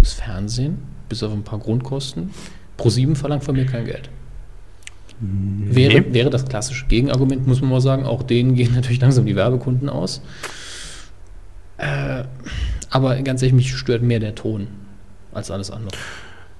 Das 0.00 0.14
Fernsehen, 0.14 0.78
bis 1.08 1.22
auf 1.22 1.32
ein 1.32 1.42
paar 1.44 1.58
Grundkosten. 1.58 2.30
Pro7 2.78 3.14
verlangt 3.14 3.44
von 3.44 3.54
mir 3.54 3.66
kein 3.66 3.84
Geld. 3.84 4.08
Wäre, 5.20 6.14
wäre 6.14 6.30
das 6.30 6.46
klassische 6.46 6.86
Gegenargument, 6.86 7.46
muss 7.46 7.60
man 7.60 7.68
mal 7.70 7.80
sagen. 7.82 8.04
Auch 8.04 8.22
denen 8.22 8.54
gehen 8.54 8.72
natürlich 8.74 9.00
langsam 9.00 9.26
die 9.26 9.36
Werbekunden 9.36 9.88
aus. 9.90 10.22
Äh, 11.76 12.24
aber 12.90 13.16
ganz 13.22 13.42
ehrlich, 13.42 13.54
mich 13.54 13.74
stört 13.76 14.02
mehr 14.02 14.20
der 14.20 14.34
Ton 14.34 14.68
als 15.32 15.50
alles 15.50 15.70
andere. 15.70 15.96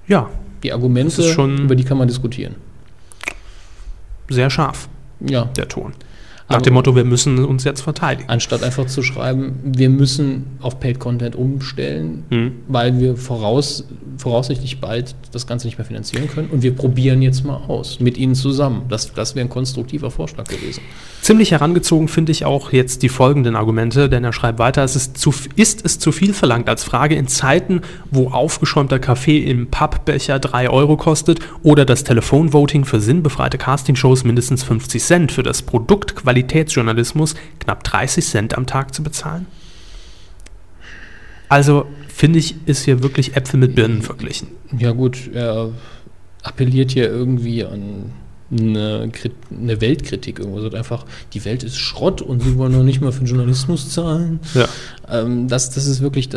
Ja, 0.07 0.29
Die 0.62 0.73
Argumente, 0.75 1.17
Das 1.17 1.27
ist 1.27 1.33
schon- 1.33 1.57
über 1.62 1.75
die 1.75 1.85
kann 1.85 1.97
man 1.97 2.07
diskutieren. 2.09 2.55
sehr 4.29 4.51
scharf, 4.51 4.89
Ja. 5.21 5.47
der 5.47 5.67
Ton. 5.69 5.93
Nach 6.51 6.62
dem 6.62 6.74
Motto, 6.74 6.97
wir 6.97 7.05
müssen 7.05 7.44
uns 7.44 7.64
jetzt 7.64 7.81
verteidigen. 7.81 8.28
Anstatt 8.28 8.62
einfach 8.62 8.86
zu 8.86 9.02
schreiben, 9.02 9.55
wir 9.62 9.89
müssen 9.89 10.47
auf 10.60 10.81
Paid 10.81 10.98
Content 10.98 11.36
umstellen, 11.36 12.24
Hm. 12.31 12.52
weil 12.66 12.98
wir 12.98 13.16
voraus, 13.16 13.86
voraussichtlich 14.18 14.81
bald 14.81 15.14
das 15.32 15.47
Ganze 15.47 15.68
nicht 15.68 15.78
mehr 15.78 15.85
finanzieren 15.85 16.28
können. 16.28 16.48
Und 16.51 16.62
wir 16.62 16.74
probieren 16.74 17.22
jetzt 17.22 17.44
mal 17.44 17.60
aus, 17.68 18.01
mit 18.01 18.18
Ihnen 18.18 18.35
zusammen. 18.35 18.82
Das, 18.89 19.12
das 19.12 19.35
wäre 19.36 19.47
ein 19.47 19.51
konstruktiver 19.51 20.10
Vorschlag 20.10 20.44
gewesen. 20.44 20.82
Ziemlich 21.22 21.52
herangezogen 21.52 22.09
finde 22.09 22.32
ich 22.32 22.44
auch 22.44 22.72
jetzt 22.72 23.02
die 23.02 23.09
folgenden 23.09 23.55
Argumente, 23.55 24.09
denn 24.09 24.24
er 24.24 24.32
schreibt 24.32 24.59
weiter, 24.59 24.82
es 24.82 24.97
ist, 24.97 25.18
zu, 25.18 25.32
ist 25.55 25.85
es 25.85 25.98
zu 25.98 26.12
viel 26.12 26.32
verlangt 26.32 26.68
als 26.68 26.82
Frage 26.82 27.14
in 27.14 27.28
Zeiten, 27.28 27.82
wo 28.10 28.28
aufgeschäumter 28.28 28.98
Kaffee 28.98 29.39
im 29.39 29.68
Pappbecher 29.68 30.39
3 30.39 30.70
Euro 30.70 30.97
kostet 30.97 31.39
oder 31.62 31.85
das 31.85 32.05
Telefonvoting 32.05 32.85
für 32.85 33.01
sinnbefreite 33.01 33.59
Castingshows 33.59 34.24
mindestens 34.24 34.62
50 34.64 35.02
Cent, 35.02 35.32
für 35.32 35.43
das 35.43 35.62
Produkt 35.62 36.16
Qualitätsjournalismus 36.41 37.35
knapp 37.59 37.85
30 37.85 38.25
Cent 38.25 38.57
am 38.57 38.67
Tag 38.67 38.95
zu 38.95 39.03
bezahlen? 39.03 39.47
Also 41.49 41.87
finde 42.09 42.39
ich, 42.39 42.55
ist 42.67 42.85
hier 42.85 43.03
wirklich 43.03 43.37
Äpfel 43.37 43.59
mit 43.59 43.75
Birnen 43.75 44.03
verglichen. 44.03 44.49
Ja 44.77 44.93
gut, 44.93 45.31
er 45.33 45.73
appelliert 46.43 46.93
hier 46.93 47.11
irgendwie 47.11 47.65
an 47.65 48.12
eine, 48.53 49.11
eine 49.51 49.81
Weltkritik 49.81 50.39
irgendwo. 50.39 50.59
Er 50.59 50.62
sagt 50.62 50.75
einfach, 50.75 51.05
die 51.33 51.45
Welt 51.45 51.62
ist 51.62 51.77
Schrott 51.77 52.23
und 52.23 52.43
sie 52.43 52.57
wollen 52.57 52.73
noch 52.73 52.83
nicht 52.83 53.01
mal 53.01 53.12
für 53.12 53.21
den 53.21 53.27
Journalismus 53.27 53.91
zahlen. 53.91 54.41
Ja. 54.55 54.69
Ähm, 55.09 55.49
das, 55.49 55.71
das 55.71 55.87
ist 55.87 56.01
wirklich, 56.01 56.29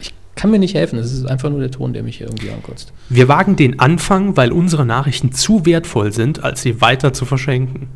ich 0.00 0.14
kann 0.36 0.50
mir 0.50 0.58
nicht 0.58 0.74
helfen. 0.74 0.98
Es 0.98 1.12
ist 1.12 1.26
einfach 1.26 1.50
nur 1.50 1.60
der 1.60 1.70
Ton, 1.70 1.92
der 1.92 2.02
mich 2.02 2.18
hier 2.18 2.28
irgendwie 2.28 2.50
ankotzt. 2.50 2.92
Wir 3.08 3.28
wagen 3.28 3.56
den 3.56 3.80
Anfang, 3.80 4.36
weil 4.36 4.52
unsere 4.52 4.84
Nachrichten 4.84 5.32
zu 5.32 5.66
wertvoll 5.66 6.12
sind, 6.12 6.44
als 6.44 6.62
sie 6.62 6.80
weiter 6.80 7.12
zu 7.12 7.24
verschenken. 7.24 7.88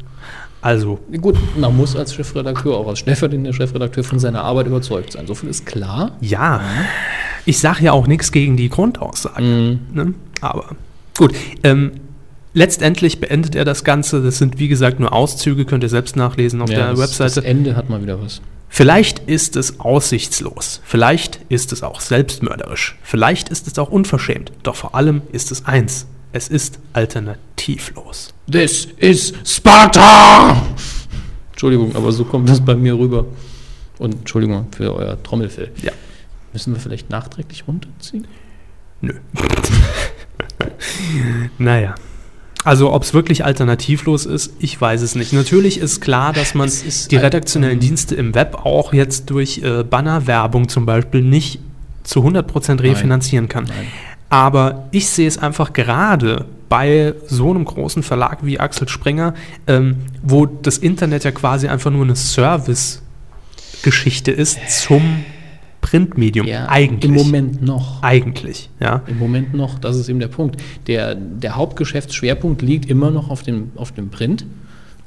Also, 0.63 0.99
Gut, 1.21 1.37
man 1.57 1.75
muss 1.77 1.97
als 1.97 2.15
Chefredakteur, 2.15 2.77
auch 2.77 2.89
als 2.89 2.99
stellvertretender 2.99 3.53
Chefredakteur 3.53 4.05
von 4.05 4.19
seiner 4.19 4.43
Arbeit 4.43 4.67
überzeugt 4.67 5.13
sein. 5.13 5.27
So 5.27 5.35
viel 5.35 5.49
ist 5.49 5.65
klar. 5.67 6.13
ja, 6.21 6.61
ich 7.47 7.59
sage 7.59 7.85
ja 7.85 7.93
auch 7.93 8.07
nichts 8.07 8.33
gegen 8.33 8.57
die 8.57 8.69
Grundaussage. 8.69 9.43
Mhm. 9.43 9.79
Ne? 9.93 10.15
Aber 10.43 10.77
gut, 11.17 11.35
ähm, 11.65 11.93
letztendlich 12.53 13.21
beendet 13.21 13.55
er 13.55 13.65
das 13.65 13.85
Ganze. 13.85 14.23
Das 14.23 14.39
sind, 14.39 14.59
wie 14.59 14.69
gesagt, 14.69 15.01
nur 15.01 15.13
Auszüge, 15.13 15.65
könnt 15.65 15.83
ihr 15.83 15.89
selbst 15.89 16.17
nachlesen 16.17 16.61
auf 16.61 16.71
Ja, 16.71 16.77
der 16.77 16.91
das, 16.91 16.99
Webseite. 16.99 17.35
Das 17.37 17.45
Ende 17.45 17.77
hat 17.77 17.89
mal 17.89 18.03
wieder 18.03 18.21
was. 18.23 18.43
Vielleicht 18.69 19.21
ist 19.21 19.57
es 19.57 19.81
aussichtslos. 19.81 20.81
Vielleicht 20.85 21.41
ist 21.49 21.73
es 21.73 21.83
auch 21.83 22.01
selbstmörderisch. 22.01 22.99
Vielleicht 23.03 23.49
ist 23.49 23.67
es 23.67 23.79
auch 23.79 23.91
unverschämt. 23.91 24.53
Doch 24.63 24.77
vor 24.77 24.95
allem 24.95 25.23
ist 25.33 25.51
es 25.51 25.65
eins. 25.67 26.07
Es 26.33 26.47
ist 26.47 26.79
alternativlos. 26.93 28.33
This 28.51 28.87
is 28.99 29.33
Sparta! 29.45 30.65
Entschuldigung, 31.51 31.97
aber 31.97 32.13
so 32.13 32.25
kommt 32.25 32.49
das 32.49 32.61
bei 32.61 32.77
mir 32.77 32.97
rüber. 32.97 33.27
Und 33.99 34.15
Entschuldigung 34.15 34.67
für 34.71 34.95
euer 34.95 35.21
Trommelfell. 35.23 35.73
Ja. 35.83 35.91
Müssen 36.53 36.73
wir 36.73 36.81
vielleicht 36.81 37.11
nachträglich 37.11 37.65
runterziehen? 37.67 38.29
Nö. 39.01 39.15
naja. 41.59 41.97
Also, 42.63 42.93
ob 42.93 43.03
es 43.03 43.13
wirklich 43.13 43.45
alternativlos 43.45 44.27
ist, 44.27 44.53
ich 44.59 44.81
weiß 44.81 45.03
es 45.03 45.17
nicht. 45.17 45.33
Natürlich 45.33 45.79
ist 45.79 46.01
klar, 46.01 46.33
dass 46.33 46.55
man 46.55 46.71
die 47.11 47.17
redaktionellen 47.17 47.75
ähm, 47.75 47.81
Dienste 47.81 48.15
im 48.15 48.35
Web 48.35 48.55
auch 48.55 48.93
jetzt 48.93 49.31
durch 49.31 49.63
äh, 49.65 49.83
Bannerwerbung 49.83 50.69
zum 50.69 50.87
Beispiel 50.87 51.23
nicht 51.23 51.59
zu 52.05 52.21
100% 52.21 52.83
refinanzieren 52.83 53.49
kann. 53.49 53.65
Nein. 53.65 53.87
Aber 54.31 54.89
ich 54.93 55.09
sehe 55.09 55.29
es 55.29 55.39
einfach 55.39 55.75
gerade 55.75 56.47
bei 56.71 57.15
so 57.27 57.51
einem 57.51 57.65
großen 57.65 58.05
Verlag 58.05 58.47
wie 58.47 58.61
Axel 58.61 58.89
Springer, 58.89 59.35
ähm, 59.67 59.97
wo 60.23 60.47
das 60.47 60.79
Internet 60.79 61.25
ja 61.25 61.33
quasi 61.33 61.69
einfach 61.69 61.91
nur 61.91 62.05
eine 62.05 62.17
Service-Geschichte 62.17 64.31
ist 64.31 64.59
zum 64.71 65.25
Printmedium. 65.81 66.47
eigentlich. 66.69 67.11
Im 67.11 67.17
Moment 67.17 67.61
noch. 67.63 68.01
Eigentlich, 68.03 68.71
ja. 68.79 69.03
Im 69.09 69.19
Moment 69.19 69.53
noch, 69.53 69.81
das 69.81 69.97
ist 69.97 70.09
eben 70.09 70.21
der 70.21 70.29
Punkt. 70.29 70.63
Der, 70.87 71.17
der 71.17 71.57
Hauptgeschäftsschwerpunkt 71.57 72.63
liegt 72.63 72.89
immer 72.89 73.11
noch 73.11 73.31
auf 73.31 73.43
dem, 73.43 73.73
auf 73.75 73.91
dem 73.91 74.11
Print. 74.11 74.47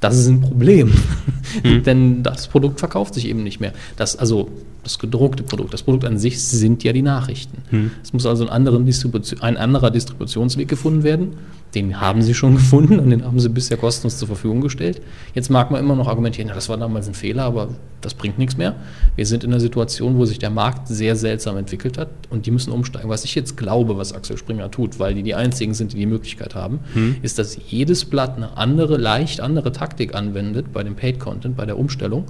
Das 0.01 0.17
ist 0.17 0.27
ein 0.27 0.41
Problem, 0.41 0.91
denn 1.63 2.23
das 2.23 2.49
Produkt 2.49 2.79
verkauft 2.79 3.13
sich 3.13 3.29
eben 3.29 3.41
nicht 3.41 3.61
mehr. 3.61 3.71
Das, 3.95 4.17
also 4.17 4.51
das 4.83 4.99
gedruckte 4.99 5.43
Produkt, 5.43 5.73
das 5.73 5.83
Produkt 5.83 6.05
an 6.05 6.17
sich 6.17 6.43
sind 6.43 6.83
ja 6.83 6.91
die 6.93 7.01
Nachrichten. 7.01 7.57
Es 8.03 8.13
muss 8.13 8.25
also 8.25 8.47
anderen 8.47 8.85
Distribution, 8.85 9.41
ein 9.41 9.57
anderer 9.57 9.91
Distributionsweg 9.91 10.67
gefunden 10.67 11.03
werden. 11.03 11.37
Den 11.73 11.99
haben 11.99 12.21
sie 12.21 12.33
schon 12.33 12.55
gefunden 12.55 12.99
und 12.99 13.09
den 13.09 13.23
haben 13.25 13.39
sie 13.39 13.49
bisher 13.49 13.77
kostenlos 13.77 14.17
zur 14.17 14.27
Verfügung 14.27 14.61
gestellt. 14.61 15.01
Jetzt 15.33 15.49
mag 15.49 15.71
man 15.71 15.79
immer 15.79 15.95
noch 15.95 16.07
argumentieren, 16.07 16.49
ja, 16.49 16.55
das 16.55 16.69
war 16.69 16.77
damals 16.77 17.07
ein 17.07 17.13
Fehler, 17.13 17.43
aber 17.43 17.69
das 18.01 18.13
bringt 18.13 18.37
nichts 18.37 18.57
mehr. 18.57 18.75
Wir 19.15 19.25
sind 19.25 19.43
in 19.43 19.51
einer 19.51 19.61
Situation, 19.61 20.17
wo 20.17 20.25
sich 20.25 20.37
der 20.37 20.49
Markt 20.49 20.89
sehr 20.89 21.15
seltsam 21.15 21.55
entwickelt 21.57 21.97
hat 21.97 22.09
und 22.29 22.45
die 22.45 22.51
müssen 22.51 22.71
umsteigen. 22.71 23.09
Was 23.09 23.23
ich 23.23 23.33
jetzt 23.35 23.55
glaube, 23.55 23.97
was 23.97 24.13
Axel 24.13 24.37
Springer 24.37 24.69
tut, 24.69 24.99
weil 24.99 25.13
die 25.13 25.23
die 25.23 25.35
einzigen 25.35 25.73
sind, 25.73 25.93
die 25.93 25.97
die 25.97 26.05
Möglichkeit 26.05 26.55
haben, 26.55 26.79
ist, 27.21 27.39
dass 27.39 27.57
jedes 27.69 28.05
Blatt 28.05 28.35
eine 28.35 28.57
andere, 28.57 28.97
leicht 28.97 29.39
andere 29.39 29.71
Taktik 29.71 30.13
anwendet 30.13 30.73
bei 30.73 30.83
dem 30.83 30.95
Paid 30.95 31.19
Content, 31.19 31.55
bei 31.55 31.65
der 31.65 31.79
Umstellung. 31.79 32.25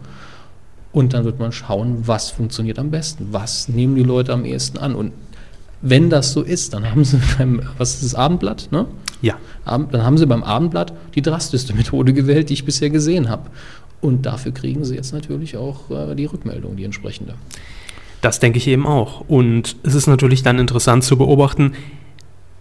Und 0.93 1.13
dann 1.13 1.25
wird 1.25 1.39
man 1.39 1.51
schauen, 1.51 2.07
was 2.07 2.29
funktioniert 2.29 2.79
am 2.79 2.91
besten, 2.91 3.29
was 3.31 3.67
nehmen 3.67 3.95
die 3.95 4.03
Leute 4.03 4.31
am 4.31 4.45
ehesten 4.45 4.77
an. 4.77 4.95
Und 4.95 5.11
wenn 5.81 6.09
das 6.09 6.31
so 6.31 6.41
ist, 6.43 6.73
dann 6.73 6.89
haben 6.89 7.03
sie 7.03 7.19
beim, 7.37 7.61
was 7.77 7.95
ist 7.95 8.03
das 8.03 8.15
Abendblatt, 8.15 8.69
ne? 8.71 8.85
Ja. 9.21 9.37
Abend, 9.65 9.93
dann 9.93 10.03
haben 10.03 10.17
sie 10.17 10.27
beim 10.27 10.43
Abendblatt 10.43 10.93
die 11.15 11.21
drastischste 11.21 11.73
Methode 11.75 12.13
gewählt, 12.13 12.49
die 12.49 12.53
ich 12.53 12.65
bisher 12.65 12.89
gesehen 12.89 13.27
habe. 13.27 13.49
Und 14.01 14.25
dafür 14.25 14.51
kriegen 14.51 14.85
sie 14.85 14.95
jetzt 14.95 15.13
natürlich 15.13 15.57
auch 15.57 15.89
äh, 15.89 16.15
die 16.15 16.25
Rückmeldung, 16.25 16.75
die 16.75 16.83
entsprechende. 16.83 17.35
Das 18.21 18.39
denke 18.39 18.57
ich 18.57 18.67
eben 18.67 18.85
auch. 18.85 19.21
Und 19.27 19.75
es 19.83 19.95
ist 19.95 20.07
natürlich 20.07 20.43
dann 20.43 20.59
interessant 20.59 21.03
zu 21.03 21.17
beobachten, 21.17 21.73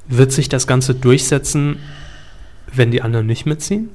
wird 0.08 0.32
sich 0.32 0.48
das 0.48 0.66
Ganze 0.66 0.94
durchsetzen, 0.94 1.76
wenn 2.72 2.90
die 2.90 3.02
anderen 3.02 3.26
nicht 3.26 3.44
mitziehen? 3.44 3.88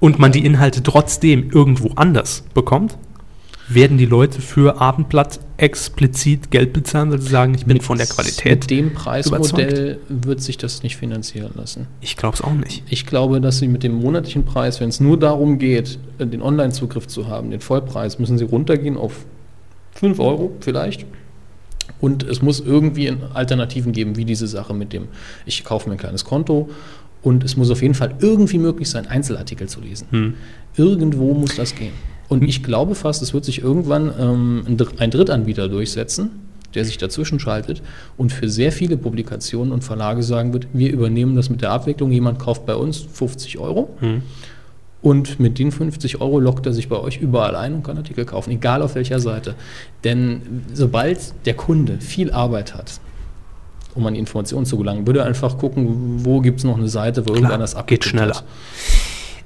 Und 0.00 0.18
man 0.18 0.32
die 0.32 0.44
Inhalte 0.44 0.82
trotzdem 0.82 1.50
irgendwo 1.50 1.90
anders 1.96 2.44
bekommt? 2.54 2.96
Werden 3.66 3.96
die 3.96 4.04
Leute 4.04 4.42
für 4.42 4.80
Abendblatt 4.80 5.40
explizit 5.56 6.50
Geld 6.50 6.74
bezahlen, 6.74 7.10
weil 7.10 7.20
sie 7.20 7.30
sagen, 7.30 7.54
ich 7.54 7.64
bin 7.64 7.80
von 7.80 7.96
der 7.96 8.06
Qualität? 8.06 8.62
Mit 8.62 8.70
dem 8.70 8.92
Preismodell 8.92 10.00
wird 10.08 10.42
sich 10.42 10.58
das 10.58 10.82
nicht 10.82 10.96
finanzieren 10.96 11.52
lassen. 11.54 11.86
Ich 12.02 12.16
glaube 12.16 12.34
es 12.34 12.42
auch 12.42 12.52
nicht. 12.52 12.82
Ich 12.90 13.06
glaube, 13.06 13.40
dass 13.40 13.58
sie 13.58 13.68
mit 13.68 13.82
dem 13.82 13.94
monatlichen 13.94 14.44
Preis, 14.44 14.80
wenn 14.80 14.90
es 14.90 15.00
nur 15.00 15.18
darum 15.18 15.58
geht, 15.58 15.98
äh, 16.18 16.26
den 16.26 16.42
Online-Zugriff 16.42 17.06
zu 17.06 17.28
haben, 17.28 17.50
den 17.50 17.60
Vollpreis, 17.60 18.18
müssen 18.18 18.36
sie 18.36 18.44
runtergehen 18.44 18.98
auf 18.98 19.24
5 19.94 20.18
Euro 20.18 20.52
vielleicht. 20.60 21.06
Und 22.00 22.22
es 22.22 22.42
muss 22.42 22.60
irgendwie 22.60 23.16
Alternativen 23.32 23.92
geben, 23.92 24.16
wie 24.16 24.24
diese 24.24 24.46
Sache 24.46 24.74
mit 24.74 24.92
dem, 24.92 25.08
ich 25.46 25.64
kaufe 25.64 25.88
mir 25.88 25.94
ein 25.94 25.98
kleines 25.98 26.24
Konto. 26.24 26.68
Und 27.24 27.42
es 27.42 27.56
muss 27.56 27.70
auf 27.70 27.82
jeden 27.82 27.94
Fall 27.94 28.14
irgendwie 28.20 28.58
möglich 28.58 28.88
sein, 28.90 29.06
Einzelartikel 29.06 29.66
zu 29.66 29.80
lesen. 29.80 30.06
Hm. 30.10 30.34
Irgendwo 30.76 31.32
muss 31.32 31.56
das 31.56 31.74
gehen. 31.74 31.92
Und 32.28 32.44
ich 32.44 32.62
glaube 32.62 32.94
fast, 32.94 33.22
es 33.22 33.32
wird 33.32 33.44
sich 33.46 33.62
irgendwann 33.62 34.12
ähm, 34.18 34.78
ein 34.98 35.10
Drittanbieter 35.10 35.68
durchsetzen, 35.68 36.30
der 36.74 36.84
sich 36.84 36.98
dazwischen 36.98 37.40
schaltet 37.40 37.82
und 38.16 38.32
für 38.32 38.48
sehr 38.48 38.72
viele 38.72 38.96
Publikationen 38.96 39.72
und 39.72 39.84
Verlage 39.84 40.22
sagen 40.22 40.52
wird, 40.52 40.68
wir 40.72 40.92
übernehmen 40.92 41.34
das 41.34 41.48
mit 41.48 41.62
der 41.62 41.70
Abwicklung, 41.70 42.12
jemand 42.12 42.38
kauft 42.38 42.66
bei 42.66 42.74
uns 42.74 42.98
50 42.98 43.58
Euro 43.58 43.90
Hm. 44.00 44.22
und 45.00 45.40
mit 45.40 45.58
den 45.58 45.70
50 45.70 46.20
Euro 46.20 46.40
lockt 46.40 46.66
er 46.66 46.72
sich 46.72 46.88
bei 46.88 46.98
euch 46.98 47.18
überall 47.18 47.56
ein 47.56 47.74
und 47.74 47.84
kann 47.84 47.96
Artikel 47.96 48.24
kaufen, 48.24 48.50
egal 48.50 48.82
auf 48.82 48.96
welcher 48.96 49.20
Seite. 49.20 49.54
Denn 50.02 50.42
sobald 50.72 51.20
der 51.46 51.54
Kunde 51.54 51.98
viel 52.00 52.32
Arbeit 52.32 52.74
hat, 52.74 53.00
um 53.94 54.06
an 54.06 54.14
die 54.14 54.20
Informationen 54.20 54.66
zu 54.66 54.76
gelangen, 54.76 55.06
würde 55.06 55.24
einfach 55.24 55.58
gucken, 55.58 56.24
wo 56.24 56.40
gibt 56.40 56.58
es 56.58 56.64
noch 56.64 56.76
eine 56.76 56.88
Seite, 56.88 57.26
wo 57.26 57.34
irgendeiner 57.34 57.58
das 57.58 57.72
geht 57.72 57.80
abgedruckt 57.80 58.08
schneller. 58.08 58.34
hat. 58.36 58.44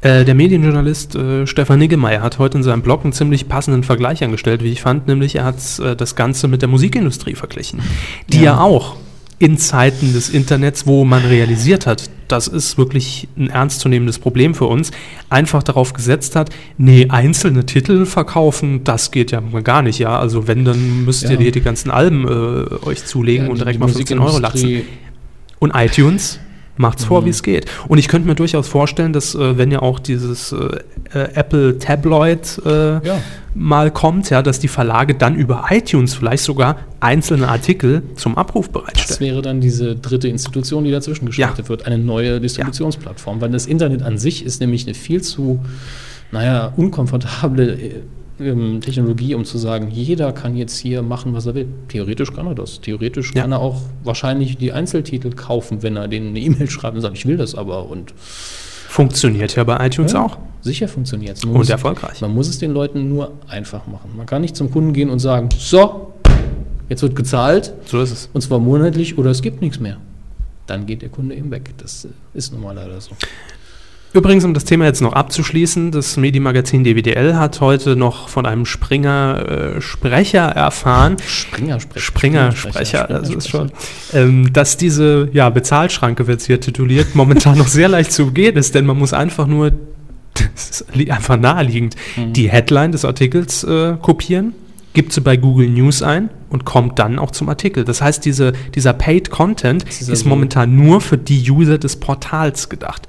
Äh, 0.00 0.24
der 0.24 0.34
Medienjournalist 0.34 1.16
äh, 1.16 1.46
Stefan 1.46 1.80
Niggemeier 1.80 2.22
hat 2.22 2.38
heute 2.38 2.58
in 2.58 2.62
seinem 2.62 2.82
Blog 2.82 3.02
einen 3.02 3.12
ziemlich 3.12 3.48
passenden 3.48 3.82
Vergleich 3.82 4.22
angestellt, 4.22 4.62
wie 4.62 4.70
ich 4.70 4.80
fand, 4.80 5.08
nämlich 5.08 5.34
er 5.34 5.44
hat 5.44 5.56
äh, 5.80 5.96
das 5.96 6.14
Ganze 6.14 6.46
mit 6.46 6.62
der 6.62 6.68
Musikindustrie 6.68 7.34
verglichen, 7.34 7.80
die 8.28 8.38
ja. 8.38 8.44
Ja. 8.44 8.60
auch 8.60 8.96
in 9.38 9.56
Zeiten 9.56 10.12
des 10.12 10.30
Internets, 10.30 10.86
wo 10.86 11.04
man 11.04 11.24
realisiert 11.24 11.86
hat, 11.86 12.10
das 12.26 12.48
ist 12.48 12.76
wirklich 12.76 13.28
ein 13.36 13.48
ernstzunehmendes 13.50 14.18
Problem 14.18 14.54
für 14.54 14.66
uns, 14.66 14.90
einfach 15.30 15.62
darauf 15.62 15.92
gesetzt 15.92 16.34
hat, 16.36 16.50
nee, 16.76 17.06
einzelne 17.08 17.64
Titel 17.64 18.04
verkaufen, 18.04 18.82
das 18.84 19.10
geht 19.12 19.30
ja 19.30 19.40
gar 19.40 19.82
nicht, 19.82 19.98
ja. 19.98 20.18
Also 20.18 20.46
wenn, 20.48 20.64
dann 20.64 21.04
müsst 21.04 21.22
ihr 21.24 21.30
Ja. 21.30 21.36
die, 21.36 21.52
die 21.52 21.60
ganzen 21.60 21.90
Alben 21.90 22.26
äh, 22.26 22.84
euch 22.86 23.04
zulegen 23.04 23.46
Ja, 23.46 23.52
und 23.52 23.60
direkt 23.60 23.78
mal 23.78 23.88
15 23.88 24.18
Euro 24.18 24.38
latzen. 24.38 24.82
Und 25.60 25.72
iTunes 25.74 26.38
Macht's 26.78 27.04
vor, 27.04 27.24
wie 27.26 27.30
es 27.30 27.42
geht. 27.42 27.66
Und 27.88 27.98
ich 27.98 28.08
könnte 28.08 28.26
mir 28.26 28.34
durchaus 28.34 28.66
vorstellen, 28.68 29.12
dass 29.12 29.34
äh, 29.34 29.58
wenn 29.58 29.70
ja 29.70 29.82
auch 29.82 29.98
dieses 29.98 30.52
äh, 30.52 30.56
äh, 31.12 31.28
Apple 31.34 31.78
Tabloid 31.78 32.60
äh, 32.64 33.04
Ja. 33.06 33.20
mal 33.54 33.90
kommt, 33.90 34.30
ja, 34.30 34.42
dass 34.42 34.60
die 34.60 34.68
Verlage 34.68 35.14
dann 35.14 35.34
über 35.34 35.66
iTunes 35.70 36.14
vielleicht 36.14 36.44
sogar 36.44 36.76
einzelne 37.00 37.48
Artikel 37.48 38.02
zum 38.14 38.38
Abruf 38.38 38.66
Das 38.68 38.72
bereitstellen. 38.72 39.20
wäre 39.32 39.42
dann 39.42 39.60
diese 39.60 39.96
dritte 39.96 40.28
Institution, 40.28 40.84
die 40.84 40.90
dazwischen 40.92 41.26
geschaltet 41.26 41.64
Ja. 41.66 41.68
wird, 41.68 41.86
eine 41.86 41.98
neue 41.98 42.40
Distributionsplattform. 42.40 43.40
Weil 43.40 43.50
das 43.50 43.66
Internet 43.66 44.02
an 44.02 44.16
sich 44.18 44.44
ist 44.44 44.60
nämlich 44.60 44.84
eine 44.86 44.94
viel 44.94 45.20
zu, 45.20 45.60
naja, 46.30 46.72
unkomfortable 46.76 47.72
äh, 47.72 47.94
ähm, 48.40 48.80
Technologie, 48.80 49.34
um 49.34 49.44
zu 49.44 49.58
sagen, 49.58 49.88
jeder 49.90 50.32
kann 50.32 50.56
jetzt 50.56 50.76
hier 50.78 51.02
machen, 51.02 51.34
was 51.34 51.46
er 51.46 51.54
will. 51.54 51.66
Theoretisch 51.88 52.32
kann 52.32 52.46
er 52.46 52.54
das. 52.54 52.80
Theoretisch 52.80 53.32
Ja. 53.34 53.42
kann 53.42 53.52
er 53.52 53.60
auch 53.60 53.80
wahrscheinlich 54.04 54.56
die 54.56 54.72
Einzeltitel 54.72 55.30
kaufen, 55.30 55.82
wenn 55.82 55.96
er 55.96 56.08
denen 56.08 56.28
eine 56.28 56.40
E-Mail 56.40 56.68
schreibt 56.70 56.94
und 56.96 57.02
sagt, 57.02 57.16
ich 57.16 57.26
will 57.26 57.36
das 57.36 57.54
aber. 57.54 57.88
Und 57.90 58.12
Funktioniert 58.88 59.54
ja 59.54 59.64
bei 59.64 59.86
iTunes 59.86 60.12
Ja, 60.12 60.24
auch. 60.24 60.38
Sicher 60.62 60.88
funktioniert 60.88 61.36
es. 61.36 61.44
Und 61.44 61.68
erfolgreich. 61.70 62.20
Man 62.20 62.34
muss 62.34 62.48
es 62.48 62.58
den 62.58 62.72
Leuten 62.72 63.08
nur 63.08 63.32
einfach 63.46 63.86
machen. 63.86 64.10
Man 64.16 64.26
kann 64.26 64.40
nicht 64.42 64.56
zum 64.56 64.70
Kunden 64.70 64.92
gehen 64.92 65.10
und 65.10 65.18
sagen, 65.18 65.48
so, 65.56 66.14
jetzt 66.88 67.02
wird 67.02 67.14
gezahlt, 67.14 67.72
So 67.86 68.00
ist 68.00 68.10
es. 68.10 68.30
und 68.32 68.40
zwar 68.40 68.58
monatlich 68.58 69.18
oder 69.18 69.30
es 69.30 69.42
gibt 69.42 69.60
nichts 69.60 69.78
mehr. 69.78 69.98
Dann 70.66 70.86
geht 70.86 71.02
der 71.02 71.10
Kunde 71.10 71.34
eben 71.34 71.50
weg. 71.50 71.74
Das 71.78 72.06
äh, 72.06 72.08
ist 72.34 72.52
nun 72.52 72.62
mal 72.62 72.74
leider 72.74 73.00
so. 73.00 73.12
Übrigens, 74.14 74.44
um 74.44 74.54
das 74.54 74.64
Thema 74.64 74.86
jetzt 74.86 75.02
noch 75.02 75.12
abzuschließen, 75.12 75.90
das 75.90 76.16
Medienmagazin 76.16 76.82
DWDL 76.82 77.36
hat 77.36 77.60
heute 77.60 77.94
noch 77.94 78.28
von 78.28 78.46
einem 78.46 78.64
Springer 78.64 79.74
äh, 79.76 79.80
Sprecher 79.82 80.44
erfahren, 80.44 81.16
Springer-Sprecher. 81.26 82.00
Springer-Sprecher, 82.00 83.04
das 83.06 83.28
ist 83.30 83.48
schon, 83.50 83.70
ähm, 84.14 84.50
dass 84.52 84.78
diese 84.78 85.28
ja, 85.32 85.50
Bezahlschranke, 85.50 86.26
wird 86.26 86.40
es 86.40 86.46
hier 86.46 86.60
tituliert, 86.60 87.14
momentan 87.14 87.58
noch 87.58 87.68
sehr 87.68 87.88
leicht 87.88 88.12
zu 88.12 88.24
umgehen 88.24 88.56
ist, 88.56 88.74
denn 88.74 88.86
man 88.86 88.98
muss 88.98 89.12
einfach 89.12 89.46
nur, 89.46 89.72
das 90.34 90.82
ist 90.82 91.10
einfach 91.10 91.36
naheliegend, 91.36 91.94
Mhm. 92.16 92.32
die 92.32 92.48
Headline 92.48 92.92
des 92.92 93.04
Artikels 93.04 93.62
äh, 93.64 93.94
kopieren, 94.00 94.54
gibt 94.94 95.12
sie 95.12 95.20
bei 95.20 95.36
Google 95.36 95.68
News 95.68 96.02
ein 96.02 96.30
und 96.48 96.64
kommt 96.64 96.98
dann 96.98 97.18
auch 97.18 97.30
zum 97.30 97.48
Artikel. 97.50 97.84
Das 97.84 98.00
heißt, 98.00 98.24
diese, 98.24 98.52
dieser 98.74 98.94
Paid 98.94 99.30
Content 99.30 99.84
ist 99.84 100.08
ist, 100.08 100.24
momentan 100.24 100.76
nur 100.76 101.00
für 101.02 101.18
die 101.18 101.50
User 101.50 101.76
des 101.78 101.96
Portals 101.96 102.68
gedacht. 102.68 103.06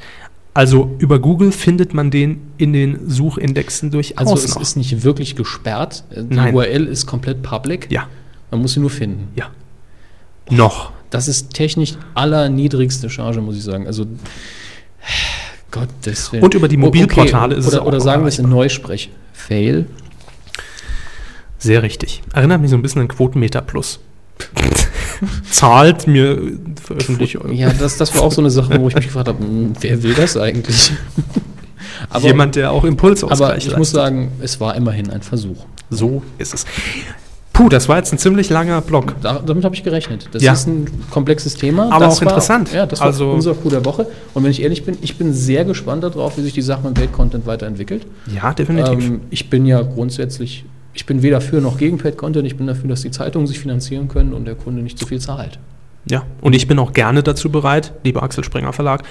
Also 0.53 0.95
über 0.99 1.19
Google 1.19 1.51
findet 1.51 1.93
man 1.93 2.11
den 2.11 2.41
in 2.57 2.73
den 2.73 3.09
Suchindexen 3.09 3.91
durchaus 3.91 4.17
Also 4.17 4.33
es 4.35 4.55
noch. 4.55 4.61
ist 4.61 4.75
nicht 4.75 5.03
wirklich 5.03 5.35
gesperrt. 5.35 6.03
Äh, 6.09 6.23
Die 6.23 6.35
Nein. 6.35 6.53
URL 6.55 6.87
ist 6.87 7.05
komplett 7.05 7.41
public. 7.43 7.87
ja, 7.91 8.07
Man 8.51 8.61
muss 8.61 8.73
sie 8.73 8.79
nur 8.79 8.89
finden. 8.89 9.29
ja. 9.35 9.49
Noch. 10.51 10.91
Das 11.11 11.27
ist 11.27 11.53
technisch 11.53 11.93
allerniedrigste 12.15 13.09
Charge, 13.09 13.39
muss 13.41 13.55
ich 13.55 13.63
sagen. 13.63 13.85
Also 13.87 14.05
Gottes 15.71 16.31
Willen. 16.31 16.43
Und 16.43 16.53
über 16.55 16.67
die 16.67 16.77
Mobilportale 16.77 17.55
ist 17.55 17.67
es 17.67 17.73
oder, 17.73 17.83
auch 17.83 17.87
Oder 17.87 18.01
sagen 18.01 18.23
wir 18.23 18.27
es 18.29 18.39
in. 18.39 18.49
Neusprech. 18.49 19.11
Fail. 19.33 19.85
Sehr 21.59 21.83
richtig. 21.83 22.21
Erinnert 22.33 22.61
mich 22.61 22.69
so 22.71 22.75
ein 22.75 22.81
bisschen 22.81 23.01
an 23.01 23.07
Quotenmeter 23.07 23.61
Plus. 23.61 23.99
Zahlt 25.51 26.07
mir 26.07 26.39
Veröffentlichung. 26.81 27.51
Ja, 27.51 27.71
das, 27.73 27.97
das 27.97 28.15
war 28.15 28.23
auch 28.23 28.31
so 28.31 28.41
eine 28.41 28.49
Sache, 28.49 28.79
wo 28.79 28.87
ich 28.87 28.95
mich 28.95 29.05
gefragt 29.07 29.27
habe, 29.27 29.39
hm, 29.43 29.73
wer 29.79 30.01
will 30.03 30.13
das 30.13 30.37
eigentlich? 30.37 30.91
aber, 32.09 32.25
Jemand, 32.25 32.55
der 32.55 32.71
auch 32.71 32.83
Impulsausgleich 32.85 33.41
aber 33.41 33.57
ich 33.57 33.65
muss 33.67 33.93
leistet. 33.93 33.95
sagen, 33.95 34.31
es 34.41 34.59
war 34.59 34.75
immerhin 34.75 35.09
ein 35.09 35.21
Versuch. 35.21 35.65
So 35.89 36.21
ist 36.37 36.53
es. 36.53 36.65
Puh, 37.51 37.67
das 37.67 37.89
war 37.89 37.97
jetzt 37.97 38.13
ein 38.13 38.17
ziemlich 38.19 38.49
langer 38.49 38.79
Block. 38.79 39.15
Da, 39.21 39.39
damit 39.45 39.65
habe 39.65 39.75
ich 39.75 39.83
gerechnet. 39.83 40.29
Das 40.31 40.41
Ja. 40.41 40.53
ist 40.53 40.67
ein 40.67 40.87
komplexes 41.09 41.55
Thema. 41.55 41.91
Aber 41.91 42.05
das 42.05 42.17
auch 42.17 42.21
interessant. 42.21 42.71
Ja, 42.71 42.85
das 42.85 42.99
war 43.01 43.07
Also- 43.07 43.31
unser 43.31 43.53
Coup 43.53 43.69
der 43.69 43.83
Woche. 43.83 44.07
Und 44.33 44.43
wenn 44.45 44.51
ich 44.51 44.61
ehrlich 44.61 44.85
bin, 44.85 44.97
ich 45.01 45.17
bin 45.17 45.33
sehr 45.33 45.65
gespannt 45.65 46.03
darauf, 46.05 46.37
wie 46.37 46.41
sich 46.41 46.53
die 46.53 46.61
Sache 46.61 46.83
mit 46.87 46.93
Paid-Content 46.93 47.45
weiterentwickelt. 47.45 48.05
Ja, 48.33 48.53
definitiv. 48.53 49.03
Ähm, 49.05 49.21
ich 49.29 49.49
bin 49.49 49.65
ja 49.65 49.81
grundsätzlich, 49.81 50.63
ich 50.93 51.05
bin 51.05 51.21
weder 51.21 51.39
für 51.41 51.61
noch 51.61 51.77
gegen 51.77 51.97
Paid-Content. 51.97 52.45
Ich 52.45 52.57
bin 52.57 52.67
dafür, 52.67 52.89
dass 52.89 53.01
die 53.01 53.11
Zeitungen 53.11 53.47
sich 53.47 53.59
finanzieren 53.59 54.07
können 54.07 54.33
und 54.33 54.45
der 54.45 54.55
Kunde 54.55 54.81
nicht 54.81 54.97
zu 54.97 55.05
viel 55.05 55.19
zahlt. 55.19 55.59
ja. 56.05 56.23
Und 56.41 56.53
ich 56.53 56.67
bin 56.67 56.79
auch 56.79 56.93
gerne 56.93 57.23
dazu 57.23 57.49
bereit, 57.51 57.93
lieber 58.03 58.23
Axel 58.23 58.43
Springer 58.43 58.73
Verlag, 58.73 59.03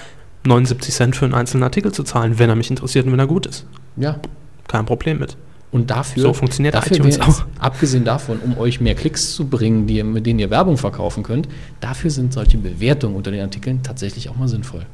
79 0.44 0.94
Cent 0.94 1.16
für 1.16 1.24
einen 1.24 1.34
einzelnen 1.34 1.62
Artikel 1.64 1.92
zu 1.92 2.02
zahlen, 2.02 2.38
wenn 2.38 2.48
er 2.48 2.56
mich 2.56 2.70
interessiert 2.70 3.06
und 3.06 3.12
wenn 3.12 3.18
er 3.18 3.26
gut 3.26 3.46
ist. 3.46 3.66
Ja. 3.96 4.18
Kein 4.66 4.86
Problem 4.86 5.18
mit. 5.18 5.36
Und 5.70 5.90
dafür, 5.90 6.22
So 6.22 6.32
funktioniert 6.32 6.74
dafür 6.74 6.96
iTunes 6.96 7.20
auch. 7.20 7.44
abgesehen 7.58 8.04
davon, 8.04 8.38
um 8.42 8.56
euch 8.56 8.80
mehr 8.80 8.94
Klicks 8.94 9.34
zu 9.34 9.46
bringen, 9.46 9.86
die, 9.86 10.02
mit 10.02 10.24
denen 10.24 10.38
ihr 10.38 10.48
Werbung 10.48 10.78
verkaufen 10.78 11.22
könnt, 11.22 11.46
dafür 11.80 12.10
sind 12.10 12.32
solche 12.32 12.56
Bewertungen 12.56 13.14
unter 13.16 13.30
den 13.30 13.42
Artikeln 13.42 13.82
tatsächlich 13.82 14.30
auch 14.30 14.36
mal 14.36 14.48
sinnvoll. 14.48 14.86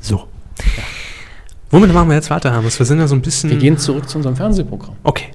So. 0.00 0.24
Womit 1.70 1.92
machen 1.92 2.08
wir 2.08 2.14
jetzt 2.14 2.30
weiter, 2.30 2.50
Hermes? 2.52 2.78
Wir 2.78 2.86
sind 2.86 2.98
ja 2.98 3.06
so 3.08 3.14
ein 3.14 3.20
bisschen. 3.20 3.50
Wir 3.50 3.58
gehen 3.58 3.76
zurück 3.76 4.08
zu 4.08 4.16
unserem 4.18 4.36
Fernsehprogramm. 4.36 4.94
Okay. 5.02 5.26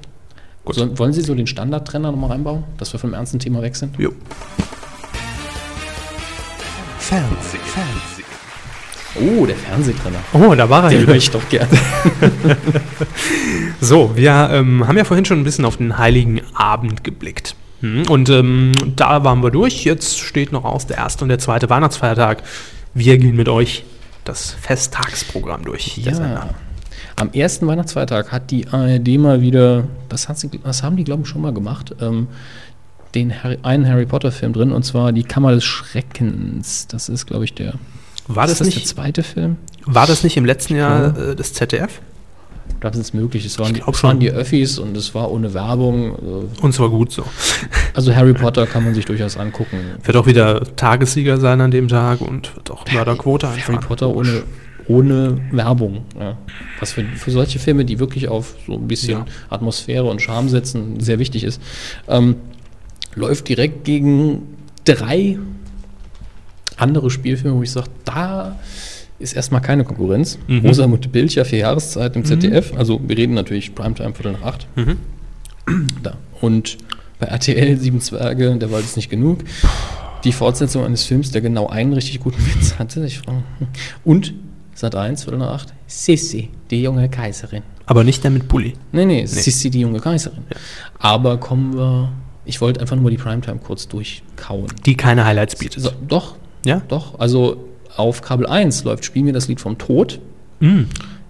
Gut. 0.69 0.75
So, 0.75 0.99
wollen 0.99 1.13
Sie 1.13 1.21
so 1.21 1.33
den 1.33 1.47
Standardtrenner 1.47 2.11
nochmal 2.11 2.29
reinbauen, 2.29 2.63
dass 2.77 2.93
wir 2.93 2.99
vom 2.99 3.15
ernsten 3.15 3.39
Thema 3.39 3.63
weg 3.63 3.75
sind? 3.75 3.97
Jo. 3.97 4.11
Fernseh, 6.99 7.57
Fernseh. 7.57 8.23
Oh, 9.15 9.47
der 9.47 9.55
Fernsehtrenner. 9.55 10.19
Oh, 10.33 10.53
da 10.53 10.69
war 10.69 10.83
er 10.83 10.89
Den 10.91 11.07
höre 11.07 11.15
ich 11.15 11.31
doch 11.31 11.47
gerne. 11.49 11.67
So, 13.81 14.11
wir 14.15 14.49
ähm, 14.51 14.87
haben 14.87 14.97
ja 14.97 15.05
vorhin 15.05 15.25
schon 15.25 15.39
ein 15.39 15.43
bisschen 15.43 15.65
auf 15.65 15.77
den 15.77 15.97
Heiligen 15.97 16.41
Abend 16.53 17.03
geblickt. 17.03 17.55
Hm, 17.81 18.03
Und 18.09 18.29
ähm, 18.29 18.73
da 18.95 19.23
waren 19.23 19.41
wir 19.41 19.51
durch. 19.51 19.85
Jetzt 19.85 20.19
steht 20.19 20.51
noch 20.51 20.65
aus 20.65 20.85
der 20.85 20.97
erste 20.97 21.23
und 21.23 21.29
der 21.29 21.39
zweite 21.39 21.69
Weihnachtsfeiertag. 21.69 22.43
Wir 22.93 23.17
gehen 23.17 23.37
mit 23.37 23.47
euch 23.49 23.85
das 24.25 24.51
Festtagsprogramm 24.51 25.63
durch. 25.63 25.97
Ja. 25.97 26.49
Am 27.19 27.31
ersten 27.33 27.67
Weihnachtsfeiertag 27.67 28.31
hat 28.31 28.49
die 28.49 28.67
ARD 28.69 29.17
mal 29.19 29.41
wieder, 29.41 29.83
das, 30.07 30.29
hat 30.29 30.39
sie, 30.39 30.49
das 30.63 30.83
haben 30.83 30.95
die, 30.95 31.03
glaube 31.03 31.23
ich, 31.23 31.27
schon 31.27 31.41
mal 31.41 31.53
gemacht, 31.53 31.93
ähm, 31.99 32.27
den 33.13 33.43
Harry, 33.43 33.57
einen 33.61 33.87
Harry 33.87 34.05
Potter-Film 34.05 34.53
drin, 34.53 34.71
und 34.71 34.83
zwar 34.83 35.11
Die 35.11 35.23
Kammer 35.23 35.51
des 35.51 35.65
Schreckens. 35.65 36.87
Das 36.87 37.09
ist, 37.09 37.25
glaube 37.25 37.43
ich, 37.43 37.53
der. 37.53 37.73
War, 38.27 38.47
das 38.47 38.59
das 38.59 38.67
nicht, 38.67 38.77
der 38.79 38.85
zweite 38.85 39.23
Film? 39.23 39.57
war 39.85 40.07
das 40.07 40.23
nicht 40.23 40.37
im 40.37 40.45
letzten 40.45 40.75
Jahr 40.75 41.17
äh, 41.17 41.35
des 41.35 41.53
ZDF? 41.53 41.99
Das 42.79 42.95
ist 42.95 43.13
möglich. 43.13 43.45
Es 43.45 43.59
waren, 43.59 43.73
die, 43.73 43.81
waren 43.81 44.19
die 44.19 44.31
Öffis 44.31 44.79
und 44.79 44.95
es 44.95 45.13
war 45.13 45.31
ohne 45.31 45.53
Werbung. 45.53 46.13
äh, 46.13 46.61
Und 46.61 46.73
zwar 46.73 46.89
gut 46.89 47.11
so. 47.11 47.25
Also 47.93 48.15
Harry 48.15 48.33
Potter 48.35 48.65
kann 48.65 48.85
man 48.85 48.93
sich 48.93 49.03
durchaus 49.05 49.35
angucken. 49.35 49.77
Wird 50.03 50.15
auch 50.15 50.27
wieder 50.27 50.61
Tagessieger 50.77 51.37
sein 51.37 51.59
an 51.59 51.71
dem 51.71 51.89
Tag 51.89 52.21
und 52.21 52.55
wird 52.55 52.71
auch 52.71 52.85
Mörderquote 52.89 53.47
Harry 53.47 53.57
einfahren. 53.57 53.79
Potter 53.81 54.09
ohne, 54.15 54.43
ohne 54.89 55.39
Werbung. 55.51 56.03
Ja. 56.19 56.37
Was 56.79 56.93
für, 56.93 57.03
für 57.03 57.31
solche 57.31 57.59
Filme, 57.59 57.85
die 57.85 57.99
wirklich 57.99 58.27
auf 58.27 58.55
so 58.65 58.73
ein 58.73 58.87
bisschen 58.87 59.19
Ja. 59.19 59.25
Atmosphäre 59.49 60.05
und 60.05 60.21
Charme 60.21 60.49
setzen, 60.49 60.99
sehr 60.99 61.19
wichtig 61.19 61.43
ist, 61.45 61.61
ähm, 62.07 62.35
läuft 63.15 63.47
direkt 63.47 63.85
gegen 63.85 64.41
drei 64.83 65.37
andere 66.75 67.09
Spielfilme, 67.09 67.57
wo 67.57 67.63
ich 67.63 67.71
sage, 67.71 67.87
da 68.03 68.57
ist 69.19 69.33
erstmal 69.33 69.61
keine 69.61 69.83
Konkurrenz. 69.83 70.39
Mhm. 70.47 70.65
Rosamunde 70.65 71.07
Pilcher, 71.09 71.45
vier 71.45 71.59
Jahreszeit 71.59 72.15
im 72.15 72.25
ZDF. 72.25 72.73
Also 72.75 72.99
wir 73.05 73.17
reden 73.17 73.33
natürlich 73.33 73.75
Primetime 73.75 74.13
Viertel 74.13 74.33
nach 74.33 74.43
acht. 74.43 74.67
Mhm. 74.75 74.97
Da. 76.01 76.17
Und 76.41 76.77
bei 77.19 77.27
RTL 77.27 77.77
Sieben 77.77 78.01
Zwerge, 78.01 78.55
der 78.55 78.71
war 78.71 78.79
jetzt 78.79 78.95
nicht 78.95 79.09
genug. 79.09 79.41
Die 80.23 80.31
Fortsetzung 80.31 80.83
eines 80.83 81.03
Films, 81.03 81.31
der 81.31 81.41
genau 81.41 81.67
einen 81.67 81.93
richtig 81.93 82.21
guten 82.21 82.43
Witz 82.43 82.79
hatte. 82.79 83.05
Ich 83.05 83.19
frage, 83.19 83.43
hm. 83.59 83.67
und 84.03 84.33
Sat 84.79 84.95
1, 84.95 85.25
Viertel 85.25 85.39
nach 85.39 85.55
acht, 85.55 85.73
Sissi, 85.87 86.51
die 86.71 86.81
junge 86.83 87.09
Kaiserin. 87.09 87.63
Aber 87.85 88.05
nicht 88.05 88.23
der 88.23 88.31
mit 88.31 88.47
Bulli. 88.47 88.75
Nee, 88.93 89.03
nee, 89.03 89.25
Sissi, 89.25 89.69
die 89.69 89.81
junge 89.81 89.99
Kaiserin. 89.99 90.45
Aber 90.99 91.37
kommen 91.37 91.75
wir. 91.75 92.13
Ich 92.45 92.61
wollte 92.61 92.79
einfach 92.79 92.95
nur 92.95 93.03
mal 93.03 93.09
die 93.09 93.17
Primetime 93.17 93.57
kurz 93.57 93.89
durchkauen. 93.89 94.67
Die 94.85 94.95
keine 94.95 95.25
Highlights 95.25 95.57
bietet. 95.57 95.83
So, 95.83 95.91
doch, 96.07 96.37
Ja? 96.63 96.81
doch. 96.87 97.19
Also 97.19 97.65
auf 97.97 98.21
Kabel 98.21 98.47
1 98.47 98.85
läuft 98.85 99.03
Spiel 99.03 99.23
mir 99.23 99.33
das 99.33 99.49
Lied 99.49 99.59
vom 99.59 99.77
Tod. 99.77 100.21
Mm. 100.61 100.83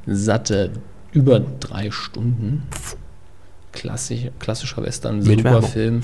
Satte 0.06 0.70
über 1.12 1.40
drei 1.40 1.90
Stunden. 1.90 2.68
Klassisch, 3.72 4.28
klassischer 4.38 4.84
Western, 4.84 5.18
Mit 5.24 5.40
super 5.40 5.44
Werbung. 5.46 5.70
Film. 5.72 6.02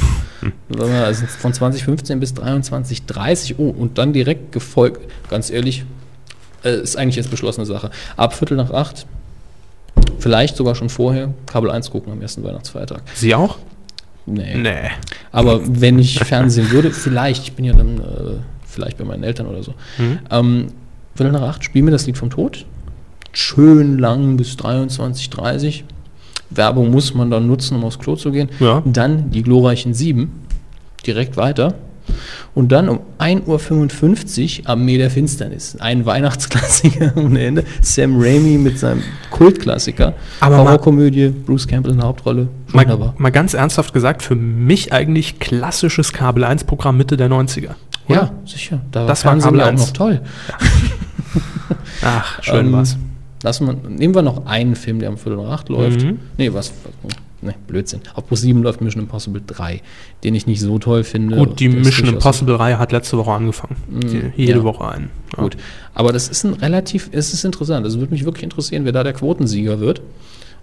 Wir 0.70 1.06
Also 1.06 1.28
von 1.28 1.54
2015 1.54 2.20
bis 2.20 2.34
23, 2.34 3.06
30. 3.06 3.60
Oh, 3.60 3.70
und 3.70 4.00
dann 4.00 4.14
direkt 4.14 4.52
gefolgt, 4.52 5.02
ganz 5.30 5.52
ehrlich, 5.52 5.86
äh, 6.66 6.82
ist 6.82 6.98
eigentlich 6.98 7.16
jetzt 7.16 7.32
beschlossene 7.32 7.66
Sache. 7.66 7.92
Ab 8.18 8.34
Viertel 8.34 8.58
nach 8.58 8.72
acht, 8.72 9.06
vielleicht 10.20 10.56
sogar 10.58 10.76
schon 10.76 10.90
vorher, 10.90 11.34
Kabel 11.46 11.72
1 11.72 11.92
gucken 11.92 12.12
am 12.12 12.22
ersten 12.22 12.44
Weihnachtsfeiertag. 12.44 13.04
Sie 13.14 13.34
auch? 13.36 13.58
Nee. 14.26 14.56
Nee. 14.56 14.90
Aber 15.32 15.62
wenn 15.66 16.00
ich 16.00 16.20
Fernsehen 16.20 16.72
würde, 16.72 16.92
vielleicht, 16.92 17.44
ich 17.44 17.54
bin 17.54 17.66
ja 17.66 17.74
dann 17.74 17.98
äh, 18.00 18.02
vielleicht 18.66 18.98
bei 18.98 19.06
meinen 19.06 19.24
Eltern 19.24 19.48
oder 19.48 19.64
so. 19.64 19.74
Mhm. 19.98 20.20
Ähm, 20.30 20.68
Viertel 21.16 21.32
nach 21.32 21.44
acht, 21.44 21.64
spiel 21.64 21.82
mir 21.82 21.92
das 21.92 22.06
Lied 22.08 22.18
vom 22.18 22.30
Tod. 22.30 22.66
Schön 23.32 23.98
lang 24.00 24.38
bis 24.38 24.58
23, 24.58 25.30
30. 25.30 25.86
Werbung 26.50 26.92
muss 26.92 27.14
man 27.14 27.30
dann 27.30 27.48
nutzen, 27.48 27.76
um 27.76 27.84
aufs 27.84 28.00
Klo 28.00 28.16
zu 28.16 28.32
gehen. 28.32 28.50
Ja. 28.60 28.82
Dann 28.86 29.32
die 29.32 29.44
glorreichen 29.44 29.94
sieben. 29.94 30.42
Direkt 31.06 31.38
weiter. 31.38 31.76
Und 32.53 32.72
dann 32.72 32.88
um 32.90 32.99
1.55 33.19 34.61
Uhr 34.64 34.69
Armee 34.69 34.98
der 34.98 35.10
Finsternis. 35.10 35.76
Ein 35.80 36.06
Weihnachtsklassiker 36.06 37.14
ohne 37.18 37.44
Ende. 37.44 37.64
Sam 37.82 38.15
Raimi 38.22 38.57
mit 38.57 38.80
seinem 38.80 39.03
Kultklassiker. 39.32 40.14
Aber 40.40 40.57
mal- 40.57 40.65
Horrorkomödie, 40.65 41.30
Bruce 41.30 41.68
Campbell 41.68 41.91
in 41.94 41.98
der 41.99 42.07
Hauptrolle. 42.07 42.48
Mal, 42.72 42.84
Wunderbar. 42.84 43.15
mal 43.18 43.32
ganz 43.32 43.53
ernsthaft 43.53 43.94
gesagt, 43.94 44.22
für 44.23 44.36
mich 44.36 44.94
eigentlich 44.94 45.40
klassisches 45.40 46.14
Kabel 46.14 46.44
1 46.44 46.64
Programm 46.64 46.98
Mitte 46.98 47.18
der 47.18 47.30
90er. 47.30 47.69
oder? 48.07 48.15
Ja, 48.15 48.32
sicher. 48.45 48.82
Da 48.91 49.06
Das 49.06 49.26
war 49.26 49.38
Kabel 49.38 49.60
ja 49.60 49.65
auch 49.65 49.69
1. 49.69 49.82
noch 49.82 49.91
toll. 49.94 50.22
Ach, 52.03 52.41
schön 52.44 52.68
Ähm, 52.68 52.72
war's. 52.73 52.98
Lassen 53.44 53.68
wir, 53.68 53.73
nehmen 53.90 54.15
wir 54.15 54.22
noch 54.22 54.45
einen 54.45 54.76
Film, 54.76 54.99
der 54.99 55.10
um 55.10 55.18
Viertel 55.18 55.38
nach 55.44 55.52
acht 55.52 55.69
läuft. 55.69 56.02
Mhm. 56.03 56.19
Nee, 56.38 56.52
was? 56.53 56.72
Ne, 57.46 57.54
Blödsinn. 57.68 58.02
Auf 58.16 58.28
Pro 58.28 58.36
7 58.36 58.64
läuft 58.64 58.82
Mission 58.82 59.04
Impossible 59.04 59.42
3, 59.46 59.82
den 60.24 60.34
ich 60.36 60.48
nicht 60.48 60.60
so 60.62 60.80
toll 60.80 61.04
finde. 61.04 61.38
Gut, 61.38 61.60
die 61.60 61.70
Mission 61.70 62.10
Impossible-Reihe 62.10 62.80
hat 62.80 62.92
letzte 62.92 63.18
Woche 63.18 63.32
angefangen. 63.32 63.76
Die, 63.88 64.32
jede 64.36 64.60
ja. 64.60 64.64
Woche 64.64 64.88
einen. 64.88 65.10
Ja. 65.38 65.44
Gut. 65.44 65.58
Aber 65.94 66.12
das 66.12 66.28
ist 66.28 66.44
ein 66.44 66.54
relativ, 66.54 67.10
es 67.12 67.34
ist 67.34 67.46
interessant. 67.46 67.86
Es 67.86 68.00
würde 68.00 68.12
mich 68.12 68.26
wirklich 68.26 68.44
interessieren, 68.44 68.84
wer 68.86 68.92
da 68.92 69.04
der 69.04 69.14
Quotensieger 69.14 69.80
wird. 69.80 70.02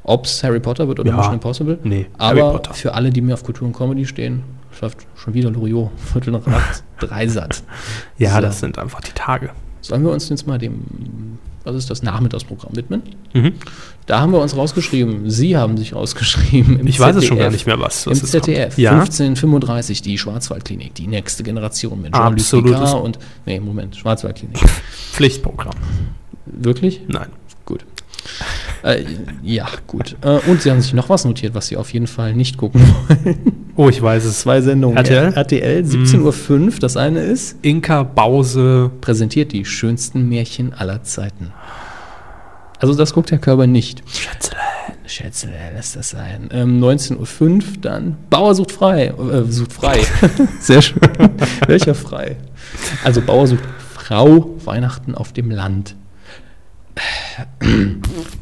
Ob 0.04 0.24
es 0.24 0.42
Harry 0.42 0.58
Potter 0.58 0.88
wird 0.88 0.98
oder 0.98 1.10
Ja. 1.10 1.16
Mission 1.16 1.34
Impossible. 1.34 1.78
Nee, 1.84 2.06
Harry 2.18 2.40
Aber 2.40 2.60
für 2.74 2.94
alle, 2.94 3.10
die 3.10 3.20
mir 3.20 3.34
auf 3.34 3.44
Kultur 3.44 3.68
und 3.68 3.76
Comedy 3.76 4.04
stehen, 4.04 4.42
schafft 4.76 4.98
schon 5.14 5.34
wieder 5.34 5.50
Loriot. 5.50 5.90
Viertel 6.12 6.32
nach 6.32 6.46
acht, 6.46 6.82
Dreisatz. 6.98 7.62
Ja, 8.18 8.34
So. 8.36 8.40
das 8.40 8.58
sind 8.60 8.78
einfach 8.78 9.00
die 9.00 9.12
Tage. 9.14 9.50
Sollen 9.80 10.02
wir 10.02 10.10
uns 10.10 10.28
jetzt 10.28 10.46
mal 10.46 10.58
dem, 10.58 11.38
was 11.64 11.76
ist 11.76 11.90
das, 11.90 12.02
Nachmittagsprogramm 12.02 12.74
widmen? 12.76 13.02
Mhm. 13.34 13.52
Da 14.06 14.20
haben 14.20 14.32
wir 14.32 14.40
uns 14.40 14.56
rausgeschrieben, 14.56 15.30
Sie 15.30 15.56
haben 15.56 15.76
sich 15.78 15.94
rausgeschrieben. 15.94 16.80
im 16.80 16.86
Ich 16.86 16.98
weiß 16.98 17.16
es 17.16 17.24
schon 17.24 17.36
ZDF. 17.36 17.44
gar 17.46 17.52
nicht 17.52 17.66
mehr, 17.66 17.78
was- 17.80 18.06
was 18.06 18.20
Im 18.20 18.26
ZDF. 18.26 18.78
Ja? 18.78 18.92
1535, 18.92 20.02
die 20.02 20.18
Schwarzwaldklinik, 20.18 20.94
die 20.94 21.06
nächste 21.06 21.42
Generation 21.42 22.00
mit 22.02 22.14
Jean-Luc 22.14 22.64
Picard 22.64 23.02
und, 23.02 23.18
nee, 23.46 23.60
Moment, 23.60 23.96
Schwarzwaldklinik. 23.96 24.58
Pflichtprogramm. 25.12 25.74
Wirklich? 26.46 27.00
Nein. 27.08 27.28
Äh, 28.82 29.04
ja, 29.42 29.68
gut. 29.86 30.16
Äh, 30.22 30.38
und 30.48 30.62
Sie 30.62 30.70
haben 30.70 30.80
sich 30.80 30.92
noch 30.92 31.08
was 31.08 31.24
notiert, 31.24 31.54
was 31.54 31.68
Sie 31.68 31.76
auf 31.76 31.92
jeden 31.92 32.06
Fall 32.06 32.34
nicht 32.34 32.56
gucken 32.56 32.80
wollen. 33.08 33.38
Oh, 33.76 33.88
ich 33.88 34.02
weiß 34.02 34.24
es. 34.24 34.40
Zwei 34.40 34.60
Sendungen. 34.60 34.96
RTL? 34.96 35.32
RTL, 35.32 35.82
17.05 35.82 36.50
Uhr. 36.66 36.70
Das 36.80 36.96
eine 36.96 37.20
ist, 37.20 37.56
Inka 37.62 38.02
Bause. 38.02 38.90
präsentiert 39.00 39.52
die 39.52 39.64
schönsten 39.64 40.28
Märchen 40.28 40.74
aller 40.74 41.02
Zeiten. 41.04 41.52
Also 42.78 42.94
das 42.94 43.12
guckt 43.12 43.30
Herr 43.30 43.38
Körber 43.38 43.66
nicht. 43.66 44.02
Schätzelein. 44.08 44.62
Schätzelein, 45.06 45.74
lässt 45.74 45.94
das 45.96 46.10
sein. 46.10 46.48
Ähm, 46.52 46.82
19.05 46.82 47.40
Uhr 47.42 47.60
dann 47.80 48.16
Bauer 48.28 48.54
sucht 48.54 48.72
frei. 48.72 49.06
Äh, 49.06 49.44
sucht 49.50 49.72
frei. 49.72 50.00
Sehr 50.60 50.82
schön. 50.82 51.00
Welcher 51.66 51.94
frei? 51.94 52.36
Also 53.04 53.20
Bauer 53.20 53.46
sucht 53.46 53.62
Frau, 53.94 54.56
Weihnachten 54.64 55.14
auf 55.14 55.32
dem 55.32 55.50
Land. 55.50 55.94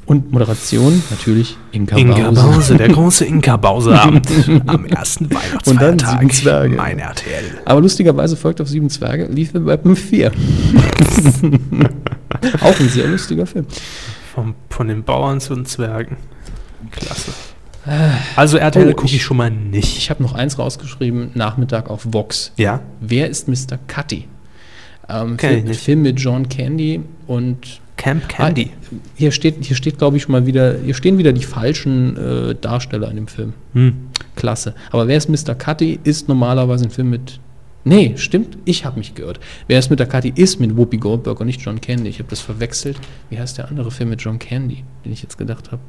Und 0.07 0.33
Moderation 0.33 1.03
natürlich 1.11 1.57
Inka, 1.71 1.97
Inka 1.97 2.31
Bause, 2.33 2.77
der 2.77 2.89
große 2.93 3.25
Inka 3.25 3.57
Bause-Abend 3.57 4.29
am 4.67 4.85
ersten 4.87 5.31
Weihnachtsfeiertag. 5.31 5.67
Und 5.67 5.81
dann 5.81 5.99
sieben 5.99 6.31
Zwerge. 6.31 6.77
Mein 6.77 6.99
RTL. 6.99 7.45
Aber 7.65 7.81
lustigerweise 7.81 8.37
folgt 8.37 8.61
auf 8.61 8.69
Sieben 8.69 8.91
Zwerge, 8.91 9.27
lief 9.27 9.53
bei 9.53 9.61
Beppen 9.61 9.95
4. 9.95 10.33
Auch 12.61 12.81
ein 12.81 12.89
sehr 12.89 13.07
lustiger 13.07 13.47
Film. 13.47 13.67
Vom, 14.35 14.55
von 14.69 14.89
den 14.89 15.05
Bauern 15.05 15.41
zu 15.41 15.55
den 15.55 15.67
Zwergen. 15.67 16.17
Klasse. 16.91 17.33
Also 18.37 18.59
RTL 18.59 18.91
Oh, 18.91 18.95
gucke 18.95 19.15
ich 19.15 19.23
schon 19.23 19.37
mal 19.37 19.51
nicht. 19.51 19.97
Ich 19.97 20.11
habe 20.11 20.23
noch 20.23 20.35
eins 20.35 20.59
rausgeschrieben, 20.59 21.31
Nachmittag 21.35 21.89
auf 21.89 22.07
Vox. 22.13 22.53
Ja? 22.57 22.81
Wer 23.01 23.29
ist 23.31 23.49
Mr. 23.49 23.79
Cutty? 23.87 24.29
Ähm, 25.09 25.39
Film. 25.39 25.75
Film 25.75 26.03
mit 26.03 26.21
John 26.21 26.49
Candy 26.49 27.01
und 27.27 27.80
Camp 28.01 28.31
Candy. 28.31 28.71
Ah, 28.73 28.95
hier 29.15 29.31
steht, 29.31 29.63
hier 29.63 29.77
steht, 29.77 29.99
glaube 29.99 30.17
ich, 30.17 30.23
schon 30.23 30.33
mal 30.33 30.47
wieder, 30.47 30.79
hier 30.83 30.95
stehen 30.95 31.19
wieder 31.19 31.35
die 31.35 31.43
falschen 31.43 32.17
äh, 32.17 32.55
Darsteller 32.55 33.11
in 33.11 33.17
dem 33.17 33.29
Film. 33.29 33.53
Hm. 33.75 34.09
Klasse. 34.37 34.75
Aber 34.91 35.07
wer 35.07 35.19
ist 35.19 35.29
Mr. 35.29 35.55
Cutty? 35.55 36.01
Ist 36.03 36.27
normalerweise 36.27 36.85
ein 36.87 36.91
Film 36.91 37.11
mit. 37.11 37.41
Nee, 37.85 38.15
stimmt, 38.17 38.57
ich 38.65 38.87
habe 38.87 38.99
mich 38.99 39.15
geirrt. 39.15 39.39
Wer 39.67 39.79
ist 39.79 39.91
Mr. 39.91 40.07
Cutty? 40.07 40.33
Ist 40.35 40.61
mit 40.61 40.79
Whoopi 40.79 40.97
Goldberg 40.97 41.41
und 41.41 41.47
nicht 41.47 41.61
John 41.61 41.79
Candy. 41.79 42.09
Ich 42.09 42.21
habe 42.21 42.31
das 42.31 42.41
verwechselt. 42.41 42.99
Wie 43.29 43.39
heißt 43.39 43.59
der 43.59 43.69
andere 43.69 43.91
Film 43.91 44.09
mit 44.09 44.23
John 44.23 44.39
Candy, 44.39 44.83
den 45.05 45.13
ich 45.13 45.23
jetzt 45.23 45.37
gedacht 45.37 45.71
habe? 45.71 45.83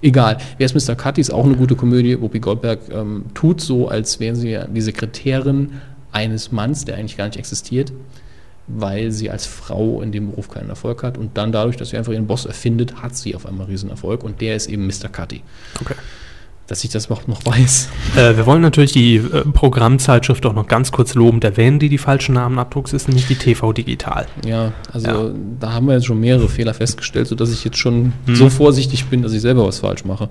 Egal. 0.00 0.38
Wer 0.56 0.64
ist 0.64 0.74
Mr. 0.74 0.94
Cutty? 0.94 1.20
Ist 1.20 1.34
auch 1.34 1.44
eine 1.44 1.56
gute 1.56 1.76
Komödie. 1.76 2.18
Whoopi 2.18 2.38
Goldberg 2.38 2.80
ähm, 2.90 3.26
tut 3.34 3.60
so, 3.60 3.88
als 3.88 4.20
wäre 4.20 4.36
sie 4.36 4.58
die 4.74 4.80
Sekretärin 4.80 5.72
eines 6.12 6.50
Manns, 6.50 6.86
der 6.86 6.96
eigentlich 6.96 7.18
gar 7.18 7.26
nicht 7.26 7.38
existiert, 7.38 7.92
weil 8.66 9.12
sie 9.12 9.30
als 9.30 9.46
Frau 9.46 10.02
in 10.02 10.12
dem 10.12 10.30
Beruf 10.30 10.48
keinen 10.48 10.68
Erfolg 10.68 11.02
hat. 11.02 11.18
Und 11.18 11.36
dann 11.36 11.52
dadurch, 11.52 11.76
dass 11.76 11.90
sie 11.90 11.96
einfach 11.96 12.12
ihren 12.12 12.26
Boss 12.26 12.46
erfindet, 12.46 13.02
hat 13.02 13.16
sie 13.16 13.34
auf 13.34 13.46
einmal 13.46 13.66
Riesenerfolg. 13.66 14.24
Und 14.24 14.40
der 14.40 14.56
ist 14.56 14.66
eben 14.66 14.86
Mr. 14.86 15.08
Cutty. 15.10 15.42
Okay. 15.80 15.94
Dass 16.68 16.82
ich 16.82 16.90
das 16.90 17.06
überhaupt 17.06 17.28
noch 17.28 17.46
weiß. 17.46 17.88
Äh, 18.16 18.36
wir 18.36 18.44
wollen 18.44 18.60
natürlich 18.60 18.90
die 18.92 19.16
äh, 19.16 19.44
Programmzeitschrift 19.52 20.44
auch 20.46 20.52
noch 20.52 20.66
ganz 20.66 20.90
kurz 20.90 21.14
lobend 21.14 21.44
erwähnen, 21.44 21.78
die 21.78 21.88
die 21.88 21.98
falschen 21.98 22.34
Namen 22.34 22.58
abdruckt, 22.58 22.92
ist 22.92 23.06
nämlich 23.06 23.28
die 23.28 23.36
TV 23.36 23.72
Digital. 23.72 24.26
Ja, 24.44 24.72
also 24.92 25.06
Ja. 25.06 25.30
da 25.60 25.72
haben 25.74 25.86
wir 25.86 25.94
jetzt 25.94 26.06
schon 26.06 26.18
mehrere 26.18 26.48
Fehler 26.48 26.74
festgestellt, 26.74 27.28
sodass 27.28 27.52
ich 27.52 27.62
jetzt 27.64 27.78
schon 27.78 28.12
Hm. 28.26 28.34
so 28.34 28.50
vorsichtig 28.50 29.04
bin, 29.06 29.22
dass 29.22 29.32
ich 29.32 29.42
selber 29.42 29.64
was 29.64 29.78
falsch 29.78 30.04
mache. 30.04 30.28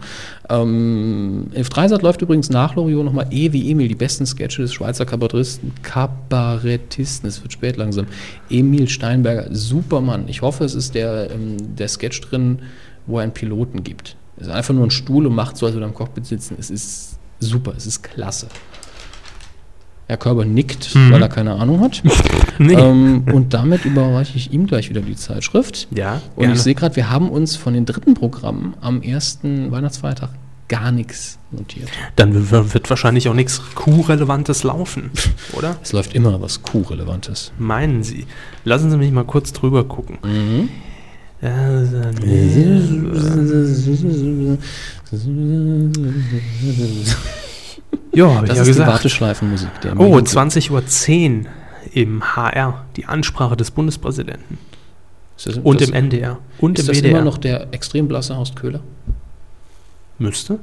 Ähm, 0.49 1.48
Elf 1.53 1.70
Dreisat 1.70 2.02
läuft 2.02 2.22
übrigens 2.22 2.49
nach 2.49 2.76
Loriot 2.76 3.06
nochmal 3.06 3.28
E 3.32 3.53
wie 3.53 3.72
Emil, 3.72 3.88
die 3.88 3.95
besten 3.95 4.26
Sketche 4.26 4.62
des 4.62 4.74
Schweizer 4.74 5.06
Kabarettisten, 5.06 5.72
Kabarettisten, 5.84 7.30
es 7.30 7.41
wird 7.41 7.53
spät 7.53 7.78
langsam. 7.78 8.07
Emil 8.49 8.90
Steinberger, 8.90 9.48
Supermann. 9.52 10.26
Ich 10.28 10.41
hoffe, 10.41 10.66
es 10.66 10.76
ist 10.76 10.95
der, 10.95 11.32
ähm, 11.32 11.56
der 11.78 11.88
Sketch 11.88 12.20
drin, 12.22 12.60
wo 13.07 13.18
er 13.20 13.24
einen 13.24 13.34
Piloten 13.34 13.84
gibt. 13.84 14.16
Es 14.38 14.48
ist 14.48 14.53
einfach 14.53 14.74
nur 14.74 14.84
ein 14.86 14.91
Stuhl 14.91 15.26
und 15.26 15.34
macht 15.36 15.57
so, 15.57 15.66
als 15.66 15.74
würde 15.76 15.86
er 15.86 15.90
im 15.90 15.95
Cockpit 15.95 16.26
sitzen. 16.26 16.56
Es 16.60 16.70
ist 16.70 17.18
super, 17.40 17.74
es 17.78 17.86
ist 17.86 18.03
klasse. 18.03 18.48
Herr 20.07 20.18
Körber 20.18 20.45
nickt, 20.45 20.94
Mhm. 20.94 21.12
weil 21.12 21.22
er 21.22 21.30
keine 21.30 21.53
Ahnung 21.53 21.82
hat. 21.82 22.03
Nee. 22.57 22.74
Ähm, 22.76 23.26
und 23.34 23.53
damit 23.53 23.84
überreiche 23.84 24.38
ich 24.38 24.53
ihm 24.53 24.66
gleich 24.66 24.90
wieder 24.90 25.02
die 25.02 25.16
Zeitschrift. 25.18 25.90
Ja, 25.94 26.22
Und 26.38 26.44
gerne. 26.44 26.53
ich 26.56 26.62
sehe 26.62 26.74
gerade, 26.74 26.95
wir 26.95 27.10
haben 27.10 27.30
uns 27.30 27.57
von 27.57 27.74
den 27.74 27.86
dritten 27.86 28.14
Programmen 28.14 28.76
am 28.80 29.02
ersten 29.02 29.72
Weihnachtsfeiertag 29.72 30.30
gar 30.70 30.94
nichts 30.94 31.38
notiert. 31.52 31.90
Dann 32.16 32.49
wird 32.49 32.90
wahrscheinlich 32.90 33.28
auch 33.28 33.34
nichts 33.34 33.62
Q-Relevantes 33.76 34.64
laufen, 34.64 35.12
oder? 35.53 35.76
Es 35.84 35.91
läuft 35.91 36.14
immer 36.16 36.40
was 36.41 36.62
Q-Relevantes. 36.62 37.52
Meinen 37.60 38.03
Sie? 38.03 38.26
Lassen 38.64 38.90
Sie 38.90 38.95
mich 38.98 39.12
mal 39.12 39.26
kurz 39.26 39.52
drüber 39.52 39.84
gucken. 39.84 40.18
Mhm. 40.24 40.70
Ja, 48.14 48.41
Das 48.41 48.48
ja 48.48 48.62
ist 48.62 48.68
die 48.68 48.72
gesagt. 48.72 48.91
Warteschleifenmusik. 48.91 49.70
Der 49.82 49.99
Oh, 49.99 50.18
Medienku- 50.18 50.28
20.10 50.28 51.41
Uhr 51.45 51.49
im 51.94 52.36
HR, 52.36 52.86
die 52.95 53.06
Ansprache 53.06 53.56
des 53.57 53.72
Bundespräsidenten. 53.72 54.57
Das, 55.44 55.57
Und 55.57 55.82
das, 55.82 55.90
im 55.90 55.94
NDR. 55.94 56.38
Und 56.60 56.80
ist 56.80 56.86
im 56.88 56.94
das 56.94 56.98
WDR. 57.02 57.12
immer 57.12 57.22
noch 57.26 57.38
der 57.38 57.68
extrem 57.74 58.07
blasse 58.07 58.38
Horst 58.38 58.56
Köhler? 58.56 58.80
Müsste. 60.18 60.60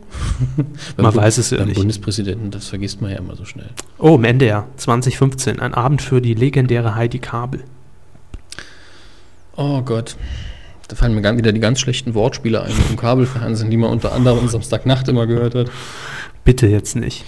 Man 0.97 1.15
weiß 1.15 1.37
es 1.37 1.51
ja 1.51 1.59
beim 1.59 1.69
nicht. 1.69 1.77
Bundespräsidenten, 1.77 2.51
das 2.51 2.69
vergisst 2.69 3.03
man 3.03 3.11
ja 3.11 3.19
immer 3.19 3.37
so 3.37 3.45
schnell. 3.45 3.69
Oh, 3.99 4.15
im 4.15 4.25
NDR 4.25 4.67
2015. 4.79 5.61
Ein 5.61 5.75
Abend 5.75 6.01
für 6.01 6.23
die 6.23 6.33
legendäre 6.33 6.95
Heidi 6.95 7.19
Kabel. 7.19 7.63
Oh 9.55 9.83
Gott. 9.83 10.17
Da 10.93 10.97
fallen 10.97 11.15
mir 11.15 11.39
wieder 11.39 11.53
die 11.53 11.61
ganz 11.61 11.81
schlechten 11.81 12.13
Wortspiele 12.13 12.61
ein 12.61 12.73
im 12.91 12.99
Kabelfernsehen, 12.99 13.71
die 13.71 13.79
man 13.79 13.89
unter 13.89 14.13
anderem 14.13 14.47
Samstagnacht 14.47 15.09
immer 15.09 15.27
gehört 15.27 15.55
hat. 15.55 15.71
Bitte 16.45 16.67
jetzt 16.67 16.97
nicht. 16.97 17.25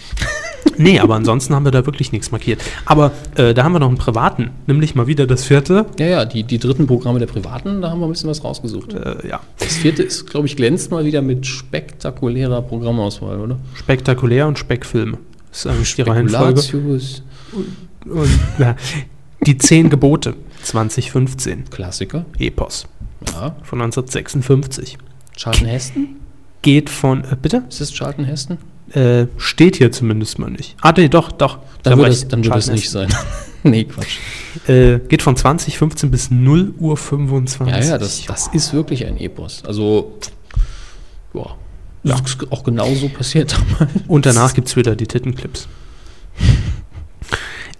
nee, 0.77 1.01
aber 1.01 1.15
ansonsten 1.15 1.55
haben 1.55 1.65
wir 1.65 1.71
da 1.71 1.87
wirklich 1.87 2.13
nichts 2.13 2.31
markiert. 2.31 2.61
Aber 2.85 3.13
äh, 3.37 3.55
da 3.55 3.65
haben 3.65 3.73
wir 3.73 3.79
noch 3.79 3.89
einen 3.89 3.97
privaten, 3.97 4.51
nämlich 4.67 4.95
mal 4.95 5.07
wieder 5.07 5.27
das 5.27 5.47
vierte. 5.47 5.87
Ja, 5.99 6.05
ja, 6.05 6.25
die, 6.27 6.43
die 6.43 6.59
dritten 6.59 6.87
Programme 6.87 7.19
der 7.21 7.27
Privaten, 7.27 7.81
da 7.81 7.89
haben 7.89 8.01
wir 8.01 8.07
ein 8.07 8.11
bisschen 8.11 8.29
was 8.29 8.45
rausgesucht. 8.45 8.93
Äh, 8.93 9.27
ja, 9.27 9.41
Das 9.59 9.77
vierte 9.77 10.03
ist, 10.03 10.29
glaube 10.29 10.47
ich, 10.47 10.57
glänzt 10.57 10.91
mal 10.91 11.07
wieder 11.07 11.23
mit 11.23 11.47
spektakulärer 11.47 12.61
Programmauswahl, 12.61 13.41
oder? 13.41 13.59
spektakulär 13.73 14.47
und 14.47 14.59
Speckfilme. 14.59 15.17
Das 15.49 15.61
ist 15.61 15.67
eigentlich 15.69 15.95
die 15.95 16.03
Reihenfolge. 16.03 16.61
Spekulatius, 16.61 17.23
Und, 18.05 18.29
ja, 18.59 18.77
die 19.47 19.57
zehn 19.57 19.89
Gebote 19.89 20.35
2015. 20.65 21.71
Klassiker. 21.71 22.27
Epos 22.39 22.87
Ja. 23.33 23.57
von 23.63 23.81
1956. 23.81 24.99
Charlton 25.37 25.67
Heston? 25.67 26.17
Geht 26.63 26.91
von, 26.91 27.25
äh, 27.25 27.37
bitte? 27.41 27.65
Ist 27.69 27.81
das 27.81 27.93
Charlton 27.93 28.25
Heston? 28.25 28.59
Äh, 28.93 29.27
steht 29.39 29.77
hier 29.77 29.91
zumindest 29.93 30.39
mal 30.39 30.51
nicht. 30.51 30.77
Ah, 30.81 30.93
nee, 30.97 31.09
doch, 31.09 31.33
doch. 31.33 31.59
Dann 31.83 31.99
wird 31.99 32.09
es, 32.11 32.29
dann 32.29 32.45
wird 32.45 32.57
es 32.57 32.71
nicht 32.71 32.89
sein. 32.89 33.13
nee, 33.63 33.85
Quatsch. 33.85 34.19
Äh, 34.69 35.01
geht 35.09 35.23
von 35.23 35.37
2015 35.37 36.11
bis 36.11 36.31
0 36.31 36.75
Uhr 36.79 36.97
25. 36.97 37.75
Ja, 37.75 37.91
ja, 37.93 37.99
das, 37.99 38.25
das 38.27 38.49
ist 38.49 38.73
wirklich 38.73 39.07
ein 39.07 39.17
Epos. 39.17 39.65
Also, 39.65 40.19
ja. 41.33 41.47
Ja. 42.05 42.21
Das 42.21 42.21
ist 42.21 42.53
auch 42.53 42.63
genauso 42.63 43.09
passiert 43.09 43.53
damals. 43.53 43.91
Und 44.07 44.27
danach 44.27 44.53
gibt 44.55 44.69
es 44.69 44.77
wieder 44.77 44.95
die 44.95 45.07
Tittenclips. 45.07 45.67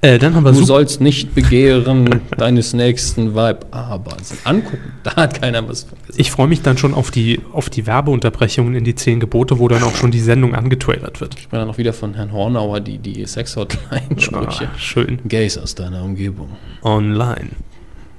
Äh, 0.05 0.19
dann 0.19 0.35
haben 0.35 0.45
wir 0.45 0.53
Du 0.53 0.63
sollst 0.63 1.01
nicht 1.01 1.35
begehren 1.35 2.21
deines 2.37 2.75
nächsten 2.75 3.35
Weib, 3.35 3.65
aber 3.71 4.19
angucken. 4.45 4.93
Da 5.03 5.17
hat 5.17 5.41
keiner 5.41 5.67
was 5.67 5.85
von 5.85 5.97
gesagt. 5.99 6.21
Ich 6.21 6.31
freue 6.31 6.47
mich 6.47 6.61
dann 6.61 6.77
schon 6.77 6.93
auf 6.93 7.11
die, 7.11 7.41
auf 7.53 7.71
die 7.71 7.87
Werbeunterbrechungen 7.87 8.75
in 8.75 8.85
die 8.85 8.95
zehn 8.95 9.19
Gebote, 9.19 9.59
wo 9.59 9.67
dann 9.67 9.83
auch 9.83 9.95
schon 9.95 10.11
die 10.11 10.21
Sendung 10.21 10.55
angetrailert 10.55 11.23
wird. 11.23 11.37
Ich 11.39 11.51
meine 11.51 11.65
dann 11.65 11.71
auch 11.73 11.79
wieder 11.79 11.95
von 11.95 12.13
Herrn 12.13 12.33
Hornauer 12.33 12.81
die, 12.81 12.99
die 12.99 13.25
Sex-Hotline-Sprüche. 13.25 14.69
Ah, 14.75 14.79
schön. 14.79 15.21
Gays 15.25 15.57
aus 15.57 15.75
deiner 15.75 16.03
Umgebung. 16.03 16.51
Online. 16.83 17.49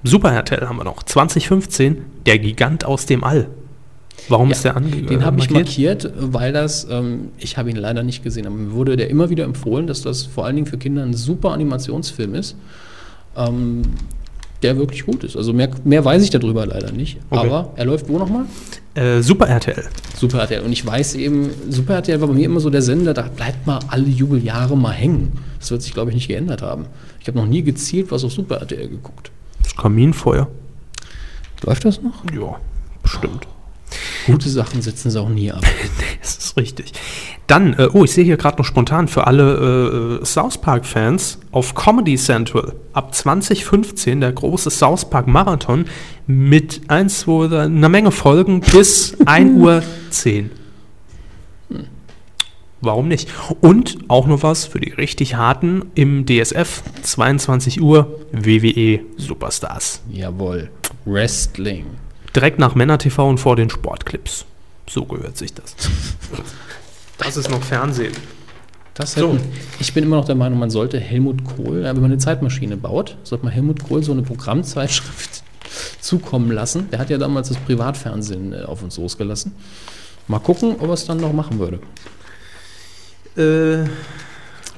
Super 0.04 0.32
RTL 0.32 0.68
haben 0.68 0.78
wir 0.78 0.86
noch. 0.86 1.04
2015, 1.04 1.98
der 2.26 2.40
Gigant 2.40 2.84
aus 2.84 3.06
dem 3.06 3.24
All. 3.24 3.48
Warum 4.30 4.52
ist 4.52 4.64
der 4.64 4.76
ange 4.76 4.90
Den 4.90 5.22
äh, 5.22 5.24
habe 5.24 5.40
ich 5.40 5.50
markiert, 5.50 6.12
weil 6.18 6.52
das, 6.52 6.88
ähm, 6.90 7.30
ich 7.38 7.58
habe 7.58 7.70
ihn 7.70 7.76
leider 7.76 8.04
nicht 8.04 8.24
gesehen, 8.24 8.48
aber 8.48 8.56
mir 8.56 8.72
wurde 8.72 8.96
der 8.96 9.10
immer 9.10 9.30
wieder 9.30 9.44
empfohlen, 9.44 9.88
dass 9.88 10.02
das 10.02 10.24
vor 10.24 10.46
allen 10.46 10.56
Dingen 10.56 10.68
für 10.68 10.78
Kinder 10.78 11.04
ein 11.04 11.14
super 11.14 11.52
Animationsfilm 11.52 12.34
ist, 12.34 12.56
ähm, 13.38 13.84
der 14.64 14.78
wirklich 14.78 15.06
gut 15.06 15.24
ist. 15.24 15.36
Also 15.36 15.54
mehr, 15.54 15.70
mehr 15.84 16.04
weiß 16.04 16.24
ich 16.24 16.32
darüber 16.32 16.66
leider 16.66 16.92
nicht. 16.92 17.18
Okay. 17.30 17.48
Aber 17.48 17.74
er 17.76 17.86
läuft 17.86 18.10
wo 18.10 18.18
nochmal? 18.18 18.46
Äh, 18.96 19.22
Super 19.22 19.48
RTL. 19.48 19.84
Super 20.18 20.40
RTL. 20.40 20.62
Und 20.62 20.72
ich 20.72 20.86
weiß 20.86 21.16
eben, 21.16 21.52
Super 21.70 21.96
RTL 21.96 22.22
war 22.22 22.30
bei 22.30 22.34
mir 22.34 22.46
immer 22.46 22.60
so 22.60 22.70
der 22.70 22.82
Sender, 22.82 23.14
da 23.14 23.24
bleibt 23.24 23.68
mal 23.68 23.80
alle 23.90 24.08
Jubeljahre 24.08 24.76
mal 24.78 24.92
hängen. 24.92 25.34
Das 25.60 25.70
wird 25.70 25.82
sich, 25.82 25.94
glaube 25.94 26.12
ich, 26.12 26.16
nicht 26.16 26.28
geändert 26.28 26.62
haben. 26.62 26.86
Ich 27.20 27.28
habe 27.28 27.38
noch 27.38 27.46
nie 27.46 27.62
gezielt 27.62 28.12
was 28.12 28.24
auf 28.24 28.32
Super 28.32 28.58
RTL 28.58 28.88
geguckt. 28.88 29.32
Das 29.62 29.76
Kaminfeuer. 29.76 30.48
Läuft 31.64 31.86
das 31.86 32.02
noch? 32.02 32.24
Ja, 32.34 32.56
bestimmt. 33.04 33.48
Gute 34.26 34.50
Sachen 34.50 34.82
setzen 34.82 35.12
sie 35.12 35.22
auch 35.22 35.30
nie 35.30 35.52
ab. 35.52 35.64
Das 36.22 36.38
ist 36.38 36.58
richtig. 36.58 36.92
Dann, 37.46 37.74
äh, 37.74 37.88
oh, 37.94 38.04
ich 38.04 38.12
sehe 38.12 38.24
hier 38.24 38.38
gerade 38.38 38.58
noch 38.58 38.66
spontan 38.66 39.08
für 39.08 39.28
alle 39.28 40.20
äh, 40.22 40.26
South 40.26 40.58
Park-Fans 40.58 41.38
auf 41.52 41.76
Comedy 41.76 42.16
Central 42.16 42.74
ab 42.94 43.14
2015 43.14 44.22
der 44.22 44.32
große 44.32 44.72
South 44.72 45.08
Park 45.12 45.28
Marathon 45.28 45.86
mit 46.26 46.82
1, 46.88 47.20
2, 47.20 47.48
drei, 47.48 47.62
einer 47.64 47.90
Menge 47.90 48.10
Folgen 48.10 48.62
bis 48.62 49.16
1 49.28 49.62
Uhr 49.62 49.84
10. 50.10 50.50
Warum 52.82 53.08
nicht? 53.08 53.30
Und 53.62 53.98
auch 54.08 54.28
noch 54.28 54.44
was 54.44 54.66
für 54.66 54.80
die 54.80 54.92
richtig 54.92 55.36
harten 55.36 55.86
im 55.96 56.26
DSF 56.26 56.84
22 57.04 57.82
Uhr 57.82 58.20
WWE 58.32 59.00
Superstars. 59.18 60.02
Jawohl. 60.10 60.70
Wrestling. 61.06 61.86
Direkt 62.36 62.60
nach 62.60 62.76
Männer 62.76 62.98
TV 62.98 63.28
und 63.30 63.38
vor 63.40 63.56
den 63.56 63.70
Sportclips. 63.70 64.46
So 64.90 65.06
gehört 65.06 65.38
sich 65.38 65.54
das. 65.54 65.76
Das 67.18 67.38
ist 67.38 67.50
noch 67.50 67.64
Fernsehen. 67.64 68.12
Das 68.94 69.14
So. 69.14 69.34
hätten, 69.36 69.50
Ich 69.80 69.94
bin 69.94 70.04
immer 70.04 70.18
noch 70.18 70.26
der 70.26 70.36
Meinung, 70.36 70.60
man 70.60 70.70
sollte 70.70 71.00
Helmut 71.00 71.46
Kohl, 71.46 71.84
ja, 71.84 71.96
wenn 71.96 72.02
man 72.02 72.12
eine 72.12 72.18
Zeitmaschine 72.18 72.76
baut, 72.76 73.16
sollte 73.24 73.46
man 73.46 73.54
Helmut 73.54 73.82
Kohl 73.88 74.04
so 74.04 74.12
eine 74.12 74.22
Programmzeitschrift 74.22 75.44
zukommen 76.02 76.52
lassen. 76.52 76.90
Der 76.92 77.00
hat 77.00 77.10
ja 77.10 77.18
damals 77.18 77.48
das 77.48 77.58
Privatfernsehen 77.58 78.52
äh, 78.52 78.64
auf 78.64 78.84
uns 78.84 78.98
losgelassen. 78.98 79.54
Mal 80.28 80.40
gucken, 80.40 80.76
ob 80.80 80.88
er 80.90 80.94
es 80.94 81.06
dann 81.06 81.22
noch 81.22 81.32
machen 81.32 81.58
würde. 81.58 81.80
Äh, 83.38 83.88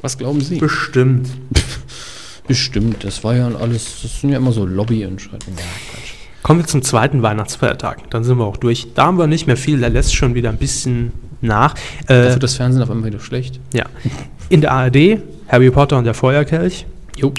Was 0.04 0.16
glauben 0.20 0.42
Sie? 0.42 0.60
bestimmt. 0.60 1.30
Bestimmt, 2.48 3.04
das 3.04 3.24
war 3.26 3.36
ja 3.36 3.48
alles, 3.48 4.02
das 4.04 4.22
sind 4.22 4.30
ja 4.30 4.38
immer 4.38 4.54
so 4.54 4.64
Lobbyentscheidungen. 4.64 5.58
Ja, 5.58 5.66
Quatsch. 5.92 6.14
Kommen 6.48 6.62
wir 6.62 6.66
zum 6.66 6.82
zweiten 6.82 7.22
Weihnachtsfeiertag. 7.22 8.10
Dann 8.10 8.24
sind 8.24 8.38
wir 8.38 8.46
auch 8.46 8.56
durch. 8.56 8.88
Da 8.96 9.06
haben 9.08 9.18
wir 9.20 9.28
nicht 9.28 9.48
mehr 9.48 9.58
viel, 9.58 9.82
da 9.82 9.88
lässt 9.88 10.16
schon 10.16 10.34
wieder 10.34 10.48
ein 10.48 10.58
bisschen 10.58 11.12
nach. 11.42 11.76
Da 12.08 12.24
Äh, 12.24 12.30
wird 12.30 12.42
das 12.42 12.56
Fernsehen 12.56 12.82
auf 12.82 12.90
einmal 12.90 13.10
wieder 13.10 13.20
schlecht. 13.20 13.60
ja. 13.74 13.84
In 14.48 14.62
der 14.62 14.72
ARD, 14.72 15.20
Harry 15.50 15.70
Potter 15.70 15.98
und 15.98 16.06
der 16.06 16.14
Feuerkelch. 16.14 16.86
Jo. 17.18 17.34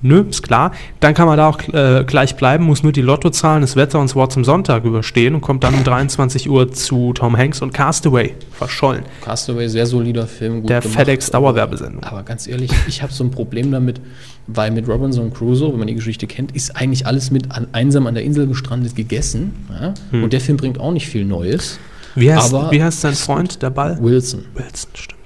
Nö, 0.00 0.24
ist 0.28 0.42
klar. 0.42 0.72
Dann 1.00 1.12
kann 1.14 1.26
man 1.26 1.36
da 1.38 1.48
auch 1.48 1.58
äh, 1.72 2.04
gleich 2.06 2.36
bleiben, 2.36 2.64
muss 2.64 2.82
nur 2.84 2.92
die 2.92 3.00
Lottozahlen, 3.02 3.62
das 3.62 3.74
Wetter 3.74 3.98
und 3.98 4.08
das 4.08 4.14
Wort 4.14 4.32
zum 4.32 4.44
Sonntag 4.44 4.84
überstehen 4.84 5.34
und 5.34 5.40
kommt 5.40 5.64
dann 5.64 5.74
um 5.74 5.82
23 5.82 6.48
Uhr 6.48 6.70
zu 6.72 7.12
Tom 7.14 7.36
Hanks 7.36 7.62
und 7.62 7.74
Castaway. 7.74 8.34
Verschollen. 8.52 9.02
Castaway, 9.22 9.68
sehr 9.68 9.86
solider 9.86 10.26
Film. 10.26 10.60
Gut 10.60 10.70
Der 10.70 10.80
gemacht. 10.80 10.96
FedEx 10.98 11.30
Dauerwerbesendung. 11.30 12.04
Aber 12.04 12.22
ganz 12.22 12.46
ehrlich, 12.46 12.70
ich 12.86 13.02
habe 13.02 13.12
so 13.12 13.24
ein 13.24 13.30
Problem 13.32 13.72
damit, 13.72 14.00
weil 14.46 14.70
mit 14.70 14.86
Robinson 14.88 15.32
Crusoe, 15.32 15.72
wenn 15.72 15.78
man 15.80 15.88
die 15.88 15.94
Geschichte 15.96 16.26
kennt, 16.26 16.52
ist 16.52 16.76
eigentlich 16.76 17.04
alles 17.06 17.30
mit 17.32 17.50
an, 17.50 17.66
einsam 17.72 18.06
an 18.06 18.14
der 18.14 18.22
Insel 18.22 18.46
gestrandet 18.46 18.94
gegessen. 18.94 19.66
Ja? 19.68 19.94
Hm. 20.12 20.22
Und 20.24 20.32
der 20.32 20.40
Film 20.40 20.56
bringt 20.58 20.78
auch 20.78 20.92
nicht 20.92 21.08
viel 21.08 21.24
Neues. 21.24 21.78
Wie 22.14 22.32
heißt, 22.32 22.54
Aber- 22.54 22.70
wie 22.70 22.82
heißt 22.82 23.00
sein 23.00 23.14
Freund, 23.14 23.62
der 23.62 23.70
Ball? 23.70 23.98
Wilson, 24.00 24.44
Wilson, 24.54 24.90
stimmt. 24.94 25.18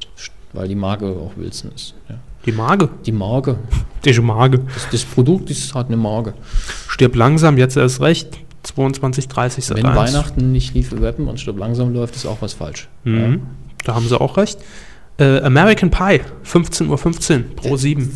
weil 0.55 0.67
die 0.69 0.75
Marke 0.75 1.07
auch 1.07 1.33
Wilson 1.37 1.71
ist. 1.75 1.95
Ja. 2.09 2.17
Die 2.47 2.53
Marge. 2.53 2.89
Die 3.07 3.13
Marke, 3.13 3.57
Die 4.05 4.21
Marge. 4.21 4.61
das, 4.75 4.89
das 4.91 5.05
Produkt 5.05 5.51
ist 5.51 5.75
halt 5.75 5.89
eine 5.89 5.97
Marke. 5.97 6.35
Stirb 6.89 7.15
langsam, 7.17 7.59
jetzt 7.59 7.77
erst 7.77 8.01
recht. 8.01 8.39
22, 8.65 9.29
30 9.29 9.65
Sat. 9.65 9.77
Wenn 9.77 9.87
1. 9.87 9.97
Weihnachten 9.97 10.53
nicht 10.53 10.75
Leave 10.75 11.01
Weapon 11.01 11.27
und 11.29 11.41
Stirb 11.41 11.59
langsam 11.59 11.93
läuft, 11.93 12.15
ist 12.15 12.27
auch 12.27 12.43
was 12.43 12.53
falsch. 12.53 12.89
Mhm. 13.05 13.43
Da 13.85 13.95
haben 13.95 14.07
sie 14.07 14.21
auch 14.21 14.37
recht. 14.37 14.59
Äh, 15.19 15.41
American 15.41 15.91
Pie, 15.91 16.21
15.15 16.45 16.89
Uhr 16.89 17.57
pro 17.57 17.77
7. 17.77 18.11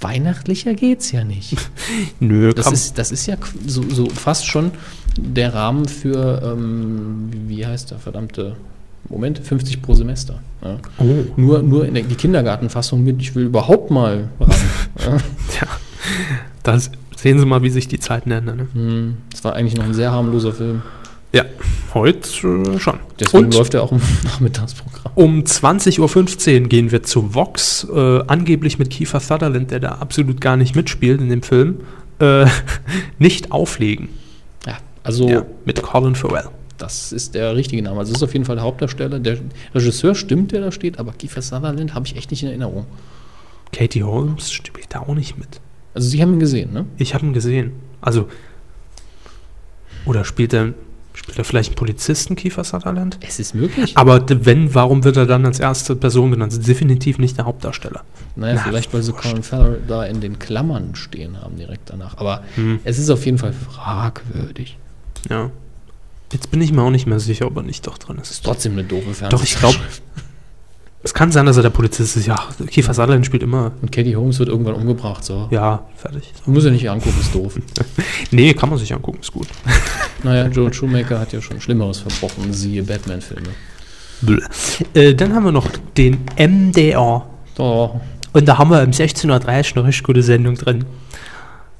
Weihnachtlicher 0.00 0.74
geht's 0.74 1.12
ja 1.12 1.24
nicht. 1.24 1.56
Nö, 2.20 2.52
Das 2.54 2.64
kann, 2.66 2.74
ist, 2.74 2.96
das 2.96 3.12
ist 3.12 3.26
ja 3.26 3.36
so, 3.66 3.82
so 3.88 4.08
fast 4.08 4.46
schon 4.46 4.70
der 5.18 5.52
Rahmen 5.52 5.86
für, 5.86 6.40
ähm, 6.42 7.28
wie 7.48 7.66
heißt 7.66 7.90
der 7.90 7.98
verdammte 7.98 8.56
Moment, 9.10 9.38
50 9.40 9.82
pro 9.82 9.94
Semester. 9.94 10.40
Ja. 10.64 10.76
oh, 10.98 11.04
Nur, 11.36 11.62
nur 11.62 11.84
in 11.86 11.94
der, 11.94 12.04
die 12.04 12.14
Kindergartenfassung 12.14 13.02
mit, 13.04 13.20
ich 13.20 13.34
will 13.34 13.44
überhaupt 13.46 13.90
mal 13.90 14.28
ran. 14.38 14.50
ja. 15.04 15.12
ja. 15.60 15.68
Das 16.62 16.90
sehen 17.16 17.38
Sie 17.38 17.44
mal, 17.46 17.62
wie 17.62 17.70
sich 17.70 17.88
die 17.88 17.98
Zeiten 17.98 18.30
ändern. 18.30 18.56
Ne? 18.56 18.66
Hm, 18.72 19.16
Das 19.32 19.42
war 19.44 19.54
eigentlich 19.54 19.76
noch 19.76 19.84
ein 19.84 19.94
sehr 19.94 20.12
harmloser 20.12 20.52
Film. 20.52 20.82
Ja, 21.32 21.44
heute 21.94 22.28
äh, 22.28 22.78
schon. 22.78 22.98
Deswegen 23.18 23.44
Und 23.46 23.54
läuft 23.54 23.74
er 23.74 23.82
auch 23.82 23.92
im 23.92 24.00
Nachmittagsprogramm. 24.24 25.12
um 25.14 25.40
20.15 25.40 26.62
Uhr 26.62 26.68
gehen 26.68 26.90
wir 26.90 27.02
zu 27.02 27.34
Vox, 27.34 27.86
äh, 27.92 28.20
angeblich 28.26 28.78
mit 28.78 28.90
Kiefer 28.90 29.20
Sutherland, 29.20 29.70
der 29.70 29.80
da 29.80 29.88
absolut 29.92 30.40
gar 30.40 30.56
nicht 30.56 30.74
mitspielt 30.76 31.20
in 31.20 31.28
dem 31.28 31.42
Film, 31.42 31.80
äh, 32.20 32.46
nicht 33.18 33.52
auflegen. 33.52 34.08
Ja, 34.66 34.78
also 35.04 35.28
Ja, 35.28 35.42
mit 35.64 35.82
Colin 35.82 36.14
Farrell. 36.14 36.48
Das 36.82 37.12
ist 37.12 37.34
der 37.34 37.54
richtige 37.56 37.82
Name. 37.82 37.98
Also 38.00 38.12
es 38.12 38.18
ist 38.18 38.22
auf 38.22 38.32
jeden 38.32 38.44
Fall 38.44 38.56
der 38.56 38.64
Hauptdarsteller. 38.64 39.18
Der 39.18 39.38
Regisseur 39.74 40.14
stimmt, 40.14 40.52
der 40.52 40.60
da 40.60 40.72
steht, 40.72 40.98
aber 40.98 41.12
Kiefer 41.12 41.42
Sutherland 41.42 41.94
habe 41.94 42.06
ich 42.06 42.16
echt 42.16 42.30
nicht 42.30 42.42
in 42.42 42.48
Erinnerung. 42.48 42.86
Katie 43.72 44.02
Holmes 44.02 44.50
spielt 44.50 44.94
da 44.94 45.00
auch 45.00 45.14
nicht 45.14 45.38
mit. 45.38 45.60
Also 45.94 46.08
Sie 46.08 46.20
haben 46.22 46.32
ihn 46.34 46.40
gesehen, 46.40 46.72
ne? 46.72 46.86
Ich 46.98 47.14
habe 47.14 47.26
ihn 47.26 47.32
gesehen. 47.32 47.72
Also, 48.00 48.28
oder 50.06 50.24
spielt 50.24 50.52
er, 50.54 50.72
spielt 51.14 51.38
er 51.38 51.44
vielleicht 51.44 51.70
einen 51.70 51.76
Polizisten, 51.76 52.36
Kiefer 52.36 52.64
Sutherland? 52.64 53.18
Es 53.20 53.38
ist 53.38 53.54
möglich. 53.54 53.96
Aber 53.96 54.24
wenn, 54.28 54.74
warum 54.74 55.04
wird 55.04 55.16
er 55.16 55.26
dann 55.26 55.44
als 55.44 55.60
erste 55.60 55.94
Person 55.96 56.30
genannt? 56.30 56.66
Definitiv 56.66 57.18
nicht 57.18 57.36
der 57.38 57.44
Hauptdarsteller. 57.44 58.02
Naja, 58.36 58.54
Na, 58.56 58.62
vielleicht, 58.62 58.92
weil 58.94 59.02
sie 59.02 59.12
Colin 59.12 59.42
Farrell 59.42 59.80
da 59.86 60.04
in 60.04 60.20
den 60.20 60.38
Klammern 60.38 60.94
stehen 60.94 61.40
haben 61.40 61.56
direkt 61.56 61.90
danach. 61.90 62.16
Aber 62.18 62.42
Hm. 62.54 62.80
es 62.84 62.98
ist 62.98 63.10
auf 63.10 63.24
jeden 63.26 63.38
Fall 63.38 63.52
fragwürdig. 63.52 64.78
Ja. 65.28 65.50
Jetzt 66.32 66.50
bin 66.50 66.60
ich 66.60 66.72
mir 66.72 66.82
auch 66.82 66.90
nicht 66.90 67.06
mehr 67.06 67.18
sicher, 67.18 67.46
ob 67.46 67.56
er 67.56 67.62
nicht 67.62 67.86
doch 67.86 67.98
drin 67.98 68.18
ist. 68.18 68.44
Trotzdem 68.44 68.72
eine 68.72 68.84
doofe 68.84 69.14
Fernsehzeitschrift. 69.14 69.32
Doch, 69.32 69.42
ich 69.42 69.58
glaube, 69.58 69.78
es 71.02 71.14
kann 71.14 71.32
sein, 71.32 71.46
dass 71.46 71.56
er 71.56 71.62
der 71.62 71.70
Polizist 71.70 72.16
ist. 72.16 72.26
Ja, 72.26 72.36
Kiefer 72.68 72.92
Sutherland 72.92 73.24
spielt 73.24 73.42
immer. 73.42 73.72
Und 73.80 73.90
Katie 73.90 74.14
Holmes 74.16 74.38
wird 74.38 74.50
irgendwann 74.50 74.74
umgebracht, 74.74 75.24
so. 75.24 75.48
Ja, 75.50 75.86
fertig. 75.96 76.32
Muss 76.44 76.64
er 76.64 76.72
nicht 76.72 76.88
angucken, 76.90 77.18
ist 77.20 77.34
doof. 77.34 77.58
Nee, 78.30 78.54
kann 78.54 78.68
man 78.68 78.78
sich 78.78 78.92
angucken, 78.94 79.18
ist 79.20 79.32
gut. 79.32 79.48
naja, 80.22 80.46
Joel 80.48 80.72
Schumacher 80.72 81.18
hat 81.18 81.32
ja 81.32 81.40
schon 81.40 81.60
Schlimmeres 81.60 81.98
verbrochen, 81.98 82.52
siehe 82.52 82.82
Batman-Filme. 82.82 83.48
Blö. 84.20 84.40
Äh, 84.94 85.14
dann 85.14 85.34
haben 85.34 85.44
wir 85.44 85.52
noch 85.52 85.66
den 85.96 86.18
MDR. 86.38 87.26
Oh, 87.58 88.00
Und 88.32 88.46
da 88.46 88.58
haben 88.58 88.70
wir 88.70 88.82
um 88.82 88.90
16.30 88.90 89.26
Uhr 89.26 89.78
eine 89.78 89.88
richtig 89.88 90.04
gute 90.04 90.22
Sendung 90.22 90.54
drin. 90.54 90.84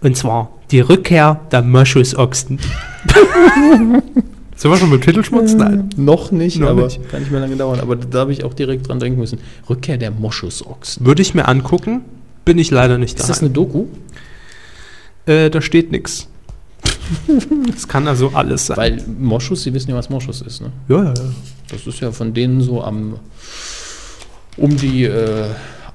Und 0.00 0.16
zwar 0.16 0.50
die 0.70 0.80
Rückkehr 0.80 1.40
der 1.52 1.62
Moschusochsen. 1.62 2.58
Sind 4.60 4.70
wir 4.70 4.76
schon 4.76 4.90
mit 4.90 5.02
Titelschmutz? 5.02 5.54
Nein. 5.54 5.88
noch 5.96 6.32
nicht, 6.32 6.58
Noch 6.58 6.68
aber 6.68 6.84
nicht. 6.84 7.08
kann 7.08 7.20
nicht 7.22 7.32
mehr 7.32 7.40
lange 7.40 7.56
dauern. 7.56 7.80
Aber 7.80 7.96
da 7.96 8.18
habe 8.18 8.32
ich 8.34 8.44
auch 8.44 8.52
direkt 8.52 8.86
dran 8.88 9.00
denken 9.00 9.18
müssen. 9.18 9.38
Rückkehr 9.70 9.96
der 9.96 10.10
Moschusochsen. 10.10 11.06
Würde 11.06 11.22
ich 11.22 11.32
mir 11.32 11.48
angucken, 11.48 12.02
bin 12.44 12.58
ich 12.58 12.70
leider 12.70 12.98
nicht 12.98 13.18
da. 13.18 13.22
Ist 13.22 13.30
das 13.30 13.40
eine 13.40 13.48
Doku? 13.48 13.86
äh, 15.24 15.48
da 15.48 15.62
steht 15.62 15.90
nichts. 15.90 16.28
Es 17.74 17.88
kann 17.88 18.06
also 18.06 18.32
alles 18.34 18.66
sein. 18.66 18.76
Weil 18.76 19.02
Moschus, 19.18 19.62
Sie 19.62 19.72
wissen 19.72 19.88
ja, 19.90 19.96
was 19.96 20.10
Moschus 20.10 20.42
ist, 20.42 20.60
ne? 20.60 20.70
ja, 20.88 21.04
ja, 21.04 21.14
ja. 21.14 21.14
Das 21.70 21.86
ist 21.86 22.00
ja 22.00 22.12
von 22.12 22.34
denen 22.34 22.60
so 22.60 22.82
am 22.84 23.14
um 24.58 24.76
die 24.76 25.04
äh, 25.04 25.46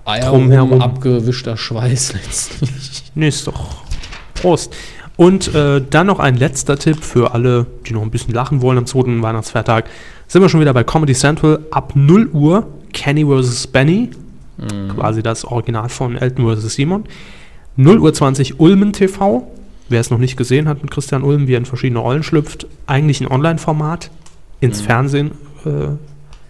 Eier 0.06 0.32
Drumherum. 0.32 0.72
rum 0.72 0.82
abgewischter 0.82 1.56
Schweiß 1.56 2.14
letztlich. 2.14 3.04
Nee, 3.14 3.28
ist 3.28 3.46
doch. 3.46 3.84
Prost. 4.34 4.74
Und 5.18 5.54
äh, 5.56 5.82
dann 5.90 6.08
noch 6.08 6.20
ein 6.20 6.36
letzter 6.36 6.78
Tipp 6.78 7.02
für 7.02 7.34
alle, 7.34 7.66
die 7.88 7.94
noch 7.94 8.02
ein 8.02 8.12
bisschen 8.12 8.34
lachen 8.34 8.62
wollen 8.62 8.78
am 8.78 8.86
zweiten 8.86 9.22
Weihnachtsfeiertag. 9.22 9.86
Sind 10.28 10.42
wir 10.42 10.50
schon 10.50 10.60
wieder 10.60 10.74
bei 10.74 10.84
Comedy 10.84 11.14
Central 11.14 11.60
ab 11.72 11.94
0 11.96 12.30
Uhr. 12.34 12.68
Kenny 12.92 13.26
vs. 13.26 13.68
Benny. 13.68 14.10
Quasi 14.94 15.22
das 15.22 15.46
Original 15.46 15.90
von 15.90 16.18
Elton 16.18 16.56
vs. 16.56 16.74
Simon. 16.74 17.04
0 17.78 18.00
Uhr 18.00 18.14
20 18.14 18.60
Ulmen 18.60 18.94
TV. 18.94 19.50
Wer 19.88 20.00
es 20.00 20.10
noch 20.10 20.18
nicht 20.18 20.38
gesehen 20.38 20.68
hat 20.68 20.82
mit 20.82 20.92
Christian 20.92 21.24
Ulm, 21.24 21.48
wie 21.48 21.54
er 21.54 21.60
in 21.60 21.66
verschiedene 21.66 22.00
Rollen 22.00 22.24
schlüpft. 22.24 22.68
Eigentlich 22.88 23.22
ein 23.22 23.28
Online-Format 23.28 24.10
ins 24.60 24.82
Fernsehen 24.82 25.32
äh, 25.66 25.90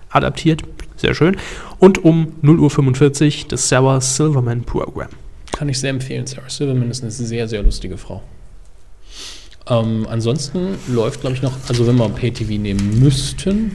adaptiert. 0.09 0.61
Sehr 0.95 1.13
schön. 1.13 1.35
Und 1.79 2.03
um 2.03 2.33
0 2.41 2.59
Uhr 2.59 2.69
45 2.69 3.47
das 3.47 3.67
Sarah 3.67 3.99
Silverman 3.99 4.63
Program. 4.63 5.09
Kann 5.51 5.67
ich 5.67 5.79
sehr 5.79 5.89
empfehlen. 5.89 6.25
Sarah 6.25 6.49
Silverman 6.49 6.89
ist 6.89 7.01
eine 7.01 7.11
sehr, 7.11 7.47
sehr 7.47 7.63
lustige 7.63 7.97
Frau. 7.97 8.23
Ähm, 9.67 10.05
ansonsten 10.09 10.75
läuft, 10.87 11.21
glaube 11.21 11.35
ich, 11.35 11.41
noch, 11.41 11.53
also 11.67 11.87
wenn 11.87 11.95
wir 11.95 12.07
Pay-TV 12.09 12.61
nehmen 12.61 12.99
müssten, 12.99 13.71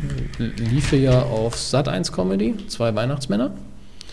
liefe 0.56 0.96
ja 0.96 1.22
auf 1.22 1.56
Sat1 1.56 2.12
Comedy, 2.12 2.54
zwei 2.68 2.94
Weihnachtsmänner, 2.94 3.50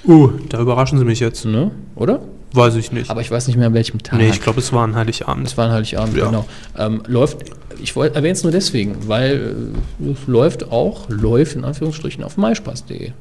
Uh, 0.06 0.30
da 0.50 0.62
überraschen 0.62 0.98
Sie 1.00 1.06
mich 1.06 1.20
jetzt. 1.20 1.44
ne? 1.46 1.72
oder? 1.96 2.22
Weiß 2.54 2.76
ich 2.76 2.92
nicht. 2.94 3.10
Aber 3.10 3.20
ich 3.22 3.30
weiß 3.30 3.48
nicht 3.48 3.58
mehr, 3.58 3.68
an 3.68 3.74
welchem 3.74 4.02
Tag. 4.02 4.18
nee, 4.20 4.30
ich 4.30 4.40
glaube, 4.42 4.60
es 4.60 4.72
war 4.72 4.88
ein 4.88 4.96
Heiligabend. 4.96 5.46
Es 5.48 5.58
war 5.58 5.66
ein 5.66 5.72
Heiligabend, 5.72 6.16
Ja. 6.16 6.28
genau. 6.28 6.46
Ähm, 6.78 7.02
läuft, 7.08 7.40
ich 7.82 7.94
erwähne 7.96 8.30
es 8.32 8.44
nur 8.44 8.52
deswegen, 8.54 8.96
weil 9.08 9.56
äh, 10.00 10.12
es 10.12 10.28
läuft 10.28 10.72
auch, 10.72 11.10
läuft 11.10 11.56
in 11.56 11.66
Anführungsstrichen 11.66 12.24
auf 12.24 12.38
myspaß.de. 12.38 13.12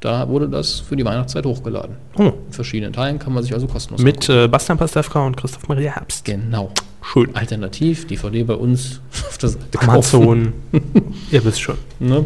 Da 0.00 0.28
wurde 0.28 0.48
das 0.48 0.80
für 0.80 0.96
die 0.96 1.04
Weihnachtszeit 1.04 1.46
hochgeladen. 1.46 1.96
Oh, 2.18 2.24
In 2.46 2.52
verschiedenen 2.52 2.92
Teilen 2.92 3.18
kann 3.18 3.32
man 3.32 3.42
sich 3.42 3.54
also 3.54 3.66
kostenlos 3.66 4.02
mit 4.02 4.28
äh, 4.28 4.46
Bastian 4.48 4.76
Pastewka 4.76 5.24
und 5.24 5.36
Christoph 5.38 5.66
Maria 5.68 5.92
Herbst. 5.92 6.26
Genau. 6.26 6.70
Schön. 7.12 7.34
Alternativ, 7.34 8.06
DVD 8.06 8.42
bei 8.44 8.54
uns 8.54 9.00
auf 9.28 9.38
der 9.38 9.50
Seite. 9.50 9.80
Amazon. 9.80 10.52
Ihr 11.30 11.44
wisst 11.44 11.60
schon. 11.60 11.76
Ne? 12.00 12.24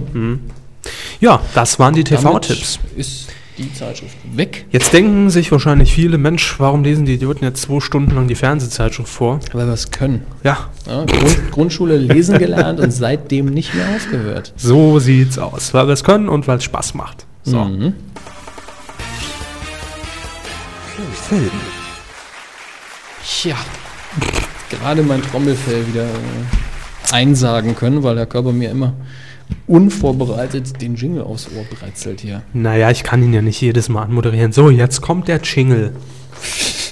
Ja, 1.20 1.40
das 1.54 1.78
waren 1.78 1.94
die 1.94 2.04
TV-Tipps. 2.04 2.78
Ist 2.96 3.28
die 3.58 3.72
Zeitschrift 3.74 4.16
weg. 4.36 4.66
Jetzt 4.70 4.92
denken 4.92 5.30
sich 5.30 5.50
wahrscheinlich 5.50 5.92
viele, 5.92 6.16
Mensch, 6.16 6.60
warum 6.60 6.84
lesen 6.84 7.06
die 7.06 7.14
Idioten 7.14 7.42
jetzt 7.44 7.62
zwei 7.62 7.80
Stunden 7.80 8.14
lang 8.14 8.28
die 8.28 8.36
Fernsehzeitschrift 8.36 9.08
vor? 9.08 9.40
Weil 9.52 9.66
wir 9.66 9.72
es 9.74 9.90
können. 9.90 10.22
Ja, 10.44 10.68
Ja, 10.86 11.04
Grund, 11.04 11.50
Grundschule 11.50 11.96
lesen 11.96 12.38
gelernt 12.38 12.78
und 12.78 12.92
seitdem 12.92 13.46
nicht 13.46 13.74
mehr 13.74 13.88
aufgehört. 13.96 14.52
so 14.56 15.00
sieht's 15.00 15.38
aus. 15.38 15.74
Weil 15.74 15.88
wir 15.88 15.94
es 15.94 16.04
können 16.04 16.28
und 16.28 16.46
weil 16.46 16.58
es 16.58 16.64
Spaß 16.64 16.94
macht. 16.94 17.26
So. 17.42 17.64
Mhm. 17.64 17.94
Film. 21.28 21.50
Tja, 23.26 23.56
gerade 24.70 25.02
mein 25.02 25.22
Trommelfell 25.22 25.86
wieder 25.88 26.04
äh, 26.04 27.12
einsagen 27.12 27.74
können, 27.76 28.02
weil 28.02 28.14
der 28.16 28.26
Körper 28.26 28.52
mir 28.52 28.70
immer 28.70 28.94
unvorbereitet 29.66 30.80
den 30.80 30.94
Jingle 30.94 31.22
aufs 31.22 31.48
Ohr 31.56 31.64
breizelt 31.64 32.20
hier. 32.20 32.42
Naja, 32.52 32.90
ich 32.90 33.02
kann 33.02 33.22
ihn 33.22 33.32
ja 33.32 33.42
nicht 33.42 33.60
jedes 33.60 33.88
Mal 33.88 34.02
anmoderieren. 34.02 34.52
So, 34.52 34.70
jetzt 34.70 35.00
kommt 35.00 35.28
der 35.28 35.40
Jingle. 35.40 35.94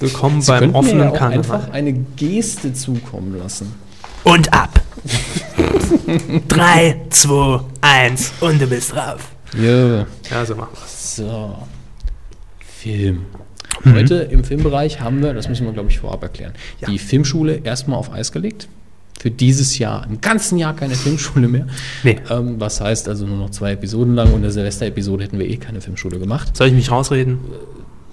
Willkommen 0.01 0.40
Sie 0.43 0.51
beim 0.51 0.61
könnten 0.61 0.73
mir 0.73 0.78
offenen 0.78 1.01
ja 1.05 1.11
auch 1.11 1.16
Karneval. 1.16 1.57
einfach 1.57 1.73
eine 1.73 1.93
Geste 1.93 2.73
zukommen 2.73 3.39
lassen. 3.39 3.74
Und 4.24 4.53
ab. 4.53 4.81
3, 6.48 7.01
2, 7.11 7.61
1 7.81 8.32
und 8.40 8.61
du 8.61 8.66
bist 8.66 8.94
drauf. 8.94 9.20
Ja. 9.57 9.98
Ja, 10.31 10.44
so 10.44 10.55
machen 10.57 10.70
wir's. 10.74 11.16
So. 11.16 11.57
Film. 12.81 13.27
Mhm. 13.85 13.94
Heute 13.94 14.15
im 14.16 14.44
Filmbereich 14.44 15.01
haben 15.01 15.23
wir, 15.23 15.35
das 15.35 15.48
müssen 15.48 15.66
wir 15.66 15.73
glaube 15.73 15.90
ich 15.90 15.98
vorab 15.98 16.23
erklären, 16.23 16.53
Ja. 16.81 16.89
die 16.89 16.98
Filmschule 16.98 17.61
erstmal 17.65 17.98
auf 17.98 18.12
Eis 18.12 18.32
gelegt. 18.32 18.69
Für 19.19 19.31
dieses 19.31 19.78
Jahr, 19.78 20.07
im 20.09 20.20
ganzen 20.20 20.59
Jahr 20.59 20.77
keine 20.77 20.94
Filmschule 20.94 21.48
mehr. 21.48 21.66
Nee. 22.05 22.16
Ähm, 22.31 22.57
was 22.59 22.81
heißt 22.81 23.09
also 23.09 23.27
nur 23.27 23.39
noch 23.39 23.51
zwei 23.51 23.73
Episoden 23.73 24.15
lang 24.15 24.28
und 24.28 24.36
in 24.36 24.43
der 24.43 24.51
Silvester-Episode 24.51 25.24
hätten 25.24 25.39
wir 25.39 25.48
eh 25.48 25.57
keine 25.57 25.81
Filmschule 25.81 26.19
gemacht. 26.19 26.55
Soll 26.57 26.69
ich 26.69 26.74
mich 26.74 26.90
rausreden? 26.90 27.39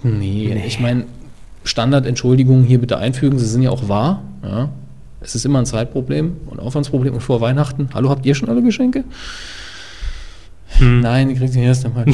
Nee, 0.02 0.62
ich 0.66 0.80
meine, 0.80 1.04
Standardentschuldigungen 1.64 2.64
hier 2.64 2.78
bitte 2.78 2.98
einfügen, 2.98 3.38
sie 3.38 3.46
sind 3.46 3.62
ja 3.62 3.70
auch 3.70 3.88
wahr. 3.88 4.22
Ja. 4.42 4.70
Es 5.20 5.34
ist 5.34 5.44
immer 5.46 5.58
ein 5.58 5.66
Zeitproblem 5.66 6.36
und 6.46 6.58
Aufwandsproblem 6.60 7.14
und 7.14 7.20
vor 7.20 7.40
Weihnachten. 7.40 7.88
Hallo, 7.94 8.10
habt 8.10 8.26
ihr 8.26 8.34
schon 8.34 8.48
alle 8.48 8.62
Geschenke? 8.62 9.04
Hm. 10.78 11.00
Nein, 11.00 11.28
die 11.28 11.34
kriegt 11.34 11.54
ihr 11.54 11.62
erst 11.62 11.84
einmal. 11.86 12.04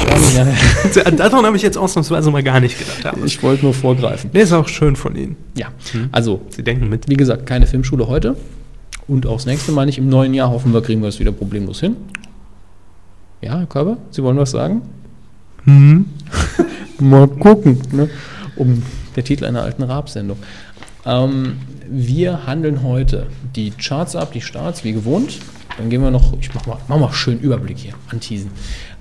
Daran 1.16 1.46
habe 1.46 1.56
ich 1.56 1.62
jetzt 1.62 1.78
ausnahmsweise 1.78 2.30
mal 2.30 2.42
gar 2.42 2.60
nicht 2.60 2.78
gedacht. 2.78 3.06
Aber 3.06 3.24
ich 3.24 3.42
wollte 3.42 3.64
nur 3.64 3.74
vorgreifen. 3.74 4.30
nee, 4.32 4.40
ist 4.42 4.52
auch 4.52 4.68
schön 4.68 4.96
von 4.96 5.16
Ihnen. 5.16 5.36
Ja, 5.56 5.68
also, 6.12 6.42
Sie 6.50 6.62
denken 6.62 6.88
mit. 6.88 7.08
wie 7.08 7.16
gesagt, 7.16 7.46
keine 7.46 7.66
Filmschule 7.66 8.06
heute. 8.06 8.36
Und 9.08 9.26
auch 9.26 9.36
das 9.36 9.46
nächste 9.46 9.72
Mal 9.72 9.86
nicht. 9.86 9.98
Im 9.98 10.08
neuen 10.08 10.34
Jahr 10.34 10.50
hoffen 10.50 10.72
wir, 10.72 10.82
kriegen 10.82 11.00
wir 11.00 11.08
es 11.08 11.18
wieder 11.18 11.32
problemlos 11.32 11.80
hin. 11.80 11.96
Ja, 13.40 13.58
Herr 13.58 13.66
Körber, 13.66 13.96
Sie 14.10 14.22
wollen 14.22 14.36
was 14.36 14.50
sagen? 14.50 14.82
Mal 16.98 17.28
gucken. 17.28 17.78
Ne? 17.92 18.10
Um 18.56 18.82
der 19.16 19.24
Titel 19.24 19.44
einer 19.46 19.62
alten 19.62 19.82
Raab-Sendung. 19.82 20.38
Ähm, 21.06 21.56
wir 21.88 22.46
handeln 22.46 22.82
heute 22.82 23.26
die 23.56 23.70
Charts 23.70 24.14
ab, 24.14 24.32
die 24.32 24.40
Starts, 24.40 24.84
wie 24.84 24.92
gewohnt. 24.92 25.38
Dann 25.80 25.88
gehen 25.88 26.02
wir 26.02 26.10
noch, 26.10 26.34
ich 26.38 26.52
mach 26.54 26.66
mal, 26.66 26.76
mach 26.88 26.98
mal 26.98 27.12
schön 27.12 27.40
Überblick 27.40 27.78
hier, 27.78 27.94
anteasen. 28.10 28.50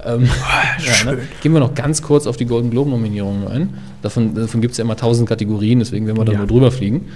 Ähm, 0.06 0.24
ja, 0.26 1.04
ne? 1.12 1.20
Gehen 1.42 1.52
wir 1.52 1.60
noch 1.60 1.76
ganz 1.76 2.02
kurz 2.02 2.26
auf 2.26 2.38
die 2.38 2.46
Golden 2.46 2.70
Globe-Nominierungen 2.72 3.48
ein. 3.50 3.74
Davon, 4.02 4.34
davon 4.34 4.62
gibt 4.62 4.72
es 4.72 4.78
ja 4.78 4.86
immer 4.86 4.96
tausend 4.96 5.28
Kategorien, 5.28 5.80
deswegen 5.80 6.08
werden 6.08 6.18
wir 6.18 6.24
da 6.24 6.32
Ja. 6.32 6.38
nur 6.38 6.48
drüber 6.48 6.72
fliegen. 6.72 7.08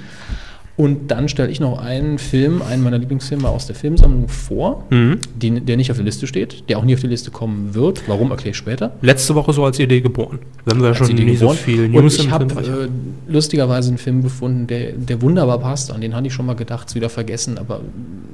Und 0.76 1.12
dann 1.12 1.30
stelle 1.30 1.52
ich 1.52 1.60
noch 1.60 1.78
einen 1.80 2.18
Film, 2.18 2.64
einen 2.64 2.82
meiner 2.82 2.98
Lieblingsfilme 2.98 3.48
aus 3.48 3.68
der 3.68 3.76
Filmsammlung 3.76 4.28
vor, 4.28 4.86
Mhm. 4.90 5.20
die, 5.36 5.60
der 5.62 5.78
nicht 5.78 5.92
auf 5.92 5.98
der 5.98 6.06
Liste 6.06 6.26
steht, 6.26 6.68
der 6.68 6.80
auch 6.80 6.84
nie 6.84 6.96
auf 6.96 7.02
die 7.02 7.06
Liste 7.08 7.30
kommen 7.30 7.76
wird. 7.76 8.02
Warum, 8.08 8.32
erkläre 8.32 8.50
ich 8.52 8.58
später. 8.58 8.92
Letzte 9.04 9.36
Woche 9.36 9.54
so 9.54 9.64
als 9.64 9.78
Idee 9.78 10.02
geboren. 10.02 10.40
Wenn 10.66 10.82
wir 10.82 10.96
schon 10.96 11.04
Als 11.06 11.14
Idee 11.14 11.26
nie 11.26 11.36
so 11.36 11.42
geboren. 11.50 11.58
viel 11.58 11.84
Und 11.86 11.92
News 11.92 12.16
ich 12.18 12.26
im 12.26 12.32
habe 12.32 12.46
äh, 12.46 12.88
lustigerweise 13.32 13.90
einen 13.90 14.00
Film 14.00 14.24
gefunden, 14.24 14.66
der, 14.66 14.94
der 14.94 15.22
wunderbar 15.22 15.60
passt. 15.60 15.92
An 15.92 16.02
den 16.02 16.16
hatte 16.16 16.26
ich 16.26 16.34
schon 16.34 16.48
mal 16.48 16.56
gedacht, 16.56 16.88
ist 16.88 16.96
wieder 16.96 17.10
vergessen. 17.10 17.60
Aber 17.60 17.82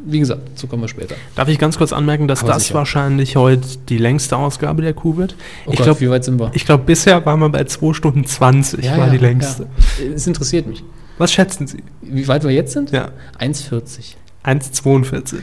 wie 0.05 0.19
gesagt, 0.19 0.41
dazu 0.53 0.67
kommen 0.67 0.83
wir 0.83 0.87
später. 0.87 1.15
Darf 1.35 1.49
ich 1.49 1.59
ganz 1.59 1.77
kurz 1.77 1.91
anmerken, 1.91 2.29
dass 2.29 2.39
Aber 2.43 2.53
das 2.53 2.63
sicher. 2.63 2.75
wahrscheinlich 2.75 3.35
heute 3.35 3.67
die 3.89 3.97
längste 3.97 4.37
Ausgabe 4.37 4.81
der 4.81 4.93
Kuh 4.93 5.17
wird? 5.17 5.35
Oh 5.65 5.71
ich 5.73 5.81
glaube, 5.81 5.99
wie 5.99 6.09
weit 6.09 6.23
sind 6.23 6.39
wir? 6.39 6.51
ich 6.53 6.65
glaub, 6.65 6.85
bisher 6.85 7.25
waren 7.25 7.41
wir 7.41 7.49
bei 7.49 7.65
2 7.65 7.93
Stunden 7.93 8.25
20, 8.25 8.85
war 8.97 9.09
die 9.09 9.17
längste. 9.17 9.63
Ja. 9.63 10.13
Es 10.15 10.25
interessiert 10.25 10.65
mich. 10.67 10.83
Was 11.19 11.31
schätzen 11.31 11.67
Sie? 11.67 11.83
Wie 12.01 12.27
weit 12.27 12.43
wir 12.43 12.49
jetzt 12.51 12.71
sind? 12.73 12.91
Ja. 12.91 13.09
1,40. 13.39 14.15
1,42. 14.43 15.35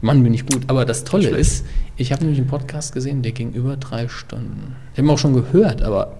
Mann, 0.00 0.22
bin 0.22 0.34
ich 0.34 0.44
gut. 0.44 0.64
Aber 0.66 0.84
das 0.84 1.04
Tolle 1.04 1.28
Schlecht. 1.28 1.38
ist, 1.38 1.64
ich 1.96 2.12
habe 2.12 2.22
nämlich 2.22 2.40
einen 2.40 2.48
Podcast 2.48 2.92
gesehen, 2.92 3.22
der 3.22 3.30
ging 3.32 3.52
über 3.52 3.76
drei 3.76 4.08
Stunden. 4.08 4.74
Den 4.96 5.02
haben 5.02 5.06
wir 5.06 5.12
auch 5.12 5.18
schon 5.18 5.32
gehört, 5.32 5.80
aber 5.80 6.14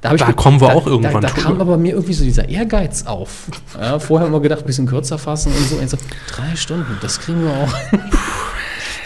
da, 0.00 0.14
Da 0.14 0.32
kommen 0.32 0.60
wir 0.60 0.68
da, 0.68 0.74
auch 0.74 0.86
irgendwann 0.86 1.22
Da, 1.22 1.28
da 1.28 1.34
kam 1.34 1.60
aber 1.60 1.76
mir 1.76 1.92
irgendwie 1.92 2.12
so 2.14 2.24
dieser 2.24 2.48
Ehrgeiz 2.48 3.06
auf. 3.06 3.46
Ja, 3.80 3.98
vorher 4.00 4.26
haben 4.26 4.32
wir 4.32 4.40
gedacht, 4.40 4.60
ein 4.60 4.66
bisschen 4.66 4.86
kürzer 4.86 5.18
fassen 5.18 5.52
und 5.52 5.68
so. 5.68 5.76
Und 5.76 5.84
ich 5.84 5.90
so 5.90 5.98
drei 6.34 6.56
Stunden, 6.56 6.98
das 7.00 7.20
kriegen 7.20 7.42
wir 7.42 7.52
auch. 7.52 7.72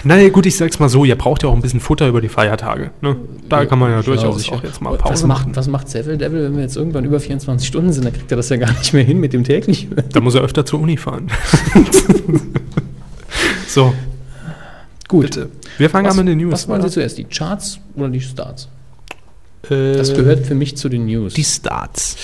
Naja, 0.04 0.28
gut, 0.30 0.46
ich 0.46 0.56
sag's 0.56 0.78
mal 0.78 0.88
so, 0.88 1.04
ihr 1.04 1.16
braucht 1.16 1.42
ja 1.44 1.48
auch 1.48 1.54
ein 1.54 1.62
bisschen 1.62 1.78
Futter 1.80 2.08
über 2.08 2.20
die 2.20 2.28
Feiertage. 2.28 2.90
Ne? 3.00 3.16
Da 3.48 3.64
kann 3.66 3.78
man 3.78 3.90
ja, 3.92 4.02
durchaus 4.02 4.48
auch 4.50 4.62
jetzt 4.64 4.80
mal 4.82 4.92
was 4.92 4.98
Pause 4.98 5.26
macht, 5.26 5.42
machen. 5.46 5.56
was 5.56 5.68
macht 5.68 5.88
Seville 5.88 6.18
Devil, 6.18 6.42
wenn 6.44 6.56
wir 6.56 6.62
jetzt 6.62 6.76
irgendwann 6.76 7.04
über 7.04 7.20
24 7.20 7.66
Stunden 7.68 7.92
sind? 7.92 8.04
Dann 8.04 8.12
kriegt 8.12 8.30
er 8.30 8.36
das 8.36 8.48
ja 8.48 8.56
gar 8.56 8.72
nicht 8.72 8.92
mehr 8.92 9.04
hin 9.04 9.18
mit 9.20 9.32
dem 9.32 9.44
täglich. 9.44 9.88
Da 10.12 10.20
muss 10.20 10.34
er 10.34 10.42
öfter 10.42 10.66
zur 10.66 10.80
Uni 10.80 10.96
fahren. 10.96 11.28
so, 13.68 13.94
Gut. 15.08 15.22
bitte. 15.26 15.48
Wir 15.78 15.88
fangen 15.90 16.06
Was, 16.06 16.18
an 16.18 16.24
mit 16.24 16.32
den 16.32 16.38
News. 16.38 16.52
was 16.52 16.68
wollen 16.68 16.82
Sie 16.82 16.90
zuerst, 16.90 17.18
die 17.18 17.24
Charts 17.24 17.78
oder 17.96 18.08
die 18.08 18.20
Starts? 18.20 18.68
Äh, 19.70 19.92
Das 19.96 20.14
gehört 20.14 20.46
für 20.46 20.54
mich 20.54 20.76
zu 20.76 20.88
den 20.88 21.06
News. 21.06 21.34
die 21.34 21.44
Starts. 21.44 22.16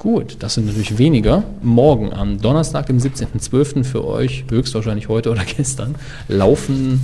Gut, 0.00 0.36
das 0.38 0.54
sind 0.54 0.64
natürlich 0.64 0.96
weniger. 0.96 1.42
Morgen 1.60 2.10
am 2.14 2.40
Donnerstag, 2.40 2.86
dem 2.86 2.96
17.12. 2.96 3.84
für 3.84 4.02
euch, 4.06 4.46
höchstwahrscheinlich 4.48 5.10
heute 5.10 5.30
oder 5.30 5.44
gestern, 5.56 5.94
laufen 6.26 7.02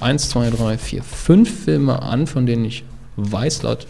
1, 0.00 0.28
2, 0.28 0.50
3, 0.50 0.76
4, 0.76 1.02
5 1.02 1.64
Filme 1.64 2.02
an, 2.02 2.26
von 2.26 2.44
denen 2.44 2.66
ich 2.66 2.84
weiß 3.16 3.62
laut. 3.62 3.86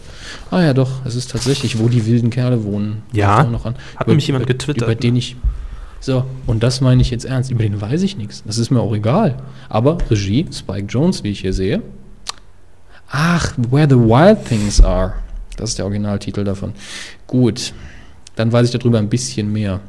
Ah 0.51 0.61
ja, 0.61 0.73
doch, 0.73 1.05
es 1.05 1.15
ist 1.15 1.31
tatsächlich, 1.31 1.79
wo 1.79 1.89
die 1.89 2.05
wilden 2.05 2.29
Kerle 2.29 2.63
wohnen. 2.63 3.03
Ja, 3.11 3.43
noch 3.43 3.65
an. 3.65 3.75
hat 3.97 4.07
nämlich 4.07 4.27
jemand 4.27 4.47
getwittert, 4.47 4.87
Über 4.87 4.95
den 4.95 5.15
ne? 5.15 5.19
ich. 5.19 5.35
So, 5.99 6.23
und 6.47 6.63
das 6.63 6.79
meine 6.79 7.01
ich 7.01 7.09
jetzt 7.09 7.25
ernst. 7.25 7.51
Über 7.51 7.63
den 7.63 7.81
weiß 7.81 8.03
ich 8.03 8.15
nichts. 8.15 8.41
Das 8.47 8.57
ist 8.57 8.71
mir 8.71 8.79
auch 8.79 8.95
egal. 8.95 9.35
Aber 9.67 9.97
Regie, 10.09 10.47
Spike 10.49 10.87
Jones, 10.87 11.25
wie 11.25 11.31
ich 11.31 11.41
hier 11.41 11.51
sehe. 11.51 11.81
Ach, 13.11 13.51
Where 13.69 13.89
the 13.89 13.97
Wild 13.97 14.45
Things 14.45 14.79
Are. 14.79 15.15
Das 15.57 15.71
ist 15.71 15.77
der 15.77 15.83
Originaltitel 15.83 16.45
davon. 16.45 16.71
Gut, 17.27 17.73
dann 18.39 18.53
weiß 18.53 18.67
ich 18.67 18.79
darüber 18.79 18.99
ein 18.99 19.09
bisschen 19.09 19.51
mehr. 19.51 19.81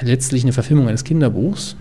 Letztlich 0.00 0.42
eine 0.42 0.52
Verfilmung 0.52 0.88
eines 0.88 1.04
Kinderbuchs, 1.04 1.76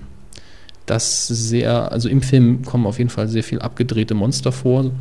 das 0.86 1.28
sehr, 1.28 1.92
also 1.92 2.08
im 2.08 2.22
Film 2.22 2.64
kommen 2.64 2.86
auf 2.86 3.00
jeden 3.00 3.10
Fall 3.10 3.28
sehr 3.28 3.44
viel 3.44 3.60
abgedrehte 3.60 4.14
Monster 4.14 4.52
vor. 4.52 4.92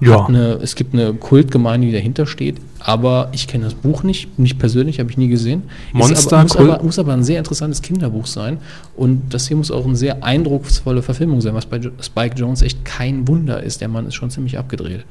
Ja, 0.00 0.26
eine, 0.26 0.54
es 0.60 0.74
gibt 0.74 0.92
eine 0.92 1.14
Kultgemeinde, 1.14 1.86
die 1.86 1.92
dahinter 1.94 2.26
steht, 2.26 2.56
aber 2.78 3.30
ich 3.32 3.46
kenne 3.46 3.64
das 3.64 3.74
Buch 3.74 4.02
nicht, 4.02 4.38
nicht 4.38 4.58
persönlich, 4.58 5.00
habe 5.00 5.10
ich 5.10 5.16
nie 5.16 5.28
gesehen. 5.28 5.62
Monster, 5.94 6.36
aber, 6.36 6.42
muss, 6.42 6.56
Kult- 6.56 6.70
aber, 6.70 6.82
muss 6.82 6.98
aber 6.98 7.14
ein 7.14 7.24
sehr 7.24 7.38
interessantes 7.38 7.80
Kinderbuch 7.80 8.26
sein 8.26 8.58
und 8.96 9.32
das 9.32 9.48
hier 9.48 9.56
muss 9.56 9.70
auch 9.70 9.86
eine 9.86 9.96
sehr 9.96 10.22
eindrucksvolle 10.22 11.00
Verfilmung 11.00 11.40
sein, 11.40 11.54
was 11.54 11.64
bei 11.64 11.80
Spike 12.02 12.36
Jones 12.36 12.60
echt 12.60 12.84
kein 12.84 13.26
Wunder 13.28 13.62
ist. 13.62 13.80
Der 13.80 13.88
Mann 13.88 14.06
ist 14.06 14.14
schon 14.14 14.28
ziemlich 14.30 14.58
abgedreht. 14.58 15.06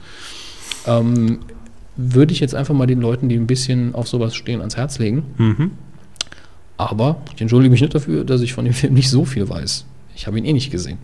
Ähm, 0.85 1.39
würde 1.95 2.33
ich 2.33 2.39
jetzt 2.39 2.55
einfach 2.55 2.73
mal 2.73 2.87
den 2.87 3.01
Leuten, 3.01 3.29
die 3.29 3.35
ein 3.35 3.47
bisschen 3.47 3.95
auf 3.95 4.07
sowas 4.07 4.35
stehen, 4.35 4.59
ans 4.59 4.77
Herz 4.77 4.99
legen. 4.99 5.23
Mhm. 5.37 5.71
Aber 6.77 7.17
ich 7.33 7.41
entschuldige 7.41 7.71
mich 7.71 7.81
nicht 7.81 7.93
dafür, 7.93 8.23
dass 8.23 8.41
ich 8.41 8.53
von 8.53 8.65
dem 8.65 8.73
Film 8.73 8.93
nicht 8.93 9.09
so 9.09 9.25
viel 9.25 9.47
weiß. 9.47 9.85
Ich 10.15 10.27
habe 10.27 10.37
ihn 10.37 10.45
eh 10.45 10.53
nicht 10.53 10.71
gesehen. 10.71 10.97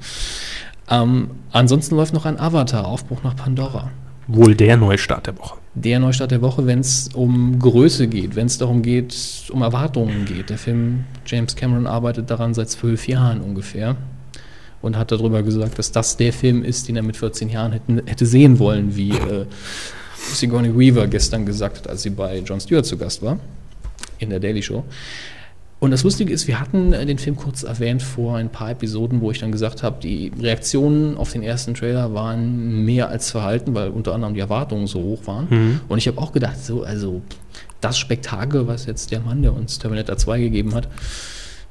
Ähm, 0.90 1.30
ansonsten 1.52 1.96
läuft 1.96 2.14
noch 2.14 2.26
ein 2.26 2.40
Avatar, 2.40 2.86
Aufbruch 2.86 3.24
nach 3.24 3.36
Pandora. 3.36 3.92
Wohl 4.28 4.56
der 4.56 4.78
Neustart 4.78 5.26
der 5.28 5.38
Woche. 5.38 5.58
Der 5.74 6.00
Neustart 6.00 6.32
der 6.32 6.42
Woche, 6.42 6.66
wenn 6.68 6.80
es 6.80 7.10
um 7.14 7.58
Größe 7.58 8.08
geht, 8.08 8.36
wenn 8.36 8.48
es 8.48 8.58
darum 8.58 8.82
geht, 8.82 9.16
um 9.52 9.62
Erwartungen 9.62 10.26
geht. 10.26 10.50
Der 10.50 10.58
Film, 10.58 11.06
James 11.26 11.56
Cameron 11.56 11.88
arbeitet 11.88 12.30
daran 12.30 12.54
seit 12.54 12.70
zwölf 12.70 13.08
Jahren 13.08 13.42
ungefähr 13.42 13.96
und 14.82 14.98
hat 14.98 15.12
darüber 15.12 15.42
gesagt, 15.44 15.80
dass 15.80 15.92
das 15.92 16.18
der 16.18 16.34
Film 16.34 16.64
ist, 16.64 16.88
den 16.88 16.96
er 16.96 17.04
mit 17.04 17.18
14 17.18 17.50
Jahren 17.50 17.72
hätten, 17.72 18.02
hätte 18.06 18.26
sehen 18.26 18.60
wollen, 18.60 18.96
wie 18.96 19.12
äh, 19.12 19.46
Sigourney 20.34 20.78
Weaver 20.78 21.08
gestern 21.08 21.46
gesagt 21.46 21.80
hat, 21.80 21.90
als 21.90 22.04
sie 22.04 22.10
bei 22.10 22.40
Jon 22.40 22.60
Stewart 22.60 22.86
zu 22.86 22.98
Gast 22.98 23.22
war, 23.22 23.40
in 24.20 24.30
der 24.30 24.40
Daily 24.40 24.62
Show. 24.62 24.84
Und 25.80 25.92
das 25.92 26.04
Lustige 26.04 26.34
ist, 26.34 26.48
wir 26.48 26.60
hatten 26.60 26.92
äh, 26.92 27.06
den 27.06 27.18
Film 27.18 27.38
kurz 27.38 27.64
erwähnt 27.64 28.04
vor 28.04 28.36
ein 28.36 28.50
paar 28.50 28.72
Episoden, 28.72 29.22
wo 29.22 29.32
ich 29.32 29.40
dann 29.40 29.52
gesagt 29.52 29.82
habe, 29.82 30.02
die 30.02 30.32
Reaktionen 30.40 31.16
auf 31.16 31.32
den 31.32 31.42
ersten 31.42 31.74
Trailer 31.74 32.14
waren 32.14 32.84
mehr 32.84 33.08
als 33.08 33.32
verhalten, 33.32 33.74
weil 33.74 33.90
unter 33.90 34.14
anderem 34.14 34.34
die 34.34 34.42
Erwartungen 34.42 34.88
so 34.88 35.02
hoch 35.02 35.26
waren. 35.26 35.48
Mhm. 35.50 35.82
Und 35.88 35.98
ich 35.98 36.08
habe 36.08 36.18
auch 36.18 36.34
gedacht, 36.34 36.64
so, 36.64 36.84
also 36.84 37.22
das 37.80 37.98
Spektakel, 37.98 38.68
was 38.68 38.86
jetzt 38.88 39.12
der 39.12 39.22
Mann, 39.22 39.42
der 39.42 39.54
uns 39.54 39.80
Terminator 39.80 40.18
2 40.18 40.40
gegeben 40.42 40.76
hat, 40.76 40.90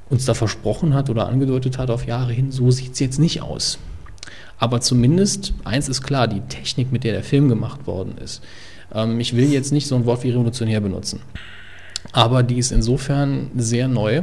uns 0.08 0.24
da 0.24 0.32
versprochen 0.32 0.94
hat 0.94 1.10
oder 1.10 1.28
angedeutet 1.28 1.76
hat 1.76 1.90
auf 1.90 2.06
Jahre 2.06 2.32
hin, 2.32 2.50
so 2.50 2.70
sieht 2.70 2.94
es 2.94 3.00
jetzt 3.00 3.18
nicht 3.18 3.42
aus. 3.42 3.78
Aber 4.59 4.80
zumindest, 4.80 5.55
eins 5.64 5.89
ist 5.89 6.02
klar, 6.02 6.26
die 6.26 6.40
Technik, 6.40 6.90
mit 6.93 7.05
der 7.05 7.12
der 7.12 7.22
Film 7.22 7.48
gemacht 7.48 7.86
worden 7.86 8.18
ist. 8.18 8.43
Ähm, 8.93 9.20
ich 9.20 9.36
will 9.36 9.52
jetzt 9.52 9.72
nicht 9.72 9.86
so 9.86 9.94
ein 9.94 10.05
Wort 10.05 10.24
wie 10.24 10.30
revolutionär 10.30 10.80
benutzen. 10.80 11.20
Aber 12.12 12.43
die 12.43 12.59
ist 12.59 12.72
insofern 12.72 13.51
sehr 13.56 13.89
neu, 13.89 14.22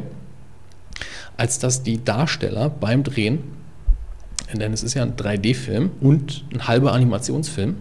als 1.37 1.59
dass 1.59 1.83
die 1.83 2.03
Darsteller 2.03 2.69
beim 2.69 3.03
Drehen, 3.03 3.39
denn 4.53 4.73
es 4.73 4.83
ist 4.83 4.93
ja 4.93 5.03
ein 5.03 5.15
3D-Film 5.15 5.91
und 6.01 6.45
ein 6.53 6.67
halber 6.67 6.93
Animationsfilm, 6.93 7.75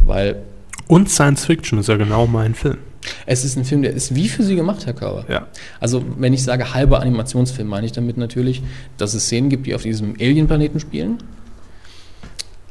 weil 0.00 0.42
Und 0.88 1.10
Science 1.10 1.44
Fiction 1.44 1.78
ist 1.78 1.88
ja 1.88 1.96
genau 1.96 2.26
mein 2.26 2.54
Film. 2.54 2.78
Es 3.26 3.44
ist 3.44 3.56
ein 3.56 3.64
Film, 3.64 3.82
der 3.82 3.92
ist 3.92 4.14
wie 4.14 4.28
für 4.28 4.42
Sie 4.42 4.56
gemacht, 4.56 4.86
Herr 4.86 4.94
Körber. 4.94 5.24
Ja. 5.28 5.46
Also, 5.80 6.02
wenn 6.18 6.32
ich 6.32 6.42
sage 6.42 6.74
halber 6.74 7.00
Animationsfilm, 7.00 7.68
meine 7.68 7.86
ich 7.86 7.92
damit 7.92 8.16
natürlich, 8.16 8.62
dass 8.98 9.14
es 9.14 9.24
Szenen 9.24 9.48
gibt, 9.48 9.66
die 9.66 9.74
auf 9.74 9.82
diesem 9.82 10.14
Alien-Planeten 10.20 10.80
spielen. 10.80 11.18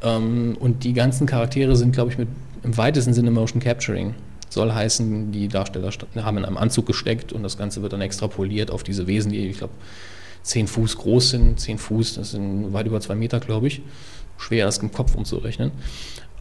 Ähm, 0.02 0.58
und 0.60 0.84
die 0.84 0.94
ganzen 0.94 1.28
Charaktere 1.28 1.76
sind, 1.76 1.94
glaube 1.94 2.12
ich, 2.12 2.18
mit 2.18 2.28
im 2.64 2.78
weitesten 2.78 3.14
Sinne 3.14 3.32
Motion 3.32 3.62
Capturing. 3.62 4.16
Soll 4.50 4.74
heißen, 4.74 5.32
die 5.32 5.48
Darsteller 5.48 5.92
haben 6.18 6.38
in 6.38 6.46
einem 6.46 6.58
Anzug 6.58 6.86
gesteckt 6.86 7.34
und 7.34 7.44
das 7.44 7.58
Ganze 7.58 7.82
wird 7.82 7.94
dann 7.94 8.02
extrapoliert 8.02 8.72
auf 8.72 8.84
diese 8.84 9.08
Wesen, 9.08 9.32
die, 9.32 9.48
ich 9.48 9.58
glaube, 9.58 9.74
10 10.44 10.68
Fuß 10.68 10.98
groß 10.98 11.30
sind. 11.32 11.60
10 11.60 11.78
Fuß, 11.78 12.16
das 12.16 12.32
sind 12.32 12.72
weit 12.72 12.86
über 12.86 13.02
zwei 13.02 13.16
Meter, 13.16 13.40
glaube 13.40 13.68
ich. 13.68 13.82
Schwer, 14.38 14.66
das 14.66 14.78
im 14.78 14.92
Kopf 14.92 15.16
umzurechnen. 15.16 15.72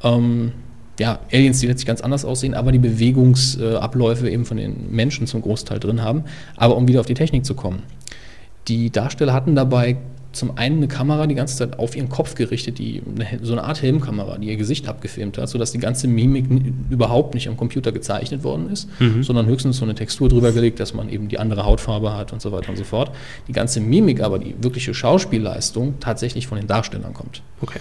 Ähm, 0.03 0.53
ja, 0.99 1.19
Aliens, 1.33 1.61
die 1.61 1.67
letztlich 1.67 1.87
ganz 1.87 2.01
anders 2.01 2.25
aussehen, 2.25 2.55
aber 2.55 2.73
die 2.73 2.79
Bewegungsabläufe 2.79 4.31
eben 4.31 4.45
von 4.45 4.57
den 4.57 4.91
Menschen 4.91 5.27
zum 5.27 5.43
Großteil 5.43 5.81
drin 5.81 6.03
haben. 6.03 6.25
Aber 6.57 6.77
um 6.77 6.87
wieder 6.89 7.01
auf 7.01 7.07
die 7.07 7.15
Technik 7.15 7.45
zu 7.45 7.55
kommen. 7.55 7.83
Die 8.69 8.91
Darsteller 8.91 9.33
hatten 9.33 9.55
dabei 9.55 9.97
zum 10.35 10.57
einen 10.59 10.79
eine 10.79 10.89
Kamera 10.89 11.27
die 11.27 11.35
ganze 11.35 11.57
Zeit 11.57 11.79
auf 11.79 11.97
ihren 11.97 12.09
Kopf 12.09 12.35
gerichtet, 12.35 12.79
die 12.79 13.03
so 13.43 13.53
eine 13.53 13.63
Art 13.63 13.83
Helmkamera, 13.83 14.39
die 14.39 14.49
ihr 14.49 14.57
Gesicht 14.57 14.89
abgefilmt 14.89 15.39
hat, 15.39 15.49
sodass 15.49 15.73
die 15.73 15.79
ganze 15.79 16.09
Mimik 16.09 16.47
überhaupt 16.91 17.35
nicht 17.35 17.49
am 17.49 17.57
Computer 17.57 17.93
gezeichnet 17.93 18.43
worden 18.43 18.71
ist, 18.71 18.89
sondern 19.21 19.47
höchstens 19.47 19.77
so 19.77 19.85
eine 19.85 19.95
Textur 19.95 20.29
drüber 20.29 20.53
gelegt, 20.53 20.81
dass 20.81 20.93
man 20.93 21.09
eben 21.09 21.29
die 21.29 21.39
andere 21.39 21.65
Hautfarbe 21.65 22.17
hat 22.17 22.33
und 22.33 22.43
so 22.43 22.53
weiter 22.53 22.71
und 22.71 22.77
so 22.77 22.85
fort. 22.85 23.13
Die 23.49 23.53
ganze 23.53 23.81
Mimik, 23.81 24.21
aber 24.21 24.39
die 24.39 24.55
wirkliche 24.61 24.93
Schauspielleistung 24.93 26.01
tatsächlich 26.01 26.47
von 26.47 26.59
den 26.59 26.67
Darstellern 26.67 27.15
kommt. 27.15 27.43
Okay. 27.61 27.81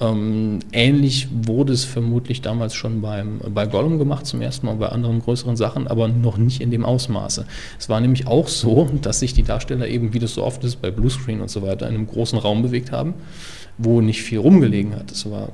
Ähm, 0.00 0.60
ähnlich 0.72 1.28
wurde 1.30 1.74
es 1.74 1.84
vermutlich 1.84 2.40
damals 2.40 2.74
schon 2.74 3.02
beim, 3.02 3.40
bei 3.54 3.66
Gollum 3.66 3.98
gemacht 3.98 4.24
zum 4.24 4.40
ersten 4.40 4.66
Mal, 4.66 4.76
bei 4.76 4.88
anderen 4.88 5.20
größeren 5.20 5.56
Sachen, 5.56 5.86
aber 5.86 6.08
noch 6.08 6.38
nicht 6.38 6.62
in 6.62 6.70
dem 6.70 6.86
Ausmaße. 6.86 7.44
Es 7.78 7.88
war 7.90 8.00
nämlich 8.00 8.26
auch 8.26 8.48
so, 8.48 8.88
dass 9.02 9.20
sich 9.20 9.34
die 9.34 9.42
Darsteller 9.42 9.86
eben, 9.88 10.14
wie 10.14 10.18
das 10.18 10.34
so 10.34 10.42
oft 10.42 10.64
ist, 10.64 10.80
bei 10.80 10.90
Bluescreen 10.90 11.42
und 11.42 11.50
so 11.50 11.60
weiter, 11.62 11.86
in 11.86 11.94
einem 11.94 12.06
großen 12.06 12.38
Raum 12.38 12.62
bewegt 12.62 12.92
haben, 12.92 13.12
wo 13.76 14.00
nicht 14.00 14.22
viel 14.22 14.38
rumgelegen 14.38 14.96
hat. 14.96 15.10
Es 15.10 15.30
war 15.30 15.50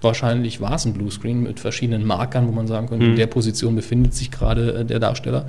wahrscheinlich 0.00 0.60
war 0.60 0.74
es 0.74 0.84
ein 0.84 0.92
Bluescreen 0.92 1.42
mit 1.42 1.58
verschiedenen 1.58 2.06
Markern, 2.06 2.46
wo 2.46 2.52
man 2.52 2.66
sagen 2.68 2.88
könnte, 2.88 3.06
in 3.06 3.16
der 3.16 3.26
Position 3.26 3.74
befindet 3.74 4.14
sich 4.14 4.30
gerade 4.30 4.74
äh, 4.74 4.84
der 4.84 5.00
Darsteller. 5.00 5.46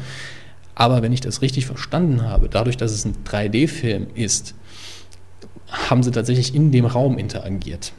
Aber 0.76 1.01
wenn 1.01 1.11
ich 1.11 1.21
das 1.21 1.41
richtig 1.41 1.65
verstanden 1.65 2.23
habe, 2.23 2.47
dadurch, 2.49 2.77
dass 2.77 2.91
es 2.91 3.05
ein 3.05 3.13
3D-Film 3.26 4.07
ist, 4.15 4.55
haben 5.67 6.03
sie 6.03 6.11
tatsächlich 6.11 6.55
in 6.55 6.71
dem 6.71 6.85
Raum 6.85 7.17
interagiert. 7.17 7.91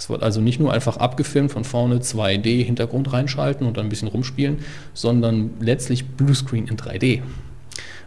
Es 0.00 0.08
wird 0.08 0.22
also 0.22 0.40
nicht 0.40 0.58
nur 0.58 0.72
einfach 0.72 0.96
abgefilmt, 0.96 1.52
von 1.52 1.62
vorne 1.62 1.98
2D-Hintergrund 1.98 3.12
reinschalten 3.12 3.66
und 3.66 3.76
dann 3.76 3.84
ein 3.84 3.88
bisschen 3.90 4.08
rumspielen, 4.08 4.60
sondern 4.94 5.50
letztlich 5.60 6.06
Bluescreen 6.06 6.66
in 6.68 6.78
3D. 6.78 7.20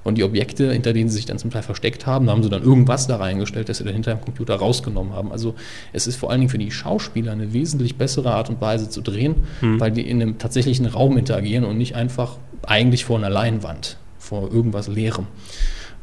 Und 0.03 0.17
die 0.17 0.23
Objekte, 0.23 0.73
hinter 0.73 0.91
denen 0.91 1.09
sie 1.09 1.17
sich 1.17 1.27
dann 1.27 1.37
zum 1.37 1.51
Teil 1.51 1.61
versteckt 1.61 2.07
haben, 2.07 2.25
da 2.25 2.31
haben 2.31 2.41
sie 2.41 2.49
dann 2.49 2.63
irgendwas 2.63 3.05
da 3.05 3.17
reingestellt, 3.17 3.69
das 3.69 3.77
sie 3.77 3.83
dann 3.83 3.93
hinter 3.93 4.15
dem 4.15 4.21
Computer 4.21 4.55
rausgenommen 4.55 5.13
haben. 5.13 5.31
Also 5.31 5.53
es 5.93 6.07
ist 6.07 6.15
vor 6.15 6.31
allen 6.31 6.39
Dingen 6.41 6.49
für 6.49 6.57
die 6.57 6.71
Schauspieler 6.71 7.31
eine 7.31 7.53
wesentlich 7.53 7.95
bessere 7.95 8.33
Art 8.33 8.49
und 8.49 8.59
Weise 8.59 8.89
zu 8.89 9.01
drehen, 9.01 9.35
weil 9.61 9.91
die 9.91 10.09
in 10.09 10.19
einem 10.19 10.39
tatsächlichen 10.39 10.87
Raum 10.87 11.15
interagieren 11.15 11.63
und 11.63 11.77
nicht 11.77 11.95
einfach 11.95 12.37
eigentlich 12.63 13.05
vor 13.05 13.19
einer 13.19 13.29
Leinwand, 13.29 13.97
vor 14.17 14.51
irgendwas 14.51 14.87
Leerem. 14.87 15.27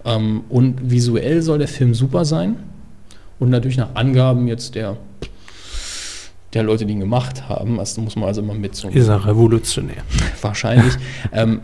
Ähm, 0.05 0.45
und 0.49 0.89
visuell 0.89 1.43
soll 1.43 1.59
der 1.59 1.69
Film 1.69 1.95
super 1.95 2.25
sein 2.25 2.55
und 3.41 3.51
natürlich 3.51 3.77
nach 3.77 3.97
Angaben 3.97 4.47
jetzt 4.47 4.77
der 4.77 4.97
der 6.53 6.65
Leute, 6.65 6.85
die 6.85 6.93
ihn 6.93 7.01
gemacht 7.01 7.49
haben, 7.49 7.77
das 7.77 7.97
muss 7.97 8.17
man 8.17 8.25
also 8.25 8.41
immer 8.41 8.55
mit 8.55 8.75
so 8.75 8.89
Ist 8.89 9.09
er 9.09 9.25
revolutionär. 9.25 10.03
wahrscheinlich, 10.43 10.95
ähm, 11.33 11.61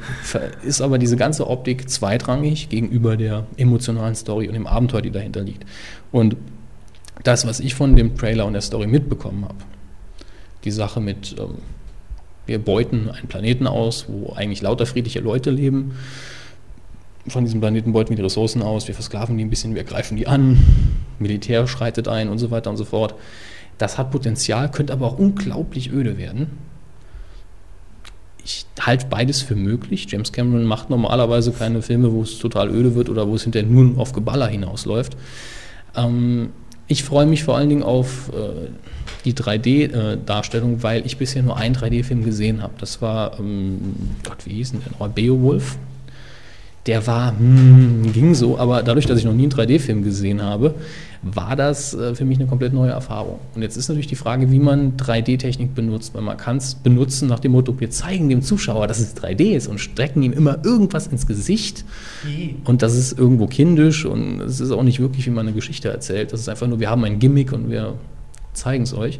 ist 0.62 0.80
aber 0.80 0.98
diese 0.98 1.16
ganze 1.16 1.48
Optik 1.48 1.90
zweitrangig 1.90 2.68
gegenüber 2.68 3.16
der 3.16 3.46
emotionalen 3.56 4.14
Story 4.14 4.46
und 4.46 4.54
dem 4.54 4.66
Abenteuer, 4.66 5.02
die 5.02 5.10
dahinter 5.10 5.42
liegt. 5.42 5.64
Und 6.12 6.36
das, 7.24 7.46
was 7.46 7.58
ich 7.58 7.74
von 7.74 7.96
dem 7.96 8.16
Trailer 8.16 8.46
und 8.46 8.52
der 8.52 8.62
Story 8.62 8.86
mitbekommen 8.86 9.44
habe, 9.44 9.56
die 10.64 10.70
Sache 10.70 11.00
mit, 11.00 11.34
ähm, 11.38 11.56
wir 12.46 12.60
beuten 12.60 13.10
einen 13.10 13.26
Planeten 13.26 13.66
aus, 13.66 14.06
wo 14.08 14.34
eigentlich 14.34 14.62
lauter 14.62 14.86
friedliche 14.86 15.18
Leute 15.18 15.50
leben, 15.50 15.96
von 17.28 17.44
diesem 17.44 17.60
Planeten 17.60 17.92
beuten 17.92 18.10
wir 18.10 18.16
die 18.16 18.22
Ressourcen 18.22 18.62
aus, 18.62 18.86
wir 18.86 18.94
versklaven 18.94 19.36
die 19.36 19.44
ein 19.44 19.50
bisschen, 19.50 19.74
wir 19.74 19.82
greifen 19.82 20.16
die 20.16 20.28
an, 20.28 20.58
Militär 21.18 21.66
schreitet 21.66 22.06
ein 22.06 22.28
und 22.28 22.38
so 22.38 22.52
weiter 22.52 22.70
und 22.70 22.76
so 22.76 22.84
fort. 22.84 23.14
Das 23.78 23.98
hat 23.98 24.10
Potenzial, 24.10 24.70
könnte 24.70 24.92
aber 24.92 25.06
auch 25.06 25.18
unglaublich 25.18 25.92
öde 25.92 26.16
werden. 26.16 26.58
Ich 28.44 28.64
halte 28.80 29.06
beides 29.06 29.42
für 29.42 29.56
möglich. 29.56 30.06
James 30.08 30.32
Cameron 30.32 30.64
macht 30.64 30.88
normalerweise 30.88 31.50
keine 31.52 31.82
Filme, 31.82 32.12
wo 32.12 32.22
es 32.22 32.38
total 32.38 32.70
öde 32.70 32.94
wird 32.94 33.08
oder 33.08 33.26
wo 33.28 33.34
es 33.34 33.42
hinterher 33.42 33.68
nur 33.68 33.98
auf 33.98 34.12
Geballer 34.12 34.46
hinausläuft. 34.46 35.16
Ähm, 35.96 36.50
ich 36.88 37.02
freue 37.02 37.26
mich 37.26 37.42
vor 37.42 37.56
allen 37.56 37.68
Dingen 37.68 37.82
auf 37.82 38.30
äh, 38.32 38.68
die 39.24 39.34
3D-Darstellung, 39.34 40.84
weil 40.84 41.04
ich 41.04 41.16
bisher 41.16 41.42
nur 41.42 41.56
einen 41.56 41.74
3D-Film 41.74 42.24
gesehen 42.24 42.62
habe. 42.62 42.74
Das 42.78 43.02
war, 43.02 43.38
ähm, 43.40 43.94
Gott, 44.22 44.46
wie 44.46 44.54
hieß 44.54 44.72
denn 44.72 44.82
der 44.82 44.92
noch? 44.92 45.12
Beowulf. 45.12 45.76
Der 46.86 47.04
war, 47.06 47.36
hm, 47.36 48.12
ging 48.12 48.34
so, 48.34 48.58
aber 48.58 48.82
dadurch, 48.82 49.06
dass 49.06 49.18
ich 49.18 49.24
noch 49.24 49.32
nie 49.32 49.42
einen 49.42 49.52
3D-Film 49.52 50.02
gesehen 50.02 50.40
habe, 50.40 50.74
war 51.22 51.56
das 51.56 51.94
äh, 51.94 52.14
für 52.14 52.24
mich 52.24 52.38
eine 52.38 52.46
komplett 52.46 52.72
neue 52.72 52.90
Erfahrung. 52.90 53.40
Und 53.54 53.62
jetzt 53.62 53.76
ist 53.76 53.88
natürlich 53.88 54.06
die 54.06 54.16
Frage, 54.16 54.50
wie 54.52 54.60
man 54.60 54.96
3D-Technik 54.96 55.74
benutzt, 55.74 56.14
weil 56.14 56.22
man 56.22 56.36
kann 56.36 56.58
es 56.58 56.76
benutzen 56.76 57.28
nach 57.28 57.40
dem 57.40 57.52
Motto, 57.52 57.78
wir 57.80 57.90
zeigen 57.90 58.28
dem 58.28 58.42
Zuschauer, 58.42 58.86
dass 58.86 59.00
es 59.00 59.16
3D 59.16 59.56
ist 59.56 59.66
und 59.66 59.78
strecken 59.78 60.22
ihm 60.22 60.32
immer 60.32 60.64
irgendwas 60.64 61.08
ins 61.08 61.26
Gesicht. 61.26 61.84
Und 62.64 62.82
das 62.82 62.94
ist 62.94 63.18
irgendwo 63.18 63.46
kindisch 63.46 64.04
und 64.04 64.40
es 64.40 64.60
ist 64.60 64.70
auch 64.70 64.82
nicht 64.84 65.00
wirklich, 65.00 65.26
wie 65.26 65.30
man 65.30 65.46
eine 65.46 65.54
Geschichte 65.54 65.88
erzählt. 65.88 66.32
Das 66.32 66.40
ist 66.40 66.48
einfach 66.48 66.68
nur, 66.68 66.78
wir 66.78 66.90
haben 66.90 67.04
ein 67.04 67.18
Gimmick 67.18 67.52
und 67.52 67.70
wir 67.70 67.94
zeigen 68.52 68.84
es 68.84 68.94
euch. 68.94 69.18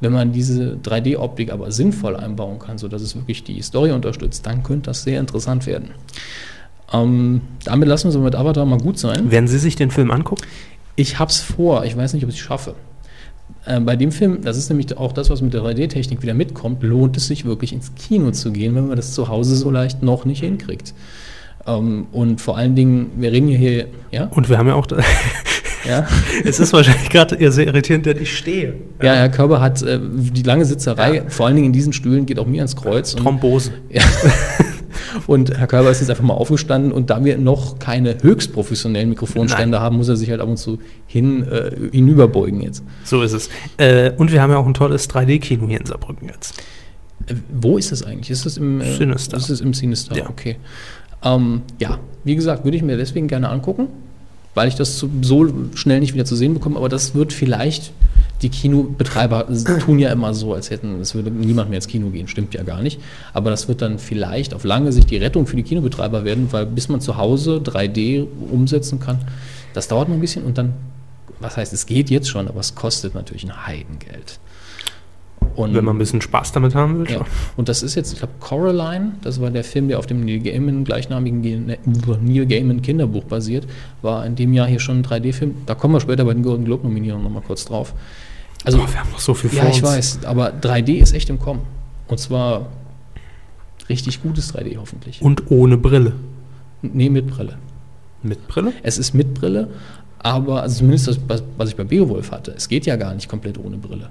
Wenn 0.00 0.12
man 0.12 0.32
diese 0.32 0.78
3D-Optik 0.82 1.52
aber 1.52 1.70
sinnvoll 1.70 2.16
einbauen 2.16 2.58
kann, 2.58 2.76
sodass 2.76 3.02
es 3.02 3.14
wirklich 3.14 3.44
die 3.44 3.62
Story 3.62 3.92
unterstützt, 3.92 4.44
dann 4.46 4.64
könnte 4.64 4.90
das 4.90 5.04
sehr 5.04 5.20
interessant 5.20 5.66
werden. 5.66 5.90
Ähm, 6.92 7.40
damit 7.64 7.88
lassen 7.88 8.04
wir 8.04 8.10
es 8.10 8.16
aber 8.16 8.24
mit 8.26 8.34
Avatar 8.36 8.64
mal 8.66 8.78
gut 8.78 8.98
sein. 8.98 9.30
Werden 9.30 9.48
Sie 9.48 9.58
sich 9.58 9.76
den 9.76 9.90
Film 9.90 10.10
angucken? 10.10 10.42
Ich 10.96 11.18
hab's 11.18 11.40
vor, 11.40 11.84
ich 11.84 11.96
weiß 11.96 12.12
nicht, 12.14 12.22
ob 12.24 12.28
ich 12.30 12.36
es 12.36 12.40
schaffe. 12.42 12.74
Äh, 13.64 13.80
bei 13.80 13.96
dem 13.96 14.12
Film, 14.12 14.42
das 14.42 14.56
ist 14.56 14.68
nämlich 14.68 14.96
auch 14.98 15.12
das, 15.12 15.30
was 15.30 15.40
mit 15.40 15.54
der 15.54 15.62
3D-Technik 15.62 16.22
wieder 16.22 16.34
mitkommt, 16.34 16.82
lohnt 16.82 17.16
es 17.16 17.26
sich 17.28 17.44
wirklich 17.44 17.72
ins 17.72 17.94
Kino 17.94 18.30
zu 18.32 18.52
gehen, 18.52 18.74
wenn 18.74 18.88
man 18.88 18.96
das 18.96 19.12
zu 19.14 19.28
Hause 19.28 19.56
so 19.56 19.70
leicht 19.70 20.02
noch 20.02 20.24
nicht 20.24 20.40
hinkriegt. 20.40 20.92
Ähm, 21.66 22.06
und 22.12 22.40
vor 22.40 22.56
allen 22.58 22.74
Dingen, 22.74 23.10
wir 23.16 23.32
reden 23.32 23.48
ja 23.48 23.56
hier, 23.58 23.86
ja? 24.10 24.24
Und 24.26 24.48
wir 24.48 24.58
haben 24.58 24.68
ja 24.68 24.74
auch, 24.74 24.86
da- 24.86 24.98
Ja, 25.88 26.06
Es 26.44 26.60
ist 26.60 26.72
wahrscheinlich 26.72 27.08
gerade 27.10 27.34
eher 27.36 27.50
sehr 27.50 27.66
irritierend, 27.66 28.06
denn 28.06 28.20
ich 28.20 28.36
stehe. 28.36 28.74
ja 29.02 29.14
Herr 29.14 29.28
Körber 29.30 29.60
hat 29.60 29.82
äh, 29.82 29.98
die 30.00 30.42
lange 30.42 30.64
Sitzerei, 30.64 31.24
vor 31.28 31.46
allen 31.46 31.56
Dingen 31.56 31.66
in 31.68 31.72
diesen 31.72 31.92
Stühlen, 31.92 32.24
geht 32.26 32.38
auch 32.38 32.46
mir 32.46 32.58
ans 32.60 32.76
Kreuz. 32.76 33.14
Und, 33.14 33.22
Thrombose. 33.24 33.72
ja. 33.90 34.02
und 35.26 35.56
Herr 35.56 35.66
Körber 35.66 35.90
ist 35.90 36.00
jetzt 36.00 36.10
einfach 36.10 36.24
mal 36.24 36.34
aufgestanden 36.34 36.92
und 36.92 37.10
da 37.10 37.24
wir 37.24 37.38
noch 37.38 37.78
keine 37.78 38.22
höchst 38.22 38.52
professionellen 38.52 39.08
Mikrofonstände 39.10 39.80
haben, 39.80 39.96
muss 39.96 40.08
er 40.08 40.16
sich 40.16 40.30
halt 40.30 40.40
ab 40.40 40.48
und 40.48 40.56
zu 40.56 40.78
hin, 41.06 41.46
äh, 41.48 41.70
hinüberbeugen 41.92 42.60
jetzt. 42.60 42.82
So 43.04 43.22
ist 43.22 43.32
es. 43.32 43.48
Äh, 43.76 44.12
und 44.16 44.32
wir 44.32 44.42
haben 44.42 44.50
ja 44.50 44.58
auch 44.58 44.66
ein 44.66 44.74
tolles 44.74 45.08
3D-Kino 45.10 45.66
hier 45.68 45.80
in 45.80 45.86
Saarbrücken 45.86 46.28
jetzt. 46.28 46.62
Äh, 47.26 47.34
Wo 47.52 47.78
ist 47.78 47.92
das 47.92 48.02
eigentlich? 48.02 48.30
Ist 48.30 48.46
das 48.46 48.56
im 48.56 48.80
äh, 48.80 48.96
Sinister. 48.96 49.36
Ist 49.36 49.50
es 49.50 49.60
im 49.60 49.74
Sinister? 49.74 50.16
Ja. 50.16 50.28
Okay. 50.28 50.56
Ähm, 51.24 51.62
ja, 51.78 51.98
wie 52.24 52.34
gesagt, 52.34 52.64
würde 52.64 52.76
ich 52.76 52.82
mir 52.82 52.96
deswegen 52.96 53.28
gerne 53.28 53.48
angucken, 53.48 53.88
weil 54.54 54.68
ich 54.68 54.74
das 54.74 54.98
so, 54.98 55.46
schnell 55.74 56.00
nicht 56.00 56.14
wieder 56.14 56.24
zu 56.24 56.36
sehen 56.36 56.54
bekomme. 56.54 56.76
Aber 56.76 56.88
das 56.88 57.14
wird 57.14 57.32
vielleicht 57.32 57.92
die 58.42 58.48
Kinobetreiber 58.48 59.46
tun 59.80 59.98
ja 59.98 60.10
immer 60.10 60.34
so, 60.34 60.52
als 60.52 60.70
hätten 60.70 61.00
es 61.00 61.14
würde 61.14 61.30
niemand 61.30 61.70
mehr 61.70 61.76
ins 61.76 61.86
Kino 61.86 62.10
gehen. 62.10 62.28
Stimmt 62.28 62.54
ja 62.54 62.62
gar 62.62 62.82
nicht. 62.82 63.00
Aber 63.32 63.50
das 63.50 63.68
wird 63.68 63.82
dann 63.82 63.98
vielleicht 63.98 64.52
auf 64.52 64.64
lange 64.64 64.92
Sicht 64.92 65.10
die 65.10 65.16
Rettung 65.16 65.46
für 65.46 65.56
die 65.56 65.62
Kinobetreiber 65.62 66.24
werden, 66.24 66.48
weil 66.50 66.66
bis 66.66 66.88
man 66.88 67.00
zu 67.00 67.16
Hause 67.16 67.62
3D 67.64 68.26
umsetzen 68.50 69.00
kann, 69.00 69.18
das 69.74 69.88
dauert 69.88 70.08
noch 70.08 70.16
ein 70.16 70.20
bisschen 70.20 70.44
und 70.44 70.58
dann, 70.58 70.74
was 71.40 71.56
heißt, 71.56 71.72
es 71.72 71.86
geht 71.86 72.10
jetzt 72.10 72.28
schon, 72.28 72.48
aber 72.48 72.60
es 72.60 72.74
kostet 72.74 73.14
natürlich 73.14 73.44
ein 73.44 73.66
Heidengeld. 73.66 74.38
Und 75.56 75.74
Wenn 75.74 75.84
man 75.84 75.96
ein 75.96 75.98
bisschen 75.98 76.20
Spaß 76.20 76.52
damit 76.52 76.74
haben 76.74 76.98
will. 77.00 77.10
ja. 77.10 77.24
Und 77.56 77.68
das 77.68 77.82
ist 77.82 77.94
jetzt, 77.94 78.12
ich 78.12 78.18
glaube, 78.18 78.34
Coraline, 78.40 79.12
das 79.22 79.40
war 79.40 79.50
der 79.50 79.64
Film, 79.64 79.88
der 79.88 79.98
auf 79.98 80.06
dem 80.06 80.24
Neil 80.24 80.40
Gaiman 80.40 80.84
gleichnamigen 80.84 81.42
Ge- 81.42 81.78
Neil 82.22 82.46
Gaiman 82.46 82.82
Kinderbuch 82.82 83.24
basiert, 83.24 83.66
war 84.02 84.24
in 84.26 84.34
dem 84.36 84.52
Jahr 84.52 84.66
hier 84.66 84.80
schon 84.80 84.98
ein 85.00 85.04
3D-Film. 85.04 85.54
Da 85.66 85.74
kommen 85.74 85.94
wir 85.94 86.00
später 86.00 86.24
bei 86.24 86.34
den 86.34 86.42
Golden 86.42 86.64
Globe 86.64 86.86
Nominierungen 86.86 87.24
nochmal 87.24 87.42
kurz 87.46 87.64
drauf. 87.64 87.94
Also, 88.64 88.78
Boah, 88.78 88.88
wir 88.92 89.00
haben 89.00 89.10
noch 89.10 89.18
so 89.20 89.34
viel 89.34 89.52
ja, 89.52 89.62
vor 89.62 89.70
ich 89.70 89.82
uns. 89.82 89.92
weiß, 89.92 90.18
aber 90.24 90.50
3D 90.52 90.94
ist 91.02 91.12
echt 91.14 91.28
im 91.30 91.38
Kommen. 91.38 91.60
Und 92.08 92.18
zwar 92.18 92.66
richtig 93.88 94.22
gutes 94.22 94.54
3D 94.54 94.76
hoffentlich. 94.78 95.20
Und 95.22 95.50
ohne 95.50 95.76
Brille. 95.76 96.12
nee, 96.82 97.08
mit 97.10 97.26
Brille. 97.28 97.58
Mit 98.22 98.46
Brille? 98.48 98.72
Es 98.82 98.98
ist 98.98 99.14
mit 99.14 99.34
Brille, 99.34 99.68
aber 100.20 100.62
also 100.62 100.78
zumindest 100.78 101.08
das, 101.08 101.42
was 101.56 101.68
ich 101.70 101.76
bei 101.76 101.82
Beowulf 101.84 102.30
hatte, 102.30 102.52
es 102.56 102.68
geht 102.68 102.86
ja 102.86 102.94
gar 102.96 103.12
nicht 103.14 103.28
komplett 103.28 103.58
ohne 103.58 103.76
Brille. 103.78 104.10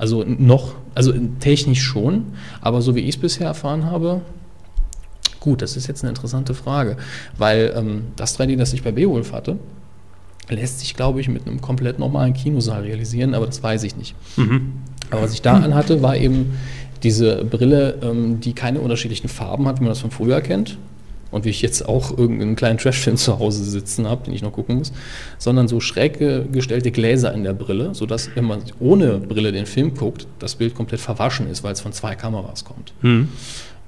Also 0.00 0.24
noch, 0.26 0.76
also 0.94 1.12
technisch 1.40 1.82
schon, 1.82 2.32
aber 2.62 2.80
so 2.80 2.94
wie 2.94 3.00
ich 3.00 3.16
es 3.16 3.20
bisher 3.20 3.46
erfahren 3.46 3.84
habe, 3.84 4.22
gut, 5.40 5.60
das 5.60 5.76
ist 5.76 5.88
jetzt 5.88 6.02
eine 6.02 6.08
interessante 6.08 6.54
Frage, 6.54 6.96
weil 7.36 7.74
ähm, 7.76 8.04
das 8.16 8.38
3D, 8.40 8.56
das 8.56 8.72
ich 8.72 8.82
bei 8.82 8.92
Beowulf 8.92 9.34
hatte, 9.34 9.58
lässt 10.48 10.80
sich, 10.80 10.96
glaube 10.96 11.20
ich, 11.20 11.28
mit 11.28 11.46
einem 11.46 11.60
komplett 11.60 11.98
normalen 11.98 12.32
Kinosaal 12.32 12.80
realisieren, 12.80 13.34
aber 13.34 13.44
das 13.44 13.62
weiß 13.62 13.82
ich 13.82 13.94
nicht. 13.94 14.14
Mhm. 14.38 14.72
Aber 15.10 15.20
was 15.20 15.34
ich 15.34 15.42
da 15.42 15.58
anhatte, 15.58 16.00
war 16.00 16.16
eben 16.16 16.54
diese 17.02 17.44
Brille, 17.44 17.98
ähm, 18.00 18.40
die 18.40 18.54
keine 18.54 18.80
unterschiedlichen 18.80 19.28
Farben 19.28 19.68
hat, 19.68 19.80
wie 19.80 19.82
man 19.82 19.90
das 19.90 20.00
von 20.00 20.10
früher 20.10 20.40
kennt. 20.40 20.78
Und 21.30 21.44
wie 21.44 21.50
ich 21.50 21.62
jetzt 21.62 21.88
auch 21.88 22.16
irgendeinen 22.18 22.56
kleinen 22.56 22.78
Trashfilm 22.78 23.16
zu 23.16 23.38
Hause 23.38 23.62
sitzen 23.64 24.08
habe, 24.08 24.24
den 24.24 24.34
ich 24.34 24.42
noch 24.42 24.52
gucken 24.52 24.78
muss, 24.78 24.92
sondern 25.38 25.68
so 25.68 25.78
schräg 25.78 26.18
ge- 26.18 26.44
gestellte 26.50 26.90
Gläser 26.90 27.32
in 27.32 27.44
der 27.44 27.52
Brille, 27.52 27.94
sodass, 27.94 28.30
wenn 28.34 28.44
man 28.44 28.62
ohne 28.80 29.18
Brille 29.18 29.52
den 29.52 29.66
Film 29.66 29.94
guckt, 29.94 30.26
das 30.40 30.56
Bild 30.56 30.74
komplett 30.74 31.00
verwaschen 31.00 31.48
ist, 31.48 31.62
weil 31.62 31.72
es 31.72 31.80
von 31.80 31.92
zwei 31.92 32.14
Kameras 32.16 32.64
kommt. 32.64 32.92
Mhm. 33.02 33.28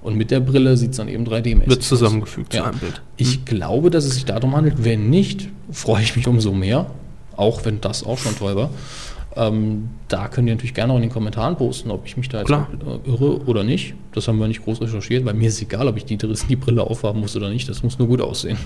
Und 0.03 0.17
mit 0.17 0.31
der 0.31 0.41
Brille 0.41 0.77
sieht 0.77 0.93
es 0.93 0.97
dann 0.97 1.09
eben 1.09 1.25
3D-mäßig 1.25 1.69
Wird 1.69 1.83
zusammengefügt 1.83 2.53
zu 2.53 2.59
Ja. 2.59 2.65
einem 2.67 2.79
Bild. 2.79 3.03
Ich 3.17 3.45
glaube, 3.45 3.91
dass 3.91 4.05
es 4.05 4.15
sich 4.15 4.25
darum 4.25 4.55
handelt. 4.57 4.75
Wenn 4.85 5.11
nicht, 5.11 5.49
freue 5.71 6.03
ich 6.03 6.17
mich 6.17 6.27
umso 6.27 6.53
mehr. 6.53 6.87
Auch 7.37 7.65
wenn 7.65 7.81
das 7.81 8.05
auch 8.05 8.19
schon 8.19 8.37
toll 8.37 8.57
war. 8.57 8.71
Ähm, 9.35 9.89
da 10.09 10.29
könnt 10.29 10.49
ihr 10.49 10.55
natürlich 10.55 10.75
gerne 10.75 10.93
auch 10.93 10.97
in 10.97 11.03
den 11.03 11.11
Kommentaren 11.11 11.57
posten, 11.57 11.91
ob 11.91 12.05
ich 12.07 12.17
mich 12.17 12.29
da 12.29 12.39
jetzt 12.39 12.49
Klar. 12.49 12.69
äh, 13.07 13.09
irre 13.09 13.39
oder 13.47 13.65
nicht. 13.65 13.95
Das 14.13 14.29
haben 14.29 14.39
wir 14.39 14.47
nicht 14.49 14.63
groß 14.65 14.81
recherchiert, 14.83 15.25
weil 15.25 15.35
mir 15.35 15.49
ist 15.49 15.61
egal, 15.63 15.89
ob 15.89 15.97
ich 15.97 16.05
die, 16.05 16.19
die 16.19 16.57
Brille 16.57 16.83
aufhaben 16.83 17.21
muss 17.21 17.35
oder 17.37 17.49
nicht. 17.49 17.69
Das 17.69 17.83
muss 17.83 17.99
nur 17.99 18.09
gut 18.09 18.21
aussehen. 18.21 18.59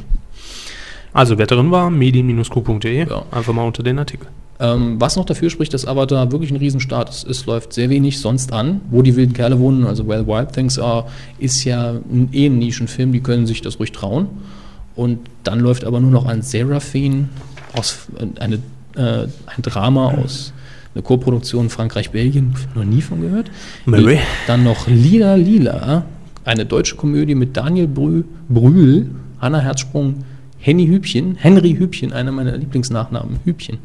Also, 1.12 1.38
wer 1.38 1.47
drin 1.47 1.70
war, 1.70 1.88
medien-q.de, 1.88 3.09
Ja. 3.09 3.24
einfach 3.30 3.52
mal 3.55 3.64
unter 3.66 3.82
den 3.82 3.98
Artikel. 3.98 4.26
Ähm, 4.59 5.01
was 5.01 5.16
noch 5.16 5.24
dafür 5.24 5.51
spricht, 5.51 5.72
dass 5.74 5.86
Avatar 5.86 6.32
wirklich 6.32 6.51
ein 6.51 6.56
Riesenstart 6.56 7.10
ist. 7.10 7.26
Es 7.28 7.47
läuft 7.47 7.72
sehr 7.72 7.90
wenig 7.90 8.20
sonst 8.20 8.52
an. 8.52 8.80
Wo 8.90 9.02
die 9.02 9.14
wilden 9.14 9.34
Kerle 9.34 9.59
wohnen, 9.59 9.86
also 9.86 10.06
Where 10.09 10.26
Wild 10.26 10.52
Things 10.52 10.78
Are, 10.78 11.06
ist 11.38 11.62
ja 11.64 11.90
ein, 11.93 12.30
eh 12.32 12.47
ein 12.47 12.59
Nischenfilm, 12.59 13.12
die 13.12 13.20
können 13.20 13.47
sich 13.47 13.60
das 13.62 13.78
ruhig 13.78 13.93
trauen. 13.93 14.28
Und 14.94 15.20
dann 15.44 15.60
läuft 15.60 15.84
aber 15.84 16.01
nur 16.01 16.10
noch 16.10 16.24
ein 16.26 16.43
Seraphine, 16.43 17.28
aus, 17.74 18.09
äh, 18.18 18.40
eine, 18.40 18.56
äh, 18.97 19.28
ein 19.47 19.62
Drama 19.62 20.09
aus 20.12 20.52
einer 20.97 21.02
Co-Produktion 21.02 21.68
Frankreich-Belgien, 21.68 22.55
noch 22.74 22.85
nie 22.85 23.02
von 23.02 23.20
gehört. 23.20 23.51
Mary. 23.85 24.18
Dann 24.47 24.64
noch 24.64 24.86
Lila 24.89 25.35
Lila, 25.35 26.06
eine 26.44 26.64
deutsche 26.64 26.97
Komödie 26.97 27.35
mit 27.35 27.55
Daniel 27.56 27.86
Brühl, 27.86 28.24
Brühl 28.48 29.10
Hanna 29.39 29.60
Herzsprung, 29.60 30.24
Henny 30.59 30.86
Hübchen, 30.86 31.36
Henry 31.36 31.74
Hübchen, 31.74 32.14
einer 32.14 32.32
meiner 32.32 32.56
Lieblingsnachnamen, 32.56 33.40
Hübchen, 33.44 33.78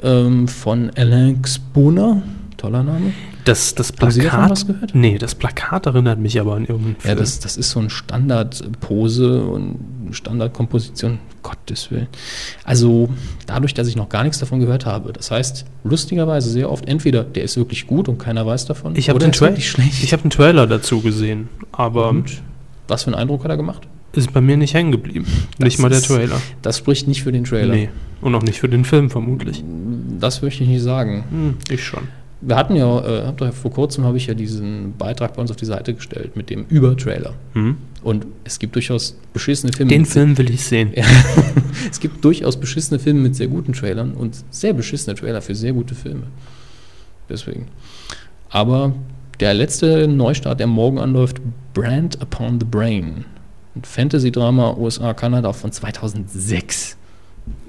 ähm, 0.00 0.46
von 0.46 0.90
Alain 0.96 1.42
Spooner, 1.44 2.22
toller 2.62 2.82
Name. 2.82 3.12
Das, 3.44 3.74
das 3.74 3.92
Haben 4.00 4.10
Sie 4.10 4.20
davon 4.22 4.38
Plakat. 4.38 4.50
was 4.50 4.66
gehört? 4.66 4.94
Nee, 4.94 5.18
das 5.18 5.34
Plakat 5.34 5.86
erinnert 5.86 6.18
mich 6.18 6.40
aber 6.40 6.54
an 6.54 6.62
irgendeinen 6.64 6.94
Ja, 7.00 7.06
Film. 7.08 7.18
das, 7.18 7.40
das 7.40 7.56
ist 7.56 7.70
so 7.70 7.80
ein 7.80 7.90
Standardpose 7.90 9.42
und 9.42 9.76
Standardkomposition, 10.12 11.18
Gottes 11.42 11.90
Willen. 11.90 12.06
Also 12.64 13.08
dadurch, 13.46 13.74
dass 13.74 13.88
ich 13.88 13.96
noch 13.96 14.08
gar 14.08 14.22
nichts 14.22 14.38
davon 14.38 14.60
gehört 14.60 14.86
habe, 14.86 15.12
das 15.12 15.30
heißt, 15.30 15.64
lustigerweise 15.84 16.50
sehr 16.50 16.70
oft 16.70 16.86
entweder 16.86 17.24
der 17.24 17.42
ist 17.44 17.56
wirklich 17.56 17.86
gut 17.86 18.08
und 18.08 18.18
keiner 18.18 18.46
weiß 18.46 18.66
davon, 18.66 18.94
ich 18.96 19.08
habe 19.08 19.16
oder 19.16 19.26
den, 19.26 19.32
ist 19.32 19.38
Tra 19.38 19.46
wirklich 19.46 19.68
schlecht. 19.68 20.02
ich 20.04 20.12
hab 20.12 20.20
einen 20.22 20.30
Trailer 20.30 20.66
dazu 20.66 21.00
gesehen, 21.00 21.48
aber 21.72 22.08
Und 22.10 22.42
was 22.88 23.04
für 23.04 23.08
einen 23.08 23.16
Eindruck 23.16 23.44
hat 23.44 23.50
er 23.50 23.56
gemacht? 23.56 23.88
ist 24.14 24.30
bei 24.34 24.42
mir 24.42 24.58
nicht 24.58 24.74
hängen 24.74 24.92
geblieben. 24.92 25.24
Das 25.58 25.64
nicht 25.64 25.78
mal 25.78 25.88
der 25.88 25.98
ist- 25.98 26.08
Trailer. 26.08 26.38
Das 26.60 26.76
spricht 26.76 27.08
nicht 27.08 27.22
für 27.22 27.32
den 27.32 27.44
Trailer. 27.44 27.74
Nee. 27.74 27.88
Und 28.20 28.34
auch 28.34 28.42
nicht 28.42 28.60
für 28.60 28.68
den 28.68 28.84
Film 28.84 29.08
vermutlich. 29.08 29.64
Das 30.20 30.42
möchte 30.42 30.62
ich 30.64 30.68
nicht 30.68 30.82
sagen. 30.82 31.24
Hm, 31.30 31.54
ich 31.70 31.82
schon. 31.82 32.02
Wir 32.44 32.56
hatten 32.56 32.74
ja, 32.74 32.98
äh, 33.00 33.26
habt 33.26 33.40
ihr- 33.40 33.52
vor 33.52 33.70
kurzem 33.70 34.04
habe 34.04 34.16
ich 34.16 34.26
ja 34.26 34.34
diesen 34.34 34.94
Beitrag 34.98 35.34
bei 35.34 35.40
uns 35.42 35.50
auf 35.50 35.56
die 35.56 35.64
Seite 35.64 35.94
gestellt 35.94 36.36
mit 36.36 36.50
dem 36.50 36.66
Über-Trailer. 36.68 37.34
Hm. 37.52 37.76
Und 38.02 38.26
es 38.42 38.58
gibt 38.58 38.74
durchaus 38.74 39.16
beschissene 39.32 39.72
Filme. 39.72 39.90
Den 39.90 40.04
Film 40.04 40.36
will 40.36 40.50
ich 40.50 40.64
sehen. 40.64 40.90
Ja. 40.94 41.04
es 41.90 42.00
gibt 42.00 42.24
durchaus 42.24 42.58
beschissene 42.58 42.98
Filme 42.98 43.20
mit 43.20 43.36
sehr 43.36 43.46
guten 43.46 43.72
Trailern 43.72 44.12
und 44.14 44.36
sehr 44.50 44.72
beschissene 44.72 45.14
Trailer 45.14 45.40
für 45.40 45.54
sehr 45.54 45.72
gute 45.72 45.94
Filme. 45.94 46.24
Deswegen. 47.28 47.66
Aber 48.50 48.92
der 49.38 49.54
letzte 49.54 50.08
Neustart, 50.08 50.58
der 50.58 50.66
morgen 50.66 50.98
anläuft, 50.98 51.40
Brand 51.74 52.20
Upon 52.20 52.58
the 52.60 52.66
Brain. 52.66 53.24
Ein 53.76 53.84
Fantasy-Drama 53.84 54.76
USA, 54.76 55.14
Kanada 55.14 55.52
von 55.52 55.70
2006. 55.70 56.96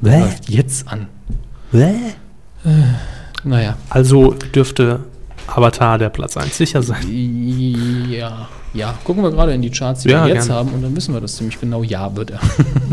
Der 0.02 0.20
läuft 0.20 0.50
jetzt 0.50 0.88
an. 0.88 1.08
Naja. 3.44 3.78
Also 3.90 4.34
dürfte 4.34 5.02
Avatar 5.48 5.98
der 5.98 6.10
Platz 6.10 6.38
1 6.38 6.58
sicher 6.58 6.82
sein. 6.82 7.06
Ja, 8.10 8.48
ja. 8.74 8.96
Gucken 9.04 9.24
wir 9.24 9.32
gerade 9.32 9.54
in 9.54 9.62
die 9.62 9.70
Charts, 9.70 10.04
die 10.04 10.10
Ja, 10.10 10.26
wir 10.26 10.34
jetzt 10.34 10.48
gerne. 10.48 10.60
haben, 10.60 10.70
und 10.74 10.82
dann 10.82 10.96
wissen 10.96 11.14
wir 11.14 11.22
das 11.22 11.36
ziemlich 11.36 11.60
genau. 11.60 11.84
Ja, 11.84 12.16
wird 12.16 12.32
er. 12.32 12.40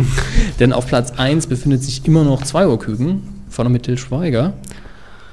Denn 0.61 0.73
auf 0.73 0.87
Platz 0.87 1.13
1 1.17 1.47
befindet 1.47 1.83
sich 1.85 2.05
immer 2.07 2.25
noch 2.25 2.43
zwei 2.43 2.67
Uhr 2.67 2.79
Küken 2.79 3.23
von 3.49 3.71
mit 3.71 3.85
Till 3.85 3.99
Schweiger. 3.99 4.55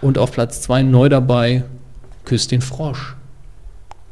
Und 0.02 0.18
auf 0.20 0.32
Platz 0.32 0.62
2 0.62 0.84
neu 0.84 1.10
dabei 1.10 1.64
Küss 2.26 2.48
den 2.48 2.62
Frosch. 2.62 3.16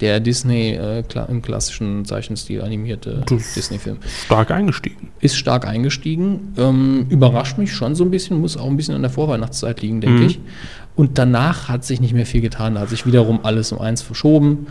Der 0.02 0.20
Disney 0.20 0.72
äh, 0.74 1.04
kla 1.04 1.24
im 1.26 1.42
klassischen 1.42 2.04
Zeichenstil 2.04 2.62
animierte 2.62 3.24
Disney-Film. 3.30 3.98
Stark 4.26 4.52
eingestiegen. 4.52 5.10
Ist 5.22 5.38
stark 5.38 5.66
eingestiegen. 5.66 6.54
Ähm, 6.58 7.06
überrascht 7.10 7.58
mich 7.58 7.72
schon 7.72 7.96
so 7.96 8.04
ein 8.04 8.12
bisschen, 8.12 8.42
muss 8.42 8.58
auch 8.58 8.66
ein 8.68 8.76
bisschen 8.76 8.96
an 8.96 9.04
der 9.04 9.12
Vorweihnachtszeit 9.12 9.82
liegen, 9.82 10.02
denke 10.02 10.20
Mhm. 10.22 10.26
ich. 10.28 10.40
Und 10.96 11.18
danach 11.18 11.68
hat 11.68 11.84
sich 11.84 12.00
nicht 12.00 12.14
mehr 12.14 12.26
viel 12.26 12.42
getan. 12.42 12.76
Da 12.76 12.82
hat 12.82 12.90
sich 12.90 13.06
wiederum 13.06 13.42
alles 13.44 13.72
um 13.72 13.80
eins 13.80 14.02
verschoben. 14.02 14.68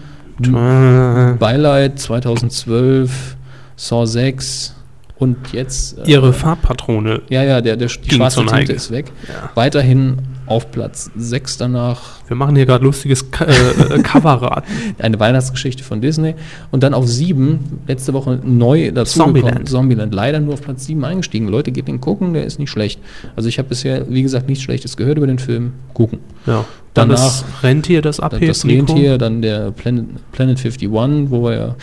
Beileid 1.39 1.99
2012, 1.99 3.37
Saw 3.77 4.07
6 4.07 4.75
und 5.17 5.37
jetzt. 5.53 5.99
äh, 5.99 6.11
Ihre 6.11 6.33
Farbpatrone. 6.33 7.23
Ja, 7.29 7.43
ja, 7.45 7.61
der, 7.61 7.77
der, 7.77 7.89
die 7.89 8.15
schwarze 8.15 8.45
Tinte 8.47 8.73
ist 8.73 8.91
weg. 8.91 9.13
Ja. 9.29 9.51
Weiterhin 9.55 10.17
auf 10.47 10.71
Platz 10.71 11.11
6 11.17 11.57
danach 11.57 12.21
Wir 12.29 12.37
machen 12.37 12.55
hier 12.55 12.67
gerade 12.67 12.85
lustiges 12.85 13.31
Ka 13.31 13.47
äh, 13.47 13.99
Coverrad. 14.03 14.65
eine 14.99 15.19
Weihnachtsgeschichte 15.19 15.83
von 15.83 16.01
Disney. 16.03 16.35
Und 16.71 16.83
dann 16.83 16.93
auf 16.93 17.07
7, 17.09 17.59
letzte 17.87 18.13
Woche 18.13 18.41
neu 18.45 18.91
dazu 18.93 19.21
Zombieland. 19.21 19.67
Zombieland. 19.69 20.13
Leider 20.13 20.41
nur 20.41 20.55
auf 20.55 20.63
Platz 20.63 20.85
7 20.85 21.03
eingestiegen. 21.05 21.49
Leute, 21.49 21.73
geht 21.73 21.89
den 21.89 22.01
gucken, 22.01 22.35
der 22.35 22.45
ist 22.45 22.59
nicht 22.59 22.69
schlecht. 22.71 23.01
Also 23.37 23.49
ich 23.49 23.59
habe 23.59 23.69
bisher, 23.71 24.05
wie 24.11 24.23
gesagt, 24.23 24.49
nichts 24.49 24.63
Schlechtes 24.65 24.97
gehört 24.99 25.17
über 25.17 25.27
den 25.27 25.39
Film. 25.39 25.73
Gucken. 25.95 26.19
Ja. 26.47 26.65
Dann 26.93 27.09
Danach- 27.09 27.23
das 27.25 27.45
Rentier, 27.63 28.03
das 28.03 28.21
abhebt. 28.21 28.49
das. 28.51 28.67
Rentier, 28.67 29.17
dann 29.17 29.41
der 29.41 29.71
Planet, 29.71 30.07
Planet 30.33 30.59
51, 30.59 30.91
wo 30.91 31.43
wir 31.45 31.55
ja 31.55 31.75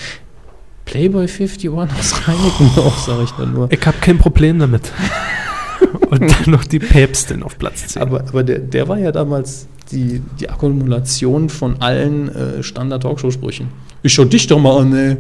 Playboy 0.91 1.27
51 1.27 1.69
aus 1.69 2.27
Reinickendorf, 2.27 2.97
sage 3.05 3.23
ich 3.23 3.31
dann 3.31 3.53
nur. 3.53 3.71
Ich 3.71 3.85
habe 3.85 3.97
kein 4.01 4.17
Problem 4.17 4.59
damit. 4.59 4.91
Und 6.09 6.21
dann 6.21 6.51
noch 6.51 6.63
die 6.65 6.79
Päpstin 6.79 7.41
auf 7.43 7.57
Platz 7.57 7.87
10. 7.87 8.01
Aber, 8.01 8.19
aber 8.21 8.43
der, 8.43 8.59
der 8.59 8.87
war 8.87 8.97
ja 8.99 9.11
damals 9.11 9.67
die, 9.91 10.21
die 10.39 10.49
Akkumulation 10.49 11.49
von 11.49 11.81
allen 11.81 12.29
äh, 12.29 12.61
Standard-Talkshow-Sprüchen. 12.61 13.67
Ich 14.03 14.13
schau 14.13 14.25
dich 14.25 14.47
doch 14.47 14.59
mal 14.59 14.79
an, 14.81 14.93
ey. 14.93 15.17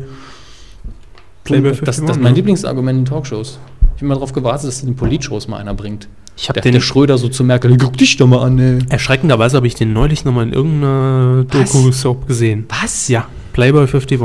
Playboy 1.43 1.71
das, 1.71 1.79
das 1.79 1.99
51, 1.99 2.15
ist 2.17 2.21
mein 2.23 2.35
Lieblingsargument 2.35 2.99
in 2.99 3.05
Talkshows. 3.05 3.57
Ich 3.95 3.99
bin 4.01 4.07
mal 4.09 4.15
darauf 4.15 4.33
gewartet, 4.33 4.67
dass 4.67 4.81
in 4.81 4.87
den 4.89 4.95
Politshows 4.95 5.47
mal 5.47 5.57
einer 5.57 5.73
bringt. 5.73 6.07
Ich 6.37 6.49
hab 6.49 6.53
der, 6.55 6.63
den- 6.63 6.73
der 6.73 6.79
Schröder 6.81 7.17
so 7.17 7.29
zu 7.29 7.43
Merkel, 7.43 7.75
guck 7.77 7.97
dich 7.97 8.17
doch 8.17 8.27
mal 8.27 8.43
an, 8.45 8.59
ey. 8.59 8.79
Erschreckenderweise 8.89 9.57
habe 9.57 9.67
ich 9.67 9.75
den 9.75 9.93
neulich 9.93 10.25
nochmal 10.25 10.47
in 10.47 10.53
irgendeiner? 10.53 11.45
Doku-Soap 11.49 12.27
gesehen. 12.27 12.65
Was? 12.81 13.07
Ja, 13.07 13.27
Playboy 13.53 13.87
51. 13.87 14.19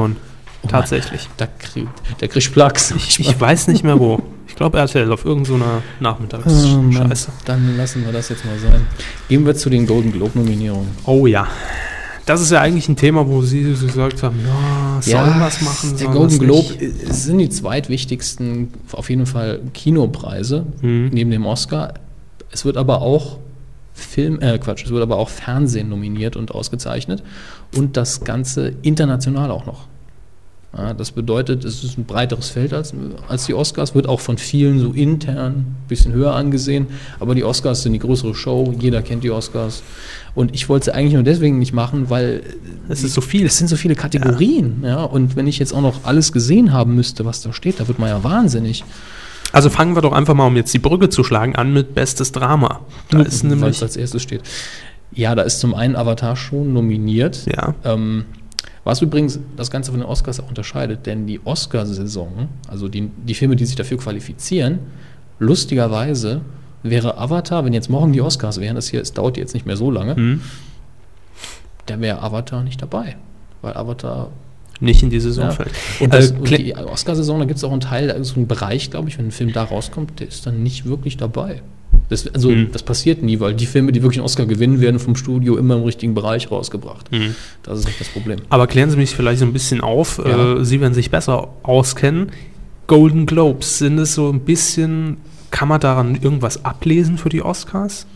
Oh. 0.68 0.70
Tatsächlich. 0.72 1.28
Da 1.36 1.46
krieg, 1.46 1.88
der 2.20 2.28
kriegt 2.28 2.52
Plax. 2.52 2.90
Ich, 2.96 3.20
ich 3.20 3.40
weiß 3.40 3.68
nicht 3.68 3.84
mehr 3.84 3.98
wo. 3.98 4.20
Ich 4.48 4.54
glaube 4.56 4.78
RTL 4.78 5.10
auf 5.12 5.24
irgendeiner 5.24 5.56
Oh, 5.56 5.68
Mann. 5.68 5.82
Nachmittagsscheiße. 6.00 7.28
Dann 7.44 7.76
lassen 7.76 8.04
wir 8.04 8.12
das 8.12 8.28
jetzt 8.30 8.44
mal 8.44 8.58
sein. 8.58 8.86
Gehen 9.28 9.44
wir 9.44 9.54
zu 9.54 9.68
den 9.70 9.86
Golden 9.86 10.12
Globe-Nominierungen. 10.12 10.88
Oh 11.04 11.26
ja. 11.26 11.46
Das 12.24 12.40
ist 12.40 12.50
ja 12.50 12.60
eigentlich 12.60 12.88
ein 12.88 12.96
Thema, 12.96 13.26
wo 13.28 13.42
Sie 13.42 13.74
so 13.74 13.86
gesagt 13.86 14.22
haben, 14.24 14.40
ja, 14.44 15.00
sollen 15.00 15.38
wir 15.38 15.46
es 15.46 15.60
machen? 15.60 15.96
Der 15.96 16.08
Golden 16.08 16.38
Globe 16.40 16.74
nicht? 16.74 17.14
sind 17.14 17.38
die 17.38 17.48
zweitwichtigsten, 17.50 18.72
auf 18.92 19.10
jeden 19.10 19.26
Fall 19.26 19.60
Kinopreise 19.74 20.66
Mhm. 20.82 21.10
neben 21.12 21.30
dem 21.30 21.46
Oscar. 21.46 21.94
Es 22.50 22.64
wird 22.64 22.76
aber 22.76 23.02
auch 23.02 23.38
Film, 23.94 24.40
äh 24.40 24.58
Quatsch, 24.58 24.84
es 24.84 24.90
wird 24.90 25.02
aber 25.02 25.16
auch 25.18 25.28
Fernsehen 25.28 25.88
nominiert 25.88 26.34
und 26.36 26.50
ausgezeichnet 26.52 27.22
und 27.76 27.96
das 27.96 28.24
Ganze 28.24 28.72
international 28.82 29.50
auch 29.50 29.64
noch. 29.66 29.86
Ja, 30.76 30.92
das 30.92 31.10
bedeutet, 31.10 31.64
es 31.64 31.82
ist 31.84 31.96
ein 31.96 32.04
breiteres 32.04 32.50
Feld 32.50 32.74
als, 32.74 32.92
als 33.28 33.46
die 33.46 33.54
Oscars, 33.54 33.94
wird 33.94 34.06
auch 34.06 34.20
von 34.20 34.36
vielen 34.36 34.78
so 34.78 34.92
intern 34.92 35.52
ein 35.52 35.76
bisschen 35.88 36.12
höher 36.12 36.34
angesehen, 36.34 36.88
aber 37.18 37.34
die 37.34 37.44
Oscars 37.44 37.82
sind 37.82 37.94
die 37.94 37.98
größere 37.98 38.34
Show, 38.34 38.74
jeder 38.78 39.00
kennt 39.00 39.24
die 39.24 39.30
Oscars. 39.30 39.82
Und 40.34 40.54
ich 40.54 40.68
wollte 40.68 40.86
sie 40.86 40.94
eigentlich 40.94 41.14
nur 41.14 41.22
deswegen 41.22 41.58
nicht 41.58 41.72
machen, 41.72 42.10
weil 42.10 42.42
Es 42.90 43.02
ist 43.02 43.14
so 43.14 43.22
viel. 43.22 43.46
es 43.46 43.56
sind 43.56 43.68
so 43.68 43.76
viele 43.76 43.94
Kategorien, 43.94 44.82
ja. 44.84 45.02
Und 45.02 45.34
wenn 45.34 45.46
ich 45.46 45.58
jetzt 45.58 45.72
auch 45.72 45.80
noch 45.80 46.04
alles 46.04 46.30
gesehen 46.30 46.74
haben 46.74 46.94
müsste, 46.94 47.24
was 47.24 47.40
da 47.40 47.54
steht, 47.54 47.80
da 47.80 47.88
wird 47.88 47.98
man 47.98 48.10
ja 48.10 48.22
wahnsinnig. 48.22 48.84
Also 49.52 49.70
fangen 49.70 49.94
wir 49.94 50.02
doch 50.02 50.12
einfach 50.12 50.34
mal, 50.34 50.46
um 50.46 50.56
jetzt 50.56 50.74
die 50.74 50.78
Brücke 50.78 51.08
zu 51.08 51.24
schlagen, 51.24 51.56
an 51.56 51.72
mit 51.72 51.94
Bestes 51.94 52.32
Drama. 52.32 52.80
Da 53.08 53.22
ist 53.22 53.44
nämlich. 53.44 53.76
es 53.76 53.82
als 53.82 53.96
erstes 53.96 54.22
steht. 54.22 54.42
Ja, 55.12 55.34
da 55.34 55.42
ist 55.42 55.60
zum 55.60 55.74
einen 55.74 55.96
Avatar 55.96 56.36
schon 56.36 56.74
nominiert. 56.74 57.46
Ja. 57.46 57.74
Ähm, 57.84 58.26
was 58.86 59.02
übrigens 59.02 59.38
das 59.56 59.70
Ganze 59.70 59.90
von 59.90 60.00
den 60.00 60.08
Oscars 60.08 60.38
auch 60.40 60.48
unterscheidet, 60.48 61.04
denn 61.06 61.26
die 61.26 61.40
Oscarsaison, 61.44 62.48
also 62.68 62.88
die, 62.88 63.10
die 63.26 63.34
Filme, 63.34 63.56
die 63.56 63.66
sich 63.66 63.74
dafür 63.76 63.98
qualifizieren, 63.98 64.78
lustigerweise 65.40 66.40
wäre 66.82 67.18
Avatar, 67.18 67.64
wenn 67.64 67.72
jetzt 67.72 67.90
morgen 67.90 68.12
die 68.12 68.20
Oscars 68.22 68.60
wären, 68.60 68.76
das 68.76 68.88
hier, 68.88 69.00
es 69.02 69.12
dauert 69.12 69.36
jetzt 69.36 69.54
nicht 69.54 69.66
mehr 69.66 69.76
so 69.76 69.90
lange, 69.90 70.14
Hm, 70.16 70.40
dann 71.86 72.00
wäre 72.00 72.22
Avatar 72.22 72.62
nicht 72.62 72.80
dabei. 72.82 73.16
Weil 73.62 73.76
Avatar 73.76 74.30
nicht 74.80 75.02
in 75.02 75.10
die 75.10 75.20
Saison 75.20 75.46
Ja. 75.46 75.50
fällt. 75.52 75.70
Und, 76.00 76.12
Äh, 76.14 76.18
das, 76.18 76.30
und 76.32 76.46
klä- 76.48 76.56
die 76.58 76.76
Oscarsaison, 76.76 77.38
da 77.38 77.44
gibt 77.46 77.58
es 77.58 77.64
auch 77.64 77.72
einen 77.72 77.80
Teil, 77.80 78.10
also 78.10 78.34
so 78.34 78.36
einen 78.36 78.46
Bereich, 78.46 78.90
glaube 78.90 79.08
ich, 79.08 79.18
wenn 79.18 79.26
ein 79.28 79.30
Film 79.32 79.52
da 79.52 79.64
rauskommt, 79.64 80.20
der 80.20 80.28
ist 80.28 80.46
dann 80.46 80.62
nicht 80.62 80.84
wirklich 80.84 81.16
dabei. 81.16 81.62
Das, 82.08 82.26
also 82.32 82.50
Mhm. 82.50 82.68
das 82.72 82.82
passiert 82.82 83.22
nie, 83.22 83.40
weil 83.40 83.54
die 83.54 83.66
Filme, 83.66 83.90
die 83.92 84.02
wirklich 84.02 84.18
einen 84.18 84.26
Oscar 84.26 84.46
gewinnen, 84.46 84.80
werden 84.80 85.00
vom 85.00 85.16
Studio 85.16 85.56
immer 85.56 85.74
im 85.76 85.82
richtigen 85.82 86.14
Bereich 86.14 86.50
rausgebracht. 86.50 87.10
Mhm. 87.10 87.34
Das 87.64 87.80
ist 87.80 87.86
nicht 87.86 88.00
das 88.00 88.08
Problem. 88.08 88.40
Aber 88.48 88.66
klären 88.68 88.90
Sie 88.90 88.96
mich 88.96 89.10
vielleicht 89.16 89.40
so 89.40 89.44
ein 89.46 89.52
bisschen 89.52 89.80
auf. 89.80 90.18
Ja. 90.24 90.58
Äh, 90.58 90.64
Sie 90.64 90.80
werden 90.80 90.94
sich 90.94 91.10
besser 91.10 91.48
auskennen. 91.64 92.30
Golden 92.86 93.26
Globes, 93.26 93.78
sind 93.78 93.98
es 93.98 94.14
so 94.14 94.30
ein 94.30 94.40
bisschen, 94.40 95.16
kann 95.50 95.68
man 95.68 95.80
daran 95.80 96.14
irgendwas 96.14 96.64
ablesen 96.64 97.18
für 97.18 97.28
die 97.28 97.42
Oscars? 97.42 98.06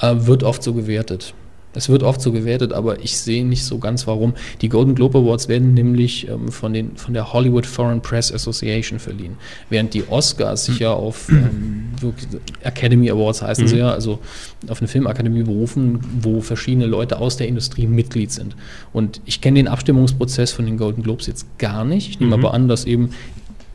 Äh, 0.00 0.14
wird 0.20 0.44
oft 0.44 0.62
so 0.62 0.72
gewertet. 0.72 1.34
Es 1.74 1.88
wird 1.88 2.02
oft 2.02 2.20
so 2.20 2.32
gewertet, 2.32 2.72
aber 2.72 3.00
ich 3.00 3.18
sehe 3.18 3.44
nicht 3.44 3.64
so 3.64 3.78
ganz 3.78 4.06
warum. 4.06 4.34
Die 4.62 4.68
Golden 4.68 4.94
Globe 4.94 5.18
Awards 5.18 5.48
werden 5.48 5.74
nämlich 5.74 6.26
ähm, 6.28 6.48
von, 6.48 6.72
den, 6.72 6.96
von 6.96 7.14
der 7.14 7.32
Hollywood 7.32 7.66
Foreign 7.66 8.00
Press 8.00 8.32
Association 8.32 8.98
verliehen, 8.98 9.36
während 9.70 9.94
die 9.94 10.08
Oscars 10.08 10.64
sich 10.64 10.78
ja 10.80 10.92
auf 10.92 11.28
ähm, 11.28 11.92
Academy 12.62 13.10
Awards 13.10 13.42
heißen 13.42 13.68
sie 13.68 13.76
ja, 13.78 13.90
also 13.90 14.18
auf 14.68 14.80
eine 14.80 14.88
Filmakademie 14.88 15.42
berufen, 15.42 16.00
wo 16.20 16.40
verschiedene 16.40 16.86
Leute 16.86 17.18
aus 17.18 17.36
der 17.36 17.48
Industrie 17.48 17.86
Mitglied 17.86 18.32
sind. 18.32 18.56
Und 18.92 19.20
ich 19.24 19.40
kenne 19.40 19.56
den 19.58 19.68
Abstimmungsprozess 19.68 20.52
von 20.52 20.64
den 20.66 20.76
Golden 20.78 21.02
Globes 21.02 21.26
jetzt 21.26 21.46
gar 21.58 21.84
nicht. 21.84 22.08
Ich 22.10 22.20
nehme 22.20 22.36
Mhm. 22.36 22.44
aber 22.44 22.54
an, 22.54 22.68
dass 22.68 22.84
eben 22.84 23.10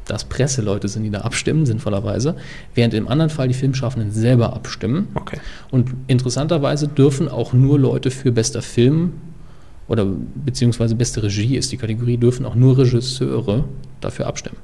das 0.05 0.25
Presseleute 0.25 0.87
sind, 0.87 1.03
die 1.03 1.09
da 1.09 1.21
abstimmen, 1.21 1.65
sinnvollerweise, 1.65 2.35
während 2.75 2.93
im 2.93 3.07
anderen 3.07 3.29
Fall 3.29 3.47
die 3.47 3.53
Filmschaffenden 3.53 4.11
selber 4.11 4.53
abstimmen. 4.53 5.07
Okay. 5.15 5.37
Und 5.71 5.91
interessanterweise 6.07 6.87
dürfen 6.87 7.29
auch 7.29 7.53
nur 7.53 7.79
Leute 7.79 8.11
für 8.11 8.31
bester 8.31 8.61
Film 8.61 9.13
oder 9.87 10.05
beziehungsweise 10.45 10.95
beste 10.95 11.23
Regie 11.23 11.55
ist 11.57 11.71
die 11.71 11.77
Kategorie, 11.77 12.17
dürfen 12.17 12.45
auch 12.45 12.55
nur 12.55 12.77
Regisseure 12.77 13.65
dafür 14.01 14.27
abstimmen. 14.27 14.57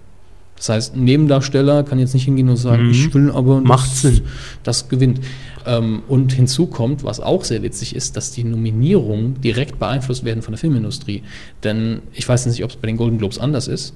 Das 0.58 0.68
heißt, 0.68 0.96
ein 0.98 1.06
Nebendarsteller 1.06 1.84
kann 1.84 2.00
jetzt 2.00 2.14
nicht 2.14 2.26
hingehen 2.26 2.50
und 2.50 2.58
sagen, 2.58 2.88
Mhm. 2.88 2.92
ich 2.92 3.14
will 3.14 3.32
aber 3.32 3.62
Macht 3.62 3.90
das, 3.92 4.02
Sinn. 4.02 4.22
das 4.64 4.90
gewinnt. 4.90 5.22
Ähm, 5.66 6.02
und 6.10 6.34
hinzu 6.34 6.66
kommt, 6.68 7.06
was 7.06 7.22
auch 7.22 7.46
sehr 7.46 7.64
witzig 7.64 7.96
ist, 7.96 8.18
dass 8.18 8.32
die 8.34 8.44
Nominierungen 8.44 9.40
direkt 9.40 9.80
beeinflusst 9.80 10.26
werden 10.26 10.42
von 10.42 10.52
der 10.52 10.58
Filmindustrie. 10.60 11.24
Denn 11.64 12.00
ich 12.14 12.28
weiß 12.28 12.46
nicht, 12.48 12.62
ob 12.66 12.72
es 12.72 12.76
bei 12.76 12.88
den 12.88 12.98
Golden 12.98 13.20
Globes 13.20 13.40
anders 13.40 13.70
ist, 13.70 13.94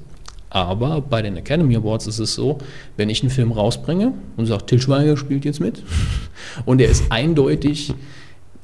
aber 0.54 1.02
bei 1.02 1.24
den 1.24 1.36
Academy 1.36 1.76
Awards 1.76 2.06
ist 2.06 2.20
es 2.20 2.36
so, 2.36 2.60
wenn 2.96 3.10
ich 3.10 3.22
einen 3.22 3.32
Film 3.32 3.52
rausbringe 3.52 4.14
und 4.38 4.46
sage, 4.46 4.68
Til 4.68 4.80
Schweiger 4.80 5.18
spielt 5.18 5.46
jetzt 5.46 5.60
mit 5.60 5.82
und 6.66 6.80
er 6.80 6.90
ist 6.90 7.06
eindeutig 7.10 7.94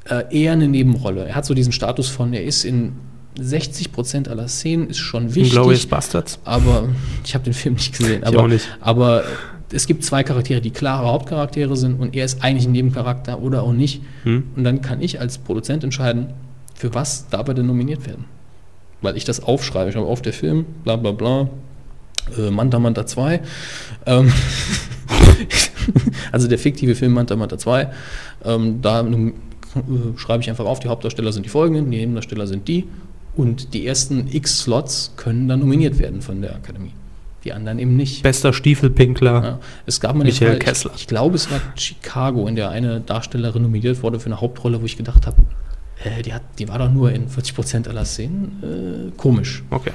äh, 0.06 0.24
eher 0.30 0.54
eine 0.54 0.68
Nebenrolle. 0.68 1.26
Er 1.26 1.36
hat 1.36 1.46
so 1.46 1.56
diesen 1.56 1.74
Status 1.74 2.08
von, 2.08 2.32
er 2.32 2.44
ist 2.44 2.64
in 2.64 2.94
60 3.40 3.92
Prozent 3.92 4.28
aller 4.28 4.48
Szenen, 4.48 4.88
ist 4.88 5.00
schon 5.00 5.34
wichtig. 5.34 5.54
Glorious 5.54 5.88
Bastards. 5.88 6.40
Aber 6.44 6.90
ich 7.26 7.34
habe 7.34 7.44
den 7.44 7.54
Film 7.54 7.74
nicht 7.74 7.98
gesehen. 7.98 8.24
Aber, 8.24 8.44
auch 8.44 8.48
nicht. 8.48 8.68
aber 8.82 9.24
es 9.72 9.88
gibt 9.88 10.04
zwei 10.04 10.24
Charaktere, 10.24 10.62
die 10.62 10.72
klare 10.72 11.08
Hauptcharaktere 11.08 11.76
sind 11.76 12.00
und 12.00 12.16
er 12.16 12.26
ist 12.26 12.44
eigentlich 12.44 12.68
ein 12.68 12.72
Nebencharakter 12.72 13.42
oder 13.42 13.64
auch 13.64 13.74
nicht. 13.74 14.04
Hm. 14.24 14.44
Und 14.56 14.64
dann 14.64 14.82
kann 14.82 15.02
ich 15.02 15.20
als 15.20 15.40
Produzent 15.40 15.84
entscheiden, 15.84 16.34
für 16.76 16.94
was 16.94 17.30
darf 17.30 17.48
er 17.48 17.56
denn 17.56 17.66
nominiert 17.66 18.06
werden. 18.06 18.26
Weil 19.02 19.18
ich 19.18 19.26
das 19.26 19.42
aufschreibe. 19.42 19.90
Ich 19.90 19.96
habe 19.96 20.06
auf 20.06 20.22
der 20.22 20.34
Film, 20.34 20.66
bla 20.84 20.96
bla 20.96 21.12
bla, 21.12 21.50
äh, 22.38 22.52
Manta 22.52 22.80
Manta 22.80 23.06
2. 23.06 23.42
Ähm, 24.06 24.32
also 26.32 26.48
der 26.48 26.60
fiktive 26.60 26.96
Film 26.96 27.14
Manta 27.14 27.36
Manta 27.36 27.58
2. 27.58 27.90
Ähm, 28.46 28.82
da 28.82 29.02
äh, 29.02 29.34
schreibe 30.18 30.44
ich 30.44 30.50
einfach 30.50 30.66
auf, 30.66 30.80
die 30.80 30.88
Hauptdarsteller 30.88 31.32
sind 31.32 31.46
die 31.46 31.50
folgenden, 31.50 31.92
die 31.92 31.98
Nebendarsteller 31.98 32.48
sind 32.48 32.68
die. 32.68 32.88
Und 33.36 33.74
die 33.74 33.86
ersten 33.86 34.28
x 34.32 34.62
Slots 34.62 35.14
können 35.16 35.48
dann 35.48 35.60
nominiert 35.60 36.00
werden 36.00 36.22
von 36.22 36.42
der 36.42 36.56
Akademie. 36.56 36.94
Die 37.46 37.54
anderen 37.54 37.80
eben 37.80 37.96
nicht. 37.96 38.22
Bester 38.22 38.52
Stiefelpinkler. 38.52 39.44
Ja, 39.44 39.60
es 39.86 40.02
gab 40.02 40.16
mal 40.16 40.26
Michael 40.26 40.52
Fall, 40.52 40.60
Kessler. 40.60 40.92
Ich, 40.96 41.02
ich 41.02 41.08
glaube, 41.08 41.36
es 41.36 41.50
war 41.50 41.62
Chicago, 41.76 42.48
in 42.48 42.56
der 42.56 42.70
eine 42.70 43.00
Darstellerin 43.00 43.62
nominiert 43.62 44.04
wurde 44.04 44.20
für 44.20 44.26
eine 44.26 44.42
Hauptrolle, 44.42 44.82
wo 44.82 44.86
ich 44.86 44.98
gedacht 44.98 45.26
habe, 45.26 45.38
äh, 46.04 46.22
die, 46.22 46.34
hat, 46.34 46.42
die 46.58 46.68
war 46.68 46.80
doch 46.80 46.92
nur 46.92 47.12
in 47.12 47.30
40% 47.30 47.88
aller 47.88 48.04
Szenen. 48.04 49.10
Äh, 49.12 49.18
komisch. 49.18 49.64
Okay. 49.70 49.92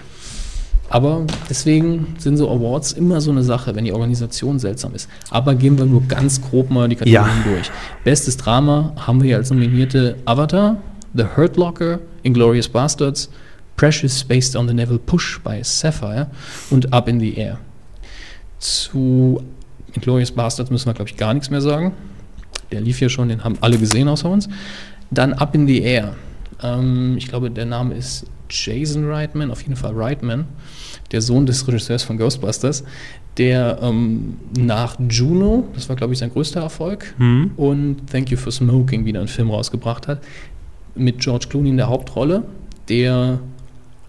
Aber 0.95 1.27
deswegen 1.51 2.15
sind 2.19 2.37
so 2.37 2.49
Awards 2.49 2.93
immer 2.93 3.21
so 3.21 3.33
eine 3.33 3.43
Sache, 3.43 3.75
wenn 3.75 3.85
die 3.85 3.93
Organisation 3.93 4.61
seltsam 4.61 4.95
ist. 4.95 5.11
Aber 5.29 5.57
gehen 5.57 5.77
wir 5.77 5.87
nur 5.87 6.03
ganz 6.03 6.41
grob 6.41 6.71
mal 6.71 6.89
die 6.89 6.95
Kategorien 6.95 7.43
Ja. 7.45 7.51
durch. 7.53 7.69
Bestes 8.05 8.37
Drama 8.37 8.93
haben 8.97 9.21
wir 9.21 9.27
hier 9.27 9.37
als 9.39 9.51
nominierte 9.51 10.15
Avatar, 10.25 10.77
The 11.15 11.25
Hurt 11.37 11.57
Locker, 11.57 11.99
Inglorious 12.23 12.69
Bastards, 12.69 13.29
Precious 13.77 14.23
Based 14.23 14.55
on 14.55 14.69
the 14.69 14.75
Neville 14.75 15.01
Push 15.01 15.41
bei 15.43 15.61
Sapphire 15.65 16.29
und 16.71 16.93
Up 16.93 17.09
in 17.09 17.19
the 17.19 17.35
Air. 17.35 17.59
Zu 18.61 19.43
Inglorious 19.95 20.31
Bastards 20.31 20.71
müssen 20.71 20.87
wir, 20.87 20.95
glaube 20.95 21.11
ich, 21.11 21.17
gar 21.17 21.35
nichts 21.35 21.51
mehr 21.51 21.61
sagen. 21.61 21.93
Der 22.71 22.81
lief 22.81 23.01
ja 23.01 23.09
schon, 23.09 23.29
den 23.29 23.43
haben 23.43 23.59
alle 23.63 23.79
gesehen 23.79 24.07
außer 24.07 24.31
uns. 24.31 24.49
Dann 25.11 25.33
Up 25.33 25.57
in 25.57 25.67
the 25.67 25.83
Air. 25.83 26.15
Ähm, 26.63 27.17
ich 27.19 27.27
glaube, 27.27 27.51
der 27.51 27.67
Name 27.67 27.95
ist 27.97 28.27
Jason 28.49 29.11
Reitman, 29.11 29.51
auf 29.51 29.63
jeden 29.63 29.75
Fall 29.75 29.93
Reitman, 29.95 30.45
der 31.13 31.21
Sohn 31.21 31.47
des 31.47 31.67
Regisseurs 31.69 32.03
von 32.03 32.17
Ghostbusters, 32.19 32.85
der 33.37 33.79
ähm, 33.83 34.37
nach 34.59 34.97
Juno, 35.09 35.65
das 35.75 35.89
war, 35.89 35.97
glaube 35.97 36.13
ich, 36.13 36.19
sein 36.19 36.31
größter 36.31 36.61
Erfolg, 36.61 37.15
Hm. 37.19 37.51
und 37.57 38.07
Thank 38.11 38.31
You 38.31 38.37
for 38.37 38.53
Smoking 38.53 39.05
wieder 39.05 39.19
einen 39.21 39.29
Film 39.29 39.51
rausgebracht 39.51 40.09
hat, 40.09 40.21
mit 40.95 41.19
George 41.19 41.47
Clooney 41.49 41.71
in 41.71 41.77
der 41.77 41.89
Hauptrolle, 41.89 42.45
der 42.89 43.41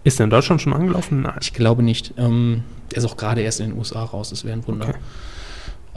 Ist 0.04 0.18
der 0.20 0.24
in 0.24 0.30
Deutschland 0.30 0.60
schon 0.62 0.72
angelaufen? 0.72 1.22
Nein. 1.22 1.34
ich 1.40 1.52
glaube 1.52 1.82
nicht. 1.82 2.14
Ähm, 2.16 2.62
der 2.90 2.98
ist 2.98 3.04
auch 3.04 3.16
gerade 3.16 3.40
erst 3.40 3.60
in 3.60 3.70
den 3.70 3.78
USA 3.78 4.04
raus, 4.04 4.30
das 4.30 4.44
wäre 4.44 4.56
ein 4.56 4.66
Wunder. 4.66 4.88
Okay. 4.88 4.98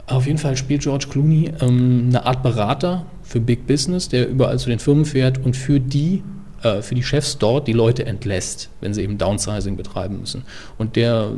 Auf 0.08 0.26
jeden 0.26 0.38
Fall 0.38 0.56
spielt 0.56 0.82
George 0.82 1.06
Clooney 1.08 1.52
ähm, 1.60 2.06
eine 2.08 2.26
Art 2.26 2.42
Berater 2.42 3.06
für 3.22 3.38
Big 3.40 3.68
Business, 3.68 4.08
der 4.08 4.28
überall 4.28 4.58
zu 4.58 4.68
den 4.68 4.80
Firmen 4.80 5.04
fährt 5.04 5.38
und 5.44 5.56
für 5.56 5.78
die 5.78 6.24
äh, 6.62 6.82
für 6.82 6.94
die 6.94 7.02
Chefs 7.02 7.38
dort 7.38 7.68
die 7.68 7.72
Leute 7.72 8.04
entlässt, 8.04 8.68
wenn 8.80 8.92
sie 8.92 9.02
eben 9.02 9.16
Downsizing 9.16 9.76
betreiben 9.76 10.20
müssen. 10.20 10.42
Und 10.76 10.96
der 10.96 11.32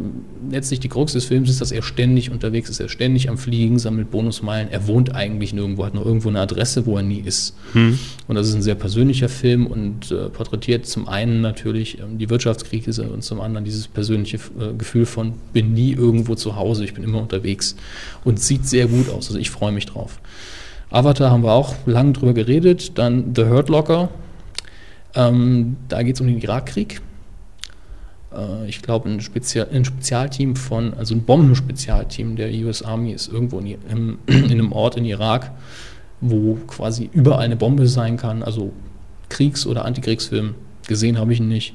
letztlich 0.50 0.80
die 0.80 0.88
Krux 0.88 1.12
des 1.12 1.24
Films 1.24 1.48
ist, 1.48 1.60
dass 1.60 1.70
er 1.70 1.82
ständig 1.82 2.30
unterwegs 2.30 2.68
ist, 2.68 2.80
er 2.80 2.88
ständig 2.88 3.28
am 3.28 3.38
Fliegen, 3.38 3.78
sammelt 3.78 4.10
Bonusmeilen, 4.10 4.70
er 4.70 4.86
wohnt 4.86 5.14
eigentlich 5.14 5.52
nirgendwo, 5.52 5.84
hat 5.84 5.94
nur 5.94 6.04
irgendwo 6.04 6.28
eine 6.28 6.40
Adresse, 6.40 6.86
wo 6.86 6.96
er 6.96 7.02
nie 7.02 7.20
ist. 7.20 7.54
Hm. 7.72 7.98
Und 8.26 8.34
das 8.34 8.48
ist 8.48 8.54
ein 8.54 8.62
sehr 8.62 8.74
persönlicher 8.74 9.28
Film 9.28 9.66
und 9.66 10.10
äh, 10.10 10.28
porträtiert 10.28 10.86
zum 10.86 11.08
einen 11.08 11.40
natürlich 11.40 12.00
ähm, 12.00 12.18
die 12.18 12.28
Wirtschaftskrise 12.28 13.04
und 13.04 13.22
zum 13.22 13.40
anderen 13.40 13.64
dieses 13.64 13.88
persönliche 13.88 14.38
äh, 14.58 14.74
Gefühl 14.76 15.06
von, 15.06 15.34
bin 15.52 15.72
nie 15.72 15.92
irgendwo 15.92 16.34
zu 16.34 16.56
Hause, 16.56 16.84
ich 16.84 16.94
bin 16.94 17.04
immer 17.04 17.20
unterwegs 17.20 17.76
und 18.24 18.40
sieht 18.40 18.66
sehr 18.66 18.86
gut 18.86 19.08
aus, 19.08 19.28
also 19.28 19.38
ich 19.38 19.50
freue 19.50 19.72
mich 19.72 19.86
drauf. 19.86 20.18
Avatar 20.90 21.30
haben 21.30 21.42
wir 21.42 21.52
auch 21.52 21.74
lange 21.86 22.12
drüber 22.12 22.34
geredet, 22.34 22.98
dann 22.98 23.32
The 23.34 23.46
Hurt 23.46 23.70
Locker, 23.70 24.10
ähm, 25.14 25.76
da 25.88 26.02
geht 26.02 26.16
es 26.16 26.20
um 26.20 26.26
den 26.26 26.38
Irakkrieg. 26.38 27.00
Äh, 28.34 28.68
ich 28.68 28.82
glaube, 28.82 29.08
ein, 29.08 29.20
Spezial, 29.20 29.68
ein 29.72 29.84
Spezialteam 29.84 30.56
von, 30.56 30.94
also 30.94 31.14
ein 31.14 31.22
Bombenspezialteam 31.22 32.36
der 32.36 32.50
US 32.64 32.82
Army 32.82 33.12
ist 33.12 33.28
irgendwo 33.28 33.58
in, 33.58 33.66
in, 33.66 34.18
in 34.26 34.50
einem 34.50 34.72
Ort 34.72 34.96
in 34.96 35.04
Irak, 35.04 35.52
wo 36.20 36.54
quasi 36.66 37.10
überall 37.12 37.44
eine 37.44 37.56
Bombe 37.56 37.86
sein 37.88 38.16
kann. 38.16 38.42
Also 38.42 38.72
Kriegs- 39.28 39.66
oder 39.66 39.84
Antikriegsfilm. 39.84 40.54
Gesehen 40.86 41.18
habe 41.18 41.32
ich 41.32 41.40
ihn 41.40 41.48
nicht. 41.48 41.74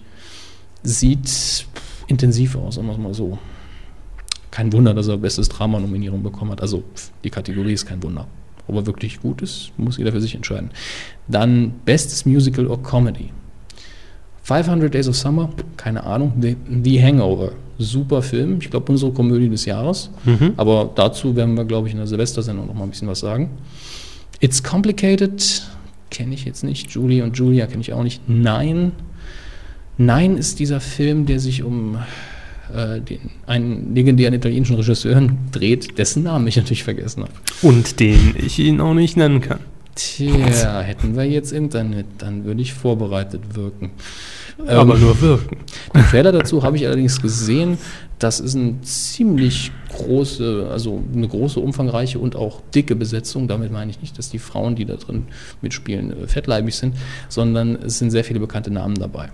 Sieht 0.84 1.66
intensiv 2.08 2.56
aus, 2.56 2.76
sagen 2.76 2.88
wir 2.88 2.94
es 2.94 3.00
mal 3.00 3.14
so. 3.14 3.38
Kein 4.52 4.72
Wunder, 4.74 4.94
dass 4.94 5.08
er 5.08 5.18
Bestes 5.18 5.50
Drama-Nominierung 5.50 6.24
bekommen 6.24 6.52
hat. 6.52 6.62
Also 6.62 6.84
die 7.24 7.30
Kategorie 7.30 7.74
ist 7.74 7.86
kein 7.86 8.02
Wunder. 8.04 8.28
Ob 8.68 8.76
er 8.76 8.86
wirklich 8.86 9.22
gut 9.22 9.42
ist, 9.42 9.72
muss 9.78 9.98
jeder 9.98 10.12
für 10.12 10.22
sich 10.22 10.36
entscheiden. 10.36 10.72
Dann 11.28 11.74
Bestes 11.86 12.26
Musical 12.26 12.68
or 12.68 12.82
Comedy. 12.82 13.30
500 14.44 14.94
Days 14.94 15.10
of 15.10 15.16
Summer, 15.16 15.50
keine 15.76 16.04
Ahnung. 16.06 16.34
The, 16.40 16.56
The 16.84 17.04
Hangover, 17.04 17.52
super 17.78 18.22
Film. 18.22 18.60
Ich 18.62 18.70
glaube, 18.70 18.92
unsere 18.92 19.12
Komödie 19.12 19.50
des 19.50 19.66
Jahres. 19.66 20.10
Mhm. 20.24 20.54
Aber 20.56 20.90
dazu 20.96 21.36
werden 21.36 21.56
wir, 21.56 21.66
glaube 21.66 21.88
ich, 21.88 21.94
in 21.94 21.98
der 21.98 22.08
Silvestersendung 22.08 22.68
noch 22.68 22.74
mal 22.74 22.84
ein 22.84 22.90
bisschen 22.90 23.10
was 23.10 23.20
sagen. 23.20 23.50
It's 24.40 24.64
Complicated, 24.64 25.68
kenne 26.10 26.34
ich 26.34 26.46
jetzt 26.46 26.64
nicht. 26.64 26.92
Julie 26.92 27.24
und 27.24 27.38
Julia 27.38 27.68
kenne 27.68 27.82
ich 27.82 27.92
auch 27.92 28.04
nicht. 28.04 28.22
Nein. 28.28 28.94
Nein 29.98 30.38
ist 30.38 30.60
dieser 30.60 30.80
Film, 30.80 31.26
der 31.26 31.40
sich 31.40 31.64
um 31.64 31.98
äh, 32.74 33.02
den, 33.02 33.20
einen 33.46 33.94
legendären 33.96 34.34
italienischen 34.34 34.76
Regisseur 34.76 35.30
dreht, 35.52 35.98
dessen 35.98 36.24
Namen 36.24 36.48
ich 36.48 36.58
natürlich 36.58 36.84
vergessen 36.84 37.24
habe. 37.24 37.34
Und 37.62 38.00
den 38.00 38.36
ich 38.38 38.60
Ihnen 38.60 38.82
auch 38.82 38.94
nicht 38.94 39.18
nennen 39.18 39.42
kann. 39.42 39.60
Tja, 39.96 40.82
hätten 40.82 41.16
wir 41.16 41.24
jetzt 41.24 41.52
Internet, 41.52 42.06
dann 42.20 42.46
würde 42.46 42.62
ich 42.62 42.74
vorbereitet 42.74 43.56
wirken. 43.56 43.92
Aber 44.66 44.96
Ähm, 44.96 45.02
nur 45.02 45.22
wirken. 45.22 45.58
Den 45.94 46.04
Trailer 46.04 46.32
dazu 46.32 46.64
habe 46.64 46.78
ich 46.78 46.86
allerdings 46.86 47.22
gesehen. 47.22 47.78
Das 48.20 48.40
ist 48.40 48.56
eine 48.56 48.82
ziemlich 48.82 49.72
große, 49.90 50.68
also 50.72 51.04
eine 51.14 51.28
große, 51.28 51.60
umfangreiche 51.60 52.20
und 52.20 52.36
auch 52.36 52.62
dicke 52.74 52.96
Besetzung. 52.96 53.48
Damit 53.48 53.72
meine 53.72 53.92
ich 53.92 54.02
nicht, 54.02 54.18
dass 54.18 54.30
die 54.30 54.40
Frauen, 54.40 54.76
die 54.76 54.86
da 54.86 54.96
drin 54.96 55.28
mitspielen, 55.62 56.24
äh, 56.24 56.28
fettleibig 56.28 56.76
sind, 56.76 56.96
sondern 57.30 57.76
es 57.76 58.00
sind 58.00 58.12
sehr 58.12 58.24
viele 58.24 58.40
bekannte 58.40 58.72
Namen 58.72 58.96
dabei. 58.96 59.30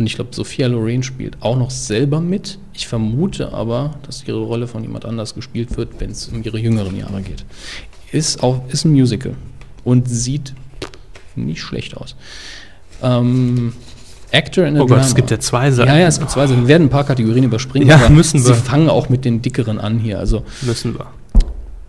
Und 0.00 0.06
ich 0.06 0.14
glaube, 0.14 0.30
Sophia 0.32 0.66
Loren 0.66 1.02
spielt 1.02 1.36
auch 1.40 1.58
noch 1.58 1.70
selber 1.70 2.20
mit. 2.22 2.58
Ich 2.72 2.88
vermute 2.88 3.52
aber, 3.52 3.96
dass 4.06 4.26
ihre 4.26 4.40
Rolle 4.40 4.66
von 4.66 4.82
jemand 4.82 5.04
anders 5.04 5.34
gespielt 5.34 5.76
wird, 5.76 6.00
wenn 6.00 6.10
es 6.10 6.28
um 6.28 6.42
ihre 6.42 6.58
jüngeren 6.58 6.96
Jahre 6.96 7.20
geht. 7.20 7.44
Ist 8.10 8.42
auch 8.42 8.62
ist 8.70 8.86
ein 8.86 8.92
Musical 8.92 9.34
und 9.84 10.08
sieht 10.08 10.54
nicht 11.36 11.60
schlecht 11.60 11.98
aus. 11.98 12.16
Ähm, 13.02 13.74
Actor 14.32 14.64
in 14.64 14.76
a 14.78 14.80
Oh 14.80 14.82
Gott, 14.86 14.90
Drama. 14.92 15.02
es 15.02 15.14
gibt 15.14 15.30
ja 15.30 15.38
zwei 15.38 15.70
Seiten. 15.70 15.90
Ja, 15.90 15.98
ja, 15.98 16.06
es 16.06 16.18
gibt 16.18 16.30
zwei 16.30 16.46
Seiten. 16.46 16.62
Wir 16.62 16.68
werden 16.68 16.86
ein 16.86 16.90
paar 16.90 17.04
Kategorien 17.04 17.44
überspringen. 17.44 17.86
Ja, 17.86 17.96
aber 17.96 18.08
müssen 18.08 18.42
wir. 18.44 18.54
Sie 18.54 18.60
fangen 18.60 18.88
auch 18.88 19.10
mit 19.10 19.26
den 19.26 19.42
dickeren 19.42 19.78
an 19.78 19.98
hier. 19.98 20.18
Also 20.18 20.44
Müssen 20.62 20.94
wir. 20.98 21.08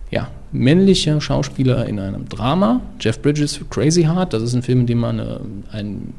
ja, 0.09 0.27
männlicher 0.51 1.21
Schauspieler 1.21 1.85
in 1.85 1.97
einem 1.97 2.27
Drama. 2.27 2.81
Jeff 2.99 3.21
Bridges 3.21 3.55
für 3.55 3.63
Crazy 3.65 4.03
Heart. 4.03 4.33
Das 4.33 4.43
ist 4.43 4.53
ein 4.53 4.63
Film, 4.63 4.81
in 4.81 4.87
dem 4.87 4.97
man 4.99 5.19
äh, 5.19 5.37
einen 5.71 6.13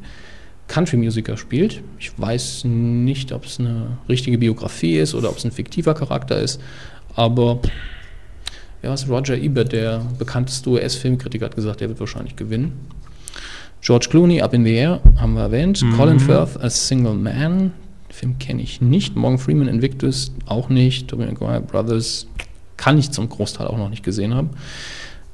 Country-Musiker 0.73 1.37
spielt. 1.37 1.83
Ich 1.99 2.19
weiß 2.19 2.65
nicht, 2.65 3.31
ob 3.33 3.45
es 3.45 3.61
eine 3.61 3.99
richtige 4.09 4.39
Biografie 4.39 4.97
ist 4.97 5.15
oder 5.15 5.29
ob 5.29 5.37
es 5.37 5.45
ein 5.45 5.53
fiktiver 5.53 5.93
Charakter 5.93 6.41
ist. 6.41 6.63
Aber 7.15 7.61
ja, 8.83 8.89
was 8.89 9.07
Roger 9.07 9.37
Ebert, 9.37 9.73
der 9.73 10.01
bekannteste 10.19 10.71
US-Filmkritiker, 10.71 11.45
hat 11.45 11.57
gesagt, 11.57 11.83
der 11.83 11.91
wird 11.91 12.01
wahrscheinlich 12.01 12.37
gewinnen. 12.37 12.73
George 13.83 14.07
Clooney, 14.09 14.41
Up 14.41 14.55
in 14.55 14.65
the 14.65 14.73
Air, 14.73 15.01
haben 15.19 15.35
wir 15.35 15.43
erwähnt. 15.43 15.83
Mhm. 15.83 15.93
Colin 15.93 16.21
Firth, 16.21 16.59
A 16.59 16.71
Single 16.71 17.15
Man. 17.15 17.73
Den 18.09 18.15
Film 18.15 18.39
kenne 18.39 18.63
ich 18.63 18.81
nicht. 18.81 19.15
Morgan 19.15 19.39
Freeman, 19.39 19.69
Invictus, 19.69 20.33
auch 20.47 20.71
nicht. 20.71 21.09
Tobey 21.09 21.27
Maguire, 21.27 21.61
Brothers, 21.61 22.27
kann 22.79 22.97
ich 22.97 23.11
zum 23.11 23.29
Großteil 23.29 23.67
auch 23.67 23.77
noch 23.77 23.91
nicht 23.91 24.03
gesehen 24.03 24.35
haben. 24.35 24.51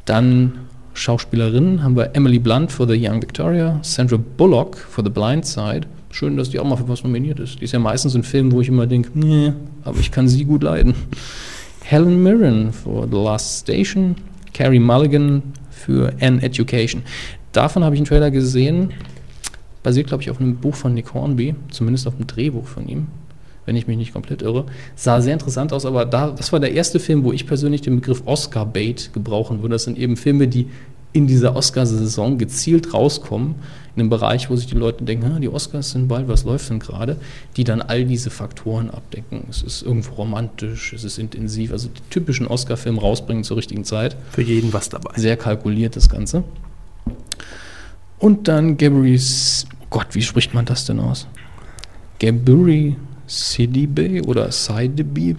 Dann 0.05 0.68
Schauspielerinnen 0.98 1.82
haben 1.84 1.96
wir 1.96 2.14
Emily 2.14 2.40
Blunt 2.40 2.72
für 2.72 2.86
The 2.86 2.98
Young 3.00 3.22
Victoria, 3.22 3.78
Sandra 3.82 4.16
Bullock 4.16 4.76
für 4.76 5.04
The 5.04 5.10
Blind 5.10 5.46
Side. 5.46 5.82
Schön, 6.10 6.36
dass 6.36 6.50
die 6.50 6.58
auch 6.58 6.64
mal 6.64 6.76
für 6.76 6.88
was 6.88 7.04
nominiert 7.04 7.38
ist. 7.38 7.60
Die 7.60 7.64
ist 7.64 7.72
ja 7.72 7.78
meistens 7.78 8.16
in 8.16 8.24
Filmen, 8.24 8.50
wo 8.50 8.60
ich 8.60 8.68
immer 8.68 8.86
denke, 8.86 9.10
nee, 9.14 9.52
aber 9.84 10.00
ich 10.00 10.10
kann 10.10 10.26
sie 10.26 10.44
gut 10.44 10.64
leiden. 10.64 10.94
Helen 11.84 12.20
Mirren 12.22 12.72
für 12.72 13.06
The 13.08 13.16
Last 13.16 13.60
Station, 13.60 14.16
Carrie 14.52 14.80
Mulligan 14.80 15.42
für 15.70 16.12
An 16.20 16.40
Education. 16.40 17.02
Davon 17.52 17.84
habe 17.84 17.94
ich 17.94 18.00
einen 18.00 18.06
Trailer 18.06 18.32
gesehen, 18.32 18.90
basiert, 19.84 20.08
glaube 20.08 20.24
ich, 20.24 20.30
auf 20.30 20.40
einem 20.40 20.56
Buch 20.56 20.74
von 20.74 20.94
Nick 20.94 21.14
Hornby, 21.14 21.54
zumindest 21.70 22.08
auf 22.08 22.16
einem 22.16 22.26
Drehbuch 22.26 22.66
von 22.66 22.88
ihm, 22.88 23.06
wenn 23.69 23.77
ich 23.77 23.86
mich 23.86 23.97
nicht 23.99 24.12
komplett 24.12 24.43
irre. 24.43 24.65
Sah 24.97 25.20
sehr 25.20 25.35
interessant 25.35 25.73
aus, 25.73 25.86
aber 25.86 26.05
da, 26.07 26.31
das 26.31 26.53
war 26.53 26.59
der 26.59 26.73
erste 26.73 26.99
Film, 26.99 27.23
wo 27.23 27.32
ich 27.32 27.47
persönlich 27.47 27.82
den 27.82 27.97
Begriff 27.97 28.23
Oscar-Bait 28.24 29.11
gebrauchen 29.12 29.62
würde. 29.62 29.74
Das 29.74 29.85
sind 29.85 29.99
eben 29.99 30.16
Filme, 30.16 30.49
die 30.49 30.66
in 31.12 31.27
dieser 31.27 31.55
Oscarsaison 31.57 32.39
gezielt 32.39 32.93
rauskommen, 32.93 33.55
in 33.97 34.01
einem 34.03 34.11
Bereich, 34.11 34.51
wo 34.51 34.57
sich 34.57 34.66
die 34.66 34.74
Leute 34.74 35.05
denken, 35.05 35.32
"Ah, 35.35 35.39
die 35.40 35.49
Oscars 35.49 35.90
sind 35.90 36.07
bald, 36.09 36.28
was 36.28 36.45
läuft 36.45 36.70
denn 36.70 36.78
gerade, 36.78 37.16
die 37.57 37.65
dann 37.65 37.81
all 37.82 38.05
diese 38.05 38.31
Faktoren 38.31 38.90
abdecken. 38.90 39.45
Es 39.51 39.62
ist 39.62 39.82
irgendwo 39.82 40.15
romantisch, 40.15 40.93
es 40.93 41.05
ist 41.05 41.19
intensiv, 41.19 41.73
also 41.73 41.89
die 41.89 42.01
typischen 42.11 42.47
Oscar-Filme 42.47 43.01
rausbringen 43.01 43.43
zur 43.45 43.57
richtigen 43.57 43.85
Zeit. 43.85 44.16
Für 44.31 44.43
jeden 44.43 44.73
was 44.73 44.89
dabei. 44.90 45.11
Sehr 45.16 45.36
kalkuliert 45.36 45.97
das 45.97 46.09
Ganze. 46.09 46.45
Und 48.19 48.49
dann 48.49 48.77
Gabriel, 48.77 49.15
S- 49.15 49.66
Gott, 49.90 50.09
wie 50.12 50.23
spricht 50.23 50.53
man 50.55 50.65
das 50.65 50.85
denn 50.85 51.01
aus? 51.01 51.27
Gabriel 52.20 52.97
Sidibe 53.28 54.22
oder 54.26 54.50
Sidibe? 54.50 55.36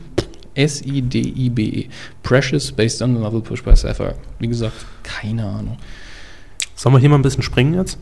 S-I-D-I-B-E. 0.55 1.87
Precious, 2.23 2.71
based 2.71 3.01
on 3.01 3.15
the 3.15 3.21
novel 3.21 3.41
Push 3.41 3.63
by 3.63 3.75
Sapphire. 3.75 4.15
Wie 4.39 4.47
gesagt, 4.47 4.85
keine 5.03 5.45
Ahnung. 5.45 5.77
Sollen 6.75 6.95
wir 6.95 6.99
hier 6.99 7.09
mal 7.09 7.17
ein 7.17 7.21
bisschen 7.21 7.43
springen 7.43 7.73
jetzt? 7.73 7.97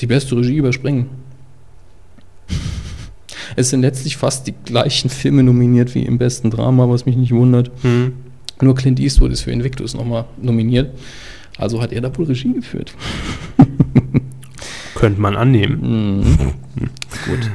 Die 0.00 0.06
beste 0.06 0.36
Regie 0.36 0.56
überspringen. 0.56 1.08
Es 3.56 3.70
sind 3.70 3.82
letztlich 3.82 4.16
fast 4.16 4.48
die 4.48 4.54
gleichen 4.64 5.10
Filme 5.10 5.44
nominiert 5.44 5.94
wie 5.94 6.02
im 6.02 6.18
besten 6.18 6.50
Drama, 6.50 6.88
was 6.88 7.06
mich 7.06 7.14
nicht 7.14 7.30
wundert. 7.30 7.70
Hm. 7.82 8.14
Nur 8.60 8.74
Clint 8.74 8.98
Eastwood 8.98 9.30
ist 9.30 9.42
für 9.42 9.52
Invictus 9.52 9.94
nochmal 9.94 10.24
nominiert. 10.40 10.98
Also 11.58 11.80
hat 11.80 11.92
er 11.92 12.00
da 12.00 12.16
wohl 12.16 12.24
Regie 12.24 12.52
geführt. 12.52 12.94
Könnte 14.94 15.20
man 15.20 15.36
annehmen. 15.36 16.20
Mhm. 16.20 16.52
Gut. 17.26 17.50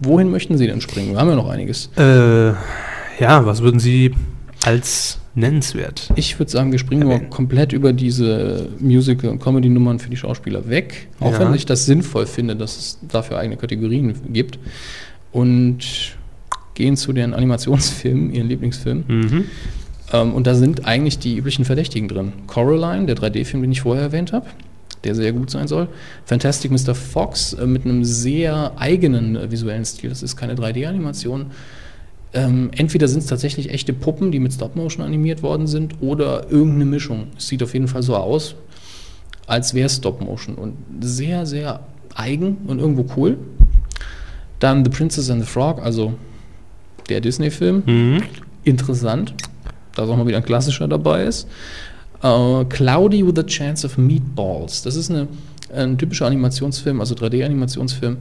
Wohin 0.00 0.30
möchten 0.30 0.56
Sie 0.58 0.66
denn 0.66 0.80
springen? 0.80 1.12
Wir 1.12 1.18
haben 1.18 1.28
ja 1.28 1.36
noch 1.36 1.48
einiges. 1.48 1.90
Äh, 1.96 2.48
ja, 3.18 3.44
was 3.44 3.62
würden 3.62 3.80
Sie 3.80 4.12
als 4.64 5.18
nennenswert? 5.34 6.08
Ich 6.16 6.38
würde 6.38 6.50
sagen, 6.50 6.72
wir 6.72 6.78
springen 6.78 7.06
mal 7.06 7.14
Erwähnen. 7.14 7.30
komplett 7.30 7.72
über 7.72 7.92
diese 7.92 8.68
Musical- 8.78 9.30
und 9.30 9.40
Comedy-Nummern 9.42 9.98
für 9.98 10.10
die 10.10 10.16
Schauspieler 10.16 10.68
weg. 10.68 11.08
Auch 11.20 11.32
Ja. 11.32 11.40
wenn 11.40 11.54
ich 11.54 11.66
das 11.66 11.86
sinnvoll 11.86 12.26
finde, 12.26 12.56
dass 12.56 12.76
es 12.78 12.98
dafür 13.10 13.38
eigene 13.38 13.56
Kategorien 13.56 14.14
gibt. 14.32 14.58
Und 15.32 15.78
gehen 16.74 16.96
zu 16.96 17.12
den 17.12 17.34
Animationsfilmen, 17.34 18.32
Ihren 18.32 18.48
Lieblingsfilmen. 18.48 19.04
Mhm. 19.06 19.44
Ähm, 20.12 20.34
und 20.34 20.46
da 20.46 20.54
sind 20.54 20.86
eigentlich 20.86 21.18
die 21.18 21.36
üblichen 21.36 21.64
Verdächtigen 21.64 22.08
drin. 22.08 22.32
Coraline, 22.46 23.06
der 23.06 23.16
3D-Film, 23.16 23.62
den 23.62 23.72
ich 23.72 23.82
vorher 23.82 24.02
erwähnt 24.04 24.32
habe, 24.32 24.46
der 25.04 25.14
sehr 25.14 25.32
gut 25.32 25.50
sein 25.50 25.66
soll. 25.68 25.88
Fantastic 26.24 26.70
Mr. 26.70 26.94
Fox 26.94 27.54
äh, 27.54 27.66
mit 27.66 27.84
einem 27.84 28.04
sehr 28.04 28.72
eigenen 28.76 29.36
äh, 29.36 29.50
visuellen 29.50 29.84
Stil. 29.84 30.10
Das 30.10 30.22
ist 30.22 30.36
keine 30.36 30.54
3D-Animation. 30.54 31.46
Ähm, 32.32 32.70
entweder 32.76 33.08
sind 33.08 33.20
es 33.20 33.26
tatsächlich 33.26 33.70
echte 33.70 33.92
Puppen, 33.92 34.30
die 34.30 34.38
mit 34.38 34.52
Stop-Motion 34.52 35.04
animiert 35.04 35.42
worden 35.42 35.66
sind, 35.66 35.94
oder 36.00 36.50
irgendeine 36.50 36.84
Mischung. 36.84 37.28
Es 37.36 37.48
sieht 37.48 37.62
auf 37.62 37.72
jeden 37.74 37.88
Fall 37.88 38.02
so 38.02 38.14
aus, 38.14 38.54
als 39.46 39.74
wäre 39.74 39.86
es 39.86 39.96
Stop-Motion. 39.96 40.54
Und 40.54 40.76
sehr, 41.00 41.44
sehr 41.46 41.80
eigen 42.14 42.58
und 42.66 42.78
irgendwo 42.78 43.06
cool. 43.16 43.36
Dann 44.60 44.84
The 44.84 44.90
Princess 44.90 45.30
and 45.30 45.42
the 45.42 45.48
Frog, 45.48 45.82
also 45.82 46.14
der 47.08 47.20
Disney-Film 47.20 47.82
Mhm. 47.86 48.22
interessant, 48.62 49.34
dass 49.96 50.08
auch 50.08 50.16
mal 50.16 50.26
wieder 50.26 50.36
ein 50.36 50.44
klassischer 50.44 50.86
dabei 50.86 51.24
ist. 51.24 51.48
Äh, 52.22 52.64
Cloudy 52.66 53.26
with 53.26 53.38
a 53.38 53.46
Chance 53.46 53.86
of 53.86 53.98
Meatballs. 53.98 54.82
Das 54.82 54.96
ist 54.96 55.10
eine 55.10 55.28
Ein 55.74 55.96
typischer 55.98 56.26
Animationsfilm, 56.26 57.00
also 57.00 57.14
3D-Animationsfilm, 57.14 58.16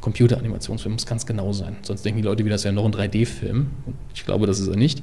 Computeranimationsfilm 0.00 0.92
muss 0.92 1.06
ganz 1.06 1.26
genau 1.26 1.52
sein. 1.52 1.76
Sonst 1.82 2.04
denken 2.04 2.22
die 2.22 2.26
Leute 2.26 2.44
wieder, 2.44 2.54
das 2.54 2.64
wäre 2.64 2.74
noch 2.74 2.84
ein 2.84 2.92
3D-Film. 2.92 3.66
Ich 4.14 4.24
glaube, 4.24 4.46
das 4.46 4.60
ist 4.60 4.68
er 4.68 4.76
nicht. 4.76 5.02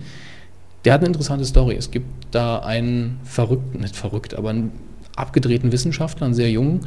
Der 0.85 0.93
hat 0.93 1.02
eine 1.02 1.07
interessante 1.07 1.45
Story. 1.45 1.76
Es 1.76 1.91
gibt 1.91 2.07
da 2.31 2.60
einen 2.60 3.19
verrückten, 3.23 3.81
nicht 3.81 3.95
verrückt, 3.95 4.35
aber 4.35 4.52
einen 4.52 4.72
abgedrehten 5.15 5.72
Wissenschaftler, 5.72 6.26
einen 6.26 6.34
sehr 6.34 6.49
jungen, 6.49 6.81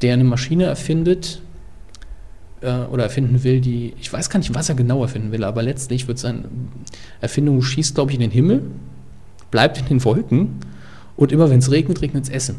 der 0.00 0.14
eine 0.14 0.24
Maschine 0.24 0.64
erfindet 0.64 1.40
äh, 2.62 2.80
oder 2.90 3.04
erfinden 3.04 3.44
will, 3.44 3.60
die, 3.60 3.94
ich 4.00 4.12
weiß 4.12 4.30
gar 4.30 4.38
nicht, 4.38 4.54
was 4.54 4.68
er 4.68 4.74
genau 4.74 5.02
erfinden 5.02 5.32
will, 5.32 5.44
aber 5.44 5.62
letztlich 5.62 6.08
wird 6.08 6.18
seine 6.18 6.44
Erfindung 7.20 7.62
schießt, 7.62 7.94
glaube 7.94 8.10
ich, 8.10 8.16
in 8.16 8.22
den 8.22 8.30
Himmel, 8.30 8.62
bleibt 9.50 9.78
in 9.78 9.86
den 9.86 10.04
Wolken 10.04 10.60
und 11.16 11.32
immer 11.32 11.50
wenn 11.50 11.58
es 11.58 11.70
regnet, 11.70 12.02
regnet 12.02 12.24
es 12.24 12.30
Essen. 12.30 12.56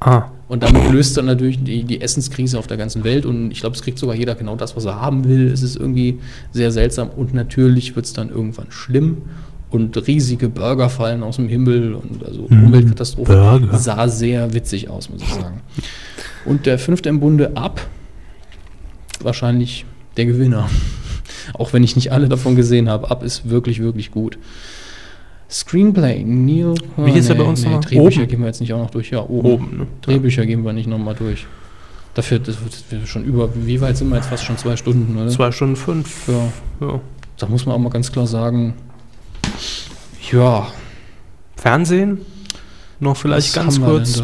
Ah. 0.00 0.26
Und 0.48 0.62
damit 0.62 0.90
löst 0.92 1.16
er 1.16 1.24
natürlich 1.24 1.62
die, 1.62 1.82
die 1.82 2.00
Essenskrise 2.00 2.58
auf 2.58 2.66
der 2.66 2.76
ganzen 2.76 3.02
Welt 3.02 3.26
und 3.26 3.50
ich 3.50 3.60
glaube, 3.60 3.74
es 3.74 3.82
kriegt 3.82 3.98
sogar 3.98 4.14
jeder 4.14 4.34
genau 4.34 4.54
das, 4.54 4.76
was 4.76 4.84
er 4.84 5.00
haben 5.00 5.24
will. 5.24 5.48
Es 5.48 5.62
ist 5.62 5.76
irgendwie 5.76 6.20
sehr 6.52 6.70
seltsam 6.70 7.10
und 7.10 7.34
natürlich 7.34 7.96
wird 7.96 8.06
es 8.06 8.12
dann 8.12 8.28
irgendwann 8.28 8.70
schlimm 8.70 9.22
und 9.70 10.06
riesige 10.06 10.48
Burger 10.48 10.88
fallen 10.88 11.22
aus 11.22 11.36
dem 11.36 11.48
Himmel 11.48 11.94
und 11.94 12.24
also 12.24 12.46
Mm, 12.48 12.66
Umweltkatastrophe. 12.66 13.32
Burger. 13.32 13.78
Sah 13.78 14.08
sehr 14.08 14.54
witzig 14.54 14.88
aus, 14.88 15.10
muss 15.10 15.22
ich 15.22 15.28
sagen. 15.28 15.60
Und 16.44 16.66
der 16.66 16.78
fünfte 16.78 17.08
im 17.08 17.18
Bunde 17.18 17.56
ab, 17.56 17.84
wahrscheinlich 19.20 19.84
der 20.16 20.26
Gewinner. 20.26 20.70
Auch 21.54 21.72
wenn 21.72 21.82
ich 21.82 21.96
nicht 21.96 22.12
alle 22.12 22.28
davon 22.28 22.54
gesehen 22.54 22.88
habe. 22.88 23.10
Ab 23.10 23.22
ist 23.22 23.48
wirklich, 23.50 23.80
wirklich 23.80 24.10
gut. 24.10 24.38
Screenplay, 25.48 26.24
Neil. 26.24 26.74
Wie 26.96 27.12
hieß 27.12 27.28
er 27.28 27.36
bei 27.36 27.44
uns 27.44 27.62
nochmal? 27.62 27.80
Drehbücher 27.80 28.22
Oben. 28.22 28.28
gehen 28.30 28.40
wir 28.40 28.46
jetzt 28.46 28.60
nicht 28.60 28.72
auch 28.72 28.78
noch 28.78 28.90
durch. 28.90 29.10
Ja, 29.10 29.20
oben. 29.20 29.48
Oben, 29.48 29.76
ne? 29.78 29.86
Drehbücher 30.02 30.44
gehen 30.44 30.64
wir 30.64 30.72
nicht 30.72 30.88
nochmal 30.88 31.14
durch. 31.14 31.46
Dafür, 32.14 32.38
das 32.38 32.56
wird 32.90 33.06
schon 33.06 33.24
über, 33.24 33.50
wie 33.54 33.80
weit 33.80 33.96
sind 33.96 34.08
wir 34.08 34.16
jetzt? 34.16 34.26
Fast 34.26 34.44
schon 34.44 34.56
zwei 34.56 34.74
Stunden, 34.76 35.16
oder? 35.16 35.28
Zwei 35.28 35.52
Stunden 35.52 35.76
fünf. 35.76 36.28
Ja. 36.28 36.86
Ja. 36.86 37.00
Da 37.36 37.46
muss 37.46 37.66
man 37.66 37.74
auch 37.74 37.78
mal 37.78 37.90
ganz 37.90 38.10
klar 38.10 38.26
sagen, 38.26 38.74
ja, 40.32 40.68
Fernsehen? 41.56 42.20
Noch 42.98 43.16
vielleicht 43.16 43.48
was 43.48 43.54
ganz 43.54 43.80
kurz. 43.80 44.22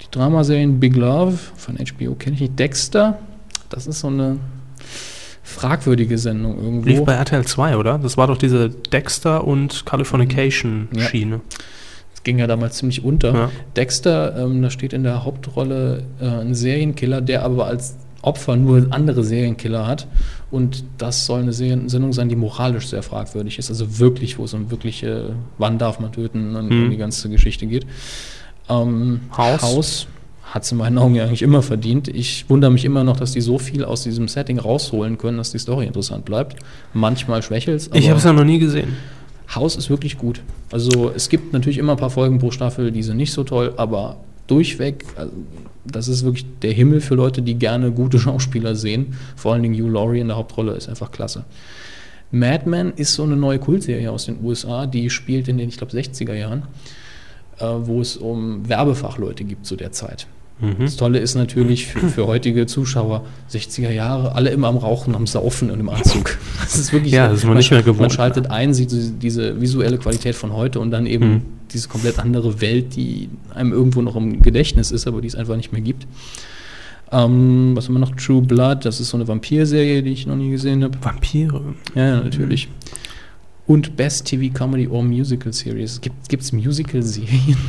Die 0.00 0.10
Dramaserien 0.10 0.78
Big 0.78 0.96
Love 0.96 1.36
von 1.56 1.76
HBO 1.76 2.14
kenne 2.14 2.34
ich 2.36 2.42
nicht. 2.42 2.58
Dexter, 2.58 3.18
das 3.68 3.86
ist 3.86 4.00
so 4.00 4.08
eine 4.08 4.38
fragwürdige 5.42 6.18
Sendung 6.18 6.56
irgendwo. 6.62 6.88
Lief 6.88 7.04
bei 7.04 7.14
RTL 7.14 7.44
2, 7.44 7.76
oder? 7.76 7.98
Das 7.98 8.16
war 8.16 8.26
doch 8.26 8.36
diese 8.38 8.70
Dexter 8.70 9.44
und 9.46 9.84
Californication-Schiene. 9.86 11.40
Das 12.14 12.22
ging 12.22 12.38
ja 12.38 12.46
damals 12.46 12.76
ziemlich 12.76 13.04
unter. 13.04 13.34
Ja. 13.34 13.50
Dexter, 13.76 14.36
ähm, 14.38 14.62
da 14.62 14.70
steht 14.70 14.92
in 14.92 15.02
der 15.02 15.24
Hauptrolle 15.24 16.04
äh, 16.20 16.26
ein 16.26 16.54
Serienkiller, 16.54 17.20
der 17.20 17.42
aber 17.44 17.66
als 17.66 17.96
Opfer 18.22 18.54
nur 18.54 18.86
andere 18.90 19.24
Serienkiller 19.24 19.86
hat. 19.86 20.06
Und 20.52 20.84
das 20.98 21.26
soll 21.26 21.40
eine 21.40 21.52
Serien 21.52 21.88
Sendung 21.88 22.12
sein, 22.12 22.28
die 22.28 22.36
moralisch 22.36 22.86
sehr 22.86 23.02
fragwürdig 23.02 23.58
ist. 23.58 23.68
Also 23.68 23.98
wirklich, 23.98 24.38
wo 24.38 24.44
es 24.44 24.54
um 24.54 24.70
wirkliche, 24.70 25.34
wann 25.58 25.78
darf 25.78 25.98
man 25.98 26.12
töten 26.12 26.54
und 26.54 26.68
Mhm. 26.70 26.84
um 26.84 26.90
die 26.90 26.96
ganze 26.98 27.28
Geschichte 27.30 27.66
geht. 27.66 27.84
Ähm, 28.68 29.22
Haus. 29.36 29.62
Haus 29.62 30.06
hat 30.52 30.64
es 30.64 30.72
in 30.72 30.76
meinen 30.76 30.98
Augen 30.98 31.14
ja 31.14 31.24
eigentlich 31.24 31.40
immer 31.40 31.62
verdient. 31.62 32.08
Ich 32.08 32.44
wundere 32.50 32.70
mich 32.70 32.84
immer 32.84 33.04
noch, 33.04 33.16
dass 33.16 33.32
die 33.32 33.40
so 33.40 33.58
viel 33.58 33.86
aus 33.86 34.02
diesem 34.02 34.28
Setting 34.28 34.58
rausholen 34.58 35.16
können, 35.16 35.38
dass 35.38 35.50
die 35.50 35.58
Story 35.58 35.86
interessant 35.86 36.26
bleibt. 36.26 36.56
Manchmal 36.92 37.42
schwächelt 37.42 37.80
es. 37.80 37.90
Ich 37.94 38.10
habe 38.10 38.18
es 38.18 38.24
ja 38.24 38.34
noch 38.34 38.44
nie 38.44 38.58
gesehen. 38.58 38.94
Haus 39.54 39.76
ist 39.76 39.88
wirklich 39.88 40.18
gut. 40.18 40.42
Also 40.70 41.10
es 41.14 41.30
gibt 41.30 41.54
natürlich 41.54 41.78
immer 41.78 41.92
ein 41.92 41.98
paar 41.98 42.10
Folgen 42.10 42.38
pro 42.38 42.50
Staffel, 42.50 42.92
die 42.92 43.02
sind 43.02 43.16
nicht 43.16 43.32
so 43.32 43.44
toll, 43.44 43.72
aber 43.78 44.18
durchweg, 44.46 45.06
also 45.16 45.32
das 45.86 46.08
ist 46.08 46.22
wirklich 46.22 46.44
der 46.60 46.72
Himmel 46.72 47.00
für 47.00 47.14
Leute, 47.14 47.40
die 47.40 47.54
gerne 47.54 47.90
gute 47.90 48.18
Schauspieler 48.18 48.74
sehen. 48.74 49.16
Vor 49.36 49.54
allen 49.54 49.62
Dingen 49.62 49.74
Hugh 49.74 49.90
Laurie 49.90 50.20
in 50.20 50.28
der 50.28 50.36
Hauptrolle 50.36 50.72
ist 50.72 50.86
einfach 50.86 51.10
klasse. 51.10 51.44
Mad 52.30 52.68
Men 52.68 52.92
ist 52.94 53.14
so 53.14 53.22
eine 53.22 53.36
neue 53.36 53.58
Kultserie 53.58 54.10
aus 54.10 54.26
den 54.26 54.44
USA, 54.44 54.84
die 54.84 55.08
spielt 55.08 55.48
in 55.48 55.56
den, 55.56 55.70
ich 55.70 55.78
glaube, 55.78 55.94
60er 55.94 56.34
Jahren, 56.34 56.64
äh, 57.58 57.64
wo 57.64 58.02
es 58.02 58.18
um 58.18 58.68
Werbefachleute 58.68 59.44
gibt 59.44 59.64
zu 59.64 59.76
der 59.76 59.92
Zeit. 59.92 60.26
Mhm. 60.62 60.76
Das 60.84 60.96
Tolle 60.96 61.18
ist 61.18 61.34
natürlich 61.34 61.86
für, 61.86 62.08
für 62.08 62.26
heutige 62.26 62.66
Zuschauer, 62.66 63.24
60er 63.50 63.90
Jahre, 63.90 64.34
alle 64.34 64.50
immer 64.50 64.68
am 64.68 64.76
Rauchen, 64.76 65.14
am 65.14 65.26
Saufen 65.26 65.70
und 65.70 65.80
im 65.80 65.88
Anzug. 65.88 66.38
Das 66.62 66.76
ist 66.78 66.92
wirklich, 66.92 67.12
Ja, 67.12 67.28
das 67.28 67.38
ist 67.40 67.44
man 67.46 67.56
nicht 67.56 67.70
mehr 67.70 67.82
gewohnt. 67.82 68.00
Man 68.00 68.10
schaltet 68.10 68.50
ein, 68.50 68.72
sieht 68.72 68.90
diese, 69.22 69.60
visuelle 69.60 69.98
Qualität 69.98 70.34
von 70.36 70.52
heute 70.54 70.78
und 70.80 70.90
dann 70.92 71.06
eben 71.06 71.28
Mhm. 71.28 71.42
diese 71.72 71.88
komplett 71.88 72.18
andere 72.18 72.60
Welt, 72.60 72.94
die 72.96 73.28
einem 73.54 73.72
irgendwo 73.72 74.00
noch 74.00 74.16
im 74.16 74.40
Gedächtnis 74.40 74.90
ist, 74.92 75.06
aber 75.06 75.20
die 75.20 75.28
es 75.28 75.34
einfach 75.34 75.56
nicht 75.56 75.72
mehr 75.72 75.82
gibt. 75.82 76.06
Ähm, 77.10 77.72
was 77.74 77.86
haben 77.88 77.94
wir 77.94 77.98
noch? 77.98 78.14
True 78.16 78.40
Blood, 78.40 78.84
das 78.86 79.00
ist 79.00 79.10
so 79.10 79.16
eine 79.18 79.28
Vampir-Serie, 79.28 80.02
die 80.02 80.12
ich 80.12 80.26
noch 80.26 80.36
nie 80.36 80.50
gesehen 80.50 80.82
habe. 80.82 80.96
Vampire. 81.02 81.60
Ja, 81.94 82.06
ja, 82.06 82.20
natürlich. 82.22 82.68
Und 83.66 83.96
Best 83.96 84.26
TV 84.26 84.52
Comedy 84.52 84.88
or 84.88 85.02
Musical 85.02 85.52
Series. 85.52 86.00
Gibt 86.00 86.42
es 86.42 86.52
Musical-Serien? 86.52 87.56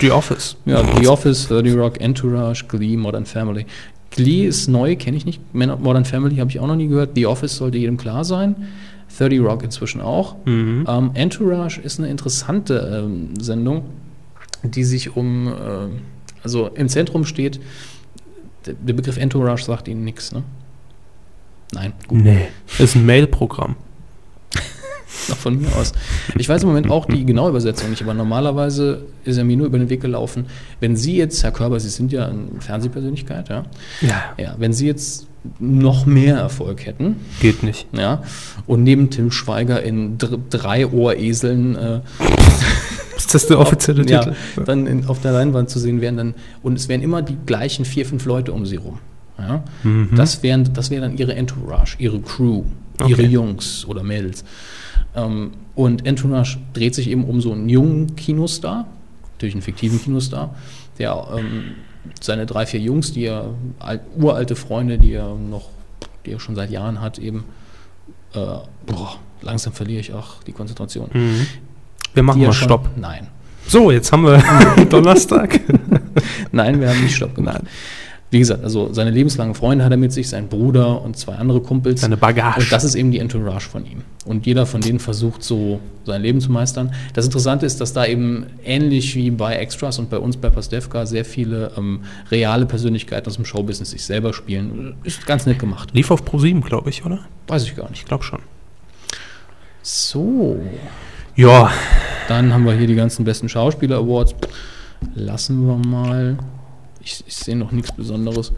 The 0.00 0.10
Office. 0.12 0.56
Ja, 0.64 0.82
The 0.98 1.08
Office, 1.08 1.48
30 1.48 1.76
Rock, 1.76 2.00
Entourage, 2.00 2.64
Glee, 2.68 2.96
Modern 2.96 3.26
Family. 3.26 3.66
Glee 4.10 4.46
ist 4.46 4.68
neu, 4.68 4.96
kenne 4.96 5.16
ich 5.16 5.24
nicht. 5.24 5.40
Modern 5.54 6.04
Family 6.04 6.36
habe 6.36 6.50
ich 6.50 6.58
auch 6.58 6.66
noch 6.66 6.76
nie 6.76 6.88
gehört. 6.88 7.10
The 7.14 7.26
Office 7.26 7.56
sollte 7.56 7.78
jedem 7.78 7.96
klar 7.96 8.24
sein. 8.24 8.56
30 9.16 9.40
Rock 9.40 9.62
inzwischen 9.62 10.00
auch. 10.00 10.36
Mhm. 10.46 10.86
Ähm, 10.88 11.10
Entourage 11.14 11.80
ist 11.80 11.98
eine 11.98 12.08
interessante 12.08 13.04
ähm, 13.04 13.40
Sendung, 13.40 13.84
die 14.62 14.84
sich 14.84 15.16
um, 15.16 15.48
äh, 15.48 15.52
also 16.42 16.68
im 16.68 16.88
Zentrum 16.88 17.24
steht, 17.24 17.60
der, 18.66 18.74
der 18.74 18.94
Begriff 18.94 19.16
Entourage 19.16 19.64
sagt 19.64 19.88
Ihnen 19.88 20.04
nichts, 20.04 20.32
ne? 20.32 20.42
Nein, 21.72 21.92
gut. 22.08 22.22
Nee. 22.22 22.48
Ist 22.78 22.96
ein 22.96 23.06
Mail-Programm. 23.06 23.76
Auch 25.32 25.36
von 25.36 25.60
mir 25.60 25.68
aus. 25.76 25.92
Ich 26.38 26.48
weiß 26.48 26.62
im 26.62 26.68
Moment 26.68 26.90
auch 26.90 27.06
die 27.06 27.24
genaue 27.24 27.50
Übersetzung 27.50 27.90
nicht, 27.90 28.02
aber 28.02 28.14
normalerweise 28.14 29.06
ist 29.24 29.36
er 29.38 29.44
mir 29.44 29.56
nur 29.56 29.66
über 29.66 29.78
den 29.78 29.90
Weg 29.90 30.00
gelaufen. 30.00 30.46
Wenn 30.78 30.96
Sie 30.96 31.16
jetzt, 31.16 31.42
Herr 31.42 31.50
Körber, 31.52 31.80
Sie 31.80 31.88
sind 31.88 32.12
ja 32.12 32.26
eine 32.26 32.60
Fernsehpersönlichkeit, 32.60 33.48
ja? 33.48 33.64
Ja. 34.00 34.22
Ja, 34.38 34.54
wenn 34.58 34.72
Sie 34.72 34.86
jetzt 34.86 35.26
noch 35.58 36.06
mehr 36.06 36.36
Erfolg 36.36 36.84
hätten, 36.86 37.16
Geht 37.40 37.62
nicht. 37.62 37.86
ja, 37.92 38.22
und 38.66 38.82
neben 38.84 39.10
Tim 39.10 39.30
Schweiger 39.30 39.82
in 39.82 40.18
dr 40.18 40.38
drei 40.50 40.86
Ohreseln 40.86 41.76
äh, 41.76 42.00
Ist 43.16 43.34
das 43.34 43.46
der 43.46 43.58
offizielle 43.58 44.06
ja, 44.06 44.20
Titel? 44.24 44.36
dann 44.64 44.86
in, 44.86 45.06
auf 45.06 45.20
der 45.20 45.32
Leinwand 45.32 45.70
zu 45.70 45.78
sehen 45.78 46.00
wären, 46.00 46.16
dann, 46.16 46.34
und 46.62 46.76
es 46.78 46.88
wären 46.88 47.02
immer 47.02 47.22
die 47.22 47.36
gleichen 47.46 47.84
vier, 47.84 48.06
fünf 48.06 48.24
Leute 48.26 48.52
um 48.52 48.64
sie 48.66 48.76
rum. 48.76 48.98
Ja? 49.38 49.62
Mhm. 49.82 50.10
Das 50.16 50.42
wären 50.42 50.72
das 50.72 50.90
wäre 50.90 51.02
dann 51.02 51.16
ihre 51.16 51.34
Entourage, 51.34 51.96
ihre 51.98 52.20
Crew, 52.20 52.64
ihre 53.00 53.12
Okay. 53.12 53.26
Jungs 53.26 53.84
oder 53.86 54.02
Mädels. 54.02 54.44
Ähm, 55.14 55.52
und 55.74 56.06
Entourage 56.06 56.58
dreht 56.72 56.94
sich 56.94 57.08
eben 57.08 57.24
um 57.24 57.40
so 57.40 57.52
einen 57.52 57.68
jungen 57.68 58.14
Kinostar, 58.16 58.86
natürlich 59.32 59.54
einen 59.54 59.62
fiktiven 59.62 60.00
Kinostar, 60.02 60.54
der 60.98 61.26
ähm, 61.36 61.72
seine 62.20 62.46
drei, 62.46 62.66
vier 62.66 62.80
Jungs, 62.80 63.12
die 63.12 63.24
er, 63.24 63.54
alt, 63.78 64.02
uralte 64.16 64.56
Freunde, 64.56 64.98
die 64.98 65.12
er 65.12 65.34
noch, 65.34 65.68
die 66.26 66.32
er 66.32 66.40
schon 66.40 66.54
seit 66.54 66.70
Jahren 66.70 67.00
hat, 67.00 67.18
eben, 67.18 67.44
äh, 68.34 68.38
boah, 68.38 69.16
langsam 69.42 69.72
verliere 69.72 70.00
ich 70.00 70.12
auch 70.12 70.42
die 70.44 70.52
Konzentration. 70.52 71.08
Mhm. 71.12 71.46
Wir 72.14 72.22
machen 72.22 72.40
Die 72.40 72.46
mal 72.46 72.52
schon- 72.52 72.68
Stopp. 72.68 72.90
Nein. 72.96 73.28
So, 73.66 73.90
jetzt 73.90 74.10
haben 74.12 74.24
wir 74.24 74.42
Donnerstag. 74.90 75.60
Nein, 76.50 76.80
wir 76.80 76.88
haben 76.88 77.00
nicht 77.02 77.14
Stopp 77.14 77.34
gemacht. 77.34 77.62
Wie 78.32 78.38
gesagt, 78.38 78.62
also 78.62 78.92
seine 78.92 79.10
lebenslangen 79.10 79.54
Freunde 79.56 79.84
hat 79.84 79.90
er 79.90 79.96
mit 79.96 80.12
sich, 80.12 80.28
sein 80.28 80.48
Bruder 80.48 81.02
und 81.02 81.16
zwei 81.16 81.34
andere 81.34 81.60
Kumpels. 81.60 82.02
Seine 82.02 82.16
Bagage. 82.16 82.60
Und 82.60 82.72
das 82.72 82.84
ist 82.84 82.94
eben 82.94 83.10
die 83.10 83.18
Entourage 83.18 83.68
von 83.68 83.84
ihm. 83.84 84.02
Und 84.24 84.46
jeder 84.46 84.66
von 84.66 84.80
denen 84.80 85.00
versucht 85.00 85.42
so 85.42 85.80
sein 86.04 86.22
Leben 86.22 86.40
zu 86.40 86.52
meistern. 86.52 86.92
Das 87.14 87.24
Interessante 87.24 87.66
ist, 87.66 87.80
dass 87.80 87.92
da 87.92 88.06
eben 88.06 88.46
ähnlich 88.64 89.16
wie 89.16 89.30
bei 89.32 89.56
Extras 89.56 89.98
und 89.98 90.10
bei 90.10 90.18
uns 90.18 90.36
bei 90.36 90.48
Pastewka 90.48 91.06
sehr 91.06 91.24
viele 91.24 91.72
ähm, 91.76 92.02
reale 92.30 92.66
Persönlichkeiten 92.66 93.26
aus 93.26 93.34
dem 93.34 93.44
Showbusiness 93.44 93.90
sich 93.90 94.04
selber 94.04 94.32
spielen. 94.32 94.94
Ist 95.02 95.26
ganz 95.26 95.46
nett 95.46 95.58
gemacht. 95.58 95.90
Lief 95.92 96.12
auf 96.12 96.24
ProSieben, 96.24 96.60
glaube 96.60 96.90
ich, 96.90 97.04
oder? 97.04 97.20
Weiß 97.48 97.64
ich 97.64 97.74
gar 97.74 97.90
nicht. 97.90 98.02
Ich 98.02 98.06
glaube 98.06 98.22
schon. 98.22 98.40
So, 99.82 100.60
Ja, 101.34 101.70
dann 102.28 102.52
haben 102.52 102.64
wir 102.64 102.74
hier 102.74 102.86
die 102.86 102.94
ganzen 102.94 103.24
besten 103.24 103.48
Schauspieler-Awards. 103.48 104.34
Lassen 105.14 105.66
wir 105.66 105.76
mal. 105.76 106.38
Ich, 107.02 107.24
ich 107.26 107.34
sehe 107.36 107.56
noch 107.56 107.72
nichts 107.72 107.92
Besonderes. 107.92 108.52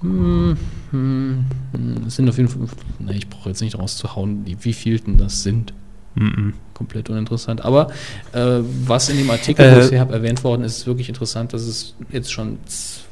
Hm, 0.00 0.56
hm, 0.90 1.44
hm, 1.72 1.96
Es 2.06 2.16
sind 2.16 2.28
auf 2.28 2.36
jeden 2.36 2.48
Fall. 2.48 2.62
Ne, 2.98 3.14
ich 3.16 3.28
brauche 3.28 3.48
jetzt 3.48 3.60
nicht 3.60 3.78
rauszuhauen, 3.78 4.44
die, 4.44 4.56
wie 4.64 4.72
vielten 4.72 5.16
das 5.18 5.42
sind. 5.42 5.72
Mhm. 6.14 6.54
Komplett 6.74 7.08
uninteressant. 7.10 7.64
Aber 7.64 7.88
äh, 8.32 8.58
was 8.86 9.08
in 9.08 9.16
dem 9.16 9.30
Artikel, 9.30 9.64
Äh, 9.64 9.74
wo 9.76 9.78
es 9.78 9.88
hier 9.90 10.00
hab 10.00 10.10
erwähnt 10.12 10.44
worden 10.44 10.62
ist, 10.64 10.78
ist 10.78 10.86
wirklich 10.86 11.08
interessant, 11.08 11.52
dass 11.52 11.62
es 11.62 11.94
jetzt 12.10 12.32
schon 12.32 12.58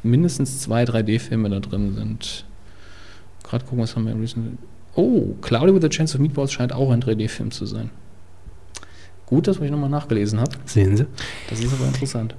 mindestens 0.03 0.61
zwei 0.61 0.85
3D-Filme 0.85 1.49
da 1.49 1.61
drin 1.61 1.95
sind. 1.95 2.45
Gerade 3.45 3.65
gucken, 3.65 3.83
was 3.83 3.97
haben 3.97 4.07
wir 4.07 4.15
recent. 4.21 4.59
Oh, 4.97 5.35
Cloudy 5.41 5.75
with 5.75 5.85
a 5.85 5.89
Chance 5.89 6.17
of 6.17 6.21
Meatballs 6.21 6.53
scheint 6.53 6.73
auch 6.73 6.91
ein 6.91 7.03
3D-Film 7.03 7.53
zu 7.53 7.65
sein. 7.65 7.91
Gut, 9.27 9.47
dass 9.47 9.61
ich 9.61 9.71
nochmal 9.71 9.89
nachgelesen 9.91 10.41
habe. 10.41 10.51
sehen 10.67 10.97
Sie. 10.97 11.07
Das 11.49 11.61
ist 11.61 11.73
aber 11.73 11.87
interessant. 11.87 12.35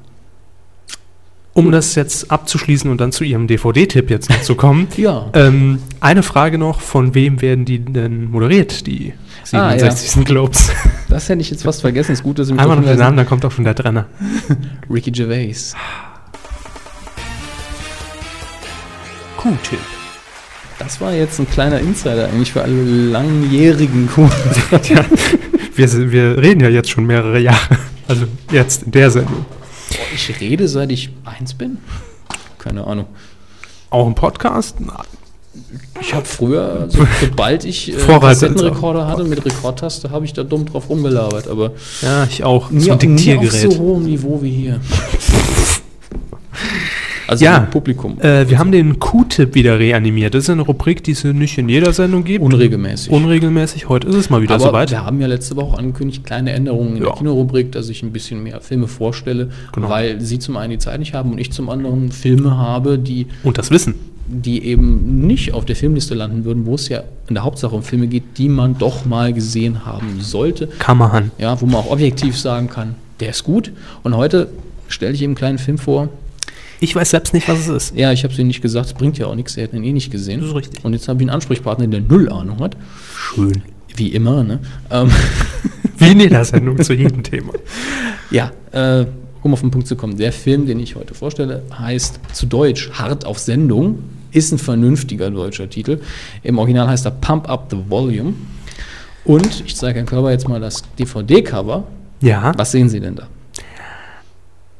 Um 1.53 1.69
das 1.71 1.95
jetzt 1.95 2.31
abzuschließen 2.31 2.89
und 2.89 3.01
dann 3.01 3.11
zu 3.11 3.25
Ihrem 3.25 3.45
DVD-Tipp 3.47 4.09
jetzt 4.09 4.29
noch 4.29 4.41
zu 4.41 4.55
kommen. 4.55 4.87
Ja. 4.97 5.29
Ähm, 5.33 5.79
eine 5.99 6.23
Frage 6.23 6.57
noch, 6.57 6.79
von 6.79 7.13
wem 7.13 7.41
werden 7.41 7.65
die 7.65 7.79
denn 7.79 8.31
moderiert, 8.31 8.87
die 8.87 9.13
Ah, 9.51 9.73
ja. 9.73 9.79
67. 9.91 10.25
Globes? 10.25 10.71
Das 11.09 11.27
hätte 11.27 11.41
ich 11.41 11.49
jetzt 11.51 11.63
fast 11.63 11.81
vergessen. 11.81 12.13
Ist 12.13 12.23
gut, 12.23 12.39
dass 12.39 12.49
mich 12.49 12.57
Einmal 12.59 12.77
noch 12.77 12.85
den 12.85 12.97
Namen, 12.97 13.17
dann 13.17 13.25
kommt 13.25 13.43
auch 13.43 13.51
schon 13.51 13.65
der 13.65 13.75
Trenner. 13.75 14.05
Ricky 14.89 15.11
Gervais. 15.11 15.75
Q-Tipp. 19.37 19.79
Das 20.79 21.01
war 21.01 21.13
jetzt 21.13 21.37
ein 21.39 21.49
kleiner 21.49 21.79
Insider 21.79 22.27
eigentlich 22.29 22.53
für 22.53 22.61
alle 22.61 22.81
langjährigen 22.83 24.07
Kunden. 24.09 24.31
Wir, 25.75 25.87
sind- 25.87 26.11
wir 26.11 26.37
reden 26.37 26.61
ja 26.61 26.69
jetzt 26.69 26.89
schon 26.89 27.05
mehrere 27.05 27.39
Jahre. 27.39 27.77
Also 28.07 28.25
jetzt 28.51 28.83
in 28.83 28.91
der 28.91 29.11
Sendung. 29.11 29.45
Ich 30.13 30.39
rede, 30.39 30.67
seit 30.67 30.91
ich 30.91 31.09
eins 31.25 31.53
bin? 31.53 31.77
Keine 32.57 32.85
Ahnung. 32.85 33.05
Auch 33.89 34.07
im 34.07 34.15
Podcast? 34.15 34.77
Ich 35.99 36.13
habe 36.13 36.25
früher, 36.25 36.87
so, 36.89 37.05
sobald 37.19 37.65
ich 37.65 37.91
äh, 37.91 37.97
Kassettenrekorder 37.97 39.07
hatte 39.07 39.23
mit 39.25 39.43
Rekordtaste, 39.45 40.09
habe 40.11 40.25
ich 40.25 40.33
da 40.33 40.43
dumm 40.43 40.65
drauf 40.65 40.89
rumgelabert. 40.89 41.47
Aber 41.47 41.71
Ja, 42.01 42.23
ich 42.23 42.43
auch. 42.43 42.69
nie, 42.71 42.81
Zum 42.81 43.15
nie 43.15 43.35
auf 43.37 43.51
so 43.51 43.77
hohem 43.77 44.03
Niveau 44.03 44.41
wie 44.41 44.51
hier. 44.51 44.79
Also 47.31 47.45
Ja. 47.45 47.59
Publikum. 47.61 48.19
Äh, 48.19 48.49
wir 48.49 48.59
haben 48.59 48.73
den 48.73 48.99
Q-Tipp 48.99 49.55
wieder 49.55 49.79
reanimiert. 49.79 50.33
Das 50.33 50.43
ist 50.43 50.49
eine 50.49 50.63
Rubrik, 50.63 51.01
die 51.05 51.11
es 51.11 51.23
nicht 51.23 51.57
in 51.57 51.69
jeder 51.69 51.93
Sendung 51.93 52.25
gibt. 52.25 52.43
Unregelmäßig. 52.43 53.09
Unregelmäßig. 53.09 53.87
Heute 53.87 54.09
ist 54.09 54.15
es 54.15 54.29
mal 54.29 54.41
wieder 54.41 54.55
Aber 54.55 54.65
soweit. 54.65 54.91
wir 54.91 55.05
haben 55.05 55.21
ja 55.21 55.27
letzte 55.27 55.55
Woche 55.55 55.75
auch 55.75 55.79
angekündigt, 55.79 56.25
kleine 56.25 56.51
Änderungen 56.51 56.97
in 56.97 57.03
Ja. 57.03 57.09
der 57.09 57.13
Kinorubrik, 57.19 57.71
dass 57.71 57.87
ich 57.87 58.03
ein 58.03 58.11
bisschen 58.11 58.43
mehr 58.43 58.59
Filme 58.59 58.87
vorstelle, 58.87 59.49
Genau. 59.71 59.87
weil 59.87 60.19
Sie 60.19 60.39
zum 60.39 60.57
einen 60.57 60.71
die 60.71 60.77
Zeit 60.77 60.99
nicht 60.99 61.13
haben 61.13 61.31
und 61.31 61.37
ich 61.37 61.53
zum 61.53 61.69
anderen 61.69 62.11
Filme 62.11 62.57
habe, 62.57 62.99
die, 62.99 63.27
Und 63.43 63.57
das 63.57 63.71
Wissen. 63.71 63.95
die 64.27 64.65
eben 64.65 65.25
nicht 65.25 65.53
auf 65.53 65.63
der 65.63 65.77
Filmliste 65.77 66.13
landen 66.15 66.43
würden, 66.43 66.65
wo 66.65 66.75
es 66.75 66.89
ja 66.89 67.03
in 67.29 67.35
der 67.35 67.45
Hauptsache 67.45 67.73
um 67.73 67.81
Filme 67.83 68.07
geht, 68.07 68.23
die 68.39 68.49
man 68.49 68.77
doch 68.77 69.05
mal 69.05 69.31
gesehen 69.31 69.85
haben 69.85 70.19
sollte. 70.19 70.67
Kammerhan. 70.79 71.31
Ja, 71.37 71.61
wo 71.61 71.65
man 71.65 71.75
auch 71.77 71.91
objektiv 71.91 72.37
sagen 72.37 72.67
kann, 72.69 72.95
der 73.21 73.29
ist 73.29 73.45
gut. 73.45 73.71
Und 74.03 74.17
heute 74.17 74.49
stelle 74.89 75.13
ich 75.13 75.21
eben 75.21 75.29
einen 75.29 75.35
kleinen 75.35 75.57
Film 75.59 75.77
vor. 75.77 76.09
Ich 76.83 76.95
weiß 76.95 77.11
selbst 77.11 77.33
nicht, 77.35 77.47
was 77.47 77.59
es 77.59 77.67
ist. 77.67 77.95
Ja, 77.95 78.11
ich 78.11 78.23
habe 78.23 78.33
es 78.33 78.39
Ihnen 78.39 78.47
nicht 78.47 78.63
gesagt, 78.63 78.87
es 78.87 78.93
bringt 78.93 79.15
ja 79.19 79.27
auch 79.27 79.35
nichts, 79.35 79.53
Sie 79.53 79.61
hätten 79.61 79.77
ihn 79.77 79.83
eh 79.83 79.93
nicht 79.93 80.11
gesehen. 80.11 80.39
Das 80.39 80.49
ist 80.49 80.55
richtig. 80.55 80.83
Und 80.83 80.93
jetzt 80.93 81.07
habe 81.07 81.19
ich 81.19 81.21
einen 81.21 81.35
Ansprechpartner, 81.35 81.85
der 81.85 82.01
null 82.01 82.27
Ahnung 82.27 82.59
hat. 82.59 82.75
Schön. 83.15 83.61
Wie 83.95 84.07
immer, 84.07 84.43
ne? 84.43 84.59
Ähm, 84.89 85.11
Wie 85.99 86.11
in 86.11 86.19
jeder 86.19 86.43
Sendung 86.43 86.81
zu 86.81 86.93
jedem 86.93 87.23
Thema. 87.23 87.53
Ja, 88.31 88.49
äh, 88.71 89.05
um 89.43 89.51
auf 89.51 89.59
den 89.59 89.71
Punkt 89.71 89.87
zu 89.87 89.97
kommen. 89.97 90.15
Der 90.15 90.31
Film, 90.31 90.65
den 90.65 90.79
ich 90.79 90.95
heute 90.95 91.13
vorstelle, 91.13 91.63
heißt 91.77 92.21
zu 92.31 92.45
Deutsch 92.45 92.89
Hart 92.93 93.25
auf 93.25 93.39
Sendung. 93.39 93.99
Ist 94.31 94.53
ein 94.53 94.57
vernünftiger 94.57 95.29
deutscher 95.29 95.69
Titel. 95.69 95.99
Im 96.41 96.57
Original 96.57 96.87
heißt 96.87 97.05
er 97.05 97.11
Pump 97.11 97.49
Up 97.49 97.67
the 97.69 97.77
Volume. 97.89 98.33
Und 99.25 99.63
ich 99.65 99.75
zeige 99.75 99.97
Herrn 99.97 100.05
Körber 100.05 100.31
jetzt 100.31 100.47
mal 100.47 100.61
das 100.61 100.81
DVD-Cover. 100.97 101.83
Ja, 102.21 102.53
Was 102.57 102.71
sehen 102.71 102.87
Sie 102.87 103.01
denn 103.01 103.15
da? 103.15 103.27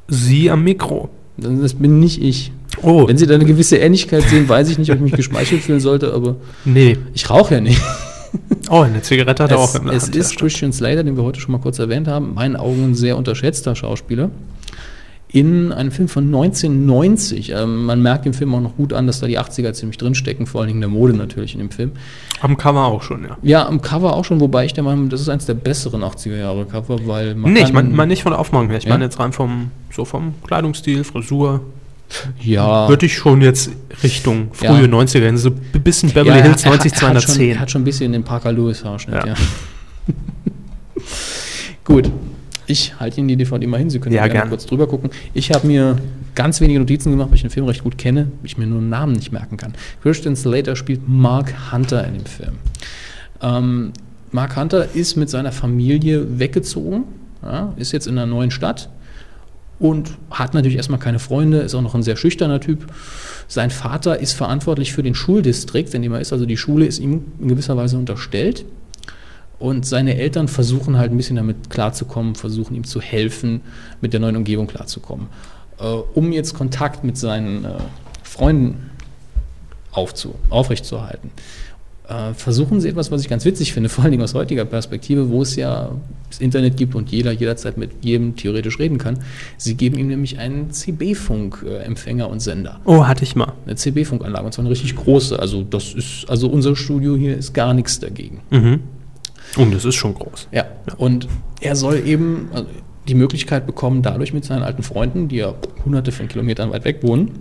Sie 0.08 0.50
am 0.50 0.64
Mikro. 0.64 1.10
Das 1.36 1.74
bin 1.74 2.00
nicht 2.00 2.22
ich. 2.22 2.52
Oh, 2.82 3.06
Wenn 3.08 3.18
Sie 3.18 3.26
da 3.26 3.34
eine 3.34 3.44
gewisse 3.44 3.76
Ähnlichkeit 3.76 4.22
sehen, 4.24 4.48
weiß 4.48 4.68
ich 4.70 4.78
nicht, 4.78 4.90
ob 4.90 4.96
ich 4.96 5.02
mich 5.02 5.12
geschmeichelt 5.12 5.62
fühlen 5.62 5.80
sollte, 5.80 6.12
aber 6.12 6.36
nee. 6.64 6.96
ich 7.14 7.28
rauche 7.28 7.54
ja 7.54 7.60
nicht. 7.60 7.80
Oh, 8.70 8.80
eine 8.80 9.02
Zigarette 9.02 9.42
hat 9.42 9.50
er 9.50 9.58
auch 9.58 9.72
der 9.72 9.92
es 9.92 10.04
Hand. 10.04 10.16
ist 10.16 10.32
Ja. 10.32 10.38
Christian 10.38 10.72
Slater, 10.72 11.04
den 11.04 11.16
wir 11.16 11.22
heute 11.24 11.40
schon 11.40 11.52
mal 11.52 11.58
kurz 11.58 11.78
erwähnt 11.78 12.08
haben, 12.08 12.28
in 12.28 12.34
meinen 12.34 12.56
Augen 12.56 12.84
ein 12.84 12.94
sehr 12.94 13.18
unterschätzter 13.18 13.76
Schauspieler. 13.76 14.30
In 15.34 15.72
einem 15.72 15.90
Film 15.92 16.08
von 16.08 16.24
1990. 16.26 17.52
Ähm, 17.56 17.86
man 17.86 18.02
merkt 18.02 18.26
dem 18.26 18.34
Film 18.34 18.54
auch 18.54 18.60
noch 18.60 18.76
gut 18.76 18.92
an, 18.92 19.06
dass 19.06 19.20
da 19.20 19.26
die 19.26 19.40
80er 19.40 19.72
ziemlich 19.72 19.96
drinstecken, 19.96 20.46
vor 20.46 20.60
allen 20.60 20.68
Dingen 20.68 20.80
der 20.80 20.90
Mode 20.90 21.14
natürlich 21.14 21.54
in 21.54 21.58
dem 21.60 21.70
Film. 21.70 21.92
Am 22.42 22.58
Cover 22.58 22.84
auch 22.84 23.02
schon, 23.02 23.24
ja. 23.24 23.38
Ja, 23.42 23.66
am 23.66 23.80
Cover 23.80 24.12
auch 24.14 24.26
schon, 24.26 24.40
wobei 24.40 24.66
ich 24.66 24.74
der 24.74 24.84
Meinung 24.84 25.04
bin, 25.04 25.10
das 25.10 25.22
ist 25.22 25.30
eins 25.30 25.46
der 25.46 25.54
besseren 25.54 26.02
80er 26.04 26.36
Jahre 26.36 26.66
Cover, 26.66 26.98
weil 27.06 27.34
man. 27.34 27.54
nee, 27.54 27.60
ich 27.62 27.72
meine 27.72 27.88
mein 27.88 28.08
nicht 28.08 28.24
von 28.24 28.32
der 28.32 28.40
Aufmachung 28.40 28.68
her. 28.68 28.76
Ich 28.76 28.84
Ja? 28.84 28.90
meine 28.90 29.04
jetzt 29.04 29.18
rein 29.20 29.32
vom, 29.32 29.70
so 29.90 30.04
vom 30.04 30.34
Kleidungsstil, 30.46 31.02
Frisur. 31.02 31.62
ja. 32.38 32.86
Würde 32.90 33.06
ich 33.06 33.16
schon 33.16 33.40
jetzt 33.40 33.70
Richtung 34.02 34.48
Ja. 34.60 34.74
frühe 34.74 34.86
90er, 34.86 35.24
hin, 35.24 35.38
so 35.38 35.48
ein 35.48 35.82
bisschen 35.82 36.10
ja, 36.10 36.24
Beverly 36.24 36.40
er- 36.40 36.44
Hills 36.44 36.64
er 36.64 36.72
hat- 36.72 36.84
Er 36.84 36.84
hat, 36.84 36.98
schon, 36.98 37.08
90210. 37.08 37.50
er 37.52 37.60
hat 37.60 37.70
schon 37.70 37.80
ein 37.80 37.84
bisschen 37.84 38.12
den 38.12 38.22
Parker 38.22 38.52
Lewis 38.52 38.84
Haarschnitt, 38.84 39.14
ja. 39.14 39.28
Ja. 39.28 39.34
Gut. 41.84 42.10
Ich 42.72 42.98
halte 42.98 43.18
Ihnen 43.20 43.28
die 43.28 43.36
DVD 43.36 43.66
mal 43.66 43.76
hin, 43.76 43.90
Sie 43.90 43.98
können 44.00 44.14
Ja, 44.14 44.22
gerne 44.22 44.40
gern. 44.40 44.48
kurz 44.48 44.64
drüber 44.64 44.86
gucken. 44.86 45.10
Ich 45.34 45.52
habe 45.52 45.66
mir 45.66 45.98
ganz 46.34 46.58
wenige 46.62 46.78
Notizen 46.78 47.10
gemacht, 47.10 47.28
weil 47.28 47.34
ich 47.36 47.42
den 47.42 47.50
Film 47.50 47.66
recht 47.66 47.84
gut 47.84 47.98
kenne, 47.98 48.28
ich 48.42 48.56
mir 48.56 48.66
nur 48.66 48.78
einen 48.78 48.88
Namen 48.88 49.12
nicht 49.12 49.30
merken 49.30 49.58
kann. 49.58 49.74
Christian 50.02 50.36
Slater 50.36 50.74
spielt 50.74 51.06
Mark 51.06 51.52
Hunter 51.70 52.06
in 52.06 52.14
dem 52.14 52.24
Film. 52.24 52.52
Ähm, 53.42 53.92
Mark 54.30 54.56
Hunter 54.56 54.94
ist 54.94 55.16
mit 55.16 55.28
seiner 55.28 55.52
Familie 55.52 56.38
weggezogen, 56.38 57.04
ja, 57.42 57.74
ist 57.76 57.92
jetzt 57.92 58.06
in 58.06 58.16
einer 58.16 58.24
neuen 58.26 58.50
Stadt 58.50 58.88
und 59.78 60.12
hat 60.30 60.54
natürlich 60.54 60.78
erstmal 60.78 60.98
keine 60.98 61.18
Freunde, 61.18 61.58
ist 61.58 61.74
auch 61.74 61.82
noch 61.82 61.94
ein 61.94 62.02
sehr 62.02 62.16
schüchterner 62.16 62.60
Typ. 62.60 62.86
Sein 63.48 63.68
Vater 63.68 64.18
ist 64.18 64.32
verantwortlich 64.32 64.94
für 64.94 65.02
den 65.02 65.14
Schuldistrikt, 65.14 65.92
in 65.92 66.00
dem 66.00 66.14
er 66.14 66.20
ist, 66.20 66.32
also 66.32 66.46
die 66.46 66.56
Schule 66.56 66.86
ist 66.86 67.00
ihm 67.00 67.24
in 67.38 67.48
gewisser 67.48 67.76
Weise 67.76 67.98
unterstellt. 67.98 68.64
Und 69.62 69.86
seine 69.86 70.16
Eltern 70.16 70.48
versuchen 70.48 70.98
halt 70.98 71.12
ein 71.12 71.16
bisschen 71.16 71.36
damit 71.36 71.70
klarzukommen, 71.70 72.34
versuchen 72.34 72.74
ihm 72.74 72.82
zu 72.82 73.00
helfen, 73.00 73.60
mit 74.00 74.12
der 74.12 74.18
neuen 74.18 74.34
Umgebung 74.34 74.66
klarzukommen. 74.66 75.28
Äh, 75.78 75.84
um 75.84 76.32
jetzt 76.32 76.54
Kontakt 76.54 77.04
mit 77.04 77.16
seinen 77.16 77.64
äh, 77.64 77.68
Freunden 78.24 78.90
aufzu 79.92 80.34
aufrechtzuerhalten, 80.50 81.30
äh, 82.08 82.34
versuchen 82.34 82.80
sie 82.80 82.88
etwas, 82.88 83.12
was 83.12 83.20
ich 83.20 83.28
ganz 83.28 83.44
witzig 83.44 83.72
finde, 83.72 83.88
vor 83.88 84.02
allen 84.02 84.10
Dingen 84.10 84.24
aus 84.24 84.34
heutiger 84.34 84.64
Perspektive, 84.64 85.30
wo 85.30 85.42
es 85.42 85.54
ja 85.54 85.92
das 86.28 86.40
Internet 86.40 86.76
gibt 86.76 86.96
und 86.96 87.12
jeder 87.12 87.30
jederzeit 87.30 87.78
mit 87.78 88.04
jedem 88.04 88.34
theoretisch 88.34 88.80
reden 88.80 88.98
kann. 88.98 89.20
Sie 89.58 89.76
geben 89.76 89.96
ihm 89.96 90.08
nämlich 90.08 90.40
einen 90.40 90.72
CB-Funk-Empfänger 90.72 92.28
und 92.28 92.40
Sender. 92.40 92.80
Oh, 92.84 93.06
hatte 93.06 93.22
ich 93.22 93.36
mal. 93.36 93.52
Eine 93.64 93.76
CB-Funkanlage, 93.76 94.44
und 94.44 94.52
zwar 94.52 94.64
eine 94.64 94.70
richtig 94.70 94.96
große. 94.96 95.38
Also 95.38 95.62
das 95.62 95.94
ist, 95.94 96.28
also 96.28 96.48
unser 96.48 96.74
Studio 96.74 97.14
hier 97.14 97.36
ist 97.36 97.52
gar 97.52 97.74
nichts 97.74 98.00
dagegen. 98.00 98.40
Mhm. 98.50 98.80
Und 99.56 99.74
das 99.74 99.84
ist 99.84 99.94
schon 99.96 100.14
groß. 100.14 100.48
Ja, 100.52 100.66
und 100.96 101.28
er 101.60 101.76
soll 101.76 102.06
eben 102.06 102.48
also, 102.52 102.68
die 103.08 103.14
Möglichkeit 103.14 103.66
bekommen, 103.66 104.02
dadurch 104.02 104.32
mit 104.32 104.44
seinen 104.44 104.62
alten 104.62 104.82
Freunden, 104.82 105.28
die 105.28 105.36
ja 105.36 105.54
hunderte 105.84 106.12
von 106.12 106.28
Kilometern 106.28 106.70
weit 106.70 106.84
weg 106.84 107.02
wohnen, 107.02 107.32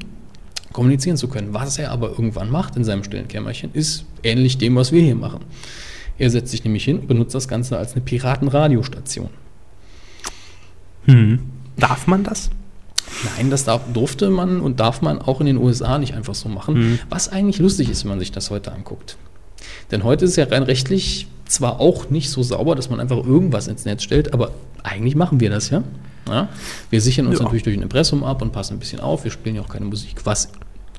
kommunizieren 0.74 1.18
zu 1.18 1.28
können. 1.28 1.54
Was 1.54 1.78
er 1.78 1.92
aber 1.92 2.10
irgendwann 2.10 2.50
macht 2.50 2.76
in 2.76 2.84
seinem 2.84 3.04
stillen 3.04 3.28
Kämmerchen, 3.28 3.72
ist 3.74 4.06
ähnlich 4.24 4.58
dem, 4.58 4.76
was 4.76 4.92
wir 4.92 5.02
hier 5.02 5.16
machen. 5.16 5.42
Er 6.18 6.30
setzt 6.30 6.52
sich 6.52 6.64
nämlich 6.64 6.84
hin 6.84 7.00
und 7.00 7.08
benutzt 7.08 7.36
das 7.36 7.48
Ganze 7.48 7.78
als 7.78 7.94
eine 7.94 8.02
Piratenradiostation. 8.02 9.30
Hm. 11.06 11.40
Darf 11.78 12.08
man 12.08 12.24
das? 12.24 12.50
Nein, 13.36 13.50
das 13.50 13.66
darf, 13.66 13.82
durfte 13.94 14.30
man 14.30 14.62
und 14.62 14.80
darf 14.80 15.02
man 15.02 15.20
auch 15.20 15.42
in 15.42 15.48
den 15.48 15.58
USA 15.58 15.98
nicht 15.98 16.14
einfach 16.14 16.36
so 16.36 16.50
machen. 16.50 16.76
Mhm. 16.76 17.00
Was 17.10 17.30
eigentlich 17.30 17.60
lustig 17.60 17.90
ist, 17.90 18.04
wenn 18.04 18.10
man 18.10 18.20
sich 18.20 18.32
das 18.32 18.50
heute 18.50 18.72
anguckt. 18.72 19.18
Denn 19.92 20.04
heute 20.04 20.26
ist 20.26 20.32
es 20.32 20.38
ja 20.38 20.46
rein 20.46 20.64
rechtlich 20.64 21.28
zwar 21.52 21.80
auch 21.80 22.10
nicht 22.10 22.30
so 22.30 22.44
sauber, 22.44 22.76
dass 22.76 22.90
man 22.90 23.00
einfach 23.00 23.18
irgendwas 23.18 23.68
ins 23.68 23.86
Netz 23.86 24.04
stellt, 24.04 24.34
aber 24.34 24.52
eigentlich 24.84 25.16
machen 25.16 25.40
wir 25.40 25.50
das 25.50 25.70
ja. 25.70 25.84
ja? 26.30 26.50
Wir 26.90 27.02
sichern 27.02 27.28
uns 27.28 27.38
Ja. 27.40 27.44
natürlich 27.44 27.64
durch 27.64 27.78
ein 27.78 27.84
Impressum 27.84 28.24
ab 28.24 28.42
und 28.42 28.52
passen 28.52 28.76
ein 28.76 28.80
bisschen 28.80 29.00
auf. 29.00 29.24
Wir 29.24 29.32
spielen 29.32 29.56
ja 29.56 29.62
auch 29.62 29.70
keine 29.70 29.86
Musik, 29.86 30.26
was 30.26 30.50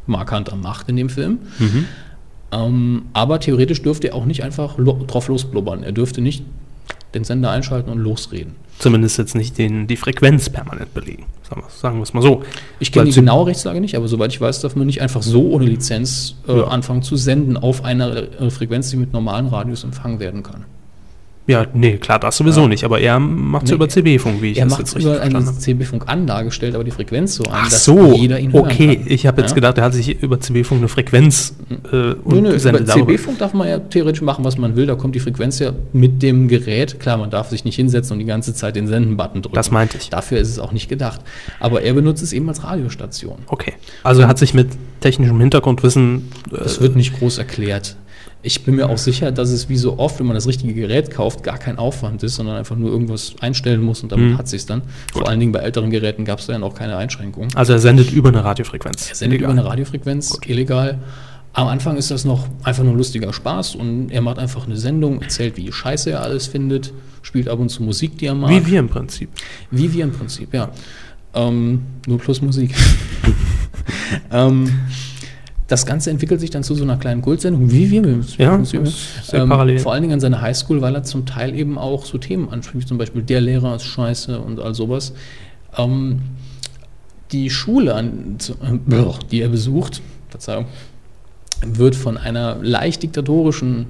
Mark 0.07 0.33
Hunter 0.33 0.57
macht 0.57 0.89
in 0.89 0.97
dem 0.97 1.09
Film. 1.09 1.39
Mhm. 1.59 1.85
Ähm, 2.53 3.03
aber 3.13 3.41
theoretisch 3.41 3.83
dürfte 3.83 4.09
er 4.09 4.15
auch 4.15 4.27
nicht 4.27 4.43
einfach 4.45 4.77
lo 4.79 5.03
drauf 5.07 5.29
losblubbern. 5.29 5.83
Er 5.83 5.93
dürfte 5.93 6.21
nicht 6.21 6.45
den 7.15 7.25
Sender 7.25 7.51
einschalten 7.51 7.91
und 7.91 7.99
losreden. 7.99 8.55
Zumindest 8.79 9.19
jetzt 9.19 9.35
nicht 9.35 9.59
den, 9.59 9.87
die 9.87 9.97
Frequenz 9.97 10.49
permanent 10.51 10.93
belegen. 10.95 11.25
Sagen 11.81 11.99
wir, 11.99 12.03
es 12.03 12.15
mal 12.15 12.23
so. 12.23 12.43
Ich 12.81 12.93
kenne 12.93 13.07
die 13.07 13.13
genaue 13.13 13.47
Rechtslage 13.47 13.81
nicht, 13.81 13.95
aber 13.97 14.09
soweit 14.09 14.33
ich 14.33 14.41
weiß, 14.41 14.61
darf 14.61 14.75
man 14.75 14.87
nicht 14.87 15.03
einfach 15.03 15.23
so 15.23 15.51
ohne 15.51 15.67
Lizenz 15.67 16.37
äh, 16.49 16.57
Ja. 16.57 16.65
anfangen 16.69 17.03
zu 17.03 17.17
senden 17.17 17.57
auf 17.57 17.85
einer 17.85 18.17
äh, 18.41 18.51
Frequenz, 18.51 18.91
die 18.91 18.97
mit 18.97 19.13
normalen 19.13 19.49
Radios 19.49 19.85
empfangen 19.85 20.19
werden 20.19 20.43
kann. 20.43 20.65
Ja, 21.49 21.67
nee, 21.75 21.97
klar, 21.97 22.21
das 22.21 22.37
sowieso 22.37 22.63
Ja. 22.63 22.69
nicht. 22.69 22.85
Aber 22.85 23.01
er 23.01 23.19
macht 23.19 23.65
es 23.65 23.71
Nee, 23.71 23.75
über 23.75 23.89
CB-Funk, 23.89 24.41
wie 24.43 24.53
ich 24.53 24.59
er 24.59 24.65
das 24.67 24.71
macht 24.71 24.81
jetzt 24.83 24.95
richtig 24.95 25.07
über 25.13 25.21
eine 25.21 25.31
verstanden 25.33 25.49
habe. 25.49 25.59
CB-Funk-Anlage, 25.59 26.51
stellt 26.53 26.75
aber 26.77 26.85
die 26.85 26.93
Frequenz 26.93 27.35
so 27.35 27.43
an, 27.45 27.63
Ach 27.65 27.71
so, 27.71 28.13
jeder 28.15 28.39
ihn 28.39 28.51
okay. 28.55 29.01
Ich 29.07 29.27
habe 29.27 29.41
jetzt 29.41 29.51
Ja? 29.51 29.55
gedacht, 29.57 29.77
er 29.79 29.85
hat 29.85 29.93
sich 29.95 30.23
über 30.23 30.39
CB-Funk 30.39 30.81
eine 30.81 30.87
Frequenz 30.89 31.57
äh, 31.71 31.97
Nö, 31.97 32.15
und 32.23 32.43
nö, 32.43 32.59
sendet 32.61 32.83
über. 32.85 32.93
CB-Funk 32.93 33.39
darf 33.39 33.55
man 33.55 33.67
ja 33.69 33.81
theoretisch 33.81 34.23
machen, 34.23 34.45
was 34.45 34.57
man 34.57 34.77
will. 34.77 34.87
Da 34.87 34.95
kommt 34.95 35.17
die 35.17 35.21
Frequenz 35.21 35.59
ja 35.59 35.73
mit 35.93 36.23
dem 36.23 36.47
Gerät. 36.47 37.01
Klar, 37.01 37.17
man 37.19 37.31
darf 37.31 37.49
sich 37.51 37.65
nicht 37.65 37.75
hinsetzen 37.75 38.13
und 38.13 38.19
die 38.21 38.25
ganze 38.25 38.55
Zeit 38.55 38.77
den 38.77 38.87
Senden-Button 38.87 39.43
drücken. 39.43 39.57
Das 39.57 39.73
meinte 39.73 39.99
ich. 39.99 40.11
Dafür 40.11 40.39
ist 40.39 40.49
es 40.49 40.61
auch 40.61 40.71
nicht 40.71 40.89
gedacht. 40.89 41.23
Aber 41.59 41.83
er 41.83 41.93
benutzt 41.95 42.23
es 42.23 42.33
eben 42.33 42.49
als 42.49 42.63
Radiostation. 42.63 43.39
Okay. 43.49 43.73
Also 44.05 44.23
er 44.23 44.29
hat 44.29 44.39
sich 44.39 44.55
mit 44.55 44.69
technischem 45.01 45.41
Hintergrundwissen. 45.41 46.31
Äh, 46.53 46.59
Das 46.63 46.81
wird 46.81 46.95
nicht 46.95 47.19
groß 47.19 47.39
erklärt. 47.39 47.97
Ich 48.45 48.65
bin 48.65 48.75
mir 48.75 48.89
auch 48.89 48.99
sicher, 48.99 49.31
dass 49.31 49.51
es 49.51 49.69
wie 49.69 49.77
so 49.77 49.99
oft, 49.99 50.19
wenn 50.19 50.27
man 50.27 50.35
das 50.35 50.49
richtige 50.49 50.75
Gerät 50.75 51.11
kauft, 51.13 51.45
gar 51.45 51.59
kein 51.59 51.79
Aufwand 51.79 52.23
ist, 52.25 52.35
sondern 52.35 52.57
einfach 52.57 52.75
nur 52.77 52.91
irgendwas 52.91 53.35
einstellen 53.41 53.81
muss 53.83 54.03
und 54.03 54.11
damit 54.11 54.33
Mhm. 54.33 54.39
hat 54.39 54.49
sich 54.49 54.67
dann. 54.67 54.83
Vor 55.13 55.29
allen 55.29 55.39
Dingen 55.39 55.53
bei 55.53 55.61
älteren 55.61 55.91
Geräten 55.91 56.25
gab 56.25 56.41
es 56.41 56.47
dann 56.47 56.65
auch 56.65 56.75
keine 56.75 56.97
Einschränkungen. 56.97 57.55
Also 57.55 57.73
er 57.73 57.79
sendet 57.79 58.11
über 58.13 58.31
eine 58.31 58.43
Radiofrequenz. 58.45 59.11
Er 59.11 59.15
sendet 59.15 59.39
Illegal. 59.39 59.53
über 59.55 59.61
eine 59.61 59.71
Radiofrequenz, 59.71 60.39
illegal. 60.47 60.99
Am 61.53 61.69
Anfang 61.69 61.97
ist 61.97 62.11
das 62.11 62.25
noch 62.25 62.49
einfach 62.65 62.83
nur 62.83 62.97
lustiger 62.97 63.33
Spaß 63.33 63.77
und 63.77 64.11
er 64.11 64.23
macht 64.23 64.39
einfach 64.39 64.67
eine 64.67 64.77
Sendung, 64.77 65.21
erzählt, 65.23 65.57
wie 65.57 65.71
scheiße 65.71 66.11
er 66.11 66.23
alles 66.23 66.47
findet, 66.49 66.93
spielt 67.23 67.49
ab 67.49 67.59
und 67.61 67.69
zu 67.69 67.83
Musik, 67.85 68.19
die 68.19 68.27
er 68.27 68.35
mag. 68.35 68.51
Wie 68.51 68.67
wir 68.67 68.81
im 68.81 68.89
Prinzip. 68.89 69.29
Wie 69.71 69.93
wir 69.93 70.03
im 70.05 70.13
Prinzip, 70.13 70.53
ja. 70.53 70.71
Ähm, 71.35 71.83
nur 72.07 72.19
plus 72.19 72.43
Musik. 72.43 72.75
ähm, 74.33 74.69
das 75.73 75.87
Ganze 75.87 76.11
entwickelt 76.11 76.39
sich 76.39 76.51
dann 76.51 76.63
zu 76.63 76.75
so 76.75 76.85
einer 76.85 76.99
kleinen 76.99 77.23
Kultsendung, 77.23 77.71
wie 77.71 77.91
wir 77.91 78.05
im 78.05 78.23
Ja, 78.37 78.63
Ähm, 79.33 79.49
parallel. 79.49 79.79
vor 79.79 79.93
allen 79.95 80.03
Dingen 80.03 80.13
an 80.13 80.21
seiner 80.21 80.43
Highschool, 80.43 80.83
weil 80.83 80.95
er 80.95 81.03
zum 81.03 81.25
Teil 81.25 81.55
eben 81.59 81.79
auch 81.79 82.05
so 82.05 82.19
Themen 82.19 82.51
anspricht, 82.51 82.85
wie 82.85 82.89
zum 82.89 82.99
Beispiel 82.99 83.23
der 83.23 83.41
Lehrer 83.41 83.75
ist 83.77 83.85
scheiße 83.85 84.39
und 84.39 84.61
all 84.61 84.75
sowas. 84.75 85.15
Ähm, 85.79 86.21
die 87.33 87.49
Schule, 87.49 87.95
an, 87.95 88.37
äh, 88.91 89.03
die 89.31 89.41
er 89.41 89.49
besucht, 89.49 90.03
Verzeihung, 90.29 90.67
wird 91.65 91.97
von 91.97 92.19
einer 92.19 92.59
leicht 92.61 93.03
diktatorischen 93.03 93.87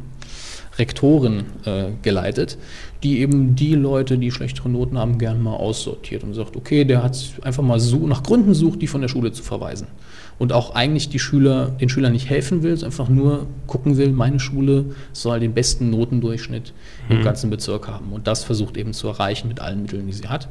Rektorin 0.78 1.44
äh, 1.64 1.86
geleitet, 2.02 2.59
die 3.02 3.18
eben 3.18 3.56
die 3.56 3.74
Leute, 3.74 4.18
die 4.18 4.30
schlechtere 4.30 4.68
Noten 4.68 4.96
haben, 4.98 5.18
gerne 5.18 5.40
mal 5.40 5.56
aussortiert 5.56 6.22
und 6.22 6.34
sagt, 6.34 6.54
okay, 6.54 6.84
der 6.84 7.02
hat 7.02 7.18
einfach 7.42 7.64
mal 7.64 7.80
so 7.80 8.06
nach 8.06 8.22
Gründen 8.22 8.54
sucht, 8.54 8.80
die 8.82 8.86
von 8.86 9.00
der 9.00 9.09
Schule 9.09 9.32
zu 9.32 9.42
verweisen. 9.42 9.88
Und 10.43 10.52
auch 10.52 10.74
eigentlich 10.74 11.09
die 11.09 11.20
Schüler, 11.20 11.69
den 11.69 11.89
Schülern 11.89 12.10
nicht 12.10 12.28
helfen 12.28 12.64
will, 12.64 12.77
sondern 12.77 12.90
einfach 12.90 13.09
nur 13.09 13.47
gucken 13.69 13.97
will, 13.97 14.10
meine 14.10 14.40
Schule 14.40 14.86
soll 15.12 15.39
den 15.39 15.55
besten 15.55 15.89
Notendurchschnitt 15.90 16.73
im 17.09 17.20
Mhm. 17.20 17.23
ganzen 17.23 17.48
Bezirk 17.48 17.86
haben. 17.86 18.12
Und 18.12 18.27
das 18.27 18.43
versucht 18.43 18.77
eben 18.77 18.93
zu 18.93 19.06
erreichen 19.06 19.47
mit 19.47 19.60
allen 19.60 19.82
Mitteln, 19.82 20.05
die 20.05 20.12
sie 20.12 20.27
hat. 20.27 20.48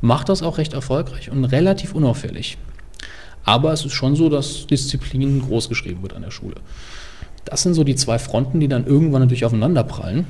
Macht 0.00 0.28
das 0.28 0.40
auch 0.40 0.56
recht 0.58 0.72
erfolgreich 0.72 1.32
und 1.32 1.44
relativ 1.46 1.96
unauffällig. 1.96 2.58
Aber 3.42 3.72
es 3.72 3.84
ist 3.84 3.92
schon 3.92 4.14
so, 4.14 4.28
dass 4.28 4.68
Disziplin 4.68 5.42
groß 5.42 5.68
geschrieben 5.68 6.02
wird 6.02 6.14
an 6.14 6.22
der 6.22 6.30
Schule. 6.30 6.54
Das 7.44 7.64
sind 7.64 7.74
so 7.74 7.82
die 7.82 7.96
zwei 7.96 8.20
Fronten, 8.20 8.60
die 8.60 8.68
dann 8.68 8.86
irgendwann 8.86 9.22
natürlich 9.22 9.44
aufeinanderprallen, 9.44 10.26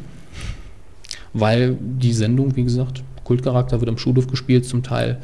weil 1.35 1.77
die 1.79 2.15
Sendung, 2.15 2.57
wie 2.57 2.65
gesagt, 2.65 3.03
Kultcharakter 3.25 3.81
wird 3.83 3.91
am 3.91 3.99
Schulhof 3.99 4.29
gespielt 4.29 4.65
zum 4.65 4.83
Teil. 4.83 5.19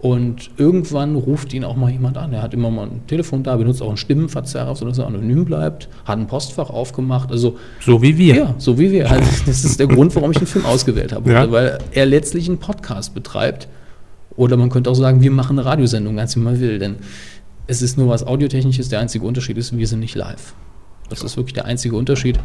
Und 0.00 0.50
irgendwann 0.56 1.14
ruft 1.14 1.52
ihn 1.52 1.62
auch 1.62 1.76
mal 1.76 1.90
jemand 1.90 2.16
an. 2.16 2.32
Er 2.32 2.40
hat 2.40 2.54
immer 2.54 2.70
mal 2.70 2.86
ein 2.86 3.06
Telefon 3.06 3.42
da, 3.42 3.54
benutzt 3.56 3.82
auch 3.82 3.88
einen 3.88 3.98
Stimmenverzerrer, 3.98 4.74
sodass 4.74 4.96
er 4.96 5.06
anonym 5.06 5.44
bleibt, 5.44 5.90
hat 6.06 6.18
ein 6.18 6.26
Postfach 6.26 6.70
aufgemacht. 6.70 7.30
Also 7.30 7.58
So 7.80 8.00
wie 8.00 8.16
wir. 8.16 8.34
ja, 8.34 8.54
so 8.56 8.78
wie 8.78 8.90
wir. 8.90 9.10
Also, 9.10 9.28
das 9.46 9.62
ist 9.62 9.78
der 9.78 9.88
Grund, 9.88 10.16
warum 10.16 10.30
ich 10.30 10.38
den 10.38 10.46
Film 10.46 10.64
ausgewählt 10.64 11.12
habe. 11.12 11.30
Ja. 11.30 11.50
Weil 11.52 11.78
er 11.92 12.06
letztlich 12.06 12.48
einen 12.48 12.56
Podcast 12.56 13.12
betreibt. 13.12 13.68
Oder 14.36 14.56
man 14.56 14.70
könnte 14.70 14.88
auch 14.90 14.94
sagen, 14.94 15.20
wir 15.20 15.30
machen 15.30 15.58
eine 15.58 15.68
Radiosendung, 15.68 16.16
ganz 16.16 16.34
wie 16.34 16.40
man 16.40 16.58
will. 16.60 16.78
Denn 16.78 16.96
es 17.66 17.82
ist 17.82 17.98
nur 17.98 18.08
was 18.08 18.26
Audiotechnisches. 18.26 18.88
Der 18.88 19.00
einzige 19.00 19.26
Unterschied 19.26 19.58
ist, 19.58 19.76
wir 19.76 19.86
sind 19.86 20.00
nicht 20.00 20.14
live. 20.14 20.54
Das 21.10 21.22
ist 21.22 21.36
wirklich 21.36 21.52
der 21.54 21.66
einzige 21.66 21.94
Unterschied. 21.96 22.40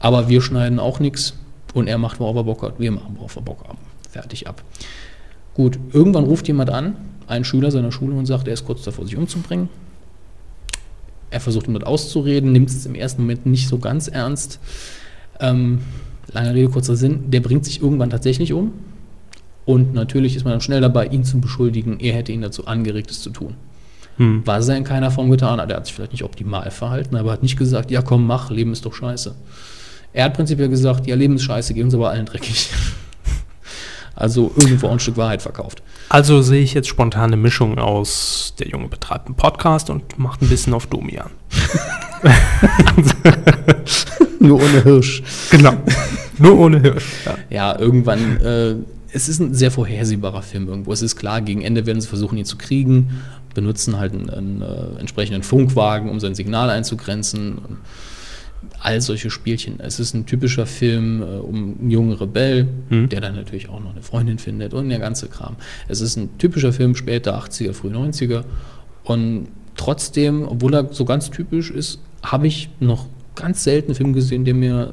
Aber 0.00 0.28
wir 0.28 0.40
schneiden 0.42 0.80
auch 0.80 0.98
nichts. 0.98 1.34
Und 1.74 1.86
er 1.86 1.98
macht, 1.98 2.18
worauf 2.18 2.34
er 2.34 2.44
Bock 2.44 2.62
hat. 2.62 2.80
Wir 2.80 2.90
machen, 2.90 3.14
worauf 3.16 3.36
wir 3.36 3.42
Bock 3.42 3.62
haben. 3.68 3.78
Fertig 4.10 4.48
ab. 4.48 4.62
Gut, 5.54 5.78
irgendwann 5.92 6.24
ruft 6.24 6.48
jemand 6.48 6.70
an, 6.70 6.96
ein 7.26 7.44
Schüler 7.44 7.70
seiner 7.70 7.92
Schule, 7.92 8.14
und 8.14 8.26
sagt, 8.26 8.48
er 8.48 8.54
ist 8.54 8.64
kurz 8.64 8.82
davor, 8.82 9.04
sich 9.04 9.16
umzubringen. 9.16 9.68
Er 11.30 11.40
versucht 11.40 11.66
ihm 11.66 11.72
dort 11.72 11.86
auszureden, 11.86 12.52
nimmt 12.52 12.68
es 12.68 12.84
im 12.86 12.94
ersten 12.94 13.22
Moment 13.22 13.46
nicht 13.46 13.68
so 13.68 13.78
ganz 13.78 14.08
ernst. 14.08 14.60
Ähm, 15.40 15.80
lange 16.32 16.54
Rede, 16.54 16.68
kurzer 16.68 16.96
Sinn, 16.96 17.30
der 17.30 17.40
bringt 17.40 17.64
sich 17.64 17.80
irgendwann 17.82 18.10
tatsächlich 18.10 18.52
um. 18.52 18.72
Und 19.64 19.94
natürlich 19.94 20.36
ist 20.36 20.44
man 20.44 20.52
dann 20.52 20.60
schnell 20.60 20.80
dabei, 20.80 21.06
ihn 21.06 21.24
zu 21.24 21.40
beschuldigen, 21.40 22.00
er 22.00 22.14
hätte 22.14 22.32
ihn 22.32 22.42
dazu 22.42 22.66
angeregt, 22.66 23.10
es 23.10 23.22
zu 23.22 23.30
tun. 23.30 23.54
Hm. 24.16 24.42
Was 24.44 24.68
er 24.68 24.76
in 24.76 24.84
keiner 24.84 25.10
Form 25.10 25.30
getan 25.30 25.60
hat. 25.60 25.70
Er 25.70 25.76
hat 25.76 25.86
sich 25.86 25.94
vielleicht 25.94 26.12
nicht 26.12 26.24
optimal 26.24 26.70
verhalten, 26.70 27.16
aber 27.16 27.32
hat 27.32 27.42
nicht 27.42 27.58
gesagt, 27.58 27.90
ja 27.90 28.02
komm, 28.02 28.26
mach, 28.26 28.50
Leben 28.50 28.72
ist 28.72 28.84
doch 28.84 28.94
scheiße. 28.94 29.34
Er 30.12 30.24
hat 30.26 30.34
prinzipiell 30.34 30.68
gesagt, 30.68 31.06
ja, 31.06 31.14
Leben 31.14 31.36
ist 31.36 31.44
scheiße, 31.44 31.72
geht 31.72 31.84
uns 31.84 31.94
aber 31.94 32.10
allen 32.10 32.26
dreckig. 32.26 32.70
Also 34.14 34.52
irgendwo 34.56 34.88
auch 34.88 34.92
ein 34.92 35.00
Stück 35.00 35.16
Wahrheit 35.16 35.42
verkauft. 35.42 35.82
Also 36.08 36.42
sehe 36.42 36.62
ich 36.62 36.74
jetzt 36.74 36.88
spontane 36.88 37.36
Mischung 37.36 37.78
aus, 37.78 38.54
der 38.58 38.68
Junge 38.68 38.88
betreibt 38.88 39.26
einen 39.26 39.36
Podcast 39.36 39.90
und 39.90 40.18
macht 40.18 40.42
ein 40.42 40.48
bisschen 40.48 40.74
auf 40.74 40.86
Domian. 40.86 41.30
Nur 44.40 44.60
ohne 44.60 44.82
Hirsch. 44.82 45.22
Genau. 45.50 45.74
Nur 46.38 46.58
ohne 46.58 46.80
Hirsch. 46.80 47.06
Ja. 47.24 47.36
Ja, 47.50 47.78
irgendwann, 47.78 48.40
äh, 48.40 48.74
es 49.12 49.28
ist 49.28 49.40
ein 49.40 49.54
sehr 49.54 49.70
vorhersehbarer 49.70 50.42
Film 50.42 50.68
irgendwo. 50.68 50.92
Es 50.92 51.02
ist 51.02 51.16
klar, 51.16 51.40
gegen 51.40 51.62
Ende 51.62 51.86
werden 51.86 52.00
sie 52.00 52.08
versuchen, 52.08 52.36
ihn 52.38 52.44
zu 52.44 52.56
kriegen, 52.56 53.22
benutzen 53.54 53.98
halt 53.98 54.12
einen, 54.12 54.30
einen 54.30 54.62
äh, 54.62 54.98
entsprechenden 55.00 55.42
Funkwagen, 55.42 56.10
um 56.10 56.20
sein 56.20 56.34
Signal 56.34 56.70
einzugrenzen. 56.70 57.58
Und 57.58 57.78
all 58.84 59.00
solche 59.00 59.30
Spielchen. 59.30 59.78
Es 59.80 60.00
ist 60.00 60.12
ein 60.14 60.26
typischer 60.26 60.66
Film 60.66 61.22
äh, 61.22 61.24
um 61.38 61.76
einen 61.80 61.90
jungen 61.90 62.12
Rebell, 62.12 62.66
Mhm. 62.90 63.08
der 63.08 63.20
dann 63.20 63.36
natürlich 63.36 63.68
auch 63.68 63.80
noch 63.80 63.92
eine 63.92 64.02
Freundin 64.02 64.38
findet 64.38 64.74
und 64.74 64.88
der 64.88 64.98
ganze 64.98 65.28
Kram. 65.28 65.56
Es 65.88 66.00
ist 66.00 66.16
ein 66.16 66.36
typischer 66.38 66.72
Film 66.72 66.94
später 66.96 67.38
80er, 67.38 67.72
früh 67.74 67.88
90er. 67.90 68.44
Und 69.04 69.48
trotzdem, 69.76 70.46
obwohl 70.46 70.74
er 70.74 70.92
so 70.92 71.04
ganz 71.04 71.30
typisch 71.30 71.70
ist, 71.70 72.00
habe 72.22 72.46
ich 72.46 72.68
noch 72.80 73.06
ganz 73.34 73.64
selten 73.64 73.88
einen 73.88 73.94
Film 73.94 74.12
gesehen, 74.12 74.44
der 74.44 74.54
mir, 74.54 74.92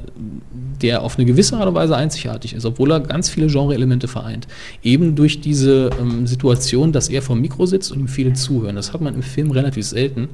der 0.82 1.02
auf 1.04 1.18
eine 1.18 1.26
gewisse 1.26 1.58
Art 1.58 1.68
und 1.68 1.76
Weise 1.76 1.96
einzigartig 1.96 2.54
ist, 2.54 2.66
obwohl 2.66 2.92
er 2.92 3.00
ganz 3.02 3.30
viele 3.30 3.48
Genre-Elemente 3.48 4.08
vereint. 4.08 4.48
Eben 4.82 5.16
durch 5.16 5.42
diese 5.42 5.90
ähm, 6.00 6.26
Situation, 6.26 6.92
dass 6.92 7.10
er 7.10 7.22
vom 7.22 7.42
Mikro 7.42 7.66
sitzt 7.66 7.92
und 7.92 8.00
ihm 8.00 8.08
viele 8.08 8.34
zuhören. 8.34 8.76
Das 8.76 8.94
hat 8.94 9.02
man 9.02 9.14
im 9.14 9.24
Film 9.24 9.52
relativ 9.52 9.86
selten. 9.86 10.30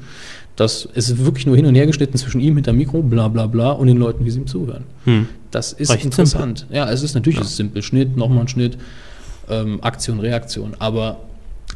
Das 0.55 0.85
ist 0.85 1.25
wirklich 1.25 1.45
nur 1.45 1.55
hin 1.55 1.65
und 1.65 1.75
her 1.75 1.85
geschnitten 1.85 2.17
zwischen 2.17 2.39
ihm 2.39 2.55
hinter 2.55 2.73
Mikro, 2.73 3.01
bla 3.01 3.27
bla 3.27 3.47
bla, 3.47 3.71
und 3.71 3.87
den 3.87 3.97
Leuten, 3.97 4.23
wie 4.23 4.29
sie 4.29 4.39
ihm 4.39 4.47
zuhören. 4.47 4.83
Hm. 5.03 5.27
Das 5.51 5.73
ist 5.73 5.91
Recht 5.91 6.05
interessant. 6.05 6.67
Ja, 6.71 6.89
es 6.89 7.03
ist 7.03 7.13
natürlich 7.15 7.39
es 7.39 7.47
ist 7.47 7.55
simpel. 7.57 7.81
Schnitt, 7.81 8.15
nochmal 8.15 8.41
ein 8.41 8.47
Schnitt, 8.47 8.77
ähm, 9.49 9.79
Aktion, 9.83 10.19
Reaktion, 10.19 10.73
aber 10.79 11.17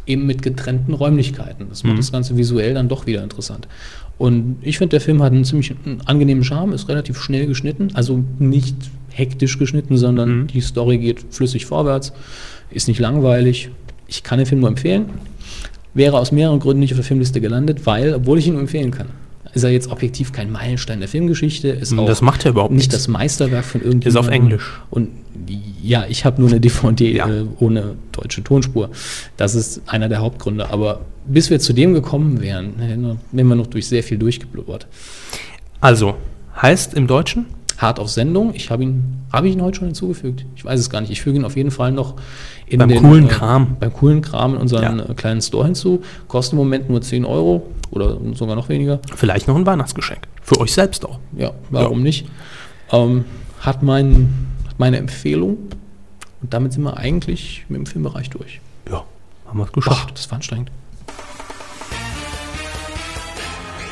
eben 0.06 0.26
mit 0.26 0.42
getrennten 0.42 0.94
Räumlichkeiten. 0.94 1.68
Das 1.70 1.84
macht 1.84 1.94
Mhm. 1.94 1.98
das 1.98 2.12
Ganze 2.12 2.38
visuell 2.38 2.74
dann 2.74 2.88
doch 2.88 3.06
wieder 3.06 3.24
interessant. 3.24 3.68
Und 4.20 4.58
ich 4.62 4.78
finde, 4.78 4.92
der 4.92 5.02
Film 5.02 5.24
hat 5.24 5.32
einen 5.34 5.46
ziemlich 5.46 5.74
angenehmen 6.06 6.44
Charme, 6.44 6.74
ist 6.74 6.88
relativ 6.90 7.20
schnell 7.20 7.48
geschnitten, 7.48 7.88
also 7.94 8.24
nicht 8.38 8.76
hektisch 9.10 9.58
geschnitten, 9.58 9.98
sondern 9.98 10.42
Mhm. 10.42 10.48
die 10.48 10.62
Story 10.62 10.98
geht 11.00 11.26
flüssig 11.32 11.66
vorwärts, 11.66 12.14
ist 12.70 12.88
nicht 12.88 13.00
langweilig. 13.00 13.70
Ich 14.08 14.22
kann 14.22 14.38
den 14.38 14.46
Film 14.46 14.60
nur 14.62 14.70
empfehlen. 14.70 15.06
Wäre 15.94 16.20
aus 16.20 16.32
mehreren 16.32 16.60
Gründen 16.60 16.82
nicht 16.82 16.92
auf 16.92 16.98
der 16.98 17.06
Filmliste 17.06 17.42
gelandet, 17.42 17.86
weil, 17.86 18.14
obwohl 18.14 18.38
ich 18.38 18.46
ihn 18.48 18.54
nur 18.54 18.62
empfehlen 18.62 18.92
kann, 18.92 19.08
ist 19.54 19.64
er 19.64 19.70
jetzt 19.72 19.90
objektiv 19.92 20.32
kein 20.32 20.52
Meilenstein 20.52 21.00
der 21.00 21.08
Filmgeschichte, 21.10 21.70
ist 21.70 21.98
auch 21.98 22.06
Das 22.06 22.22
macht 22.22 22.44
ja 22.46 22.52
überhaupt 22.52 22.72
nicht 22.72 22.82
nichts. 22.84 22.94
das 22.96 23.08
Meisterwerk 23.08 23.66
von 23.66 23.82
irgendjemandem. 23.82 24.10
Ist 24.22 24.28
auf 24.28 24.34
Englisch. 24.34 24.82
Und 24.90 25.10
ja, 25.82 26.06
ich 26.10 26.26
habe 26.26 26.42
nur 26.42 26.50
eine 26.50 26.60
DVD 26.60 27.12
Ja. 27.16 27.28
äh, 27.30 27.46
ohne 27.60 27.96
deutsche 28.12 28.44
Tonspur. 28.44 28.90
Das 29.38 29.56
ist 29.56 29.82
einer 29.88 30.10
der 30.10 30.20
Hauptgründe. 30.20 30.70
Aber 30.70 31.02
bis 31.26 31.50
wir 31.50 31.60
zu 31.60 31.74
dem 31.74 31.94
gekommen 31.94 32.42
wären, 32.42 32.78
hätten 32.80 33.18
wir 33.32 33.56
noch 33.56 33.68
durch 33.68 33.88
sehr 33.88 34.04
viel 34.04 34.18
durchgeblubbert. 34.18 34.88
Also, 35.82 36.16
heißt 36.62 36.94
im 36.94 37.08
Deutschen? 37.08 37.46
Hart 37.80 38.00
auf 38.00 38.10
Sendung. 38.10 38.54
Ich 38.54 38.70
habe 38.72 38.84
ihn, 38.84 39.24
habe 39.32 39.48
ich 39.48 39.56
ihn 39.56 39.62
heute 39.62 39.78
schon 39.80 39.88
hinzugefügt? 39.88 40.46
Ich 40.56 40.66
weiß 40.66 40.80
es 40.80 40.90
gar 40.90 41.00
nicht. 41.02 41.10
Ich 41.12 41.22
füge 41.22 41.40
ihn 41.40 41.46
auf 41.46 41.56
jeden 41.56 41.72
Fall 41.72 41.92
noch 41.94 42.16
in 42.68 42.78
Beim 42.80 42.90
den, 42.90 43.02
coolen 43.02 43.26
äh, 43.26 43.30
Kram. 43.30 43.78
Beim 43.80 43.94
coolen 43.94 44.22
Kram 44.22 44.56
in 44.56 44.62
unseren 44.62 45.00
Ja. 45.00 45.06
äh, 45.06 45.14
kleinen 45.14 45.42
Store 45.42 45.66
hinzu. 45.66 46.02
Kostet 46.28 46.54
im 46.54 46.58
Moment 46.60 46.90
nur 46.90 47.02
10 47.02 47.24
Euro 47.26 47.66
oder 47.90 48.18
sogar 48.36 48.56
noch 48.56 48.68
weniger. 48.70 49.00
Vielleicht 49.16 49.48
noch 49.48 49.56
ein 49.56 49.66
Weihnachtsgeschenk. 49.66 50.28
Für 50.44 50.60
euch 50.60 50.74
selbst 50.74 51.06
auch. 51.06 51.20
Ja, 51.38 51.52
warum 51.70 52.04
nicht? 52.04 52.28
Ähm, 52.92 53.24
hat, 53.62 53.82
mein, 53.82 54.48
hat 54.68 54.78
meine 54.78 54.98
Empfehlung. 54.98 55.58
Und 56.42 56.54
damit 56.54 56.74
sind 56.74 56.84
wir 56.84 56.98
eigentlich 56.98 57.66
mit 57.70 57.78
dem 57.80 57.86
Filmbereich 57.86 58.30
durch. 58.30 58.60
Ja, 58.92 59.04
haben 59.48 59.58
wir 59.58 59.64
es 59.64 59.70
Ach, 59.70 59.74
geschafft. 59.74 60.12
das 60.18 60.30
war 60.30 60.36
anstrengend. 60.36 60.70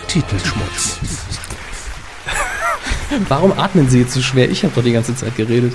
Titelschmutz. 0.07 0.99
Warum 3.29 3.51
atmen 3.57 3.89
Sie 3.89 3.99
jetzt 3.99 4.13
so 4.13 4.21
schwer? 4.21 4.49
Ich 4.49 4.63
habe 4.63 4.73
doch 4.75 4.83
die 4.83 4.91
ganze 4.91 5.15
Zeit 5.15 5.35
geredet. 5.35 5.73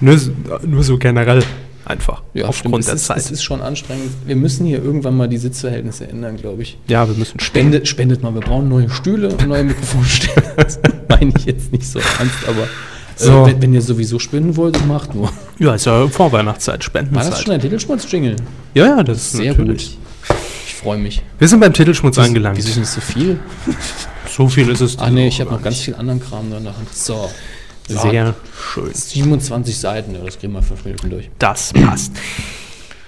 Nur, 0.00 0.18
so- 0.18 0.30
nur 0.66 0.82
so 0.82 0.98
generell 0.98 1.42
einfach. 1.84 2.22
Ja, 2.34 2.46
aufgrund 2.46 2.74
stimmt. 2.84 2.86
der 2.88 2.94
ist, 2.94 3.06
Zeit. 3.06 3.16
Es 3.18 3.30
ist 3.30 3.42
schon 3.42 3.60
anstrengend. 3.62 4.10
Wir 4.26 4.36
müssen 4.36 4.66
hier 4.66 4.82
irgendwann 4.82 5.16
mal 5.16 5.28
die 5.28 5.38
Sitzverhältnisse 5.38 6.08
ändern, 6.08 6.36
glaube 6.36 6.62
ich. 6.62 6.76
ja, 6.88 7.06
wir 7.08 7.14
müssen. 7.16 7.38
Spendet, 7.40 7.86
spendet 7.88 8.22
mal. 8.22 8.34
Wir 8.34 8.40
braunen 8.40 8.68
neue 8.68 8.90
Stühle 8.90 9.28
und 9.28 9.46
neue 9.48 9.64
Mikrofonstände. 9.64 10.42
Das 10.56 10.78
meine 11.08 11.32
ich 11.38 11.44
jetzt 11.46 11.70
nicht 11.72 11.86
so 11.86 11.98
ernst, 11.98 12.34
aber 12.48 12.66
So. 13.16 13.44
äh, 13.44 13.46
wenn, 13.52 13.62
wenn 13.62 13.74
ihr 13.74 13.80
sowieso 13.82 14.18
spenden 14.18 14.56
wollt, 14.56 14.84
macht 14.86 15.14
nur. 15.14 15.30
Ja, 15.58 15.74
ist 15.74 15.86
ja 15.86 16.06
Vorweihnachtszeit, 16.08 16.72
War 16.92 17.02
das 17.02 17.08
Spendenzeit. 17.10 17.42
schon 17.44 17.54
ein 17.54 17.60
Titelschmutz-Jingle? 17.60 18.36
Ja, 18.74 18.86
ja, 18.86 19.02
das 19.02 19.18
ist 19.18 19.32
Sehr 19.32 19.52
natürlich. 19.52 19.96
gut. 19.96 20.36
Ich 20.66 20.74
freue 20.74 20.98
mich. 20.98 21.22
Wir 21.38 21.46
sind 21.48 21.60
beim 21.60 21.72
Titelschmutz 21.72 22.18
angelangt. 22.18 22.56
Wieso 22.58 22.68
ist 22.70 22.76
nicht 22.78 22.88
so 22.88 23.00
viel? 23.00 23.38
so 24.36 24.48
viel 24.48 24.68
ist 24.68 24.82
es. 24.82 24.98
Ach 24.98 25.08
nee, 25.08 25.28
ich 25.28 25.40
habe 25.40 25.50
noch 25.50 25.62
ganz 25.62 25.80
viel 25.80 25.94
anderen 25.94 26.20
Kram 26.20 26.50
da 26.50 26.58
in 26.58 26.64
der 26.64 26.76
Hand. 26.76 26.94
So. 26.94 27.30
Sehr 27.88 28.34
schön. 28.74 28.92
27 28.92 29.78
Seiten, 29.78 30.14
ja, 30.14 30.20
das 30.24 30.38
kriegen 30.38 30.52
wir 30.52 30.62
fünf 30.62 30.84
Minuten 30.84 31.08
durch. 31.08 31.30
Das 31.38 31.72
passt. 31.72 32.12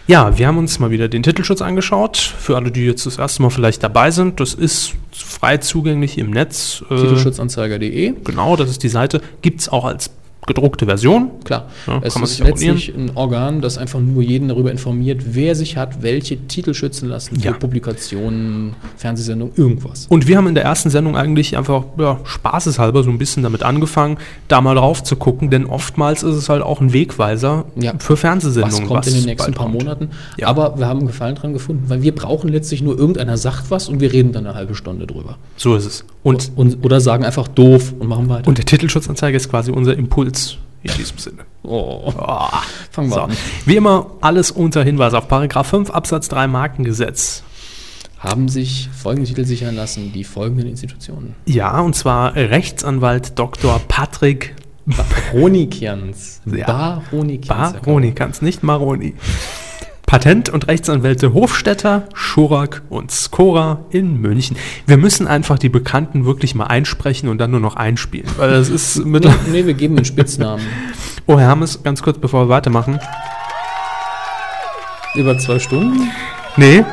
Ja, 0.07 0.39
wir 0.39 0.47
haben 0.47 0.57
uns 0.57 0.79
mal 0.79 0.91
wieder 0.91 1.09
den 1.09 1.23
Titelschutz 1.23 1.61
angeschaut. 1.61 2.17
Für 2.17 2.57
alle, 2.57 2.71
die 2.71 2.87
jetzt 2.87 3.05
das 3.05 3.19
erste 3.19 3.43
Mal 3.43 3.51
vielleicht 3.51 3.83
dabei 3.83 4.11
sind, 4.11 4.41
das 4.41 4.55
ist 4.55 4.95
frei 5.13 5.59
zugänglich 5.59 6.17
im 6.17 6.31
Netz. 6.31 6.83
Äh, 6.89 6.97
Titelschutzanzeiger.de. 6.97 8.15
Genau, 8.25 8.57
das 8.57 8.71
ist 8.71 8.83
die 8.83 8.89
Seite. 8.89 9.21
Gibt 9.43 9.61
es 9.61 9.69
auch 9.69 9.85
als 9.85 10.11
gedruckte 10.49 10.87
Version. 10.87 11.31
Klar, 11.45 11.69
Ja, 11.87 12.01
es 12.03 12.17
ist 12.17 12.41
letztlich 12.41 12.93
ein 12.95 13.13
Organ, 13.15 13.61
das 13.61 13.79
einfach 13.79 14.01
nur 14.01 14.23
jeden 14.23 14.49
darüber 14.49 14.73
informiert, 14.73 15.23
wer 15.33 15.55
sich 15.55 15.77
hat, 15.77 16.03
welche 16.03 16.37
Titel 16.49 16.75
schützen 16.75 17.09
lassen 17.09 17.37
für 17.39 17.47
Ja. 17.47 17.53
Publikationen, 17.53 18.75
Fernsehsendungen, 18.97 19.55
irgendwas. 19.57 20.07
Und 20.09 20.27
wir 20.27 20.37
haben 20.37 20.47
in 20.47 20.55
der 20.55 20.65
ersten 20.65 20.91
Sendung 20.91 21.17
eigentlich 21.17 21.57
einfach 21.57 21.85
ja, 21.99 22.19
spaßeshalber 22.25 23.03
so 23.03 23.11
ein 23.11 23.19
bisschen 23.19 23.43
damit 23.43 23.63
angefangen, 23.63 24.19
da 24.49 24.61
mal 24.61 24.75
drauf 24.75 25.03
zu 25.03 25.17
gucken, 25.17 25.51
denn 25.51 25.67
oftmals 25.67 26.23
ist 26.23 26.35
es 26.35 26.49
halt 26.49 26.63
auch 26.63 26.81
ein 26.81 26.93
Wegweiser 26.93 27.65
Ja. 27.77 27.93
für 27.99 28.15
Was 28.15 28.21
Fernsehsendungen. 28.21 28.87
kommt 28.89 29.07
in 29.07 29.15
den 29.15 29.25
nächsten 29.25 29.53
paar 29.55 29.67
kommt. 29.67 29.79
Monaten? 29.79 30.11
Aber 30.43 30.79
wir 30.79 30.87
haben 30.87 30.99
einen 31.01 31.07
Gefallen 31.09 31.35
dran 31.35 31.53
gefunden, 31.53 31.85
weil 31.89 32.03
wir 32.03 32.15
brauchen 32.15 32.49
letztlich 32.49 32.83
nur 32.83 32.99
irgendeiner 32.99 33.37
sagt 33.37 33.71
was 33.71 33.89
und 33.89 34.01
wir 34.01 34.13
reden 34.13 34.33
dann 34.33 34.47
eine 34.47 34.55
halbe 34.55 34.75
Stunde 34.75 35.07
drüber. 35.07 35.37
So 35.57 35.75
ist 35.77 35.85
es. 35.87 36.05
Und, 36.23 36.51
Und, 36.57 36.85
oder 36.85 37.01
sagen 37.01 37.25
einfach 37.25 37.49
doof 37.49 37.95
und 37.99 38.09
machen 38.09 38.29
weiter. 38.29 38.49
und 38.49 38.59
der 38.59 38.65
Titelschutzanzeige 38.65 39.37
ist 39.37 39.49
quasi 39.51 39.71
unser 39.71 39.97
Impuls 39.97 40.38
in 40.83 40.93
diesem 40.95 41.19
Sinne. 41.19 41.45
oh, 41.65 42.13
Ah, 42.19 42.63
fangen 42.91 43.11
wir 43.11 43.15
so. 43.15 43.21
an. 43.23 43.33
Wie 43.67 43.77
immer, 43.77 44.07
alles 44.21 44.51
unter 44.51 44.83
Hinweis 44.85 45.15
auf 45.15 45.29
Paragraph 45.29 45.67
5 45.69 45.91
Absatz 45.91 46.29
3 46.29 46.47
Markengesetz. 46.47 47.43
Haben 48.19 48.49
sich 48.49 48.89
folgende 48.97 49.29
Titel 49.29 49.45
sichern 49.45 49.77
lassen, 49.77 50.13
die 50.13 50.25
folgenden 50.25 50.67
Institutionen. 50.69 51.35
Ja, 51.47 51.81
und 51.81 51.95
zwar 51.95 52.35
Rechtsanwalt 52.35 53.39
Dr. 53.39 53.81
Patrick 53.87 54.55
Baronikians. 54.87 56.41
Ja. 56.47 56.67
Baronikians. 56.67 57.73
Baroni, 57.75 58.13
kannst 58.13 58.43
nicht 58.43 58.63
Maroni. 58.63 59.15
Patent- 60.09 60.49
und 60.49 60.67
Rechtsanwälte 60.69 61.35
Hofstetter, 61.35 62.09
Schurak 62.15 62.81
und 62.89 63.11
Skora 63.11 63.81
in 63.91 64.19
München. 64.19 64.57
Wir 64.87 64.97
müssen 64.97 65.27
einfach 65.29 65.59
die 65.59 65.69
Bekannten 65.69 66.25
wirklich 66.25 66.55
mal 66.55 66.65
einsprechen 66.65 67.29
und 67.29 67.37
dann 67.37 67.51
nur 67.51 67.61
noch 67.61 67.77
einspielen. 67.77 68.27
Weil 68.39 68.51
das 68.53 68.71
ist 68.71 68.97
mit. 69.05 69.25
Nee, 69.25 69.31
nee, 69.53 69.67
wir 69.67 69.75
geben 69.75 69.97
den 69.97 70.07
Spitznamen. 70.07 70.65
Oh, 71.27 71.39
Herr 71.39 71.49
Hammes, 71.49 71.83
ganz 71.83 72.01
kurz, 72.01 72.17
bevor 72.17 72.47
wir 72.47 72.49
weitermachen. 72.49 72.99
Über 75.15 75.37
zwei 75.39 75.59
Stunden? 75.59 76.11
Nee, 76.57 76.85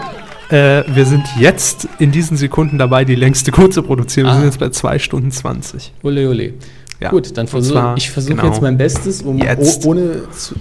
äh, 0.50 0.84
wir 0.94 1.06
sind 1.06 1.24
jetzt 1.40 1.88
in 2.00 2.12
diesen 2.12 2.36
Sekunden 2.36 2.78
dabei, 2.78 3.06
die 3.06 3.16
längste 3.16 3.52
kurze 3.54 3.82
produzieren. 3.82 4.28
Wir 4.28 4.32
Ah. 4.32 4.36
sind 4.36 4.44
jetzt 4.46 4.60
bei 4.60 4.70
2 4.70 5.00
Stunden 5.00 5.32
20. 5.32 5.94
Ole, 6.04 6.28
ole. 6.30 6.54
Ja. 7.00 7.12
Gut, 7.12 7.38
dann 7.38 7.48
versuche 7.48 7.94
ich 7.98 8.10
versuche 8.10 8.36
genau. 8.36 8.48
jetzt 8.48 8.62
mein 8.62 8.78
Bestes, 8.78 9.22
um 9.22 9.38
Jetzt. 9.38 9.86
oh, 9.86 9.90
ohne 9.92 10.30
zu, 10.32 10.56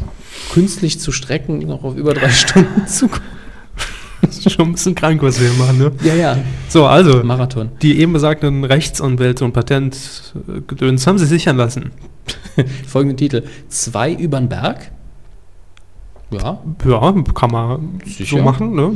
künstlich 0.52 1.00
zu 1.00 1.12
strecken, 1.12 1.58
noch 1.60 1.84
auf 1.84 1.96
über 1.96 2.14
drei 2.14 2.28
Stunden 2.30 2.86
zu 2.86 3.08
kommen. 3.08 3.22
Das 4.22 4.38
ist 4.38 4.52
schon 4.52 4.68
ein 4.68 4.72
bisschen 4.72 4.94
krank, 4.94 5.22
was 5.22 5.38
wir 5.38 5.50
hier 5.50 5.58
machen, 5.58 5.78
ne? 5.78 5.92
Ja, 6.02 6.14
ja. 6.14 6.38
So, 6.68 6.86
also, 6.86 7.22
Marathon. 7.22 7.68
die 7.82 7.98
eben 8.00 8.14
besagten 8.14 8.64
Rechtsanwälte 8.64 9.44
und 9.44 9.52
Patentgedöns 9.52 11.06
haben 11.06 11.18
sie 11.18 11.26
sichern 11.26 11.56
lassen. 11.58 11.90
Folgende 12.86 13.16
Titel. 13.16 13.42
Zwei 13.68 14.12
übern 14.14 14.48
Berg. 14.48 14.90
Ja, 16.30 16.58
Ja, 16.86 17.14
kann 17.34 17.50
man 17.50 18.00
Sicher. 18.06 18.38
so 18.38 18.42
machen, 18.42 18.74
ne? 18.74 18.92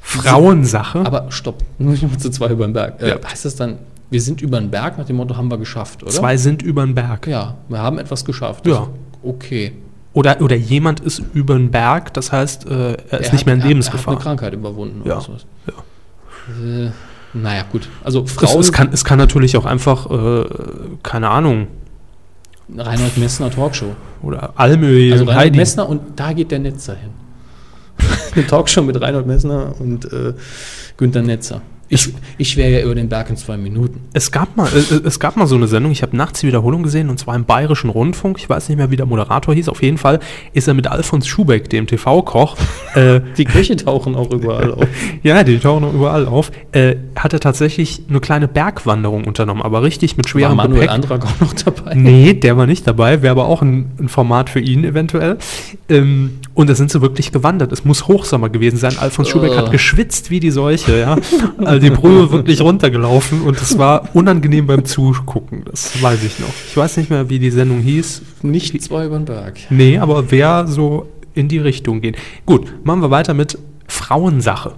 Frauensache. 0.00 1.00
aber 1.00 1.30
stopp. 1.30 1.62
Nur 1.78 1.96
zu 2.18 2.30
zwei 2.30 2.48
übern 2.48 2.72
Berg. 2.72 3.00
Äh, 3.02 3.10
Ja. 3.10 3.16
Heißt 3.28 3.44
das 3.46 3.56
dann, 3.56 3.78
wir 4.10 4.20
sind 4.20 4.42
übern 4.42 4.70
Berg 4.70 4.98
nach 4.98 5.06
dem 5.06 5.16
Motto, 5.16 5.36
haben 5.36 5.50
wir 5.50 5.58
geschafft, 5.58 6.02
oder? 6.02 6.12
Zwei 6.12 6.36
sind 6.36 6.62
über 6.62 6.84
den 6.84 6.94
Berg. 6.94 7.26
Ja, 7.26 7.56
wir 7.68 7.78
haben 7.78 7.98
etwas 7.98 8.24
geschafft. 8.24 8.66
Ja. 8.66 8.88
Okay. 9.22 9.72
Oder, 10.12 10.40
oder 10.40 10.56
jemand 10.56 11.00
ist 11.00 11.22
über 11.34 11.54
den 11.54 11.70
Berg, 11.70 12.12
das 12.14 12.32
heißt, 12.32 12.66
äh, 12.66 12.94
er 13.10 13.20
ist 13.20 13.28
Er 13.28 13.32
nicht 13.32 13.46
mehr 13.46 13.54
in 13.54 13.60
hat- 13.60 13.64
er- 13.64 13.64
Er 13.64 13.68
Lebensgefahr. 13.68 14.14
hat 14.14 14.20
eine 14.20 14.22
Krankheit 14.24 14.52
überwunden 14.54 15.02
Ja. 15.04 15.14
oder 15.16 15.20
sowas. 15.24 15.46
Äh, 16.60 16.90
naja, 17.32 17.62
gut. 17.70 17.88
Also 18.02 18.24
es, 18.24 18.32
Frauen, 18.32 18.58
es, 18.60 18.72
kann, 18.72 18.88
es 18.92 19.04
kann 19.04 19.18
natürlich 19.18 19.56
auch 19.56 19.66
einfach, 19.66 20.10
äh, 20.10 20.44
keine 21.04 21.28
Ahnung, 21.28 21.68
Reinhold 22.76 23.18
Messner 23.18 23.50
Talkshow. 23.50 23.94
oder 24.22 24.52
Almöhi 24.56 25.12
Also 25.12 25.24
Reinhold 25.24 25.38
Heidi. 25.46 25.58
Messner 25.58 25.88
und 25.88 26.00
da 26.18 26.32
geht 26.32 26.50
der 26.50 26.58
Netzer 26.60 26.96
hin. 26.96 27.10
Eine 28.34 28.46
Talkshow 28.46 28.82
mit 28.82 29.00
Reinhold 29.00 29.26
Messner 29.26 29.74
und 29.78 30.12
äh, 30.12 30.34
Günther 30.96 31.22
Netzer. 31.22 31.62
Ich, 31.92 32.14
ich 32.38 32.56
wäre 32.56 32.70
ja 32.70 32.84
über 32.84 32.94
den 32.94 33.08
Berg 33.08 33.30
in 33.30 33.36
zwei 33.36 33.56
Minuten. 33.56 34.00
Es 34.12 34.30
gab 34.30 34.56
mal, 34.56 34.68
es, 34.72 34.92
es 34.92 35.18
gab 35.18 35.36
mal 35.36 35.48
so 35.48 35.56
eine 35.56 35.66
Sendung, 35.66 35.90
ich 35.90 36.02
habe 36.02 36.16
nachts 36.16 36.38
die 36.38 36.46
Wiederholung 36.46 36.84
gesehen 36.84 37.10
und 37.10 37.18
zwar 37.18 37.34
im 37.34 37.44
Bayerischen 37.44 37.90
Rundfunk. 37.90 38.38
Ich 38.38 38.48
weiß 38.48 38.68
nicht 38.68 38.78
mehr, 38.78 38.92
wie 38.92 38.96
der 38.96 39.06
Moderator 39.06 39.52
hieß. 39.52 39.68
Auf 39.68 39.82
jeden 39.82 39.98
Fall 39.98 40.20
ist 40.52 40.68
er 40.68 40.74
mit 40.74 40.86
Alfons 40.86 41.26
Schubeck, 41.26 41.68
dem 41.68 41.88
TV-Koch, 41.88 42.56
äh, 42.94 43.20
Die 43.36 43.44
Köche 43.44 43.74
tauchen 43.74 44.14
auch 44.14 44.30
überall 44.30 44.72
auf. 44.72 44.86
ja, 45.24 45.42
die 45.42 45.58
tauchen 45.58 45.82
noch 45.82 45.92
überall 45.92 46.26
auf, 46.26 46.52
äh, 46.70 46.94
hat 47.16 47.32
er 47.32 47.40
tatsächlich 47.40 48.02
eine 48.08 48.20
kleine 48.20 48.46
Bergwanderung 48.46 49.24
unternommen, 49.24 49.62
aber 49.62 49.82
richtig 49.82 50.16
mit 50.16 50.26
War 50.26 50.30
schwerem 50.30 50.58
Manuel 50.58 50.82
Gepäck. 50.82 50.94
Antrag 50.94 51.26
auch 51.26 51.40
noch 51.40 51.54
dabei. 51.54 51.94
Nee, 51.96 52.34
der 52.34 52.56
war 52.56 52.66
nicht 52.66 52.86
dabei, 52.86 53.20
wäre 53.22 53.32
aber 53.32 53.46
auch 53.46 53.62
ein, 53.62 53.90
ein 53.98 54.08
Format 54.08 54.48
für 54.48 54.60
ihn 54.60 54.84
eventuell. 54.84 55.38
Ähm, 55.88 56.38
und 56.60 56.68
da 56.68 56.74
sind 56.74 56.90
sie 56.90 57.00
wirklich 57.00 57.32
gewandert. 57.32 57.72
Es 57.72 57.84
muss 57.84 58.06
Hochsommer 58.06 58.50
gewesen 58.50 58.76
sein. 58.76 58.96
Alfons 58.98 59.28
Schubeck 59.30 59.52
Oh. 59.54 59.56
hat 59.56 59.72
geschwitzt 59.72 60.30
wie 60.30 60.40
die 60.40 60.50
Seuche, 60.50 60.98
ja. 61.00 61.16
Also 61.64 61.80
die 61.80 61.90
Brühe 61.90 62.30
wirklich 62.30 62.60
runtergelaufen 62.60 63.40
und 63.42 63.60
es 63.60 63.78
war 63.78 64.10
unangenehm 64.14 64.66
beim 64.66 64.84
Zugucken. 64.84 65.64
Das 65.64 66.02
weiß 66.02 66.22
ich 66.22 66.38
noch. 66.38 66.48
Ich 66.68 66.76
weiß 66.76 66.98
nicht 66.98 67.08
mehr, 67.08 67.30
wie 67.30 67.38
die 67.38 67.50
Sendung 67.50 67.80
hieß. 67.80 68.22
Nicht 68.42 68.82
zwei 68.82 69.06
über 69.06 69.16
den 69.18 69.24
Berg. 69.24 69.58
Nee, 69.70 69.96
aber 69.98 70.30
wer 70.30 70.66
so 70.66 71.06
in 71.34 71.48
die 71.48 71.58
Richtung 71.58 72.02
gehen. 72.02 72.14
Gut, 72.44 72.66
machen 72.84 73.00
wir 73.00 73.10
weiter 73.10 73.32
mit 73.32 73.56
Frauensache. 73.88 74.74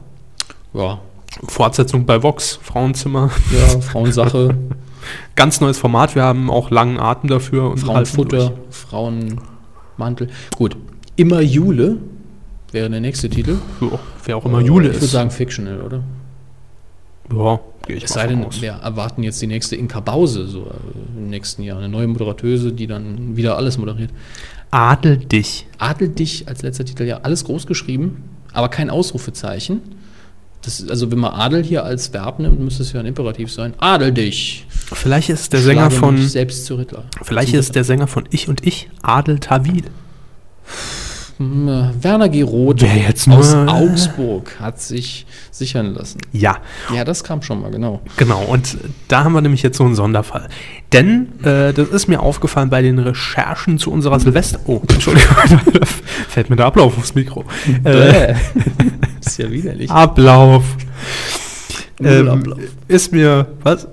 Ja, 0.74 1.00
Fortsetzung 1.48 2.06
bei 2.06 2.22
Vox, 2.22 2.58
Frauenzimmer. 2.62 3.30
ja 3.52 3.80
Frauensache, 3.80 4.56
Ganz 5.34 5.60
neues 5.60 5.78
Format. 5.78 6.14
Wir 6.14 6.22
haben 6.22 6.48
auch 6.48 6.70
langen 6.70 7.00
Atem 7.00 7.28
dafür. 7.28 7.70
Und 7.70 7.78
Frauenfutter. 7.78 8.52
Frauenmantel. 8.70 10.28
Gut. 10.56 10.76
Immer 11.16 11.40
Jule 11.40 11.98
wäre 12.72 12.88
der 12.88 13.00
nächste 13.00 13.28
Titel. 13.28 13.56
Ja, 13.80 13.98
wer 14.24 14.36
auch 14.36 14.44
immer 14.46 14.60
Jule 14.60 14.88
Ich 14.88 14.94
würde 14.94 15.04
ist. 15.04 15.12
sagen 15.12 15.30
fictional, 15.30 15.80
oder? 15.82 16.02
Ja, 17.32 17.60
gehe 17.86 17.96
ich 17.96 18.04
Es 18.04 18.12
sei 18.12 18.26
denn, 18.26 18.44
aus. 18.44 18.60
wir 18.60 18.72
erwarten 18.72 19.22
jetzt 19.22 19.40
die 19.42 19.46
nächste 19.46 19.76
Inka 19.76 20.00
Bause 20.00 20.46
so 20.46 20.62
äh, 20.62 21.18
im 21.18 21.28
nächsten 21.30 21.62
Jahr. 21.62 21.78
Eine 21.78 21.88
neue 21.88 22.06
Moderatöse, 22.08 22.72
die 22.72 22.86
dann 22.86 23.36
wieder 23.36 23.56
alles 23.56 23.78
moderiert. 23.78 24.10
Adel 24.70 25.18
dich. 25.18 25.66
Adel 25.78 26.08
dich 26.08 26.48
als 26.48 26.62
letzter 26.62 26.84
Titel, 26.84 27.04
ja, 27.04 27.18
alles 27.22 27.44
groß 27.44 27.66
geschrieben, 27.66 28.24
aber 28.52 28.68
kein 28.68 28.88
Ausrufezeichen. 28.90 29.80
Das 30.62 30.80
ist, 30.80 30.90
also 30.90 31.10
wenn 31.10 31.18
man 31.18 31.32
Adel 31.32 31.62
hier 31.62 31.84
als 31.84 32.12
Verb 32.12 32.38
nimmt, 32.38 32.60
müsste 32.60 32.82
es 32.84 32.92
ja 32.92 33.00
ein 33.00 33.06
Imperativ 33.06 33.52
sein. 33.52 33.74
Adel 33.78 34.12
dich. 34.12 34.66
Vielleicht 34.70 35.28
ist 35.28 35.52
der 35.52 35.60
Sänger 35.60 35.90
Schlage 35.90 35.94
von. 35.96 36.18
selbst 36.18 36.64
zu 36.66 36.76
Ritter. 36.76 37.04
Vielleicht 37.22 37.52
ist 37.54 37.74
der 37.74 37.84
Sänger 37.84 38.06
von 38.06 38.24
Ich 38.30 38.48
und 38.48 38.64
Ich 38.66 38.88
Adel 39.02 39.40
Tawil. 39.40 39.82
Hm, 41.42 41.68
äh, 41.68 42.04
Werner 42.04 42.28
G. 42.28 42.42
Roth 42.42 42.84
aus 43.28 43.54
Augsburg 43.54 44.56
hat 44.60 44.80
sich 44.80 45.26
sichern 45.50 45.94
lassen. 45.94 46.20
Ja, 46.32 46.58
Ja, 46.94 47.04
das 47.04 47.24
kam 47.24 47.42
schon 47.42 47.60
mal, 47.60 47.70
genau. 47.70 48.00
genau. 48.16 48.42
Und 48.44 48.78
da 49.08 49.24
haben 49.24 49.32
wir 49.32 49.40
nämlich 49.40 49.62
jetzt 49.62 49.76
so 49.76 49.84
einen 49.84 49.94
Sonderfall. 49.94 50.48
Denn 50.92 51.40
äh, 51.42 51.72
das 51.72 51.88
ist 51.88 52.06
mir 52.08 52.20
aufgefallen 52.20 52.70
bei 52.70 52.82
den 52.82 52.98
Recherchen 52.98 53.78
zu 53.78 53.90
unserer 53.90 54.20
Silvester. 54.20 54.60
Oh, 54.66 54.80
Entschuldigung, 54.88 55.34
fällt 56.28 56.48
mir 56.50 56.56
der 56.56 56.66
Ablauf 56.66 56.96
aufs 56.96 57.14
Mikro. 57.14 57.44
Äh, 57.84 57.90
Bäh. 57.92 58.34
ist 59.20 59.38
ja 59.38 59.50
widerlich. 59.50 59.90
Ablauf. 59.90 60.64
Ähm, 62.00 62.54
ist 62.88 63.12
mir. 63.12 63.46
Was? 63.62 63.86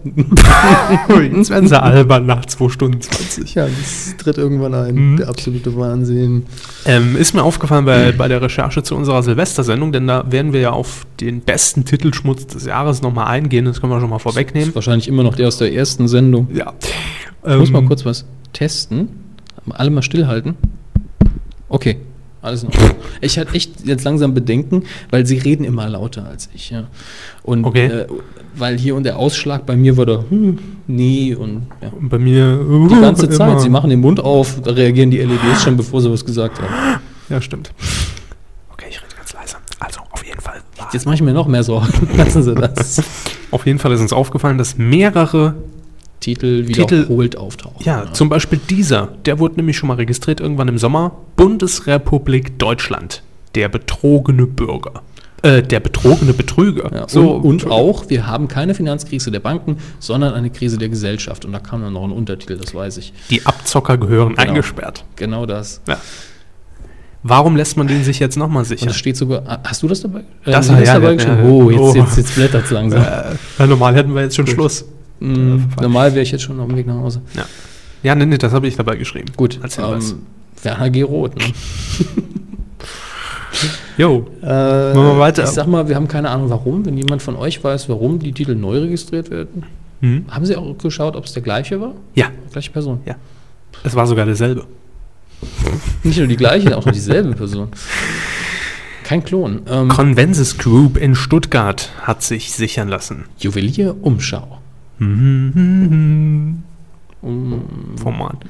Jetzt 1.32 1.50
werden 1.50 1.68
sie 1.68 1.82
albern 1.82 2.26
nach 2.26 2.45
2 2.45 2.69
Stunden 2.69 3.02
20. 3.02 3.56
Ja, 3.56 3.68
das 3.68 4.16
tritt 4.18 4.38
irgendwann 4.38 4.74
ein. 4.74 4.95
Mhm. 4.95 5.18
Der 5.18 5.30
absolute 5.30 5.76
Wahnsinn. 5.76 6.45
Ähm, 6.86 7.16
ist 7.16 7.34
mir 7.34 7.44
aufgefallen 7.44 7.86
bei, 7.86 8.11
bei 8.11 8.28
der 8.28 8.42
Recherche 8.42 8.84
zu 8.84 8.95
unserer 8.95 9.22
Silvestersendung, 9.24 9.92
denn 9.92 10.08
da 10.08 10.24
werden 10.32 10.53
wir 10.53 10.61
ja 10.61 10.72
auf 10.72 11.06
den 11.19 11.42
besten 11.42 11.86
Titelschmutz 11.86 12.48
des 12.48 12.66
Jahres 12.66 13.02
nochmal 13.02 13.28
eingehen. 13.28 13.66
Das 13.66 13.82
können 13.82 13.92
wir 13.92 14.00
schon 14.00 14.10
mal 14.10 14.16
Das 14.16 14.24
vorwegnehmen. 14.24 14.69
ist 14.69 14.76
wahrscheinlich 14.76 15.08
immer 15.08 15.24
noch 15.24 15.36
der 15.36 15.48
aus 15.50 15.58
der 15.58 15.74
ersten 15.74 16.08
Sendung. 16.08 16.48
Ja. 16.53 16.74
Ich 17.45 17.56
muss 17.56 17.69
mal 17.72 17.80
Ähm, 17.80 17.86
kurz 17.88 18.06
was 18.06 18.26
testen. 18.53 19.10
Alle 19.72 19.90
mal 19.92 20.02
stillhalten. 20.02 20.56
Okay, 21.68 21.98
alles 22.42 22.64
in 22.64 22.69
Ordnung. 22.69 22.95
Ich 23.22 23.38
hatte 23.38 23.53
echt 23.53 23.85
jetzt 23.85 24.03
langsam 24.03 24.34
Bedenken, 24.34 24.84
weil 25.11 25.26
sie 25.26 25.38
reden 25.38 25.64
immer 25.64 25.90
lauter 25.90 26.26
als 26.27 26.50
ich. 26.53 26.69
Ja. 26.69 26.84
Und 27.43 27.66
Okay. 27.66 27.85
äh, 27.88 28.08
weil 28.56 28.77
hier 28.77 28.95
und 28.95 29.03
der 29.03 29.18
Ausschlag 29.18 29.66
bei 29.66 29.76
mir 29.76 29.95
war 29.98 30.06
da, 30.06 30.24
hm, 30.30 30.58
nee 30.88 31.35
und 31.35 31.68
ja. 31.82 31.92
Bei 32.00 32.18
mir. 32.18 32.59
Die 32.90 33.00
ganze 33.01 33.30
Zeit. 33.30 33.61
Sie 33.61 33.69
machen 33.69 33.90
den 33.90 34.00
Mund 34.01 34.19
auf, 34.19 34.61
da 34.61 34.72
reagieren 34.72 35.11
die 35.11 35.18
LEDs 35.19 35.64
schon, 35.64 35.77
bevor 35.77 36.01
sie 36.01 36.11
was 36.11 36.26
gesagt 36.26 36.59
haben. 36.61 37.00
Ja, 37.30 37.42
stimmt. 37.42 37.72
Okay, 38.74 38.85
ich 38.90 39.01
rede 39.01 39.16
ganz 39.16 39.34
leise. 39.34 39.58
Also, 39.80 40.00
auf 40.11 40.26
jeden 40.26 40.42
Fall. 40.42 40.61
Jetzt 40.92 41.06
mache 41.06 41.16
ich 41.16 41.22
mir 41.22 41.34
noch 41.34 41.48
mehr 41.48 41.64
Sorgen. 41.64 41.88
Lassen 42.18 42.42
Sie 42.43 42.56
das. 42.56 43.01
Auf 43.51 43.66
jeden 43.66 43.77
Fall 43.80 43.92
ist 43.93 44.01
uns 44.01 44.14
aufgefallen, 44.14 44.58
dass 44.58 44.77
mehrere, 44.77 45.56
Titel 46.19 46.65
Titel- 46.65 47.03
wiederholt 47.07 47.38
auftauchen. 47.38 47.77
ja, 47.85 48.11
zum 48.14 48.27
Beispiel 48.30 48.59
dieser, 48.69 49.07
der 49.25 49.39
wurde 49.39 49.56
nämlich 49.56 49.77
schon 49.77 49.88
mal 49.88 49.95
registriert 49.95 50.39
irgendwann 50.41 50.67
im 50.67 50.77
Sommer. 50.77 51.14
Bundesrepublik 51.35 52.57
Deutschland. 52.59 53.23
Der 53.56 53.69
betrogene 53.69 54.45
Bürger. 54.45 55.01
Äh, 55.41 55.64
der 55.64 55.80
betrogene 55.80 56.33
Betrüger. 56.33 56.91
Ja, 56.93 57.07
so, 57.07 57.31
und, 57.31 57.64
und 57.64 57.72
auch, 57.72 58.09
wir 58.09 58.27
haben 58.27 58.49
keine 58.49 58.73
Finanzkrise 58.75 59.31
der 59.31 59.39
Banken, 59.39 59.77
sondern 59.99 60.33
eine 60.33 60.49
Krise 60.49 60.77
der 60.77 60.89
Gesellschaft. 60.89 61.45
Und 61.45 61.53
da 61.53 61.59
kam 61.59 61.81
dann 61.81 61.93
noch 61.93 62.03
ein 62.03 62.11
Untertitel, 62.11 62.57
das 62.57 62.75
weiß 62.75 62.98
ich. 62.98 63.14
Die 63.30 63.45
Abzocker 63.45 63.98
gehören 63.98 64.35
Genau. 64.35 64.41
eingesperrt. 64.49 65.06
Genau 65.15 65.45
das. 65.45 65.81
Ja. 65.88 65.98
Warum 67.23 67.56
lässt 67.56 67.75
man 67.77 67.88
den 67.88 68.03
sich 68.03 68.19
jetzt 68.19 68.38
nochmal 68.38 68.64
Und 68.64 68.67
sichern? 68.69 68.89
es 68.89 68.95
steht 68.98 69.17
sogar, 69.17 69.61
hast 69.64 69.81
du 69.83 69.88
das 69.88 70.01
dabei? 70.01 70.19
Äh, 70.45 70.51
Das- 70.51 70.67
du 70.67 70.73
ja, 70.73 70.93
dabei 70.99 71.14
ja, 71.14 71.35
ja. 71.35 71.43
Oh, 71.43 71.69
jetzt, 71.69 71.80
Oh. 71.80 71.93
jetzt, 71.95 72.17
jetzt 72.17 72.35
blättert 72.35 72.65
es 72.65 72.72
langsam. 72.72 73.01
Äh, 73.01 73.06
ja, 73.59 73.67
normal 73.67 73.95
hätten 73.95 74.14
wir 74.14 74.22
jetzt 74.23 74.35
schon 74.35 74.48
Schluss. 74.48 74.85
Mm, 75.19 75.64
normal 75.81 76.11
wäre 76.14 76.22
ich 76.23 76.31
jetzt 76.31 76.43
schon 76.43 76.59
auf 76.59 76.67
dem 76.67 76.77
Weg 76.77 76.88
nach 76.88 76.95
Hause. 76.95 77.22
Ja, 78.03 78.15
nee, 78.15 78.25
nee, 78.25 78.38
das 78.38 78.53
habe 78.53 78.67
ich 78.67 78.75
dabei 78.77 78.95
geschrieben. 78.95 79.27
Gut, 79.35 79.59
Als 79.61 79.75
Hinweis. 79.75 80.11
ähm, 80.11 80.22
Werner 80.64 80.89
G. 80.89 81.01
Roth. 81.03 81.35
Ne? 81.38 81.43
Jo, 83.98 84.25
Äh, 84.41 84.45
wir 84.48 85.19
weiter? 85.19 85.43
Ich 85.43 85.49
sag 85.49 85.67
mal, 85.67 85.88
wir 85.89 85.95
haben 85.95 86.07
keine 86.07 86.30
Ahnung 86.30 86.49
warum. 86.49 86.85
Wenn 86.85 86.98
jemand 86.98 87.22
von 87.22 87.35
euch 87.35 87.61
weiß, 87.61 87.89
warum 87.89 88.19
die 88.19 88.31
Titel 88.31 88.56
neu 88.56 88.80
registriert 88.80 89.30
werden, 89.30 89.64
Hm? 90.01 90.25
haben 90.30 90.45
Sie 90.45 90.56
auch 90.56 90.77
geschaut, 90.77 91.15
ob 91.17 91.25
es 91.25 91.33
der 91.33 91.41
gleiche 91.43 91.81
war? 91.81 91.93
Ja, 92.15 92.27
Gleiche 92.53 92.72
Person. 92.72 93.01
es 93.83 93.95
war 93.95 94.07
sogar 94.07 94.25
derselbe. 94.25 94.64
Nicht 96.03 96.17
nur 96.19 96.27
die 96.27 96.38
gleiche, 96.38 96.77
auch 96.77 96.85
noch 96.85 96.93
dieselbe 96.93 97.33
Person. 97.33 97.67
Kein 99.03 99.23
Klon. 99.23 99.61
Ähm, 99.69 99.89
Convensis 99.89 100.57
Group 100.57 100.95
in 100.95 101.15
Stuttgart 101.15 101.89
hat 102.03 102.22
sich 102.23 102.51
sichern 102.53 102.88
lassen. 102.88 103.25
Juwelier 103.39 103.95
Umschau. 104.01 104.58
Mhm. 105.00 106.64
Format. 108.02 108.45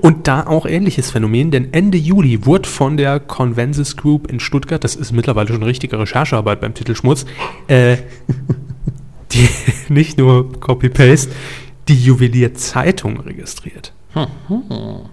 Und 0.00 0.28
da 0.28 0.46
auch 0.46 0.66
ähnliches 0.66 1.10
Phänomen, 1.10 1.50
denn 1.50 1.72
Ende 1.72 1.98
Juli 1.98 2.46
wurde 2.46 2.68
von 2.68 2.96
der 2.96 3.18
Convensis 3.18 3.96
Group 3.96 4.30
in 4.30 4.38
Stuttgart, 4.38 4.82
das 4.84 4.94
ist 4.94 5.10
mittlerweile 5.12 5.48
schon 5.48 5.62
richtige 5.64 5.98
Recherchearbeit 5.98 6.60
beim 6.60 6.74
Titel 6.74 6.94
Schmutz, 6.94 7.26
äh, 7.66 7.96
die, 9.32 9.48
nicht 9.88 10.16
nur 10.16 10.60
Copy-Paste, 10.60 11.32
die 11.88 12.00
Juwelierzeitung 12.00 13.18
registriert. 13.20 13.92
hm. 14.14 14.28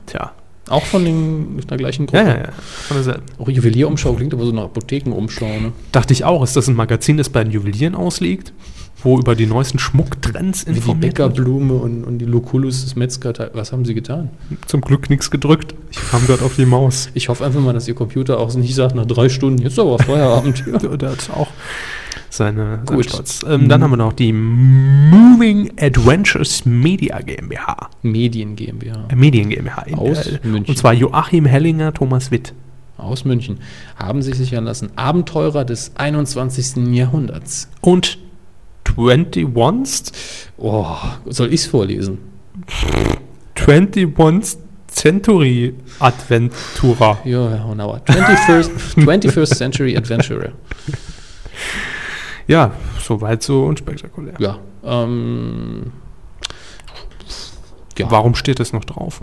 Tja, 0.06 0.34
Auch 0.69 0.84
von 0.85 1.06
den, 1.06 1.58
der 1.68 1.77
gleichen 1.77 2.08
ja, 2.11 2.24
Gruppe. 2.24 2.38
ja, 2.38 2.45
ja, 2.45 2.52
von 2.52 2.98
derselben. 2.98 3.24
Auch 3.40 3.50
Juwelierumschau 3.50 4.14
klingt 4.14 4.34
aber 4.34 4.45
so 4.45 4.52
nach 4.52 4.66
Apothekenumschau. 4.66 5.48
Ne? 5.60 5.72
Dachte 5.92 6.14
ich 6.14 6.24
auch, 6.24 6.44
ist 6.44 6.56
das 6.56 6.68
ein 6.68 6.76
Magazin, 6.76 7.18
das 7.18 7.30
bei 7.30 7.44
den 7.44 7.52
Juwelieren 7.52 7.95
ausliegt, 7.95 8.53
wo 9.03 9.19
über 9.19 9.35
die 9.35 9.45
neuesten 9.45 9.80
Schmucktrends 9.80 10.65
Wie 10.65 10.72
die 10.72 10.77
informiert 10.77 11.17
wird? 11.17 11.33
Bäckerblume 11.33 11.74
und, 11.74 12.03
und 12.03 12.17
die 12.19 12.25
Lucullus 12.25 12.83
des 12.83 12.95
Metzger. 12.95 13.33
Was 13.53 13.72
haben 13.72 13.85
sie 13.85 13.93
getan? 13.93 14.30
Zum 14.67 14.82
Glück 14.82 15.09
nichts 15.09 15.30
gedrückt. 15.30 15.75
Ich 15.91 15.99
kam 16.09 16.25
gerade 16.25 16.43
auf 16.43 16.56
die 16.56 16.65
Maus. 16.65 17.09
Ich 17.14 17.30
hoffe 17.30 17.45
einfach 17.45 17.61
mal, 17.61 17.74
dass 17.74 17.88
ihr 17.88 17.95
Computer 17.95 18.40
auch 18.40 18.53
nicht 18.56 18.75
sagt, 18.75 18.95
nach 18.95 19.06
drei 19.06 19.30
Stunden, 19.30 19.61
jetzt 19.61 19.77
aber 19.80 19.99
Feierabend. 19.99 20.64
Der 21.01 21.11
hat 21.11 21.30
auch 21.30 21.49
seine, 22.30 22.82
Gut. 22.85 23.07
Ähm, 23.48 23.69
dann 23.69 23.83
haben 23.83 23.91
wir 23.91 23.98
noch 23.98 24.14
die 24.14 24.33
Moving 24.33 25.72
Adventures 25.80 26.65
Media 26.65 27.19
GmbH. 27.22 27.90
Medien 28.01 28.56
GmbH. 28.56 29.07
Äh, 29.09 29.15
Medien 29.15 29.49
GmbH. 29.49 29.85
Aus 29.95 30.27
äh, 30.27 30.40
München. 30.43 30.65
Und 30.69 30.77
zwar 30.77 30.93
Joachim 30.93 31.45
Hellinger, 31.45 31.93
Thomas 31.93 32.32
Witt. 32.32 32.53
Aus 32.98 33.25
München. 33.25 33.59
Haben 33.98 34.22
sich 34.22 34.35
sichern 34.35 34.65
lassen. 34.65 34.90
Abenteurer 34.95 35.65
des 35.65 35.91
21. 35.95 36.93
Jahrhunderts. 36.93 37.69
Und 37.82 38.17
21 38.97 40.11
Oh, 40.57 40.95
soll 41.25 41.47
ich 41.53 41.61
es 41.61 41.67
vorlesen? 41.67 42.19
21 43.67 44.59
Century 44.88 45.73
Adventura. 45.99 47.19
Ja, 47.25 47.64
Honauer. 47.65 48.01
21st, 48.05 48.69
21st 48.97 49.55
Century 49.55 49.97
Adventurer. 49.97 50.53
Ja, 52.47 52.72
soweit 53.01 53.43
so 53.43 53.65
unspektakulär. 53.65 54.35
Ja. 54.39 54.59
Ähm, 54.83 55.91
ja, 57.97 58.09
Warum 58.11 58.35
steht 58.35 58.59
das 58.59 58.72
noch 58.72 58.85
drauf? 58.85 59.22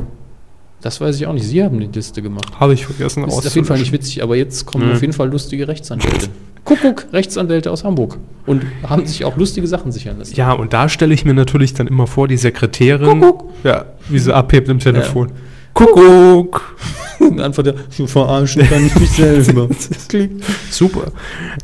Das 0.83 1.01
weiß 1.01 1.17
ich 1.17 1.27
auch 1.27 1.33
nicht. 1.33 1.47
Sie 1.47 1.63
haben 1.63 1.79
die 1.81 1.87
Liste 1.87 2.21
gemacht. 2.23 2.47
Habe 2.61 2.75
ich 2.75 2.85
vergessen 2.87 3.23
Das 3.25 3.39
ist 3.39 3.47
auf 3.47 3.55
jeden 3.55 3.67
Fall 3.67 3.79
nicht 3.79 3.93
witzig, 3.93 4.23
aber 4.23 4.37
jetzt 4.37 4.67
kommen 4.67 4.87
Mhm. 4.89 4.93
auf 4.93 5.01
jeden 5.01 5.13
Fall 5.13 5.31
lustige 5.31 5.67
Rechtsanwälte. 5.69 6.29
Kuckuck, 6.65 7.07
Rechtsanwälte 7.13 7.71
aus 7.71 7.83
Hamburg. 7.85 8.19
Und 8.47 8.63
haben 8.89 9.05
sich 9.07 9.25
auch 9.25 9.37
lustige 9.37 9.67
Sachen 9.67 9.91
sichern 9.93 10.19
lassen. 10.19 10.35
Ja, 10.37 10.53
und 10.53 10.73
da 10.73 10.89
stelle 10.89 11.13
ich 11.15 11.25
mir 11.25 11.35
natürlich 11.35 11.75
dann 11.75 11.87
immer 11.89 12.07
vor, 12.07 12.29
die 12.29 12.37
Sekretärin, 12.37 13.21
Kuckuck. 13.21 13.51
ja, 13.65 13.87
wie 14.09 14.19
sie 14.19 14.33
abhebt 14.35 14.69
im 14.69 14.79
Telefon. 14.79 15.33
Kuckuck! 15.75 16.77
Einfach 17.39 17.63
der, 17.63 17.75
verarschen 18.07 18.63
kann 18.69 18.85
ich 18.85 18.95
mich 18.97 19.11
selber. 19.11 19.69
Klingt. 20.09 20.43
Super. 20.71 21.13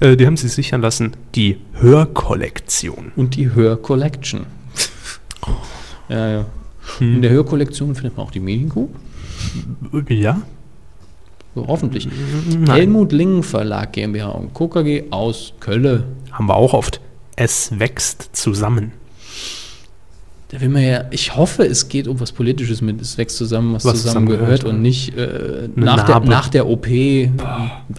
Äh, 0.00 0.16
die 0.16 0.24
haben 0.26 0.36
sie 0.36 0.48
sichern 0.48 0.80
lassen. 0.80 1.12
Die 1.34 1.58
Hörkollektion. 1.74 3.12
Und 3.16 3.36
die 3.36 3.54
Hör-Collection. 3.54 4.46
Ja, 6.08 6.28
ja. 6.30 6.44
In 7.00 7.20
der 7.22 7.30
Hörkollektion 7.32 7.94
findet 7.94 8.16
man 8.16 8.26
auch 8.26 8.30
die 8.30 8.40
Medienkuh. 8.40 8.88
Ja? 10.08 10.42
So, 11.54 11.66
hoffentlich. 11.66 12.08
Nein. 12.48 12.70
Helmut 12.70 13.12
Lingen 13.12 13.42
Verlag 13.42 13.92
GmbH 13.92 14.28
und 14.28 14.54
Co. 14.54 14.68
KG 14.68 15.04
aus 15.10 15.54
Kölle. 15.60 16.04
Haben 16.30 16.46
wir 16.46 16.56
auch 16.56 16.72
oft. 16.72 17.00
Es 17.36 17.78
wächst 17.78 18.30
zusammen. 18.32 18.92
Da 20.50 20.60
will 20.62 20.70
man 20.70 20.82
ja, 20.82 21.04
ich 21.10 21.36
hoffe, 21.36 21.64
es 21.66 21.88
geht 21.88 22.08
um 22.08 22.20
was 22.20 22.32
Politisches 22.32 22.80
mit, 22.80 23.02
es 23.02 23.18
wächst 23.18 23.36
zusammen, 23.36 23.74
was, 23.74 23.84
Was 23.84 24.02
zusammengehört 24.02 24.60
zusammengehört, 24.60 24.64
und 24.64 24.80
nicht 24.80 25.14
äh, 25.16 25.68
nach, 25.74 26.06
der, 26.06 26.20
nach 26.20 26.48
der 26.48 26.66
OP, 26.66 26.86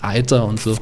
Alter 0.02 0.46
und 0.46 0.60
so. 0.60 0.76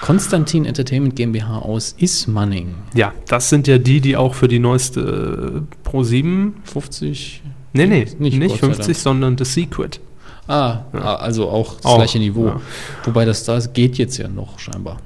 Konstantin 0.00 0.64
Entertainment 0.64 1.14
GmbH 1.14 1.58
aus 1.58 1.94
Ismaning. 1.96 2.74
Ja, 2.94 3.12
das 3.28 3.48
sind 3.48 3.68
ja 3.68 3.78
die, 3.78 4.00
die 4.00 4.16
auch 4.16 4.34
für 4.34 4.48
die 4.48 4.58
neueste 4.58 5.62
äh, 5.62 5.76
Pro 5.84 6.02
7. 6.02 6.56
50. 6.64 7.42
Nee, 7.74 7.86
nee, 7.86 8.06
Nicht, 8.18 8.38
nicht, 8.38 8.48
Gott 8.48 8.60
sei 8.60 8.66
50, 8.68 8.86
Dank. 8.86 8.96
sondern 8.96 9.36
The 9.38 9.44
Secret. 9.44 10.00
Ah, 10.46 10.80
ah, 10.92 11.14
also 11.16 11.48
auch 11.48 11.74
das 11.76 11.84
Auch, 11.86 11.96
gleiche 11.96 12.18
Niveau. 12.18 12.46
ja. 12.46 12.60
Wobei 13.04 13.24
das, 13.24 13.44
das 13.44 13.72
geht 13.72 13.98
jetzt 13.98 14.16
ja 14.18 14.28
noch 14.28 14.58
scheinbar. 14.58 14.98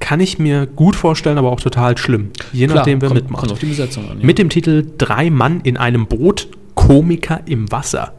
Kann 0.00 0.20
ich 0.20 0.38
mir 0.38 0.66
gut 0.66 0.96
vorstellen, 0.96 1.38
aber 1.38 1.50
auch 1.50 1.60
total 1.60 1.96
schlimm. 1.98 2.30
Je 2.52 2.66
Klar, 2.66 2.78
nachdem, 2.78 3.00
wer 3.02 3.08
kommt, 3.08 3.20
mitmacht. 3.22 3.40
Kommt 3.40 3.52
auf 3.52 3.58
die 3.58 3.66
Besetzung 3.66 4.10
an. 4.10 4.20
Ja. 4.20 4.26
Mit 4.26 4.38
dem 4.38 4.48
Titel 4.50 4.84
Drei 4.98 5.30
Mann 5.30 5.60
in 5.62 5.76
einem 5.76 6.06
Boot, 6.06 6.48
Komiker 6.74 7.40
im 7.46 7.70
Wasser. 7.70 8.12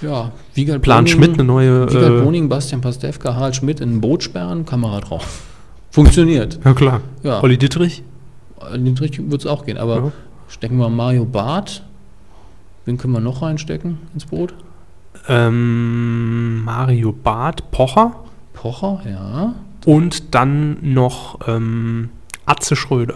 ja, 0.00 0.32
Wiegald 0.54 0.82
Plan 0.82 1.04
Boning- 1.04 1.12
Schmidt, 1.14 1.32
eine 1.34 1.44
neue. 1.44 1.88
Wiegald 1.88 2.20
Äh, 2.20 2.24
Boning, 2.24 2.48
Bastian 2.48 2.80
Pastewka, 2.80 3.34
Harald 3.34 3.56
Schmidt 3.56 3.80
in 3.80 3.96
ein 3.96 4.00
Boot 4.00 4.22
sperren, 4.22 4.64
Kamera 4.66 5.00
drauf. 5.00 5.42
Funktioniert. 5.90 6.58
ja, 6.64 6.72
klar. 6.74 7.00
Ja. 7.22 7.42
Olli 7.42 7.58
Dittrich. 7.58 8.02
Den 8.74 8.94
Trick 8.96 9.18
wird 9.30 9.40
es 9.42 9.46
auch 9.46 9.64
gehen, 9.66 9.76
aber 9.78 9.96
Ja. 9.96 10.12
stecken 10.48 10.76
wir 10.78 10.88
Mario 10.88 11.24
Barth. 11.24 11.82
Wen 12.84 12.98
können 12.98 13.12
wir 13.12 13.20
noch 13.20 13.42
reinstecken 13.42 13.98
ins 14.12 14.26
Boot? 14.26 14.54
Ähm, 15.28 16.64
Mario 16.64 17.12
Barth, 17.12 17.70
Pocher. 17.70 18.24
Pocher, 18.52 19.00
ja. 19.04 19.54
Und 19.86 20.34
dann 20.34 20.78
noch 20.92 21.46
ähm, 21.46 22.10
Atze 22.46 22.76
Schröder. 22.76 23.14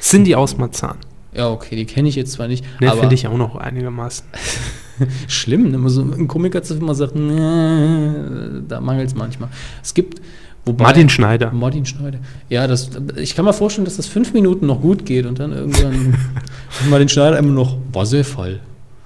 Cindy 0.00 0.34
aus 0.34 0.56
Marzahn. 0.56 0.98
Ja, 1.32 1.50
okay, 1.50 1.76
die 1.76 1.84
kenne 1.84 2.08
ich 2.08 2.14
jetzt 2.14 2.32
zwar 2.32 2.46
nicht, 2.46 2.64
Ne, 2.80 2.90
finde 2.92 3.14
ich 3.14 3.26
auch 3.26 3.36
noch 3.36 3.56
einigermaßen. 3.56 4.26
schlimm, 5.28 5.72
wenn 5.72 5.80
man 5.80 5.88
so 5.88 6.02
ein 6.02 6.28
Komiker 6.28 6.62
zu 6.62 6.76
immer 6.76 6.94
sagt, 6.94 7.16
nee, 7.16 8.60
da 8.68 8.80
mangelt 8.80 9.08
es 9.08 9.14
manchmal. 9.14 9.48
Es 9.82 9.94
gibt, 9.94 10.20
wobei... 10.64 10.84
Martin 10.84 11.08
Schneider. 11.08 11.50
Martin 11.52 11.86
Schneider. 11.86 12.18
Ja, 12.48 12.66
das, 12.66 12.90
ich 13.16 13.34
kann 13.34 13.44
mir 13.44 13.52
vorstellen, 13.52 13.84
dass 13.84 13.96
das 13.96 14.06
fünf 14.06 14.32
Minuten 14.32 14.66
noch 14.66 14.80
gut 14.80 15.04
geht 15.06 15.26
und 15.26 15.38
dann 15.38 15.52
irgendwann 15.52 16.16
Martin 16.90 17.08
Schneider 17.08 17.38
immer 17.38 17.52
noch 17.52 17.76
Wasserfall. 17.92 18.60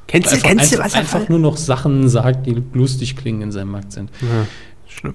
Kennst 0.07 0.33
Einfach, 0.33 0.49
einfach, 0.49 0.95
einfach 0.95 1.29
nur 1.29 1.39
noch 1.39 1.57
Sachen 1.59 2.09
sagt, 2.09 2.47
die 2.47 2.63
lustig 2.73 3.15
klingen 3.17 3.43
in 3.43 3.53
seinem 3.53 3.75
Akzent. 3.75 4.11
Ja, 4.23 4.47
schlimm. 4.89 5.15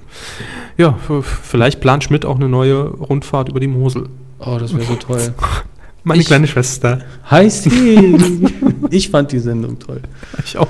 Ja, 0.77 0.97
vielleicht 1.23 1.81
plant 1.81 2.03
Schmidt 2.03 2.25
auch 2.25 2.35
eine 2.35 2.47
neue 2.47 2.83
Rundfahrt 2.83 3.49
über 3.49 3.59
die 3.59 3.67
Mosel. 3.67 4.09
Oh, 4.39 4.57
das 4.59 4.73
wäre 4.75 4.83
so 4.85 4.95
toll. 4.95 5.33
Meine 6.03 6.21
Ich- 6.21 6.27
kleine 6.27 6.47
Schwester. 6.47 6.99
Heiß 7.31 7.63
die. 7.63 8.49
Ich 8.91 9.09
fand 9.09 9.31
die 9.31 9.39
Sendung 9.39 9.79
toll. 9.79 10.01
Ich 10.45 10.57
auch. 10.59 10.67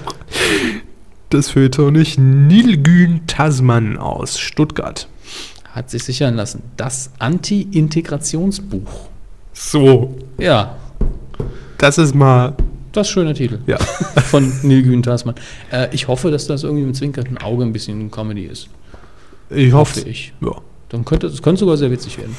Das 1.29 1.49
Feuilleton 1.49 1.91
nicht 1.93 2.17
Nilgün 2.17 3.21
Tasman 3.27 3.97
aus 3.97 4.39
Stuttgart. 4.39 5.09
Hat 5.73 5.89
sich 5.89 6.03
sichern 6.03 6.35
lassen. 6.35 6.61
Das 6.77 7.09
Anti-Integrationsbuch. 7.19 9.09
So, 9.53 10.15
Ja, 10.37 10.75
das 11.77 11.97
ist 11.97 12.15
mal. 12.15 12.53
das 12.91 13.07
ist 13.07 13.11
ein 13.11 13.13
schöner 13.13 13.33
Titel. 13.33 13.59
Ja. 13.67 13.77
Von 14.23 14.51
Neil 14.63 15.01
Tasman. 15.01 15.35
Äh, 15.71 15.87
ich 15.91 16.07
hoffe, 16.07 16.31
dass 16.31 16.47
das 16.47 16.63
irgendwie 16.63 16.85
mit 16.85 16.95
zwinkerndem 16.95 17.37
Auge 17.39 17.63
ein 17.65 17.73
bisschen 17.73 18.09
Comedy 18.09 18.45
ist. 18.45 18.69
Ich 19.49 19.73
hoffe. 19.73 19.99
Hoffe 19.99 20.09
ich. 20.09 20.33
Ja. 20.41 20.51
Dann 20.89 21.03
könnte 21.05 21.27
es 21.27 21.41
könnte 21.41 21.59
sogar 21.59 21.75
sehr 21.77 21.89
witzig 21.91 22.17
werden. 22.19 22.35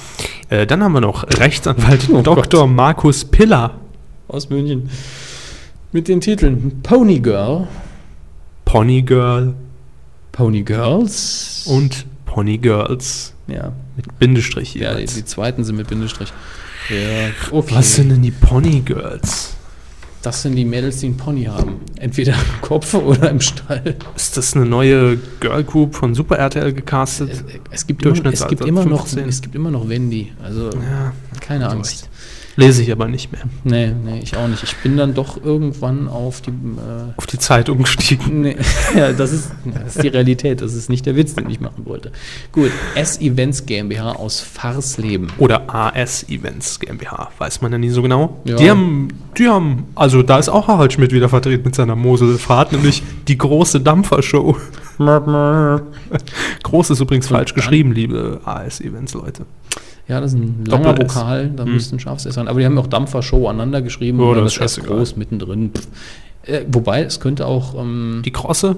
Äh, 0.49 0.67
dann 0.67 0.83
haben 0.83 0.93
wir 0.93 1.01
noch 1.01 1.25
Rechtsanwalt 1.39 2.09
Oh 2.13 2.23
Dr. 2.23 2.67
Markus 2.69 3.25
Piller. 3.25 3.73
Aus 4.29 4.49
München. 4.49 4.89
Mit 5.93 6.09
den 6.09 6.21
Titeln 6.21 6.81
Pony 6.83 7.21
Girl, 7.21 7.67
Pony 8.65 9.03
Girl 9.03 9.55
Pony 10.33 10.63
Girls 10.63 11.65
und 11.69 12.07
Pony 12.35 12.59
Girls. 12.59 13.33
ja, 13.47 13.73
Mit 13.95 14.19
Bindestrich 14.19 14.75
ja 14.75 14.91
die, 14.91 15.03
jeweils. 15.03 15.15
die 15.15 15.25
zweiten 15.25 15.63
sind 15.63 15.77
mit 15.77 15.87
Bindestrich. 15.87 16.33
Ja, 16.91 17.29
okay. 17.53 17.77
Was 17.77 17.95
sind 17.95 18.09
denn 18.09 18.23
die 18.23 18.33
Pony 18.33 18.81
Girls? 18.81 19.55
Das 20.21 20.43
sind 20.43 20.57
die 20.57 20.65
Mädels, 20.65 20.99
die 20.99 21.07
einen 21.07 21.17
Pony 21.17 21.45
haben. 21.45 21.83
Entweder 21.97 22.33
im 22.33 22.61
Kopf 22.61 22.93
oder 22.95 23.31
im 23.31 23.41
Stall. 23.41 23.95
Ist 24.17 24.37
das 24.37 24.57
eine 24.57 24.67
neue 24.67 25.17
Girl 25.39 25.63
Group 25.63 25.95
von 25.95 26.17
Super 26.17 26.39
RTL 26.39 26.73
gecastet? 26.73 27.31
Es, 27.31 27.45
es, 27.71 27.87
gibt, 27.87 28.05
immer, 28.05 28.27
es, 28.33 28.49
gibt 28.49 28.63
immer 28.63 28.85
noch, 28.85 29.07
15. 29.07 29.29
es 29.29 29.41
gibt 29.41 29.55
immer 29.55 29.71
noch 29.71 29.89
Wendy. 29.89 30.33
Also 30.43 30.71
ja, 30.71 31.13
keine 31.41 31.69
Angst. 31.69 32.09
Lese 32.57 32.83
ich 32.83 32.93
aber 32.93 33.07
nicht 33.09 33.33
mehr. 33.33 33.43
Nee, 33.65 33.93
nee, 34.05 34.21
ich 34.23 34.37
auch 34.37 34.49
nicht. 34.49 34.63
Ich 34.63 34.77
bin 34.77 34.97
dann 34.97 35.15
doch 35.15 35.43
irgendwann 35.43 36.09
auf 36.09 36.41
die. 36.41 36.51
Äh, 36.51 37.13
Auf 37.17 37.27
die 37.27 37.39
Zeit 37.39 37.69
umgestiegen. 37.69 38.41
nee, 38.43 38.57
ja, 38.97 39.13
das 39.13 39.33
ist, 39.33 39.51
das 39.65 39.97
ist 39.97 40.03
die 40.05 40.09
Realität. 40.09 40.61
Das 40.61 40.75
ist 40.75 40.89
nicht 40.89 41.07
der 41.07 41.17
Witz, 41.17 41.35
den 41.35 41.49
ich 41.51 41.61
machen 41.61 41.85
wollte. 41.87 42.13
Gut, 42.53 42.71
S-Events 42.95 43.67
GmbH 43.67 44.13
aus 44.13 44.41
Farsleben. 44.41 45.29
Oder 45.39 45.63
AS 45.75 46.29
Events 46.29 46.79
GmbH, 46.81 47.31
weiß 47.39 47.61
man 47.63 47.73
ja 47.73 47.79
nie 47.79 47.91
so 47.91 48.03
genau. 48.03 48.41
Ja. 48.45 48.57
Die 48.57 48.71
haben, 48.71 49.09
die 49.39 49.49
haben, 49.49 49.85
also 49.95 50.23
da 50.23 50.39
ist 50.39 50.49
auch 50.49 50.69
Harald 50.69 50.93
Schmidt 50.93 51.13
wieder 51.13 51.29
vertreten 51.29 51.65
mit 51.65 51.75
seiner 51.75 51.97
Moselfahrt, 51.97 52.73
nämlich 52.73 53.03
die 53.29 53.39
große 53.39 53.81
Dampfershow. 53.81 54.57
Groß 56.63 56.91
ist 56.91 57.01
übrigens 57.01 57.29
falsch 57.29 57.51
dann- 57.51 57.57
geschrieben, 57.57 57.93
liebe 57.93 58.41
AS 58.45 58.81
Events 58.81 59.15
Leute. 59.15 59.45
Ja, 60.09 60.21
das 60.21 60.33
ist 60.35 60.39
ein 60.39 60.65
langer 60.67 60.93
Doppel-S. 60.93 61.15
Vokal, 61.17 61.51
da 61.57 61.65
Hm. 61.65 61.73
müsste 61.73 61.97
ein 61.97 62.01
scharfes 62.01 62.27
S 62.27 62.35
sein. 62.35 62.47
Aber 62.49 62.61
die 62.61 62.67
haben 62.67 62.77
auch 62.79 62.87
Dampfer-Show 62.87 63.49
aneinander 63.49 63.81
geschrieben 63.83 64.21
Oh, 64.21 64.35
das 64.35 64.55
das 64.55 64.73
ist 64.73 64.79
S 64.79 64.85
groß 64.87 65.17
mittendrin. 65.17 65.71
Pff. 65.75 65.87
Äh, 66.47 66.65
wobei, 66.71 67.03
es 67.05 67.21
könnte 67.21 67.47
auch. 67.47 67.75
Ähm, 67.81 68.21
Die 68.25 68.31
Krosse? 68.31 68.77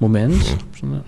Moment. 0.00 0.40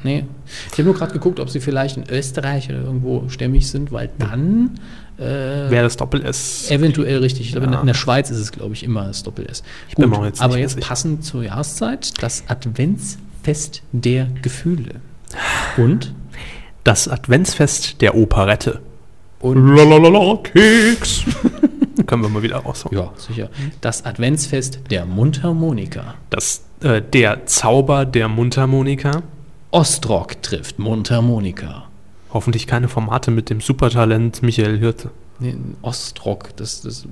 Nee. 0.02 0.24
Ich 0.68 0.72
habe 0.72 0.84
nur 0.84 0.94
gerade 0.94 1.12
geguckt, 1.12 1.38
ob 1.38 1.48
sie 1.48 1.60
vielleicht 1.60 1.96
in 1.96 2.04
Österreich 2.10 2.68
oder 2.70 2.80
irgendwo 2.80 3.28
stämmig 3.28 3.68
sind, 3.70 3.92
weil 3.92 4.10
dann 4.18 4.78
äh, 5.18 5.22
Wäre 5.70 5.82
das 5.84 5.96
Doppel-S? 5.96 6.70
eventuell 6.70 7.18
richtig. 7.18 7.46
Ich 7.46 7.52
glaube, 7.52 7.66
in- 7.68 7.72
Ja. 7.72 7.80
in 7.80 7.86
der 7.86 7.94
Schweiz 7.94 8.30
ist 8.30 8.38
es, 8.38 8.50
glaube 8.52 8.74
ich, 8.74 8.82
immer 8.82 9.04
das 9.06 9.22
Doppel-S. 9.22 9.62
Ich 9.88 9.94
bin 9.96 10.10
mir 10.10 10.18
auch 10.18 10.24
jetzt 10.24 10.40
aber 10.42 10.58
jetzt 10.58 10.74
sicher. 10.74 10.88
passend 10.88 11.24
zur 11.24 11.44
Jahreszeit 11.44 12.20
das 12.22 12.42
Adventsfest 12.48 13.82
der 13.92 14.26
Gefühle. 14.42 14.94
Und? 15.76 16.12
Das 16.84 17.06
Adventsfest 17.08 18.00
der 18.00 18.14
Operette. 18.16 18.80
Und 19.40 19.74
Lalalala, 19.74 20.36
Keks. 20.42 21.24
Können 22.06 22.22
wir 22.22 22.28
mal 22.28 22.42
wieder 22.42 22.58
raushauen. 22.58 22.96
ja, 22.96 23.12
sicher. 23.16 23.50
Das 23.80 24.04
Adventsfest 24.04 24.80
der 24.90 25.06
Mundharmonika. 25.06 26.14
Das, 26.28 26.62
äh, 26.82 27.00
der 27.00 27.46
Zauber 27.46 28.04
der 28.04 28.28
Mundharmonika. 28.28 29.22
Ostrock 29.70 30.42
trifft 30.42 30.78
Mundharmonika. 30.78 31.84
Hoffentlich 32.32 32.66
keine 32.66 32.88
Formate 32.88 33.30
mit 33.30 33.50
dem 33.50 33.60
Supertalent 33.60 34.42
Michael 34.42 34.78
Hirte. 34.78 35.10
Nee, 35.38 35.56
Ostrock, 35.82 36.54
das, 36.56 36.82
das 36.82 37.06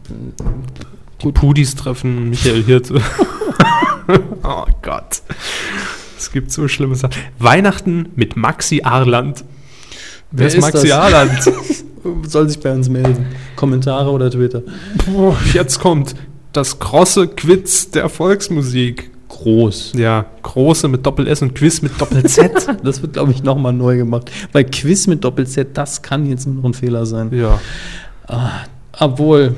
Die 1.23 1.33
Pudis 1.33 1.75
treffen 1.77 2.31
Michael 2.31 2.63
Hirte. 2.63 3.01
oh 4.43 4.67
Gott. 4.83 5.23
Es 6.19 6.31
gibt 6.31 6.53
so 6.53 6.69
schlimme 6.69 6.95
Sachen. 6.95 7.23
Weihnachten 7.39 8.11
mit 8.17 8.37
Maxi 8.37 8.83
Arland. 8.85 9.45
Wer, 10.31 10.47
ist 10.47 10.55
ist 10.55 10.61
Maxi 10.61 10.89
das? 10.89 10.99
Arland? 10.99 11.31
soll 12.27 12.49
sich 12.49 12.61
bei 12.61 12.73
uns 12.73 12.89
melden. 12.89 13.27
Kommentare 13.57 14.11
oder 14.11 14.31
Twitter. 14.31 14.63
Boah, 15.07 15.37
jetzt 15.53 15.81
kommt 15.81 16.15
das 16.53 16.79
große 16.79 17.29
Quiz 17.29 17.91
der 17.91 18.09
Volksmusik. 18.09 19.11
Groß. 19.29 19.93
Ja, 19.95 20.25
große 20.43 20.89
mit 20.89 21.05
Doppel-S 21.05 21.43
und 21.43 21.55
Quiz 21.55 21.83
mit 21.83 22.01
Doppel-Z. 22.01 22.77
Das 22.83 23.03
wird, 23.03 23.13
glaube 23.13 23.33
ich, 23.33 23.43
nochmal 23.43 23.73
neu 23.73 23.97
gemacht. 23.97 24.31
Weil 24.53 24.65
Quiz 24.65 25.07
mit 25.07 25.23
Doppel-Z, 25.23 25.77
das 25.77 26.03
kann 26.03 26.27
jetzt 26.27 26.47
nur 26.47 26.57
noch 26.57 26.65
ein 26.65 26.75
Fehler 26.75 27.07
sein. 27.07 27.31
ja. 27.33 27.61
Obwohl, 29.01 29.55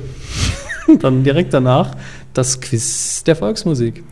dann 0.99 1.23
direkt 1.23 1.53
danach 1.53 1.95
das 2.33 2.61
Quiz 2.61 3.23
der 3.23 3.35
Volksmusik. 3.35 4.03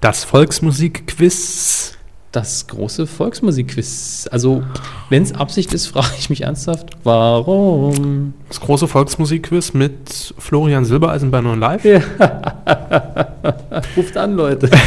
Das 0.00 0.24
Volksmusik-Quiz. 0.24 1.96
Das 2.34 2.66
große 2.66 3.06
Volksmusikquiz. 3.06 4.28
Also, 4.32 4.64
wenn 5.08 5.22
es 5.22 5.32
Absicht 5.32 5.72
ist, 5.72 5.86
frage 5.92 6.14
ich 6.18 6.30
mich 6.30 6.40
ernsthaft, 6.40 6.90
warum? 7.04 8.34
Das 8.48 8.60
große 8.60 8.88
Volksmusik-Quiz 8.88 9.72
mit 9.72 10.34
Florian 10.36 10.84
Silbereisen 10.84 11.30
bei 11.30 11.40
Non 11.40 11.60
Live. 11.60 11.84
Ruft 13.96 14.16
an, 14.16 14.34
Leute. 14.34 14.68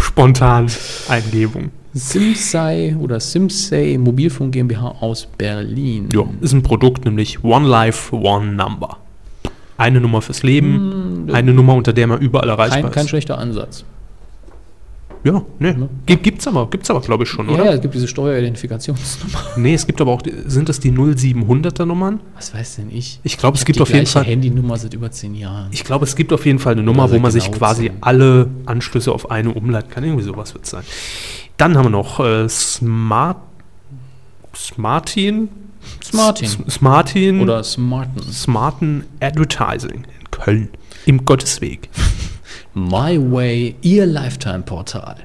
Spontan 0.00 0.66
Eingebung. 1.08 1.70
Simsei 1.94 2.96
oder 2.98 3.20
Simsei 3.20 3.96
Mobilfunk 3.96 4.52
GmbH 4.52 4.96
aus 4.98 5.28
Berlin. 5.38 6.08
Ja, 6.12 6.24
ist 6.40 6.54
ein 6.54 6.64
Produkt, 6.64 7.04
nämlich 7.04 7.44
One 7.44 7.68
Life, 7.68 8.12
One 8.16 8.52
Number. 8.52 8.96
Eine 9.78 10.00
Nummer 10.00 10.22
fürs 10.22 10.42
Leben, 10.42 11.28
eine 11.32 11.52
Nummer, 11.52 11.74
unter 11.74 11.92
der 11.92 12.08
man 12.08 12.18
überall 12.18 12.48
erreichbar 12.48 12.82
Kein, 12.82 12.90
kein 12.90 13.04
ist. 13.04 13.10
schlechter 13.10 13.38
Ansatz. 13.38 13.84
Ja, 15.26 15.42
ne. 15.72 15.88
Gibt, 16.06 16.22
gibt's 16.22 16.46
aber, 16.46 16.68
gibt's 16.70 16.88
aber 16.90 17.00
glaube 17.00 17.24
ich 17.24 17.28
schon, 17.30 17.48
Ja, 17.48 17.54
oder? 17.54 17.64
ja, 17.66 17.72
es 17.72 17.80
gibt 17.80 17.94
diese 17.94 18.06
Steueridentifikationsnummer. 18.08 19.38
Nee, 19.56 19.74
es 19.74 19.86
gibt 19.86 20.00
aber 20.00 20.12
auch, 20.12 20.22
die- 20.22 20.32
sind 20.46 20.68
das 20.68 20.78
die 20.80 20.92
0700er 20.92 21.84
Nummern? 21.84 22.20
Was 22.34 22.54
weiß 22.54 22.76
denn 22.76 22.90
ich? 22.90 23.18
Ich 23.24 23.36
glaube, 23.36 23.56
es 23.56 23.64
gibt 23.64 23.78
die 23.78 23.82
auf 23.82 23.90
jeden 23.92 24.06
Fall, 24.06 24.24
Handynummer 24.24 24.76
seit 24.76 24.94
über 24.94 25.10
zehn 25.10 25.34
Jahren. 25.34 25.68
ich 25.72 25.82
glaube, 25.84 26.04
es 26.04 26.14
gibt 26.14 26.32
auf 26.32 26.46
jeden 26.46 26.58
Fall 26.58 26.74
eine 26.74 26.82
Nummer, 26.82 27.10
wo 27.10 27.18
man 27.18 27.30
sich 27.32 27.46
genau 27.46 27.58
quasi 27.58 27.86
zehn. 27.88 27.96
alle 28.02 28.48
Anschlüsse 28.66 29.10
auf 29.12 29.30
eine 29.30 29.50
umleiten 29.52 29.90
kann. 29.90 30.04
Irgendwie 30.04 30.22
sowas 30.24 30.54
wird 30.54 30.64
es 30.64 30.70
sein. 30.70 30.84
Dann 31.56 31.76
haben 31.76 31.86
wir 31.86 31.90
noch 31.90 32.20
äh, 32.20 32.48
Smart, 32.48 33.38
Smartin? 34.54 35.48
Smartin. 36.04 36.46
S- 36.46 36.58
Smartin. 36.74 37.40
Oder 37.40 37.62
Smarten. 37.64 38.22
Smarten 38.32 39.04
Advertising 39.20 40.04
in 40.20 40.30
Köln. 40.30 40.68
Im 41.06 41.24
Gottesweg. 41.24 41.88
My 42.78 43.18
Way, 43.18 43.74
ihr 43.80 44.04
Lifetime-Portal. 44.04 45.16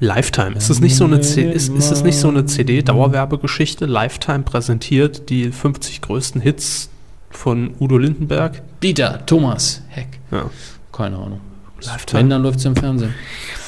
Lifetime. 0.00 0.56
Ist 0.56 0.70
das 0.70 0.80
nicht 0.80 0.96
so 0.96 1.04
eine, 1.04 1.20
C 1.20 1.52
ist, 1.52 1.68
ist 1.68 1.90
das 1.90 2.02
nicht 2.02 2.18
so 2.18 2.28
eine 2.28 2.46
CD-Dauerwerbegeschichte? 2.46 3.84
Lifetime 3.84 4.42
präsentiert 4.42 5.28
die 5.28 5.52
50 5.52 6.00
größten 6.00 6.40
Hits 6.40 6.88
von 7.28 7.74
Udo 7.78 7.98
Lindenberg. 7.98 8.62
Dieter, 8.82 9.26
Thomas, 9.26 9.82
Heck. 9.88 10.18
Ja. 10.30 10.50
Keine 10.92 11.18
Ahnung. 11.18 11.42
Lifetime. 11.82 12.22
Wenn, 12.22 12.30
dann 12.30 12.42
läuft 12.42 12.60
es 12.60 12.64
im 12.64 12.74
Fernsehen. 12.74 13.14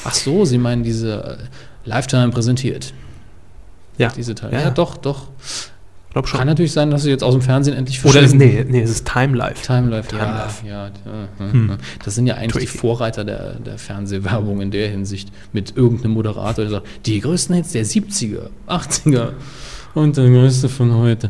Ach 0.03 0.15
so, 0.15 0.45
Sie 0.45 0.57
meinen 0.57 0.81
diese 0.81 1.37
äh, 1.85 1.87
Lifetime 1.87 2.31
präsentiert. 2.31 2.91
Ja. 3.99 4.09
Diese 4.09 4.33
Teile. 4.33 4.53
Ja, 4.53 4.61
ja. 4.61 4.69
doch, 4.71 4.97
doch. 4.97 5.27
Glaub 6.11 6.27
schon. 6.27 6.39
Kann 6.39 6.47
natürlich 6.47 6.71
sein, 6.71 6.89
dass 6.89 7.03
Sie 7.03 7.09
jetzt 7.11 7.23
aus 7.23 7.33
dem 7.33 7.41
Fernsehen 7.41 7.77
endlich 7.77 8.03
Oder 8.03 8.21
ist, 8.21 8.31
verschwinden. 8.31 8.65
nee, 8.71 8.79
nee, 8.79 8.81
es 8.81 8.89
ist 8.89 9.07
Time 9.07 9.37
Life. 9.37 9.63
Time 9.63 9.89
Life, 9.91 10.09
Time 10.09 10.21
ja, 10.23 10.37
Life. 10.37 10.67
ja, 10.67 10.85
ja, 10.87 11.51
hm. 11.51 11.77
Das 12.03 12.15
sind 12.15 12.25
ja 12.25 12.33
eigentlich 12.35 12.65
die 12.65 12.71
Tricky. 12.71 12.77
Vorreiter 12.79 13.23
der, 13.23 13.53
der 13.59 13.77
Fernsehwerbung 13.77 14.59
in 14.61 14.71
der 14.71 14.89
Hinsicht 14.89 15.29
mit 15.53 15.77
irgendeinem 15.77 16.13
Moderator, 16.13 16.63
der 16.65 16.69
sagt, 16.71 16.87
die 17.05 17.19
größten 17.19 17.55
Hits 17.55 17.73
der 17.73 17.85
70er, 17.85 18.49
80er 18.67 19.33
und 19.93 20.17
der 20.17 20.29
größte 20.29 20.67
von 20.67 20.95
heute. 20.95 21.29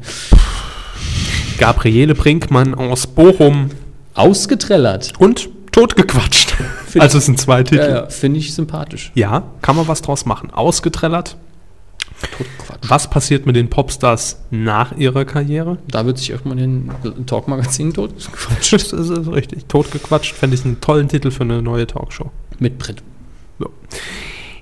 Gabriele 1.57 2.15
Brinkmann 2.15 2.73
aus 2.73 3.05
Bochum 3.05 3.69
Ausgetrellert. 4.13 5.13
und 5.19 5.49
totgequatscht. 5.71 6.55
Also 6.97 7.17
es 7.19 7.25
sind 7.25 7.39
zwei 7.39 7.63
Titel. 7.63 7.81
Ja, 7.81 7.89
ja, 7.89 8.05
finde 8.07 8.39
ich 8.39 8.53
sympathisch. 8.53 9.11
Ja, 9.13 9.43
kann 9.61 9.75
man 9.75 9.87
was 9.87 10.01
draus 10.01 10.25
machen. 10.25 10.51
Ausgetrellert. 10.51 11.37
Was 12.87 13.09
passiert 13.09 13.45
mit 13.45 13.55
den 13.55 13.69
Popstars 13.69 14.41
nach 14.51 14.97
ihrer 14.97 15.25
Karriere? 15.25 15.77
Da 15.87 16.05
wird 16.05 16.17
sich 16.17 16.31
irgendwann 16.31 16.57
in 16.57 17.25
Talkmagazin 17.25 17.93
totgequatscht. 17.93 18.73
Das 18.73 18.93
ist 18.93 19.27
richtig. 19.31 19.65
Totgequatscht 19.67 20.35
fände 20.35 20.55
ich 20.55 20.65
einen 20.65 20.81
tollen 20.81 21.07
Titel 21.07 21.31
für 21.31 21.43
eine 21.43 21.61
neue 21.61 21.87
Talkshow. 21.87 22.31
Mit 22.59 22.77
Brett. 22.77 23.03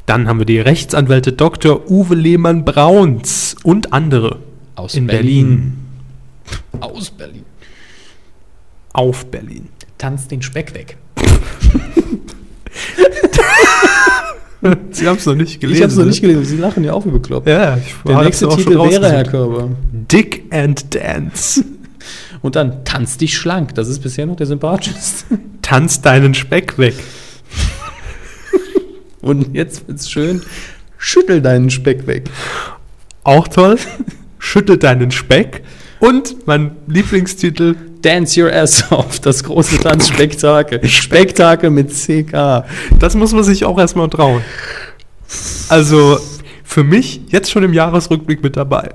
Dann 0.06 0.28
haben 0.30 0.40
wir 0.40 0.46
die 0.46 0.60
Rechtsanwälte 0.60 1.34
Dr. 1.34 1.92
Uwe 1.92 2.16
Lehmann-Brauns 2.16 3.58
und 3.64 3.92
andere 3.92 4.40
Aus 4.76 4.96
in 4.96 5.06
Berlin. 5.06 5.78
Berlin. 6.72 6.94
Aus 6.94 7.12
Berlin. 7.12 7.44
Auf 8.94 9.26
Berlin. 9.26 9.68
Tanzt 9.98 10.32
den 10.32 10.42
Speck 10.42 10.74
weg. 10.74 10.98
Sie 14.92 15.08
haben 15.08 15.18
es 15.18 15.26
noch 15.26 15.36
nicht 15.36 15.60
gelesen. 15.60 15.78
ich 15.78 15.84
habe 15.84 15.92
es 15.92 15.98
noch 15.98 16.04
ne? 16.04 16.10
nicht 16.10 16.22
gelesen. 16.22 16.46
Sie 16.46 16.58
lachen 16.58 16.84
ja 16.84 16.94
auch 16.94 17.06
wie 17.06 17.12
bekloppt. 17.12 17.48
Ja, 17.48 17.78
ich 17.78 17.94
Der 18.08 18.24
nächste 18.24 18.50
Titel 18.50 18.78
wäre, 18.78 19.10
Herr. 19.10 19.24
Körber. 19.24 19.70
Dick 19.92 20.46
and 20.52 20.94
Dance. 20.94 21.64
Und 22.42 22.56
dann 22.56 22.86
tanz 22.86 23.18
dich 23.18 23.36
schlank. 23.38 23.76
Das 23.76 23.88
ist 23.88 24.00
bisher 24.00 24.26
noch 24.26 24.36
der 24.36 24.46
sympathischste. 24.46 25.40
Tanz 25.62 26.02
deinen 26.02 26.34
Speck 26.34 26.78
weg. 26.78 26.96
Und 29.22 29.54
jetzt 29.56 29.88
wird's 29.88 30.10
schön. 30.10 30.42
Schüttel 30.98 31.42
deinen 31.42 31.70
Speck 31.70 32.08
weg. 32.08 32.30
Auch 33.24 33.48
toll. 33.48 33.78
Schüttel 34.40 34.78
deinen 34.78 35.12
Speck. 35.12 35.64
Und 36.00 36.48
mein 36.48 36.76
Lieblingstitel, 36.88 37.76
Dance 38.02 38.42
Your 38.42 38.54
Ass 38.54 38.92
Off, 38.92 39.20
das 39.20 39.44
große 39.44 39.80
Tanzspektakel. 39.80 40.88
Spektakel 40.88 41.70
mit 41.70 41.92
CK. 41.92 42.66
das 43.00 43.16
muss 43.16 43.34
man 43.34 43.44
sich 43.44 43.66
auch 43.66 43.80
erstmal 43.80 44.10
trauen. 44.10 44.42
Also 45.70 46.20
für 46.64 46.84
mich 46.84 47.22
jetzt 47.30 47.50
schon 47.50 47.64
im 47.64 47.74
Jahresrückblick 47.74 48.44
mit 48.44 48.56
dabei. 48.56 48.92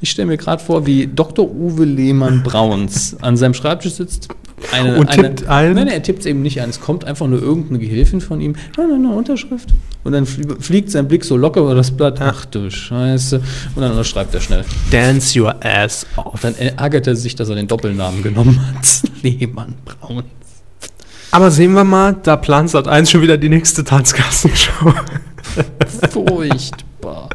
Ich 0.00 0.10
stelle 0.10 0.26
mir 0.26 0.36
gerade 0.36 0.62
vor, 0.62 0.86
wie 0.86 1.06
Dr. 1.06 1.48
Uwe 1.48 1.84
Lehmann-Brauns 1.84 3.16
an 3.22 3.36
seinem 3.36 3.54
Schreibtisch 3.54 3.94
sitzt. 3.94 4.28
Eine, 4.72 4.96
Und 4.98 5.10
tippt 5.10 5.46
ein? 5.46 5.74
Nein, 5.74 5.88
er 5.88 6.02
tippt 6.02 6.20
es 6.20 6.26
eben 6.26 6.42
nicht 6.42 6.60
ein. 6.60 6.68
Es 6.70 6.80
kommt 6.80 7.04
einfach 7.04 7.26
nur 7.26 7.40
irgendeine 7.40 7.78
Gehilfin 7.78 8.20
von 8.20 8.40
ihm. 8.40 8.56
Nein, 8.76 8.88
nein, 8.90 9.02
nein, 9.02 9.12
Unterschrift. 9.12 9.68
Und 10.04 10.12
dann 10.12 10.24
flie- 10.26 10.60
fliegt 10.60 10.90
sein 10.90 11.06
Blick 11.08 11.24
so 11.24 11.36
locker 11.36 11.60
über 11.60 11.74
das 11.74 11.90
Blatt. 11.90 12.20
Ach 12.20 12.44
du 12.44 12.70
Scheiße. 12.70 13.40
Und 13.74 13.82
dann 13.82 13.92
unterschreibt 13.92 14.34
er 14.34 14.40
schnell. 14.40 14.64
Dance 14.90 15.38
your 15.40 15.54
ass 15.64 16.06
off. 16.16 16.34
Und 16.34 16.44
dann 16.44 16.54
ärgert 16.56 17.06
er 17.06 17.16
sich, 17.16 17.34
dass 17.36 17.48
er 17.48 17.54
den 17.54 17.68
Doppelnamen 17.68 18.22
genommen 18.22 18.60
hat. 18.74 19.02
Lehmann-Braun. 19.22 20.24
Aber 21.32 21.50
sehen 21.50 21.72
wir 21.74 21.84
mal, 21.84 22.16
da 22.22 22.36
plant 22.36 22.70
Sat 22.70 22.88
1 22.88 23.10
schon 23.10 23.20
wieder 23.22 23.36
die 23.36 23.48
nächste 23.48 23.84
Tanzkassenshow. 23.84 24.92
Furchtbar. 26.10 27.28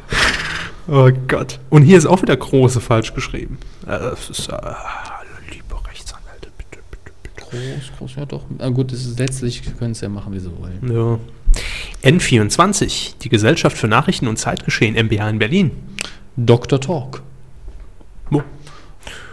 Oh 0.88 1.10
Gott. 1.28 1.60
Und 1.70 1.84
hier 1.84 1.98
ist 1.98 2.06
auch 2.06 2.22
wieder 2.22 2.36
große 2.36 2.82
falsch 2.82 3.14
geschrieben. 3.14 3.58
Äh, 3.86 4.00
Das 4.00 4.30
ist, 4.30 4.50
äh, 4.50 4.54
liebe 5.52 5.76
Rechtsanwälte, 5.88 6.50
bitte, 6.58 6.82
bitte, 6.90 7.12
bitte. 7.24 7.41
Groß, 7.52 7.92
groß, 7.98 8.16
ja 8.18 8.26
doch. 8.26 8.44
Na 8.58 8.70
gut, 8.70 8.92
das 8.92 9.06
ist 9.06 9.20
letztlich 9.20 9.62
können 9.78 9.94
sie 9.94 10.04
ja 10.04 10.10
machen, 10.10 10.34
wie 10.34 10.40
sie 10.40 10.50
wollen. 10.58 11.20
Ja. 12.04 12.10
N24, 12.10 13.16
die 13.22 13.30
Gesellschaft 13.30 13.78
für 13.78 13.88
Nachrichten 13.88 14.28
und 14.28 14.38
Zeitgeschehen 14.38 14.96
MBH 14.96 15.30
in 15.30 15.40
Berlin. 15.40 15.72
Dr. 16.38 16.80
Talk. 16.80 17.22
Wo? 18.30 18.42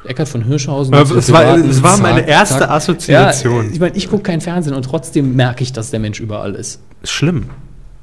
Eckart 0.04 0.28
von 0.28 0.44
Hirschhausen. 0.44 0.92
Ja, 0.94 1.02
es 1.02 1.32
war- 1.32 1.56
es 1.58 1.82
war 1.82 1.98
meine 1.98 2.20
Zack, 2.20 2.28
erste 2.28 2.58
Zack. 2.60 2.70
Assoziation. 2.70 3.66
Ja, 3.66 3.72
ich 3.72 3.80
meine, 3.80 3.96
ich 3.96 4.08
gucke 4.08 4.22
kein 4.24 4.40
Fernsehen 4.40 4.74
und 4.74 4.82
trotzdem 4.84 5.36
merke 5.36 5.62
ich, 5.62 5.72
dass 5.72 5.90
der 5.90 6.00
Mensch 6.00 6.18
überall 6.20 6.54
ist. 6.54 6.80
Schlimm. 7.04 7.50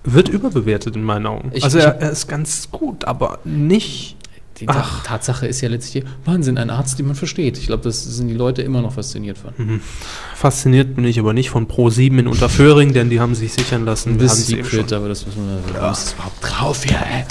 Wird 0.03 0.29
überbewertet 0.29 0.95
in 0.95 1.03
meinen 1.03 1.25
Augen. 1.25 1.51
Ich- 1.53 1.63
also 1.63 1.79
er, 1.79 1.99
er 1.99 2.11
ist 2.11 2.27
ganz 2.27 2.69
gut, 2.71 3.05
aber 3.05 3.39
nicht. 3.43 4.15
Die 4.59 4.69
Ach. 4.69 5.03
Tatsache 5.03 5.47
ist 5.47 5.59
ja 5.59 5.67
letztlich 5.67 6.05
Wahnsinn, 6.23 6.57
ein 6.57 6.69
Arzt, 6.69 6.97
den 6.97 7.07
man 7.07 7.15
versteht. 7.15 7.57
Ich 7.57 7.67
glaube, 7.67 7.83
das 7.83 8.03
sind 8.05 8.29
die 8.29 8.33
Leute 8.33 8.61
immer 8.61 8.81
noch 8.81 8.93
fasziniert 8.93 9.37
von. 9.37 9.81
Fasziniert 10.33 10.95
bin 10.95 11.03
ich 11.03 11.19
aber 11.19 11.33
nicht 11.33 11.49
von 11.49 11.67
Pro7 11.67 12.19
in 12.19 12.27
Unterföhring, 12.27 12.93
denn 12.93 13.09
die 13.09 13.19
haben 13.19 13.35
sich 13.35 13.51
sichern 13.51 13.83
lassen. 13.83 14.13
Haben's 14.17 14.49
eben 14.49 14.63
Secret, 14.63 14.93
aber 14.93 15.09
das 15.09 15.25
müssen 15.25 15.45
wir. 15.45 15.81
Was 15.81 16.05
ist 16.05 16.13
überhaupt 16.13 16.37
drauf 16.41 16.83
hier, 16.85 16.97
ey? 16.99 17.25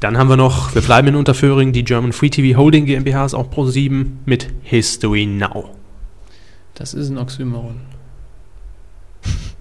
Dann 0.00 0.18
haben 0.18 0.28
wir 0.28 0.36
noch, 0.36 0.74
wir 0.74 0.82
bleiben 0.82 1.08
in 1.08 1.14
Unterföhring, 1.16 1.72
die 1.72 1.84
German 1.84 2.12
Free 2.12 2.30
TV 2.30 2.56
Holding 2.58 2.84
GmbH 2.86 3.24
ist 3.24 3.34
auch 3.34 3.50
Pro7 3.50 4.06
mit 4.26 4.48
History 4.62 5.26
Now. 5.26 5.70
Das 6.74 6.94
ist 6.94 7.10
ein 7.10 7.18
Oxymoron. 7.18 7.76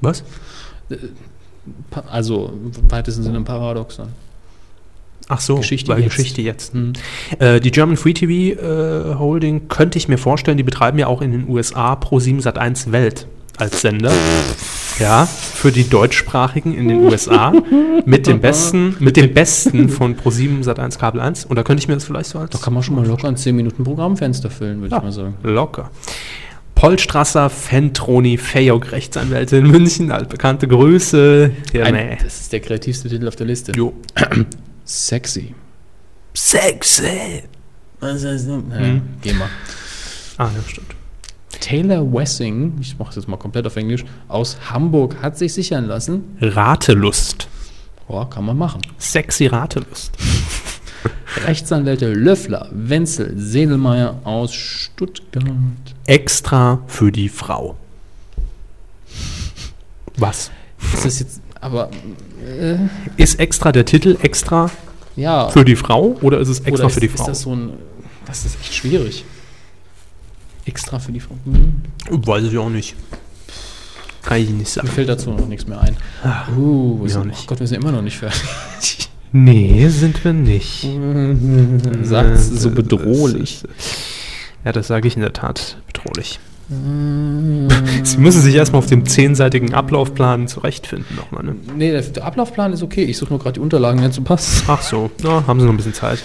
Was? 0.02 0.24
Pa- 1.92 2.04
Also, 2.10 2.52
im 2.64 2.92
weitesten 2.92 3.24
Sinne 3.24 3.38
ein 3.38 3.46
Paradoxon. 3.46 4.10
Ach 5.30 5.42
so, 5.42 5.58
Geschichte 5.58 5.92
weil 5.92 6.00
jetzt. 6.04 6.16
Geschichte 6.16 6.42
jetzt. 6.42 6.74
Hm. 6.74 6.94
Äh, 7.40 7.60
die 7.60 7.72
German 7.72 7.98
Free 7.98 8.14
TV 8.14 8.60
äh, 8.62 9.16
Holding 9.16 9.68
könnte 9.68 9.98
ich 9.98 10.08
mir 10.08 10.18
vorstellen, 10.18 10.58
die 10.58 10.64
betreiben 10.64 10.98
ja 11.00 11.08
auch 11.08 11.22
in 11.22 11.32
den 11.32 11.50
USA 11.50 11.94
Pro7 11.94 12.42
Sat1 12.44 12.92
Welt 12.92 13.28
als 13.58 13.82
Sender. 13.82 14.12
Ja, 15.00 15.26
für 15.26 15.72
die 15.72 15.90
deutschsprachigen 15.90 16.74
in 16.76 16.88
den 16.88 17.00
USA 17.04 17.52
mit 18.06 18.26
dem 18.28 18.40
besten, 18.40 18.96
mit 19.00 19.18
dem 19.18 19.34
besten 19.34 19.90
von 19.90 20.16
Pro7 20.16 20.64
Sat1 20.64 20.98
Kabel 20.98 21.20
1. 21.22 21.46
Und 21.46 21.56
da 21.56 21.64
könnte 21.64 21.82
ich 21.82 21.88
mir 21.88 21.96
das 21.96 22.06
vielleicht 22.06 22.30
so 22.30 22.40
als 22.40 22.52
Da 22.52 22.60
kann 22.60 22.74
man 22.74 22.84
schon 22.84 22.96
mal 22.96 23.06
locker 23.06 23.28
ein 23.28 23.36
10 23.36 23.56
Minuten 23.56 23.84
Programmfenster 23.84 24.50
füllen, 24.50 24.82
würde 24.82 24.92
Ja. 24.92 24.98
ich 24.98 25.04
mal 25.04 25.12
sagen. 25.12 25.34
locker. 25.44 25.90
Polstrasser, 26.76 27.50
Fentroni, 27.50 28.38
Fayok, 28.38 28.92
Rechtsanwälte 28.92 29.58
in 29.58 29.68
München, 29.68 30.12
altbekannte 30.12 30.68
Größe. 30.68 31.50
Ja, 31.74 31.92
nee. 31.92 32.18
das 32.24 32.42
ist 32.42 32.54
der 32.54 32.60
kreativste 32.60 33.10
Titel 33.10 33.28
auf 33.28 33.36
der 33.36 33.48
Liste. 33.48 33.72
Jo. 33.76 33.94
Sexy. 34.88 35.54
Sexy. 36.34 37.44
Was 38.00 38.24
heißt 38.24 38.48
das? 38.48 38.64
Ja, 38.72 38.78
Hm. 38.78 39.02
Geh 39.22 39.34
mal. 39.34 39.50
Ah, 40.38 40.50
ja, 40.56 40.62
stimmt. 40.68 40.96
Taylor 41.60 42.14
Wessing, 42.14 42.78
ich 42.80 42.98
mache 42.98 43.10
es 43.10 43.16
jetzt 43.18 43.28
mal 43.28 43.38
komplett 43.38 43.66
auf 43.68 43.76
Englisch, 43.76 44.06
aus 44.28 44.58
Hamburg 44.70 45.18
hat 45.22 45.38
sich 45.38 45.54
sichern 45.54 45.86
lassen. 45.86 46.38
Ratelust. 46.40 47.48
Ja, 48.08 48.26
kann 48.26 48.46
man 48.46 48.58
machen. 48.58 48.82
Sexy 48.98 49.48
Ratelust. 49.48 50.12
Rechtsanwälte 51.46 52.14
Löffler, 52.14 52.70
Wenzel, 52.72 53.34
Sedelmeier 53.38 54.20
aus 54.24 54.54
Stuttgart. 54.54 55.44
Extra 56.06 56.82
für 56.88 57.12
die 57.12 57.28
Frau. 57.30 57.76
Was? 60.16 60.52
Ist 60.94 61.06
das 61.06 61.20
jetzt, 61.20 61.42
aber, 61.62 61.90
äh, 62.46 62.76
Ist 63.18 63.40
extra 63.40 63.72
der 63.72 63.86
Titel 63.86 64.18
extra 64.22 64.70
ja. 65.16 65.50
für 65.50 65.66
die 65.66 65.76
Frau 65.76 66.18
oder 66.22 66.40
ist 66.40 66.50
es 66.50 66.60
extra 66.62 66.88
ist, 66.88 66.94
für 66.94 67.00
die 67.00 67.08
ist 67.08 67.18
Frau? 67.18 67.26
das 67.28 67.42
so 67.42 67.56
ein, 67.56 67.74
das 68.26 68.46
ist 68.46 68.58
echt 68.62 68.74
schwierig. 68.74 69.26
Extra 70.66 71.00
für 71.00 71.12
die 71.12 71.20
Frau. 71.22 71.36
Hm. 71.46 71.82
Weiß 72.26 72.44
ich 72.44 72.58
auch 72.58 72.70
nicht. 72.70 72.96
Kann 74.24 74.42
ich 74.42 74.50
nicht 74.50 74.70
sagen. 74.70 74.88
Mir 74.88 74.94
fällt 74.94 75.10
dazu 75.10 75.32
noch 75.32 75.48
nichts 75.48 75.66
mehr 75.68 75.80
ein. 75.80 75.96
Uh, 76.58 77.02
wir 77.02 77.10
sind, 77.10 77.32
oh. 77.32 77.44
Gott, 77.48 77.62
wir 77.62 77.68
sind 77.68 77.82
immer 77.82 77.94
noch 77.94 78.02
nicht 78.02 78.18
fertig. 78.18 79.10
Nee, 79.32 79.88
sind 79.90 80.24
wir 80.24 80.34
nicht. 80.34 80.82
Sagt 82.04 82.38
so 82.40 82.70
Äh, 82.70 82.72
bedrohlich. 82.72 83.64
Ja, 84.66 84.74
das 84.74 84.88
sage 84.88 85.08
ich 85.08 85.16
in 85.16 85.22
der 85.22 85.34
Tat 85.34 85.78
bedrohlich. 85.88 86.40
Sie 88.04 88.18
müssen 88.18 88.42
sich 88.42 88.54
erstmal 88.54 88.80
auf 88.80 88.88
dem 88.88 89.06
zehnseitigen 89.06 89.74
Ablaufplan 89.74 90.50
zurechtfinden 90.50 91.16
nochmal, 91.16 91.44
ne? 91.44 91.56
Nee, 91.78 91.92
der, 91.92 92.02
der 92.02 92.26
Ablaufplan 92.26 92.74
ist 92.74 92.84
okay. 92.84 93.04
Ich 93.04 93.18
suche 93.18 93.30
nur 93.30 93.40
gerade 93.40 93.54
die 93.54 93.60
Unterlagen, 93.62 94.00
die 94.00 94.04
dazu 94.04 94.22
passen. 94.22 94.64
Ach 94.68 94.82
so, 94.82 95.10
ja, 95.24 95.48
haben 95.48 95.62
Sie 95.62 95.66
noch 95.66 95.74
ein 95.74 95.78
bisschen 95.78 95.94
Zeit. 95.94 96.22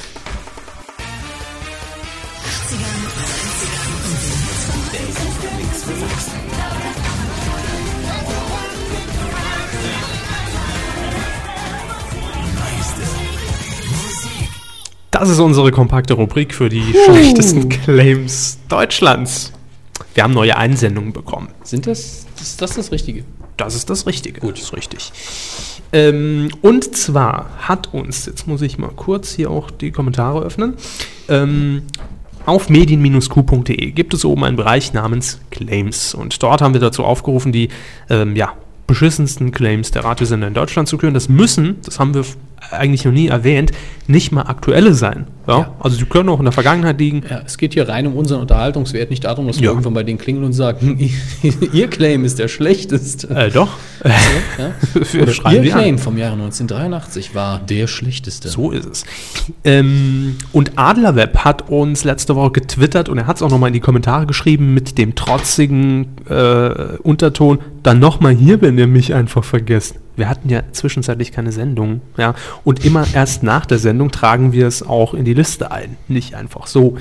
Das 15.13 15.29
ist 15.29 15.39
unsere 15.39 15.71
kompakte 15.71 16.15
Rubrik 16.15 16.53
für 16.53 16.69
die 16.69 16.83
schlechtesten 17.05 17.69
Claims 17.69 18.59
Deutschlands. 18.69 19.53
Wir 20.15 20.25
haben 20.25 20.35
neue 20.35 20.57
Einsendungen 20.57 21.13
bekommen. 21.13 21.49
Sind 21.63 21.87
das, 21.87 22.27
ist 22.41 22.61
das 22.61 22.75
das 22.75 22.93
Richtige? 22.93 23.25
Das 23.57 23.75
ist 23.75 23.91
das 23.91 24.07
Richtige. 24.07 24.41
Gut. 24.41 24.55
Das 24.55 24.65
ist 24.65 24.73
richtig. 24.73 25.13
Ähm, 25.93 26.51
und 26.63 26.97
zwar 26.97 27.51
hat 27.59 27.93
uns, 27.93 28.27
jetzt 28.27 28.47
muss 28.47 28.63
ich 28.63 28.79
mal 28.79 28.91
kurz 28.95 29.35
hier 29.35 29.51
auch 29.51 29.71
die 29.71 29.91
Kommentare 29.91 30.43
öffnen, 30.43 30.75
ähm, 31.29 31.83
auf 32.45 32.69
medien-q.de 32.69 33.93
gibt 33.93 34.15
es 34.15 34.25
oben 34.25 34.45
einen 34.45 34.57
Bereich 34.57 34.93
namens 34.93 35.41
Claims. 35.51 36.15
Und 36.15 36.43
dort 36.43 36.61
haben 36.61 36.75
wir 36.75 36.81
dazu 36.81 37.05
aufgerufen, 37.05 37.53
die 37.53 37.69
ähm, 38.11 38.35
ja, 38.35 38.55
beschissensten 38.87 39.53
Claims 39.53 39.93
der 39.93 40.05
Radiosender 40.05 40.49
in 40.49 40.55
Deutschland 40.55 40.89
zu 40.89 40.99
küren. 40.99 41.15
Das 41.15 41.29
müssen, 41.29 41.77
das 41.85 42.01
haben 42.01 42.15
wir 42.15 42.25
eigentlich 42.71 43.05
noch 43.05 43.13
nie 43.13 43.29
erwähnt, 43.29 43.73
nicht 44.07 44.33
mal 44.33 44.43
aktuelle 44.43 44.95
sein. 44.95 45.27
Ja? 45.47 45.59
Ja. 45.59 45.75
Also 45.81 45.97
die 45.97 46.05
können 46.05 46.29
auch 46.29 46.39
in 46.39 46.45
der 46.45 46.53
Vergangenheit 46.53 46.99
liegen. 46.99 47.23
Ja, 47.29 47.43
es 47.45 47.57
geht 47.59 47.75
hier 47.75 47.89
rein 47.89 48.07
um 48.07 48.15
unseren 48.17 48.41
Unterhaltungswert, 48.41 49.11
nicht 49.11 49.25
darum, 49.25 49.47
dass 49.47 49.59
wir 49.59 49.65
Ja. 49.67 49.71
irgendwann 49.71 49.95
bei 49.95 50.03
denen 50.03 50.19
klingeln 50.19 50.45
und 50.45 50.53
sagen, 50.53 50.99
ihr 51.73 51.89
Claim 51.89 52.25
ist 52.25 52.39
der 52.39 52.49
schlechteste. 52.49 53.29
Äh, 53.31 53.51
doch. 53.51 53.71
Ja? 54.59 54.73
Oder 55.23 55.33
schreiben 55.33 55.57
ihr 55.57 55.63
die 55.63 55.73
an. 55.73 55.79
Claim 55.79 55.99
vom 55.99 56.19
Jahre 56.19 56.35
1983 56.35 57.35
war 57.35 57.59
der 57.61 57.87
schlechteste. 57.87 58.49
So 58.49 58.71
ist 58.73 58.85
es. 58.85 59.05
Ähm, 59.65 60.37
und 60.53 60.73
Adlerweb 60.77 61.39
hat 61.39 61.69
uns 61.71 62.05
letzte 62.05 62.35
Woche 62.37 62.51
getwittert 62.51 63.09
und 63.09 63.19
er 63.19 63.27
hat 63.27 63.37
es 63.37 63.43
auch 63.43 63.51
nochmal 63.51 63.69
in 63.69 63.75
die 63.75 63.81
Kommentare 63.81 64.27
geschrieben 64.27 64.75
mit 64.75 64.99
dem 64.99 65.15
trotzigen 65.15 66.09
äh, 66.29 66.97
Unterton. 67.03 67.61
Dann 67.83 67.99
nochmal 68.01 68.35
hier, 68.35 68.61
wenn 68.61 68.77
ihr 68.79 68.87
mich 68.89 69.15
einfach 69.15 69.45
vergesst. 69.45 69.97
Wir 70.17 70.29
hatten 70.29 70.49
ja 70.49 70.63
zwischenzeitlich 70.73 71.33
keine 71.33 71.53
Sendung. 71.53 72.01
Ja? 72.17 72.35
Und 72.65 72.85
immer 72.85 73.07
erst 73.15 73.43
nach 73.43 73.67
der 73.67 73.79
Sendung 73.79 74.11
tragen 74.11 74.53
wir 74.53 74.67
es 74.67 74.83
auch 74.83 75.15
in 75.15 75.25
die 75.25 75.35
Liste 75.35 75.71
ein. 75.71 75.97
Nicht 76.09 76.35
einfach 76.35 76.67
so. 76.67 76.97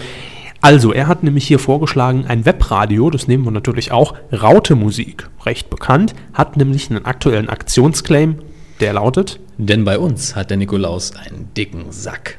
Also, 0.64 0.94
er 0.94 1.08
hat 1.08 1.24
nämlich 1.24 1.48
hier 1.48 1.58
vorgeschlagen, 1.58 2.26
ein 2.28 2.46
Webradio, 2.46 3.10
das 3.10 3.28
nehmen 3.28 3.44
wir 3.44 3.52
natürlich 3.52 3.92
auch, 3.92 4.14
Raute 4.32 4.76
Musik, 4.76 5.28
recht 5.44 5.72
bekannt, 5.72 6.14
hat 6.34 6.56
nämlich 6.56 6.92
einen 6.92 7.04
aktuellen 7.04 7.50
Aktionsclaim, 7.50 8.36
der 8.80 8.94
lautet, 8.94 9.40
Denn 9.58 9.86
bei 9.86 10.00
uns 10.00 10.36
hat 10.36 10.50
der 10.50 10.58
Nikolaus 10.58 11.16
einen 11.16 11.50
dicken 11.56 11.92
Sack. 11.92 12.38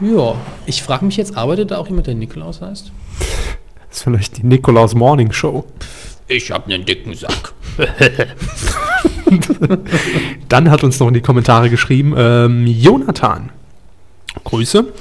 Ja, 0.00 0.36
ich 0.66 0.82
frage 0.82 1.04
mich 1.04 1.16
jetzt, 1.16 1.36
arbeitet 1.36 1.70
da 1.72 1.78
auch 1.78 1.88
jemand, 1.88 2.06
der 2.06 2.14
Nikolaus 2.14 2.60
heißt? 2.60 2.92
Das 3.88 3.98
ist 3.98 4.02
vielleicht 4.02 4.38
die 4.38 4.46
Nikolaus 4.46 4.94
Morning 4.94 5.32
Show. 5.32 5.64
Ich 6.26 6.50
habe 6.50 6.72
einen 6.72 6.84
dicken 6.84 7.14
Sack. 7.14 7.52
Dann 10.48 10.70
hat 10.70 10.84
uns 10.84 10.98
noch 11.00 11.08
in 11.08 11.14
die 11.14 11.20
Kommentare 11.20 11.68
geschrieben, 11.70 12.14
ähm, 12.16 12.66
Jonathan. 12.66 13.50
Grüße. 14.44 14.92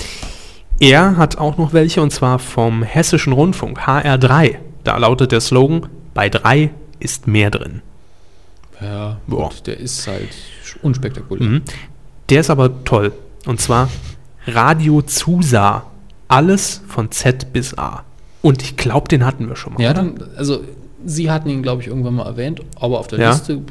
Er 0.80 1.18
hat 1.18 1.38
auch 1.38 1.58
noch 1.58 1.74
welche 1.74 2.02
und 2.02 2.12
zwar 2.12 2.40
vom 2.40 2.84
Hessischen 2.84 3.34
Rundfunk, 3.34 3.80
HR3. 3.80 4.58
Da 4.84 4.98
lautet 4.98 5.32
der 5.32 5.40
Slogan: 5.40 5.88
Bei 6.14 6.30
3 6.30 6.72
ist 7.00 7.28
mehr 7.28 7.52
drin. 7.52 7.82
Ja, 8.82 9.18
gut, 9.30 9.66
der 9.68 9.80
ist 9.80 10.08
halt 10.08 10.30
unspektakulär. 10.82 11.48
Mhm. 11.48 11.62
Der 12.30 12.42
ist 12.42 12.50
aber 12.50 12.84
toll. 12.84 13.14
Und 13.46 13.62
zwar 13.62 13.90
Radio 14.48 15.02
Zusa. 15.02 15.86
Alles 16.28 16.82
von 16.88 17.12
Z 17.12 17.54
bis 17.54 17.78
A. 17.78 18.04
Und 18.42 18.62
ich 18.62 18.76
glaube, 18.76 19.08
den 19.08 19.26
hatten 19.26 19.48
wir 19.48 19.56
schon 19.56 19.74
mal. 19.74 19.82
Ja, 19.82 19.94
dann, 19.94 20.22
also 20.36 20.64
Sie 21.06 21.30
hatten 21.32 21.50
ihn, 21.50 21.62
glaube 21.64 21.82
ich, 21.82 21.88
irgendwann 21.88 22.16
mal 22.16 22.26
erwähnt, 22.26 22.62
aber 22.80 23.00
auf 23.00 23.08
der 23.08 23.20
Ja. 23.20 23.32
Liste 23.32 23.62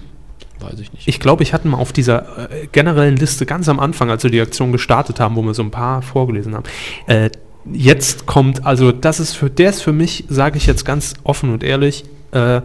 weiß 0.61 0.79
ich 0.81 0.93
nicht. 0.93 1.09
Ich 1.09 1.19
glaube, 1.19 1.43
ich 1.43 1.53
hatte 1.53 1.67
mal 1.69 1.79
auf 1.79 1.93
dieser 1.93 2.51
äh, 2.51 2.67
generellen 2.71 3.17
Liste 3.17 3.47
ganz 3.47 3.69
am 3.69 3.81
Anfang, 3.81 4.11
als 4.11 4.23
wir 4.23 4.31
die 4.31 4.41
Aktion 4.41 4.71
gestartet 4.73 5.19
haben, 5.21 5.35
wo 5.37 5.43
wir 5.43 5.55
so 5.55 5.63
ein 5.63 5.71
paar 5.73 6.03
vorgelesen 6.03 6.55
haben. 6.55 6.65
Äh, 7.07 7.31
jetzt 7.73 8.27
kommt, 8.27 8.65
also 8.67 8.93
das 8.93 9.19
ist 9.21 9.35
für, 9.35 9.51
der 9.51 9.71
ist 9.71 9.83
für 9.83 9.93
mich, 9.93 10.25
sage 10.29 10.57
ich 10.59 10.67
jetzt 10.67 10.85
ganz 10.85 11.15
offen 11.25 11.53
und 11.53 11.63
ehrlich, 11.65 12.05
äh, 12.33 12.61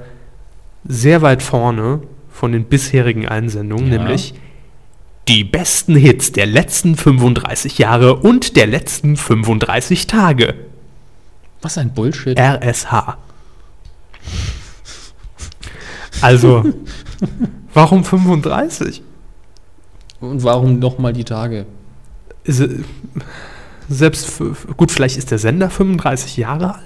sehr 0.87 1.21
weit 1.21 1.41
vorne 1.41 2.01
von 2.29 2.51
den 2.51 2.65
bisherigen 2.65 3.27
Einsendungen, 3.27 3.91
Ja. 3.91 3.97
nämlich 3.99 4.33
die 5.27 5.43
besten 5.43 5.95
Hits 5.95 6.31
der 6.31 6.45
letzten 6.45 6.95
35 6.95 7.79
Jahre 7.79 8.15
und 8.15 8.55
der 8.55 8.67
letzten 8.67 9.17
35 9.17 10.07
Tage. 10.07 10.53
Was 11.61 11.77
ein 11.77 11.93
Bullshit. 11.93 12.37
RSH. 12.39 13.17
Also, 16.22 16.64
warum 17.73 18.03
35? 18.03 19.03
Und 20.19 20.43
warum 20.43 20.80
nochmal 20.80 21.14
die 21.14 21.23
Tage? 21.23 21.65
Ist, 22.43 22.59
äh, 22.59 22.80
selbst, 23.89 24.27
für, 24.27 24.53
gut, 24.75 24.91
vielleicht 24.91 25.17
ist 25.17 25.31
der 25.31 25.38
Sender 25.38 25.69
35 25.69 26.38
Jahre 26.38 26.75
alt, 26.75 26.83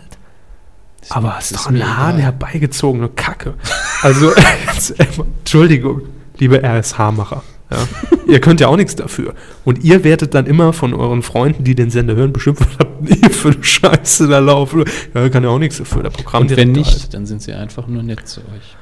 Ist 1.02 1.12
aber 1.12 1.36
es 1.40 1.52
ist 1.52 1.62
doch 1.62 1.68
eine 1.68 1.98
Hahn 1.98 2.18
herbeigezogene 2.18 3.10
Kacke. 3.10 3.56
Also, 4.02 4.34
jetzt, 4.68 4.96
Entschuldigung, 5.00 6.02
liebe 6.38 6.62
RSH-Macher. 6.62 7.44
Ja. 7.72 7.88
ihr 8.28 8.40
könnt 8.42 8.60
ja 8.60 8.68
auch 8.68 8.76
nichts 8.76 8.96
dafür. 8.96 9.34
Und 9.66 9.84
ihr 9.84 10.04
werdet 10.04 10.34
dann 10.34 10.46
immer 10.46 10.74
von 10.74 10.94
euren 10.94 11.24
Freunden, 11.24 11.64
die 11.64 11.76
den 11.76 11.90
Sender 11.90 12.16
hören, 12.16 12.34
bestimmt, 12.34 12.60
was 12.60 12.78
habt 12.78 13.10
ihr 13.10 13.30
für 13.30 13.52
eine 13.52 13.64
Scheiße 13.64 14.28
da 14.28 14.40
laufen? 14.40 14.84
Ja, 15.14 15.30
kann 15.30 15.44
ja 15.44 15.50
auch 15.50 15.60
nichts 15.60 15.78
dafür, 15.78 16.04
der 16.04 16.10
Programm. 16.10 16.44
Und 16.44 16.56
wenn 16.56 16.72
nicht, 16.72 17.14
dann 17.14 17.26
sind 17.26 17.42
sie 17.42 17.54
einfach 17.54 17.88
nur 17.88 18.04
nett 18.04 18.28
zu 18.28 18.42
euch. 18.42 18.76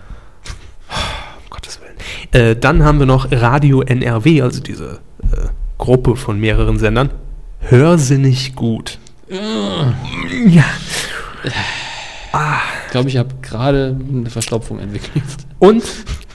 Um 0.89 1.49
Gottes 1.49 1.79
Willen. 1.81 2.47
Äh, 2.49 2.55
dann 2.55 2.83
haben 2.83 2.99
wir 2.99 3.05
noch 3.05 3.31
Radio 3.31 3.81
NRW, 3.81 4.41
also 4.41 4.61
diese 4.61 4.99
äh, 5.23 5.47
Gruppe 5.77 6.15
von 6.15 6.39
mehreren 6.39 6.79
Sendern. 6.79 7.11
Hörsinnig 7.61 8.55
gut. 8.55 8.97
Ja. 9.29 10.65
Ich 11.43 12.91
glaube, 12.91 13.09
ich 13.09 13.17
habe 13.17 13.35
gerade 13.41 13.95
eine 14.09 14.29
Verstopfung 14.29 14.79
entwickelt. 14.79 15.23
Und 15.59 15.83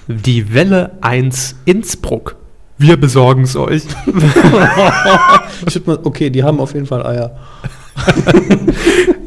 die 0.07 0.53
Welle 0.55 0.93
1 1.01 1.57
Innsbruck. 1.65 2.37
Wir 2.79 2.97
besorgen 2.97 3.43
es 3.45 3.57
euch. 3.57 3.83
Okay, 6.05 6.31
die 6.31 6.43
haben 6.43 6.61
auf 6.61 6.75
jeden 6.75 6.87
Fall 6.87 7.05
Eier. 7.07 7.31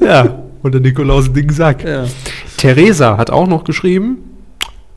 ja, 0.02 0.40
und 0.62 0.74
der 0.74 0.82
Nikolaus 0.82 1.32
Ding 1.32 1.52
Sack. 1.52 1.84
Ja. 1.84 2.06
Theresa 2.58 3.18
hat 3.18 3.30
auch 3.30 3.48
noch 3.48 3.64
geschrieben. 3.64 4.18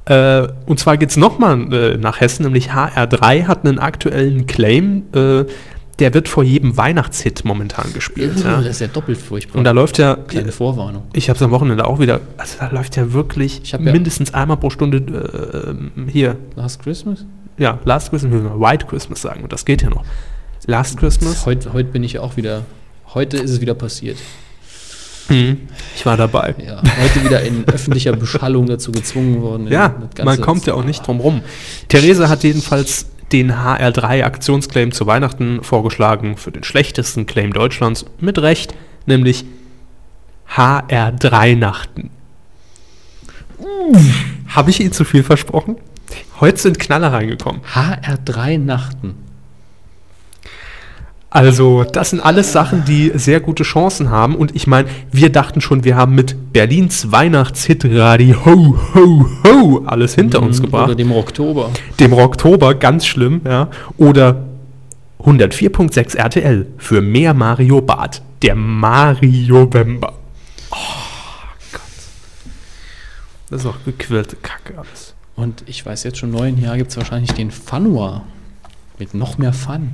Äh, 0.07 0.49
und 0.67 0.79
zwar 0.81 0.97
geht 0.97 1.11
es 1.11 1.17
nochmal 1.17 1.73
äh, 1.73 1.97
nach 1.97 2.21
Hessen, 2.21 2.45
nämlich 2.45 2.71
HR3 2.73 3.45
hat 3.47 3.65
einen 3.67 3.79
aktuellen 3.79 4.47
Claim. 4.47 5.05
Äh, 5.15 5.45
der 5.99 6.15
wird 6.15 6.29
vor 6.29 6.43
jedem 6.43 6.77
Weihnachtshit 6.79 7.45
momentan 7.45 7.93
gespielt. 7.93 8.43
ja. 8.43 8.57
Das 8.57 8.67
ist 8.67 8.81
ja 8.81 8.87
doppelt 8.87 9.19
furchtbar. 9.19 9.59
Und 9.59 9.65
da 9.65 9.73
läuft 9.73 9.99
ja, 9.99 10.17
Kleine 10.17 10.51
Vorwarnung. 10.51 11.03
ich 11.13 11.29
habe 11.29 11.37
es 11.37 11.43
am 11.43 11.51
Wochenende 11.51 11.87
auch 11.87 12.01
wieder, 12.01 12.21
also 12.39 12.57
da 12.59 12.71
läuft 12.71 12.97
ja 12.97 13.13
wirklich 13.13 13.61
Ich 13.63 13.75
hab 13.75 13.83
ja- 13.83 13.93
mindestens 13.93 14.33
einmal 14.33 14.57
pro 14.57 14.71
Stunde 14.71 14.97
äh, 14.99 15.71
ähm, 15.71 15.91
hier, 16.09 16.37
Last 16.57 16.83
Christmas? 16.83 17.27
Ja, 17.61 17.79
Last 17.85 18.11
Christmas, 18.11 18.33
müssen 18.33 18.45
wir 18.45 18.61
White 18.61 18.87
Christmas 18.87 19.21
sagen 19.21 19.43
und 19.43 19.53
das 19.53 19.65
geht 19.65 19.83
ja 19.83 19.91
noch. 19.91 20.05
Last 20.67 20.99
Christmas, 20.99 21.45
Heute, 21.47 21.73
heute 21.73 21.91
bin 21.91 22.03
ich 22.03 22.15
ja 22.15 22.23
auch 22.23 22.37
wieder. 22.37 22.65
Heute 23.13 23.37
ist 23.37 23.51
es 23.51 23.61
wieder 23.61 23.75
passiert. 23.75 24.17
Mhm. 25.29 25.69
ich 25.95 26.05
war 26.07 26.17
dabei. 26.17 26.55
Ja, 26.65 26.83
heute 27.01 27.25
wieder 27.25 27.43
in 27.43 27.65
öffentlicher 27.69 28.17
Beschallung 28.17 28.67
dazu 28.67 28.91
gezwungen 28.93 29.43
worden. 29.43 29.69
Ja, 29.69 29.95
man 30.25 30.41
kommt 30.41 30.67
ja 30.67 30.75
auch 30.75 30.85
nicht 30.85 31.07
drum 31.07 31.21
rum. 31.21 31.43
Theresa 31.89 32.29
hat 32.29 32.43
jedenfalls 32.43 33.07
den 33.31 33.53
HR3-Aktionsclaim 33.53 34.91
zu 34.91 35.07
Weihnachten 35.07 35.63
vorgeschlagen 35.63 36.37
für 36.37 36.51
den 36.51 36.65
schlechtesten 36.65 37.27
Claim 37.27 37.53
Deutschlands. 37.53 38.07
Mit 38.19 38.39
Recht, 38.39 38.75
nämlich 39.07 39.45
HR3-Nachten. 40.57 42.11
Habe 44.49 44.71
ich 44.71 44.81
Ihnen 44.81 44.93
zu 44.93 45.05
viel 45.05 45.23
versprochen? 45.23 45.77
Heute 46.41 46.59
sind 46.61 46.79
Knaller 46.79 47.13
reingekommen. 47.13 47.61
HR3 47.75 48.59
Nachten. 48.59 49.15
Also, 51.33 51.85
das 51.85 52.11
sind 52.11 52.21
alles 52.21 52.51
Sachen, 52.53 52.85
die 52.85 53.13
sehr 53.15 53.39
gute 53.39 53.63
Chancen 53.63 54.11
haben. 54.11 54.35
Und 54.35 54.57
ich 54.57 54.67
meine, 54.67 54.89
wir 55.13 55.31
dachten 55.31 55.61
schon, 55.61 55.85
wir 55.85 55.95
haben 55.95 56.15
mit 56.17 56.53
Berlins 56.53 57.13
Weihnachtshit-Radio 57.13 58.45
Ho, 58.45 58.77
Ho, 58.95 59.27
Ho 59.45 59.83
alles 59.87 60.15
hinter 60.17 60.43
uns 60.43 60.59
Mhm, 60.59 60.65
gebracht. 60.65 60.85
Oder 60.87 60.95
dem 60.97 61.13
Oktober. 61.13 61.71
dem 62.01 62.13
Oktober, 62.15 62.75
ganz 62.75 63.07
schlimm, 63.07 63.43
ja. 63.45 63.69
Oder 63.97 64.45
104.6 65.21 66.17
RTL 66.17 66.67
für 66.79 67.01
mehr 67.01 67.33
Mario 67.33 67.81
Bart. 67.81 68.23
Der 68.43 68.57
Mario 68.57 69.67
Bember. 69.67 70.15
Oh 70.73 70.77
Gott. 71.73 71.81
Das 73.51 73.61
ist 73.61 73.67
auch 73.67 73.77
gequirlte 73.85 74.35
Kacke 74.37 74.77
alles. 74.79 75.15
Und 75.37 75.65
ich 75.67 75.85
weiß 75.85 76.05
jetzt 76.05 76.19
schon, 76.19 76.31
neuen 76.31 76.61
Jahr 76.61 76.77
gibt 76.77 76.91
es 76.91 76.97
wahrscheinlich 76.97 77.33
den 77.33 77.51
Fanua. 77.51 78.23
Mit 78.99 79.15
noch 79.15 79.39
mehr 79.39 79.53
Fun. 79.53 79.93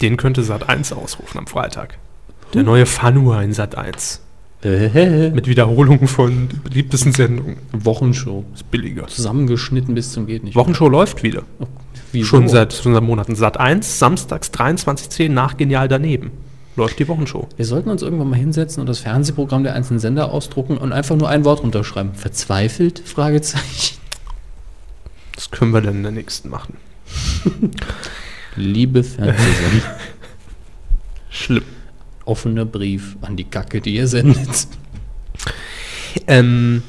Den 0.00 0.16
könnte 0.16 0.42
Sat 0.42 0.68
1 0.68 0.92
ausrufen 0.92 1.38
am 1.38 1.46
Freitag. 1.46 1.98
Der 2.54 2.62
neue 2.62 2.86
Fanua 2.86 3.42
in 3.42 3.52
Sat 3.52 3.76
1. 3.76 4.20
Mit 4.62 5.34
Mit 5.34 5.46
Wiederholungen 5.46 6.08
von 6.08 6.48
beliebtesten 6.64 7.12
Sendungen. 7.12 7.56
Wochenshow. 7.72 8.44
Ist 8.54 8.70
billiger. 8.70 9.06
Zusammengeschnitten 9.06 9.94
bis 9.94 10.12
zum 10.12 10.26
geht 10.26 10.42
nicht. 10.44 10.56
Wochenshow 10.56 10.88
läuft 10.88 11.22
wieder. 11.22 11.44
Wieso? 12.12 12.26
Schon 12.26 12.48
seit, 12.48 12.72
schon 12.72 12.94
seit 12.94 13.02
Monaten. 13.02 13.36
Sat 13.36 13.58
1, 13.58 13.98
samstags 13.98 14.50
23.10 14.50 15.28
nach 15.28 15.56
Genial 15.56 15.88
daneben. 15.88 16.32
Läuft 16.74 16.98
die 16.98 17.08
Wochenshow. 17.08 17.46
Wir 17.56 17.64
sollten 17.64 17.90
uns 17.90 18.02
irgendwann 18.02 18.28
mal 18.30 18.36
hinsetzen 18.36 18.80
und 18.80 18.88
das 18.88 18.98
Fernsehprogramm 18.98 19.62
der 19.62 19.74
einzelnen 19.74 20.00
Sender 20.00 20.32
ausdrucken 20.32 20.76
und 20.76 20.92
einfach 20.92 21.16
nur 21.16 21.28
ein 21.28 21.44
Wort 21.44 21.62
runterschreiben. 21.62 22.14
Verzweifelt? 22.14 23.02
Fragezeichen. 23.04 23.96
Das 25.36 25.50
können 25.50 25.72
wir 25.72 25.82
dann 25.82 25.96
in 25.96 26.02
der 26.02 26.12
nächsten 26.12 26.48
machen. 26.48 26.78
Liebe 28.56 29.04
Fernsehsender. 29.04 29.98
Schlimm. 31.30 31.64
Offener 32.24 32.64
Brief 32.64 33.16
an 33.20 33.36
die 33.36 33.44
Kacke, 33.44 33.80
die 33.80 33.94
ihr 33.94 34.08
sendet. 34.08 34.66
Ähm, 36.26 36.82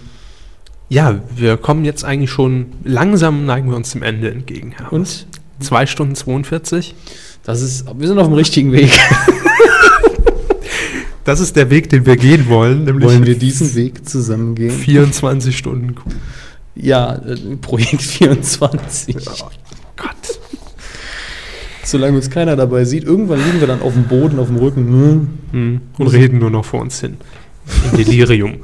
ja, 0.89 1.21
wir 1.35 1.57
kommen 1.57 1.85
jetzt 1.85 2.03
eigentlich 2.05 2.31
schon, 2.31 2.67
langsam 2.83 3.45
neigen 3.45 3.69
wir 3.69 3.75
uns 3.75 3.91
dem 3.91 4.01
Ende 4.01 4.31
entgegen. 4.31 4.73
Herr. 4.75 4.91
Und 4.91 5.27
2 5.59 5.85
Stunden 5.85 6.15
42. 6.15 6.95
das 7.43 7.61
ist, 7.61 7.85
wir 7.99 8.07
sind 8.07 8.17
auf 8.17 8.27
dem 8.27 8.33
richtigen 8.33 8.71
Weg. 8.71 8.97
Das 11.27 11.41
ist 11.41 11.57
der 11.57 11.69
Weg, 11.69 11.89
den 11.89 12.05
wir 12.05 12.15
gehen 12.15 12.47
wollen, 12.47 12.85
nämlich 12.85 13.05
Wollen 13.05 13.25
wir 13.25 13.37
diesen 13.37 13.75
Weg 13.75 14.07
zusammen 14.07 14.55
gehen? 14.55 14.71
24 14.71 15.57
Stunden. 15.57 15.93
Kuh. 15.93 16.09
Ja, 16.79 17.15
äh, 17.15 17.35
Projekt 17.61 18.01
24. 18.01 19.15
Gott. 19.95 20.39
Solange 21.83 22.17
uns 22.17 22.29
keiner 22.29 22.55
dabei 22.55 22.83
sieht, 22.85 23.03
irgendwann 23.03 23.43
liegen 23.43 23.59
wir 23.61 23.67
dann 23.67 23.81
auf 23.81 23.93
dem 23.93 24.03
Boden, 24.03 24.39
auf 24.39 24.47
dem 24.47 24.57
Rücken. 24.57 24.87
Hm. 24.87 25.29
Hm, 25.51 25.81
Und 25.97 26.07
reden 26.07 26.39
nur 26.39 26.49
noch 26.49 26.65
vor 26.65 26.81
uns 26.81 26.99
hin. 26.99 27.17
Im 27.91 27.97
Delirium. 27.97 28.55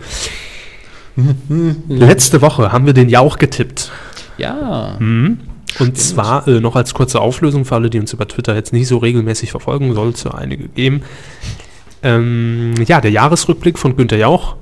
Letzte 1.88 2.42
Woche 2.42 2.72
haben 2.72 2.86
wir 2.86 2.94
den 2.94 3.10
Jauch 3.10 3.38
getippt. 3.38 3.92
Ja. 4.38 4.98
Mhm. 5.00 5.40
Und 5.80 5.98
zwar 5.98 6.48
äh, 6.48 6.60
noch 6.60 6.76
als 6.76 6.94
kurze 6.94 7.20
Auflösung 7.22 7.66
für 7.66 7.76
alle, 7.76 7.90
die 7.90 8.00
uns 8.00 8.14
über 8.14 8.28
Twitter 8.28 8.56
jetzt 8.56 8.74
nicht 8.74 8.88
so 8.88 8.98
regelmäßig 8.98 9.52
verfolgen, 9.52 9.94
soll 9.94 10.10
es 10.10 10.24
ja 10.24 10.32
einige 10.32 10.68
geben. 10.68 11.02
Ähm, 12.04 12.74
ja, 12.86 13.02
der 13.02 13.12
Jahresrückblick 13.12 13.80
von 13.80 13.96
Günter 13.96 14.18
Jauch. 14.18 14.56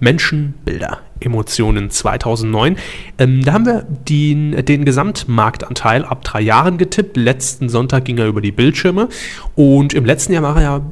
Menschen, 0.00 0.54
Bilder, 0.64 0.98
Emotionen 1.20 1.90
2009. 1.90 2.76
Ähm, 3.18 3.44
da 3.44 3.52
haben 3.52 3.66
wir 3.66 3.86
den, 4.08 4.64
den 4.64 4.84
Gesamtmarktanteil 4.84 6.04
ab 6.04 6.24
drei 6.24 6.40
Jahren 6.40 6.78
getippt. 6.78 7.16
Letzten 7.16 7.68
Sonntag 7.68 8.04
ging 8.04 8.18
er 8.18 8.26
über 8.26 8.40
die 8.40 8.52
Bildschirme. 8.52 9.08
Und 9.54 9.94
im 9.94 10.04
letzten 10.04 10.32
Jahr 10.32 10.42
war 10.42 10.56
er 10.56 10.62
ja 10.62 10.82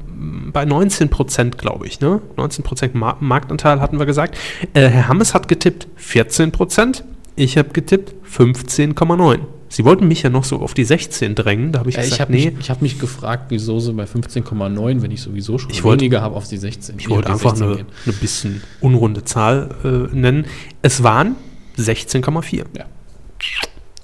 bei 0.52 0.64
19 0.64 1.08
Prozent, 1.08 1.58
glaube 1.58 1.86
ich. 1.86 2.00
Ne? 2.00 2.20
19 2.36 2.64
Prozent 2.64 2.94
Mar 2.94 3.16
Marktanteil 3.20 3.80
hatten 3.80 3.98
wir 3.98 4.06
gesagt. 4.06 4.36
Äh, 4.74 4.88
Herr 4.88 5.08
Hammes 5.08 5.34
hat 5.34 5.48
getippt 5.48 5.88
14 5.96 6.52
Prozent. 6.52 7.04
Ich 7.36 7.56
habe 7.56 7.70
getippt 7.70 8.14
15,9. 8.28 9.40
Sie 9.70 9.84
wollten 9.84 10.08
mich 10.08 10.22
ja 10.22 10.30
noch 10.30 10.44
so 10.44 10.60
auf 10.60 10.72
die 10.74 10.84
16 10.84 11.34
drängen. 11.34 11.72
Da 11.72 11.80
habe 11.80 11.90
ich 11.90 11.96
Äh, 11.96 12.00
gesagt, 12.00 12.14
ich 12.14 12.20
habe 12.20 12.32
nee, 12.32 12.50
mich, 12.52 12.60
ich 12.60 12.70
hab 12.70 12.80
mich 12.82 12.98
gefragt, 12.98 13.44
wieso 13.50 13.80
sie 13.80 13.92
bei 13.92 14.04
15,9, 14.04 15.02
wenn 15.02 15.10
ich 15.10 15.20
sowieso 15.20 15.58
schon 15.58 15.70
Ich 15.70 15.84
wollte- 15.84 16.00
weniger 16.02 16.22
habe, 16.22 16.36
auf 16.36 16.48
die 16.48 16.56
16. 16.56 16.96
ich 16.98 17.08
wollte 17.10 17.30
einfach 17.30 17.50
16 17.50 17.66
eine, 17.66 17.76
eine 18.06 18.14
bisschen 18.14 18.62
unrunde 18.80 19.24
Zahl 19.24 19.74
äh, 19.84 20.16
nennen. 20.16 20.46
Es 20.82 21.02
waren 21.02 21.36
16,4. 21.78 22.64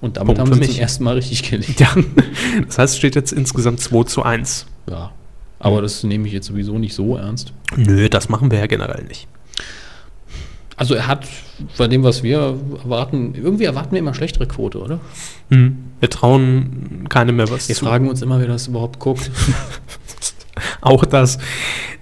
Und 0.00 0.16
damit 0.18 0.36
Punkt 0.36 0.40
haben 0.40 0.52
sie 0.54 0.60
mich. 0.60 0.72
zum 0.72 0.80
ersten 0.80 1.04
Mal 1.04 1.14
richtig 1.14 1.48
gelegt. 1.48 1.80
Ja, 1.80 1.94
das 2.66 2.78
heißt, 2.78 2.92
es 2.94 2.98
steht 2.98 3.14
jetzt 3.14 3.32
insgesamt 3.32 3.80
2 3.80 4.04
zu 4.04 4.22
1. 4.22 4.66
Ja. 4.90 5.12
Aber 5.60 5.80
das 5.80 6.04
nehme 6.04 6.26
ich 6.26 6.34
jetzt 6.34 6.46
sowieso 6.48 6.78
nicht 6.78 6.92
so 6.94 7.16
ernst. 7.16 7.54
Nö, 7.74 8.10
das 8.10 8.28
machen 8.28 8.50
wir 8.50 8.58
ja 8.58 8.66
generell 8.66 9.04
nicht. 9.04 9.28
Also 10.76 10.94
er 10.94 11.06
hat 11.06 11.26
bei 11.78 11.86
dem, 11.86 12.02
was 12.02 12.22
wir 12.22 12.38
erwarten, 12.82 13.34
irgendwie 13.34 13.64
erwarten 13.64 13.92
wir 13.92 14.00
immer 14.00 14.14
schlechtere 14.14 14.46
Quote, 14.46 14.80
oder? 14.80 15.00
Hm. 15.50 15.76
Wir 16.00 16.10
trauen 16.10 17.06
keinem 17.08 17.36
mehr 17.36 17.48
was 17.50 17.68
Wir 17.68 17.76
zu. 17.76 17.84
fragen 17.84 18.08
uns 18.08 18.22
immer, 18.22 18.40
wer 18.40 18.48
das 18.48 18.66
überhaupt 18.66 18.98
guckt. 18.98 19.30
Auch 20.80 21.04
das. 21.04 21.38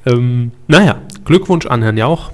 Ähm, 0.07 0.53
naja, 0.69 1.01
Glückwunsch 1.25 1.67
an 1.67 1.83
Herrn 1.83 1.97
Jauch. 1.97 2.33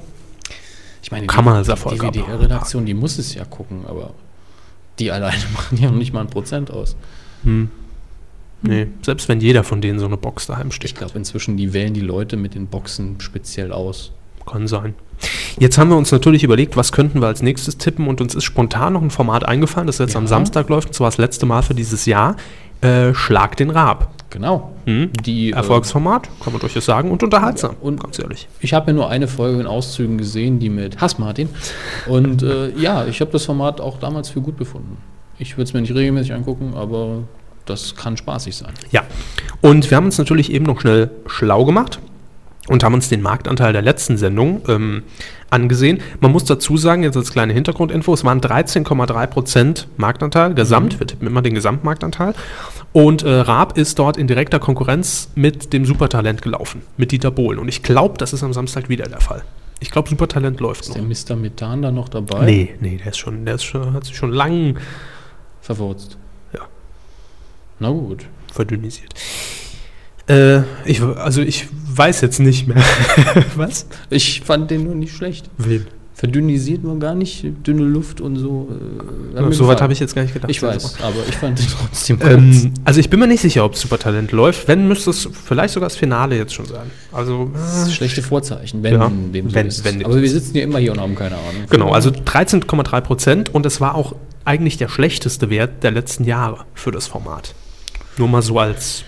Ich 1.03 1.11
meine, 1.11 1.27
Kann 1.27 1.45
man 1.45 1.57
als 1.57 1.67
die, 1.67 1.73
Erfolg 1.73 2.01
die. 2.13 2.21
WDR-Redaktion, 2.21 2.87
die 2.87 2.95
muss 2.95 3.19
es 3.19 3.35
ja 3.35 3.45
gucken, 3.45 3.85
aber 3.87 4.13
die 4.99 5.11
alleine 5.11 5.43
machen 5.53 5.79
ja 5.79 5.91
noch 5.91 5.99
nicht 5.99 6.13
mal 6.13 6.21
ein 6.21 6.29
Prozent 6.29 6.71
aus. 6.71 6.97
Hm. 7.45 7.71
Nee, 8.63 8.89
selbst 9.03 9.29
wenn 9.29 9.41
jeder 9.41 9.63
von 9.63 9.81
denen 9.81 9.99
so 10.01 10.07
eine 10.07 10.17
Box 10.17 10.47
daheim 10.47 10.73
steht. 10.73 10.91
Ich 10.91 10.97
glaube 10.97 11.17
inzwischen, 11.17 11.57
die 11.57 11.73
wählen 11.73 11.95
die 11.95 12.01
Leute 12.01 12.37
mit 12.37 12.55
den 12.55 12.67
Boxen 12.67 13.21
speziell 13.21 13.73
aus. 13.73 14.13
Kann 14.51 14.67
sein. 14.67 14.95
Jetzt 15.59 15.77
haben 15.79 15.91
wir 15.91 15.97
uns 15.97 16.13
natürlich 16.13 16.45
überlegt, 16.45 16.77
was 16.77 16.93
könnten 16.93 17.21
wir 17.21 17.27
als 17.27 17.43
nächstes 17.43 17.77
tippen 17.79 18.07
und 18.07 18.21
uns 18.21 18.35
ist 18.35 18.45
spontan 18.45 18.93
noch 18.95 19.03
ein 19.03 19.11
Format 19.11 19.45
eingefallen, 19.47 19.87
das 19.87 19.99
jetzt 19.99 20.17
am 20.17 20.25
Ja. 20.25 20.29
Samstag 20.29 20.69
läuft, 20.69 20.89
und 20.89 20.95
zwar 20.95 21.09
das 21.09 21.19
letzte 21.19 21.45
Mal 21.47 21.63
für 21.63 21.75
dieses 21.75 22.07
Jahr. 22.07 22.37
Äh, 22.81 23.13
Schlag 23.13 23.57
den 23.57 23.71
Raab. 23.71 24.13
Genau. 24.31 24.71
Hm? 24.85 25.11
Die, 25.25 25.51
äh, 25.51 25.55
Erfolgsformat, 25.55 26.29
kann 26.43 26.53
man 26.53 26.61
durchaus 26.61 26.85
sagen, 26.85 27.11
und 27.11 27.23
unterhaltsam, 27.25 27.73
Ja, 27.73 27.77
und- 27.81 28.01
ganz 28.03 28.19
ehrlich. 28.21 28.47
Ich 28.61 28.73
habe 28.73 28.89
ja 28.89 28.93
nur 28.93 29.11
eine 29.11 29.27
Folge 29.27 29.59
in 29.61 29.67
Auszügen 29.67 30.17
gesehen, 30.17 30.61
die 30.61 30.69
mit 30.69 31.01
Hass 31.01 31.19
Martin. 31.19 31.49
Und 32.07 32.43
äh, 32.45 32.71
ja, 32.79 33.05
ich 33.07 33.21
habe 33.21 33.33
das 33.33 33.45
Format 33.47 33.81
auch 33.81 33.99
damals 33.99 34.29
für 34.29 34.41
gut 34.41 34.57
befunden. 34.57 34.97
Ich 35.41 35.55
würde 35.57 35.65
es 35.65 35.73
mir 35.75 35.81
nicht 35.81 35.95
regelmäßig 35.95 36.35
angucken, 36.35 36.75
aber 36.77 37.25
das 37.67 37.97
kann 37.97 38.17
spaßig 38.17 38.55
sein. 38.57 38.73
Ja, 38.93 39.03
und 39.61 39.91
wir 39.91 39.97
haben 39.97 40.07
uns 40.07 40.19
natürlich 40.19 40.53
eben 40.53 40.65
noch 40.67 40.81
schnell 40.81 41.11
schlau 41.27 41.65
gemacht 41.65 41.99
und 42.69 42.85
haben 42.85 42.95
uns 42.95 43.09
den 43.09 43.23
Marktanteil 43.23 43.73
der 43.73 43.83
letzten 43.83 44.17
Sendung 44.17 44.63
ähm, 44.69 45.03
angesehen. 45.51 46.01
Man 46.21 46.33
muss 46.33 46.45
dazu 46.45 46.77
sagen, 46.77 47.03
jetzt 47.03 47.17
als 47.17 47.33
kleine 47.33 47.53
Hintergrundinfo, 47.53 48.13
es 48.15 48.25
waren 48.25 48.41
13,3 48.41 49.27
Prozent 49.27 49.89
Marktanteil, 49.97 50.55
gesamt, 50.55 51.01
wir 51.01 51.07
tippen 51.07 51.27
immer 51.27 51.43
den 51.43 51.55
Gesamtmarktanteil. 51.55 52.35
Und 52.93 53.23
äh, 53.23 53.31
Raab 53.31 53.77
ist 53.77 53.99
dort 53.99 54.17
in 54.17 54.27
direkter 54.27 54.59
Konkurrenz 54.59 55.31
mit 55.35 55.73
dem 55.73 55.85
Supertalent 55.85 56.43
gelaufen, 56.43 56.83
mit 56.97 57.13
Dieter 57.13 57.31
Bohlen. 57.31 57.59
Und 57.59 57.69
ich 57.69 57.83
glaube, 57.83 58.17
das 58.19 58.33
ist 58.33 58.43
am 58.43 58.53
Samstag 58.53 58.89
wieder 58.89 59.07
der 59.07 59.21
Fall. 59.21 59.43
Ich 59.81 59.91
glaube, 59.91 60.09
Supertalent 60.09 60.59
läuft 60.61 60.83
Ist 60.83 60.89
noch. 60.89 60.97
der 60.97 61.05
Mr. 61.05 61.41
Methan 61.41 61.83
da 61.83 61.93
noch 61.93 62.09
dabei? 62.09 62.45
Nee, 62.45 62.75
nee, 62.81 62.97
der 62.97 63.09
ist 63.13 63.19
schon, 63.19 63.45
der 63.45 63.55
ist 63.55 63.65
schon, 63.65 63.93
hat 63.93 64.05
sich 64.05 64.17
schon 64.17 64.33
lang 64.33 64.79
Verwurzt. 65.61 66.17
Ja. 66.53 66.61
Na 67.79 67.91
gut. 67.91 68.25
verdünnisiert. 68.53 69.13
Äh, 70.29 70.63
ich, 70.85 71.03
also 71.03 71.43
ich 71.43 71.69
weiß 71.99 72.21
jetzt 72.21 72.39
nicht 72.41 72.69
mehr. 72.69 72.83
Was? 73.57 73.87
Ich 74.11 74.41
fand 74.45 74.71
den 74.71 74.85
nur 74.85 74.95
nicht 74.95 75.15
schlecht. 75.15 75.51
Wen? 75.59 75.87
Verdünnisiert 76.15 76.83
man 76.83 76.99
gar 76.99 77.15
nicht, 77.15 77.45
dünne 77.65 77.85
Luft 77.85 78.21
und 78.21 78.35
so. 78.35 78.69
Äh, 79.37 79.53
so 79.53 79.69
weit 79.69 79.81
habe 79.81 79.93
ich 79.93 80.01
jetzt 80.01 80.17
gar 80.17 80.23
nicht 80.23 80.35
gedacht. 80.35 80.51
Ich 80.51 80.61
weiß, 80.61 80.97
aber 81.01 81.15
ich 81.29 81.37
fand 81.37 81.61
den 81.61 81.67
trotzdem 81.69 82.19
gut. 82.19 82.29
Ähm, 82.29 82.75
also 82.85 82.99
ich 82.99 83.09
bin 83.09 83.21
mir 83.21 83.29
nicht 83.29 83.41
sicher, 83.41 83.65
ob 83.65 83.77
Supertalent 83.77 84.33
läuft. 84.33 84.67
Wenn, 84.67 84.89
müsste 84.89 85.11
es 85.11 85.29
vielleicht 85.45 85.75
sogar 85.75 85.89
das 85.89 85.97
Finale 85.97 86.37
jetzt 86.37 86.55
schon 86.55 86.67
sein. 86.67 86.91
Also 87.13 87.53
Das 87.55 87.87
ist 87.87 87.95
schlechte 87.95 88.23
Vorzeichen, 88.23 88.83
wenn 88.83 88.95
Ja, 88.95 89.09
dem 89.33 89.49
so 89.49 89.55
wenn- 89.55 89.69
ist. 89.69 89.85
wenn 89.85 90.05
aber 90.05 90.21
wir 90.21 90.29
sitzen 90.29 90.57
ja 90.57 90.65
immer 90.65 90.81
hier 90.81 90.91
und 90.91 91.01
haben 91.01 91.15
keine 91.15 91.37
Ahnung. 91.37 91.67
genau, 91.71 91.93
also 91.93 92.11
13,3 92.11 93.01
Prozent 93.01 93.55
und 93.55 93.65
es 93.65 93.81
war 93.81 93.95
auch 93.95 94.17
eigentlich 94.45 94.77
der 94.77 94.89
schlechteste 94.89 95.51
Wert 95.51 95.85
der 95.85 95.93
letzten 95.93 96.25
Jahre 96.25 96.65
für 96.75 96.91
das 96.91 97.07
Format. 97.07 97.55
Nur 98.17 98.27
mal 98.27 98.43
so 98.43 98.59
als 98.59 99.05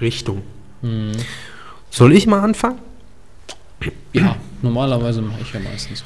Richtung. 0.00 0.40
Hm. 0.80 1.12
Soll 1.90 2.12
ich 2.12 2.26
mal 2.26 2.40
anfangen? 2.40 2.78
Ja, 4.12 4.36
normalerweise 4.62 5.22
mache 5.22 5.40
ich 5.42 5.52
ja 5.52 5.60
meistens. 5.60 6.04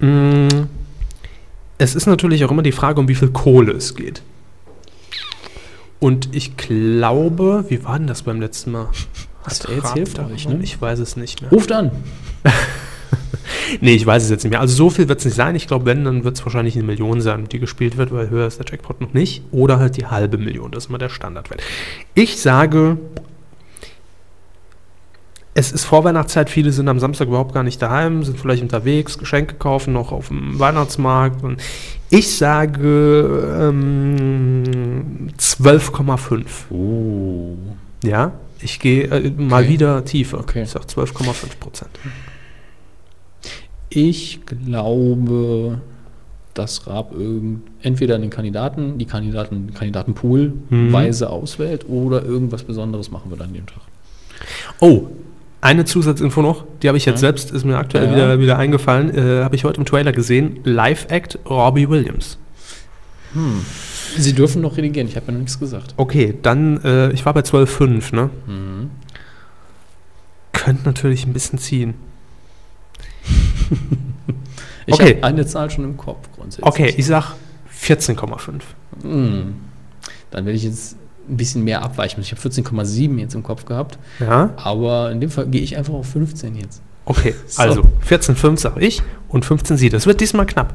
Mm, 0.00 0.66
Es 1.78 1.94
ist 1.94 2.06
natürlich 2.06 2.44
auch 2.44 2.50
immer 2.50 2.62
die 2.62 2.72
Frage, 2.72 3.00
um 3.00 3.08
wie 3.08 3.14
viel 3.14 3.28
Kohle 3.30 3.72
es 3.72 3.94
geht. 3.94 4.22
Und 6.00 6.34
ich 6.34 6.56
glaube, 6.56 7.64
wie 7.68 7.84
war 7.84 7.98
denn 7.98 8.06
das 8.06 8.22
beim 8.22 8.40
letzten 8.40 8.72
Mal? 8.72 8.88
Hat 9.44 9.68
wäre 9.68 9.78
jetzt 9.78 9.92
hilfreich, 9.94 10.46
da- 10.46 10.52
ne? 10.54 10.60
Ich 10.62 10.80
weiß 10.80 10.98
es 11.00 11.16
nicht 11.16 11.40
mehr. 11.42 11.50
Ruft 11.50 11.72
an. 11.72 11.90
Nee, 13.80 13.94
ich 13.94 14.06
weiß 14.06 14.22
es 14.22 14.30
jetzt 14.30 14.44
nicht 14.44 14.52
mehr. 14.52 14.60
Also 14.60 14.74
so 14.74 14.90
viel 14.90 15.08
wird 15.08 15.18
es 15.18 15.24
nicht 15.24 15.34
sein. 15.34 15.54
Ich 15.54 15.66
glaube, 15.66 15.84
wenn, 15.86 16.04
dann 16.04 16.22
wird 16.24 16.36
es 16.36 16.44
wahrscheinlich 16.44 16.74
eine 16.76 16.84
Million 16.84 17.20
sein, 17.20 17.46
die 17.48 17.58
gespielt 17.58 17.96
wird, 17.96 18.12
weil 18.12 18.30
höher 18.30 18.46
ist 18.46 18.58
der 18.58 18.66
Jackpot 18.68 19.00
noch 19.00 19.12
nicht. 19.14 19.42
Oder 19.52 19.78
halt 19.78 19.96
die 19.96 20.06
halbe 20.06 20.38
Million. 20.38 20.70
Das 20.70 20.84
ist 20.84 20.88
immer 20.90 20.98
der 20.98 21.08
Standardwert. 21.08 21.60
Ich 22.14 22.40
sage, 22.40 22.98
es 25.54 25.70
ist 25.72 25.84
Vorweihnachtszeit. 25.84 26.50
Viele 26.50 26.72
sind 26.72 26.88
am 26.88 26.98
Samstag 26.98 27.28
überhaupt 27.28 27.54
gar 27.54 27.62
nicht 27.62 27.80
daheim, 27.80 28.24
sind 28.24 28.38
vielleicht 28.38 28.62
unterwegs, 28.62 29.18
Geschenke 29.18 29.54
kaufen, 29.54 29.92
noch 29.92 30.10
auf 30.12 30.28
dem 30.28 30.58
Weihnachtsmarkt. 30.58 31.42
Und 31.44 31.60
ich 32.10 32.36
sage 32.36 33.56
ähm, 33.68 35.30
12,5. 35.38 36.44
Oh. 36.70 37.56
Ja, 38.04 38.32
ich 38.60 38.80
gehe 38.80 39.04
äh, 39.04 39.30
mal 39.30 39.62
Okay. 39.62 39.72
wieder 39.72 40.04
tiefer. 40.04 40.40
Okay. 40.40 40.62
Ich 40.64 40.70
sage 40.70 40.86
12,5 40.86 41.58
Prozent. 41.60 41.90
Ich 43.90 44.40
glaube, 44.46 45.80
dass 46.54 46.86
Raab 46.86 47.12
irgend, 47.12 47.62
entweder 47.82 48.18
den 48.18 48.30
Kandidaten, 48.30 48.98
die 48.98 49.06
Kandidaten, 49.06 49.72
Kandidatenpool 49.74 50.52
Mhm. 50.68 50.92
weise 50.92 51.30
auswählt 51.30 51.88
oder 51.88 52.24
irgendwas 52.24 52.62
Besonderes 52.64 53.10
machen 53.10 53.30
wir 53.30 53.36
dann 53.36 53.48
an 53.48 53.54
dem 53.54 53.66
Tag. 53.66 53.82
Oh, 54.80 55.08
eine 55.64 55.84
Zusatzinfo 55.84 56.42
noch, 56.42 56.64
die 56.82 56.88
habe 56.88 56.98
ich 56.98 57.06
jetzt 57.06 57.16
Ja. 57.22 57.28
selbst, 57.28 57.50
ist 57.50 57.64
mir 57.64 57.78
aktuell 57.78 58.06
Ja. 58.06 58.12
wieder, 58.14 58.38
wieder 58.38 58.58
eingefallen, 58.58 59.16
äh, 59.16 59.42
habe 59.42 59.56
ich 59.56 59.64
heute 59.64 59.78
im 59.80 59.86
Trailer 59.86 60.12
gesehen. 60.12 60.60
Live-Act 60.64 61.38
Robbie 61.48 61.88
Williams. 61.88 62.38
Sie 64.16 64.32
dürfen 64.32 64.62
noch 64.62 64.76
redigieren, 64.76 65.08
ich 65.08 65.16
habe 65.16 65.26
ja 65.26 65.32
noch 65.32 65.40
nichts 65.40 65.58
gesagt. 65.58 65.94
Okay, 65.96 66.34
dann, 66.42 66.80
äh, 66.84 67.10
ich 67.12 67.24
war 67.26 67.32
bei 67.34 67.40
12,5, 67.42 68.12
ne? 68.14 68.30
Mhm. 68.46 68.90
Könnte 70.52 70.84
natürlich 70.84 71.26
ein 71.26 71.32
bisschen 71.32 71.58
ziehen. 71.58 71.94
Ich 74.86 74.92
Okay. 74.92 75.14
habe 75.16 75.24
eine 75.24 75.46
Zahl 75.46 75.70
schon 75.70 75.84
im 75.84 75.96
Kopf 75.96 76.28
grundsätzlich. 76.36 76.66
Okay, 76.66 76.94
ich 76.94 77.06
sag 77.06 77.32
14,5. 77.72 78.60
Hm. 79.00 79.54
Dann 80.30 80.44
werde 80.44 80.56
ich 80.58 80.62
jetzt 80.64 80.96
ein 81.28 81.36
bisschen 81.36 81.64
mehr 81.64 81.82
abweichen. 81.82 82.20
Ich 82.22 82.30
habe 82.32 82.40
14,7 82.40 83.18
jetzt 83.18 83.34
im 83.34 83.42
Kopf 83.42 83.64
gehabt, 83.64 83.98
Ja, 84.20 84.50
aber 84.56 85.10
in 85.10 85.20
dem 85.20 85.30
Fall 85.30 85.46
gehe 85.46 85.62
ich 85.62 85.76
einfach 85.76 85.94
auf 85.94 86.06
15 86.08 86.54
jetzt. 86.56 86.82
okay, 87.06 87.34
So. 87.46 87.62
also 87.62 87.82
14,5 88.08 88.58
sag 88.58 88.76
ich 88.80 89.02
und 89.28 89.44
15 89.44 89.76
sie. 89.76 89.88
Das 89.88 90.06
wird 90.06 90.20
diesmal 90.20 90.46
knapp. 90.46 90.74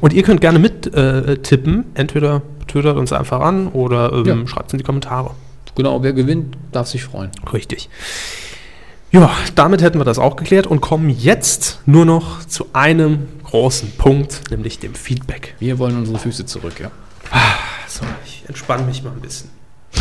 Und 0.00 0.12
ihr 0.12 0.22
könnt 0.22 0.40
gerne 0.40 0.58
mit 0.58 0.92
äh, 0.94 1.38
tippen, 1.38 1.84
entweder 1.94 2.42
twittert 2.68 2.96
uns 2.96 3.12
einfach 3.12 3.40
an 3.40 3.68
oder 3.68 4.12
ähm, 4.12 4.24
Ja. 4.26 4.46
schreibt 4.46 4.68
es 4.68 4.72
in 4.74 4.78
die 4.78 4.84
Kommentare. 4.84 5.32
Genau, 5.74 6.02
wer 6.02 6.12
gewinnt, 6.12 6.56
darf 6.72 6.86
sich 6.86 7.04
freuen. 7.04 7.30
Richtig. 7.52 7.88
Ja, 9.12 9.30
damit 9.54 9.82
hätten 9.82 9.98
wir 9.98 10.04
das 10.04 10.18
auch 10.18 10.36
geklärt 10.36 10.66
und 10.66 10.80
kommen 10.80 11.10
jetzt 11.10 11.80
nur 11.86 12.04
noch 12.04 12.44
zu 12.44 12.66
einem 12.72 13.28
großen 13.44 13.92
Punkt, 13.98 14.50
nämlich 14.50 14.78
dem 14.78 14.94
Feedback. 14.94 15.54
Wir 15.58 15.78
wollen 15.78 15.96
unsere 15.96 16.18
Füße 16.18 16.44
zurück, 16.46 16.80
ja. 16.80 16.90
So, 17.88 18.04
ich 18.24 18.35
entspanne 18.46 18.84
mich 18.84 19.02
mal 19.02 19.10
ein 19.12 19.20
bisschen. 19.20 19.50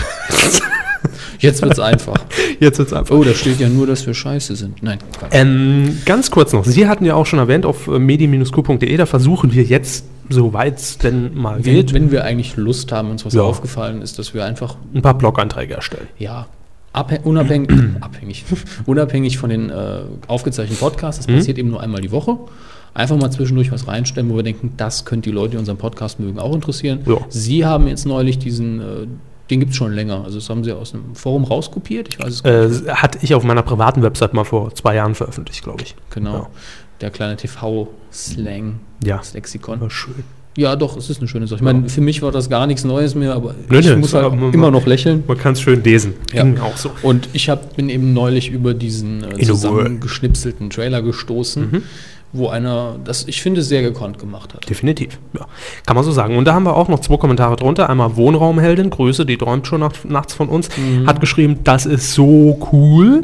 Jetzt 1.40 1.62
wird's 1.62 1.80
einfach. 1.80 2.16
Jetzt 2.60 2.80
wird's 2.80 2.94
einfach. 2.94 3.14
Oh, 3.16 3.24
da 3.24 3.34
steht 3.34 3.60
ja 3.60 3.70
nur, 3.70 3.86
dass 3.86 4.08
wir 4.08 4.14
scheiße 4.14 4.56
sind. 4.56 4.82
Nein. 4.82 5.00
Ähm, 5.32 6.00
ganz 6.06 6.32
kurz 6.32 6.54
noch, 6.54 6.66
Sie 6.66 6.88
hatten 6.88 7.06
ja 7.06 7.14
auch 7.16 7.26
schon 7.26 7.40
erwähnt 7.40 7.66
auf 7.66 7.88
äh, 7.88 8.00
medi-q.de, 8.00 8.98
da 8.98 9.06
versuchen 9.06 9.54
wir 9.54 9.64
jetzt, 9.64 10.06
soweit 10.30 10.78
es 10.80 10.98
denn 10.98 11.36
mal 11.36 11.58
wenn, 11.64 11.74
geht, 11.76 11.94
wenn 11.94 12.12
wir 12.12 12.24
eigentlich 12.24 12.56
Lust 12.56 12.92
haben, 12.92 13.12
uns 13.12 13.26
was 13.26 13.34
Ja. 13.34 13.42
aufgefallen 13.44 14.02
ist, 14.02 14.18
dass 14.18 14.34
wir 14.34 14.46
einfach, 14.46 14.78
ein 14.94 15.02
paar 15.02 15.18
Blog-Einträge 15.18 15.74
erstellen. 15.76 16.08
ja, 16.18 16.48
abhäng- 16.94 17.22
unabhängig, 17.24 17.70
abhängig, 18.02 18.46
unabhängig 18.86 19.38
von 19.38 19.50
den 19.50 19.70
äh, 19.70 20.00
aufgezeichneten 20.28 20.80
Podcasts, 20.80 21.26
das 21.26 21.28
Mhm. 21.32 21.38
passiert 21.40 21.58
eben 21.58 21.70
nur 21.70 21.82
einmal 21.82 22.02
die 22.02 22.12
Woche, 22.12 22.38
einfach 22.96 23.18
mal 23.18 23.30
zwischendurch 23.30 23.72
was 23.72 23.88
reinstellen, 23.88 24.30
wo 24.32 24.36
wir 24.38 24.44
denken, 24.44 24.74
das 24.78 25.06
könnte 25.06 25.30
die 25.30 25.36
Leute, 25.36 25.52
die 25.52 25.58
unseren 25.58 25.78
Podcast 25.78 26.20
mögen, 26.20 26.40
auch 26.40 26.56
interessieren. 26.56 27.02
Ja. 27.06 27.18
Sie 27.30 27.64
haben 27.66 27.88
jetzt 27.88 28.06
neulich 28.08 28.40
diesen, 28.40 28.80
äh, 28.80 28.84
den 29.52 29.60
gibt 29.60 29.74
es 29.74 29.78
schon 29.78 29.92
länger, 29.94 30.24
also 30.24 30.40
das 30.40 30.50
haben 30.50 30.64
Sie 30.64 30.72
aus 30.72 30.94
einem 30.96 31.14
Forum 31.14 31.44
rauskopiert, 31.44 32.08
ich 32.10 32.20
weiß 32.20 32.34
es 32.34 32.44
gar 32.44 32.68
nicht. 32.68 32.88
Äh, 32.88 32.92
hatte 32.94 33.20
ich 33.22 33.36
auf 33.36 33.44
meiner 33.44 33.62
privaten 33.62 34.02
Website 34.02 34.34
mal 34.34 34.44
vor 34.46 34.74
zwei 34.74 34.96
Jahren 34.96 35.14
veröffentlicht, 35.14 35.64
glaube 35.64 35.84
ich. 35.84 35.94
Genau, 36.10 36.34
ja. 36.34 36.48
der 37.02 37.12
kleine 37.12 37.36
TV-Slang, 37.36 38.80
Ja. 39.04 39.18
das 39.18 39.34
Lexikon. 39.34 39.82
War 39.82 39.90
schön. 39.92 40.24
Ja, 40.58 40.78
doch, 40.78 40.96
es 40.96 41.10
ist 41.10 41.20
eine 41.20 41.28
schöne 41.28 41.48
Sache. 41.48 41.58
Ich 41.58 41.62
meine, 41.64 41.90
für 41.90 42.00
mich 42.00 42.22
war 42.22 42.32
das 42.32 42.50
gar 42.50 42.66
nichts 42.66 42.86
Neues 42.86 43.14
mehr, 43.14 43.34
aber 43.36 43.54
Nö, 43.68 43.78
ich 43.80 43.94
muss 43.98 44.14
halt 44.14 44.34
man- 44.34 44.54
immer 44.54 44.72
noch 44.72 44.86
lächeln. 44.86 45.22
Man 45.28 45.38
kann 45.38 45.52
es 45.52 45.60
schön 45.60 45.84
lesen. 45.84 46.14
Ja. 46.34 46.46
Auch 46.64 46.78
so. 46.78 46.92
Und 47.04 47.28
ich 47.34 47.50
hab, 47.50 47.76
bin 47.76 47.90
eben 47.90 48.14
neulich 48.14 48.50
über 48.50 48.74
diesen 48.74 49.22
äh, 49.38 49.44
zusammengeschnipselten 49.44 50.70
Trailer 50.70 51.02
gestoßen, 51.02 51.72
Mhm. 51.72 51.84
Wo 52.34 52.50
einer 52.50 52.98
das, 53.04 53.28
ich 53.28 53.42
finde, 53.42 53.62
sehr 53.62 53.82
gekonnt 53.82 54.20
gemacht 54.20 54.54
hat. 54.54 54.70
Definitiv. 54.70 55.18
Ja. 55.34 55.46
Kann 55.86 55.96
man 55.96 56.04
so 56.04 56.12
sagen. 56.12 56.38
Und 56.38 56.46
da 56.46 56.54
haben 56.54 56.64
wir 56.64 56.76
auch 56.76 56.88
noch 56.90 57.00
zwei 57.00 57.18
Kommentare 57.18 57.56
drunter. 57.56 57.90
Einmal 57.90 58.16
Wohnraumheldin, 58.18 58.90
Grüße, 58.90 59.26
die 59.26 59.38
träumt 59.38 59.68
schon 59.68 59.80
nach, 59.80 59.94
nachts 60.04 60.34
von 60.34 60.50
uns, 60.50 60.70
Mhm. 60.78 61.08
hat 61.08 61.20
geschrieben, 61.22 61.60
das 61.64 61.86
ist 61.86 62.14
so 62.14 62.60
cool. 62.72 63.24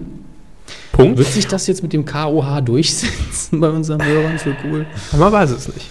Punkt. 0.94 1.18
Wird 1.18 1.28
sich 1.30 1.48
das 1.48 1.68
jetzt 1.68 1.84
mit 1.84 1.94
dem 1.94 2.06
KOH 2.06 2.62
durchsetzen 2.62 3.60
bei 3.60 3.70
unseren 3.70 4.04
Hörern 4.04 4.38
für 4.38 4.56
cool? 4.66 4.86
Man 5.18 5.32
weiß 5.32 5.52
es 5.52 5.68
nicht. 5.74 5.90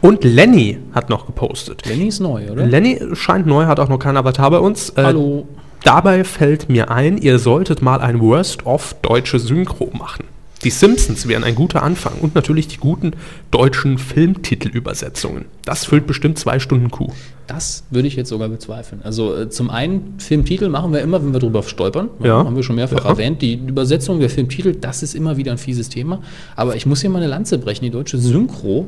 Und 0.00 0.24
Lenny 0.24 0.78
hat 0.92 1.10
noch 1.10 1.26
gepostet. 1.26 1.84
Lenny 1.86 2.06
ist 2.08 2.20
neu, 2.20 2.50
oder? 2.50 2.64
Lenny 2.66 2.98
scheint 3.14 3.46
neu, 3.46 3.66
hat 3.66 3.80
auch 3.80 3.88
noch 3.88 3.98
keinen 3.98 4.16
Avatar 4.16 4.50
bei 4.50 4.58
uns. 4.58 4.90
Äh, 4.90 5.02
Hallo. 5.04 5.46
Dabei 5.84 6.22
fällt 6.24 6.68
mir 6.68 6.90
ein, 6.90 7.18
ihr 7.18 7.38
solltet 7.38 7.82
mal 7.82 8.00
ein 8.00 8.20
Worst-of 8.20 8.94
deutsche 9.02 9.38
Synchro 9.38 9.90
machen. 9.92 10.24
Die 10.64 10.70
Simpsons 10.70 11.26
wären 11.26 11.42
ein 11.44 11.54
guter 11.54 11.82
Anfang 11.82 12.14
und 12.20 12.34
natürlich 12.34 12.68
die 12.68 12.76
guten 12.76 13.12
deutschen 13.50 13.98
Filmtitelübersetzungen. 13.98 15.46
Das 15.64 15.84
füllt 15.84 16.06
bestimmt 16.06 16.38
zwei 16.38 16.58
Stunden 16.58 16.90
Kuh. 16.90 17.10
Das 17.46 17.84
würde 17.90 18.06
ich 18.08 18.14
jetzt 18.16 18.28
sogar 18.28 18.48
bezweifeln. 18.48 19.02
Also 19.02 19.36
äh, 19.36 19.50
zum 19.50 19.70
einen, 19.70 20.14
Filmtitel 20.18 20.68
machen 20.68 20.92
wir 20.92 21.00
immer, 21.00 21.22
wenn 21.22 21.32
wir 21.32 21.40
drüber 21.40 21.62
stolpern. 21.64 22.08
Ja. 22.22 22.44
Haben 22.44 22.56
wir 22.56 22.62
schon 22.62 22.76
mehrfach 22.76 23.04
Ja. 23.04 23.10
erwähnt. 23.10 23.42
Die 23.42 23.54
Übersetzung 23.54 24.20
der 24.20 24.30
Filmtitel, 24.30 24.74
das 24.74 25.02
ist 25.02 25.14
immer 25.14 25.36
wieder 25.36 25.52
ein 25.52 25.58
fieses 25.58 25.88
Thema. 25.88 26.22
Aber 26.56 26.76
ich 26.76 26.86
muss 26.86 27.00
hier 27.00 27.10
mal 27.10 27.18
eine 27.18 27.28
Lanze 27.28 27.58
brechen. 27.58 27.84
Die 27.84 27.90
deutsche 27.90 28.18
Synchro 28.18 28.86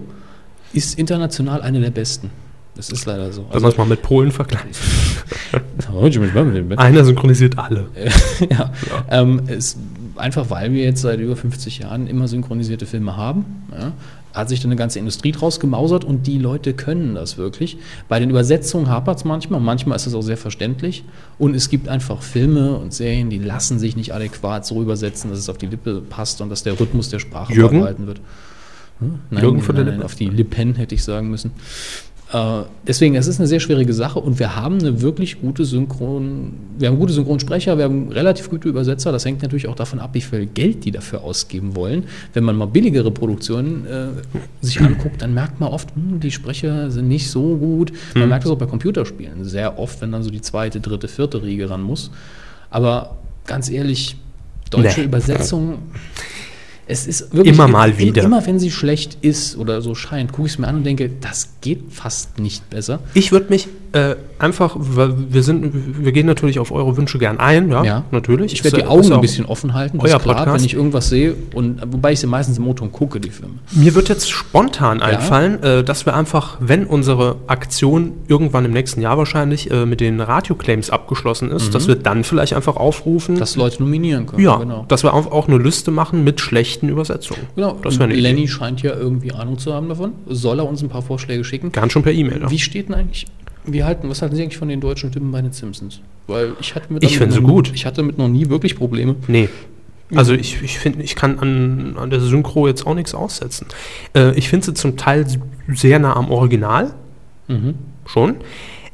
ist 0.72 0.98
international 0.98 1.60
eine 1.62 1.80
der 1.80 1.90
besten. 1.90 2.30
Das 2.76 2.90
ist 2.90 3.06
leider 3.06 3.32
so. 3.32 3.44
Wenn 3.52 3.62
man 3.62 3.70
es 3.70 3.76
mal 3.76 3.86
mit 3.86 4.02
Polen 4.02 4.30
vergleicht. 4.30 4.64
Also, 5.76 6.00
Einer 6.76 7.04
synchronisiert 7.04 7.58
alle. 7.58 7.86
ja. 8.50 8.72
Ähm, 9.08 9.42
es, 9.46 9.76
einfach 10.16 10.50
weil 10.50 10.72
wir 10.72 10.84
jetzt 10.84 11.02
seit 11.02 11.20
über 11.20 11.36
50 11.36 11.80
Jahren 11.80 12.06
immer 12.06 12.28
synchronisierte 12.28 12.86
Filme 12.86 13.16
haben, 13.16 13.44
ja, 13.72 13.92
hat 14.34 14.48
sich 14.48 14.60
dann 14.60 14.70
eine 14.70 14.76
ganze 14.76 14.98
Industrie 14.98 15.30
draus 15.30 15.60
gemausert 15.60 16.04
und 16.04 16.26
die 16.26 16.38
Leute 16.38 16.74
können 16.74 17.14
das 17.14 17.38
wirklich. 17.38 17.78
Bei 18.08 18.18
den 18.18 18.30
Übersetzungen 18.30 18.88
hapert 18.88 19.18
es 19.18 19.24
manchmal, 19.24 19.60
manchmal 19.60 19.96
ist 19.96 20.06
es 20.06 20.14
auch 20.14 20.22
sehr 20.22 20.36
verständlich 20.36 21.04
und 21.38 21.54
es 21.54 21.68
gibt 21.68 21.88
einfach 21.88 22.20
Filme 22.20 22.76
und 22.76 22.92
Serien, 22.92 23.30
die 23.30 23.38
lassen 23.38 23.78
sich 23.78 23.96
nicht 23.96 24.12
adäquat 24.12 24.66
so 24.66 24.82
übersetzen, 24.82 25.30
dass 25.30 25.38
es 25.38 25.48
auf 25.48 25.58
die 25.58 25.66
Lippe 25.66 26.00
passt 26.00 26.40
und 26.40 26.50
dass 26.50 26.64
der 26.64 26.78
Rhythmus 26.78 27.08
der 27.10 27.20
Sprache 27.20 27.52
Jürgen? 27.52 28.06
wird. 28.06 28.20
Hm? 28.98 29.20
Nein, 29.30 29.42
Jürgen 29.42 29.62
von 29.62 29.76
der 29.76 29.84
Lippe? 29.84 30.04
auf 30.04 30.16
die 30.16 30.28
Lippen 30.28 30.74
hätte 30.74 30.94
ich 30.94 31.04
sagen 31.04 31.30
müssen. 31.30 31.52
Äh, 32.32 32.62
deswegen, 32.86 33.14
es 33.16 33.26
ist 33.26 33.38
eine 33.38 33.46
sehr 33.46 33.60
schwierige 33.60 33.92
Sache 33.92 34.18
und 34.18 34.38
wir 34.38 34.56
haben 34.56 34.78
eine 34.78 35.02
wirklich 35.02 35.40
gute 35.40 35.64
Synchron, 35.64 36.54
wir 36.78 36.88
haben 36.88 36.98
gute 36.98 37.12
Synchronsprecher, 37.12 37.76
wir 37.76 37.84
haben 37.84 38.08
relativ 38.10 38.48
gute 38.50 38.68
Übersetzer. 38.68 39.12
Das 39.12 39.24
hängt 39.24 39.42
natürlich 39.42 39.68
auch 39.68 39.74
davon 39.76 40.00
ab, 40.00 40.10
wie 40.14 40.20
viel 40.22 40.46
Geld 40.46 40.84
die 40.84 40.90
dafür 40.90 41.22
ausgeben 41.22 41.76
wollen. 41.76 42.04
Wenn 42.32 42.44
man 42.44 42.56
mal 42.56 42.66
billigere 42.66 43.10
Produktionen 43.10 43.86
äh, 43.86 44.06
sich 44.64 44.80
anguckt, 44.80 45.20
dann 45.22 45.34
merkt 45.34 45.60
man 45.60 45.68
oft, 45.70 45.94
hm, 45.94 46.18
die 46.20 46.30
Sprecher 46.30 46.90
sind 46.90 47.08
nicht 47.08 47.30
so 47.30 47.56
gut. 47.56 47.92
Man 48.14 48.22
Hm. 48.24 48.28
merkt 48.30 48.44
das 48.46 48.52
auch 48.52 48.58
bei 48.58 48.66
Computerspielen 48.66 49.44
sehr 49.44 49.78
oft, 49.78 50.00
wenn 50.00 50.10
dann 50.10 50.22
so 50.22 50.30
die 50.30 50.40
zweite, 50.40 50.80
dritte, 50.80 51.08
vierte 51.08 51.42
Riege 51.42 51.68
ran 51.68 51.82
muss. 51.82 52.10
Aber 52.70 53.16
ganz 53.46 53.68
ehrlich, 53.70 54.16
deutsche 54.70 55.00
Nee. 55.00 55.06
Übersetzung. 55.06 55.78
Es 56.86 57.06
ist 57.06 57.32
wirklich 57.34 57.54
Immer 57.54 57.68
mal 57.68 57.98
wieder. 57.98 58.22
Immer 58.22 58.44
wenn 58.46 58.58
sie 58.58 58.70
schlecht 58.70 59.18
ist 59.22 59.56
oder 59.56 59.80
so 59.80 59.94
scheint, 59.94 60.32
gucke 60.32 60.46
ich 60.46 60.54
es 60.54 60.58
mir 60.58 60.66
an 60.68 60.76
und 60.76 60.84
denke, 60.84 61.10
das 61.20 61.54
geht 61.62 61.84
fast 61.90 62.38
nicht 62.38 62.68
besser. 62.68 63.00
Ich 63.14 63.32
würde 63.32 63.46
mich 63.48 63.68
äh, 63.92 64.16
einfach, 64.40 64.74
weil 64.76 65.14
wir 65.32 65.44
sind, 65.44 66.04
wir 66.04 66.10
gehen 66.10 66.26
natürlich 66.26 66.58
auf 66.58 66.72
eure 66.72 66.96
Wünsche 66.96 67.16
gern 67.18 67.38
ein, 67.38 67.70
ja, 67.70 67.84
Ja. 67.84 68.04
natürlich. 68.10 68.52
Ich 68.52 68.64
werde 68.64 68.78
die 68.78 68.86
Augen 68.86 69.12
ein 69.12 69.20
bisschen 69.20 69.46
offen 69.46 69.72
halten, 69.72 70.00
euer 70.00 70.18
klar, 70.18 70.34
Podcast. 70.38 70.58
wenn 70.58 70.64
ich 70.66 70.74
irgendwas 70.74 71.08
sehe. 71.08 71.36
Und, 71.54 71.80
wobei 71.92 72.12
ich 72.12 72.18
sie 72.20 72.26
meistens 72.26 72.58
im 72.58 72.64
Motor 72.64 72.90
gucke, 72.90 73.20
die 73.20 73.30
Filme. 73.30 73.54
Mir 73.70 73.94
wird 73.94 74.08
jetzt 74.08 74.30
spontan 74.32 75.00
einfallen, 75.00 75.62
äh, 75.62 75.84
dass 75.84 76.06
wir 76.06 76.14
einfach, 76.16 76.58
wenn 76.60 76.86
unsere 76.86 77.36
Aktion 77.46 78.12
irgendwann 78.26 78.64
im 78.64 78.72
nächsten 78.72 79.00
Jahr 79.00 79.16
wahrscheinlich 79.16 79.70
äh, 79.70 79.86
mit 79.86 80.00
den 80.00 80.20
Radio-Claims 80.20 80.90
abgeschlossen 80.90 81.50
ist, 81.52 81.68
Mhm. 81.68 81.72
dass 81.72 81.86
wir 81.86 81.94
dann 81.94 82.24
vielleicht 82.24 82.54
einfach 82.54 82.74
aufrufen, 82.76 83.38
Dass 83.38 83.54
Leute 83.54 83.80
nominieren 83.80 84.26
können. 84.26 84.42
ja, 84.42 84.56
genau. 84.56 84.84
dass 84.88 85.04
wir 85.04 85.14
auch, 85.14 85.30
auch 85.30 85.46
eine 85.46 85.58
Liste 85.58 85.92
machen 85.92 86.24
mit 86.24 86.40
schlechten 86.40 86.73
Übersetzungen. 86.82 87.42
genau. 87.54 87.78
Das 87.82 87.98
wäre 87.98 88.12
Lenny 88.12 88.40
Idee. 88.42 88.48
scheint 88.48 88.82
ja 88.82 88.94
irgendwie 88.94 89.32
Ahnung 89.32 89.58
zu 89.58 89.72
haben 89.72 89.88
davon. 89.88 90.12
Soll 90.26 90.58
er 90.58 90.68
uns 90.68 90.82
ein 90.82 90.88
paar 90.88 91.02
Vorschläge 91.02 91.44
schicken? 91.44 91.72
Gern 91.72 91.90
schon 91.90 92.02
per 92.02 92.12
E-Mail. 92.12 92.42
Ja. 92.42 92.50
Wie 92.50 92.58
steht 92.58 92.88
denn 92.88 92.94
eigentlich, 92.94 93.26
wie 93.66 93.84
halten, 93.84 94.08
was 94.08 94.22
halten 94.22 94.36
Sie 94.36 94.42
eigentlich 94.42 94.58
von 94.58 94.68
den 94.68 94.80
deutschen 94.80 95.10
Stimmen 95.10 95.30
bei 95.32 95.42
den 95.42 95.52
Simpsons? 95.52 96.00
Weil 96.26 96.52
ich 96.60 96.74
hatte 96.74 96.92
mit 96.92 97.02
Ich 97.04 97.18
finde 97.18 97.34
sie 97.34 97.40
gut. 97.40 97.72
Ich 97.74 97.86
hatte 97.86 97.96
damit 97.96 98.18
noch 98.18 98.28
nie 98.28 98.48
wirklich 98.48 98.76
Probleme. 98.76 99.16
Nee. 99.28 99.48
Also 100.14 100.34
ich, 100.34 100.62
ich 100.62 100.78
finde, 100.78 101.02
ich 101.02 101.16
kann 101.16 101.38
an, 101.38 101.96
an 101.96 102.10
der 102.10 102.20
Synchro 102.20 102.68
jetzt 102.68 102.86
auch 102.86 102.94
nichts 102.94 103.14
aussetzen. 103.14 103.66
Äh, 104.14 104.36
ich 104.36 104.48
finde 104.48 104.66
sie 104.66 104.74
zum 104.74 104.96
Teil 104.96 105.26
sehr 105.68 105.98
nah 105.98 106.14
am 106.14 106.30
Original. 106.30 106.94
Mhm. 107.48 107.74
Schon. 108.06 108.36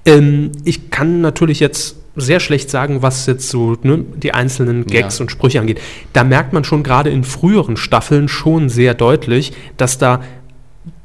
Ähm, 0.06 0.52
ich 0.64 0.90
kann 0.90 1.20
natürlich 1.20 1.60
jetzt 1.60 1.99
sehr 2.16 2.40
schlecht 2.40 2.70
sagen, 2.70 3.02
was 3.02 3.26
jetzt 3.26 3.48
so 3.48 3.76
ne, 3.82 4.04
die 4.16 4.32
einzelnen 4.34 4.84
Gags 4.86 5.18
Ja. 5.18 5.22
und 5.22 5.30
Sprüche 5.30 5.60
angeht. 5.60 5.80
Da 6.12 6.24
merkt 6.24 6.52
man 6.52 6.64
schon 6.64 6.82
gerade 6.82 7.10
in 7.10 7.22
früheren 7.24 7.76
Staffeln 7.76 8.28
schon 8.28 8.68
sehr 8.68 8.94
deutlich, 8.94 9.52
dass 9.76 9.98
da 9.98 10.20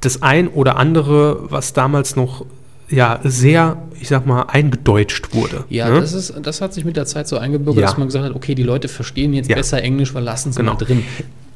das 0.02 0.22
ein 0.22 0.48
oder 0.48 0.78
andere, 0.78 1.52
was 1.52 1.74
damals 1.74 2.16
noch 2.16 2.46
ja 2.90 3.20
sehr, 3.24 3.78
ich 4.00 4.08
sag 4.08 4.26
mal, 4.26 4.44
eingedeutscht 4.44 5.34
wurde. 5.34 5.64
Ja, 5.70 5.90
ne? 5.90 6.02
das, 6.02 6.14
ist, 6.14 6.34
das 6.42 6.62
hat 6.62 6.74
sich 6.74 6.86
mit 6.86 6.96
der 6.98 7.06
Zeit 7.06 7.28
so 7.28 7.38
eingebürgert, 7.38 7.82
Ja. 7.82 7.88
dass 7.88 7.98
man 7.98 8.08
gesagt 8.08 8.26
hat, 8.26 8.36
okay, 8.36 8.54
die 8.56 8.64
Leute 8.64 8.88
verstehen 8.88 9.34
jetzt 9.34 9.50
Ja. 9.50 9.56
besser 9.56 9.82
Englisch, 9.82 10.14
weil 10.14 10.24
lassen 10.24 10.52
sie 10.52 10.60
Genau. 10.60 10.74
mal 10.74 10.78
drin. 10.78 11.04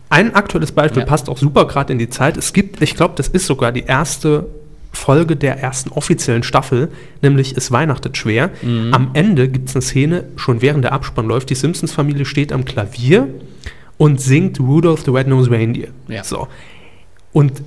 Ein 0.10 0.34
aktuelles 0.34 0.72
Beispiel 0.72 1.04
passt 1.06 1.30
auch 1.30 1.38
super 1.38 1.68
gerade 1.68 1.94
in 1.94 2.00
die 2.00 2.10
Zeit. 2.10 2.36
Es 2.36 2.52
gibt, 2.54 2.82
ich 2.82 2.96
glaube, 2.96 3.14
das 3.16 3.28
ist 3.28 3.46
sogar 3.46 3.72
die 3.72 3.84
erste 3.84 4.48
Folge 4.92 5.36
der 5.36 5.60
ersten 5.60 5.92
offiziellen 5.92 6.44
Staffel, 6.44 6.90
nämlich 7.22 7.56
Es 7.56 7.72
weihnachtet 7.72 8.18
schwer. 8.18 8.50
Mhm. 8.62 8.94
Am 8.94 9.10
Ende 9.14 9.48
gibt 9.48 9.70
es 9.70 9.76
eine 9.76 9.82
Szene, 9.82 10.24
schon 10.36 10.62
während 10.62 10.84
der 10.84 10.94
Abspann 10.94 11.28
läuft, 11.28 11.50
die 11.50 11.56
Simpsons-Familie 11.56 12.26
steht 12.26 12.52
am 12.52 12.66
Klavier 12.66 13.28
und 13.98 14.20
singt 14.20 14.60
Rudolph 14.60 15.04
the 15.06 15.12
Red-Nosed 15.12 15.52
Reindeer. 15.52 15.90
Ja. 16.08 16.24
So. 16.24 16.48
Und 17.32 17.62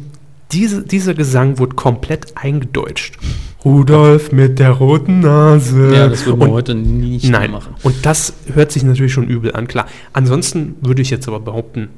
diese, 0.51 0.83
dieser 0.83 1.15
Gesang 1.15 1.59
wurde 1.59 1.75
komplett 1.77 2.37
eingedeutscht. 2.37 3.17
Rudolf 3.65 4.33
mit 4.33 4.59
der 4.59 4.71
roten 4.71 5.21
Nase. 5.21 5.95
Ja, 5.95 6.09
das 6.09 6.27
würden 6.27 6.41
wir 6.41 6.47
Und- 6.49 6.53
heute 6.53 6.75
nicht 6.75 7.23
mehr 7.31 7.41
Nein, 7.41 7.53
machen. 7.53 7.75
und 7.85 8.05
das 8.05 8.35
hört 8.53 8.73
sich 8.73 8.83
natürlich 8.83 9.13
schon 9.13 9.29
übel 9.29 9.55
an, 9.55 9.69
klar. 9.69 9.87
Ansonsten 10.13 10.75
würde 10.83 11.01
ich 11.01 11.11
jetzt 11.11 11.29
aber 11.29 11.39
behaupten, 11.41 11.89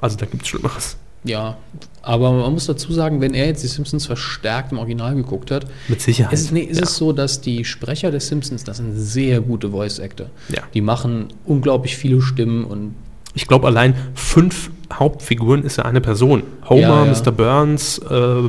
also 0.00 0.16
da 0.18 0.26
gibt 0.26 0.42
es 0.42 0.48
Schlimmeres. 0.48 0.96
Ja, 1.22 1.58
aber 2.02 2.32
man 2.32 2.52
muss 2.54 2.66
dazu 2.66 2.92
sagen, 2.94 3.20
wenn 3.20 3.34
er 3.34 3.46
jetzt 3.46 3.62
die 3.62 3.66
Simpsons 3.68 4.06
verstärkt 4.06 4.72
im 4.72 4.78
Original 4.78 5.14
geguckt 5.14 5.50
hat, 5.50 5.66
Mit 5.88 6.00
Sicherheit. 6.00 6.32
ist, 6.32 6.50
nee, 6.50 6.60
ist 6.62 6.78
ja. 6.78 6.84
es 6.84 6.96
so, 6.96 7.12
dass 7.12 7.42
die 7.42 7.64
Sprecher 7.66 8.10
der 8.10 8.20
Simpsons, 8.20 8.64
das 8.64 8.78
sind 8.78 8.94
sehr 8.96 9.40
gute 9.42 9.70
Voice-Actor. 9.70 10.26
Ja. 10.48 10.62
Die 10.72 10.80
machen 10.80 11.28
unglaublich 11.44 11.96
viele 11.96 12.22
Stimmen 12.22 12.64
und 12.64 12.94
Ich 13.34 13.46
glaube, 13.46 13.66
allein 13.66 13.94
fünf 14.14 14.70
Hauptfiguren 14.92 15.62
ist 15.62 15.76
ja 15.76 15.84
eine 15.84 16.00
Person. 16.00 16.42
Homer, 16.68 16.80
Ja, 16.80 17.04
ja. 17.04 17.12
Mr. 17.12 17.32
Burns, 17.32 17.98
äh, 17.98 18.42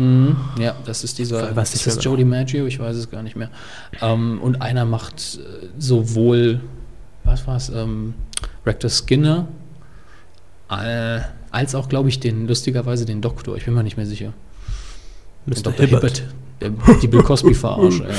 Mhm, 0.00 0.36
ja, 0.60 0.76
das 0.86 1.02
ist 1.02 1.18
dieser, 1.18 1.56
weiß 1.56 1.74
ist 1.74 1.84
das 1.84 1.96
mehr 1.96 2.04
Joe 2.04 2.16
DiMaggio? 2.16 2.66
Ich 2.66 2.78
weiß 2.78 2.94
es 2.96 3.10
gar 3.10 3.20
nicht 3.24 3.34
mehr. 3.34 3.50
Ähm, 4.00 4.40
und 4.40 4.62
einer 4.62 4.84
macht 4.84 5.40
äh, 5.42 5.66
sowohl, 5.76 6.60
was 7.24 7.44
war 7.48 7.56
es, 7.56 7.68
ähm, 7.68 8.14
Rector 8.64 8.90
Skinner, 8.90 9.48
äh, 10.70 11.20
als 11.50 11.74
auch, 11.74 11.88
glaube 11.88 12.08
ich, 12.08 12.20
den, 12.20 12.46
lustigerweise 12.46 13.04
den 13.04 13.20
Doktor. 13.20 13.56
Ich 13.56 13.64
bin 13.64 13.74
mir 13.74 13.82
nicht 13.82 13.96
mehr 13.96 14.06
sicher. 14.06 14.32
Mr. 15.46 15.62
Dr. 15.62 15.86
Hibbert. 15.86 16.22
Der, 16.60 16.70
die 17.00 17.06
Bill 17.06 17.22
Cosby-Verarsche. 17.22 18.04
ja. 18.08 18.14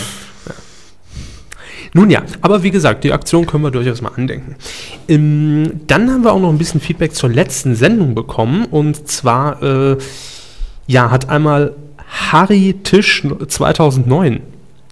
Nun 1.94 2.10
ja, 2.10 2.24
aber 2.42 2.62
wie 2.62 2.72
gesagt, 2.72 3.04
die 3.04 3.12
Aktion 3.12 3.48
können 3.48 3.64
wir 3.64 3.72
durchaus 3.72 4.02
mal 4.02 4.12
andenken. 4.16 4.56
Ähm, 5.08 5.82
dann 5.88 6.12
haben 6.12 6.24
wir 6.24 6.34
auch 6.34 6.40
noch 6.40 6.50
ein 6.50 6.58
bisschen 6.58 6.82
Feedback 6.82 7.16
zur 7.16 7.30
letzten 7.30 7.76
Sendung 7.76 8.14
bekommen. 8.14 8.66
Und 8.66 9.08
zwar, 9.08 9.62
äh, 9.64 9.98
ja, 10.88 11.10
hat 11.10 11.30
einmal 11.30 11.76
Harry 12.32 12.76
Tisch 12.84 13.24
2009 13.48 14.42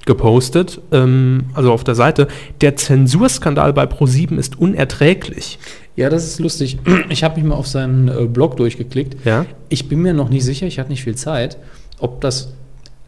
gepostet, 0.08 0.82
ähm, 0.92 1.44
also 1.53 1.72
auf 1.72 1.84
der 1.84 1.94
Seite, 1.94 2.27
der 2.61 2.76
Zensurskandal 2.76 3.74
bei 3.74 3.84
Pro7 3.84 4.38
ist 4.38 4.60
unerträglich. 4.60 5.60
Ja, 5.95 6.10
das 6.10 6.26
ist 6.26 6.40
lustig. 6.40 6.80
Ich 7.10 7.24
habe 7.24 7.36
mich 7.36 7.48
mal 7.48 7.56
auf 7.56 7.68
seinen 7.68 8.08
äh, 8.08 8.26
Blog 8.26 8.58
durchgeklickt. 8.58 9.26
Ja? 9.26 9.45
Ich 9.69 9.88
bin 9.88 10.02
mir 10.02 10.14
noch 10.14 10.30
nicht 10.30 10.44
sicher, 10.44 10.66
ich 10.66 10.80
hatte 10.80 10.90
nicht 10.90 11.03
viel 11.03 11.16
Zeit, 11.16 11.58
ob 12.00 12.22
das 12.22 12.53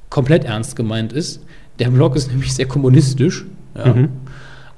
komplett 0.10 0.44
ernst 0.44 0.76
gemeint 0.76 1.14
ist. 1.14 1.42
Der 1.80 1.90
Blog 1.90 2.16
ist 2.16 2.28
nämlich 2.32 2.54
sehr 2.54 2.68
kommunistisch. 2.68 3.46
Ja. 3.76 3.94
Mhm. 3.94 4.10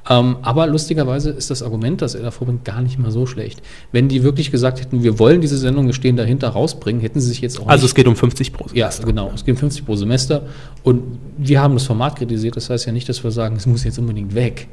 Ähm, 0.10 0.38
aber 0.42 0.68
lustigerweise 0.68 1.30
ist 1.30 1.52
das 1.52 1.62
Argument, 1.62 2.02
das 2.02 2.16
er 2.16 2.24
davor 2.24 2.48
bringt, 2.48 2.66
gar 2.66 2.82
nicht 2.82 2.98
mal 2.98 3.12
so 3.12 3.26
schlecht. 3.26 3.62
Wenn 3.92 4.08
die 4.08 4.24
wirklich 4.24 4.52
gesagt 4.52 4.82
hätten, 4.82 5.04
wir 5.04 5.20
wollen 5.20 5.42
diese 5.42 5.58
Sendung, 5.58 5.86
wir 5.86 5.94
stehen 5.94 6.18
dahinter, 6.18 6.50
rausbringen, 6.50 7.02
hätten 7.02 7.20
sie 7.20 7.28
sich 7.28 7.42
jetzt 7.42 7.60
auch 7.60 7.68
Also 7.68 7.86
es 7.86 7.94
geht 7.94 8.08
um 8.08 8.16
50 8.16 8.54
pro 8.54 8.66
ja, 8.74 8.90
genau. 9.06 9.32
Es 9.34 9.46
geht 9.46 9.56
um 9.56 9.60
50 9.60 9.86
pro 9.86 9.96
Semester. 9.96 10.44
Und 10.84 11.20
wir 11.38 11.62
haben 11.62 11.76
das 11.76 11.84
Format 11.84 12.16
kritisiert. 12.16 12.56
Das 12.56 12.70
heißt 12.70 12.86
ja 12.86 12.92
nicht, 12.92 13.08
dass 13.10 13.24
wir 13.24 13.32
sagen, 13.32 13.56
es 13.56 13.68
muss 13.68 13.84
jetzt 13.84 14.00
unbedingt 14.00 14.34
weg. 14.34 14.68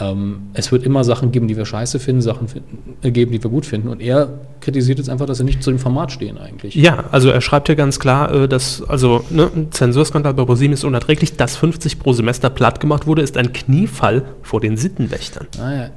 Ähm, 0.00 0.42
es 0.54 0.72
wird 0.72 0.84
immer 0.84 1.04
Sachen 1.04 1.30
geben, 1.30 1.46
die 1.46 1.56
wir 1.56 1.66
scheiße 1.66 1.98
finden, 1.98 2.22
Sachen 2.22 2.48
finden, 2.48 2.96
äh, 3.02 3.10
geben, 3.10 3.32
die 3.32 3.42
wir 3.42 3.50
gut 3.50 3.66
finden. 3.66 3.88
Und 3.88 4.00
er 4.00 4.30
kritisiert 4.60 4.98
jetzt 4.98 5.10
einfach, 5.10 5.26
dass 5.26 5.38
sie 5.38 5.44
nicht 5.44 5.62
zu 5.62 5.70
dem 5.70 5.78
Format 5.78 6.10
stehen 6.10 6.38
eigentlich. 6.38 6.74
Ja, 6.74 7.04
also 7.10 7.28
er 7.30 7.40
schreibt 7.40 7.68
ja 7.68 7.74
ganz 7.74 8.00
klar, 8.00 8.32
äh, 8.34 8.48
dass, 8.48 8.82
also 8.82 9.24
ne, 9.30 9.50
ein 9.54 9.72
Zensurskandal 9.72 10.32
bei 10.34 10.44
ProSieben 10.44 10.72
ist 10.72 10.84
unerträglich. 10.84 11.36
Dass 11.36 11.56
50 11.56 11.98
pro 11.98 12.12
Semester 12.12 12.48
platt 12.50 12.80
gemacht 12.80 13.06
wurde, 13.06 13.22
ist 13.22 13.36
ein 13.36 13.52
Kniefall 13.52 14.24
vor 14.42 14.60
den 14.60 14.76
Sittenwächtern. 14.76 15.46
Naja, 15.58 15.90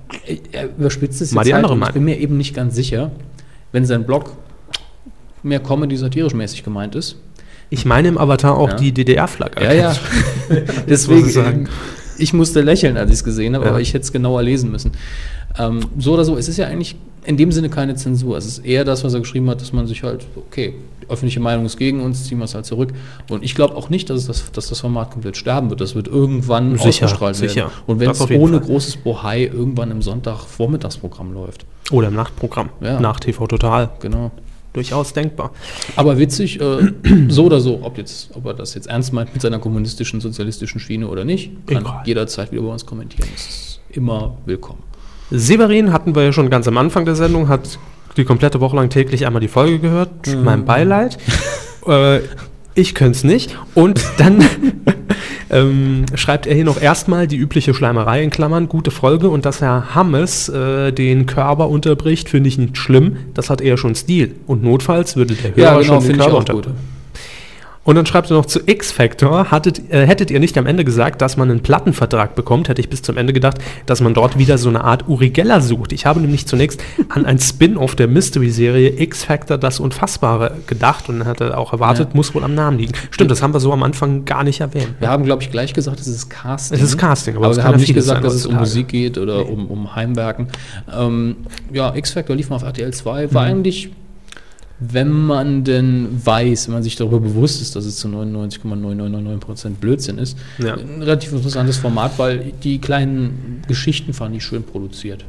er 0.52 0.66
überspitzt 0.78 1.22
es 1.22 1.30
jetzt 1.30 1.36
Mal 1.36 1.44
die 1.46 1.54
andere 1.54 1.74
und 1.74 1.82
ich 1.84 1.90
bin 1.94 2.04
mir 2.04 2.20
eben 2.20 2.38
nicht 2.38 2.54
ganz 2.54 2.76
sicher, 2.76 3.12
wenn 3.72 3.86
sein 3.86 4.06
Blog 4.06 4.32
mehr 5.44 5.60
Comedy-satirisch 5.60 6.34
mäßig 6.34 6.64
gemeint 6.64 6.96
ist. 6.96 7.18
Ich 7.70 7.86
meine 7.86 8.08
im 8.08 8.18
Avatar 8.18 8.58
auch 8.58 8.70
Ja. 8.70 8.76
die 8.76 8.92
DDR-Flagge. 8.92 9.64
Ja, 9.64 9.74
ja. 9.74 9.96
Deswegen. 10.88 11.68
Ich 12.18 12.34
musste 12.34 12.62
lächeln, 12.62 12.98
als 12.98 13.10
ich 13.12 13.18
es 13.18 13.24
gesehen 13.24 13.56
habe, 13.56 13.66
Ja. 13.66 13.72
aber 13.72 13.82
ich 13.82 13.90
hätte 13.94 14.04
es 14.04 14.12
genauer 14.12 14.42
lesen 14.44 14.72
müssen. 14.72 14.92
Ähm, 15.58 15.82
so 16.00 16.14
oder 16.14 16.26
so, 16.26 16.38
es 16.38 16.48
ist 16.48 16.58
ja 16.58 16.68
eigentlich 16.68 16.96
in 17.26 17.38
dem 17.38 17.52
Sinne 17.52 17.70
keine 17.70 17.96
Zensur. 17.96 18.38
Es 18.38 18.46
ist 18.46 18.66
eher 18.66 18.84
das, 18.84 19.04
was 19.04 19.14
er 19.14 19.20
geschrieben 19.22 19.50
hat, 19.50 19.62
dass 19.62 19.72
man 19.72 19.88
sich 19.88 20.04
halt, 20.04 20.26
okay, 20.36 20.74
die 21.02 21.10
öffentliche 21.10 21.40
Meinung 21.40 21.66
ist 21.66 21.78
gegen 21.78 22.02
uns, 22.02 22.26
ziehen 22.26 22.38
wir 22.40 22.46
es 22.46 22.56
halt 22.56 22.66
zurück. 22.66 22.92
Und 23.30 23.44
ich 23.44 23.56
glaube 23.56 23.76
auch 23.76 23.90
nicht, 23.90 24.10
dass, 24.10 24.26
das, 24.28 24.52
dass 24.52 24.68
das 24.68 24.80
Format 24.82 25.12
komplett 25.12 25.38
sterben 25.38 25.70
wird. 25.70 25.80
Das 25.80 25.96
wird 25.96 26.08
irgendwann 26.08 26.78
Sicher, 26.78 27.06
ausgestrahlt 27.06 27.36
sicher. 27.36 27.56
werden. 27.56 27.72
Und 27.88 28.00
wenn 28.00 28.08
Das 28.10 28.20
es 28.20 28.30
ohne 28.32 28.58
Fall. 28.58 28.68
großes 28.68 28.98
Bohai 28.98 29.46
irgendwann 29.46 29.92
im 29.92 30.02
Sonntag-Vormittagsprogramm 30.02 31.34
läuft. 31.34 31.66
Oder 31.92 32.08
im 32.10 32.16
Nachtprogramm. 32.16 32.70
Ja. 32.82 33.00
Nach 33.00 33.20
TV 33.20 33.48
Total. 33.48 33.90
Genau. 34.02 34.32
Durchaus 34.74 35.14
denkbar. 35.14 35.52
Aber 35.96 36.18
witzig, 36.18 36.60
äh, 36.60 36.92
so 37.30 37.46
oder 37.46 37.62
so, 37.62 37.80
ob, 37.84 37.98
jetzt, 37.98 38.32
ob 38.36 38.46
er 38.48 38.54
das 38.56 38.74
jetzt 38.74 38.88
ernst 38.88 39.14
meint 39.14 39.32
mit 39.34 39.42
seiner 39.42 39.60
kommunistischen, 39.60 40.20
sozialistischen 40.20 40.80
Schiene 40.80 41.08
oder 41.08 41.26
nicht, 41.26 41.52
kann 41.68 41.84
Egal. 41.84 42.02
jederzeit 42.06 42.52
wieder 42.52 42.64
bei 42.64 42.70
uns 42.70 42.86
kommentieren. 42.86 43.30
Das 43.34 43.46
ist 43.46 43.80
immer 43.92 44.38
willkommen. 44.46 44.82
Severin 45.30 45.94
hatten 45.94 46.16
wir 46.16 46.24
ja 46.24 46.34
schon 46.34 46.50
ganz 46.50 46.68
am 46.68 46.78
Anfang 46.78 47.06
der 47.06 47.16
Sendung, 47.16 47.48
hat 47.50 47.78
die 48.18 48.24
komplette 48.26 48.60
Woche 48.62 48.76
lang 48.76 48.90
täglich 48.90 49.26
einmal 49.26 49.42
die 49.42 49.48
Folge 49.48 49.80
gehört. 49.80 50.10
Mein 50.44 50.66
Beileid. 50.66 51.18
äh, 51.88 52.20
ich 52.76 52.96
könnte 52.96 53.18
es 53.18 53.24
nicht. 53.24 53.58
Und 53.76 54.04
dann 54.18 54.44
ähm, 55.54 56.06
schreibt 56.16 56.48
er 56.48 56.56
hier 56.56 56.66
noch 56.66 56.82
erstmal 56.82 57.28
die 57.28 57.38
übliche 57.38 57.74
Schleimerei 57.74 58.24
in 58.24 58.30
Klammern, 58.30 58.68
gute 58.68 58.92
Folge. 58.92 59.30
Und 59.30 59.46
dass 59.46 59.62
Herr 59.62 59.96
Hammes 59.96 60.50
äh, 60.50 60.92
den 60.92 61.26
Körper 61.26 61.70
unterbricht, 61.70 62.30
finde 62.30 62.50
ich 62.50 62.58
nicht 62.58 62.78
schlimm. 62.78 63.18
Das 63.34 63.50
hat 63.50 63.62
eher 63.62 63.78
schon 63.78 63.96
Stil. 63.96 64.36
Und 64.48 64.64
notfalls 64.64 65.16
würde 65.16 65.36
der 65.36 65.56
Hörer 65.56 65.84
schon 65.84 66.00
den 66.00 66.02
finde 66.02 66.12
ich 66.14 66.20
Körper 66.20 66.38
unterbrechen. 66.38 66.93
Und 67.86 67.96
dann 67.96 68.06
schreibt 68.06 68.32
er 68.32 68.38
noch 68.38 68.46
zu 68.46 68.62
X-Factor, 68.66 69.46
äh, 69.90 70.06
hättet 70.08 70.32
ihr 70.32 70.40
nicht 70.40 70.58
am 70.58 70.66
Ende 70.66 70.86
gesagt, 70.86 71.22
dass 71.22 71.36
man 71.36 71.52
einen 71.52 71.60
Plattenvertrag 71.62 72.34
bekommt, 72.34 72.70
hätte 72.70 72.80
ich 72.80 72.90
bis 72.90 73.02
zum 73.02 73.18
Ende 73.18 73.34
gedacht, 73.34 73.58
dass 73.86 74.00
man 74.00 74.14
dort 74.14 74.38
wieder 74.38 74.58
so 74.58 74.70
eine 74.70 74.86
Art 74.86 75.10
Uri 75.10 75.32
Geller 75.32 75.60
sucht. 75.60 75.92
Ich 75.92 76.06
habe 76.06 76.22
nämlich 76.22 76.48
zunächst 76.48 76.82
an 77.10 77.26
ein 77.26 77.40
Spin-off 77.40 77.96
der 77.96 78.08
Mystery-Serie 78.08 79.02
X-Factor 79.02 79.58
das 79.58 79.82
Unfassbare 79.82 80.56
gedacht 80.66 81.10
und 81.10 81.20
dann 81.20 81.28
hat 81.28 81.42
er 81.42 81.58
auch 81.58 81.74
erwartet, 81.74 82.10
Ja. 82.12 82.16
muss 82.16 82.34
wohl 82.34 82.44
am 82.46 82.56
Namen 82.56 82.78
liegen. 82.78 82.94
Stimmt, 83.12 83.32
das 83.32 83.42
haben 83.44 83.54
wir 83.54 83.60
so 83.60 83.74
am 83.74 83.84
Anfang 83.84 84.24
gar 84.24 84.46
nicht 84.46 84.62
erwähnt. 84.62 84.96
Wir 85.00 85.10
haben, 85.10 85.26
glaube 85.26 85.44
ich, 85.44 85.52
gleich 85.52 85.74
gesagt, 85.74 86.00
es 86.00 86.08
ist 86.08 86.30
Casting. 86.30 86.78
Es 86.78 86.84
ist 86.86 86.98
Casting, 86.98 87.36
aber 87.36 87.46
aber, 87.46 87.52
es 87.52 87.58
wir 87.58 87.64
kann 87.64 87.74
haben 87.74 87.80
nicht 87.82 87.94
gesagt, 87.94 88.18
sein 88.22 88.24
dass 88.24 88.34
es 88.36 88.46
um. 88.46 88.56
Musik 88.56 88.88
geht 88.88 89.18
oder 89.18 89.50
um, 89.50 89.68
um 89.68 89.94
Heimwerken. 89.94 90.48
Ähm, 90.98 91.36
ja, 91.74 91.94
X-Factor 91.94 92.34
lief 92.36 92.50
mal 92.50 92.56
auf 92.56 92.64
RTL 92.64 92.94
2, 92.94 93.26
Mhm. 93.28 93.34
war 93.34 93.44
eigentlich, 93.44 93.90
wenn 94.92 95.12
man 95.12 95.64
denn 95.64 96.08
weiß, 96.24 96.68
wenn 96.68 96.74
man 96.74 96.84
sich 96.84 96.96
darüber 96.96 97.20
bewusst 97.20 97.62
ist, 97.62 97.76
dass 97.76 97.86
es 97.86 97.98
zu 97.98 98.08
99,9999% 98.08 99.76
Blödsinn 99.80 100.18
ist, 100.18 100.38
Ja. 100.58 100.74
ein 100.76 101.02
relativ 101.02 101.32
interessantes 101.34 101.78
Format, 101.78 102.18
weil 102.20 102.54
die 102.64 102.80
kleinen 102.80 103.62
Geschichten 103.68 104.14
fand 104.14 104.36
ich 104.36 104.44
schön 104.44 104.64
produziert. 104.64 105.26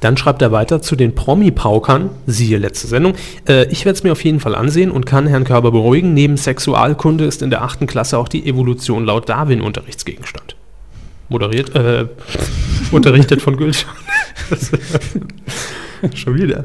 Dann 0.00 0.16
schreibt 0.16 0.42
er 0.42 0.52
weiter 0.52 0.80
zu 0.80 0.94
den 0.94 1.14
Promi-Paukern, 1.16 2.10
siehe 2.26 2.58
letzte 2.58 2.86
Sendung. 2.86 3.14
Äh, 3.48 3.66
ich 3.72 3.84
werde 3.84 3.96
es 3.96 4.04
mir 4.04 4.12
auf 4.12 4.22
jeden 4.22 4.38
Fall 4.38 4.54
ansehen 4.54 4.92
und 4.92 5.06
kann 5.06 5.26
Herrn 5.26 5.42
Körber 5.42 5.72
beruhigen. 5.72 6.14
Neben 6.14 6.36
Sexualkunde 6.36 7.24
ist 7.24 7.42
in 7.42 7.50
der 7.50 7.62
achten 7.62 7.88
Klasse 7.88 8.16
auch 8.16 8.28
die 8.28 8.46
Evolution 8.46 9.04
laut 9.04 9.28
Darwin 9.28 9.60
Unterrichtsgegenstand. 9.60 10.54
Moderiert, 11.28 11.74
äh, 11.74 12.06
unterrichtet 12.92 13.42
von 13.42 13.56
Gülschan. 13.56 13.90
Schon 16.14 16.34
wieder. 16.36 16.64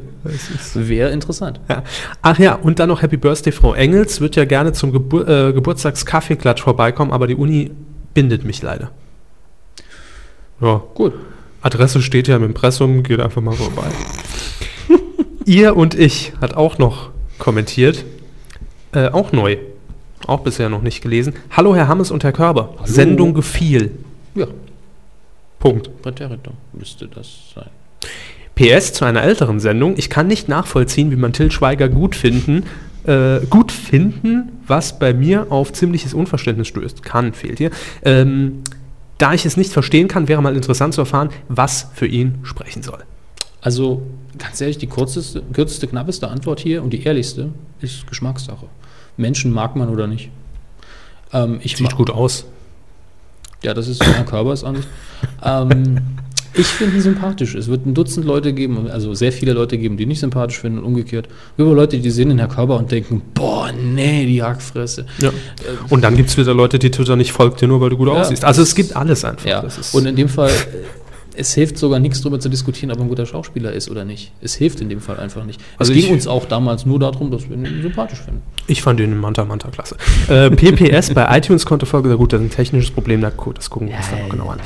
Wäre 0.74 1.12
interessant. 1.12 1.60
ja. 1.70 1.84
Ach 2.22 2.40
ja, 2.40 2.56
und 2.56 2.80
dann 2.80 2.90
noch 2.90 3.02
Happy 3.02 3.18
Birthday, 3.18 3.52
Frau 3.52 3.74
Engels. 3.74 4.22
Wird 4.22 4.36
ja 4.36 4.46
gerne 4.46 4.74
zum 4.74 4.92
Gebur 4.92 5.28
äh, 5.28 5.54
Geburtstagskaffeeklatsch 5.54 6.62
vorbeikommen, 6.62 7.12
aber 7.12 7.28
die 7.28 7.36
Uni 7.36 7.72
bindet 8.14 8.44
mich 8.46 8.62
leider. 8.62 8.92
Ja, 10.62 10.82
Gut. 10.94 11.14
Adresse 11.62 12.02
steht 12.02 12.28
ja 12.28 12.36
im 12.36 12.44
Impressum, 12.44 13.04
geht 13.04 13.22
einfach 13.22 13.42
mal 13.42 13.56
vorbei. 13.56 13.88
Ihr 15.46 15.78
und 15.78 15.96
ich 15.96 16.34
hat 16.42 16.56
auch 16.56 16.78
noch 16.78 17.12
kommentiert. 17.40 18.04
Äh, 18.92 19.08
auch 19.10 19.32
neu. 19.32 19.58
Auch 20.28 20.42
bisher 20.42 20.70
noch 20.70 20.82
nicht 20.82 21.02
gelesen. 21.02 21.34
Hallo 21.52 21.76
Herr 21.76 21.88
Hammes 21.88 22.12
und 22.12 22.24
Herr 22.24 22.34
Körber. 22.34 22.74
Hallo. 22.76 22.86
Sendung 22.86 23.34
gefiel. 23.34 23.92
Ja, 24.36 24.48
Punkt. 25.64 25.90
Präteritum 26.02 26.56
müsste 26.74 27.08
das 27.08 27.54
sein. 27.56 27.70
PS 28.56 28.94
zu 28.94 29.06
einer 29.06 29.24
älteren 29.24 29.60
Sendung. 29.60 29.96
Ich 29.98 30.10
kann 30.10 30.28
nicht 30.28 30.48
nachvollziehen, 30.48 31.12
wie 31.12 31.16
man 31.16 31.34
Till 31.34 31.52
Schweiger 31.52 31.90
gut 31.90 32.16
finden, 32.16 32.64
äh, 33.06 33.40
gut 33.50 33.72
finden, 33.72 34.52
was 34.68 35.00
bei 35.00 35.14
mir 35.14 35.52
auf 35.52 35.74
ziemliches 35.74 36.14
Unverständnis 36.14 36.68
stößt. 36.68 37.04
Kann, 37.04 37.34
fehlt 37.34 37.58
hier. 37.58 37.72
Ähm, 38.04 38.64
da 39.18 39.34
ich 39.34 39.46
es 39.46 39.58
nicht 39.58 39.72
verstehen 39.72 40.08
kann, 40.08 40.28
wäre 40.28 40.42
mal 40.42 40.56
interessant 40.56 40.94
zu 40.94 41.02
erfahren, 41.02 41.30
was 41.48 41.88
für 41.94 42.08
ihn 42.08 42.40
sprechen 42.44 42.84
soll. 42.84 43.00
Also, 43.62 44.04
ganz 44.38 44.60
ehrlich, 44.60 44.78
die 44.78 44.88
kürzeste, 44.88 45.42
kürzeste, 45.54 45.88
knappeste 45.88 46.28
Antwort 46.28 46.60
hier 46.60 46.84
und 46.84 46.92
die 46.92 47.04
ehrlichste 47.04 47.50
ist 47.80 48.08
Geschmackssache. 48.08 48.68
Menschen 49.16 49.52
mag 49.52 49.76
man 49.76 49.90
oder 49.90 50.08
nicht. 50.08 50.30
Ähm, 51.32 51.60
ich 51.64 51.78
Sieht 51.78 51.96
gut 51.96 52.10
aus. 52.10 52.46
Ja, 53.64 53.74
das 53.74 53.88
ist 53.88 54.04
Herr 54.04 54.26
Körbers 54.26 54.64
Ansicht. 54.64 54.90
ähm, 55.44 56.02
ich 56.54 56.68
finde 56.68 56.96
ihn 56.96 57.02
sympathisch. 57.02 57.56
Es 57.56 57.68
wird 57.68 57.86
ein 57.86 57.94
Dutzend 57.94 58.26
Leute 58.26 58.54
geben, 58.54 58.88
also 58.90 59.14
sehr 59.14 59.32
viele 59.32 59.54
Leute 59.54 59.78
geben, 59.78 59.98
die 59.98 60.04
ihn 60.04 60.10
nicht 60.10 60.20
sympathisch 60.20 60.60
finden 60.60 60.80
und 60.80 60.86
umgekehrt. 60.86 61.28
Über 61.58 61.74
Leute, 61.74 61.98
die 62.00 62.12
sehen 62.12 62.30
den 62.30 62.40
Herr 62.40 62.48
Körber 62.48 62.78
und 62.78 62.92
denken, 62.92 63.22
boah, 63.34 63.72
nee, 63.72 64.26
die 64.26 64.44
Hackfresse. 64.44 65.06
Ja. 65.20 65.32
Und 65.90 66.04
dann 66.04 66.16
gibt 66.16 66.30
es 66.30 66.38
wieder 66.38 66.54
Leute, 66.54 66.80
die 66.80 66.92
Twitter 66.92 67.16
nicht 67.16 67.32
folgt 67.32 67.62
dir 67.62 67.68
nur, 67.68 67.82
weil 67.82 67.90
du 67.90 67.98
gut 67.98 68.08
Ja, 68.08 68.22
aussiehst. 68.22 68.46
Also 68.46 68.62
es 68.62 68.76
gibt 68.76 68.96
alles 68.96 69.26
einfach. 69.26 69.46
Ja, 69.46 69.66
und 69.94 70.06
in 70.06 70.16
dem 70.16 70.30
Fall, 70.30 70.50
äh, 70.50 70.52
es 71.36 71.54
hilft 71.54 71.78
sogar 71.78 72.00
nichts 72.00 72.22
darüber 72.22 72.40
zu 72.40 72.50
diskutieren, 72.50 72.92
ob 72.92 73.00
er 73.00 73.04
ein 73.04 73.10
guter 73.10 73.26
Schauspieler 73.26 73.74
ist 73.74 73.90
oder 73.90 74.06
nicht. 74.06 74.32
Es 74.42 74.54
hilft 74.56 74.82
in 74.82 74.90
dem 74.90 75.02
Fall 75.02 75.20
einfach 75.20 75.46
nicht. 75.46 75.60
Also 75.78 75.94
es 75.94 76.00
ging 76.00 76.14
uns 76.14 76.28
auch 76.28 76.46
damals 76.46 76.86
nur 76.86 77.00
darum, 77.00 77.32
dass 77.32 77.50
wir 77.50 77.58
ihn 77.58 77.82
sympathisch 77.82 78.20
finden. 78.20 78.42
Ich 78.68 78.82
fand 78.82 79.00
den 79.00 79.12
in 79.12 79.18
Manta 79.18 79.44
Manta 79.46 79.70
klasse. 79.70 79.98
Äh, 80.28 80.52
PPS 80.52 81.14
bei 81.14 81.38
iTunes 81.38 81.66
konnte 81.66 81.86
Folge 81.86 82.10
sehr 82.10 82.18
gut, 82.18 82.34
das 82.34 82.42
ist 82.42 82.48
ein 82.48 82.52
technisches 82.52 82.92
Problem, 82.92 83.22
da, 83.22 83.32
das 83.56 83.70
gucken 83.70 83.90
wir 83.90 83.98
uns 83.98 84.10
dann 84.10 84.22
noch 84.22 84.30
genau 84.30 84.50
an. 84.50 84.60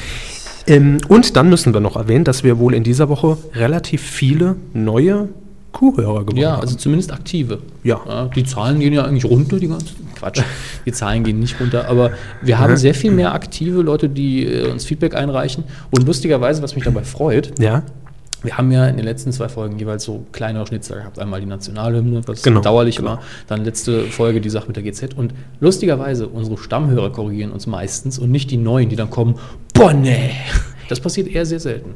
Ähm, 0.67 0.97
und 1.07 1.35
dann 1.35 1.49
müssen 1.49 1.73
wir 1.73 1.79
noch 1.79 1.95
erwähnen, 1.95 2.23
dass 2.25 2.43
wir 2.43 2.59
wohl 2.59 2.73
in 2.73 2.83
dieser 2.83 3.09
Woche 3.09 3.37
relativ 3.53 4.01
viele 4.01 4.55
neue 4.73 5.29
Kuhhörer 5.71 6.21
gewonnen 6.21 6.37
Ja, 6.37 6.53
haben. 6.53 6.61
also 6.61 6.75
zumindest 6.75 7.11
aktive. 7.11 7.59
Ja. 7.83 8.29
die 8.35 8.43
Zahlen 8.43 8.79
gehen 8.79 8.93
ja 8.93 9.03
eigentlich 9.03 9.25
runter, 9.25 9.59
die 9.59 9.67
ganzen. 9.67 10.07
Quatsch, 10.15 10.41
die 10.85 10.91
Zahlen 10.91 11.23
gehen 11.23 11.39
nicht 11.39 11.59
runter, 11.59 11.87
aber 11.87 12.09
wir 12.41 12.57
haben 12.57 12.75
sehr 12.75 12.95
viel 12.95 13.11
mehr 13.11 13.33
aktive 13.35 13.81
Leute, 13.83 14.09
die 14.09 14.45
äh, 14.47 14.67
uns 14.71 14.83
Feedback 14.83 15.13
einreichen. 15.15 15.63
Und 15.91 16.07
lustigerweise, 16.07 16.63
was 16.63 16.73
mich 16.73 16.83
dabei 16.85 17.03
freut, 17.03 17.53
ja, 17.59 17.83
wir 18.43 18.57
haben 18.57 18.71
ja 18.71 18.87
in 18.87 18.97
den 18.97 19.05
letzten 19.05 19.31
zwei 19.31 19.49
Folgen 19.49 19.79
jeweils 19.79 20.03
so 20.03 20.25
kleinere 20.31 20.65
Schnitzer 20.67 20.95
gehabt. 20.97 21.17
Einmal 21.19 21.39
die 21.39 21.47
Nationalhymne, 21.47 22.21
was 22.27 22.43
Genau, 22.43 22.61
dauerlich 22.61 22.97
genau. 22.97 23.11
war. 23.11 23.21
Dann 23.47 23.63
letzte 23.65 24.03
Folge 24.05 24.41
die 24.41 24.49
Sache 24.49 24.67
mit 24.67 24.75
der 24.75 24.83
GZ. 24.83 25.15
Und 25.15 25.33
lustigerweise, 25.59 26.27
unsere 26.27 26.57
Stammhörer 26.57 27.11
korrigieren 27.11 27.51
uns 27.51 27.67
meistens 27.67 28.19
und 28.19 28.31
nicht 28.31 28.51
die 28.51 28.57
neuen, 28.57 28.89
die 28.89 28.95
dann 28.95 29.09
kommen, 29.09 29.35
boah, 29.73 29.93
nee. 29.93 30.31
Das 30.89 30.99
passiert 30.99 31.27
eher 31.27 31.45
sehr 31.45 31.59
selten. 31.59 31.95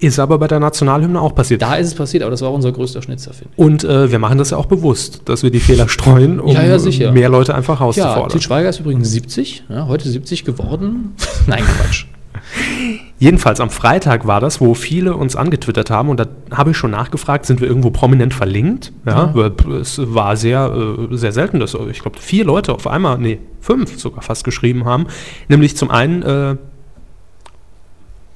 ist 0.00 0.18
aber 0.20 0.38
bei 0.38 0.46
der 0.46 0.60
Nationalhymne 0.60 1.20
auch 1.20 1.34
passiert. 1.34 1.60
Da 1.60 1.74
ist 1.74 1.88
es 1.88 1.94
passiert, 1.94 2.22
aber 2.22 2.30
das 2.30 2.40
war 2.40 2.52
unser 2.52 2.70
größter 2.70 3.02
Schnitzer, 3.02 3.32
finde 3.32 3.52
ich. 3.56 3.58
Und 3.58 3.82
äh, 3.84 4.10
wir 4.12 4.18
machen 4.20 4.38
das 4.38 4.50
ja 4.50 4.56
auch 4.56 4.66
bewusst, 4.66 5.22
dass 5.24 5.42
wir 5.42 5.50
die 5.50 5.60
Fehler 5.60 5.88
streuen, 5.88 6.38
um 6.38 6.52
Ja, 6.54 6.62
ja, 6.62 7.10
mehr 7.12 7.28
Leute 7.28 7.54
einfach 7.54 7.80
Ja, 7.80 7.86
rauszufordern. 7.86 8.28
Til 8.30 8.40
Schweiger 8.40 8.68
ist 8.68 8.78
übrigens 8.80 9.10
70, 9.10 9.64
ja, 9.68 9.88
heute 9.88 10.08
70 10.08 10.44
geworden. 10.44 11.14
Nein, 11.48 11.64
Quatsch. 11.64 12.06
Jedenfalls 13.20 13.60
am 13.60 13.70
Freitag 13.70 14.26
war 14.28 14.40
das, 14.40 14.60
wo 14.60 14.74
viele 14.74 15.16
uns 15.16 15.34
angetwittert 15.34 15.90
haben 15.90 16.08
und 16.08 16.20
da 16.20 16.26
habe 16.52 16.70
ich 16.70 16.76
schon 16.76 16.92
nachgefragt, 16.92 17.46
sind 17.46 17.60
wir 17.60 17.66
irgendwo 17.66 17.90
prominent 17.90 18.32
verlinkt? 18.32 18.92
Ja, 19.04 19.34
weil 19.34 19.52
es 19.80 20.00
war 20.14 20.36
sehr, 20.36 20.72
äh, 20.72 21.16
sehr 21.16 21.32
selten, 21.32 21.58
dass 21.58 21.74
äh, 21.74 21.90
ich 21.90 22.00
glaube 22.00 22.18
vier 22.20 22.44
Leute 22.44 22.72
auf 22.72 22.86
einmal, 22.86 23.18
nee, 23.18 23.40
fünf 23.60 23.98
sogar 23.98 24.22
fast 24.22 24.44
geschrieben 24.44 24.84
haben. 24.84 25.06
Nämlich 25.48 25.76
zum 25.76 25.90
einen 25.90 26.22
äh, 26.22 26.56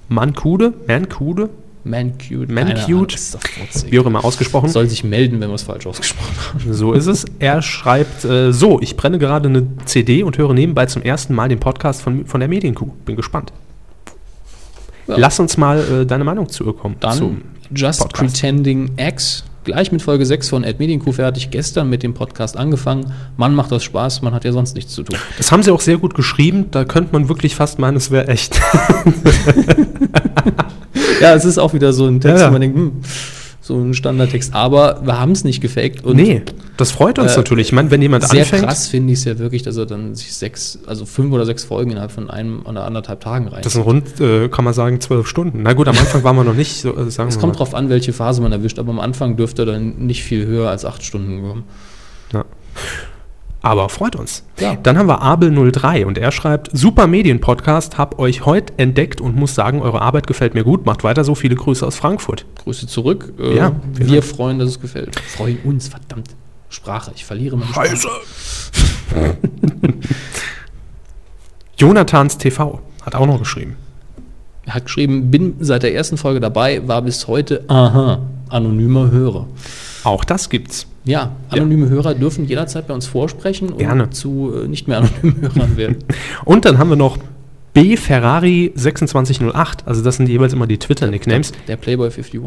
Mankude, 0.09 0.75
Mankude, 0.89 1.49
Mancute. 1.85 2.53
Mancute, 2.53 3.17
wie 3.91 3.99
auch 3.99 4.07
immer 4.07 4.25
ausgesprochen. 4.25 4.69
Soll 4.69 4.89
sich 4.89 5.03
melden, 5.03 5.41
wenn 5.41 5.49
wir 5.49 5.55
es 5.55 5.63
falsch 5.63 5.87
ausgesprochen 5.87 6.35
haben. 6.55 6.73
So 6.73 6.93
ist 6.93 7.07
es. 7.07 7.25
Er 7.39 7.61
schreibt 7.61 8.25
äh, 8.25 8.53
so, 8.53 8.81
ich 8.81 8.97
brenne 8.97 9.19
gerade 9.19 9.49
eine 9.49 9.67
CD 9.85 10.23
und 10.23 10.39
höre 10.39 10.55
nebenbei 10.55 10.87
zum 10.87 11.03
ersten 11.03 11.35
Mal 11.35 11.49
den 11.49 11.59
Podcast 11.59 12.03
von, 12.03 12.27
von 12.27 12.41
der 12.41 12.49
Medienkuh. 12.49 12.91
Bin 13.05 13.17
gespannt. 13.17 13.53
Ja. 15.07 15.17
Lass 15.19 15.41
uns 15.41 15.57
mal 15.57 15.79
äh, 15.79 16.07
deine 16.07 16.25
Meinung 16.25 16.49
zukommen. 16.49 16.97
Dann 17.01 17.17
zum 17.19 17.43
Just 17.75 18.01
Podcast. 18.01 18.35
Pretending 18.41 18.93
X. 18.97 19.45
Gleich 19.65 19.93
mit 19.93 20.03
Folge 20.03 20.27
6 20.27 20.49
von 20.49 20.65
Ed 20.65 20.81
Medienkuh 20.81 21.13
fertig. 21.13 21.51
Gestern 21.51 21.89
mit 21.89 22.03
dem 22.03 22.15
Podcast 22.15 22.57
angefangen. 22.57 23.13
Mann, 23.37 23.55
macht 23.55 23.71
das 23.71 23.85
Spaß. 23.85 24.23
Man 24.23 24.35
hat 24.35 24.45
ja 24.45 24.51
sonst 24.53 24.75
nichts 24.75 24.93
zu 24.93 25.05
tun. 25.05 25.17
Das 25.37 25.53
haben 25.53 25.63
sie 25.63 25.71
auch 25.71 25.81
sehr 25.81 25.99
gut 25.99 26.15
geschrieben. 26.15 26.67
Da 26.73 26.85
könnte 26.85 27.11
man 27.13 27.29
wirklich 27.29 27.55
fast 27.55 27.79
meinen, 27.79 27.97
es 27.97 28.11
wäre 28.11 28.29
echt. 28.29 28.61
Ja, 31.21 31.35
es 31.35 31.45
ist 31.45 31.59
auch 31.59 31.73
wieder 31.73 31.93
so 31.93 32.07
ein 32.07 32.21
Text, 32.21 32.39
Ja, 32.39 32.43
ja. 32.43 32.49
wo 32.49 32.53
man 32.53 32.61
denkt, 32.61 32.77
hm, 32.77 32.93
so 33.65 33.79
ein 33.79 33.95
Standardtext. 33.95 34.55
Aber 34.55 35.01
wir 35.07 35.21
haben 35.21 35.31
es 35.33 35.45
nicht 35.45 35.61
gefaked. 35.61 36.05
Und 36.05 36.17
nee, 36.17 36.43
das 36.77 36.91
freut 36.91 37.19
uns 37.21 37.35
Äh, 37.35 37.37
natürlich. 37.37 37.69
Ich 37.69 37.73
meine, 37.73 37.93
wenn 37.93 38.03
jemand 38.03 38.29
Sehr 38.29 38.41
anfängt. 38.41 38.65
krass 38.65 38.89
finde 38.89 39.13
ich 39.13 39.21
es 39.21 39.25
ja 39.25 39.39
wirklich, 39.39 39.63
dass 39.63 39.77
er 39.77 39.87
dann 39.87 40.17
sich 40.17 40.35
sechs, 40.35 40.81
also 40.87 41.07
fünf 41.07 41.33
oder 41.33 41.47
sechs 41.47 41.63
Folgen 41.63 41.93
innerhalb 41.93 42.11
von 42.11 42.29
einem 42.29 42.63
oder 42.67 42.85
anderthalb 42.85 43.21
Tagen 43.21 43.47
rein. 43.47 43.63
Das 43.63 43.75
sind 43.75 43.83
rund, 43.83 44.21
äh, 44.21 44.49
kann 44.49 44.65
man 44.65 44.75
sagen, 44.75 45.01
zwölf 45.01 45.29
Stunden. 45.29 45.63
Na 45.63 45.75
gut, 45.75 45.87
am 45.87 45.97
Anfang 45.97 46.25
waren 46.25 46.35
wir 46.35 46.43
noch 46.45 46.55
nicht 46.55 46.81
so, 46.81 46.97
äh, 46.97 47.09
sagen 47.11 47.29
Es 47.29 47.39
kommt 47.39 47.53
mal. 47.53 47.59
drauf 47.59 47.73
an, 47.75 47.89
welche 47.89 48.13
Phase 48.13 48.43
man 48.43 48.51
erwischt, 48.51 48.81
aber 48.81 48.91
am 48.91 48.99
Anfang 49.01 49.37
dürfte 49.37 49.63
er 49.63 49.67
dann 49.67 50.07
nicht 50.07 50.25
viel 50.25 50.45
höher 50.45 50.69
als 50.69 50.85
acht 50.85 51.05
Stunden 51.05 51.41
kommen. 51.41 51.63
Ja. 52.33 52.45
Aber 53.65 53.89
freut 53.89 54.17
uns. 54.17 54.45
Ja. 54.59 54.75
Dann 54.83 54.99
haben 54.99 55.07
wir 55.09 55.23
Abel03 55.23 56.05
und 56.05 56.19
er 56.19 56.33
schreibt: 56.33 56.71
Super 56.77 57.07
Medien-Podcast, 57.07 57.97
hab 57.97 58.19
euch 58.19 58.45
heute 58.45 58.73
entdeckt 58.77 59.21
und 59.21 59.37
muss 59.37 59.55
sagen, 59.55 59.81
eure 59.81 60.03
Arbeit 60.03 60.27
gefällt 60.27 60.55
mir 60.55 60.65
gut. 60.65 60.85
Macht 60.85 61.05
weiter 61.05 61.23
so 61.23 61.35
viele 61.37 61.55
Grüße 61.55 61.87
aus 61.87 61.97
Frankfurt. 61.97 62.45
Grüße 62.65 62.87
zurück. 62.89 63.33
Äh, 63.39 63.57
Ja, 63.57 63.73
wir 63.95 64.21
Dank. 64.21 64.25
freuen, 64.25 64.59
dass 64.59 64.69
es 64.71 64.81
gefällt. 64.81 65.15
Freuen 65.21 65.59
uns, 65.65 65.89
verdammt. 65.89 66.29
Sprache, 66.71 67.13
ich 67.15 67.25
verliere 67.25 67.57
meine 67.57 67.71
Sprache. 67.71 68.09
Jonathans 71.79 72.39
TV 72.39 72.81
hat 73.03 73.15
auch 73.15 73.27
noch 73.27 73.39
geschrieben. 73.39 73.77
Er 74.65 74.75
hat 74.75 74.85
geschrieben, 74.85 75.31
bin 75.31 75.55
seit 75.61 75.83
der 75.83 75.95
ersten 75.95 76.17
Folge 76.17 76.39
dabei, 76.41 76.87
war 76.87 77.03
bis 77.03 77.27
heute, 77.27 77.65
aha, 77.69 78.21
anonymer 78.49 79.11
Hörer. 79.11 79.47
Auch 80.05 80.25
das 80.25 80.49
gibt's. 80.49 80.87
Ja, 81.05 81.33
anonyme 81.49 81.89
Hörer 81.89 82.15
dürfen 82.15 82.47
jederzeit 82.47 82.87
bei 82.87 82.95
uns 82.95 83.07
vorsprechen 83.07 83.71
und 83.71 83.79
Gerne. 83.79 84.11
zu 84.11 84.53
äh, 84.55 84.69
nicht 84.69 84.87
mehr 84.87 84.99
anonymen 84.99 85.41
Hörern 85.41 85.77
werden. 85.77 85.97
Und 86.45 86.65
dann 86.65 86.79
haben 86.79 86.91
wir 86.91 86.97
noch 86.97 87.19
B 87.75 87.97
Ferrari 87.97 88.73
2608. 88.77 89.87
Also 89.87 90.03
das 90.03 90.17
sind 90.17 90.29
jeweils 90.29 90.53
immer 90.53 90.67
die 90.67 90.79
Twitter-Nicknames. 90.79 91.53
Der 91.67 91.77
Playboy 91.77 92.09
51. 92.11 92.41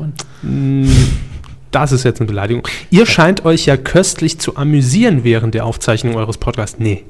Das 1.72 1.92
ist 1.92 2.04
jetzt 2.06 2.22
eine 2.22 2.28
Beleidigung. 2.28 2.66
Ihr 2.92 3.06
scheint 3.06 3.44
euch 3.44 3.66
ja 3.66 3.76
köstlich 3.76 4.40
zu 4.40 4.56
amüsieren 4.56 5.24
während 5.24 5.54
der 5.56 5.66
Aufzeichnung 5.66 6.16
eures 6.16 6.38
Podcasts. 6.38 6.80
Nee, 6.80 7.04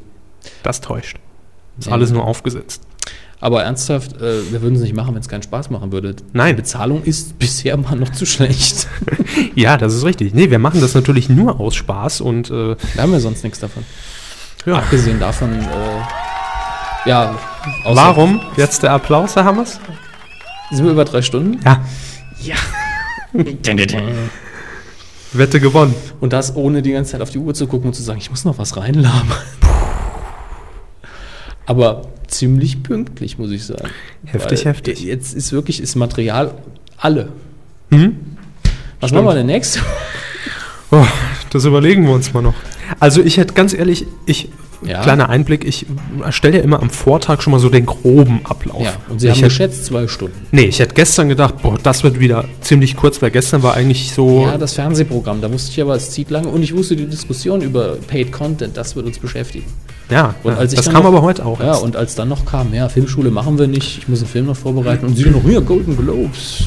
das 0.64 0.82
täuscht. 0.82 1.18
Ist 1.78 1.90
alles 1.90 2.12
nur 2.12 2.24
aufgesetzt. 2.26 2.82
Aber 3.42 3.64
ernsthaft, 3.64 4.14
äh, 4.22 4.52
wir 4.52 4.62
würden 4.62 4.76
es 4.76 4.82
nicht 4.82 4.96
machen, 4.96 5.14
wenn 5.14 5.22
es 5.22 5.28
keinen 5.28 5.44
Spaß 5.44 5.70
machen 5.70 5.92
würde. 5.92 6.16
Nein. 6.34 6.56
Die 6.56 6.62
Bezahlung 6.62 7.04
ist 7.04 7.38
bisher 7.40 7.78
mal 7.78 7.96
noch 7.96 8.12
zu 8.12 8.26
schlecht. 8.26 8.88
Ja, 9.56 9.76
das 9.78 9.94
ist 9.94 10.06
richtig. 10.06 10.34
Nee, 10.34 10.50
wir 10.50 10.60
machen 10.60 10.80
das 10.82 10.94
natürlich 10.96 11.28
nur 11.30 11.60
aus 11.60 11.76
Spaß 11.76 12.22
und 12.22 12.50
äh, 12.50 12.76
Da 12.96 13.02
haben 13.04 13.12
wir 13.12 13.20
sonst 13.20 13.44
nichts 13.44 13.60
davon. 13.60 13.84
ja. 14.66 14.76
Abgesehen 14.76 15.20
davon, 15.20 15.54
äh, 15.54 17.10
ja, 17.10 17.36
außer- 17.84 17.96
Warum 17.96 18.42
jetzt 18.58 18.84
der 18.84 18.92
Applaus, 18.94 19.36
Herr 19.36 19.44
Hammers? 19.46 19.80
Sind 20.72 20.86
wir 20.86 20.92
über 20.94 21.04
drei 21.06 21.22
Stunden? 21.22 21.60
Ja, 22.42 22.56
Wette 25.34 25.60
gewonnen. 25.60 25.94
Und 26.22 26.32
das 26.34 26.56
ohne 26.56 26.82
die 26.82 26.92
ganze 26.94 27.14
Zeit 27.14 27.22
auf 27.22 27.30
die 27.30 27.40
Uhr 27.40 27.54
zu 27.54 27.68
gucken 27.68 27.88
und 27.88 27.94
zu 27.94 28.04
sagen, 28.04 28.20
ich 28.20 28.30
muss 28.30 28.46
noch 28.46 28.58
was 28.58 28.78
reinlabern. 28.78 29.38
Aber 31.66 32.04
ziemlich 32.28 32.84
pünktlich, 32.84 33.38
muss 33.38 33.52
ich 33.52 33.64
sagen. 33.66 33.90
Heftig, 34.26 34.66
Weil 34.66 34.74
heftig. 34.74 35.02
Jetzt 35.04 35.34
ist 35.34 35.52
wirklich 35.52 35.82
das 35.82 35.96
Material 35.96 36.54
alle. 36.98 37.30
Mhm. 37.90 38.18
Was 39.00 39.10
Stimmt. 39.10 39.24
machen 39.24 39.34
wir 39.34 39.40
denn 39.40 39.48
nächste? 39.48 39.80
Oh, 40.92 41.04
das 41.50 41.66
überlegen 41.66 42.06
wir 42.06 42.14
uns 42.14 42.32
mal 42.34 42.42
noch. 42.42 42.54
Also 43.00 43.22
ich 43.22 43.38
hätte 43.38 43.56
ganz 43.56 43.74
ehrlich, 43.74 44.06
ich 44.28 44.50
Ja. 44.86 45.02
kleiner 45.02 45.30
Einblick, 45.30 45.66
ich 45.66 45.88
erstelle 46.24 46.58
ja 46.58 46.64
immer 46.64 46.80
am 46.80 46.92
Vortag 46.92 47.42
schon 47.42 47.52
mal 47.52 47.60
so 47.60 47.70
den 47.70 47.88
groben 47.88 48.42
Ablauf. 48.46 48.84
Ja, 48.84 48.94
und 49.10 49.20
Sie 49.20 49.26
ich 49.26 49.32
haben 49.32 49.38
hätte, 49.38 49.48
geschätzt 49.48 49.86
zwei 49.86 50.08
Stunden. 50.08 50.46
Nee, 50.52 50.66
ich 50.66 50.80
hätte 50.80 50.94
gestern 50.94 51.28
gedacht, 51.28 51.56
boah, 51.64 51.78
das 51.82 52.04
wird 52.04 52.20
wieder 52.20 52.46
ziemlich 52.62 52.96
kurz, 52.96 53.20
weil 53.22 53.32
gestern 53.32 53.64
war 53.64 53.74
eigentlich 53.74 54.12
so. 54.14 54.44
Ja, 54.44 54.60
das 54.60 54.74
Fernsehprogramm, 54.74 55.42
da 55.42 55.52
wusste 55.52 55.72
ich 55.72 55.82
aber, 55.82 55.96
es 55.96 56.12
zieht 56.12 56.30
lange 56.30 56.50
und 56.50 56.62
ich 56.62 56.74
wusste 56.76 56.96
die 56.96 57.08
Diskussion 57.08 57.62
über 57.62 57.96
Paid 58.08 58.32
Content, 58.32 58.78
das 58.78 58.96
wird 58.96 59.08
uns 59.08 59.18
beschäftigen. 59.18 59.66
Ja, 60.10 60.36
Und 60.44 60.54
ja, 60.54 60.58
als 60.60 60.74
ich 60.74 60.78
das 60.78 60.86
kam 60.90 61.04
noch- 61.04 61.10
aber 61.10 61.22
heute 61.22 61.46
auch. 61.46 61.60
Ja, 61.60 61.68
erst. 61.68 61.84
und 61.84 61.96
als 61.96 62.16
dann 62.16 62.30
noch 62.30 62.46
kam, 62.46 62.74
ja, 62.74 62.88
Filmschule 62.90 63.32
machen 63.32 63.58
wir 63.58 63.68
nicht, 63.68 63.98
ich 64.00 64.08
muss 64.08 64.20
einen 64.20 64.28
Film 64.30 64.46
noch 64.48 64.58
vorbereiten 64.58 65.06
und 65.08 65.16
sie 65.16 65.26
noch, 65.30 65.42
hier, 65.44 65.62
Golden 65.62 65.98
Globes. 65.98 66.66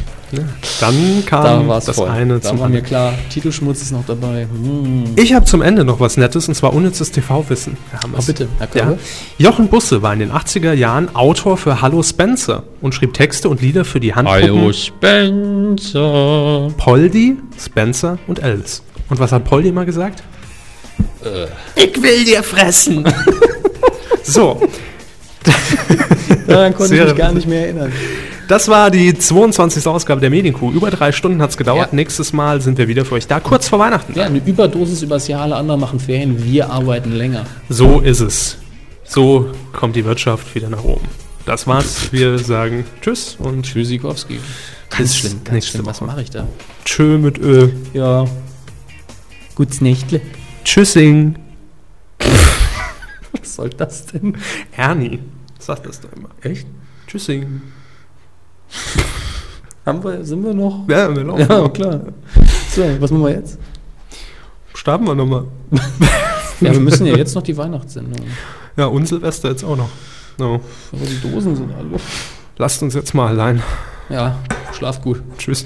dann 0.81 1.23
kam 1.25 1.43
Da 1.45 1.67
war 1.69 1.79
es 1.79 1.87
das 1.87 1.97
voll. 1.97 2.09
eine 2.11 2.35
da 2.35 2.43
zum 2.51 2.59
war 2.61 2.69
mir 2.69 2.83
klar, 2.83 3.15
Titelschmutz 3.31 3.81
ist 3.81 3.93
noch 3.93 4.05
dabei. 4.07 4.43
Hm. 4.43 5.05
Ich 5.17 5.33
habe 5.33 5.47
zum 5.47 5.63
Ende 5.63 5.85
noch 5.85 6.01
was 6.01 6.19
Nettes 6.19 6.49
und 6.49 6.55
zwar 6.55 6.75
unnützes 6.75 7.11
TV-Wissen. 7.13 7.79
Oh, 8.15 8.21
bitte, 8.27 8.47
Herr 8.59 8.69
Ja. 8.75 8.99
Jochen 9.39 9.69
Busse 9.69 10.03
war 10.03 10.13
in 10.13 10.19
den 10.19 10.31
80er 10.31 10.75
Jahren 10.75 11.15
Autor 11.17 11.57
für 11.57 11.81
Hallo 11.81 12.03
Spencer 12.03 12.65
und 12.83 12.95
schrieb 12.95 13.15
Texte 13.15 13.49
und 13.49 13.63
Lieder 13.63 13.87
für 13.87 14.01
die 14.01 14.15
Handpuppen 14.15 14.75
Spencer. 14.75 16.69
Poldi, 16.77 17.37
Spencer 17.59 18.19
und 18.27 18.43
Elvis. 18.43 18.83
Und 19.09 19.19
was 19.21 19.33
hat 19.33 19.45
Poldi 19.45 19.69
immer 19.71 19.85
gesagt? 19.87 20.23
Äh. 21.25 21.47
Ich 21.85 22.03
will 22.03 22.25
dir 22.25 22.43
fressen. 22.43 23.05
so, 24.23 24.61
Daran 26.47 26.75
konnte 26.75 26.95
ich 26.95 26.99
Sehr- 27.01 27.09
mich 27.09 27.17
gar 27.17 27.33
nicht 27.33 27.47
mehr 27.47 27.63
erinnern. 27.67 27.93
das 28.49 28.69
war 28.69 28.91
die 28.91 29.17
22. 29.17 29.87
Ausgabe 29.87 30.21
der 30.21 30.31
Medienkuh. 30.31 30.71
Über 30.73 30.91
drei 30.91 31.13
Stunden 31.13 31.41
hat 31.43 31.51
es 31.51 31.57
gedauert. 31.57 31.89
Ja. 31.91 31.95
Nächstes 31.97 32.33
Mal 32.33 32.61
sind 32.61 32.79
wir 32.79 32.89
wieder 32.89 33.05
für 33.05 33.15
euch 33.17 33.27
da, 33.27 33.41
kurz 33.41 33.69
vor 33.69 33.79
Weihnachten. 33.79 34.15
Ja, 34.19 34.25
eine 34.25 34.39
Überdosis 34.39 35.03
übers 35.03 35.29
Jahr, 35.29 35.43
alle 35.43 35.57
anderen 35.57 35.81
machen 35.81 36.01
Ferien, 36.01 36.43
wir 36.45 36.71
arbeiten 36.71 37.13
länger. 37.13 37.45
So 37.69 38.01
ist 38.01 38.21
es. 38.21 38.59
So 39.05 39.51
kommt 39.73 39.97
die 39.97 40.05
Wirtschaft 40.05 40.55
wieder 40.55 40.69
nach 40.69 40.85
oben. 40.85 41.07
Das 41.47 41.67
war's. 41.67 42.13
Wir 42.13 42.39
sagen 42.39 42.85
Tschüss 43.01 43.37
und 43.39 43.63
Tschüssikowski. 43.65 44.39
Ganz 44.91 45.17
schlimm, 45.17 45.41
ganz 45.45 45.67
schlimm. 45.67 45.87
Was 45.87 46.01
mache 46.03 46.21
ich 46.23 46.31
da? 46.31 46.47
Tschö 46.85 47.17
mit 47.19 47.39
Ö. 47.39 47.69
Ja. 47.95 48.27
Gutes 49.55 49.81
Nächtle. 49.81 50.21
Tschüssing. 50.69 51.35
Was 53.33 53.55
soll 53.55 53.71
das 53.71 54.05
denn? 54.05 54.37
Ernie. 54.77 55.19
Sag 55.59 55.83
das 55.85 55.99
doch 55.99 56.13
immer. 56.13 56.29
Echt? 56.43 56.67
Tschüssing. 57.07 57.63
Haben 59.87 60.05
wir, 60.05 60.23
sind 60.27 60.45
wir 60.45 60.53
noch? 60.53 60.87
Ja, 60.87 61.17
wir 61.17 61.25
laufen. 61.25 61.47
Ja, 61.49 61.69
klar. 61.71 62.01
So, 62.71 62.83
was 63.01 63.11
machen 63.11 63.25
wir 63.25 63.31
jetzt? 63.31 63.59
Starten 64.75 65.07
wir 65.07 65.15
nochmal. 65.15 65.47
Ja, 66.61 66.73
wir 66.73 66.81
müssen 66.81 67.07
ja 67.07 67.17
jetzt 67.17 67.37
noch 67.37 67.43
die 67.43 67.57
Weihnachtssendung. 67.57 68.27
Ja, 68.77 68.87
und 68.87 69.07
Silvester 69.07 69.49
jetzt 69.49 69.63
auch 69.63 69.77
noch. 69.77 69.91
No. 70.39 70.61
Aber 70.91 71.07
die 71.07 71.21
Dosen 71.21 71.55
sind 71.55 71.73
alle. 71.73 72.01
Lasst 72.57 72.83
uns 72.83 72.95
jetzt 72.95 73.15
mal 73.15 73.29
allein. 73.29 73.63
Ja, 74.09 74.37
schlaf 74.73 75.01
gut. 75.01 75.23
Tschüss. 75.39 75.65